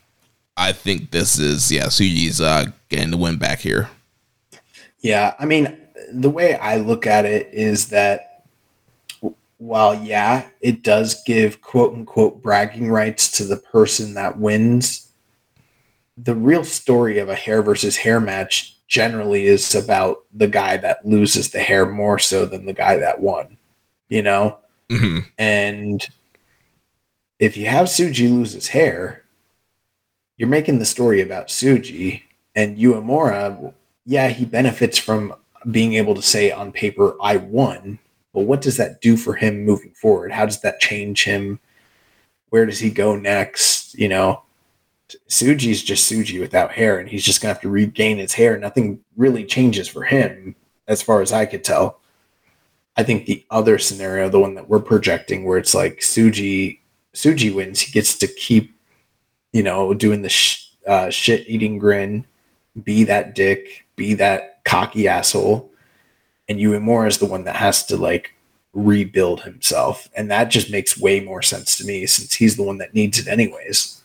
I 0.57 0.73
think 0.73 1.11
this 1.11 1.39
is 1.39 1.71
yeah, 1.71 1.85
Tsuji's 1.85 2.41
uh, 2.41 2.65
getting 2.89 3.11
the 3.11 3.17
win 3.17 3.37
back 3.37 3.59
here. 3.59 3.89
Yeah, 4.99 5.35
I 5.39 5.45
mean 5.45 5.77
the 6.11 6.29
way 6.29 6.55
I 6.55 6.77
look 6.77 7.07
at 7.07 7.25
it 7.25 7.49
is 7.53 7.89
that 7.89 8.43
while 9.57 9.93
yeah, 9.93 10.47
it 10.59 10.83
does 10.83 11.23
give 11.25 11.61
quote 11.61 11.93
unquote 11.93 12.41
bragging 12.41 12.89
rights 12.89 13.31
to 13.37 13.45
the 13.45 13.57
person 13.57 14.15
that 14.15 14.37
wins. 14.37 15.05
The 16.17 16.35
real 16.35 16.65
story 16.65 17.19
of 17.19 17.29
a 17.29 17.35
hair 17.35 17.61
versus 17.61 17.95
hair 17.95 18.19
match 18.19 18.75
generally 18.89 19.45
is 19.45 19.75
about 19.75 20.25
the 20.33 20.47
guy 20.47 20.75
that 20.75 21.05
loses 21.05 21.51
the 21.51 21.59
hair 21.59 21.85
more 21.85 22.19
so 22.19 22.45
than 22.45 22.65
the 22.65 22.73
guy 22.73 22.97
that 22.97 23.21
won, 23.21 23.55
you 24.09 24.21
know? 24.21 24.57
Mm-hmm. 24.89 25.19
And 25.37 26.05
if 27.37 27.55
you 27.55 27.67
have 27.67 27.85
Tsuji 27.85 28.29
lose 28.29 28.53
his 28.53 28.67
hair, 28.67 29.23
you're 30.37 30.49
making 30.49 30.79
the 30.79 30.85
story 30.85 31.21
about 31.21 31.47
Tsuji 31.47 32.23
and 32.55 32.77
Uemura. 32.77 33.73
Yeah, 34.05 34.29
he 34.29 34.45
benefits 34.45 34.97
from 34.97 35.35
being 35.69 35.93
able 35.93 36.15
to 36.15 36.21
say 36.21 36.51
on 36.51 36.71
paper, 36.71 37.15
I 37.21 37.37
won. 37.37 37.99
But 38.33 38.41
what 38.41 38.61
does 38.61 38.77
that 38.77 39.01
do 39.01 39.17
for 39.17 39.35
him 39.35 39.65
moving 39.65 39.91
forward? 39.91 40.31
How 40.31 40.45
does 40.45 40.61
that 40.61 40.79
change 40.79 41.23
him? 41.23 41.59
Where 42.49 42.65
does 42.65 42.79
he 42.79 42.89
go 42.89 43.15
next? 43.15 43.93
You 43.95 44.07
know, 44.07 44.41
Tsuji's 45.29 45.83
just 45.83 46.11
Tsuji 46.11 46.39
without 46.39 46.71
hair, 46.71 46.99
and 46.99 47.09
he's 47.09 47.23
just 47.23 47.41
gonna 47.41 47.53
have 47.53 47.61
to 47.61 47.69
regain 47.69 48.17
his 48.17 48.33
hair. 48.33 48.57
Nothing 48.57 48.99
really 49.17 49.45
changes 49.45 49.87
for 49.87 50.03
him, 50.03 50.55
as 50.87 51.01
far 51.01 51.21
as 51.21 51.31
I 51.31 51.45
could 51.45 51.63
tell. 51.63 51.99
I 52.95 53.03
think 53.03 53.25
the 53.25 53.45
other 53.49 53.77
scenario, 53.77 54.29
the 54.29 54.39
one 54.39 54.55
that 54.55 54.69
we're 54.69 54.79
projecting, 54.79 55.45
where 55.45 55.57
it's 55.57 55.73
like 55.73 55.99
Tsuji, 55.99 56.79
Tsuji 57.13 57.53
wins, 57.53 57.79
he 57.79 57.91
gets 57.91 58.17
to 58.19 58.27
keep, 58.27 58.75
you 59.53 59.63
know, 59.63 59.93
doing 59.93 60.21
the 60.21 60.29
sh- 60.29 60.73
uh, 60.85 61.09
shit 61.09 61.47
eating 61.47 61.77
grin, 61.77 62.25
be 62.83 63.03
that 63.05 63.35
dick, 63.35 63.85
be 63.95 64.13
that 64.15 64.63
cocky 64.65 65.07
asshole, 65.07 65.71
and 66.47 66.59
Uemura 66.59 67.07
is 67.07 67.17
the 67.19 67.25
one 67.25 67.45
that 67.45 67.55
has 67.55 67.85
to 67.85 67.97
like 67.97 68.33
rebuild 68.73 69.41
himself, 69.41 70.09
and 70.15 70.29
that 70.29 70.45
just 70.45 70.69
makes 70.71 70.97
way 70.97 71.19
more 71.19 71.41
sense 71.41 71.77
to 71.77 71.85
me 71.85 72.05
since 72.05 72.33
he's 72.33 72.57
the 72.57 72.63
one 72.63 72.77
that 72.77 72.93
needs 72.93 73.17
it 73.17 73.27
anyways 73.27 73.98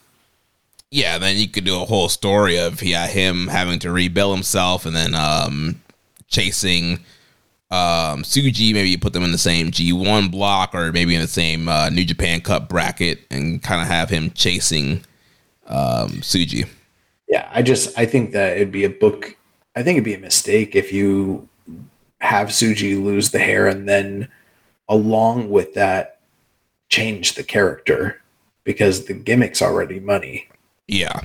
yeah, 0.95 1.19
then 1.19 1.37
you 1.37 1.49
could 1.49 1.65
do 1.65 1.83
a 1.83 1.85
whole 1.85 2.09
story 2.09 2.57
of 2.57 2.81
yeah 2.81 3.09
him 3.09 3.49
having 3.49 3.81
to 3.81 3.91
rebuild 3.91 4.37
himself 4.37 4.87
and 4.87 4.95
then 4.95 5.13
um 5.13 5.83
chasing 6.29 7.01
um 7.73 8.23
Tsuji. 8.23 8.73
Maybe 8.73 8.91
you 8.91 8.99
put 8.99 9.13
them 9.13 9.25
in 9.25 9.33
the 9.33 9.39
same 9.39 9.73
G 9.73 9.93
one 9.93 10.29
block 10.29 10.73
or 10.73 10.93
maybe 10.93 11.17
in 11.17 11.21
the 11.21 11.27
same 11.27 11.69
uh, 11.69 11.91
New 11.91 12.05
Japan 12.05 12.41
Cup 12.41 12.69
bracket 12.69 13.27
and 13.29 13.61
kind 13.61 13.83
of 13.83 13.89
have 13.89 14.09
him 14.09 14.31
chasing 14.31 15.05
um 15.67 16.11
Tsuji. 16.21 16.69
Yeah, 17.29 17.51
I 17.53 17.63
just 17.63 17.99
I 17.99 18.07
think 18.07 18.31
that 18.31 18.57
it'd 18.57 18.71
be 18.71 18.85
a 18.85 18.91
book. 18.91 19.37
I 19.75 19.83
think 19.83 19.97
it'd 19.97 20.05
be 20.05 20.15
a 20.15 20.19
mistake 20.19 20.77
if 20.77 20.93
you 20.93 21.49
have 22.19 22.51
Tsuji 22.51 23.03
lose 23.03 23.33
the 23.33 23.41
hair 23.41 23.67
and 23.67 23.89
then 23.89 24.29
along 24.89 25.51
with 25.51 25.75
that 25.75 26.21
change 26.89 27.35
the 27.35 27.43
character 27.43 28.23
because 28.63 29.07
the 29.07 29.15
gimmick's 29.15 29.61
already 29.61 29.99
money. 29.99 30.49
Yeah. 30.87 31.21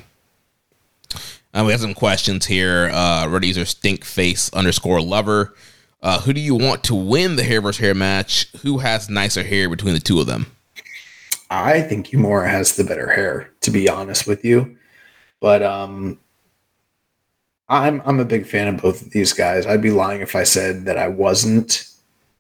Uh, 1.54 1.64
we 1.66 1.72
have 1.72 1.82
some 1.82 1.94
questions 1.94 2.46
here. 2.46 2.90
Uh, 2.94 3.28
are 3.28 3.66
stink 3.66 4.06
face 4.06 4.54
underscore 4.54 5.02
lover. 5.02 5.56
Uh, 6.02 6.22
who 6.22 6.32
do 6.32 6.40
you 6.40 6.56
want 6.56 6.84
to 6.86 6.96
win 6.96 7.36
the 7.36 7.44
hair 7.44 7.62
versus 7.62 7.80
hair 7.80 7.96
match? 7.96 8.48
Who 8.62 8.78
has 8.78 9.10
nicer 9.10 9.44
hair 9.44 9.68
between 9.70 9.94
the 9.94 10.00
two 10.00 10.20
of 10.20 10.28
them? 10.28 10.46
I 11.50 11.82
think 11.82 12.08
Uemura 12.08 12.50
has 12.50 12.76
the 12.76 12.84
better 12.84 13.10
hair, 13.10 13.52
to 13.62 13.72
be 13.72 13.90
honest 13.90 14.28
with 14.28 14.46
you. 14.46 14.78
But 15.40 15.64
um, 15.64 16.20
I'm 17.68 18.02
I'm 18.06 18.20
a 18.20 18.26
big 18.26 18.46
fan 18.46 18.68
of 18.68 18.82
both 18.82 19.02
of 19.02 19.12
these 19.12 19.34
guys. 19.34 19.66
I'd 19.66 19.82
be 19.82 19.92
lying 19.92 20.22
if 20.22 20.36
I 20.36 20.44
said 20.44 20.86
that 20.86 20.98
I 20.98 21.08
wasn't. 21.08 21.86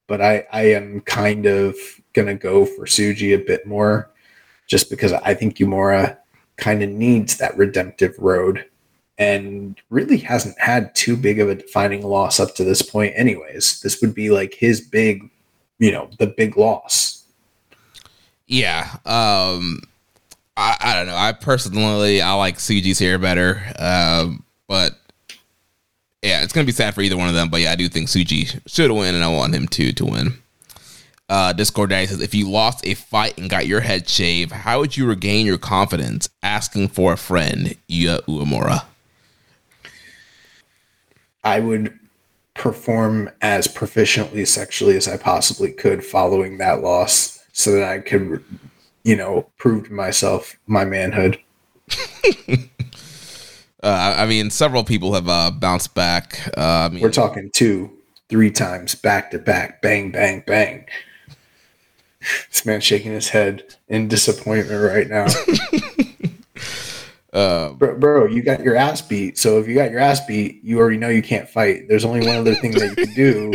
But 0.08 0.22
I 0.22 0.46
I 0.52 0.72
am 0.72 1.02
kind 1.02 1.46
of 1.46 1.76
gonna 2.14 2.36
go 2.36 2.66
for 2.66 2.86
Tsuji 2.86 3.34
a 3.34 3.44
bit 3.44 3.66
more, 3.66 4.10
just 4.68 4.90
because 4.90 5.12
I 5.14 5.34
think 5.34 5.58
Uemura 5.58 6.18
kind 6.60 6.84
of 6.84 6.90
needs 6.90 7.38
that 7.38 7.58
redemptive 7.58 8.16
road 8.20 8.66
and 9.18 9.80
really 9.90 10.18
hasn't 10.18 10.58
had 10.60 10.94
too 10.96 11.18
big 11.18 11.40
of 11.40 11.50
a 11.50 11.56
defining 11.56 12.06
loss 12.06 12.40
up 12.40 12.56
to 12.56 12.64
this 12.64 12.82
point 12.82 13.14
anyways. 13.16 13.82
This 13.82 14.00
would 14.02 14.16
be 14.16 14.30
like 14.30 14.54
his 14.54 14.82
big 14.82 15.30
you 15.80 15.92
know 15.92 16.10
the 16.20 16.28
big 16.28 16.58
loss. 16.58 17.26
Yeah 18.48 18.98
um 19.06 19.82
i, 20.58 20.76
I 20.80 20.94
don't 20.96 21.08
know. 21.08 21.16
I 21.16 21.32
personally 21.32 22.22
i 22.22 22.34
like 22.34 22.58
cg's 22.58 23.00
here 23.00 23.18
better 23.20 23.62
um 23.78 24.44
but 24.68 24.98
yeah 26.22 26.42
it's 26.42 26.52
gonna 26.52 26.66
be 26.66 26.72
sad 26.72 26.96
for 26.96 27.02
either 27.02 27.16
one 27.16 27.30
of 27.30 27.36
them 27.36 27.50
but 27.50 27.62
yeah 27.62 27.72
i 27.72 27.76
do 27.76 27.88
think 27.88 28.08
Tsuji 28.08 28.60
should 28.68 28.92
win 28.92 29.16
and 29.16 29.24
i 29.24 29.28
want 29.28 29.54
him 29.54 29.68
to 29.68 29.94
to 29.94 30.06
win 30.06 30.34
uh, 31.30 31.54
Discord 31.54 31.92
Daddy 31.92 32.08
says, 32.08 32.22
if 32.22 32.34
you 32.34 32.50
lost 32.50 32.86
a 32.86 32.96
fight 32.96 33.38
and 33.38 33.50
got 33.50 33.68
your 33.68 33.82
head 33.82 34.10
shaved, 34.10 34.52
how 34.52 34.80
would 34.80 34.98
you 34.98 35.06
regain 35.06 35.46
your 35.46 35.60
confidence? 35.60 36.30
Asking 36.42 36.88
for 36.88 37.14
a 37.14 37.18
friend, 37.18 37.76
Yuya 37.88 38.22
Uemura. 38.24 38.86
I 41.44 41.60
would 41.60 41.98
perform 42.56 43.30
as 43.42 43.68
proficiently 43.68 44.46
sexually 44.46 44.98
as 44.98 45.08
I 45.08 45.18
possibly 45.18 45.72
could 45.72 46.04
following 46.04 46.58
that 46.58 46.82
loss 46.82 47.40
so 47.54 47.72
that 47.74 47.84
I 47.84 48.00
could, 48.00 48.44
you 49.04 49.16
know, 49.16 49.48
prove 49.58 49.88
to 49.88 49.94
myself 49.94 50.58
my 50.66 50.84
manhood. 50.84 51.40
uh, 53.84 54.16
I 54.18 54.26
mean, 54.26 54.50
several 54.50 54.84
people 54.84 55.14
have 55.14 55.30
uh, 55.30 55.52
bounced 55.52 55.94
back. 55.94 56.50
Uh, 56.58 56.90
I 56.90 56.90
mean, 56.90 57.02
We're 57.02 57.12
talking 57.12 57.50
two, 57.54 57.92
three 58.30 58.52
times 58.52 58.96
back 58.96 59.32
to 59.32 59.40
back, 59.40 59.82
bang, 59.82 60.12
bang, 60.12 60.44
bang. 60.46 60.86
This 62.50 62.66
man 62.66 62.82
shaking 62.82 63.12
his 63.12 63.30
head 63.30 63.76
in 63.88 64.08
disappointment 64.08 64.84
right 64.84 65.08
now. 65.08 65.28
uh, 67.32 67.74
bro, 67.74 67.98
bro, 67.98 68.26
you 68.26 68.42
got 68.42 68.62
your 68.62 68.76
ass 68.76 69.02
beat. 69.02 69.38
So 69.38 69.60
if 69.60 69.68
you 69.68 69.76
got 69.76 69.92
your 69.92 70.02
ass 70.02 70.26
beat, 70.26 70.62
you 70.64 70.80
already 70.80 70.98
know 70.98 71.10
you 71.10 71.22
can't 71.22 71.48
fight. 71.48 71.88
There's 71.88 72.04
only 72.04 72.26
one 72.26 72.36
other 72.36 72.56
thing 72.56 72.72
that 72.72 72.98
you 72.98 73.06
can 73.06 73.14
do 73.14 73.54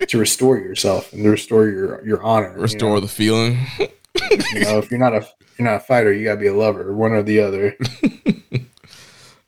to 0.08 0.18
restore 0.18 0.58
yourself 0.58 1.12
and 1.12 1.22
to 1.22 1.30
restore 1.30 1.68
your 1.68 2.04
your 2.04 2.22
honor. 2.22 2.54
Restore 2.58 2.88
you 2.88 2.94
know? 2.96 3.00
the 3.00 3.08
feeling. 3.08 3.58
you 3.78 4.60
know, 4.60 4.78
if 4.78 4.90
you're 4.90 4.98
not 4.98 5.14
a 5.14 5.26
you're 5.58 5.68
not 5.68 5.76
a 5.76 5.80
fighter, 5.80 6.12
you 6.12 6.24
gotta 6.24 6.40
be 6.40 6.48
a 6.48 6.54
lover, 6.54 6.92
one 6.92 7.12
or 7.12 7.22
the 7.22 7.40
other. 7.40 7.76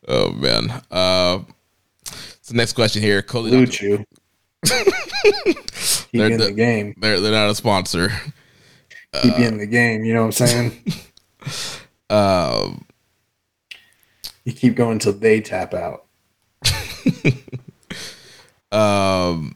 oh 0.09 0.31
man. 0.33 0.71
Uh, 0.91 1.41
so 2.05 2.55
next 2.55 2.75
question 2.75 3.03
here, 3.03 3.23
Cody. 3.23 3.67
Keep 6.13 6.19
They're 6.21 6.31
in 6.31 6.39
the- 6.39 6.47
the 6.47 6.53
game. 6.53 6.95
They're 6.99 7.21
they're 7.21 7.33
not 7.33 7.51
a 7.51 7.55
sponsor. 7.55 8.11
Keep 9.23 9.39
you 9.39 9.45
in 9.47 9.59
the 9.59 9.67
game. 9.67 10.05
You 10.05 10.15
know 10.15 10.27
what 10.27 10.41
I'm 10.41 10.47
saying? 10.47 10.83
Um, 12.11 12.85
you 14.45 14.53
keep 14.53 14.75
going 14.75 14.99
till 14.99 15.13
they 15.13 15.41
tap 15.41 15.75
out. 15.75 16.07
um. 18.73 19.55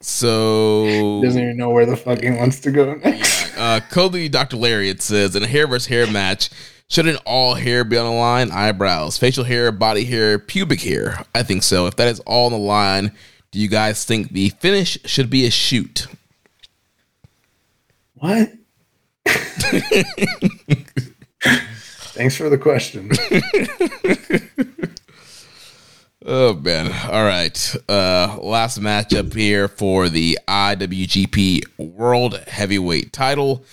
So 0.00 1.20
Doesn't 1.22 1.42
even 1.42 1.56
know 1.56 1.70
where 1.70 1.86
the 1.86 1.96
fucking 1.96 2.36
wants 2.36 2.60
to 2.60 2.70
go 2.70 2.94
next. 2.94 3.52
uh, 3.58 3.80
Cody 3.90 4.28
Dr. 4.28 4.56
Larry, 4.56 4.88
it 4.88 5.00
says 5.02 5.36
in 5.36 5.42
a 5.42 5.46
hair 5.46 5.66
versus 5.66 5.86
hair 5.86 6.10
match, 6.10 6.50
shouldn't 6.88 7.20
all 7.24 7.54
hair 7.54 7.84
be 7.84 7.96
on 7.96 8.06
the 8.06 8.12
line? 8.12 8.50
Eyebrows, 8.50 9.16
facial 9.18 9.44
hair, 9.44 9.70
body 9.70 10.04
hair, 10.04 10.38
pubic 10.38 10.80
hair. 10.82 11.24
I 11.34 11.42
think 11.44 11.62
so. 11.62 11.86
If 11.86 11.96
that 11.96 12.08
is 12.08 12.20
all 12.20 12.46
on 12.46 12.52
the 12.52 12.58
line, 12.58 13.12
do 13.52 13.60
you 13.60 13.68
guys 13.68 14.04
think 14.04 14.32
the 14.32 14.48
finish 14.48 14.98
should 15.04 15.30
be 15.30 15.46
a 15.46 15.50
shoot? 15.50 16.08
What? 18.14 18.52
Thanks 22.14 22.36
for 22.36 22.48
the 22.48 22.58
question. 22.58 23.10
Oh 26.24 26.54
man. 26.54 26.86
All 27.10 27.24
right. 27.24 27.76
Uh 27.88 28.38
last 28.40 28.80
matchup 28.80 29.34
here 29.34 29.66
for 29.66 30.08
the 30.08 30.38
IWGP 30.46 31.64
World 31.78 32.38
Heavyweight 32.46 33.12
title. 33.12 33.64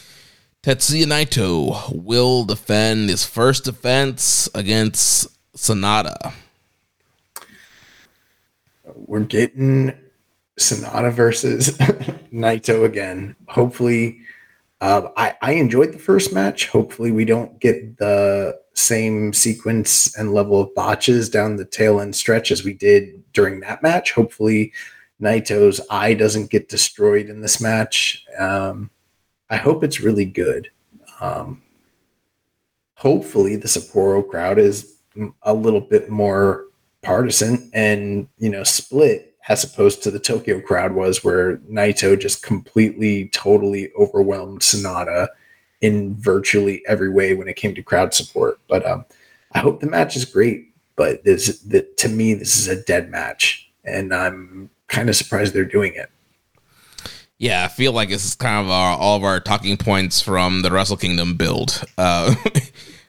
Tetsuya 0.63 1.05
Naito 1.05 1.93
will 1.93 2.45
defend 2.45 3.09
his 3.09 3.23
first 3.23 3.65
defense 3.65 4.49
against 4.55 5.27
Sanada. 5.55 6.33
We're 9.09 9.21
getting 9.21 9.91
Sanada 10.59 11.11
versus 11.11 11.69
Naito 12.31 12.85
again. 12.85 13.35
Hopefully, 13.47 14.19
uh, 14.81 15.09
I, 15.17 15.35
I 15.41 15.53
enjoyed 15.53 15.93
the 15.93 15.97
first 15.97 16.31
match. 16.31 16.67
Hopefully, 16.67 17.11
we 17.11 17.25
don't 17.25 17.59
get 17.59 17.97
the 17.97 18.59
same 18.75 19.33
sequence 19.33 20.15
and 20.15 20.31
level 20.31 20.61
of 20.61 20.75
botches 20.75 21.27
down 21.27 21.55
the 21.55 21.65
tail 21.65 21.99
end 21.99 22.15
stretch 22.15 22.51
as 22.51 22.63
we 22.63 22.75
did 22.75 23.23
during 23.33 23.61
that 23.61 23.81
match. 23.81 24.11
Hopefully, 24.11 24.73
Naito's 25.19 25.81
eye 25.89 26.13
doesn't 26.13 26.51
get 26.51 26.69
destroyed 26.69 27.29
in 27.29 27.41
this 27.41 27.59
match. 27.59 28.23
Um, 28.37 28.91
I 29.49 29.57
hope 29.57 29.83
it's 29.83 30.01
really 30.01 30.25
good. 30.25 30.69
Um, 31.19 31.63
hopefully, 32.93 33.55
the 33.55 33.67
Sapporo 33.67 34.29
crowd 34.29 34.59
is 34.59 34.97
a 35.41 35.53
little 35.55 35.81
bit 35.81 36.11
more 36.11 36.68
partisan 37.01 37.69
and 37.73 38.27
you 38.37 38.49
know 38.49 38.63
split 38.63 39.35
as 39.47 39.63
opposed 39.63 40.03
to 40.03 40.11
the 40.11 40.19
Tokyo 40.19 40.59
crowd 40.59 40.93
was 40.93 41.23
where 41.23 41.57
Naito 41.57 42.19
just 42.19 42.43
completely 42.43 43.29
totally 43.29 43.91
overwhelmed 43.97 44.59
Sanada 44.59 45.29
in 45.81 46.15
virtually 46.15 46.83
every 46.87 47.09
way 47.09 47.33
when 47.33 47.47
it 47.47 47.55
came 47.55 47.73
to 47.75 47.81
crowd 47.81 48.13
support 48.13 48.59
but 48.67 48.85
um 48.85 49.05
I 49.53 49.59
hope 49.59 49.79
the 49.79 49.87
match 49.87 50.15
is 50.15 50.25
great 50.25 50.73
but 50.95 51.23
this 51.23 51.59
that 51.59 51.97
to 51.97 52.09
me 52.09 52.33
this 52.33 52.57
is 52.57 52.67
a 52.67 52.81
dead 52.83 53.09
match 53.09 53.69
and 53.85 54.13
I'm 54.13 54.69
kind 54.87 55.09
of 55.09 55.15
surprised 55.15 55.53
they're 55.53 55.65
doing 55.65 55.93
it 55.95 56.09
Yeah, 57.39 57.63
I 57.63 57.69
feel 57.69 57.93
like 57.93 58.09
this 58.09 58.25
is 58.25 58.35
kind 58.35 58.65
of 58.65 58.69
our, 58.69 58.97
all 58.97 59.15
of 59.15 59.23
our 59.23 59.39
talking 59.39 59.77
points 59.77 60.21
from 60.21 60.61
the 60.61 60.69
Wrestle 60.69 60.97
Kingdom 60.97 61.37
build. 61.37 61.85
Uh, 61.97 62.35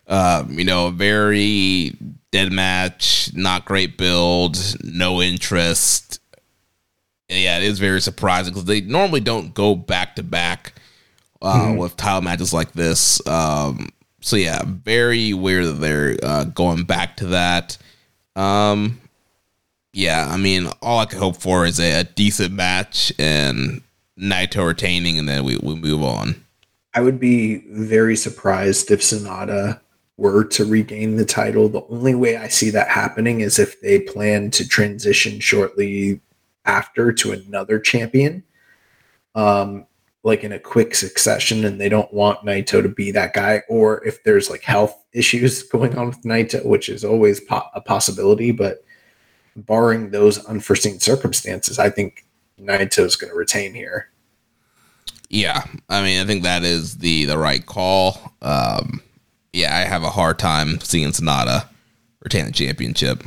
uh, 0.06 0.44
you 0.48 0.64
know, 0.64 0.90
very 0.90 1.96
dead 2.30 2.52
match, 2.52 3.30
not 3.34 3.64
great 3.64 3.98
build, 3.98 4.58
no 4.82 5.20
interest. 5.20 6.20
Yeah, 7.28 7.58
it 7.58 7.64
is 7.64 7.78
very 7.78 8.00
surprising 8.00 8.52
because 8.52 8.64
they 8.64 8.80
normally 8.80 9.20
don't 9.20 9.54
go 9.54 9.74
back 9.74 10.16
to 10.16 10.22
back 10.22 10.74
uh, 11.42 11.74
with 11.76 11.96
title 11.96 12.22
matches 12.22 12.52
like 12.52 12.72
this. 12.72 13.24
Um, 13.26 13.90
so 14.20 14.36
yeah, 14.36 14.62
very 14.64 15.32
weird 15.32 15.64
that 15.66 15.80
they're 15.80 16.16
uh, 16.22 16.44
going 16.44 16.84
back 16.84 17.16
to 17.18 17.26
that. 17.26 17.78
Um, 18.36 19.00
yeah, 19.92 20.28
I 20.30 20.36
mean, 20.36 20.68
all 20.82 20.98
I 20.98 21.06
could 21.06 21.18
hope 21.18 21.36
for 21.36 21.66
is 21.66 21.80
a, 21.80 22.00
a 22.00 22.04
decent 22.04 22.52
match 22.52 23.12
and 23.18 23.82
Naito 24.18 24.66
retaining, 24.66 25.18
and 25.18 25.28
then 25.28 25.44
we, 25.44 25.56
we 25.62 25.74
move 25.74 26.02
on. 26.02 26.44
I 26.94 27.00
would 27.00 27.18
be 27.20 27.64
very 27.70 28.16
surprised 28.16 28.90
if 28.90 29.00
Sanada 29.00 29.80
were 30.20 30.44
to 30.44 30.66
regain 30.66 31.16
the 31.16 31.24
title. 31.24 31.70
The 31.70 31.86
only 31.88 32.14
way 32.14 32.36
I 32.36 32.48
see 32.48 32.68
that 32.70 32.88
happening 32.88 33.40
is 33.40 33.58
if 33.58 33.80
they 33.80 34.00
plan 34.00 34.50
to 34.50 34.68
transition 34.68 35.40
shortly 35.40 36.20
after 36.66 37.10
to 37.10 37.32
another 37.32 37.80
champion, 37.80 38.44
um, 39.34 39.86
like 40.22 40.44
in 40.44 40.52
a 40.52 40.58
quick 40.58 40.94
succession, 40.94 41.64
and 41.64 41.80
they 41.80 41.88
don't 41.88 42.12
want 42.12 42.44
Naito 42.44 42.82
to 42.82 42.88
be 42.88 43.10
that 43.12 43.32
guy, 43.32 43.62
or 43.70 44.06
if 44.06 44.22
there's 44.22 44.50
like 44.50 44.62
health 44.62 44.94
issues 45.14 45.62
going 45.72 45.96
on 45.96 46.08
with 46.08 46.22
Naito, 46.22 46.66
which 46.66 46.90
is 46.90 47.02
always 47.02 47.40
po- 47.40 47.70
a 47.74 47.80
possibility, 47.80 48.50
but 48.50 48.84
barring 49.56 50.10
those 50.10 50.44
unforeseen 50.44 51.00
circumstances, 51.00 51.78
I 51.78 51.88
think 51.88 52.26
Naito's 52.60 53.16
going 53.16 53.32
to 53.32 53.38
retain 53.38 53.72
here. 53.72 54.10
Yeah, 55.30 55.64
I 55.88 56.02
mean, 56.02 56.20
I 56.20 56.26
think 56.26 56.42
that 56.42 56.62
is 56.62 56.98
the 56.98 57.24
the 57.24 57.38
right 57.38 57.64
call. 57.64 58.34
Um, 58.42 59.00
yeah, 59.52 59.76
I 59.76 59.80
have 59.80 60.02
a 60.02 60.10
hard 60.10 60.38
time 60.38 60.80
seeing 60.80 61.10
Sanada 61.10 61.68
retain 62.20 62.46
the 62.46 62.52
championship. 62.52 63.22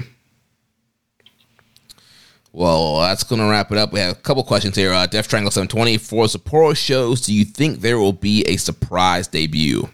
Well, 2.52 3.00
that's 3.00 3.24
going 3.24 3.42
to 3.42 3.48
wrap 3.48 3.72
it 3.72 3.80
up. 3.80 3.92
We 3.92 4.00
have 4.00 4.16
a 4.16 4.19
couple 4.19 4.43
questions 4.43 4.76
here. 4.76 4.93
Uh, 4.93 5.08
Death 5.08 5.27
Triangle 5.27 5.50
720 5.50 5.98
for 5.98 6.26
Sapporo 6.26 6.77
shows. 6.77 7.22
Do 7.22 7.34
you 7.34 7.45
think 7.45 7.82
there 7.82 7.98
will 7.98 8.14
be 8.14 8.43
a 8.43 8.58
surprise 8.58 9.27
debut? 9.27 9.90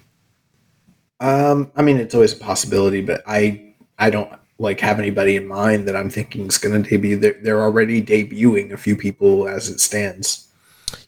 Um, 1.21 1.71
I 1.75 1.81
mean, 1.81 1.97
it's 1.97 2.13
always 2.13 2.33
a 2.33 2.37
possibility, 2.37 3.01
but 3.01 3.21
I 3.25 3.73
I 3.97 4.09
don't 4.09 4.31
like 4.57 4.79
have 4.81 4.99
anybody 4.99 5.37
in 5.37 5.47
mind 5.47 5.87
that 5.87 5.95
I'm 5.95 6.09
thinking 6.09 6.47
is 6.47 6.57
going 6.57 6.83
to 6.83 6.89
debut. 6.89 7.17
They're, 7.17 7.37
they're 7.41 7.61
already 7.61 8.01
debuting 8.01 8.71
a 8.71 8.77
few 8.77 8.95
people 8.95 9.47
as 9.47 9.69
it 9.69 9.79
stands. 9.79 10.47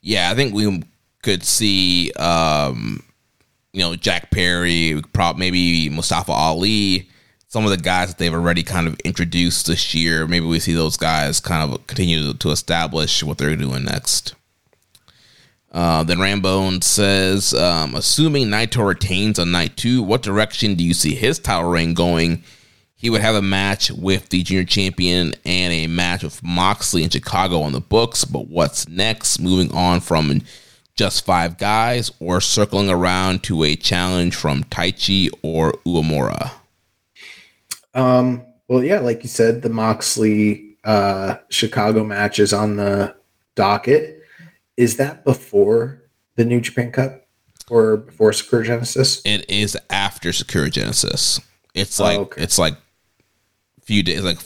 Yeah, 0.01 0.31
I 0.31 0.35
think 0.35 0.53
we 0.53 0.83
could 1.21 1.43
see, 1.43 2.11
um, 2.13 3.03
you 3.73 3.81
know, 3.81 3.95
Jack 3.95 4.31
Perry, 4.31 5.01
maybe 5.37 5.89
Mustafa 5.89 6.31
Ali, 6.31 7.09
some 7.47 7.65
of 7.65 7.71
the 7.71 7.77
guys 7.77 8.09
that 8.09 8.17
they've 8.17 8.33
already 8.33 8.63
kind 8.63 8.87
of 8.87 8.99
introduced 9.01 9.67
this 9.67 9.93
year. 9.93 10.27
Maybe 10.27 10.45
we 10.45 10.59
see 10.59 10.73
those 10.73 10.97
guys 10.97 11.39
kind 11.39 11.71
of 11.71 11.87
continue 11.87 12.33
to 12.33 12.49
establish 12.49 13.23
what 13.23 13.37
they're 13.37 13.55
doing 13.55 13.85
next. 13.85 14.35
Uh, 15.71 16.03
then 16.03 16.17
Rambone 16.17 16.83
says, 16.83 17.53
um, 17.53 17.95
assuming 17.95 18.47
Naito 18.47 18.85
retains 18.85 19.39
on 19.39 19.51
night 19.51 19.77
two, 19.77 20.03
what 20.03 20.21
direction 20.21 20.75
do 20.75 20.83
you 20.83 20.93
see 20.93 21.15
his 21.15 21.39
title 21.39 21.69
reign 21.69 21.93
going? 21.93 22.43
He 22.95 23.09
would 23.09 23.21
have 23.21 23.35
a 23.35 23.41
match 23.41 23.89
with 23.89 24.29
the 24.29 24.43
junior 24.43 24.65
champion 24.65 25.33
and 25.45 25.73
a 25.73 25.87
match 25.87 26.23
with 26.23 26.43
Moxley 26.43 27.03
in 27.03 27.09
Chicago 27.09 27.61
on 27.61 27.71
the 27.71 27.79
books. 27.79 28.25
But 28.25 28.47
what's 28.47 28.87
next? 28.87 29.39
Moving 29.39 29.73
on 29.73 30.01
from 30.01 30.41
just 31.01 31.25
five 31.25 31.57
guys 31.57 32.11
or 32.19 32.39
circling 32.39 32.87
around 32.87 33.41
to 33.41 33.63
a 33.63 33.75
challenge 33.75 34.35
from 34.35 34.63
Taichi 34.65 35.31
or 35.41 35.71
Uemura? 35.83 36.51
Um, 37.95 38.43
well, 38.67 38.83
yeah, 38.83 38.99
like 38.99 39.23
you 39.23 39.29
said, 39.29 39.63
the 39.63 39.69
Moxley 39.69 40.77
uh, 40.83 41.37
Chicago 41.49 42.03
match 42.03 42.37
is 42.37 42.53
on 42.53 42.75
the 42.75 43.15
docket. 43.55 44.21
Is 44.77 44.97
that 44.97 45.25
before 45.25 46.03
the 46.35 46.45
New 46.45 46.61
Japan 46.61 46.91
Cup 46.91 47.25
or 47.67 47.97
before 47.97 48.31
Sakura 48.31 48.63
Genesis? 48.63 49.23
It 49.25 49.49
is 49.49 49.75
after 49.89 50.31
Sakura 50.31 50.69
Genesis. 50.69 51.39
It's 51.73 51.99
Oh, 51.99 52.03
like 52.03 52.19
okay. 52.19 52.43
it's 52.43 52.59
like 52.59 52.73
a 52.73 53.81
few 53.81 54.03
days, 54.03 54.21
like 54.21 54.37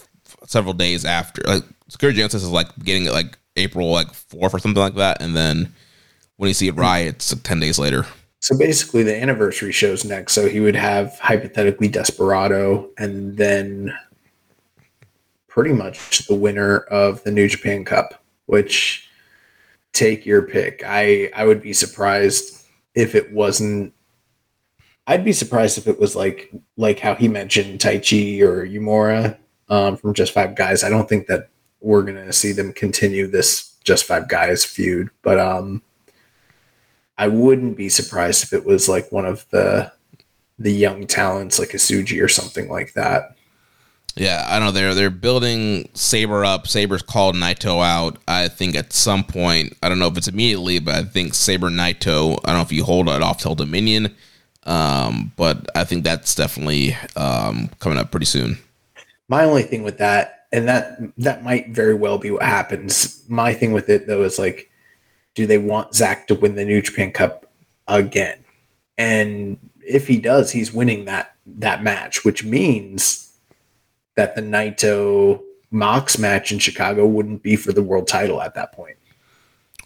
several 0.48 0.74
days 0.74 1.04
after. 1.04 1.42
Like 1.46 1.64
Sakura 1.90 2.14
Genesis 2.14 2.44
is 2.44 2.50
like 2.50 2.68
getting 2.80 3.08
it 3.08 3.12
like 3.12 3.38
April 3.58 3.92
like 3.92 4.14
fourth 4.14 4.54
or 4.54 4.60
something 4.60 4.82
like 4.82 4.96
that, 4.96 5.22
and 5.22 5.36
then 5.36 5.74
when 6.38 6.50
you 6.50 6.54
see 6.54 6.68
it 6.68 6.76
Riot, 6.76 7.16
it's 7.16 7.34
like 7.34 7.44
ten 7.44 7.60
days 7.60 7.80
later. 7.80 8.06
So 8.40 8.58
basically, 8.58 9.04
the 9.04 9.20
anniversary 9.20 9.72
shows 9.72 10.06
next. 10.06 10.34
So 10.34 10.48
he 10.48 10.60
would 10.60 10.76
have 10.76 11.18
hypothetically 11.20 11.88
Desperado, 11.88 12.90
and 12.98 13.38
then 13.38 13.94
pretty 15.48 15.74
much 15.74 16.28
the 16.28 16.36
winner 16.36 16.80
of 16.80 17.24
the 17.24 17.32
New 17.32 17.48
Japan 17.48 17.86
Cup. 17.86 18.24
Which 18.46 19.10
take 19.94 20.26
your 20.26 20.44
pick. 20.44 20.84
I 20.86 21.32
I 21.36 21.46
would 21.46 21.62
be 21.62 21.74
surprised 21.74 22.66
if 22.94 23.16
it 23.16 23.32
wasn't. 23.32 23.94
I'd 25.08 25.26
be 25.26 25.34
surprised 25.34 25.78
if 25.78 25.88
it 25.88 26.00
was 26.00 26.16
like 26.16 26.52
like 26.78 27.00
how 27.00 27.16
he 27.16 27.28
mentioned 27.28 27.80
Taichi 27.80 28.42
or 28.42 28.68
Uemura 28.68 29.38
um, 29.70 29.98
from 29.98 30.14
Just 30.14 30.34
Five 30.34 30.56
Guys. 30.56 30.84
I 30.84 30.90
don't 30.90 31.10
think 31.10 31.28
that 31.28 31.50
we're 31.80 32.04
gonna 32.04 32.34
see 32.34 32.52
them 32.52 32.74
continue 32.74 33.26
this 33.26 33.76
Just 33.84 34.06
Five 34.06 34.28
Guys 34.28 34.66
feud, 34.66 35.10
but 35.24 35.40
um. 35.40 35.82
I 37.18 37.28
wouldn't 37.28 37.78
be 37.78 37.90
surprised 37.90 38.44
if 38.44 38.54
it 38.54 38.66
was 38.66 38.90
like 38.90 39.12
one 39.12 39.26
of 39.26 39.46
the 39.50 39.92
the 40.58 40.72
young 40.72 41.06
talents 41.06 41.60
like 41.60 41.74
a 41.74 41.78
Tsuji 41.78 42.24
or 42.24 42.30
something 42.30 42.70
like 42.70 42.94
that. 42.94 43.36
Yeah, 44.16 44.46
I 44.48 44.60
know 44.60 44.72
they're 44.72 44.96
they're 44.96 45.10
building 45.10 45.90
Sabre 45.94 46.46
up. 46.46 46.68
Sabre's 46.68 47.02
called 47.02 47.36
Naito 47.36 47.86
out. 47.86 48.18
I 48.28 48.48
think 48.48 48.76
at 48.76 48.94
some 48.94 49.26
point, 49.26 49.76
I 49.84 49.90
don't 49.90 50.00
know 50.00 50.08
if 50.08 50.18
it's 50.18 50.30
immediately, 50.30 50.80
but 50.80 50.96
I 50.96 51.04
think 51.04 51.34
Sabre 51.34 51.70
Naito. 51.70 52.40
I 52.46 52.48
don't 52.48 52.58
know 52.58 52.62
if 52.62 52.72
you 52.72 52.86
hold 52.86 53.10
it 53.10 53.22
off 53.22 53.40
till 53.40 53.56
Dominion, 53.56 54.16
um, 54.64 55.34
but 55.36 55.70
I 55.76 55.84
think 55.84 56.06
that's 56.06 56.34
definitely 56.34 56.96
um, 57.18 57.70
coming 57.80 57.98
up 57.98 58.12
pretty 58.12 58.26
soon. 58.26 58.58
My 59.28 59.44
only 59.44 59.64
thing 59.64 59.84
with 59.84 59.98
that, 59.98 60.46
and 60.54 60.66
that 60.70 60.98
that 61.18 61.44
might 61.44 61.70
very 61.70 61.94
well 61.94 62.18
be 62.18 62.32
what 62.32 62.44
happens. 62.44 63.22
My 63.28 63.54
thing 63.54 63.74
with 63.74 63.90
it 63.90 64.08
though 64.08 64.24
is 64.24 64.40
like, 64.40 64.72
do 65.36 65.46
they 65.46 65.58
want 65.58 65.94
Zack 65.94 66.28
to 66.28 66.36
win 66.36 66.56
the 66.56 66.66
New 66.66 66.82
Japan 66.82 67.12
Cup 67.12 67.46
again? 67.88 68.40
And 68.98 69.58
if 69.86 70.08
he 70.08 70.18
does, 70.18 70.52
he's 70.52 70.74
winning 70.74 71.06
that 71.06 71.36
that 71.46 71.84
match, 71.84 72.26
which 72.26 72.44
means 72.44 73.34
that 74.16 74.36
the 74.36 74.42
Naito 74.42 75.42
Mox 75.70 76.18
match 76.18 76.52
in 76.52 76.60
Chicago 76.60 77.06
wouldn't 77.06 77.44
be 77.44 77.56
for 77.56 77.72
the 77.72 77.84
world 77.84 78.08
title 78.08 78.42
at 78.42 78.56
that 78.56 78.72
point. 78.72 78.98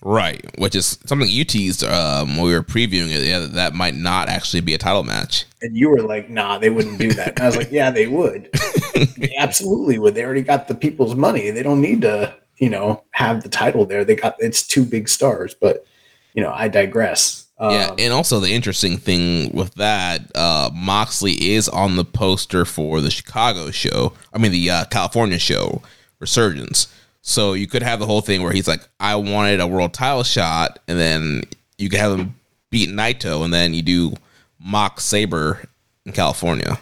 Right, 0.02 0.46
which 0.58 0.76
is 0.76 0.98
something 1.06 1.28
you 1.28 1.44
teased 1.44 1.84
um, 1.84 2.38
when 2.38 2.46
we 2.46 2.54
were 2.54 2.64
previewing 2.64 3.12
it. 3.12 3.28
Yeah, 3.28 3.40
that 3.40 3.74
might 3.74 3.96
not 3.96 4.30
actually 4.30 4.62
be 4.62 4.74
a 4.74 4.78
title 4.78 5.04
match. 5.04 5.46
And 5.62 5.76
you 5.76 5.90
were 5.90 6.02
like, 6.02 6.30
"Nah, 6.30 6.58
they 6.58 6.70
wouldn't 6.70 7.00
do 7.00 7.12
that." 7.14 7.30
And 7.36 7.40
I 7.40 7.46
was 7.48 7.58
like, 7.58 7.72
"Yeah, 7.72 7.92
they 7.92 8.08
would. 8.08 8.50
they 9.18 9.36
absolutely 9.38 10.00
would. 10.00 10.16
They 10.16 10.24
already 10.24 10.42
got 10.42 10.70
the 10.70 10.76
people's 10.76 11.16
money. 11.16 11.50
They 11.50 11.64
don't 11.64 11.82
need 11.82 12.04
to, 12.04 12.34
you 12.60 12.70
know, 12.70 13.04
have 13.12 13.44
the 13.44 13.50
title 13.50 13.86
there. 13.86 14.06
They 14.06 14.16
got 14.16 14.36
it's 14.40 14.66
two 14.66 14.86
big 14.86 15.10
stars." 15.10 15.54
But 15.54 15.86
you 16.34 16.44
know, 16.44 16.52
I 16.52 16.68
digress. 16.68 17.48
Um, 17.58 17.72
yeah, 17.72 17.94
and 18.00 18.14
also 18.14 18.40
the 18.40 18.54
interesting 18.54 18.98
thing 18.98 19.52
with 19.52 19.74
that, 19.76 20.22
uh, 20.34 20.70
Moxley 20.74 21.52
is 21.52 21.68
on 21.68 21.98
the 21.98 22.06
poster 22.06 22.64
for 22.64 23.02
the 23.02 23.12
Chicago 23.12 23.70
show. 23.70 24.14
I 24.34 24.38
mean, 24.38 24.54
the 24.54 24.70
uh, 24.70 24.86
California 24.86 25.40
show, 25.40 25.82
Resurgence. 26.20 26.88
So 27.22 27.52
you 27.52 27.68
could 27.68 27.84
have 27.84 28.00
the 28.00 28.06
whole 28.06 28.22
thing 28.22 28.42
where 28.44 28.54
he's 28.54 28.68
like, 28.68 28.88
"I 29.00 29.16
wanted 29.16 29.60
a 29.60 29.68
world 29.68 29.94
title 29.94 30.24
shot," 30.24 30.80
and 30.88 30.98
then 30.98 31.44
you 31.78 31.90
could 31.90 32.00
have 32.00 32.18
him 32.18 32.36
beat 32.70 32.90
Naito, 32.90 33.44
and 33.44 33.54
then 33.54 33.74
you 33.74 33.82
do 33.82 34.14
Mox 34.60 35.04
Sabre 35.04 35.62
in 36.06 36.14
California. 36.14 36.80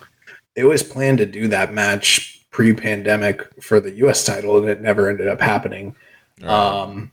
They 0.56 0.64
always 0.64 0.84
planned 0.84 1.20
to 1.20 1.26
do 1.26 1.48
that 1.50 1.74
match 1.74 2.37
pre-pandemic 2.58 3.44
for 3.62 3.80
the 3.80 3.92
U.S. 3.98 4.26
title, 4.26 4.58
and 4.58 4.68
it 4.68 4.82
never 4.82 5.12
ended 5.12 5.28
up 5.28 5.40
happening. 5.40 5.96
Right. 6.42 6.50
Um, 6.50 7.12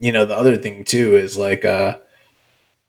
you 0.00 0.10
know, 0.10 0.24
the 0.24 0.36
other 0.36 0.56
thing 0.56 0.82
too 0.82 1.14
is 1.14 1.36
like, 1.36 1.64
uh, 1.64 1.98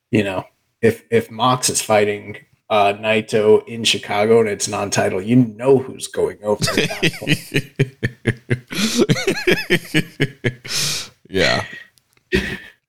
you 0.10 0.24
know, 0.24 0.46
if 0.82 1.04
if 1.12 1.30
Mox 1.30 1.70
is 1.70 1.80
fighting 1.80 2.38
uh, 2.72 2.94
Naito 2.94 3.64
in 3.68 3.84
Chicago 3.84 4.40
and 4.40 4.50
it's 4.50 4.68
non-title, 4.68 5.22
you 5.22 5.36
know 5.36 5.78
who's 5.78 6.08
going 6.08 6.40
over. 6.42 6.66
yeah. 11.30 11.64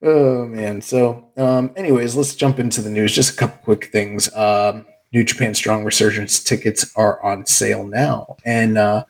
Oh 0.01 0.47
man. 0.47 0.81
So, 0.81 1.29
um, 1.37 1.69
anyways, 1.75 2.15
let's 2.15 2.33
jump 2.33 2.57
into 2.57 2.81
the 2.81 2.89
news. 2.89 3.13
Just 3.13 3.33
a 3.33 3.37
couple 3.37 3.59
quick 3.63 3.91
things. 3.91 4.35
Um, 4.35 4.87
New 5.11 5.23
Japan 5.23 5.53
Strong 5.53 5.85
Resurgence 5.85 6.43
tickets 6.43 6.91
are 6.95 7.21
on 7.23 7.45
sale 7.45 7.85
now, 7.87 8.37
and 8.45 8.77
uh, 8.77 9.05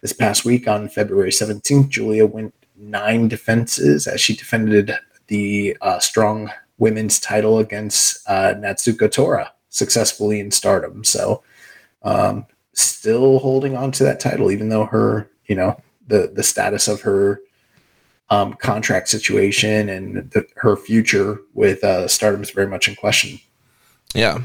this 0.00 0.12
past 0.12 0.44
week 0.44 0.68
on 0.68 0.88
February 0.88 1.32
seventeenth, 1.32 1.88
Julia 1.88 2.26
went 2.26 2.54
nine 2.76 3.28
defenses 3.28 4.06
as 4.06 4.20
she 4.20 4.34
defended 4.34 4.92
the 5.26 5.76
uh, 5.80 5.98
Strong 5.98 6.50
women's 6.78 7.20
title 7.20 7.58
against 7.58 8.26
uh, 8.28 8.54
Natsuko 8.56 9.10
Tora 9.10 9.52
successfully 9.68 10.40
in 10.40 10.50
stardom. 10.50 11.04
So, 11.04 11.42
um, 12.02 12.46
still 12.72 13.38
holding 13.38 13.76
on 13.76 13.92
to 13.92 14.04
that 14.04 14.20
title, 14.20 14.50
even 14.50 14.68
though 14.68 14.86
her, 14.86 15.28
you 15.46 15.54
know, 15.56 15.80
the, 16.06 16.32
the 16.34 16.42
status 16.42 16.88
of 16.88 17.02
her 17.02 17.40
um, 18.30 18.54
contract 18.54 19.08
situation 19.08 19.88
and 19.88 20.30
the, 20.30 20.46
her 20.56 20.76
future 20.76 21.40
with 21.54 21.84
uh, 21.84 22.08
stardom 22.08 22.42
is 22.42 22.50
very 22.50 22.66
much 22.66 22.88
in 22.88 22.94
question. 22.94 23.38
Yeah. 24.14 24.40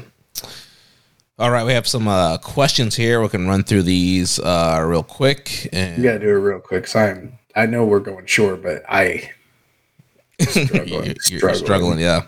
All 1.38 1.50
right, 1.50 1.66
we 1.66 1.74
have 1.74 1.86
some 1.86 2.08
uh, 2.08 2.38
questions 2.38 2.96
here. 2.96 3.20
We 3.20 3.28
can 3.28 3.46
run 3.46 3.62
through 3.62 3.82
these 3.82 4.38
uh, 4.38 4.82
real 4.86 5.02
quick. 5.02 5.68
And... 5.70 5.98
You 5.98 6.04
gotta 6.04 6.20
do 6.20 6.28
it 6.28 6.32
real 6.32 6.60
quick. 6.60 6.86
So 6.86 6.98
I'm, 6.98 7.38
I 7.54 7.66
know 7.66 7.84
we're 7.84 8.00
going 8.00 8.24
short, 8.24 8.62
but 8.62 8.82
I 8.88 9.32
struggling, 10.40 10.88
you're, 11.04 11.14
struggling. 11.20 11.54
struggling, 11.56 11.98
yeah. 11.98 12.22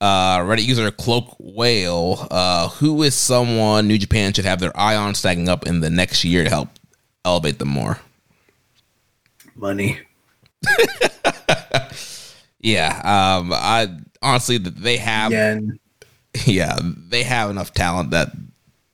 Uh, 0.00 0.38
Reddit 0.38 0.64
user 0.64 0.90
Cloak 0.90 1.36
Whale, 1.38 2.26
uh, 2.30 2.70
who 2.70 3.02
is 3.02 3.14
someone 3.14 3.88
New 3.88 3.98
Japan 3.98 4.32
should 4.32 4.46
have 4.46 4.58
their 4.58 4.74
eye 4.74 4.96
on 4.96 5.14
stacking 5.14 5.50
up 5.50 5.66
in 5.66 5.80
the 5.80 5.90
next 5.90 6.24
year 6.24 6.42
to 6.42 6.48
help 6.48 6.70
elevate 7.26 7.58
them 7.58 7.68
more? 7.68 7.98
Money. 9.54 10.00
yeah, 12.58 13.02
um, 13.04 13.52
I 13.52 13.94
honestly 14.22 14.56
they 14.56 14.96
have. 14.96 15.30
Yen. 15.30 15.78
Yeah, 16.44 16.78
they 16.82 17.22
have 17.22 17.48
enough 17.48 17.72
talent 17.72 18.10
that 18.10 18.30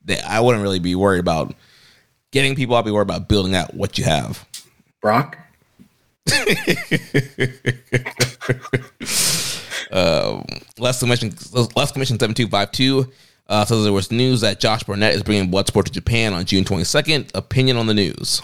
they, 0.04 0.20
I 0.20 0.40
wouldn't 0.40 0.62
really 0.62 0.78
be 0.78 0.94
worried 0.94 1.20
about 1.20 1.54
getting 2.30 2.54
people. 2.54 2.76
I'd 2.76 2.84
be 2.84 2.90
worried 2.90 3.08
about 3.08 3.28
building 3.28 3.54
out 3.54 3.74
what 3.74 3.98
you 3.98 4.04
have. 4.04 4.46
Brock. 5.00 5.38
uh, 9.90 10.42
less 10.78 11.00
commission, 11.00 11.34
less 11.74 11.90
commission 11.92 12.18
seven 12.18 12.34
two 12.34 12.48
five 12.48 12.70
two. 12.72 13.10
Uh, 13.48 13.64
says 13.64 13.82
there 13.82 13.92
was 13.92 14.10
news 14.10 14.40
that 14.40 14.60
Josh 14.60 14.82
Barnett 14.84 15.14
is 15.14 15.22
bringing 15.22 15.50
Bloodsport 15.50 15.84
to 15.84 15.92
Japan 15.92 16.32
on 16.32 16.44
June 16.44 16.64
22nd. 16.64 17.30
Opinion 17.34 17.76
on 17.76 17.86
the 17.86 17.92
news? 17.92 18.40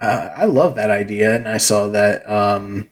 Uh, 0.00 0.30
I 0.36 0.46
love 0.46 0.74
that 0.74 0.90
idea, 0.90 1.36
and 1.36 1.46
I 1.46 1.58
saw 1.58 1.86
that 1.88 2.28
um, 2.28 2.88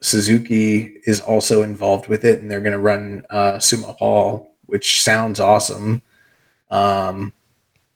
Suzuki 0.00 1.00
is 1.04 1.20
also 1.20 1.62
involved 1.62 2.08
with 2.08 2.24
it, 2.24 2.40
and 2.40 2.50
they're 2.50 2.60
going 2.60 2.72
to 2.72 2.78
run 2.78 3.24
uh, 3.30 3.54
Sumo 3.54 3.96
Hall, 3.96 4.54
which 4.66 5.02
sounds 5.02 5.38
awesome. 5.40 6.02
Um, 6.70 7.32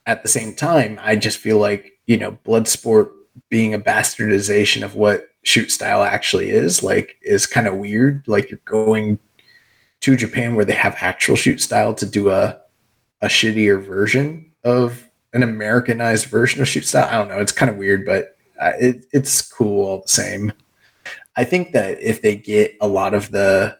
at 0.05 0.23
the 0.23 0.29
same 0.29 0.53
time, 0.53 0.99
I 1.01 1.15
just 1.15 1.37
feel 1.37 1.57
like 1.57 1.93
you 2.07 2.17
know 2.17 2.37
Bloodsport 2.45 3.11
being 3.49 3.73
a 3.73 3.79
bastardization 3.79 4.83
of 4.83 4.95
what 4.95 5.27
shoot 5.43 5.71
style 5.71 6.03
actually 6.03 6.49
is 6.49 6.81
like 6.83 7.17
is 7.21 7.45
kind 7.45 7.67
of 7.67 7.75
weird. 7.75 8.23
Like 8.27 8.49
you're 8.49 8.59
going 8.65 9.19
to 10.01 10.17
japan 10.17 10.53
where 10.55 10.65
they 10.65 10.73
have 10.73 10.97
actual 10.99 11.35
shoot 11.35 11.61
style 11.61 11.93
to 11.93 12.05
do 12.05 12.29
a 12.29 12.59
a 13.21 13.27
shittier 13.27 13.81
version 13.81 14.51
of 14.65 15.09
an 15.31 15.43
americanized 15.43 16.25
version 16.25 16.61
of 16.61 16.67
shoot 16.67 16.85
style. 16.85 17.07
I 17.09 17.17
don't 17.17 17.29
know. 17.29 17.39
It's 17.39 17.53
kind 17.53 17.71
of 17.71 17.77
weird 17.77 18.05
but 18.05 18.35
uh, 18.59 18.73
it, 18.79 19.05
it's 19.11 19.41
cool 19.41 19.85
all 19.85 20.01
the 20.01 20.07
same. 20.07 20.53
I 21.35 21.43
think 21.43 21.71
that 21.71 22.01
if 22.01 22.21
they 22.21 22.35
get 22.35 22.75
a 22.81 22.87
lot 22.87 23.13
of 23.13 23.31
the 23.31 23.77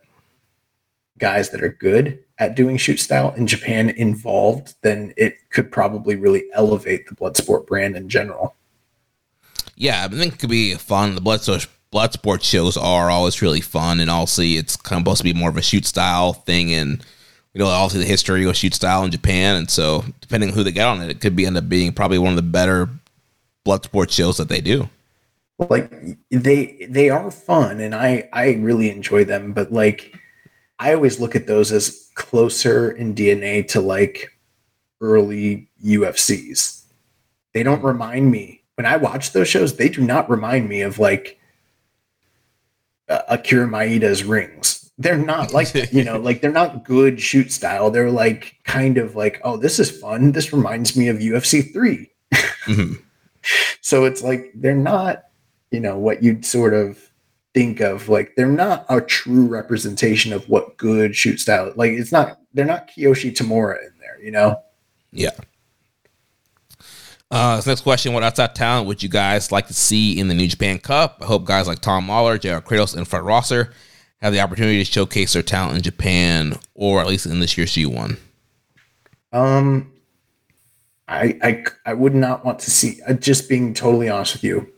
guys 1.20 1.50
that 1.52 1.64
are 1.64 1.70
good 1.70 2.20
at 2.40 2.56
doing 2.56 2.78
shoot 2.78 3.00
style 3.00 3.34
in 3.36 3.48
japan 3.48 3.90
involved 3.92 4.76
then 4.82 5.14
it 5.18 5.36
could 5.50 5.72
probably 5.72 6.16
really 6.16 6.46
elevate 6.54 7.08
the 7.08 7.16
bloodsport 7.16 7.66
brand 7.68 7.96
in 7.96 8.10
general 8.10 8.56
yeah, 9.76 10.06
I 10.06 10.08
think 10.08 10.36
it 10.36 10.40
could 10.40 10.50
be 10.50 10.76
fun. 10.76 11.16
The 11.16 11.22
blood 11.22 11.42
source 11.42 11.68
blood 11.92 12.14
sports 12.14 12.46
shows 12.46 12.78
are 12.78 13.10
always 13.10 13.42
really 13.42 13.62
fun, 13.62 14.00
and 14.00 14.10
also 14.10 14.42
it's 14.42 14.76
kind 14.76 15.00
of 15.00 15.02
supposed 15.02 15.20
to 15.20 15.24
be 15.24 15.34
more 15.34 15.50
of 15.50 15.58
a 15.58 15.62
shoot 15.62 15.86
style 15.86 16.34
thing, 16.34 16.72
and 16.74 17.04
you 17.54 17.60
know, 17.60 17.68
obviously 17.68 18.02
the 18.02 18.10
history 18.10 18.46
of 18.46 18.56
shoot 18.56 18.74
style 18.74 19.04
in 19.04 19.12
Japan, 19.12 19.56
and 19.56 19.70
so 19.70 20.06
depending 20.22 20.50
on 20.50 20.56
who 20.56 20.64
they 20.64 20.72
get 20.72 20.88
on 20.88 21.02
it, 21.02 21.10
it 21.10 21.22
could 21.22 21.36
be 21.36 21.46
end 21.46 21.58
up 21.58 21.70
being 21.70 21.92
probably 21.94 22.18
one 22.20 22.32
of 22.32 22.36
the 22.36 22.42
better 22.42 22.90
blood 23.64 23.84
sports 23.84 24.14
shows 24.14 24.38
that 24.38 24.50
they 24.50 24.62
do. 24.62 24.90
Like 25.60 25.92
they 26.30 26.88
they 26.90 27.10
are 27.10 27.32
fun, 27.32 27.80
and 27.80 27.96
I 27.96 28.30
I 28.32 28.54
really 28.54 28.90
enjoy 28.92 29.24
them, 29.24 29.54
but 29.54 29.72
like 29.72 30.20
I 30.84 30.94
always 30.94 31.18
look 31.18 31.34
at 31.34 31.48
those 31.48 31.72
as 31.72 32.10
closer 32.16 32.92
in 32.92 33.16
DNA 33.16 33.66
to 33.70 33.80
like 33.80 34.38
early 35.00 35.70
UFCs. 35.82 36.84
They 37.54 37.64
don't 37.64 37.82
remind 37.82 38.30
me 38.30 38.64
when 38.76 38.86
I 38.86 38.98
watch 38.98 39.32
those 39.32 39.48
shows, 39.48 39.78
they 39.78 39.88
do 39.88 40.02
not 40.02 40.30
remind 40.30 40.68
me 40.68 40.82
of 40.82 41.00
like 41.00 41.40
uh, 43.08 43.22
Akira 43.30 43.66
Maeda's 43.66 44.26
rings. 44.26 44.92
They're 44.98 45.18
not 45.18 45.54
like 45.54 45.74
you 45.94 46.04
know, 46.04 46.20
like 46.28 46.42
they're 46.42 46.52
not 46.52 46.84
good 46.84 47.22
shoot 47.22 47.54
style. 47.54 47.90
They're 47.90 48.12
like 48.12 48.58
kind 48.66 48.98
of 48.98 49.16
like, 49.16 49.40
oh, 49.46 49.56
this 49.56 49.80
is 49.80 49.90
fun. 49.90 50.34
This 50.34 50.52
reminds 50.52 50.98
me 50.98 51.08
of 51.08 51.20
UFC 51.20 51.72
3 51.72 52.12
mm-hmm. 52.34 52.94
So 53.82 54.04
it's 54.04 54.22
like 54.22 54.52
they're 54.54 54.76
not, 54.76 55.24
you 55.72 55.80
know, 55.80 55.98
what 55.98 56.22
you'd 56.22 56.46
sort 56.46 56.74
of 56.74 57.10
think 57.54 57.80
of. 57.80 58.10
Like 58.10 58.36
they're 58.36 58.48
not 58.48 58.86
a 58.90 59.02
true 59.02 59.48
representation 59.48 60.34
of 60.34 60.48
what 60.50 60.78
good 60.78 61.16
shoot 61.16 61.40
style. 61.40 61.72
Like 61.76 61.92
it's 61.92 62.12
not. 62.12 62.40
They're 62.54 62.66
not 62.66 62.90
Kiyoshi 62.90 63.36
Tamura 63.36 63.80
in 63.80 63.94
there. 64.00 64.22
You 64.22 64.32
know. 64.32 64.62
Yeah. 65.12 65.32
Uh, 67.32 67.56
this 67.56 67.66
next 67.66 67.82
question: 67.82 68.14
What 68.14 68.24
outside 68.24 68.56
talent 68.56 68.88
would 68.88 69.02
you 69.02 69.10
guys 69.10 69.52
like 69.52 69.68
to 69.68 69.74
see 69.74 70.20
in 70.20 70.28
the 70.28 70.36
New 70.36 70.48
Japan 70.48 70.80
Cup? 70.80 71.18
I 71.22 71.26
hope 71.26 71.46
guys 71.46 71.68
like 71.68 71.80
Tom 71.80 72.08
Lawlor, 72.08 72.40
JR 72.40 72.66
Kratos, 72.66 72.96
and 72.96 73.08
Fred 73.08 73.24
Rosser 73.24 73.74
have 74.22 74.34
the 74.34 74.40
opportunity 74.40 74.84
to 74.84 74.86
showcase 74.90 75.34
their 75.34 75.44
talent 75.44 75.78
in 75.78 75.82
Japan, 75.82 76.58
or 76.76 77.02
at 77.02 77.08
least 77.08 77.26
in 77.26 77.40
this 77.40 77.58
year's 77.58 77.74
G1. 77.74 78.18
Um, 79.34 79.92
I, 81.08 81.38
I 81.42 81.66
I 81.88 81.94
would 81.94 82.16
not 82.16 82.46
want 82.46 82.60
to 82.60 82.72
see. 82.72 83.02
Uh, 83.08 83.14
just 83.14 83.50
being 83.50 83.74
totally 83.74 84.10
honest 84.10 84.34
with 84.34 84.44
you, 84.44 84.73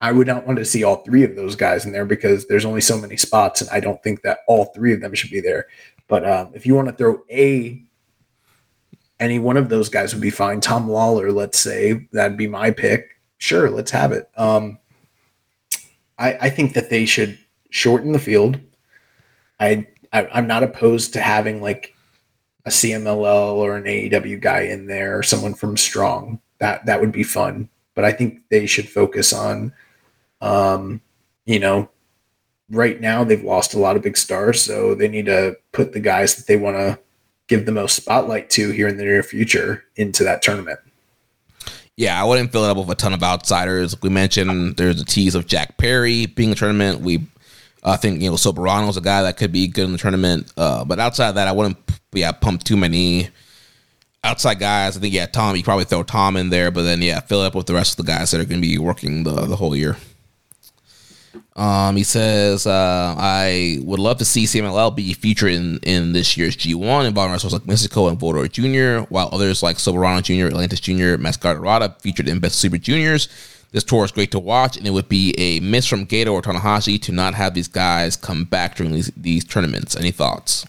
I 0.00 0.12
would 0.12 0.26
not 0.26 0.46
want 0.46 0.58
to 0.58 0.64
see 0.64 0.84
all 0.84 0.96
three 0.96 1.24
of 1.24 1.36
those 1.36 1.56
guys 1.56 1.86
in 1.86 1.92
there 1.92 2.04
because 2.04 2.46
there's 2.46 2.66
only 2.66 2.82
so 2.82 2.98
many 2.98 3.16
spots, 3.16 3.60
and 3.60 3.70
I 3.70 3.80
don't 3.80 4.02
think 4.02 4.22
that 4.22 4.40
all 4.46 4.66
three 4.66 4.92
of 4.92 5.00
them 5.00 5.14
should 5.14 5.30
be 5.30 5.40
there. 5.40 5.66
But 6.08 6.28
um, 6.28 6.50
if 6.54 6.66
you 6.66 6.74
want 6.74 6.88
to 6.88 6.94
throw 6.94 7.22
a 7.30 7.82
any 9.18 9.38
one 9.38 9.56
of 9.56 9.68
those 9.68 9.88
guys 9.88 10.12
would 10.12 10.20
be 10.20 10.30
fine. 10.30 10.60
Tom 10.60 10.88
Lawlor, 10.88 11.32
let's 11.32 11.58
say 11.58 12.06
that'd 12.12 12.36
be 12.36 12.46
my 12.46 12.70
pick. 12.70 13.18
Sure, 13.38 13.70
let's 13.70 13.90
have 13.90 14.12
it. 14.12 14.28
Um, 14.36 14.78
I 16.18 16.34
I 16.42 16.50
think 16.50 16.74
that 16.74 16.90
they 16.90 17.06
should 17.06 17.38
shorten 17.70 18.12
the 18.12 18.18
field. 18.18 18.60
I, 19.60 19.86
I 20.12 20.26
I'm 20.32 20.46
not 20.46 20.62
opposed 20.62 21.12
to 21.14 21.20
having 21.20 21.62
like 21.62 21.94
a 22.66 22.70
CMLL 22.70 23.54
or 23.54 23.76
an 23.76 23.84
AEW 23.84 24.40
guy 24.40 24.62
in 24.62 24.86
there 24.86 25.18
or 25.18 25.22
someone 25.22 25.54
from 25.54 25.76
Strong. 25.76 26.40
That 26.58 26.84
that 26.86 27.00
would 27.00 27.12
be 27.12 27.22
fun. 27.22 27.68
But 27.94 28.04
I 28.04 28.12
think 28.12 28.40
they 28.50 28.66
should 28.66 28.88
focus 28.88 29.32
on 29.32 29.72
um, 30.40 31.00
you 31.44 31.58
know, 31.58 31.88
right 32.70 33.00
now 33.00 33.24
they've 33.24 33.42
lost 33.42 33.74
a 33.74 33.78
lot 33.78 33.96
of 33.96 34.02
big 34.02 34.16
stars, 34.16 34.62
so 34.62 34.94
they 34.94 35.08
need 35.08 35.26
to 35.26 35.56
put 35.72 35.92
the 35.92 36.00
guys 36.00 36.36
that 36.36 36.46
they 36.46 36.56
want 36.56 36.76
to 36.76 36.98
give 37.48 37.66
the 37.66 37.72
most 37.72 37.94
spotlight 37.94 38.50
to 38.50 38.70
here 38.70 38.88
in 38.88 38.96
the 38.96 39.04
near 39.04 39.22
future 39.22 39.84
into 39.96 40.24
that 40.24 40.42
tournament. 40.42 40.80
Yeah, 41.96 42.20
I 42.20 42.24
wouldn't 42.24 42.52
fill 42.52 42.64
it 42.64 42.70
up 42.70 42.76
with 42.76 42.90
a 42.90 42.94
ton 42.94 43.14
of 43.14 43.22
outsiders. 43.22 44.00
We 44.02 44.10
mentioned 44.10 44.76
there's 44.76 45.00
a 45.00 45.04
tease 45.04 45.34
of 45.34 45.46
Jack 45.46 45.78
Perry 45.78 46.26
being 46.26 46.48
in 46.48 46.50
the 46.50 46.56
tournament. 46.56 47.00
We 47.00 47.26
I 47.82 47.96
think 47.96 48.20
you 48.20 48.28
know 48.28 48.36
Soberano's 48.36 48.96
a 48.96 49.00
guy 49.00 49.22
that 49.22 49.36
could 49.36 49.52
be 49.52 49.68
good 49.68 49.84
in 49.84 49.92
the 49.92 49.98
tournament. 49.98 50.52
Uh, 50.56 50.84
but 50.84 50.98
outside 50.98 51.30
of 51.30 51.34
that, 51.36 51.48
I 51.48 51.52
wouldn't 51.52 51.78
yeah 52.12 52.32
pump 52.32 52.64
too 52.64 52.76
many 52.76 53.30
outside 54.24 54.58
guys. 54.58 54.96
I 54.96 55.00
think 55.00 55.14
yeah, 55.14 55.26
Tom. 55.26 55.56
You 55.56 55.62
probably 55.62 55.84
throw 55.84 56.02
Tom 56.02 56.36
in 56.36 56.50
there, 56.50 56.70
but 56.70 56.82
then 56.82 57.00
yeah, 57.00 57.20
fill 57.20 57.42
it 57.42 57.46
up 57.46 57.54
with 57.54 57.66
the 57.66 57.74
rest 57.74 57.98
of 57.98 58.04
the 58.04 58.12
guys 58.12 58.30
that 58.32 58.40
are 58.40 58.44
going 58.44 58.60
to 58.60 58.68
be 58.68 58.76
working 58.76 59.24
the 59.24 59.46
the 59.46 59.56
whole 59.56 59.74
year. 59.74 59.96
Um, 61.56 61.96
he 61.96 62.04
says, 62.04 62.66
uh, 62.66 63.14
I 63.16 63.78
would 63.82 63.98
love 63.98 64.18
to 64.18 64.26
see 64.26 64.44
CMLL 64.44 64.94
be 64.94 65.14
featured 65.14 65.52
in, 65.52 65.78
in 65.78 66.12
this 66.12 66.36
year's 66.36 66.54
G1 66.54 67.06
involving 67.06 67.32
wrestlers 67.32 67.54
like 67.54 67.66
Mexico 67.66 68.08
and 68.08 68.18
Volador 68.18 68.50
Jr., 68.50 69.06
while 69.08 69.30
others 69.32 69.62
like 69.62 69.78
Soberano 69.78 70.22
Jr., 70.22 70.48
Atlantis 70.48 70.80
Jr., 70.80 71.16
Mascara 71.16 71.54
Dorada 71.54 71.96
featured 72.00 72.28
in 72.28 72.40
Best 72.40 72.56
Super 72.56 72.76
Juniors. 72.76 73.28
This 73.72 73.84
tour 73.84 74.04
is 74.04 74.12
great 74.12 74.30
to 74.32 74.38
watch, 74.38 74.76
and 74.76 74.86
it 74.86 74.90
would 74.90 75.08
be 75.08 75.34
a 75.38 75.60
miss 75.60 75.86
from 75.86 76.06
Gedo 76.06 76.34
or 76.34 76.42
Tanahashi 76.42 77.00
to 77.02 77.12
not 77.12 77.34
have 77.34 77.54
these 77.54 77.68
guys 77.68 78.16
come 78.16 78.44
back 78.44 78.76
during 78.76 78.92
these, 78.92 79.10
these 79.16 79.42
tournaments. 79.42 79.96
Any 79.96 80.10
thoughts? 80.10 80.66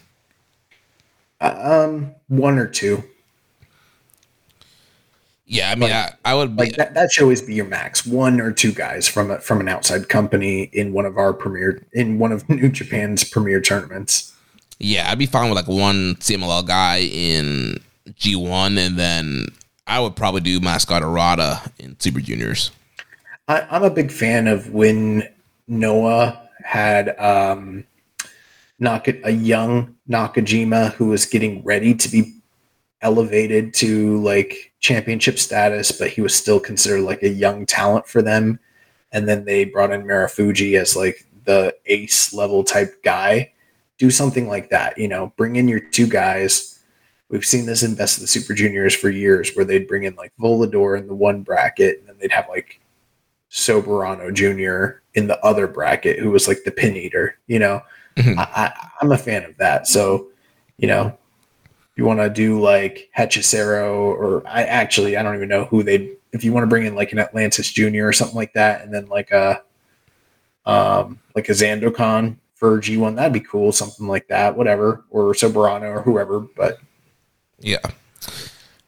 Um, 1.41 2.16
one 2.30 2.57
or 2.57 2.66
two. 2.66 3.03
Yeah, 5.50 5.72
I 5.72 5.76
mean, 5.76 5.90
like, 5.90 6.14
I, 6.26 6.32
I, 6.32 6.35
would 6.35 6.58
be, 6.58 6.64
like 6.64 6.76
that. 6.76 6.93
That 6.93 7.09
should 7.09 7.24
always 7.24 7.42
be 7.42 7.56
your 7.56 7.66
max. 7.66 8.06
One 8.06 8.42
or 8.42 8.51
two 8.51 8.74
guys 8.74 9.08
from 9.08 9.32
a, 9.32 9.40
from 9.40 9.61
an 9.61 9.69
outside 9.69 10.09
company 10.09 10.64
in 10.74 10.92
one 10.92 11.06
of 11.06 11.17
our 11.17 11.32
premier 11.32 11.88
in 11.93 12.19
one 12.19 12.34
of 12.34 12.48
New 12.50 12.69
Japan's 12.69 13.24
premier 13.24 13.61
tournaments. 13.61 14.34
Yeah, 14.80 15.09
I'd 15.09 15.17
be 15.17 15.26
fine 15.26 15.50
with 15.50 15.56
like 15.56 15.67
one 15.67 16.16
CMLL 16.16 16.67
guy 16.67 17.00
in 17.00 17.80
G 18.16 18.35
one, 18.35 18.77
and 18.77 18.98
then 18.98 19.48
I 19.88 20.01
would 20.01 20.17
probably 20.17 20.42
do 20.42 20.59
Mascara 20.59 21.00
Dorada 21.00 21.61
in 21.80 21.98
Super 21.98 22.19
Juniors. 22.19 22.72
I, 23.48 23.61
I'm 23.72 23.84
a 23.84 23.90
big 23.90 24.11
fan 24.11 24.48
of 24.48 24.74
when 24.74 25.30
Noah 25.69 26.42
had 26.64 27.17
um, 27.17 27.85
Naka, 28.80 29.16
a 29.24 29.32
young 29.32 29.95
Nakajima 30.09 30.92
who 30.93 31.08
was 31.08 31.26
getting 31.26 31.64
ready 31.64 31.95
to 31.95 32.09
be 32.09 32.34
elevated 33.01 33.74
to 33.76 34.17
like 34.17 34.74
championship 34.88 35.38
status, 35.38 35.91
but 35.91 36.09
he 36.09 36.22
was 36.22 36.33
still 36.33 36.61
considered 36.61 37.01
like 37.01 37.22
a 37.22 37.30
young 37.30 37.66
talent 37.66 38.07
for 38.07 38.22
them. 38.22 38.57
And 39.11 39.27
then 39.27 39.43
they 39.43 39.66
brought 39.66 39.91
in 39.91 40.03
Marufuji 40.03 40.80
as 40.80 40.95
like 40.95 41.25
the 41.43 41.75
ace 41.88 42.33
level 42.33 42.64
type 42.64 43.03
guy. 43.03 43.51
Do 43.98 44.09
something 44.09 44.48
like 44.48 44.69
that, 44.69 44.98
you 44.98 45.09
know, 45.09 45.33
bring 45.35 45.57
in 45.57 45.67
your 45.67 45.82
two 45.82 46.07
guys. 46.07 46.80
We've 47.30 47.43
seen 47.43 47.66
this 47.66 47.83
in 47.83 47.95
Best 47.95 48.16
of 48.16 48.22
the 48.22 48.27
Super 48.27 48.53
Juniors 48.53 48.95
for 48.95 49.09
years 49.09 49.53
where 49.53 49.66
they'd 49.66 49.88
bring 49.88 50.03
in 50.03 50.16
like 50.16 50.32
Volador 50.40 50.98
in 50.98 51.07
the 51.07 51.16
one 51.16 51.41
bracket, 51.41 51.99
and 51.99 52.07
then 52.07 52.16
they'd 52.19 52.32
have 52.32 52.48
like 52.48 52.80
Soberano 53.51 54.33
Jr. 54.33 55.01
in 55.16 55.27
the 55.27 55.43
other 55.43 55.67
bracket, 55.67 56.19
who 56.19 56.32
was 56.32 56.48
like 56.48 56.64
the 56.64 56.72
pin 56.72 56.95
eater, 56.95 57.38
you 57.48 57.59
know. 57.59 57.82
Mm-hmm. 58.16 58.40
I, 58.40 58.72
I'm 59.01 59.11
a 59.11 59.17
fan 59.17 59.43
of 59.43 59.57
that. 59.57 59.88
So, 59.88 60.27
you 60.77 60.88
know, 60.88 61.17
you 61.98 62.06
want 62.06 62.19
to 62.19 62.30
do 62.30 62.61
like 62.61 63.09
Hechicero 63.17 63.92
or 63.92 64.48
I 64.48 64.64
actually 64.64 65.17
I 65.17 65.24
don't 65.24 65.35
even 65.35 65.50
know 65.50 65.66
who 65.66 65.84
they 65.84 66.17
if 66.32 66.43
you 66.43 66.53
want 66.53 66.64
to 66.64 66.67
bring 66.67 66.85
in 66.85 66.95
like 66.95 67.11
an 67.11 67.19
Atlantis 67.19 67.72
Junior 67.72 68.08
or 68.08 68.14
something 68.14 68.35
like 68.35 68.53
that, 68.53 68.82
and 68.82 68.93
then 68.93 69.08
like 69.08 69.32
a 69.32 69.61
um 70.66 71.19
like 71.35 71.50
a 71.50 71.53
Zandokan 71.53 72.38
for 72.56 72.80
G1, 72.80 73.16
that'd 73.16 73.34
be 73.34 73.40
cool, 73.40 73.72
something 73.72 74.08
like 74.08 74.27
that, 74.30 74.58
whatever, 74.58 75.03
or 75.09 75.34
Soberano 75.34 75.98
or 75.98 76.01
whoever. 76.01 76.40
But 76.40 76.80
yeah. 77.59 77.77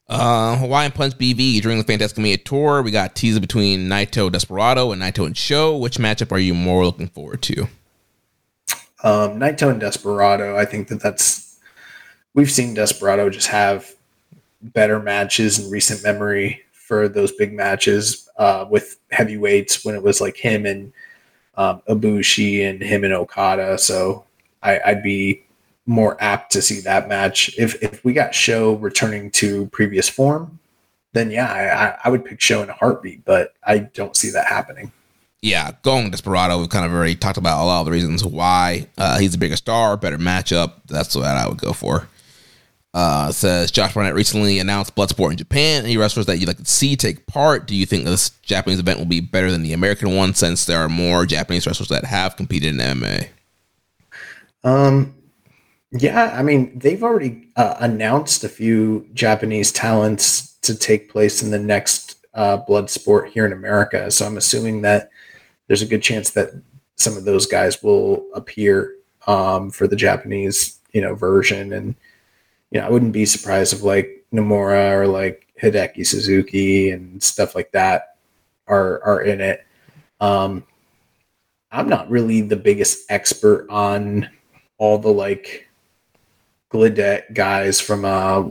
Uh, 0.08 0.58
Hawaiian 0.58 0.92
Punch 0.92 1.16
BV 1.20 1.62
during 1.62 1.78
the 1.78 1.84
Fantastica 1.84 2.18
Mania 2.18 2.38
tour. 2.38 2.82
We 2.82 2.90
got 2.90 3.14
teaser 3.14 3.40
between 3.40 3.88
Naito 3.88 4.32
Desperado 4.32 4.92
and 4.92 5.00
Naito 5.00 5.24
and 5.24 5.38
Sho. 5.38 5.78
Which 5.78 6.00
matchup 6.00 6.32
are 6.32 6.40
you 6.40 6.56
more 6.56 6.84
looking 6.84 7.10
forward 7.10 7.44
to? 7.44 7.68
Um, 9.04 9.40
Naito 9.40 9.70
and 9.70 9.80
Desperado. 9.80 10.58
I 10.58 10.66
think 10.66 10.88
that 10.88 11.00
that's 11.00 11.49
we've 12.34 12.52
seen 12.52 12.74
Desperado 12.74 13.30
just 13.30 13.48
have 13.48 13.94
better 14.62 15.00
matches 15.00 15.60
in 15.60 15.72
recent 15.72 16.04
memory 16.04 16.62
for 16.72 17.08
those 17.08 17.32
big 17.32 17.54
matches 17.54 18.30
uh, 18.38 18.66
with 18.70 19.00
heavyweights 19.12 19.86
when 19.86 19.96
it 19.96 20.04
was 20.04 20.20
like 20.20 20.38
him 20.38 20.66
and 20.66 20.92
um, 21.56 21.82
Ibushi 21.88 22.68
and 22.68 22.82
him 22.82 23.04
and 23.04 23.14
Okada. 23.14 23.78
So 23.78 24.26
I, 24.64 24.80
I'd 24.86 25.04
be 25.04 25.44
more 25.86 26.18
apt 26.22 26.52
to 26.54 26.62
see 26.62 26.80
that 26.82 27.10
match. 27.10 27.54
If 27.58 27.82
if 27.84 28.04
we 28.06 28.14
got 28.14 28.36
Sho 28.36 28.76
returning 28.76 29.32
to 29.32 29.66
previous 29.68 30.08
form, 30.08 30.60
then 31.14 31.32
yeah, 31.32 31.98
I, 32.04 32.08
I 32.08 32.12
would 32.12 32.24
pick 32.24 32.40
Sho 32.40 32.62
in 32.64 32.70
a 32.70 32.74
heartbeat. 32.74 33.26
But 33.26 33.54
I 33.64 33.80
don't 33.80 34.16
see 34.16 34.30
that 34.32 34.48
happening. 34.48 34.92
Yeah, 35.42 35.72
going 35.84 36.12
Desperado, 36.12 36.60
we've 36.60 36.70
kind 36.70 36.86
of 36.86 36.92
already 36.92 37.16
talked 37.16 37.38
about 37.38 37.64
a 37.64 37.66
lot 37.66 37.80
of 37.80 37.86
the 37.86 37.92
reasons 37.92 38.26
why 38.26 38.88
uh, 38.98 39.20
he's 39.20 39.36
a 39.36 39.38
bigger 39.38 39.56
star, 39.56 39.96
better 39.96 40.18
matchup. 40.18 40.74
That's 40.88 41.16
what 41.16 41.26
I 41.26 41.48
would 41.48 41.60
go 41.60 41.72
for. 41.72 42.10
Uh, 42.92 43.32
says 43.32 43.70
Josh 43.70 43.94
Barnett 43.94 44.16
recently 44.16 44.58
announced 44.58 44.96
Bloodsport 44.96 45.32
in 45.32 45.38
Japan. 45.38 45.86
Any 45.86 45.96
wrestlers 45.96 46.26
that 46.26 46.38
you'd 46.40 46.48
like 46.48 46.58
to 46.58 46.66
see 46.66 46.96
take 46.96 47.28
part? 47.28 47.68
Do 47.68 47.76
you 47.76 47.86
think 47.86 48.06
this 48.06 48.32
Japanese 48.42 48.80
event 48.80 48.98
will 48.98 49.06
be 49.06 49.22
better 49.22 49.52
than 49.52 49.62
the 49.62 49.74
American 49.74 50.16
one 50.16 50.34
since 50.34 50.66
there 50.66 50.80
are 50.80 50.90
more 50.90 51.28
Japanese 51.28 51.68
wrestlers 51.68 51.90
that 51.90 52.06
have 52.06 52.36
competed 52.36 52.74
in 52.74 52.78
MMA? 52.78 53.30
Um, 54.64 55.14
yeah, 55.92 56.36
I 56.36 56.42
mean, 56.42 56.78
they've 56.78 57.04
already 57.04 57.48
uh, 57.56 57.76
announced 57.80 58.44
a 58.44 58.50
few 58.50 59.08
Japanese 59.14 59.72
talents 59.72 60.58
to 60.62 60.76
take 60.76 61.12
place 61.12 61.44
in 61.44 61.52
the 61.52 61.60
next 61.60 62.26
uh, 62.34 62.58
Bloodsport 62.68 63.30
here 63.30 63.46
in 63.46 63.54
America. 63.54 64.10
So 64.12 64.26
I'm 64.26 64.38
assuming 64.38 64.82
that 64.82 65.10
there's 65.68 65.82
a 65.82 65.88
good 65.88 66.02
chance 66.02 66.32
that 66.32 66.50
some 66.96 67.18
of 67.18 67.26
those 67.26 67.46
guys 67.46 67.82
will 67.82 68.26
appear 68.34 68.96
um, 69.28 69.72
for 69.72 69.88
the 69.88 69.96
Japanese, 69.96 70.80
you 70.92 71.02
know, 71.02 71.16
version 71.16 71.74
and 71.74 71.96
you 72.72 72.80
know, 72.80 72.88
I 72.88 72.90
wouldn't 72.90 73.14
be 73.14 73.26
surprised 73.26 73.74
if 73.74 73.84
like 73.84 74.26
Nomura 74.34 74.94
or 74.94 75.08
like 75.08 75.48
Hideki 75.62 76.06
Suzuki 76.06 76.92
and 76.92 77.22
stuff 77.22 77.56
like 77.56 77.72
that 77.72 78.18
are 78.68 79.04
are 79.04 79.22
in 79.22 79.42
it. 79.42 79.66
Um, 80.20 80.64
I'm 81.72 81.90
not 81.90 82.10
really 82.10 82.42
the 82.42 82.56
biggest 82.56 83.10
expert 83.10 83.68
on 83.70 84.30
all 84.78 84.98
the 84.98 85.12
like 85.12 85.68
GLEAT 86.70 87.34
guys 87.34 87.80
from 87.80 88.06
uh 88.06 88.50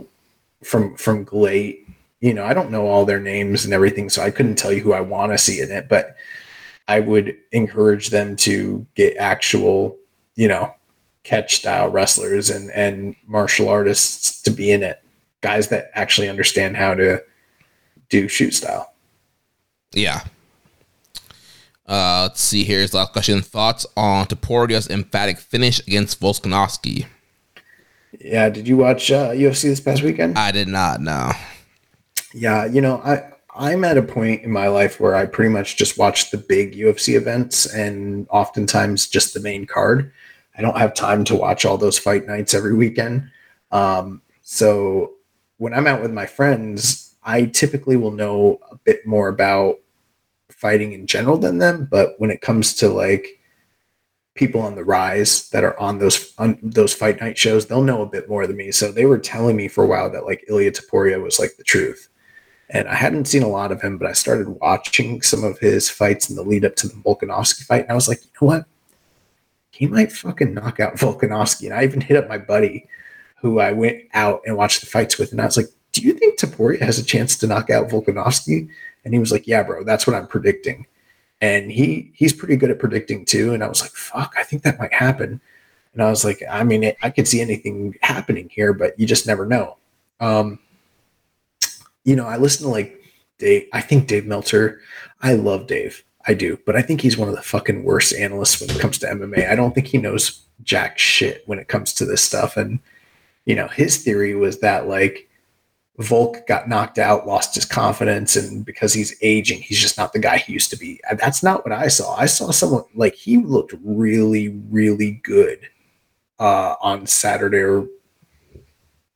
from 0.63 0.95
from 0.95 1.23
GLEAT. 1.23 1.87
You 2.21 2.33
know, 2.33 2.43
I 2.43 2.53
don't 2.53 2.71
know 2.71 2.87
all 2.87 3.05
their 3.05 3.19
names 3.19 3.63
and 3.63 3.73
everything, 3.73 4.09
so 4.09 4.21
I 4.21 4.31
couldn't 4.31 4.55
tell 4.57 4.73
you 4.73 4.81
who 4.81 4.93
I 4.93 5.01
want 5.01 5.31
to 5.31 5.37
see 5.37 5.61
in 5.61 5.71
it, 5.71 5.87
but 5.87 6.17
I 6.89 6.99
would 6.99 7.37
encourage 7.51 8.09
them 8.09 8.35
to 8.37 8.85
get 8.95 9.15
actual, 9.17 9.95
you 10.35 10.49
know, 10.49 10.73
catch 11.29 11.57
style 11.57 11.89
wrestlers 11.89 12.49
and 12.49 12.71
and 12.71 13.15
martial 13.27 13.69
artists 13.69 14.41
to 14.41 14.49
be 14.49 14.71
in 14.71 14.81
it. 14.81 14.99
Guys 15.41 15.67
that 15.67 15.91
actually 15.93 16.27
understand 16.27 16.75
how 16.75 16.95
to 16.95 17.23
do 18.09 18.27
shoot 18.27 18.53
style. 18.55 18.93
Yeah. 19.91 20.21
Uh, 21.87 22.23
let's 22.23 22.41
see 22.41 22.63
here's 22.63 22.91
the 22.91 22.97
last 22.97 23.13
question. 23.13 23.41
Thoughts 23.41 23.85
on 23.95 24.25
Topuria's 24.25 24.89
emphatic 24.89 25.37
finish 25.37 25.79
against 25.87 26.19
Volkanovski? 26.19 27.05
Yeah 28.19 28.49
did 28.49 28.67
you 28.67 28.77
watch 28.77 29.11
uh, 29.11 29.29
UFC 29.29 29.63
this 29.63 29.79
past 29.79 30.01
weekend? 30.01 30.37
I 30.37 30.51
did 30.51 30.67
not 30.67 30.99
no. 30.99 31.31
Yeah 32.33 32.65
you 32.65 32.81
know 32.81 33.01
I 33.05 33.33
I'm 33.55 33.83
at 33.83 33.97
a 33.97 34.01
point 34.01 34.43
in 34.43 34.51
my 34.51 34.67
life 34.67 34.99
where 34.99 35.15
I 35.15 35.25
pretty 35.25 35.49
much 35.49 35.77
just 35.77 35.97
watch 35.97 36.31
the 36.31 36.37
big 36.37 36.75
UFC 36.75 37.15
events 37.15 37.65
and 37.71 38.25
oftentimes 38.29 39.07
just 39.07 39.33
the 39.33 39.41
main 39.41 39.65
card. 39.65 40.11
I 40.59 40.61
don't 40.61 40.77
have 40.77 40.93
time 40.93 41.23
to 41.23 41.35
watch 41.35 41.63
all 41.63 41.77
those 41.77 41.97
fight 41.97 42.27
nights 42.27 42.53
every 42.53 42.75
weekend. 42.75 43.31
Um, 43.71 44.21
so 44.41 45.13
when 45.55 45.73
I'm 45.73 45.87
out 45.87 46.01
with 46.01 46.11
my 46.11 46.25
friends, 46.25 47.15
I 47.23 47.45
typically 47.45 47.95
will 47.95 48.11
know 48.11 48.59
a 48.69 48.75
bit 48.75 49.07
more 49.07 49.29
about 49.29 49.77
fighting 50.51 50.91
in 50.91 51.07
general 51.07 51.37
than 51.37 51.59
them, 51.59 51.87
but 51.89 52.15
when 52.17 52.29
it 52.29 52.41
comes 52.41 52.73
to 52.75 52.89
like 52.89 53.39
people 54.35 54.59
on 54.59 54.75
the 54.75 54.83
rise 54.83 55.49
that 55.51 55.63
are 55.63 55.79
on 55.79 55.99
those 55.99 56.33
on 56.37 56.59
those 56.61 56.93
fight 56.93 57.21
night 57.21 57.37
shows, 57.37 57.65
they'll 57.65 57.81
know 57.81 58.01
a 58.01 58.09
bit 58.09 58.27
more 58.27 58.45
than 58.45 58.57
me. 58.57 58.69
So 58.71 58.91
they 58.91 59.05
were 59.05 59.17
telling 59.17 59.55
me 59.55 59.69
for 59.69 59.85
a 59.85 59.87
while 59.87 60.09
that 60.11 60.25
like 60.25 60.43
Ilya 60.49 60.73
Topuria 60.73 61.23
was 61.23 61.39
like 61.39 61.55
the 61.55 61.63
truth. 61.63 62.09
And 62.69 62.85
I 62.89 62.95
hadn't 62.95 63.29
seen 63.29 63.43
a 63.43 63.47
lot 63.47 63.71
of 63.71 63.81
him, 63.81 63.97
but 63.97 64.09
I 64.09 64.13
started 64.13 64.49
watching 64.49 65.21
some 65.21 65.45
of 65.45 65.57
his 65.59 65.89
fights 65.89 66.29
in 66.29 66.35
the 66.35 66.43
lead 66.43 66.65
up 66.65 66.75
to 66.77 66.89
the 66.89 66.95
Volkanovski 66.95 67.63
fight, 67.63 67.83
and 67.83 67.91
I 67.91 67.95
was 67.95 68.09
like, 68.09 68.21
you 68.21 68.29
know 68.41 68.47
what? 68.47 68.65
He 69.79 69.87
might 69.87 70.11
fucking 70.11 70.53
knock 70.53 70.79
out 70.79 70.95
Volkanovski. 70.95 71.65
And 71.65 71.73
I 71.73 71.83
even 71.83 72.01
hit 72.01 72.17
up 72.17 72.27
my 72.27 72.37
buddy 72.37 72.85
who 73.41 73.59
I 73.59 73.71
went 73.71 74.03
out 74.13 74.41
and 74.45 74.57
watched 74.57 74.81
the 74.81 74.87
fights 74.87 75.17
with, 75.17 75.31
and 75.31 75.41
I 75.41 75.45
was 75.45 75.55
like, 75.55 75.67
do 75.93 76.01
you 76.01 76.13
think 76.13 76.37
Topuria 76.37 76.81
has 76.81 76.99
a 76.99 77.03
chance 77.03 77.37
to 77.37 77.47
knock 77.47 77.69
out 77.69 77.89
Volkanovski? 77.89 78.69
And 79.05 79.13
he 79.13 79.19
was 79.19 79.31
like, 79.31 79.47
yeah, 79.47 79.63
bro, 79.63 79.83
that's 79.83 80.05
what 80.05 80.15
I'm 80.15 80.27
predicting 80.27 80.85
and 81.41 81.71
he 81.71 82.11
he's 82.13 82.33
pretty 82.33 82.55
good 82.57 82.71
at 82.71 82.79
predicting 82.79 83.25
too. 83.25 83.53
And 83.53 83.63
I 83.63 83.67
was 83.67 83.81
like, 83.81 83.91
fuck, 83.91 84.33
I 84.37 84.43
think 84.43 84.63
that 84.63 84.79
might 84.79 84.93
happen. 84.93 85.39
And 85.93 86.03
I 86.03 86.09
was 86.09 86.23
like, 86.23 86.43
I 86.49 86.63
mean, 86.63 86.83
it, 86.83 86.97
I 87.01 87.09
could 87.09 87.27
see 87.27 87.41
anything 87.41 87.95
happening 88.01 88.49
here, 88.51 88.73
but 88.73 88.99
you 88.99 89.07
just 89.07 89.25
never 89.25 89.45
know. 89.45 89.77
Um, 90.19 90.59
you 92.03 92.15
know, 92.15 92.27
I 92.27 92.37
listen 92.37 92.65
to 92.65 92.71
like 92.71 93.01
Dave. 93.37 93.67
I 93.73 93.81
think 93.81 94.07
Dave 94.07 94.25
Meltzer. 94.25 94.81
I 95.21 95.33
love 95.33 95.67
Dave. 95.67 96.03
I 96.27 96.33
do, 96.33 96.59
but 96.65 96.75
I 96.75 96.81
think 96.81 97.01
he's 97.01 97.17
one 97.17 97.29
of 97.29 97.35
the 97.35 97.41
fucking 97.41 97.83
worst 97.83 98.13
analysts 98.13 98.59
when 98.59 98.69
it 98.69 98.79
comes 98.79 98.97
to 98.99 99.07
MMA. 99.07 99.49
I 99.49 99.55
don't 99.55 99.73
think 99.73 99.87
he 99.87 99.97
knows 99.97 100.41
jack 100.63 100.97
shit 100.99 101.43
when 101.45 101.59
it 101.59 101.67
comes 101.67 101.93
to 101.93 102.05
this 102.05 102.21
stuff. 102.21 102.57
And 102.57 102.79
you 103.45 103.55
know, 103.55 103.67
his 103.67 103.97
theory 103.97 104.35
was 104.35 104.59
that 104.59 104.87
like 104.87 105.29
Volk 105.97 106.47
got 106.47 106.69
knocked 106.69 106.97
out, 106.97 107.27
lost 107.27 107.55
his 107.55 107.65
confidence, 107.65 108.35
and 108.35 108.65
because 108.65 108.93
he's 108.93 109.17
aging, 109.21 109.61
he's 109.61 109.79
just 109.79 109.97
not 109.97 110.13
the 110.13 110.19
guy 110.19 110.37
he 110.37 110.53
used 110.53 110.69
to 110.69 110.77
be. 110.77 111.01
That's 111.17 111.43
not 111.43 111.65
what 111.65 111.73
I 111.73 111.87
saw. 111.87 112.15
I 112.15 112.25
saw 112.25 112.51
someone 112.51 112.83
like 112.95 113.15
he 113.15 113.37
looked 113.37 113.73
really, 113.83 114.49
really 114.69 115.19
good 115.23 115.67
uh, 116.39 116.75
on 116.81 117.05
Saturday 117.05 117.57
or 117.57 117.87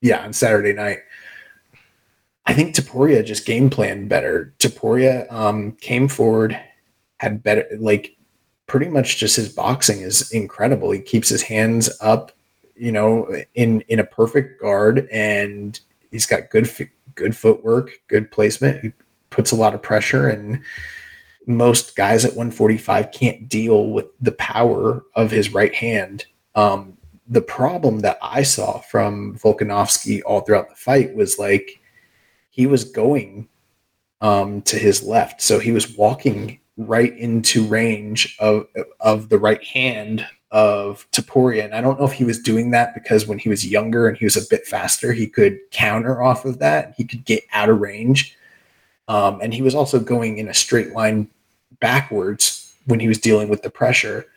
yeah, 0.01 0.23
on 0.23 0.33
Saturday 0.33 0.73
night. 0.73 0.99
I 2.45 2.53
think 2.53 2.75
Topuria 2.75 3.23
just 3.25 3.45
game 3.45 3.69
planned 3.69 4.09
better. 4.09 4.53
Topuria 4.59 5.31
um, 5.31 5.73
came 5.73 6.09
forward, 6.09 6.59
had 7.23 7.41
better 7.41 7.65
like 7.79 8.15
pretty 8.67 8.87
much 8.87 9.17
just 9.17 9.35
his 9.35 9.49
boxing 9.49 10.01
is 10.01 10.31
incredible. 10.31 10.91
He 10.91 10.99
keeps 10.99 11.29
his 11.29 11.41
hands 11.41 11.89
up, 12.01 12.31
you 12.75 12.91
know, 12.91 13.27
in 13.55 13.81
in 13.87 13.99
a 13.99 14.03
perfect 14.03 14.61
guard 14.61 15.07
and 15.11 15.79
he's 16.11 16.25
got 16.25 16.49
good 16.49 16.69
good 17.15 17.35
footwork, 17.35 17.91
good 18.07 18.31
placement. 18.31 18.81
He 18.81 18.93
puts 19.29 19.51
a 19.51 19.55
lot 19.55 19.73
of 19.73 19.81
pressure, 19.81 20.29
and 20.29 20.61
most 21.45 21.95
guys 21.95 22.23
at 22.23 22.31
145 22.31 23.11
can't 23.11 23.49
deal 23.49 23.89
with 23.89 24.05
the 24.21 24.31
power 24.33 25.03
of 25.15 25.31
his 25.31 25.53
right 25.53 25.73
hand. 25.73 26.25
Um, 26.55 26.97
the 27.27 27.41
problem 27.41 27.99
that 27.99 28.17
I 28.21 28.43
saw 28.43 28.79
from 28.79 29.37
Volkanovski 29.37 30.21
all 30.25 30.41
throughout 30.41 30.69
the 30.69 30.75
fight 30.75 31.15
was 31.15 31.39
like 31.39 31.81
he 32.49 32.67
was 32.67 32.83
going 32.83 33.47
um, 34.21 34.61
to 34.63 34.77
his 34.77 35.03
left, 35.03 35.41
so 35.41 35.59
he 35.59 35.71
was 35.71 35.97
walking 35.97 36.59
right 36.77 37.15
into 37.17 37.65
range 37.65 38.35
of 38.39 38.67
of 38.99 39.29
the 39.29 39.37
right 39.37 39.63
hand 39.63 40.25
of 40.53 41.07
Topuria. 41.11 41.65
And 41.65 41.73
I 41.73 41.81
don't 41.81 41.99
know 41.99 42.05
if 42.05 42.13
he 42.13 42.23
was 42.23 42.39
doing 42.39 42.71
that 42.71 42.93
because 42.93 43.27
when 43.27 43.39
he 43.39 43.49
was 43.49 43.65
younger 43.65 44.07
and 44.07 44.15
he 44.15 44.25
was 44.25 44.37
a 44.37 44.47
bit 44.49 44.67
faster, 44.67 45.11
he 45.11 45.27
could 45.27 45.59
counter 45.71 46.21
off 46.21 46.45
of 46.45 46.59
that. 46.59 46.93
He 46.95 47.03
could 47.03 47.25
get 47.25 47.43
out 47.53 47.69
of 47.69 47.79
range. 47.79 48.37
Um, 49.07 49.39
and 49.41 49.53
he 49.53 49.63
was 49.63 49.73
also 49.73 49.99
going 49.99 50.37
in 50.37 50.47
a 50.47 50.53
straight 50.53 50.91
line 50.91 51.27
backwards 51.79 52.73
when 52.85 52.99
he 52.99 53.07
was 53.07 53.17
dealing 53.17 53.49
with 53.49 53.63
the 53.63 53.69
pressure. 53.71 54.27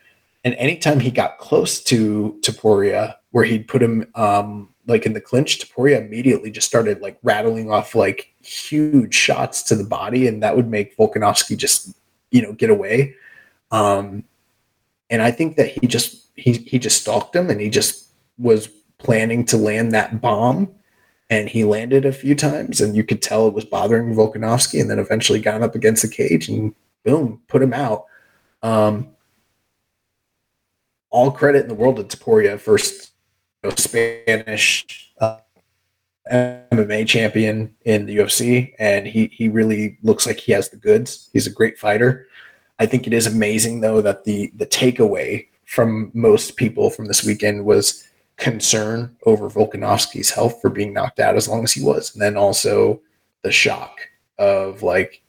And 0.43 0.55
anytime 0.55 1.01
he 1.01 1.11
got 1.11 1.39
close 1.39 1.83
to 1.85 2.39
Topuria, 2.41 3.17
where 3.33 3.45
he'd 3.45 3.69
put 3.69 3.83
him 3.83 4.11
um, 4.15 4.71
like 4.87 5.05
in 5.05 5.13
the 5.13 5.21
clinch, 5.21 5.59
Topuria 5.59 6.01
immediately 6.01 6.51
just 6.51 6.67
started 6.67 7.03
like 7.03 7.19
rattling 7.23 7.71
off 7.71 7.95
like 7.95 8.33
huge 8.43 9.15
shots 9.15 9.63
to 9.65 9.75
the 9.75 9.85
body, 9.85 10.27
and 10.27 10.43
that 10.43 10.57
would 10.57 10.69
make 10.69 10.97
Volkanovski 10.97 11.57
just 11.57 11.95
you 12.37 12.43
know 12.43 12.53
get 12.53 12.71
away. 12.71 13.15
Um, 13.71 14.25
and 15.11 15.23
I 15.23 15.31
think 15.31 15.57
that 15.57 15.69
he 15.69 15.87
just 15.87 16.29
he 16.35 16.53
he 16.53 16.79
just 16.79 17.01
stalked 17.01 17.35
him 17.35 17.51
and 17.51 17.61
he 17.61 17.71
just 17.71 18.09
was 18.39 18.69
planning 18.99 19.45
to 19.47 19.57
land 19.57 19.93
that 19.93 20.21
bomb 20.21 20.71
and 21.31 21.49
he 21.49 21.65
landed 21.65 22.05
a 22.05 22.13
few 22.13 22.35
times 22.35 22.81
and 22.81 22.95
you 22.95 23.03
could 23.03 23.23
tell 23.23 23.49
it 23.49 23.55
was 23.55 23.65
bothering 23.65 24.15
Volkanovski 24.15 24.81
and 24.81 24.91
then 24.91 24.99
eventually 24.99 25.41
got 25.41 25.63
up 25.63 25.75
against 25.75 26.03
the 26.03 26.09
cage 26.09 26.49
and 26.49 26.75
boom 27.05 27.41
put 27.49 27.63
him 27.63 27.73
out 27.73 28.07
um, 28.63 29.09
all 31.11 31.31
credit 31.31 31.63
in 31.63 31.69
the 31.69 31.75
world 31.75 31.97
to 31.97 32.05
Topuria 32.05 32.59
first 32.59 33.13
you 33.63 33.71
know, 33.71 33.77
Spanish 33.77 35.06
MMA 36.33 37.07
champion 37.07 37.75
in 37.85 38.07
the 38.07 38.17
UFC 38.17 38.75
and 38.79 39.07
he 39.07 39.27
he 39.29 39.49
really 39.49 39.99
looks 40.03 40.27
like 40.27 40.39
he 40.39 40.53
has 40.53 40.69
the 40.69 40.77
goods 40.77 41.31
he's 41.33 41.47
a 41.47 41.53
great 41.53 41.79
fighter 41.79 42.27
I 42.79 42.87
think 42.87 43.07
it 43.07 43.13
is 43.13 43.27
amazing 43.27 43.81
though 43.81 44.01
that 44.03 44.25
the 44.25 44.51
the 44.57 44.67
takeaway 44.67 45.47
from 45.65 46.11
most 46.15 46.57
people 46.57 46.91
from 46.91 47.07
this 47.07 47.25
weekend 47.25 47.65
was 47.65 48.07
concern 48.37 49.17
over 49.25 49.49
Volkanovski's 49.49 50.31
health 50.31 50.61
for 50.61 50.71
being 50.71 50.93
knocked 50.93 51.21
out 51.21 51.37
as 51.37 51.49
long 51.49 51.65
as 51.65 51.73
he 51.73 51.83
was, 51.83 52.13
and 52.13 52.23
then 52.23 52.37
also 52.37 53.01
the 53.43 53.53
shock 53.53 53.99
of 54.39 54.83
like 54.83 55.23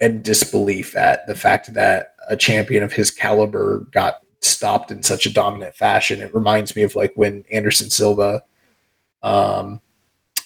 and 0.00 0.22
disbelief 0.22 0.96
at 0.96 1.26
the 1.26 1.34
fact 1.34 1.72
that 1.74 2.14
a 2.28 2.36
champion 2.36 2.82
of 2.82 2.92
his 2.92 3.10
caliber 3.10 3.86
got 3.92 4.20
stopped 4.40 4.90
in 4.90 5.02
such 5.02 5.26
a 5.26 5.32
dominant 5.32 5.74
fashion. 5.74 6.20
It 6.20 6.34
reminds 6.34 6.74
me 6.74 6.82
of 6.82 6.96
like 6.96 7.12
when 7.14 7.44
Anderson 7.52 7.88
Silva, 7.88 8.42
um, 9.22 9.80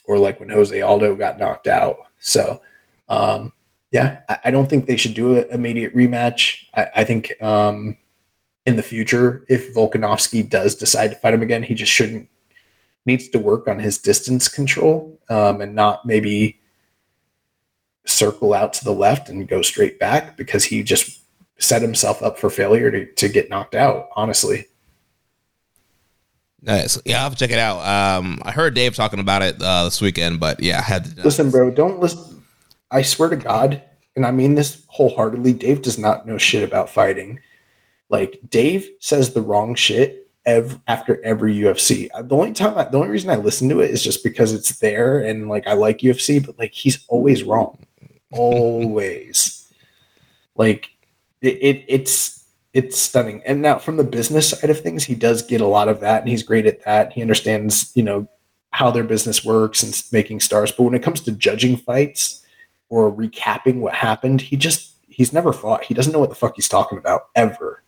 or 0.07 0.19
like 0.19 0.41
when 0.41 0.49
Jose 0.49 0.81
Aldo 0.81 1.17
got 1.17 1.39
knocked 1.39 1.67
out. 1.67 1.99
So, 2.19 2.61
um, 3.09 3.53
yeah, 3.91 4.21
I, 4.29 4.39
I 4.45 4.51
don't 4.51 4.69
think 4.69 4.87
they 4.87 4.97
should 4.97 5.15
do 5.15 5.37
an 5.37 5.47
immediate 5.51 5.95
rematch. 5.95 6.67
I, 6.75 6.89
I 6.97 7.05
think 7.05 7.41
um, 7.43 7.97
in 8.65 8.77
the 8.77 8.83
future, 8.83 9.45
if 9.49 9.75
Volkanovski 9.75 10.49
does 10.49 10.75
decide 10.75 11.09
to 11.09 11.17
fight 11.17 11.35
him 11.35 11.43
again, 11.43 11.63
he 11.63 11.75
just 11.75 11.93
shouldn't 11.93 12.29
needs 13.07 13.29
to 13.29 13.39
work 13.39 13.69
on 13.69 13.79
his 13.79 13.99
distance 13.99 14.49
control 14.49 15.19
um, 15.31 15.61
and 15.61 15.75
not 15.75 16.05
maybe 16.05 16.61
circle 18.05 18.53
out 18.53 18.73
to 18.73 18.85
the 18.85 18.93
left 18.93 19.29
and 19.29 19.49
go 19.49 19.63
straight 19.63 19.99
back 19.99 20.37
because 20.37 20.65
he 20.65 20.83
just 20.83 21.23
set 21.59 21.83
himself 21.83 22.23
up 22.23 22.39
for 22.39 22.51
failure 22.51 22.91
to, 22.91 23.07
to 23.15 23.29
get 23.29 23.49
knocked 23.49 23.75
out, 23.75 24.09
honestly. 24.17 24.67
Nice. 26.67 27.01
Yeah, 27.05 27.19
I'll 27.19 27.23
have 27.25 27.35
to 27.35 27.39
check 27.39 27.53
it 27.53 27.61
out. 27.61 27.79
Um, 28.19 28.41
I 28.43 28.51
heard 28.51 28.75
Dave 28.75 28.97
talking 28.97 29.21
about 29.21 29.43
it 29.43 29.63
uh, 29.63 29.85
this 29.85 30.01
weekend, 30.01 30.41
but 30.41 30.61
yeah, 30.61 30.79
I 30.79 30.83
had 30.83 31.05
to. 31.17 31.23
Listen, 31.23 31.51
bro, 31.51 31.71
don't 31.71 32.01
listen. 32.01 32.43
I 32.91 33.03
swear 33.03 33.29
to 33.29 33.37
God, 33.37 33.83
and 34.17 34.27
I 34.27 34.33
mean 34.33 34.57
this 34.57 34.85
wholeheartedly, 34.89 35.53
Dave 35.53 35.83
does 35.83 35.97
not 35.97 36.27
know 36.27 36.39
shit 36.39 36.65
about 36.65 36.91
fighting. 36.91 37.39
Like 38.09 38.41
Dave 38.49 38.89
says 38.99 39.33
the 39.33 39.43
wrong 39.43 39.77
shit 39.77 40.29
ev- 40.45 40.81
after 40.89 41.23
every 41.25 41.55
UFC. 41.57 42.09
Uh, 42.13 42.23
the 42.23 42.35
only 42.35 42.53
time, 42.53 42.77
I, 42.77 42.85
the 42.85 42.97
only 42.97 43.11
reason 43.11 43.31
I 43.31 43.37
listen 43.37 43.69
to 43.69 43.81
it 43.81 43.91
is 43.93 44.03
just 44.03 44.25
because 44.25 44.53
it's 44.53 44.79
there 44.81 45.21
and 45.21 45.49
like 45.49 45.69
I 45.69 45.75
like 45.75 45.99
UFC, 45.99 46.45
but 46.45 46.59
like 46.59 46.73
he's 46.73 47.05
always 47.07 47.45
wrong, 47.45 47.79
always. 48.33 49.73
like 50.57 50.91
it, 51.43 51.59
it, 51.61 51.85
it's 51.87 52.36
it's 52.77 52.99
stunning. 52.99 53.43
And 53.47 53.63
now 53.63 53.79
from 53.79 53.97
the 53.97 54.05
business 54.05 54.51
side 54.51 54.71
of 54.71 54.81
things, 54.81 55.05
he 55.05 55.15
does 55.15 55.43
get 55.43 55.61
a 55.61 55.67
lot 55.67 55.89
of 55.89 56.01
that, 56.01 56.21
and 56.21 56.29
he's 56.29 56.43
great 56.43 56.67
at 56.67 56.85
that. 56.85 57.13
He 57.13 57.23
understands, 57.23 57.91
you 57.95 58.03
know, 58.03 58.29
how 58.71 58.91
their 58.91 59.05
business 59.05 59.45
works 59.45 59.83
and 59.83 60.03
making 60.13 60.41
stars. 60.41 60.71
But 60.71 60.83
when 60.85 60.95
it 60.95 61.03
comes 61.03 61.21
to 61.23 61.33
judging 61.33 61.77
fights 61.77 62.43
or 62.89 63.13
recapping 63.13 63.81
what 63.81 63.95
happened. 63.95 64.41
He 64.41 64.57
just 64.57 64.95
he's 65.09 65.33
never 65.33 65.53
fought. 65.53 65.85
He 65.85 65.95
doesn't 65.95 66.13
know 66.13 66.19
what 66.19 66.29
the 66.29 66.35
fuck 66.35 66.55
he's 66.57 66.69
talking 66.69 66.99
about 66.99 67.29
ever. 67.35 67.83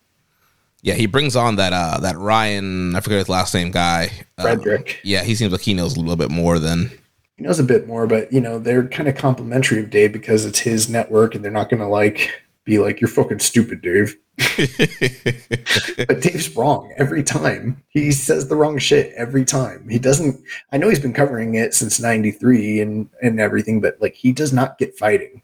Yeah, 0.82 0.94
he 0.94 1.06
brings 1.06 1.36
on 1.36 1.56
that 1.56 1.72
uh 1.72 1.98
that 2.00 2.16
Ryan, 2.16 2.94
I 2.94 3.00
forget 3.00 3.18
his 3.18 3.28
last 3.28 3.54
name 3.54 3.70
guy. 3.70 4.10
Frederick. 4.40 4.90
Um, 4.90 5.00
yeah, 5.04 5.24
he 5.24 5.34
seems 5.34 5.52
like 5.52 5.60
he 5.60 5.74
knows 5.74 5.96
a 5.96 6.00
little 6.00 6.16
bit 6.16 6.30
more 6.30 6.58
than 6.58 6.90
he 7.36 7.44
knows 7.44 7.58
a 7.58 7.64
bit 7.64 7.86
more, 7.86 8.06
but 8.06 8.32
you 8.32 8.40
know, 8.40 8.58
they're 8.58 8.88
kind 8.88 9.08
of 9.08 9.16
complimentary 9.16 9.80
of 9.80 9.90
Dave 9.90 10.12
because 10.12 10.44
it's 10.44 10.58
his 10.58 10.88
network 10.88 11.34
and 11.34 11.44
they're 11.44 11.52
not 11.52 11.70
gonna 11.70 11.88
like 11.88 12.42
be 12.68 12.78
like, 12.78 13.00
You're 13.00 13.08
fucking 13.08 13.38
stupid, 13.40 13.80
Dave. 13.80 14.16
but 14.36 16.20
Dave's 16.20 16.54
wrong 16.54 16.92
every 16.96 17.24
time. 17.24 17.82
He 17.88 18.12
says 18.12 18.46
the 18.46 18.54
wrong 18.54 18.78
shit 18.78 19.12
every 19.16 19.44
time. 19.44 19.88
He 19.88 19.98
doesn't 19.98 20.40
I 20.70 20.76
know 20.76 20.88
he's 20.88 21.00
been 21.00 21.14
covering 21.14 21.54
it 21.54 21.74
since 21.74 21.98
93 21.98 22.80
and 22.80 23.08
and 23.20 23.40
everything, 23.40 23.80
but 23.80 23.96
like 24.00 24.14
he 24.14 24.32
does 24.32 24.52
not 24.52 24.78
get 24.78 24.96
fighting. 24.96 25.42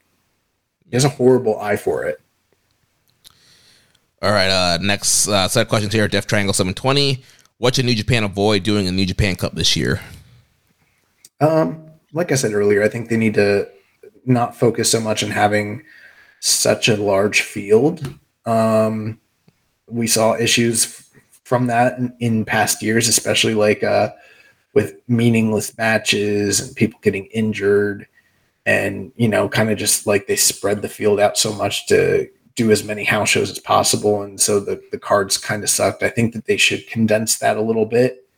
He 0.89 0.95
has 0.95 1.05
a 1.05 1.09
horrible 1.09 1.59
eye 1.59 1.77
for 1.77 2.05
it. 2.05 2.21
All 4.23 4.31
right, 4.31 4.51
uh 4.51 4.79
next 4.81 5.27
uh, 5.27 5.49
set 5.49 5.63
of 5.63 5.69
questions 5.69 5.93
here, 5.93 6.07
Def 6.07 6.27
Triangle 6.27 6.55
720. 6.55 7.25
What 7.59 7.75
should 7.75 7.87
New 7.87 7.95
Japan 7.95 8.23
avoid 8.23 8.63
doing 8.63 8.87
in 8.87 8.95
New 8.95 9.07
Japan 9.07 9.37
Cup 9.37 9.55
this 9.55 9.75
year? 9.75 10.01
Um, 11.41 11.91
like 12.13 12.31
I 12.31 12.35
said 12.37 12.53
earlier, 12.53 12.83
I 12.83 12.89
think 12.89 13.09
they 13.09 13.17
need 13.17 13.35
to 13.35 13.69
not 14.27 14.57
focus 14.57 14.91
so 14.91 15.01
much 15.01 15.23
on 15.23 15.31
having 15.31 15.83
such 16.45 16.89
a 16.89 16.97
large 16.97 17.41
field. 17.41 18.15
Um, 18.45 19.19
we 19.89 20.07
saw 20.07 20.35
issues 20.35 21.09
from 21.45 21.69
that 21.69 21.99
in, 21.99 22.15
in 22.21 22.45
past 22.45 22.83
years, 22.83 23.09
especially 23.09 23.55
like 23.55 23.83
uh, 23.83 24.11
with 24.75 24.97
meaningless 25.09 25.77
matches 25.79 26.61
and 26.61 26.77
people 26.77 27.01
getting 27.03 27.27
injured, 27.27 28.07
and 28.67 29.11
you 29.17 29.29
know, 29.29 29.49
kind 29.49 29.71
of 29.71 29.79
just 29.79 30.07
like 30.07 30.27
they 30.27 30.37
spread 30.37 30.83
the 30.83 30.89
field 30.89 31.19
out 31.19 31.39
so 31.39 31.53
much 31.55 31.87
to 31.87 32.29
do 32.57 32.71
as 32.71 32.85
many 32.85 33.05
house 33.05 33.31
shows 33.31 33.51
as 33.51 33.59
possible, 33.59 34.23
and 34.23 34.39
so 34.39 34.61
the 34.61 34.83
the 34.93 34.99
cards 34.99 35.39
kind 35.39 35.63
of 35.63 35.71
sucked. 35.71 36.03
I 36.03 36.11
think 36.11 36.35
that 36.35 36.45
they 36.45 36.59
should 36.59 36.87
condense 36.89 37.39
that 37.39 37.57
a 37.57 37.63
little 37.63 37.87
bit. 37.87 38.29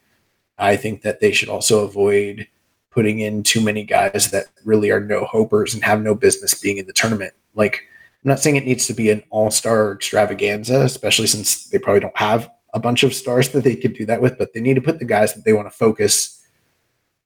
I 0.58 0.76
think 0.76 1.02
that 1.02 1.20
they 1.20 1.32
should 1.32 1.48
also 1.48 1.84
avoid 1.84 2.46
putting 2.90 3.18
in 3.18 3.42
too 3.42 3.60
many 3.60 3.84
guys 3.84 4.30
that 4.30 4.46
really 4.64 4.90
are 4.90 5.00
no 5.00 5.24
hopers 5.24 5.74
and 5.74 5.84
have 5.84 6.00
no 6.00 6.14
business 6.14 6.54
being 6.54 6.78
in 6.78 6.86
the 6.86 6.94
tournament. 6.94 7.34
Like, 7.54 7.82
I'm 8.26 8.30
not 8.30 8.40
saying 8.40 8.56
it 8.56 8.66
needs 8.66 8.88
to 8.88 8.92
be 8.92 9.10
an 9.10 9.22
all 9.30 9.52
star 9.52 9.92
extravaganza, 9.92 10.80
especially 10.80 11.28
since 11.28 11.66
they 11.66 11.78
probably 11.78 12.00
don't 12.00 12.16
have 12.18 12.50
a 12.74 12.80
bunch 12.80 13.04
of 13.04 13.14
stars 13.14 13.48
that 13.52 13.62
they 13.62 13.76
could 13.76 13.94
do 13.94 14.04
that 14.06 14.20
with, 14.20 14.36
but 14.36 14.52
they 14.52 14.60
need 14.60 14.74
to 14.74 14.80
put 14.80 14.98
the 14.98 15.04
guys 15.04 15.32
that 15.34 15.44
they 15.44 15.52
want 15.52 15.70
to 15.70 15.76
focus, 15.76 16.44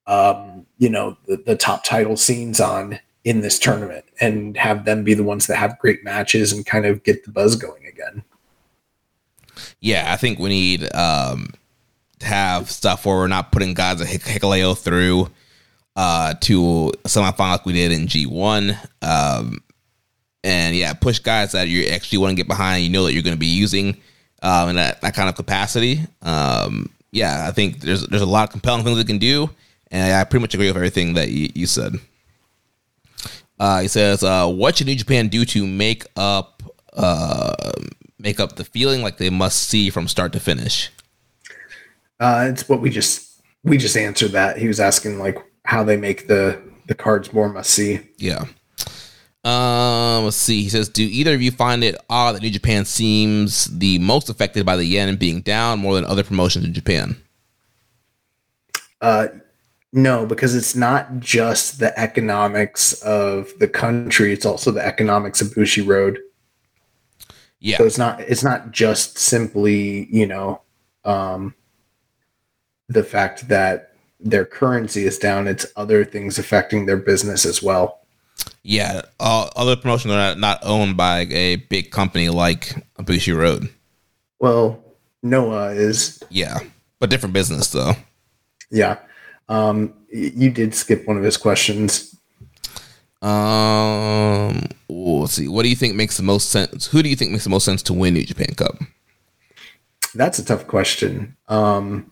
um, 0.07 0.67
you 0.77 0.91
know, 0.91 1.17
the, 1.27 1.39
the 1.39 1.57
top 1.57 1.85
title 1.85 2.19
scenes 2.19 2.61
on 2.61 3.01
in 3.25 3.41
this 3.41 3.59
tournament 3.59 4.05
and 4.21 4.59
have 4.59 4.85
them 4.85 5.03
be 5.03 5.15
the 5.15 5.25
ones 5.25 5.47
that 5.47 5.57
have 5.57 5.79
great 5.79 6.05
matches 6.05 6.53
and 6.53 6.67
kind 6.67 6.85
of 6.85 7.03
get 7.03 7.25
the 7.25 7.31
buzz 7.31 7.57
going 7.57 7.87
again. 7.87 8.23
Yeah, 9.81 10.13
I 10.13 10.19
think 10.19 10.39
we 10.39 10.51
need 10.51 10.95
um, 10.95 11.55
to 12.19 12.27
have 12.27 12.71
stuff 12.71 13.07
where 13.07 13.17
we're 13.17 13.27
not 13.27 13.53
putting 13.53 13.73
guys 13.73 14.01
like 14.01 14.21
Hikuleo 14.21 14.77
through 14.77 15.31
uh, 15.97 16.35
to 16.43 16.93
semifinal 17.05 17.53
like 17.53 17.65
we 17.65 17.73
did 17.73 17.91
in 17.91 18.07
G1. 18.07 18.77
Um, 19.01 19.61
and 20.43 20.75
yeah, 20.77 20.93
push 20.93 21.19
guys 21.19 21.53
that 21.53 21.69
you 21.69 21.87
actually 21.87 22.19
want 22.19 22.33
to 22.33 22.37
get 22.37 22.49
behind. 22.49 22.85
You 22.85 22.91
know 22.91 23.05
that 23.05 23.13
you're 23.13 23.23
going 23.23 23.37
to 23.37 23.41
be 23.41 23.47
using 23.47 23.97
um, 24.43 24.71
in 24.71 24.77
that, 24.77 25.01
that 25.03 25.15
kind 25.15 25.29
of 25.29 25.35
capacity. 25.35 26.01
Um, 26.23 26.91
yeah, 27.13 27.47
I 27.49 27.53
think 27.53 27.81
there's 27.81 28.07
there's 28.07 28.23
a 28.23 28.27
lot 28.27 28.45
of 28.45 28.51
compelling 28.51 28.85
things 28.85 28.97
they 28.97 29.05
can 29.05 29.19
do, 29.19 29.51
and 29.91 30.13
I 30.13 30.25
pretty 30.25 30.43
much 30.43 30.55
agree 30.55 30.69
with 30.69 30.77
everything 30.77 31.15
that 31.15 31.31
you, 31.31 31.51
you 31.55 31.67
said. 31.67 31.95
Uh, 33.59 33.81
he 33.81 33.89
says, 33.89 34.23
uh, 34.23 34.49
"What 34.49 34.77
should 34.77 34.87
New 34.87 34.95
Japan 34.95 35.29
do 35.29 35.45
to 35.45 35.67
make 35.67 36.05
up 36.17 36.63
uh, 36.93 37.73
make 38.19 38.41
up 38.41 38.57
the 38.57 38.65
feeling 38.65 39.03
like 39.03 39.19
they 39.19 39.31
must 39.31 39.69
see 39.69 39.91
from 39.91 40.09
start 40.09 40.33
to 40.33 40.41
finish?" 40.41 40.91
Uh, 42.21 42.47
it's 42.51 42.69
what 42.69 42.81
we 42.81 42.91
just 42.91 43.43
we 43.65 43.77
just 43.77 43.97
answered 43.97 44.33
that. 44.33 44.59
He 44.59 44.69
was 44.69 44.79
asking 44.79 45.19
like 45.19 45.39
how 45.65 45.83
they 45.83 45.97
make 45.97 46.29
the 46.29 46.63
the 46.87 46.95
cards 46.95 47.33
more 47.33 47.49
must 47.49 47.71
see. 47.71 48.01
Yeah. 48.19 48.45
Um, 49.43 50.25
let's 50.25 50.37
see. 50.37 50.63
He 50.63 50.69
says, 50.69 50.89
"Do 50.89 51.03
either 51.03 51.35
of 51.35 51.41
you 51.41 51.51
find 51.51 51.83
it 51.83 51.97
odd 52.11 52.35
that 52.35 52.43
New 52.43 52.51
Japan 52.51 52.85
seems 52.85 53.67
the 53.67 53.99
most 53.99 54.29
affected 54.29 54.67
by 54.67 54.77
the 54.77 54.85
yen 54.85 55.17
being 55.17 55.41
down 55.41 55.79
more 55.79 55.95
than 55.95 56.05
other 56.05 56.23
promotions 56.23 56.67
in 56.67 56.75
Japan?" 56.75 57.17
Uh, 59.01 59.29
no, 59.93 60.27
because 60.27 60.55
it's 60.55 60.77
not 60.77 61.21
just 61.21 61.79
the 61.79 61.99
economics 61.99 62.93
of 63.03 63.51
the 63.59 63.69
country; 63.69 64.33
it's 64.33 64.45
also 64.45 64.71
the 64.71 64.85
economics 64.85 65.41
of 65.41 65.49
Bushiroad. 65.49 66.19
Yeah. 67.61 67.79
So 67.79 67.85
it's 67.85 67.99
not 67.99 68.21
it's 68.21 68.45
not 68.45 68.73
just 68.73 69.17
simply 69.17 70.07
you 70.11 70.27
know 70.27 70.61
um, 71.05 71.55
the 72.89 73.05
fact 73.05 73.49
that 73.49 73.95
their 74.21 74.45
currency 74.45 75.07
is 75.07 75.19
down; 75.19 75.49
it's 75.49 75.65
other 75.77 76.05
things 76.05 76.39
affecting 76.39 76.85
their 76.85 76.99
business 76.99 77.47
as 77.47 77.63
well. 77.63 78.00
Yeah, 78.63 79.03
uh, 79.19 79.49
other 79.57 79.75
promotions 79.77 80.13
are 80.13 80.35
not, 80.35 80.59
owned 80.63 80.97
by 80.97 81.21
a 81.31 81.57
big 81.57 81.91
company 81.91 82.29
like 82.29 82.75
a 82.97 83.03
Bushiroad. 83.03 83.71
Well, 84.39 84.83
Noah 85.23 85.71
is 85.73 86.23
Yeah, 86.31 86.59
but 86.99 87.11
different 87.11 87.33
business 87.33 87.71
though. 87.71 87.95
yeah. 88.71 88.99
Um, 89.49 89.95
you 90.13 90.51
did 90.51 90.75
skip 90.75 91.07
one 91.09 91.17
of 91.17 91.25
his 91.25 91.37
questions. 91.37 92.15
Um, 93.23 94.65
ooh, 94.91 95.21
let's 95.21 95.35
see. 95.35 95.49
What 95.49 95.63
do 95.65 95.69
you 95.69 95.77
think 95.77 95.95
makes 95.95 96.17
the 96.17 96.23
most 96.23 96.51
sense? 96.51 96.87
Who 96.87 97.03
do 97.03 97.09
you 97.09 97.17
think 97.17 97.33
makes 97.33 97.45
the 97.45 97.51
most 97.51 97.65
sense 97.65 97.83
to 97.85 97.93
win 97.93 98.15
New 98.15 98.25
Japan 98.25 98.55
Cup? 98.55 98.77
That's 100.15 100.39
a 100.39 100.45
tough 100.45 100.67
question. 100.67 101.37
Um, 101.49 102.11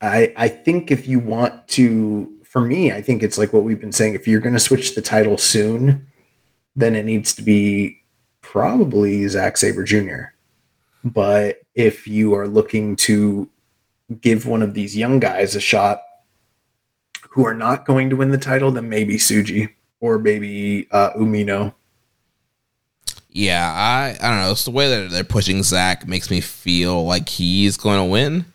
I 0.00 0.32
I 0.36 0.48
think 0.48 0.90
if 0.90 1.08
you 1.08 1.18
want 1.18 1.66
to, 1.68 2.32
for 2.48 2.62
me, 2.62 2.90
I 2.90 3.02
think 3.02 3.22
it's 3.22 3.36
like 3.36 3.52
what 3.52 3.62
we've 3.62 3.80
been 3.80 3.92
saying. 3.92 4.14
If 4.14 4.26
you're 4.26 4.40
going 4.40 4.54
to 4.54 4.58
switch 4.58 4.94
the 4.94 5.02
title 5.02 5.36
soon, 5.36 6.06
then 6.74 6.96
it 6.96 7.04
needs 7.04 7.34
to 7.34 7.42
be 7.42 8.02
probably 8.40 9.28
Zack 9.28 9.58
Sabre 9.58 9.84
Jr. 9.84 10.32
But 11.04 11.60
if 11.74 12.08
you 12.08 12.34
are 12.34 12.48
looking 12.48 12.96
to 12.96 13.50
give 14.22 14.46
one 14.46 14.62
of 14.62 14.72
these 14.72 14.96
young 14.96 15.20
guys 15.20 15.54
a 15.54 15.60
shot 15.60 16.00
who 17.28 17.46
are 17.46 17.54
not 17.54 17.84
going 17.84 18.08
to 18.08 18.16
win 18.16 18.30
the 18.30 18.38
title, 18.38 18.70
then 18.70 18.88
maybe 18.88 19.16
Tsuji 19.16 19.74
or 20.00 20.18
maybe 20.18 20.88
uh, 20.90 21.10
Umino. 21.12 21.74
Yeah, 23.28 23.70
I 23.70 24.16
I 24.20 24.30
don't 24.30 24.40
know. 24.40 24.52
It's 24.52 24.64
the 24.64 24.70
way 24.70 24.88
that 24.88 25.10
they're 25.10 25.22
pushing 25.22 25.62
Zack 25.62 26.08
makes 26.08 26.30
me 26.30 26.40
feel 26.40 27.04
like 27.04 27.28
he's 27.28 27.76
going 27.76 27.98
to 27.98 28.04
win. 28.04 28.46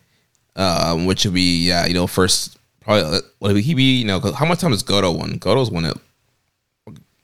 Um, 0.56 1.06
which 1.06 1.26
would 1.26 1.34
be 1.34 1.68
yeah, 1.68 1.86
you 1.86 1.94
know, 1.94 2.08
first 2.08 2.58
probably 2.84 3.20
would 3.40 3.58
he 3.58 3.74
be 3.74 3.98
you 3.98 4.06
know 4.06 4.20
'cause 4.20 4.36
how 4.36 4.46
much 4.46 4.60
time 4.60 4.72
has 4.72 4.84
Goto 4.84 5.12
won? 5.12 5.38
Goto's 5.38 5.72
won 5.72 5.86
it 5.86 5.98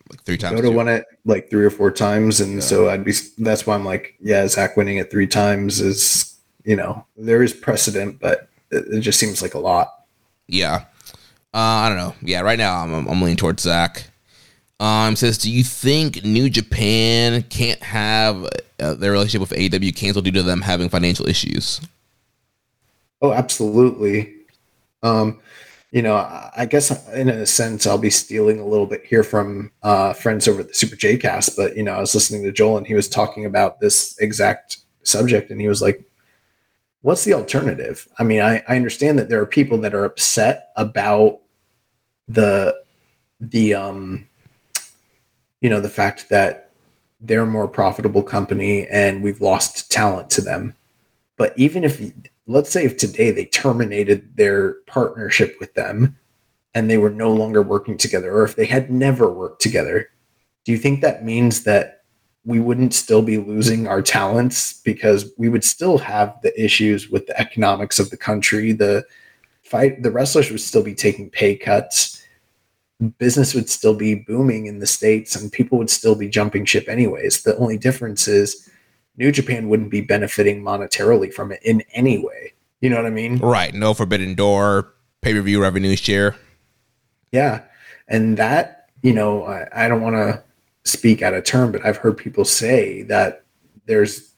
like 0.09 0.23
three 0.23 0.38
times. 0.38 0.59
Goto 0.59 0.71
won 0.71 0.88
it 0.88 1.05
like 1.25 1.49
three 1.49 1.65
or 1.65 1.69
four 1.69 1.91
times, 1.91 2.41
and 2.41 2.63
so 2.63 2.89
I'd 2.89 3.03
be. 3.03 3.13
That's 3.38 3.65
why 3.67 3.75
I'm 3.75 3.85
like, 3.85 4.15
yeah, 4.19 4.47
Zack 4.47 4.75
winning 4.77 4.97
it 4.97 5.11
three 5.11 5.27
times 5.27 5.81
is, 5.81 6.35
you 6.63 6.75
know, 6.75 7.05
there 7.15 7.43
is 7.43 7.53
precedent, 7.53 8.19
but 8.19 8.49
it, 8.71 8.85
it 8.91 8.99
just 9.01 9.19
seems 9.19 9.41
like 9.41 9.53
a 9.53 9.59
lot. 9.59 10.05
Yeah. 10.47 10.85
Uh, 11.53 11.57
I 11.57 11.89
don't 11.89 11.97
know. 11.97 12.15
Yeah, 12.21 12.41
right 12.41 12.57
now 12.57 12.77
I'm, 12.83 13.07
I'm 13.07 13.21
leaning 13.21 13.38
towards 13.38 13.63
Zack. 13.63 14.05
Um, 14.79 15.15
says, 15.15 15.38
do 15.38 15.51
you 15.51 15.63
think 15.63 16.23
New 16.23 16.49
Japan 16.49 17.43
can't 17.43 17.81
have 17.83 18.47
uh, 18.79 18.93
their 18.93 19.11
relationship 19.11 19.41
with 19.41 19.59
AEW 19.59 19.95
canceled 19.95 20.25
due 20.25 20.31
to 20.31 20.43
them 20.43 20.61
having 20.61 20.89
financial 20.89 21.27
issues? 21.27 21.81
Oh, 23.21 23.33
absolutely. 23.33 24.33
Um, 25.03 25.40
you 25.92 26.02
know, 26.03 26.16
I 26.16 26.68
guess 26.69 27.08
in 27.10 27.30
a 27.30 27.45
sense, 27.45 27.88
I'll 27.88 27.98
be 27.98 28.11
stealing 28.11 28.60
a 28.60 28.66
little 28.66 28.86
bit 28.86 29.06
here 29.06 29.24
from 29.24 29.72
uh, 29.82 30.14
friends 30.14 30.48
over 30.48 30.61
the 30.61 30.74
Super 30.74 30.95
J 30.95 31.18
Cast. 31.18 31.58
But 31.58 31.76
you 31.76 31.84
know, 31.84 31.94
I 31.94 32.00
was 32.00 32.14
listening 32.14 32.44
to 32.44 32.52
Joel, 32.52 32.78
and 32.78 32.86
he 32.86 32.94
was 32.94 33.10
talking 33.10 33.45
about 33.45 33.80
this 33.80 34.18
exact 34.19 34.78
subject, 35.03 35.50
and 35.50 35.60
he 35.60 35.68
was 35.68 35.82
like, 35.82 36.03
"What's 37.02 37.24
the 37.24 37.34
alternative?" 37.34 38.08
I 38.19 38.24
mean, 38.24 38.42
I, 38.42 38.64
I 38.68 38.76
understand 38.76 39.18
that 39.18 39.30
there 39.30 39.42
are 39.42 39.48
people 39.48 39.80
that 39.80 39.95
are 39.95 40.06
upset 40.06 40.69
about 40.76 41.40
the 42.28 42.76
the 43.40 43.74
um, 43.74 44.28
you 45.61 45.69
know, 45.69 45.80
the 45.80 45.90
fact 45.90 46.30
that 46.30 46.69
they're 47.22 47.42
a 47.42 47.48
more 47.48 47.68
profitable 47.68 48.24
company 48.24 48.88
and 48.88 49.22
we've 49.22 49.42
lost 49.42 49.92
talent 49.92 50.30
to 50.32 50.42
them. 50.42 50.74
But 51.36 51.53
even 51.58 51.84
if, 51.84 52.02
let's 52.50 52.72
say, 52.72 52.84
if 52.84 52.98
today 52.98 53.30
they 53.30 53.45
terminated 53.45 54.36
their 54.36 54.74
partnership 54.88 55.56
with 55.60 55.72
them 55.76 56.18
and 56.74 56.90
they 56.90 56.98
were 56.98 57.11
no 57.11 57.32
longer 57.32 57.61
working 57.61 57.95
together, 57.95 58.34
or 58.34 58.44
if 58.44 58.56
they 58.56 58.66
had 58.66 58.92
never 58.92 59.32
worked 59.32 59.61
together, 59.61 60.10
do 60.66 60.72
you 60.72 60.78
think 60.78 61.02
that 61.02 61.24
means 61.24 61.64
that 61.64 62.02
we 62.45 62.60
wouldn't 62.60 62.94
still 62.94 63.22
be 63.22 63.38
losing 63.38 63.88
our 63.88 64.02
talents 64.02 64.82
because 64.82 65.32
we 65.38 65.48
would 65.48 65.64
still 65.64 66.00
have 66.00 66.36
the 66.42 66.60
issues 66.61 67.10
with 67.10 67.28
the 67.28 67.40
economics 67.40 68.00
of 68.00 68.10
the 68.10 68.18
country? 68.18 68.72
The 68.72 69.06
fight, 69.64 70.02
the 70.02 70.11
wrestlers 70.11 70.50
would 70.50 70.61
still 70.61 70.84
be 70.84 70.95
taking 70.95 71.30
pay 71.30 71.56
cuts. 71.56 72.26
Business 73.19 73.53
would 73.53 73.69
still 73.69 73.94
be 73.94 74.16
booming 74.16 74.66
in 74.66 74.80
the 74.80 74.88
States 74.88 75.36
and 75.36 75.52
people 75.52 75.78
would 75.78 75.90
still 75.92 76.16
be 76.16 76.28
jumping 76.28 76.66
ship 76.66 76.90
anyways. 76.90 77.44
The 77.44 77.56
only 77.58 77.78
difference 77.78 78.28
is 78.28 78.68
New 79.19 79.31
Japan 79.33 79.67
wouldn't 79.67 79.91
be 79.91 80.01
benefiting 80.01 80.64
monetarily 80.64 81.31
from 81.31 81.51
it 81.51 81.59
in 81.61 81.83
any 81.93 82.17
way. 82.17 82.53
You 82.80 82.89
know 82.89 82.95
what 82.95 83.06
I 83.06 83.09
mean? 83.09 83.38
Right. 83.38 83.73
No 83.73 83.93
Forbidden 83.93 84.33
Door, 84.33 84.93
pay 85.22 85.33
per 85.33 85.41
view 85.41 85.61
revenue 85.61 85.98
share. 85.98 86.38
Yeah. 87.31 87.64
And 88.07 88.38
that, 88.38 88.89
you 89.03 89.14
know, 89.14 89.43
I, 89.43 89.85
I 89.85 89.88
don't 89.89 90.01
want 90.01 90.15
to 90.15 90.41
speak 90.85 91.22
out 91.22 91.33
of 91.33 91.43
turn, 91.43 91.72
but 91.72 91.85
I've 91.85 91.98
heard 91.98 92.17
people 92.17 92.45
say 92.45 93.03
that 93.03 93.43
there's, 93.85 94.31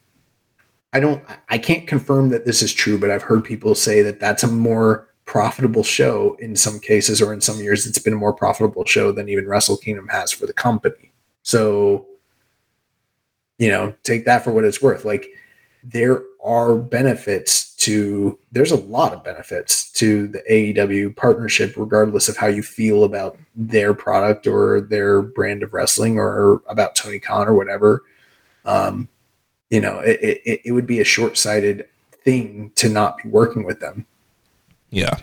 I 0.92 1.00
don't, 1.00 1.24
I 1.50 1.60
can't 1.60 1.88
confirm 1.88 2.30
that 2.30 2.46
this 2.46 2.64
is 2.64 2.74
true, 2.74 2.98
but 2.98 3.12
I've 3.12 3.22
heard 3.22 3.46
people 3.46 3.76
say 3.76 4.02
that 4.02 4.20
that's 4.20 4.44
a 4.44 4.48
more 4.48 5.08
profitable 5.26 5.84
show 5.84 6.36
in 6.40 6.56
some 6.56 6.80
cases, 6.80 7.22
or 7.22 7.32
in 7.32 7.40
some 7.40 7.60
years, 7.60 7.86
it's 7.86 8.00
been 8.00 8.14
a 8.14 8.18
more 8.18 8.34
profitable 8.34 8.84
show 8.84 9.12
than 9.12 9.30
even 9.30 9.48
Wrestle 9.48 9.78
Kingdom 9.78 10.08
has 10.10 10.32
for 10.32 10.48
the 10.48 10.54
company. 10.54 11.14
So, 11.44 12.08
you 13.62 13.70
know, 13.70 13.94
take 14.02 14.26
that 14.26 14.44
for 14.44 14.52
what 14.52 14.66
it's 14.66 14.82
worth. 14.82 15.06
Like, 15.06 15.28
there 15.84 16.24
are 16.44 16.76
benefits 16.76 17.76
to 17.76 18.40
there's 18.52 18.72
a 18.72 18.76
lot 18.76 19.14
of 19.14 19.24
benefits 19.24 19.92
to 19.92 20.28
the 20.30 20.42
AEW 20.50 21.16
partnership, 21.16 21.76
regardless 21.78 22.28
of 22.28 22.38
how 22.38 22.48
you 22.48 22.64
feel 22.64 23.04
about 23.04 23.38
their 23.56 23.94
product 23.94 24.48
or 24.48 24.82
their 24.82 25.22
brand 25.22 25.62
of 25.62 25.74
wrestling 25.74 26.18
or 26.18 26.64
about 26.68 26.96
Tony 26.96 27.20
Khan 27.20 27.48
or 27.48 27.54
whatever. 27.54 28.02
Um, 28.66 29.08
you 29.70 29.80
know, 29.80 30.00
it, 30.00 30.20
it, 30.44 30.62
it 30.66 30.72
would 30.72 30.88
be 30.88 31.00
a 31.00 31.06
short 31.06 31.38
sighted 31.38 31.86
thing 32.24 32.72
to 32.78 32.90
not 32.90 33.18
be 33.22 33.30
working 33.30 33.64
with 33.64 33.80
them. 33.80 34.08
Yeah. 34.90 35.18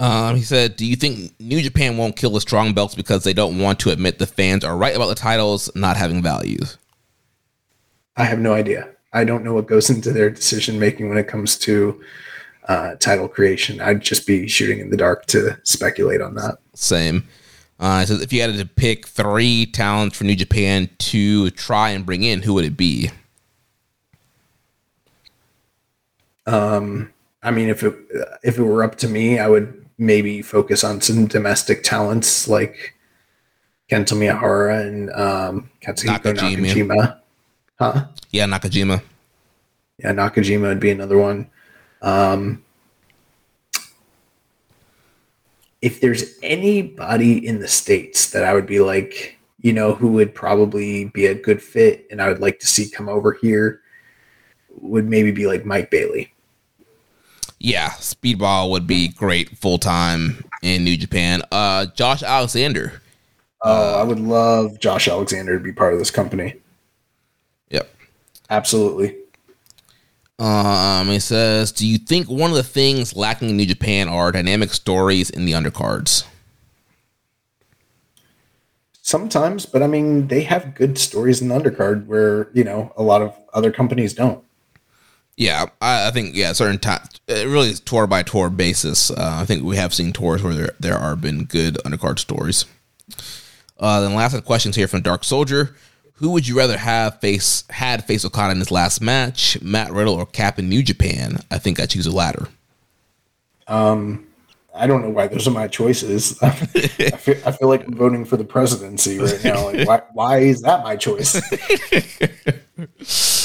Um, 0.00 0.34
he 0.34 0.42
said, 0.42 0.76
"Do 0.76 0.86
you 0.86 0.96
think 0.96 1.38
New 1.38 1.60
Japan 1.60 1.98
won't 1.98 2.16
kill 2.16 2.30
the 2.30 2.40
strong 2.40 2.72
belts 2.72 2.94
because 2.94 3.22
they 3.22 3.34
don't 3.34 3.58
want 3.58 3.78
to 3.80 3.90
admit 3.90 4.18
the 4.18 4.26
fans 4.26 4.64
are 4.64 4.76
right 4.76 4.96
about 4.96 5.08
the 5.08 5.14
titles 5.14 5.70
not 5.74 5.98
having 5.98 6.22
values?" 6.22 6.78
I 8.16 8.24
have 8.24 8.38
no 8.38 8.54
idea. 8.54 8.88
I 9.12 9.24
don't 9.24 9.44
know 9.44 9.52
what 9.52 9.66
goes 9.66 9.90
into 9.90 10.10
their 10.10 10.30
decision 10.30 10.78
making 10.78 11.08
when 11.08 11.18
it 11.18 11.28
comes 11.28 11.58
to 11.58 12.00
uh, 12.66 12.94
title 12.96 13.28
creation. 13.28 13.80
I'd 13.80 14.00
just 14.00 14.26
be 14.26 14.48
shooting 14.48 14.80
in 14.80 14.88
the 14.88 14.96
dark 14.96 15.26
to 15.26 15.58
speculate 15.64 16.22
on 16.22 16.34
that. 16.36 16.58
Same. 16.74 17.28
Uh, 17.78 18.04
says 18.04 18.22
if 18.22 18.32
you 18.32 18.40
had 18.40 18.56
to 18.56 18.66
pick 18.66 19.06
three 19.06 19.66
talents 19.66 20.16
for 20.16 20.24
New 20.24 20.36
Japan 20.36 20.88
to 20.98 21.50
try 21.50 21.90
and 21.90 22.06
bring 22.06 22.22
in, 22.22 22.42
who 22.42 22.54
would 22.54 22.64
it 22.64 22.76
be? 22.76 23.10
Um, 26.46 27.12
I 27.42 27.50
mean, 27.50 27.68
if 27.68 27.82
it 27.82 27.94
if 28.42 28.58
it 28.58 28.62
were 28.62 28.82
up 28.82 28.96
to 28.96 29.08
me, 29.08 29.38
I 29.38 29.48
would 29.48 29.79
maybe 30.00 30.40
focus 30.40 30.82
on 30.82 31.00
some 31.00 31.26
domestic 31.26 31.82
talents 31.82 32.48
like 32.48 32.94
Kento 33.90 34.16
Miyahara 34.16 34.86
and 34.86 35.10
um, 35.10 35.70
Katsuhiko 35.82 36.34
Nakajima. 36.34 36.66
Nakajima. 36.66 37.20
Huh? 37.78 38.06
Yeah, 38.30 38.46
Nakajima. 38.46 39.02
Yeah, 39.98 40.12
Nakajima 40.12 40.62
would 40.62 40.80
be 40.80 40.90
another 40.90 41.18
one. 41.18 41.50
Um, 42.00 42.64
if 45.82 46.00
there's 46.00 46.38
anybody 46.42 47.46
in 47.46 47.58
the 47.58 47.68
states 47.68 48.30
that 48.30 48.42
I 48.42 48.54
would 48.54 48.66
be 48.66 48.80
like, 48.80 49.38
you 49.60 49.74
know, 49.74 49.94
who 49.94 50.12
would 50.12 50.34
probably 50.34 51.06
be 51.06 51.26
a 51.26 51.34
good 51.34 51.62
fit 51.62 52.06
and 52.10 52.22
I 52.22 52.28
would 52.28 52.40
like 52.40 52.58
to 52.60 52.66
see 52.66 52.88
come 52.88 53.08
over 53.08 53.32
here, 53.32 53.82
would 54.80 55.06
maybe 55.06 55.30
be 55.30 55.46
like 55.46 55.66
Mike 55.66 55.90
Bailey. 55.90 56.32
Yeah, 57.60 57.90
Speedball 57.90 58.70
would 58.70 58.86
be 58.86 59.08
great 59.08 59.58
full 59.58 59.76
time 59.76 60.42
in 60.62 60.82
New 60.82 60.96
Japan. 60.96 61.42
Uh, 61.52 61.86
Josh 61.94 62.22
Alexander. 62.22 63.02
Oh, 63.62 63.70
uh, 63.70 64.00
I 64.00 64.02
would 64.02 64.18
love 64.18 64.80
Josh 64.80 65.06
Alexander 65.06 65.58
to 65.58 65.62
be 65.62 65.70
part 65.70 65.92
of 65.92 65.98
this 65.98 66.10
company. 66.10 66.54
Yep. 67.68 67.94
Absolutely. 68.48 69.14
Um, 70.38 71.10
it 71.10 71.20
says, 71.20 71.70
"Do 71.70 71.86
you 71.86 71.98
think 71.98 72.30
one 72.30 72.48
of 72.48 72.56
the 72.56 72.62
things 72.62 73.14
lacking 73.14 73.50
in 73.50 73.58
New 73.58 73.66
Japan 73.66 74.08
are 74.08 74.32
dynamic 74.32 74.72
stories 74.72 75.28
in 75.28 75.44
the 75.44 75.52
undercards?" 75.52 76.24
Sometimes, 79.02 79.66
but 79.66 79.82
I 79.82 79.86
mean, 79.86 80.28
they 80.28 80.44
have 80.44 80.74
good 80.74 80.96
stories 80.96 81.42
in 81.42 81.48
the 81.48 81.54
undercard 81.54 82.06
where 82.06 82.48
you 82.54 82.64
know 82.64 82.94
a 82.96 83.02
lot 83.02 83.20
of 83.20 83.36
other 83.52 83.70
companies 83.70 84.14
don't. 84.14 84.42
Yeah, 85.40 85.70
I, 85.80 86.08
I 86.08 86.10
think 86.10 86.36
yeah, 86.36 86.52
certain 86.52 86.78
times 86.78 87.08
it 87.26 87.48
really 87.48 87.70
is 87.70 87.80
tour 87.80 88.06
by 88.06 88.22
tour 88.22 88.50
basis. 88.50 89.10
Uh, 89.10 89.38
I 89.40 89.46
think 89.46 89.64
we 89.64 89.74
have 89.76 89.94
seen 89.94 90.12
tours 90.12 90.42
where 90.42 90.52
there 90.52 90.72
there 90.78 90.98
are 90.98 91.16
been 91.16 91.44
good 91.46 91.76
undercard 91.76 92.18
stories. 92.18 92.66
Uh, 93.78 94.02
then 94.02 94.14
last 94.14 94.38
questions 94.44 94.76
here 94.76 94.86
from 94.86 95.00
Dark 95.00 95.24
Soldier. 95.24 95.74
Who 96.16 96.32
would 96.32 96.46
you 96.46 96.58
rather 96.58 96.76
have 96.76 97.20
face 97.20 97.64
had 97.70 98.04
face 98.04 98.22
Okada 98.22 98.52
in 98.52 98.58
his 98.58 98.70
last 98.70 99.00
match, 99.00 99.58
Matt 99.62 99.90
Riddle 99.92 100.12
or 100.12 100.26
Cap 100.26 100.58
in 100.58 100.68
New 100.68 100.82
Japan? 100.82 101.38
I 101.50 101.56
think 101.56 101.80
I 101.80 101.86
choose 101.86 102.04
the 102.04 102.10
latter. 102.10 102.48
Um, 103.66 104.26
I 104.74 104.86
don't 104.86 105.00
know 105.00 105.08
why 105.08 105.26
those 105.26 105.48
are 105.48 105.52
my 105.52 105.68
choices. 105.68 106.38
I 106.42 106.50
feel, 106.50 107.36
I 107.46 107.52
feel 107.52 107.68
like 107.68 107.86
I'm 107.86 107.94
voting 107.94 108.26
for 108.26 108.36
the 108.36 108.44
presidency 108.44 109.18
right 109.18 109.42
now. 109.42 109.64
Like, 109.72 109.88
why, 109.88 110.02
why 110.12 110.38
is 110.40 110.60
that 110.60 110.84
my 110.84 110.96
choice? 110.96 111.40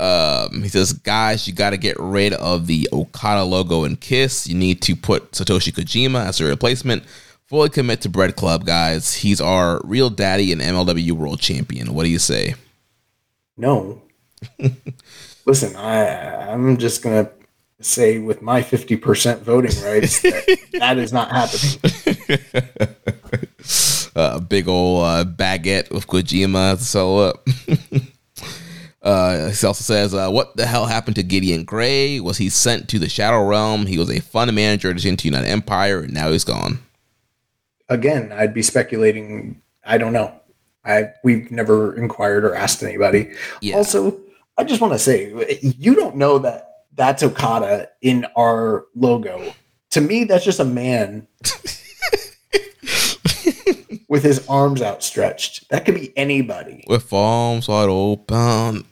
Um, 0.00 0.62
he 0.62 0.68
says, 0.68 0.94
guys, 0.94 1.46
you 1.46 1.52
got 1.52 1.70
to 1.70 1.76
get 1.76 1.98
rid 2.00 2.32
of 2.32 2.66
the 2.66 2.88
Okada 2.90 3.44
logo 3.44 3.84
and 3.84 4.00
Kiss. 4.00 4.46
You 4.46 4.56
need 4.56 4.80
to 4.82 4.96
put 4.96 5.32
Satoshi 5.32 5.72
Kojima 5.74 6.24
as 6.24 6.40
a 6.40 6.46
replacement. 6.46 7.04
Fully 7.44 7.68
commit 7.68 8.00
to 8.02 8.08
Bread 8.08 8.34
Club, 8.34 8.64
guys. 8.64 9.12
He's 9.14 9.42
our 9.42 9.80
real 9.84 10.08
daddy 10.08 10.52
and 10.52 10.62
MLW 10.62 11.12
World 11.12 11.40
Champion. 11.40 11.92
What 11.92 12.04
do 12.04 12.08
you 12.08 12.18
say? 12.18 12.54
No. 13.58 14.00
Listen, 15.44 15.76
I 15.76 16.50
I'm 16.50 16.78
just 16.78 17.02
gonna 17.02 17.30
say 17.80 18.18
with 18.18 18.40
my 18.40 18.62
50% 18.62 19.40
voting 19.40 19.82
rights 19.82 20.22
that, 20.22 20.58
that 20.78 20.98
is 20.98 21.12
not 21.12 21.30
happening. 21.30 21.78
A 24.14 24.18
uh, 24.36 24.38
big 24.38 24.66
old 24.66 25.04
uh, 25.04 25.24
baguette 25.24 25.90
with 25.90 26.06
Kojima 26.06 26.78
to 26.78 26.84
sell 26.84 27.18
up. 27.18 27.46
Uh, 29.02 29.50
he 29.50 29.66
also 29.66 29.82
says, 29.82 30.14
uh, 30.14 30.28
"What 30.30 30.56
the 30.56 30.66
hell 30.66 30.86
happened 30.86 31.16
to 31.16 31.22
Gideon 31.22 31.64
Grey? 31.64 32.20
Was 32.20 32.36
he 32.38 32.48
sent 32.50 32.88
to 32.90 32.98
the 32.98 33.08
Shadow 33.08 33.46
Realm? 33.46 33.86
He 33.86 33.98
was 33.98 34.10
a 34.10 34.20
fund 34.20 34.54
manager 34.54 34.92
to 34.92 35.00
the 35.00 35.22
United 35.24 35.48
Empire, 35.48 36.00
and 36.00 36.12
now 36.12 36.30
he's 36.30 36.44
gone." 36.44 36.80
Again, 37.88 38.30
I'd 38.32 38.54
be 38.54 38.62
speculating. 38.62 39.62
I 39.84 39.98
don't 39.98 40.12
know. 40.12 40.34
I 40.84 41.12
we've 41.24 41.50
never 41.50 41.96
inquired 41.96 42.44
or 42.44 42.54
asked 42.54 42.82
anybody. 42.82 43.32
Yeah. 43.60 43.76
Also, 43.76 44.18
I 44.58 44.64
just 44.64 44.80
want 44.80 44.92
to 44.92 44.98
say, 44.98 45.32
you 45.62 45.94
don't 45.94 46.16
know 46.16 46.38
that 46.38 46.84
that's 46.94 47.22
Okada 47.22 47.88
in 48.02 48.26
our 48.36 48.86
logo. 48.94 49.54
To 49.92 50.00
me, 50.00 50.24
that's 50.24 50.44
just 50.44 50.60
a 50.60 50.64
man 50.64 51.26
with 54.10 54.24
his 54.24 54.46
arms 54.48 54.82
outstretched. 54.82 55.70
That 55.70 55.86
could 55.86 55.94
be 55.94 56.12
anybody. 56.18 56.84
With 56.88 57.10
arms 57.12 57.68
wide 57.68 57.88
open. 57.88 58.84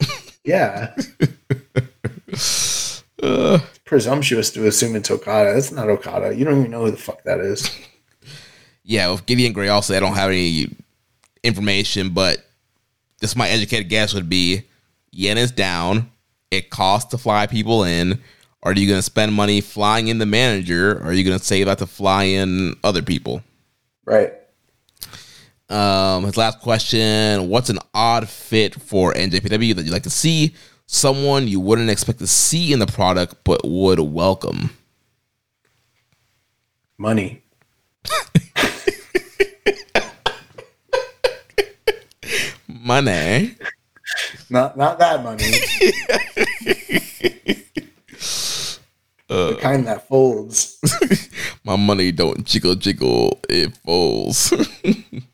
yeah. 0.45 0.95
uh, 3.21 3.59
presumptuous 3.83 4.49
to 4.51 4.65
assume 4.65 4.95
it's 4.95 5.11
Okada. 5.11 5.53
That's 5.53 5.73
not 5.73 5.89
Okada. 5.89 6.33
You 6.33 6.45
don't 6.45 6.59
even 6.59 6.71
know 6.71 6.85
who 6.85 6.91
the 6.91 6.97
fuck 6.97 7.21
that 7.23 7.39
is. 7.41 7.69
Yeah, 8.81 9.11
with 9.11 9.27
Gideon 9.27 9.53
Grey 9.53 9.67
also, 9.67 9.95
I 9.95 9.99
don't 9.99 10.15
have 10.15 10.31
any 10.31 10.75
information, 11.43 12.09
but 12.09 12.43
just 13.21 13.37
my 13.37 13.47
educated 13.47 13.87
guess 13.87 14.15
would 14.15 14.29
be 14.29 14.63
yen 15.11 15.37
is 15.37 15.51
down. 15.51 16.09
It 16.49 16.71
costs 16.71 17.11
to 17.11 17.19
fly 17.19 17.45
people 17.45 17.83
in. 17.83 18.19
Are 18.63 18.73
you 18.73 18.87
going 18.87 18.97
to 18.97 19.03
spend 19.03 19.33
money 19.33 19.61
flying 19.61 20.07
in 20.07 20.17
the 20.17 20.25
manager? 20.25 20.93
Or 20.93 21.09
are 21.09 21.13
you 21.13 21.23
going 21.23 21.37
to 21.37 21.45
save 21.45 21.67
that 21.67 21.77
to 21.79 21.85
fly 21.85 22.23
in 22.23 22.77
other 22.83 23.03
people? 23.03 23.43
Right. 24.05 24.33
Um, 25.69 26.23
his 26.23 26.37
last 26.37 26.59
question: 26.59 27.49
What's 27.49 27.69
an 27.69 27.79
odd 27.93 28.27
fit 28.27 28.75
for 28.75 29.13
NJPW 29.13 29.75
that 29.75 29.83
you'd 29.85 29.91
like 29.91 30.03
to 30.03 30.09
see? 30.09 30.55
Someone 30.87 31.47
you 31.47 31.59
wouldn't 31.59 31.89
expect 31.89 32.19
to 32.19 32.27
see 32.27 32.73
in 32.73 32.79
the 32.79 32.87
product, 32.87 33.35
but 33.43 33.61
would 33.63 33.99
welcome. 33.99 34.71
Money. 36.97 37.43
money. 42.67 43.55
Not 44.49 44.75
not 44.75 44.97
that 44.97 45.23
money. 45.23 45.45
Uh, 49.29 49.51
the 49.51 49.55
kind 49.57 49.85
that 49.85 50.07
folds. 50.07 50.79
my 51.63 51.75
money 51.75 52.11
don't 52.11 52.43
jiggle 52.45 52.73
jiggle, 52.73 53.39
it 53.47 53.77
folds. 53.77 54.51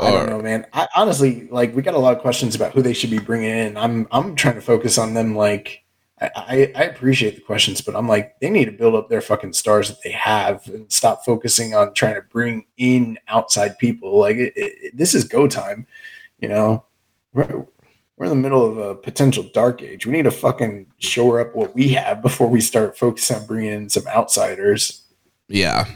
I 0.00 0.10
don't 0.10 0.28
know, 0.28 0.40
man. 0.40 0.66
I 0.72 0.88
honestly 0.96 1.48
like 1.50 1.74
we 1.74 1.82
got 1.82 1.94
a 1.94 1.98
lot 1.98 2.16
of 2.16 2.22
questions 2.22 2.54
about 2.54 2.72
who 2.72 2.82
they 2.82 2.92
should 2.92 3.10
be 3.10 3.18
bringing 3.18 3.50
in. 3.50 3.76
I'm 3.76 4.06
I'm 4.10 4.34
trying 4.34 4.54
to 4.54 4.60
focus 4.60 4.98
on 4.98 5.14
them. 5.14 5.34
Like 5.34 5.84
I, 6.20 6.30
I, 6.36 6.72
I 6.76 6.82
appreciate 6.84 7.34
the 7.34 7.40
questions, 7.40 7.80
but 7.80 7.96
I'm 7.96 8.08
like 8.08 8.38
they 8.40 8.50
need 8.50 8.66
to 8.66 8.72
build 8.72 8.94
up 8.94 9.08
their 9.08 9.20
fucking 9.20 9.52
stars 9.54 9.88
that 9.88 10.02
they 10.02 10.12
have 10.12 10.66
and 10.68 10.90
stop 10.92 11.24
focusing 11.24 11.74
on 11.74 11.94
trying 11.94 12.14
to 12.14 12.22
bring 12.22 12.66
in 12.76 13.18
outside 13.28 13.78
people. 13.78 14.18
Like 14.18 14.36
it, 14.36 14.52
it, 14.56 14.96
this 14.96 15.14
is 15.14 15.24
go 15.24 15.48
time, 15.48 15.86
you 16.38 16.48
know. 16.48 16.84
We're, 17.34 17.66
we're 18.16 18.26
in 18.26 18.30
the 18.30 18.36
middle 18.36 18.66
of 18.66 18.78
a 18.78 18.94
potential 18.96 19.48
dark 19.54 19.80
age. 19.80 20.04
We 20.04 20.12
need 20.12 20.24
to 20.24 20.32
fucking 20.32 20.86
shore 20.98 21.40
up 21.40 21.54
what 21.54 21.74
we 21.74 21.90
have 21.90 22.20
before 22.20 22.48
we 22.48 22.60
start 22.60 22.98
focusing 22.98 23.36
on 23.36 23.46
bringing 23.46 23.72
in 23.72 23.88
some 23.88 24.08
outsiders. 24.08 25.04
Yeah, 25.46 25.86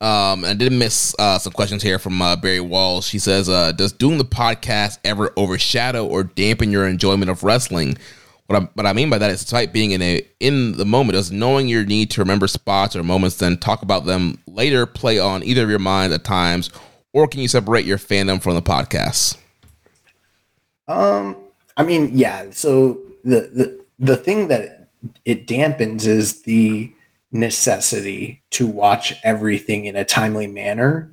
um, 0.00 0.44
I 0.44 0.54
did 0.54 0.72
miss 0.72 1.14
uh, 1.18 1.38
some 1.38 1.52
questions 1.52 1.82
here 1.82 1.98
from 1.98 2.22
uh, 2.22 2.36
Barry 2.36 2.60
Walsh. 2.60 3.06
She 3.06 3.18
says, 3.18 3.48
uh, 3.48 3.72
"Does 3.72 3.92
doing 3.92 4.18
the 4.18 4.24
podcast 4.24 4.98
ever 5.04 5.32
overshadow 5.36 6.06
or 6.06 6.24
dampen 6.24 6.70
your 6.70 6.88
enjoyment 6.88 7.30
of 7.30 7.42
wrestling?" 7.42 7.98
What 8.46 8.62
I, 8.62 8.68
what 8.74 8.86
I 8.86 8.94
mean 8.94 9.10
by 9.10 9.18
that 9.18 9.30
is, 9.30 9.42
despite 9.42 9.72
being 9.72 9.92
in 9.92 10.00
a 10.00 10.26
in 10.40 10.72
the 10.72 10.86
moment, 10.86 11.14
does 11.14 11.30
knowing 11.30 11.68
your 11.68 11.84
need 11.84 12.10
to 12.12 12.20
remember 12.22 12.48
spots 12.48 12.96
or 12.96 13.02
moments, 13.02 13.36
then 13.36 13.58
talk 13.58 13.82
about 13.82 14.06
them 14.06 14.38
later, 14.46 14.86
play 14.86 15.18
on 15.18 15.44
either 15.44 15.64
of 15.64 15.70
your 15.70 15.78
minds 15.78 16.14
at 16.14 16.24
times, 16.24 16.70
or 17.12 17.28
can 17.28 17.40
you 17.40 17.48
separate 17.48 17.84
your 17.84 17.98
fandom 17.98 18.42
from 18.42 18.54
the 18.54 18.62
podcast? 18.62 19.36
Um, 20.88 21.36
I 21.76 21.82
mean, 21.82 22.10
yeah. 22.16 22.46
So 22.52 22.98
the 23.22 23.50
the 23.52 23.84
the 23.98 24.16
thing 24.16 24.48
that 24.48 24.88
it 25.24 25.46
dampens 25.46 26.06
is 26.06 26.42
the 26.42 26.90
necessity 27.32 28.42
to 28.50 28.66
watch 28.66 29.14
everything 29.22 29.84
in 29.84 29.96
a 29.96 30.04
timely 30.04 30.46
manner 30.46 31.12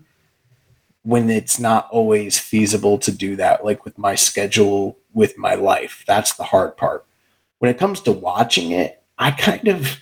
when 1.03 1.29
it's 1.29 1.59
not 1.59 1.87
always 1.89 2.39
feasible 2.39 2.97
to 2.97 3.11
do 3.11 3.35
that 3.35 3.63
like 3.63 3.85
with 3.85 3.97
my 3.97 4.15
schedule 4.15 4.97
with 5.13 5.37
my 5.37 5.55
life. 5.55 6.03
That's 6.07 6.33
the 6.33 6.43
hard 6.43 6.75
part. 6.75 7.05
When 7.59 7.71
it 7.71 7.77
comes 7.77 8.01
to 8.01 8.11
watching 8.11 8.71
it 8.71 9.01
i 9.19 9.31
kind 9.31 9.67
of 9.67 9.97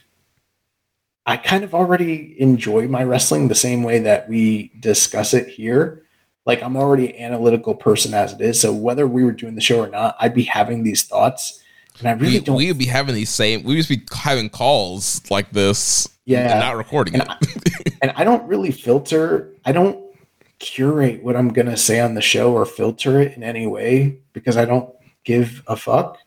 i 1.26 1.38
kind 1.38 1.64
of 1.64 1.74
already 1.74 2.36
enjoy 2.40 2.88
my 2.88 3.04
wrestling 3.04 3.48
the 3.48 3.56
same 3.56 3.84
way 3.84 4.00
that 4.00 4.28
we 4.28 4.72
discuss 4.80 5.34
it 5.34 5.48
here. 5.48 6.04
Like 6.46 6.62
i'm 6.62 6.78
already 6.78 7.16
an 7.16 7.24
analytical 7.34 7.76
person 7.76 8.14
as 8.14 8.34
it 8.34 8.42
is 8.42 8.60
so 8.60 8.74
whether 8.74 9.08
we 9.08 9.24
were 9.24 9.32
doing 9.32 9.56
the 9.56 9.62
show 9.62 9.82
or 9.82 9.90
not 9.90 10.16
i'd 10.20 10.34
be 10.34 10.44
having 10.44 10.84
these 10.84 11.04
thoughts 11.04 11.62
and 12.00 12.08
i 12.08 12.12
really 12.14 12.40
we, 12.40 12.46
don't 12.46 12.56
we 12.56 12.68
would 12.68 12.78
be 12.78 12.86
having 12.86 13.16
these 13.16 13.30
same. 13.30 13.64
We 13.64 13.76
would 13.76 13.88
be 13.88 14.02
having 14.14 14.50
calls 14.50 15.22
like 15.30 15.52
this. 15.52 16.10
Yeah. 16.26 16.52
and 16.52 16.60
not 16.60 16.76
recording 16.76 17.14
and 17.14 17.24
it. 17.24 17.30
I, 17.30 17.98
and 18.02 18.12
I 18.16 18.24
don't 18.24 18.48
really 18.48 18.72
filter. 18.72 19.54
I 19.64 19.72
don't 19.72 20.04
curate 20.60 21.24
what 21.24 21.36
I'm 21.36 21.50
gonna 21.50 21.78
say 21.78 22.00
on 22.00 22.16
the 22.16 22.22
show 22.22 22.54
or 22.54 22.66
filter 22.66 23.22
it 23.22 23.36
in 23.36 23.44
any 23.44 23.68
way 23.68 24.18
because 24.34 24.58
I 24.58 24.66
don't 24.66 24.94
give 25.24 25.64
a 25.68 25.76
fuck. 25.76 26.18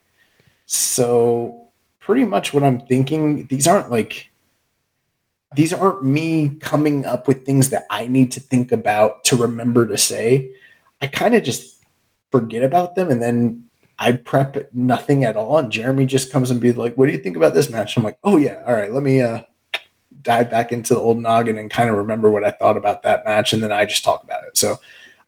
So 0.66 1.68
pretty 2.00 2.24
much 2.24 2.55
what 2.55 2.62
I'm 2.62 2.80
thinking, 2.80 3.47
these 3.47 3.66
aren't 3.66 3.90
like 3.90 4.30
these 5.56 5.72
aren't 5.72 6.05
me 6.05 6.56
coming 6.60 7.06
up 7.06 7.26
with 7.26 7.44
things 7.44 7.70
that 7.70 7.86
I 7.90 8.06
need 8.06 8.32
to 8.32 8.40
think 8.40 8.70
about 8.70 9.24
to 9.24 9.36
remember 9.36 9.86
to 9.86 9.97
say. 9.97 10.50
I 11.00 11.06
kind 11.06 11.34
of 11.34 11.42
just 11.42 11.82
forget 12.30 12.62
about 12.62 12.94
them 12.94 13.10
and 13.10 13.22
then 13.22 13.67
I 13.98 14.12
prep 14.12 14.72
nothing 14.72 15.24
at 15.24 15.36
all. 15.36 15.58
And 15.58 15.72
Jeremy 15.72 16.06
just 16.06 16.30
comes 16.30 16.50
and 16.50 16.60
be 16.60 16.72
like, 16.72 16.94
What 16.96 17.06
do 17.06 17.12
you 17.12 17.18
think 17.18 17.36
about 17.36 17.54
this 17.54 17.70
match? 17.70 17.96
I'm 17.96 18.04
like, 18.04 18.18
Oh 18.24 18.36
yeah, 18.36 18.62
all 18.66 18.74
right, 18.74 18.92
let 18.92 19.02
me 19.02 19.20
uh 19.20 19.42
dive 20.22 20.50
back 20.50 20.72
into 20.72 20.94
the 20.94 21.00
old 21.00 21.18
noggin 21.18 21.58
and 21.58 21.70
kind 21.70 21.88
of 21.88 21.96
remember 21.96 22.30
what 22.30 22.44
I 22.44 22.50
thought 22.50 22.76
about 22.76 23.02
that 23.02 23.24
match, 23.24 23.52
and 23.52 23.62
then 23.62 23.72
I 23.72 23.84
just 23.84 24.04
talk 24.04 24.22
about 24.22 24.44
it. 24.44 24.56
So 24.56 24.78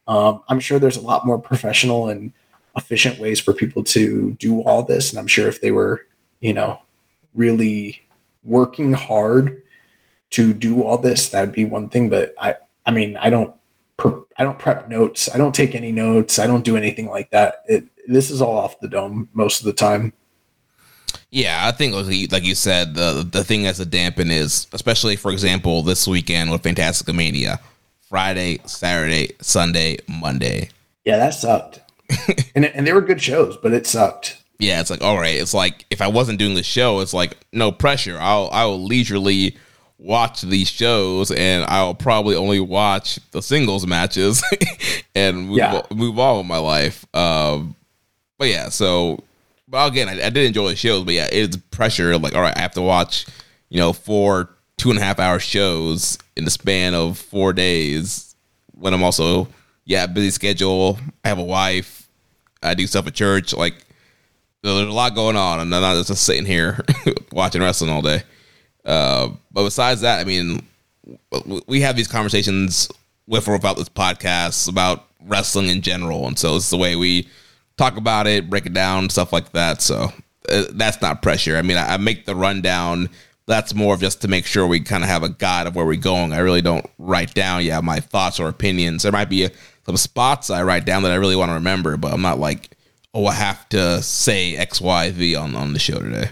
um, 0.07 0.43
I'm 0.47 0.59
sure 0.59 0.79
there's 0.79 0.97
a 0.97 1.01
lot 1.01 1.25
more 1.25 1.39
professional 1.39 2.09
and 2.09 2.31
efficient 2.75 3.19
ways 3.19 3.39
for 3.39 3.53
people 3.53 3.83
to 3.85 4.33
do 4.33 4.61
all 4.61 4.83
this, 4.83 5.11
and 5.11 5.19
I'm 5.19 5.27
sure 5.27 5.47
if 5.47 5.61
they 5.61 5.71
were, 5.71 6.05
you 6.39 6.53
know, 6.53 6.79
really 7.33 8.01
working 8.43 8.93
hard 8.93 9.61
to 10.31 10.53
do 10.53 10.83
all 10.83 10.97
this, 10.97 11.29
that'd 11.29 11.53
be 11.53 11.65
one 11.65 11.89
thing. 11.89 12.09
But 12.09 12.33
I, 12.39 12.55
I 12.85 12.91
mean, 12.91 13.17
I 13.17 13.29
don't, 13.29 13.53
I 14.37 14.43
don't 14.43 14.57
prep 14.57 14.89
notes. 14.89 15.29
I 15.33 15.37
don't 15.37 15.53
take 15.53 15.75
any 15.75 15.91
notes. 15.91 16.39
I 16.39 16.47
don't 16.47 16.63
do 16.63 16.77
anything 16.77 17.09
like 17.09 17.29
that. 17.31 17.63
It, 17.67 17.85
this 18.07 18.29
is 18.29 18.41
all 18.41 18.57
off 18.57 18.79
the 18.79 18.87
dome 18.87 19.29
most 19.33 19.59
of 19.59 19.65
the 19.65 19.73
time. 19.73 20.13
Yeah, 21.29 21.61
I 21.65 21.71
think 21.71 21.93
like 22.31 22.43
you, 22.43 22.55
said, 22.55 22.93
the 22.95 23.27
the 23.29 23.43
thing 23.43 23.63
that's 23.63 23.79
a 23.79 23.85
dampen 23.85 24.29
is, 24.31 24.67
especially 24.73 25.15
for 25.15 25.31
example, 25.31 25.81
this 25.81 26.07
weekend 26.07 26.51
with 26.51 26.61
Fantastica 26.63 27.15
Mania, 27.15 27.59
Friday, 28.09 28.59
Saturday, 28.65 29.33
Sunday, 29.41 29.97
Monday. 30.07 30.69
Yeah, 31.05 31.17
that 31.17 31.33
sucked. 31.33 31.79
and, 32.55 32.65
and 32.65 32.85
they 32.85 32.91
were 32.93 33.01
good 33.01 33.21
shows, 33.21 33.55
but 33.57 33.73
it 33.73 33.87
sucked. 33.87 34.43
Yeah, 34.59 34.81
it's 34.81 34.89
like 34.89 35.01
all 35.01 35.17
right. 35.17 35.35
It's 35.35 35.53
like 35.53 35.85
if 35.89 36.01
I 36.01 36.07
wasn't 36.07 36.37
doing 36.37 36.55
the 36.55 36.63
show, 36.63 36.99
it's 36.99 37.13
like 37.13 37.37
no 37.53 37.71
pressure. 37.71 38.17
I'll 38.19 38.49
I 38.51 38.65
will 38.65 38.83
leisurely 38.83 39.57
watch 39.97 40.41
these 40.41 40.69
shows, 40.69 41.31
and 41.31 41.63
I'll 41.65 41.95
probably 41.95 42.35
only 42.35 42.59
watch 42.59 43.19
the 43.31 43.41
singles 43.41 43.87
matches 43.87 44.43
and 45.15 45.47
move, 45.47 45.57
Yeah. 45.57 45.81
move 45.93 46.19
on 46.19 46.39
with 46.39 46.47
my 46.47 46.57
life. 46.57 47.05
Um, 47.15 47.75
but 48.41 48.49
yeah, 48.49 48.69
so 48.69 49.23
but 49.67 49.87
again, 49.87 50.09
I, 50.09 50.13
I 50.13 50.29
did 50.31 50.47
enjoy 50.47 50.69
the 50.69 50.75
shows, 50.75 51.03
but 51.03 51.13
yeah, 51.13 51.27
it's 51.31 51.57
pressure. 51.57 52.17
Like 52.17 52.33
all 52.33 52.41
right, 52.41 52.57
I 52.57 52.61
have 52.61 52.71
to 52.71 52.81
watch, 52.81 53.27
you 53.69 53.77
know, 53.77 53.93
four 53.93 54.49
two 54.77 54.89
and 54.89 54.97
a 54.97 55.01
half 55.03 55.19
hour 55.19 55.37
shows 55.37 56.17
in 56.35 56.43
the 56.43 56.49
span 56.49 56.95
of 56.95 57.19
four 57.19 57.53
days. 57.53 58.35
When 58.71 58.95
I'm 58.95 59.03
also 59.03 59.47
yeah 59.85 60.07
busy 60.07 60.31
schedule. 60.31 60.97
I 61.23 61.29
have 61.29 61.37
a 61.37 61.43
wife. 61.43 62.09
I 62.63 62.73
do 62.73 62.87
stuff 62.87 63.05
at 63.05 63.13
church. 63.13 63.53
Like 63.53 63.75
there's 64.63 64.87
a 64.87 64.91
lot 64.91 65.13
going 65.13 65.35
on, 65.35 65.59
and 65.59 65.75
I'm 65.75 65.81
not 65.81 66.03
just 66.03 66.23
sitting 66.23 66.45
here 66.47 66.83
watching 67.31 67.61
wrestling 67.61 67.91
all 67.91 68.01
day. 68.01 68.23
Uh, 68.83 69.29
but 69.51 69.65
besides 69.65 70.01
that, 70.01 70.19
I 70.19 70.23
mean, 70.23 70.65
we 71.67 71.81
have 71.81 71.95
these 71.95 72.07
conversations 72.07 72.89
with 73.27 73.47
or 73.47 73.51
without 73.51 73.77
this 73.77 73.89
podcast 73.89 74.67
about 74.67 75.05
wrestling 75.27 75.67
in 75.67 75.83
general, 75.83 76.25
and 76.25 76.39
so 76.39 76.55
it's 76.55 76.71
the 76.71 76.77
way 76.77 76.95
we 76.95 77.27
talk 77.81 77.97
about 77.97 78.27
it, 78.27 78.49
break 78.49 78.65
it 78.65 78.73
down, 78.73 79.09
stuff 79.09 79.33
like 79.33 79.51
that. 79.53 79.81
So 79.81 80.13
uh, 80.49 80.65
that's 80.71 81.01
not 81.01 81.21
pressure. 81.21 81.57
I 81.57 81.63
mean, 81.63 81.77
I, 81.77 81.95
I 81.95 81.97
make 81.97 82.25
the 82.25 82.35
rundown. 82.35 83.09
That's 83.47 83.73
more 83.73 83.95
of 83.95 83.99
just 83.99 84.21
to 84.21 84.27
make 84.27 84.45
sure 84.45 84.67
we 84.67 84.79
kind 84.81 85.03
of 85.03 85.09
have 85.09 85.23
a 85.23 85.29
guide 85.29 85.65
of 85.65 85.75
where 85.75 85.85
we're 85.85 85.95
going. 85.95 86.31
I 86.31 86.39
really 86.39 86.61
don't 86.61 86.85
write 86.99 87.33
down, 87.33 87.65
yeah, 87.65 87.81
my 87.81 87.99
thoughts 87.99 88.39
or 88.39 88.47
opinions. 88.47 89.03
There 89.03 89.11
might 89.11 89.29
be 89.29 89.45
a, 89.45 89.51
some 89.85 89.97
spots 89.97 90.49
I 90.51 90.61
write 90.61 90.85
down 90.85 91.03
that 91.03 91.11
I 91.11 91.15
really 91.15 91.35
want 91.35 91.49
to 91.49 91.55
remember, 91.55 91.97
but 91.97 92.13
I'm 92.13 92.21
not 92.21 92.39
like, 92.39 92.77
oh, 93.15 93.25
I 93.25 93.33
have 93.33 93.67
to 93.69 94.01
say 94.03 94.55
X, 94.55 94.79
Y, 94.79 95.11
Z 95.11 95.35
on 95.35 95.55
on 95.55 95.73
the 95.73 95.79
show 95.79 95.99
today. 95.99 96.29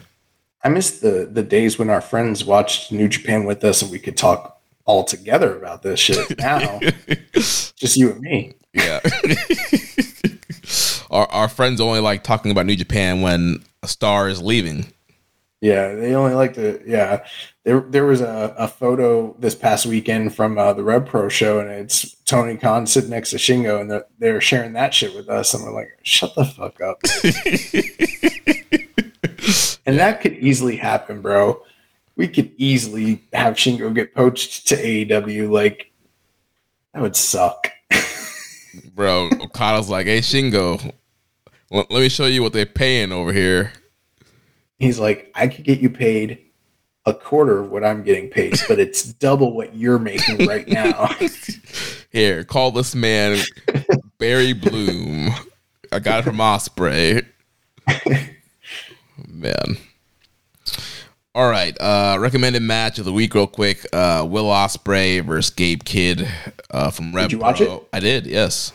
I 0.64 0.70
miss 0.70 1.00
the 1.00 1.28
the 1.32 1.42
days 1.42 1.80
when 1.80 1.90
our 1.90 2.02
friends 2.02 2.46
watched 2.46 2.92
New 2.92 3.08
Japan 3.08 3.46
with 3.46 3.64
us 3.64 3.82
and 3.82 3.90
we 3.90 3.98
could 3.98 4.18
talk 4.18 4.62
all 4.86 5.04
together 5.04 5.58
about 5.58 5.82
this 5.82 6.00
shit. 6.00 6.38
Now, 6.38 6.80
just 7.34 7.98
you 7.98 8.12
and 8.12 8.22
me. 8.22 8.54
Yeah. 8.74 9.00
our 11.12 11.30
our 11.32 11.50
friends 11.50 11.82
only 11.82 12.00
like 12.00 12.24
talking 12.24 12.52
about 12.52 12.66
New 12.66 12.76
Japan 12.76 13.22
when 13.22 13.64
a 13.84 13.88
star 13.88 14.30
is 14.30 14.42
leaving. 14.42 14.94
Yeah, 15.62 15.94
they 15.96 16.16
only 16.16 16.36
like 16.36 16.54
to. 16.54 16.82
Yeah, 16.86 17.26
there 17.66 17.82
there 17.82 18.06
was 18.06 18.22
a, 18.22 18.56
a 18.58 18.68
photo 18.68 19.36
this 19.40 19.56
past 19.56 19.86
weekend 19.86 20.34
from 20.34 20.58
uh, 20.58 20.72
the 20.72 20.84
Rev 20.84 21.06
Pro 21.06 21.28
show, 21.28 21.60
and 21.60 21.70
it's 21.70 22.16
Tony 22.24 22.56
Khan 22.56 22.88
sitting 22.88 23.10
next 23.10 23.32
to 23.32 23.38
Shingo, 23.38 23.82
and 23.82 23.92
they're, 23.92 24.06
they're 24.20 24.42
sharing 24.42 24.74
that 24.74 24.94
shit 24.94 25.14
with 25.14 25.28
us, 25.28 25.54
and 25.54 25.64
we're 25.64 25.74
like, 25.74 25.90
shut 26.04 26.34
the 26.36 26.46
fuck 26.46 26.80
up. 26.80 27.02
and 29.86 30.00
that 30.00 30.22
could 30.22 30.34
easily 30.34 30.78
happen, 30.78 31.22
bro. 31.22 31.62
We 32.16 32.30
could 32.30 32.54
easily 32.58 33.22
have 33.34 33.56
Shingo 33.56 33.94
get 33.94 34.16
poached 34.16 34.68
to 34.70 34.78
AEW. 34.78 35.50
Like 35.50 35.92
that 36.94 37.02
would 37.02 37.18
suck. 37.18 37.70
Bro, 38.94 39.30
Okada's 39.42 39.90
like, 39.90 40.06
hey 40.06 40.20
Shingo, 40.20 40.94
let, 41.72 41.92
let 41.92 42.02
me 42.02 42.10
show 42.10 42.26
you 42.26 42.42
what 42.42 42.54
they're 42.54 42.66
paying 42.66 43.12
over 43.12 43.34
here. 43.34 43.74
He's 44.78 45.00
like, 45.00 45.32
I 45.36 45.48
could 45.48 45.66
get 45.66 45.80
you 45.80 45.90
paid 45.90 46.40
a 47.06 47.14
quarter 47.14 47.60
of 47.60 47.72
what 47.72 47.84
I'm 47.84 48.04
getting 48.04 48.30
paid, 48.30 48.56
but 48.68 48.80
it's 48.80 49.04
double 49.04 49.54
what 49.54 49.76
you're 49.76 50.00
making 50.00 50.48
right 50.48 50.68
now. 50.68 51.10
Here, 52.12 52.44
call 52.44 52.72
this 52.72 52.96
man 52.96 53.38
Barry 54.18 54.54
Bloom. 54.54 55.30
I 55.92 56.00
got 56.00 56.20
it 56.20 56.24
from 56.24 56.38
Ospreay. 56.38 57.26
Man. 59.28 59.78
All 61.36 61.50
right. 61.50 61.80
Uh 61.80 62.18
recommended 62.20 62.62
match 62.62 62.98
of 63.00 63.06
the 63.06 63.14
week 63.14 63.34
real 63.36 63.48
quick. 63.48 63.86
Uh 63.94 64.26
Will 64.30 64.46
Ospreay 64.46 65.24
versus 65.24 65.54
Gabe 65.54 65.84
Kidd 65.84 66.28
uh 66.72 66.90
from 66.92 67.14
Rev 67.16 67.26
Did 67.30 67.32
you 67.34 67.40
watch 67.40 67.58
Pro. 67.58 67.78
it? 67.78 67.88
I 67.94 68.00
did, 68.00 68.26
yes. 68.26 68.72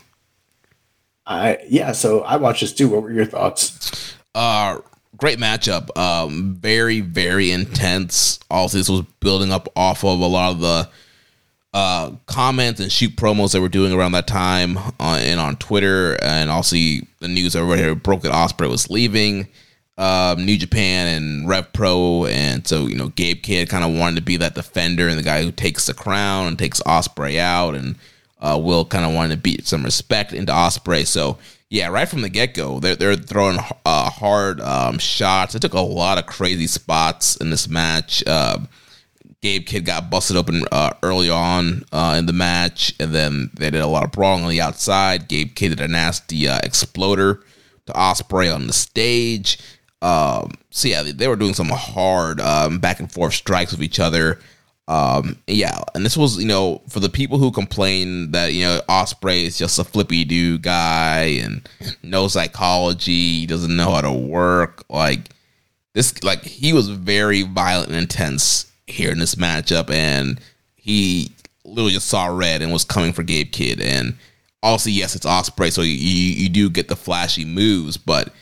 I 1.27 1.59
yeah, 1.69 1.93
so 1.93 2.21
I 2.21 2.37
watched 2.37 2.61
this 2.61 2.73
too. 2.73 2.89
What 2.89 3.03
were 3.03 3.13
your 3.13 3.25
thoughts? 3.25 4.15
Uh 4.35 4.79
great 5.17 5.39
matchup. 5.39 5.97
Um 5.99 6.55
very, 6.55 7.01
very 7.01 7.51
intense. 7.51 8.39
Also, 8.51 8.79
this 8.79 8.89
was 8.89 9.03
building 9.21 9.51
up 9.53 9.69
off 9.75 10.05
of 10.05 10.21
a 10.21 10.27
lot 10.27 10.53
of 10.53 10.61
the 10.61 10.89
uh 11.73 12.13
comments 12.27 12.79
and 12.79 12.93
shoot 12.93 13.17
promos 13.17 13.53
they 13.53 13.59
were 13.59 13.69
doing 13.69 13.93
around 13.93 14.13
that 14.13 14.29
time 14.29 14.79
on 15.01 15.19
and 15.19 15.41
on 15.41 15.57
Twitter 15.57 16.17
and 16.23 16.49
also 16.51 16.77
the 16.77 17.03
news 17.23 17.57
everybody 17.57 17.83
here 17.83 17.97
broke 17.97 18.23
that 18.23 18.31
Ospreay 18.33 18.71
was 18.71 18.89
leaving 18.91 19.49
um 19.97 20.45
New 20.45 20.57
Japan 20.57 21.07
and 21.09 21.49
Rev 21.49 21.73
Pro 21.73 22.27
and 22.27 22.67
so 22.67 22.87
you 22.87 22.97
know 22.97 23.09
Gabe 23.09 23.43
Kidd 23.43 23.69
kind 23.69 23.85
of 23.85 23.99
wanted 23.99 24.17
to 24.17 24.23
be 24.23 24.37
that 24.39 24.55
defender 24.55 25.09
and 25.09 25.19
the 25.19 25.23
guy 25.23 25.43
who 25.43 25.53
takes 25.53 25.87
the 25.87 25.95
crown 25.95 26.47
and 26.49 26.59
takes 26.59 26.81
Ospreay 26.83 27.39
out 27.39 27.75
and 27.75 27.97
uh 28.41 28.59
Will 28.61 28.85
kind 28.85 29.05
of 29.05 29.13
wanted 29.15 29.37
to 29.37 29.41
beat 29.41 29.67
some 29.67 29.85
respect 29.85 30.33
into 30.33 30.53
Ospreay 30.53 31.07
so 31.07 31.39
yeah 31.71 31.89
right 31.89 32.09
from 32.09 32.23
the 32.23 32.29
get-go 32.29 32.81
they're, 32.81 32.97
they're 32.97 33.15
throwing 33.15 33.59
uh 33.85 34.11
hard 34.11 34.61
um 34.61 34.99
shots 34.99 35.55
it 35.55 35.61
took 35.63 35.75
a 35.75 35.81
lot 35.81 36.19
of 36.19 36.27
crazy 36.27 36.67
spots 36.67 37.37
in 37.37 37.51
this 37.51 37.69
match 37.69 38.25
uh 38.27 38.59
Gabe 39.45 39.67
Kidd 39.67 39.85
got 39.85 40.09
busted 40.09 40.39
open 40.39 40.65
uh, 40.73 40.95
early 41.03 41.29
on 41.29 41.85
uh, 41.93 42.15
in 42.19 42.25
the 42.25 42.33
match, 42.33 42.95
and 42.99 43.15
then 43.15 43.51
they 43.53 43.69
did 43.69 43.83
a 43.83 43.87
lot 43.87 44.03
of 44.03 44.11
brawling 44.11 44.43
on 44.43 44.49
the 44.49 44.63
outside. 44.63 45.29
Gabe 45.29 45.55
Kidd 45.55 45.69
did 45.69 45.83
a 45.83 45.87
nasty 45.87 46.49
uh, 46.49 46.61
exploder 46.63 47.45
to 47.85 47.93
Ospreay 47.93 48.55
on 48.55 48.67
the 48.67 48.73
stage. 48.73 49.59
Um, 50.05 50.53
so 50.71 50.87
yeah, 50.87 51.03
they, 51.03 51.27
were 51.29 51.35
doing 51.35 51.55
some 51.55 51.71
hard 51.71 52.39
um, 52.39 52.79
back 52.79 53.01
and 53.01 53.11
forth 53.11 53.33
strikes 53.33 53.73
with 53.73 53.83
each 53.83 53.99
other. 53.99 54.39
Um, 54.87 55.39
yeah, 55.47 55.81
and 55.95 56.05
this 56.05 56.15
was 56.15 56.37
you 56.37 56.47
know 56.47 56.83
for 56.91 57.01
the 57.01 57.09
people 57.09 57.39
who 57.39 57.51
complain 57.51 58.33
that 58.33 58.53
you 58.53 58.65
know 58.65 58.83
Ospreay 58.87 59.45
is 59.45 59.57
just 59.57 59.79
a 59.79 59.85
flippy 59.85 60.25
dude 60.25 60.61
guy 60.61 61.41
and 61.43 61.67
no 62.03 62.29
psychology, 62.29 63.47
doesn't 63.47 63.75
know 63.75 63.93
how 63.93 64.03
to 64.03 64.13
work. 64.13 64.85
Like 64.91 65.31
this 65.95 66.23
like 66.23 66.43
he 66.45 66.75
was 66.75 66.91
very 66.91 67.41
violent 67.41 67.89
and 67.89 67.97
intense 67.97 68.71
here 68.87 69.11
in 69.11 69.19
this 69.19 69.37
matchup, 69.37 69.89
and 69.89 70.39
he 70.77 71.33
literally 71.65 71.95
just 71.95 72.09
saw 72.09 72.27
red 72.27 72.61
and 72.61 72.71
was 72.71 72.85
coming 72.85 73.15
for 73.15 73.23
Gabe 73.23 73.53
Kidd. 73.53 73.81
And 73.81 74.19
also, 74.63 74.91
yes, 74.91 75.17
it's 75.17 75.25
Ospreay, 75.25 75.73
so 75.73 75.81
you 75.81 75.95
you 75.95 76.51
do 76.51 76.69
get 76.69 76.89
the 76.89 76.97
flashy 76.97 77.47
moves, 77.47 77.97
but 77.97 78.35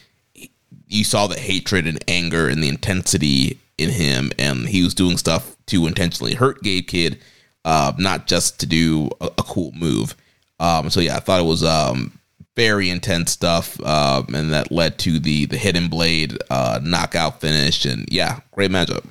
you 0.93 1.05
saw 1.05 1.27
the 1.27 1.39
hatred 1.39 1.87
and 1.87 2.03
anger 2.09 2.49
and 2.49 2.63
the 2.63 2.69
intensity 2.69 3.59
in 3.79 3.91
him, 3.91 4.31
and 4.39 4.69
he 4.69 4.83
was 4.83 4.95
doing 4.95 5.17
stuff 5.17 5.57
to 5.67 5.87
intentionally 5.87 6.35
hurt 6.35 6.63
Gabe 6.63 6.87
Kidd, 6.87 7.19
uh, 7.65 7.93
not 7.99 8.27
just 8.27 8.61
to 8.61 8.67
do 8.67 9.11
a, 9.21 9.27
a 9.27 9.43
cool 9.43 9.73
move. 9.73 10.15
Um, 10.61 10.91
so 10.91 11.01
yeah, 11.01 11.17
I 11.17 11.21
thought 11.21 11.41
it 11.41 11.47
was 11.47 11.65
um, 11.65 12.19
very 12.57 12.91
intense 12.91 13.33
stuff, 13.33 13.81
um, 13.85 14.27
and 14.35 14.53
that 14.53 14.71
led 14.71 14.99
to 15.01 15.19
the 15.19 15.47
the 15.47 15.57
hidden 15.57 15.89
blade 15.89 16.39
uh, 16.51 16.81
knockout 16.83 17.41
finish, 17.41 17.85
and 17.85 18.07
yeah, 18.11 18.41
great 18.53 18.71
matchup. 18.71 19.05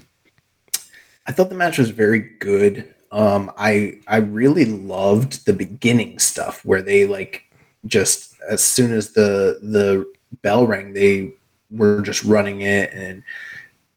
I 1.28 1.32
thought 1.32 1.50
the 1.50 1.56
match 1.56 1.78
was 1.78 1.90
very 1.90 2.20
good. 2.40 2.94
Um, 3.12 3.52
I 3.58 4.00
I 4.08 4.18
really 4.18 4.66
loved 4.66 5.46
the 5.46 5.54
beginning 5.54 6.20
stuff 6.20 6.64
where 6.64 6.82
they 6.82 7.06
like 7.06 7.44
just 7.86 8.36
as 8.50 8.64
soon 8.64 8.94
as 8.94 9.14
the 9.14 9.60
the 9.62 10.06
bell 10.42 10.68
rang, 10.68 10.94
they 10.94 11.34
were 11.72 12.02
just 12.02 12.24
running 12.24 12.62
it 12.62 12.94
and 12.94 13.24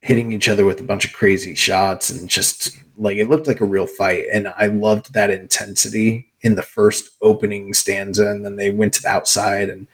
hitting 0.00 0.32
each 0.32 0.48
other 0.48 0.64
with 0.64 0.80
a 0.80 0.84
bunch 0.84 1.04
of 1.04 1.12
crazy 1.12 1.54
shots 1.54 2.10
and 2.10 2.28
just 2.28 2.78
like 2.96 3.16
it 3.16 3.28
looked 3.28 3.46
like 3.46 3.60
a 3.60 3.66
real 3.66 3.86
fight. 3.86 4.24
And 4.32 4.48
I 4.56 4.66
loved 4.66 5.12
that 5.14 5.30
intensity 5.30 6.28
in 6.42 6.54
the 6.54 6.62
first 6.62 7.10
opening 7.22 7.72
stanza, 7.72 8.28
and 8.28 8.44
then 8.44 8.56
they 8.56 8.70
went 8.70 8.92
to 8.94 9.02
the 9.02 9.08
outside 9.08 9.70
and 9.70 9.86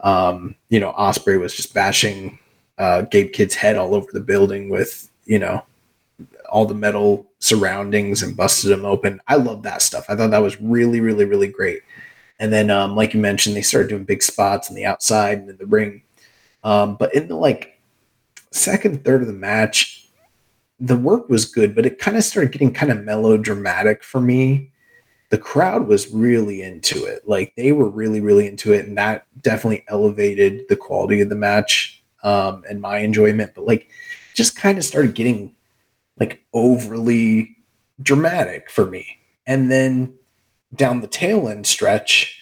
um, 0.00 0.54
you 0.68 0.80
know, 0.80 0.92
Ospreay 0.92 1.40
was 1.40 1.54
just 1.54 1.74
bashing 1.74 2.38
uh, 2.78 3.02
Gabe 3.02 3.32
Kidd's 3.32 3.54
head 3.54 3.76
all 3.76 3.94
over 3.94 4.06
the 4.12 4.20
building 4.20 4.68
with, 4.68 5.10
you 5.24 5.38
know, 5.38 5.64
all 6.50 6.66
the 6.66 6.74
metal 6.74 7.26
surroundings 7.38 8.22
and 8.22 8.36
busted 8.36 8.70
him 8.70 8.84
open. 8.84 9.20
I 9.26 9.36
love 9.36 9.62
that 9.62 9.82
stuff. 9.82 10.06
I 10.08 10.16
thought 10.16 10.30
that 10.30 10.42
was 10.42 10.60
really, 10.60 11.00
really, 11.00 11.24
really 11.24 11.48
great. 11.48 11.80
And 12.38 12.52
then, 12.52 12.70
um, 12.70 12.94
like 12.94 13.14
you 13.14 13.20
mentioned, 13.20 13.56
they 13.56 13.62
started 13.62 13.88
doing 13.88 14.04
big 14.04 14.22
spots 14.22 14.68
on 14.68 14.76
the 14.76 14.84
outside 14.84 15.38
and 15.38 15.50
in 15.50 15.56
the 15.56 15.66
ring. 15.66 16.02
Um, 16.66 16.96
but 16.96 17.14
in 17.14 17.28
the 17.28 17.36
like 17.36 17.80
second 18.50 19.04
third 19.04 19.20
of 19.20 19.28
the 19.28 19.32
match, 19.32 20.08
the 20.80 20.96
work 20.96 21.28
was 21.28 21.44
good, 21.44 21.76
but 21.76 21.86
it 21.86 22.00
kind 22.00 22.16
of 22.16 22.24
started 22.24 22.50
getting 22.50 22.74
kind 22.74 22.90
of 22.90 23.04
melodramatic 23.04 24.02
for 24.02 24.20
me. 24.20 24.72
The 25.30 25.38
crowd 25.38 25.86
was 25.86 26.12
really 26.12 26.62
into 26.62 27.04
it. 27.04 27.22
Like 27.24 27.54
they 27.56 27.70
were 27.70 27.88
really, 27.88 28.20
really 28.20 28.48
into 28.48 28.72
it. 28.72 28.84
And 28.84 28.98
that 28.98 29.26
definitely 29.42 29.84
elevated 29.86 30.62
the 30.68 30.74
quality 30.74 31.20
of 31.20 31.28
the 31.28 31.36
match 31.36 32.02
um, 32.24 32.64
and 32.68 32.80
my 32.80 32.98
enjoyment. 32.98 33.52
But 33.54 33.64
like 33.64 33.88
just 34.34 34.56
kind 34.56 34.76
of 34.76 34.84
started 34.84 35.14
getting 35.14 35.54
like 36.18 36.44
overly 36.52 37.56
dramatic 38.02 38.70
for 38.70 38.86
me. 38.86 39.06
And 39.46 39.70
then 39.70 40.14
down 40.74 41.00
the 41.00 41.06
tail 41.06 41.48
end 41.48 41.64
stretch, 41.64 42.40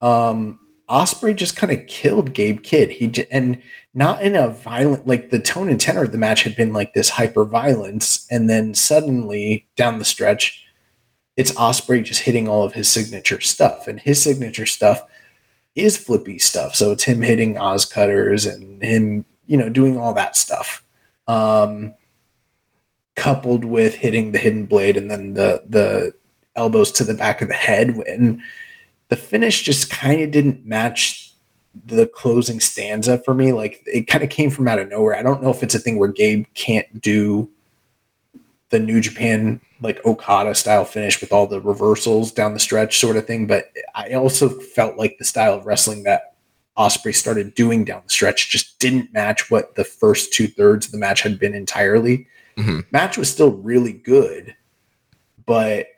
um, 0.00 0.60
Ospreay 0.88 1.34
just 1.34 1.56
kind 1.56 1.72
of 1.72 1.86
killed 1.86 2.34
Gabe 2.34 2.62
Kidd. 2.62 2.90
He 2.90 3.06
j- 3.08 3.26
and 3.30 3.62
not 3.94 4.22
in 4.22 4.34
a 4.34 4.48
violent 4.48 5.06
like 5.06 5.30
the 5.30 5.38
tone 5.38 5.68
and 5.68 5.80
tenor 5.80 6.04
of 6.04 6.12
the 6.12 6.18
match 6.18 6.42
had 6.42 6.56
been 6.56 6.72
like 6.72 6.92
this 6.94 7.10
hyper 7.10 7.44
violence, 7.44 8.26
and 8.30 8.50
then 8.50 8.74
suddenly 8.74 9.66
down 9.76 9.98
the 9.98 10.04
stretch, 10.04 10.64
it's 11.36 11.52
Ospreay 11.52 12.04
just 12.04 12.20
hitting 12.20 12.48
all 12.48 12.64
of 12.64 12.74
his 12.74 12.88
signature 12.88 13.40
stuff, 13.40 13.88
and 13.88 14.00
his 14.00 14.22
signature 14.22 14.66
stuff 14.66 15.02
is 15.74 15.96
flippy 15.96 16.38
stuff. 16.38 16.74
So 16.74 16.92
it's 16.92 17.04
him 17.04 17.22
hitting 17.22 17.54
OsCutters 17.54 18.52
and 18.52 18.82
him, 18.82 19.24
you 19.46 19.56
know, 19.56 19.68
doing 19.68 19.98
all 19.98 20.14
that 20.14 20.36
stuff. 20.36 20.84
Um, 21.26 21.94
coupled 23.16 23.64
with 23.64 23.94
hitting 23.94 24.32
the 24.32 24.38
hidden 24.38 24.66
blade 24.66 24.96
and 24.96 25.10
then 25.10 25.34
the 25.34 25.62
the 25.68 26.12
elbows 26.56 26.90
to 26.92 27.04
the 27.04 27.14
back 27.14 27.40
of 27.42 27.48
the 27.48 27.54
head 27.54 27.90
and 27.90 28.40
the 29.08 29.16
finish 29.16 29.62
just 29.62 29.90
kind 29.90 30.22
of 30.22 30.30
didn't 30.30 30.64
match 30.64 31.32
the 31.86 32.06
closing 32.06 32.60
stanza 32.60 33.18
for 33.18 33.34
me 33.34 33.52
like 33.52 33.82
it 33.86 34.06
kind 34.06 34.22
of 34.22 34.30
came 34.30 34.50
from 34.50 34.68
out 34.68 34.78
of 34.78 34.88
nowhere 34.88 35.16
i 35.16 35.22
don't 35.22 35.42
know 35.42 35.50
if 35.50 35.62
it's 35.62 35.74
a 35.74 35.78
thing 35.78 35.98
where 35.98 36.08
gabe 36.08 36.44
can't 36.54 37.00
do 37.00 37.50
the 38.70 38.78
new 38.78 39.00
japan 39.00 39.60
like 39.80 40.04
okada 40.06 40.54
style 40.54 40.84
finish 40.84 41.20
with 41.20 41.32
all 41.32 41.46
the 41.46 41.60
reversals 41.60 42.30
down 42.30 42.54
the 42.54 42.60
stretch 42.60 42.98
sort 42.98 43.16
of 43.16 43.26
thing 43.26 43.46
but 43.46 43.72
i 43.94 44.12
also 44.12 44.48
felt 44.48 44.96
like 44.96 45.16
the 45.18 45.24
style 45.24 45.54
of 45.54 45.66
wrestling 45.66 46.02
that 46.04 46.30
Ospreay 46.76 47.14
started 47.14 47.54
doing 47.54 47.84
down 47.84 48.02
the 48.04 48.12
stretch 48.12 48.50
just 48.50 48.80
didn't 48.80 49.12
match 49.12 49.48
what 49.48 49.76
the 49.76 49.84
first 49.84 50.32
two 50.32 50.48
thirds 50.48 50.86
of 50.86 50.92
the 50.92 50.98
match 50.98 51.22
had 51.22 51.38
been 51.38 51.54
entirely 51.54 52.26
Mm-hmm. 52.56 52.80
match 52.92 53.18
was 53.18 53.28
still 53.28 53.50
really 53.50 53.92
good, 53.92 54.54
but 55.44 55.88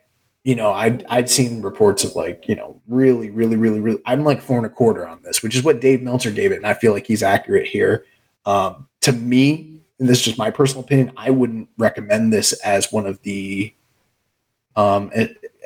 you 0.47 0.55
know, 0.55 0.71
I'd 0.71 1.05
I'd 1.09 1.29
seen 1.29 1.61
reports 1.61 2.05
of 2.05 2.15
like, 2.15 2.47
you 2.47 2.55
know, 2.55 2.81
really, 2.87 3.29
really, 3.29 3.57
really, 3.57 3.81
really 3.81 4.01
I'm 4.05 4.23
like 4.23 4.41
four 4.41 4.55
and 4.55 4.65
a 4.65 4.69
quarter 4.69 5.05
on 5.05 5.21
this, 5.21 5.43
which 5.43 5.57
is 5.57 5.61
what 5.61 5.81
Dave 5.81 6.01
Meltzer 6.01 6.31
gave 6.31 6.53
it, 6.53 6.55
and 6.55 6.65
I 6.65 6.73
feel 6.73 6.93
like 6.93 7.05
he's 7.05 7.21
accurate 7.21 7.67
here. 7.67 8.05
Um, 8.45 8.87
to 9.01 9.11
me, 9.11 9.81
and 9.99 10.07
this 10.07 10.19
is 10.19 10.23
just 10.23 10.37
my 10.37 10.49
personal 10.49 10.85
opinion, 10.85 11.11
I 11.17 11.31
wouldn't 11.31 11.67
recommend 11.77 12.31
this 12.31 12.53
as 12.61 12.93
one 12.93 13.05
of 13.05 13.21
the 13.23 13.73
um 14.77 15.11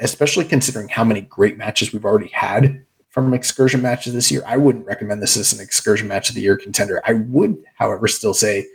especially 0.02 0.46
considering 0.46 0.90
how 0.90 1.04
many 1.04 1.22
great 1.22 1.60
matches 1.60 1.94
we've 1.94 2.04
already 2.04 2.30
had 2.30 2.84
from 3.10 3.36
excursion 3.36 3.84
matches 3.84 4.16
this 4.16 4.32
year. 4.32 4.42
I 4.48 4.58
wouldn't 4.58 4.88
recommend 4.88 5.22
this 5.22 5.38
as 5.38 5.54
an 5.54 5.60
excursion 5.60 6.08
match 6.08 6.30
of 6.30 6.34
the 6.34 6.42
year 6.42 6.58
contender. 6.58 7.04
I 7.06 7.14
would, 7.14 7.64
however, 7.76 8.08
still 8.08 8.34
say 8.34 8.66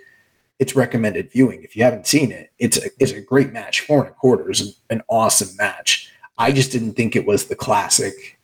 it's 0.58 0.74
recommended 0.74 1.30
viewing. 1.30 1.62
If 1.62 1.76
you 1.76 1.82
haven't 1.84 2.06
seen 2.06 2.32
it, 2.32 2.50
it's 2.58 2.78
a, 2.78 2.88
it's 2.98 3.12
a 3.12 3.20
great 3.20 3.52
match. 3.52 3.80
Four 3.80 4.00
and 4.04 4.08
a 4.08 4.14
quarter 4.14 4.50
is 4.50 4.78
an, 4.90 5.02
awesome 5.08 5.54
match. 5.56 6.10
I 6.38 6.52
just 6.52 6.72
didn't 6.72 6.94
think 6.94 7.14
it 7.16 7.26
was 7.26 7.46
the 7.46 7.56
classic 7.56 8.38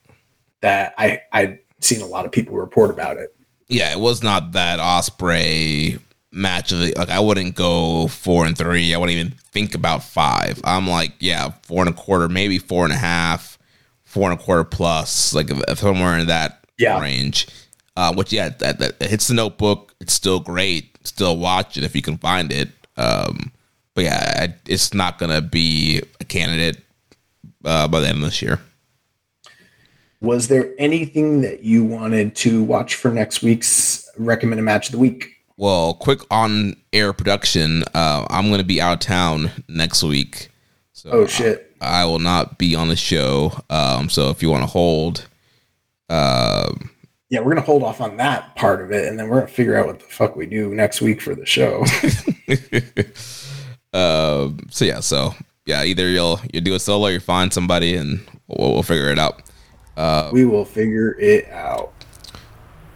that 0.61 0.93
I 0.97 1.21
I'd 1.31 1.59
seen 1.79 2.01
a 2.01 2.05
lot 2.05 2.25
of 2.25 2.31
people 2.31 2.55
report 2.55 2.89
about 2.89 3.17
it. 3.17 3.35
Yeah, 3.67 3.91
it 3.91 3.99
was 3.99 4.23
not 4.23 4.51
that 4.53 4.79
Ospreay 4.79 5.99
match 6.31 6.71
of 6.71 6.79
the 6.79 6.93
like 6.97 7.09
I 7.09 7.19
wouldn't 7.19 7.55
go 7.55 8.07
four 8.07 8.45
and 8.45 8.57
three. 8.57 8.93
I 8.93 8.97
wouldn't 8.97 9.17
even 9.17 9.31
think 9.51 9.75
about 9.75 10.03
five. 10.03 10.59
I'm 10.63 10.87
like, 10.87 11.13
yeah, 11.19 11.51
four 11.63 11.81
and 11.85 11.89
a 11.89 11.93
quarter, 11.97 12.29
maybe 12.29 12.57
four 12.59 12.83
and 12.85 12.93
a 12.93 12.97
half, 12.97 13.57
four 14.03 14.31
and 14.31 14.39
a 14.39 14.43
quarter 14.43 14.63
plus, 14.63 15.33
like 15.33 15.49
if- 15.49 15.63
if 15.67 15.79
somewhere 15.79 16.17
in 16.17 16.27
that 16.27 16.65
Yeah. 16.77 16.99
range. 17.01 17.47
Uh, 17.95 18.11
which 18.13 18.33
yeah, 18.33 18.49
that, 18.49 18.79
that 18.79 18.99
hits 19.03 19.27
the 19.27 19.35
notebook. 19.35 19.93
It's 19.99 20.13
still 20.13 20.39
great. 20.39 20.92
Still 21.03 21.37
watch 21.37 21.77
it 21.77 21.83
if 21.83 21.95
you 21.95 22.01
can 22.01 22.17
find 22.17 22.51
it. 22.51 22.69
Um, 22.97 23.51
but 23.93 24.05
yeah, 24.05 24.33
I, 24.37 24.55
it's 24.67 24.93
not 24.93 25.17
gonna 25.17 25.41
be 25.41 26.01
a 26.19 26.23
candidate 26.23 26.77
uh, 27.65 27.87
by 27.87 27.99
the 27.99 28.07
end 28.07 28.17
of 28.17 28.23
this 28.23 28.41
year. 28.41 28.59
Was 30.21 30.47
there 30.47 30.73
anything 30.79 31.41
that 31.41 31.63
you 31.63 31.83
wanted 31.83 32.35
to 32.37 32.63
watch 32.63 32.95
for 32.95 33.11
next 33.11 33.43
week's 33.43 34.09
recommended 34.17 34.63
match 34.63 34.87
of 34.87 34.93
the 34.93 34.99
week? 34.99 35.35
Well, 35.57 35.93
quick 35.95 36.21
on 36.31 36.77
air 36.93 37.11
production. 37.11 37.83
Uh, 37.93 38.25
I'm 38.29 38.47
going 38.47 38.59
to 38.59 38.65
be 38.65 38.81
out 38.81 38.93
of 38.93 38.99
town 38.99 39.51
next 39.67 40.01
week. 40.01 40.49
So 40.93 41.09
Oh 41.11 41.27
shit. 41.27 41.75
I 41.81 42.05
will 42.05 42.19
not 42.19 42.57
be 42.57 42.73
on 42.73 42.87
the 42.87 42.95
show. 42.95 43.51
Um, 43.69 44.09
so 44.09 44.29
if 44.29 44.41
you 44.41 44.49
want 44.49 44.63
to 44.63 44.67
hold, 44.67 45.27
um, 46.09 46.89
Yeah, 47.33 47.39
we're 47.39 47.55
gonna 47.55 47.65
hold 47.65 47.81
off 47.81 47.99
on 47.99 48.17
that 48.17 48.55
part 48.55 48.79
of 48.79 48.91
it, 48.91 49.07
and 49.07 49.17
then 49.17 49.27
we're 49.27 49.39
gonna 49.39 49.47
figure 49.47 49.75
out 49.75 49.87
what 49.87 49.99
the 49.99 50.05
fuck 50.05 50.35
we 50.35 50.45
do 50.45 50.75
next 50.75 51.01
week 51.01 51.19
for 51.19 51.33
the 51.33 51.47
show. 51.47 51.83
um, 53.97 54.59
so 54.69 54.85
yeah, 54.85 54.99
so 54.99 55.33
yeah, 55.65 55.83
either 55.83 56.07
you'll 56.09 56.39
you 56.53 56.61
do 56.61 56.75
a 56.75 56.79
solo, 56.79 57.07
or 57.07 57.11
you 57.11 57.19
find 57.19 57.51
somebody, 57.51 57.95
and 57.95 58.23
we'll, 58.47 58.73
we'll 58.73 58.83
figure 58.83 59.09
it 59.09 59.17
out. 59.17 59.41
we 60.31 60.45
will 60.45 60.63
figure 60.63 61.17
it 61.19 61.49
out. 61.49 61.91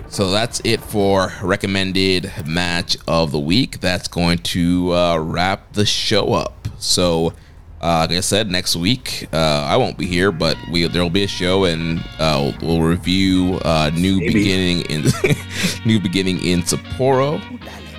So 0.10 0.30
that's 0.30 0.62
it 0.64 0.82
for 0.82 1.34
recommended 1.42 2.32
match 2.46 2.96
of 3.08 3.32
the 3.32 3.40
week. 3.40 3.80
That's 3.80 4.08
going 4.08 4.38
to 4.38 4.94
uh, 4.94 5.18
wrap 5.18 5.74
the 5.74 5.88
show 5.88 6.34
up. 6.34 6.68
So, 6.78 7.34
uh, 7.82 8.08
like 8.10 8.18
I 8.18 8.22
said, 8.22 8.50
next 8.50 8.76
week 8.76 9.28
uh, 9.34 9.66
I 9.68 9.78
won't 9.78 9.98
be 9.98 10.06
here, 10.06 10.32
but 10.32 10.58
we 10.72 10.88
there 10.88 11.02
will 11.04 11.10
be 11.10 11.24
a 11.24 11.28
show, 11.28 11.66
and 11.66 12.00
uh, 12.20 12.54
we'll, 12.62 12.80
we'll 12.80 12.82
review 12.88 13.60
uh, 13.64 13.92
new 13.94 14.20
Maybe. 14.20 14.34
beginning 14.34 14.82
in 14.90 15.06
new 15.86 16.00
beginning 16.00 16.44
in 16.46 16.62
Sapporo. 16.62 17.42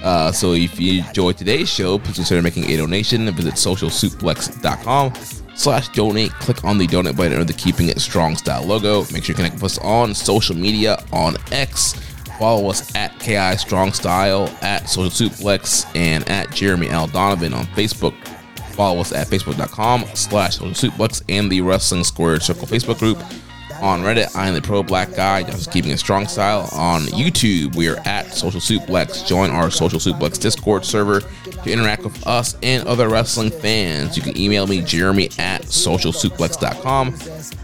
Uh, 0.02 0.31
so 0.31 0.52
if 0.52 0.78
you 0.81 1.02
enjoyed 1.02 1.36
today's 1.36 1.68
show, 1.68 1.98
please 1.98 2.16
consider 2.16 2.40
making 2.40 2.65
a 2.70 2.76
donation 2.76 3.26
and 3.26 3.36
visit 3.36 3.55
socialsuplex.com 3.55 5.12
slash 5.57 5.89
donate. 5.89 6.31
Click 6.34 6.65
on 6.65 6.78
the 6.78 6.86
donate 6.86 7.16
button 7.16 7.32
under 7.32 7.44
the 7.44 7.52
Keeping 7.52 7.89
It 7.89 8.00
Strong 8.00 8.36
style 8.36 8.65
logo. 8.65 9.00
Make 9.12 9.24
sure 9.24 9.32
you 9.32 9.34
connect 9.34 9.55
with 9.55 9.65
us 9.65 9.78
on 9.78 10.15
social 10.15 10.57
media 10.57 11.02
on 11.12 11.36
X. 11.50 11.94
Follow 12.39 12.70
us 12.70 12.94
at 12.94 13.18
KI 13.18 13.57
Strong 13.57 13.92
Style, 13.92 14.48
at 14.62 14.89
Social 14.89 15.28
Suplex, 15.28 15.84
and 15.97 16.28
at 16.28 16.52
Jeremy 16.52 16.89
L. 16.89 17.08
Donovan 17.08 17.52
on 17.52 17.65
Facebook. 17.66 18.15
Follow 18.78 19.00
us 19.00 19.10
at 19.10 19.26
facebook.com 19.26 20.05
slash 20.15 20.58
social 20.58 21.24
and 21.28 21.50
the 21.50 21.60
Wrestling 21.62 22.05
Squared 22.05 22.44
Circle 22.44 22.68
Facebook 22.68 23.00
group. 23.00 23.18
On 23.82 24.02
Reddit, 24.02 24.36
I 24.36 24.47
am 24.47 24.55
the 24.55 24.62
pro 24.62 24.84
black 24.84 25.16
guy, 25.16 25.42
just 25.42 25.73
keeping 25.73 25.90
a 25.90 25.98
strong 25.98 26.28
style. 26.28 26.68
On 26.73 27.00
YouTube, 27.02 27.74
we 27.74 27.89
are 27.89 27.98
at 28.05 28.32
Social 28.32 28.60
Suplex. 28.60 29.26
Join 29.26 29.50
our 29.50 29.68
Social 29.73 29.98
Suplex 29.98 30.40
Discord 30.40 30.84
server 30.84 31.20
to 31.20 31.73
interact 31.73 32.05
with 32.05 32.24
us 32.24 32.57
and 32.62 32.86
other 32.86 33.08
wrestling 33.08 33.50
fans. 33.50 34.16
You 34.16 34.23
can 34.23 34.39
email 34.39 34.68
me, 34.68 34.81
Jeremy 34.81 35.26
at 35.40 35.62
socialsuplex.com. 35.62 37.18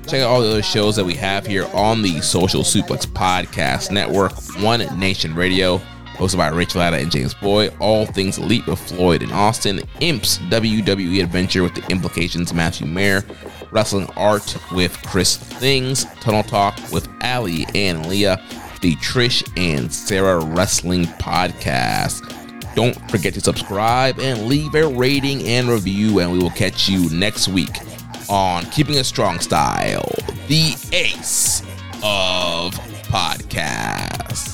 Check 0.09 0.21
out 0.21 0.29
all 0.29 0.41
the 0.41 0.51
other 0.51 0.63
shows 0.63 0.97
that 0.97 1.05
we 1.05 1.15
have 1.15 1.47
here 1.47 1.69
on 1.75 2.03
the 2.03 2.21
Social 2.23 2.63
Suplex 2.63 3.07
Podcast 3.07 3.93
Network, 3.93 4.33
One 4.61 4.81
Nation 4.99 5.33
Radio, 5.37 5.81
hosted 6.15 6.39
by 6.39 6.49
Rich 6.49 6.75
Latta 6.75 6.97
and 6.97 7.11
James 7.11 7.35
Boyd. 7.35 7.75
All 7.81 8.07
things 8.07 8.39
elite 8.39 8.67
with 8.67 8.79
Floyd 8.79 9.23
and 9.23 9.33
Austin. 9.33 9.83
Imps 10.01 10.39
WWE 10.39 11.23
Adventure 11.23 11.63
with 11.63 11.75
the 11.75 11.87
implications 11.91 12.55
Matthew 12.55 12.87
Mayer. 12.87 13.23
Wrestling 13.71 14.09
Art 14.17 14.57
with 14.71 14.97
Chris 15.03 15.37
Things, 15.37 16.05
Tunnel 16.21 16.45
Talk 16.45 16.79
with 16.93 17.09
Ali 17.23 17.67
and 17.75 18.07
Leah, 18.07 18.41
the 18.81 18.95
Trish 18.97 19.43
and 19.57 19.93
Sarah 19.93 20.45
Wrestling 20.45 21.07
Podcast. 21.07 22.31
Don't 22.77 22.95
forget 23.11 23.35
to 23.35 23.41
subscribe 23.41 24.21
and 24.21 24.47
leave 24.47 24.75
a 24.77 24.87
rating 24.87 25.43
and 25.49 25.69
review, 25.69 26.21
and 26.21 26.31
we 26.31 26.39
will 26.39 26.51
catch 26.51 26.89
you 26.89 27.11
next 27.11 27.49
week 27.49 27.81
on 28.29 28.65
Keeping 28.67 28.99
a 28.99 29.05
Strong 29.05 29.41
Style, 29.41 30.09
the 30.47 30.77
ace 30.93 31.63
of 32.03 32.75
podcasts. 33.09 34.54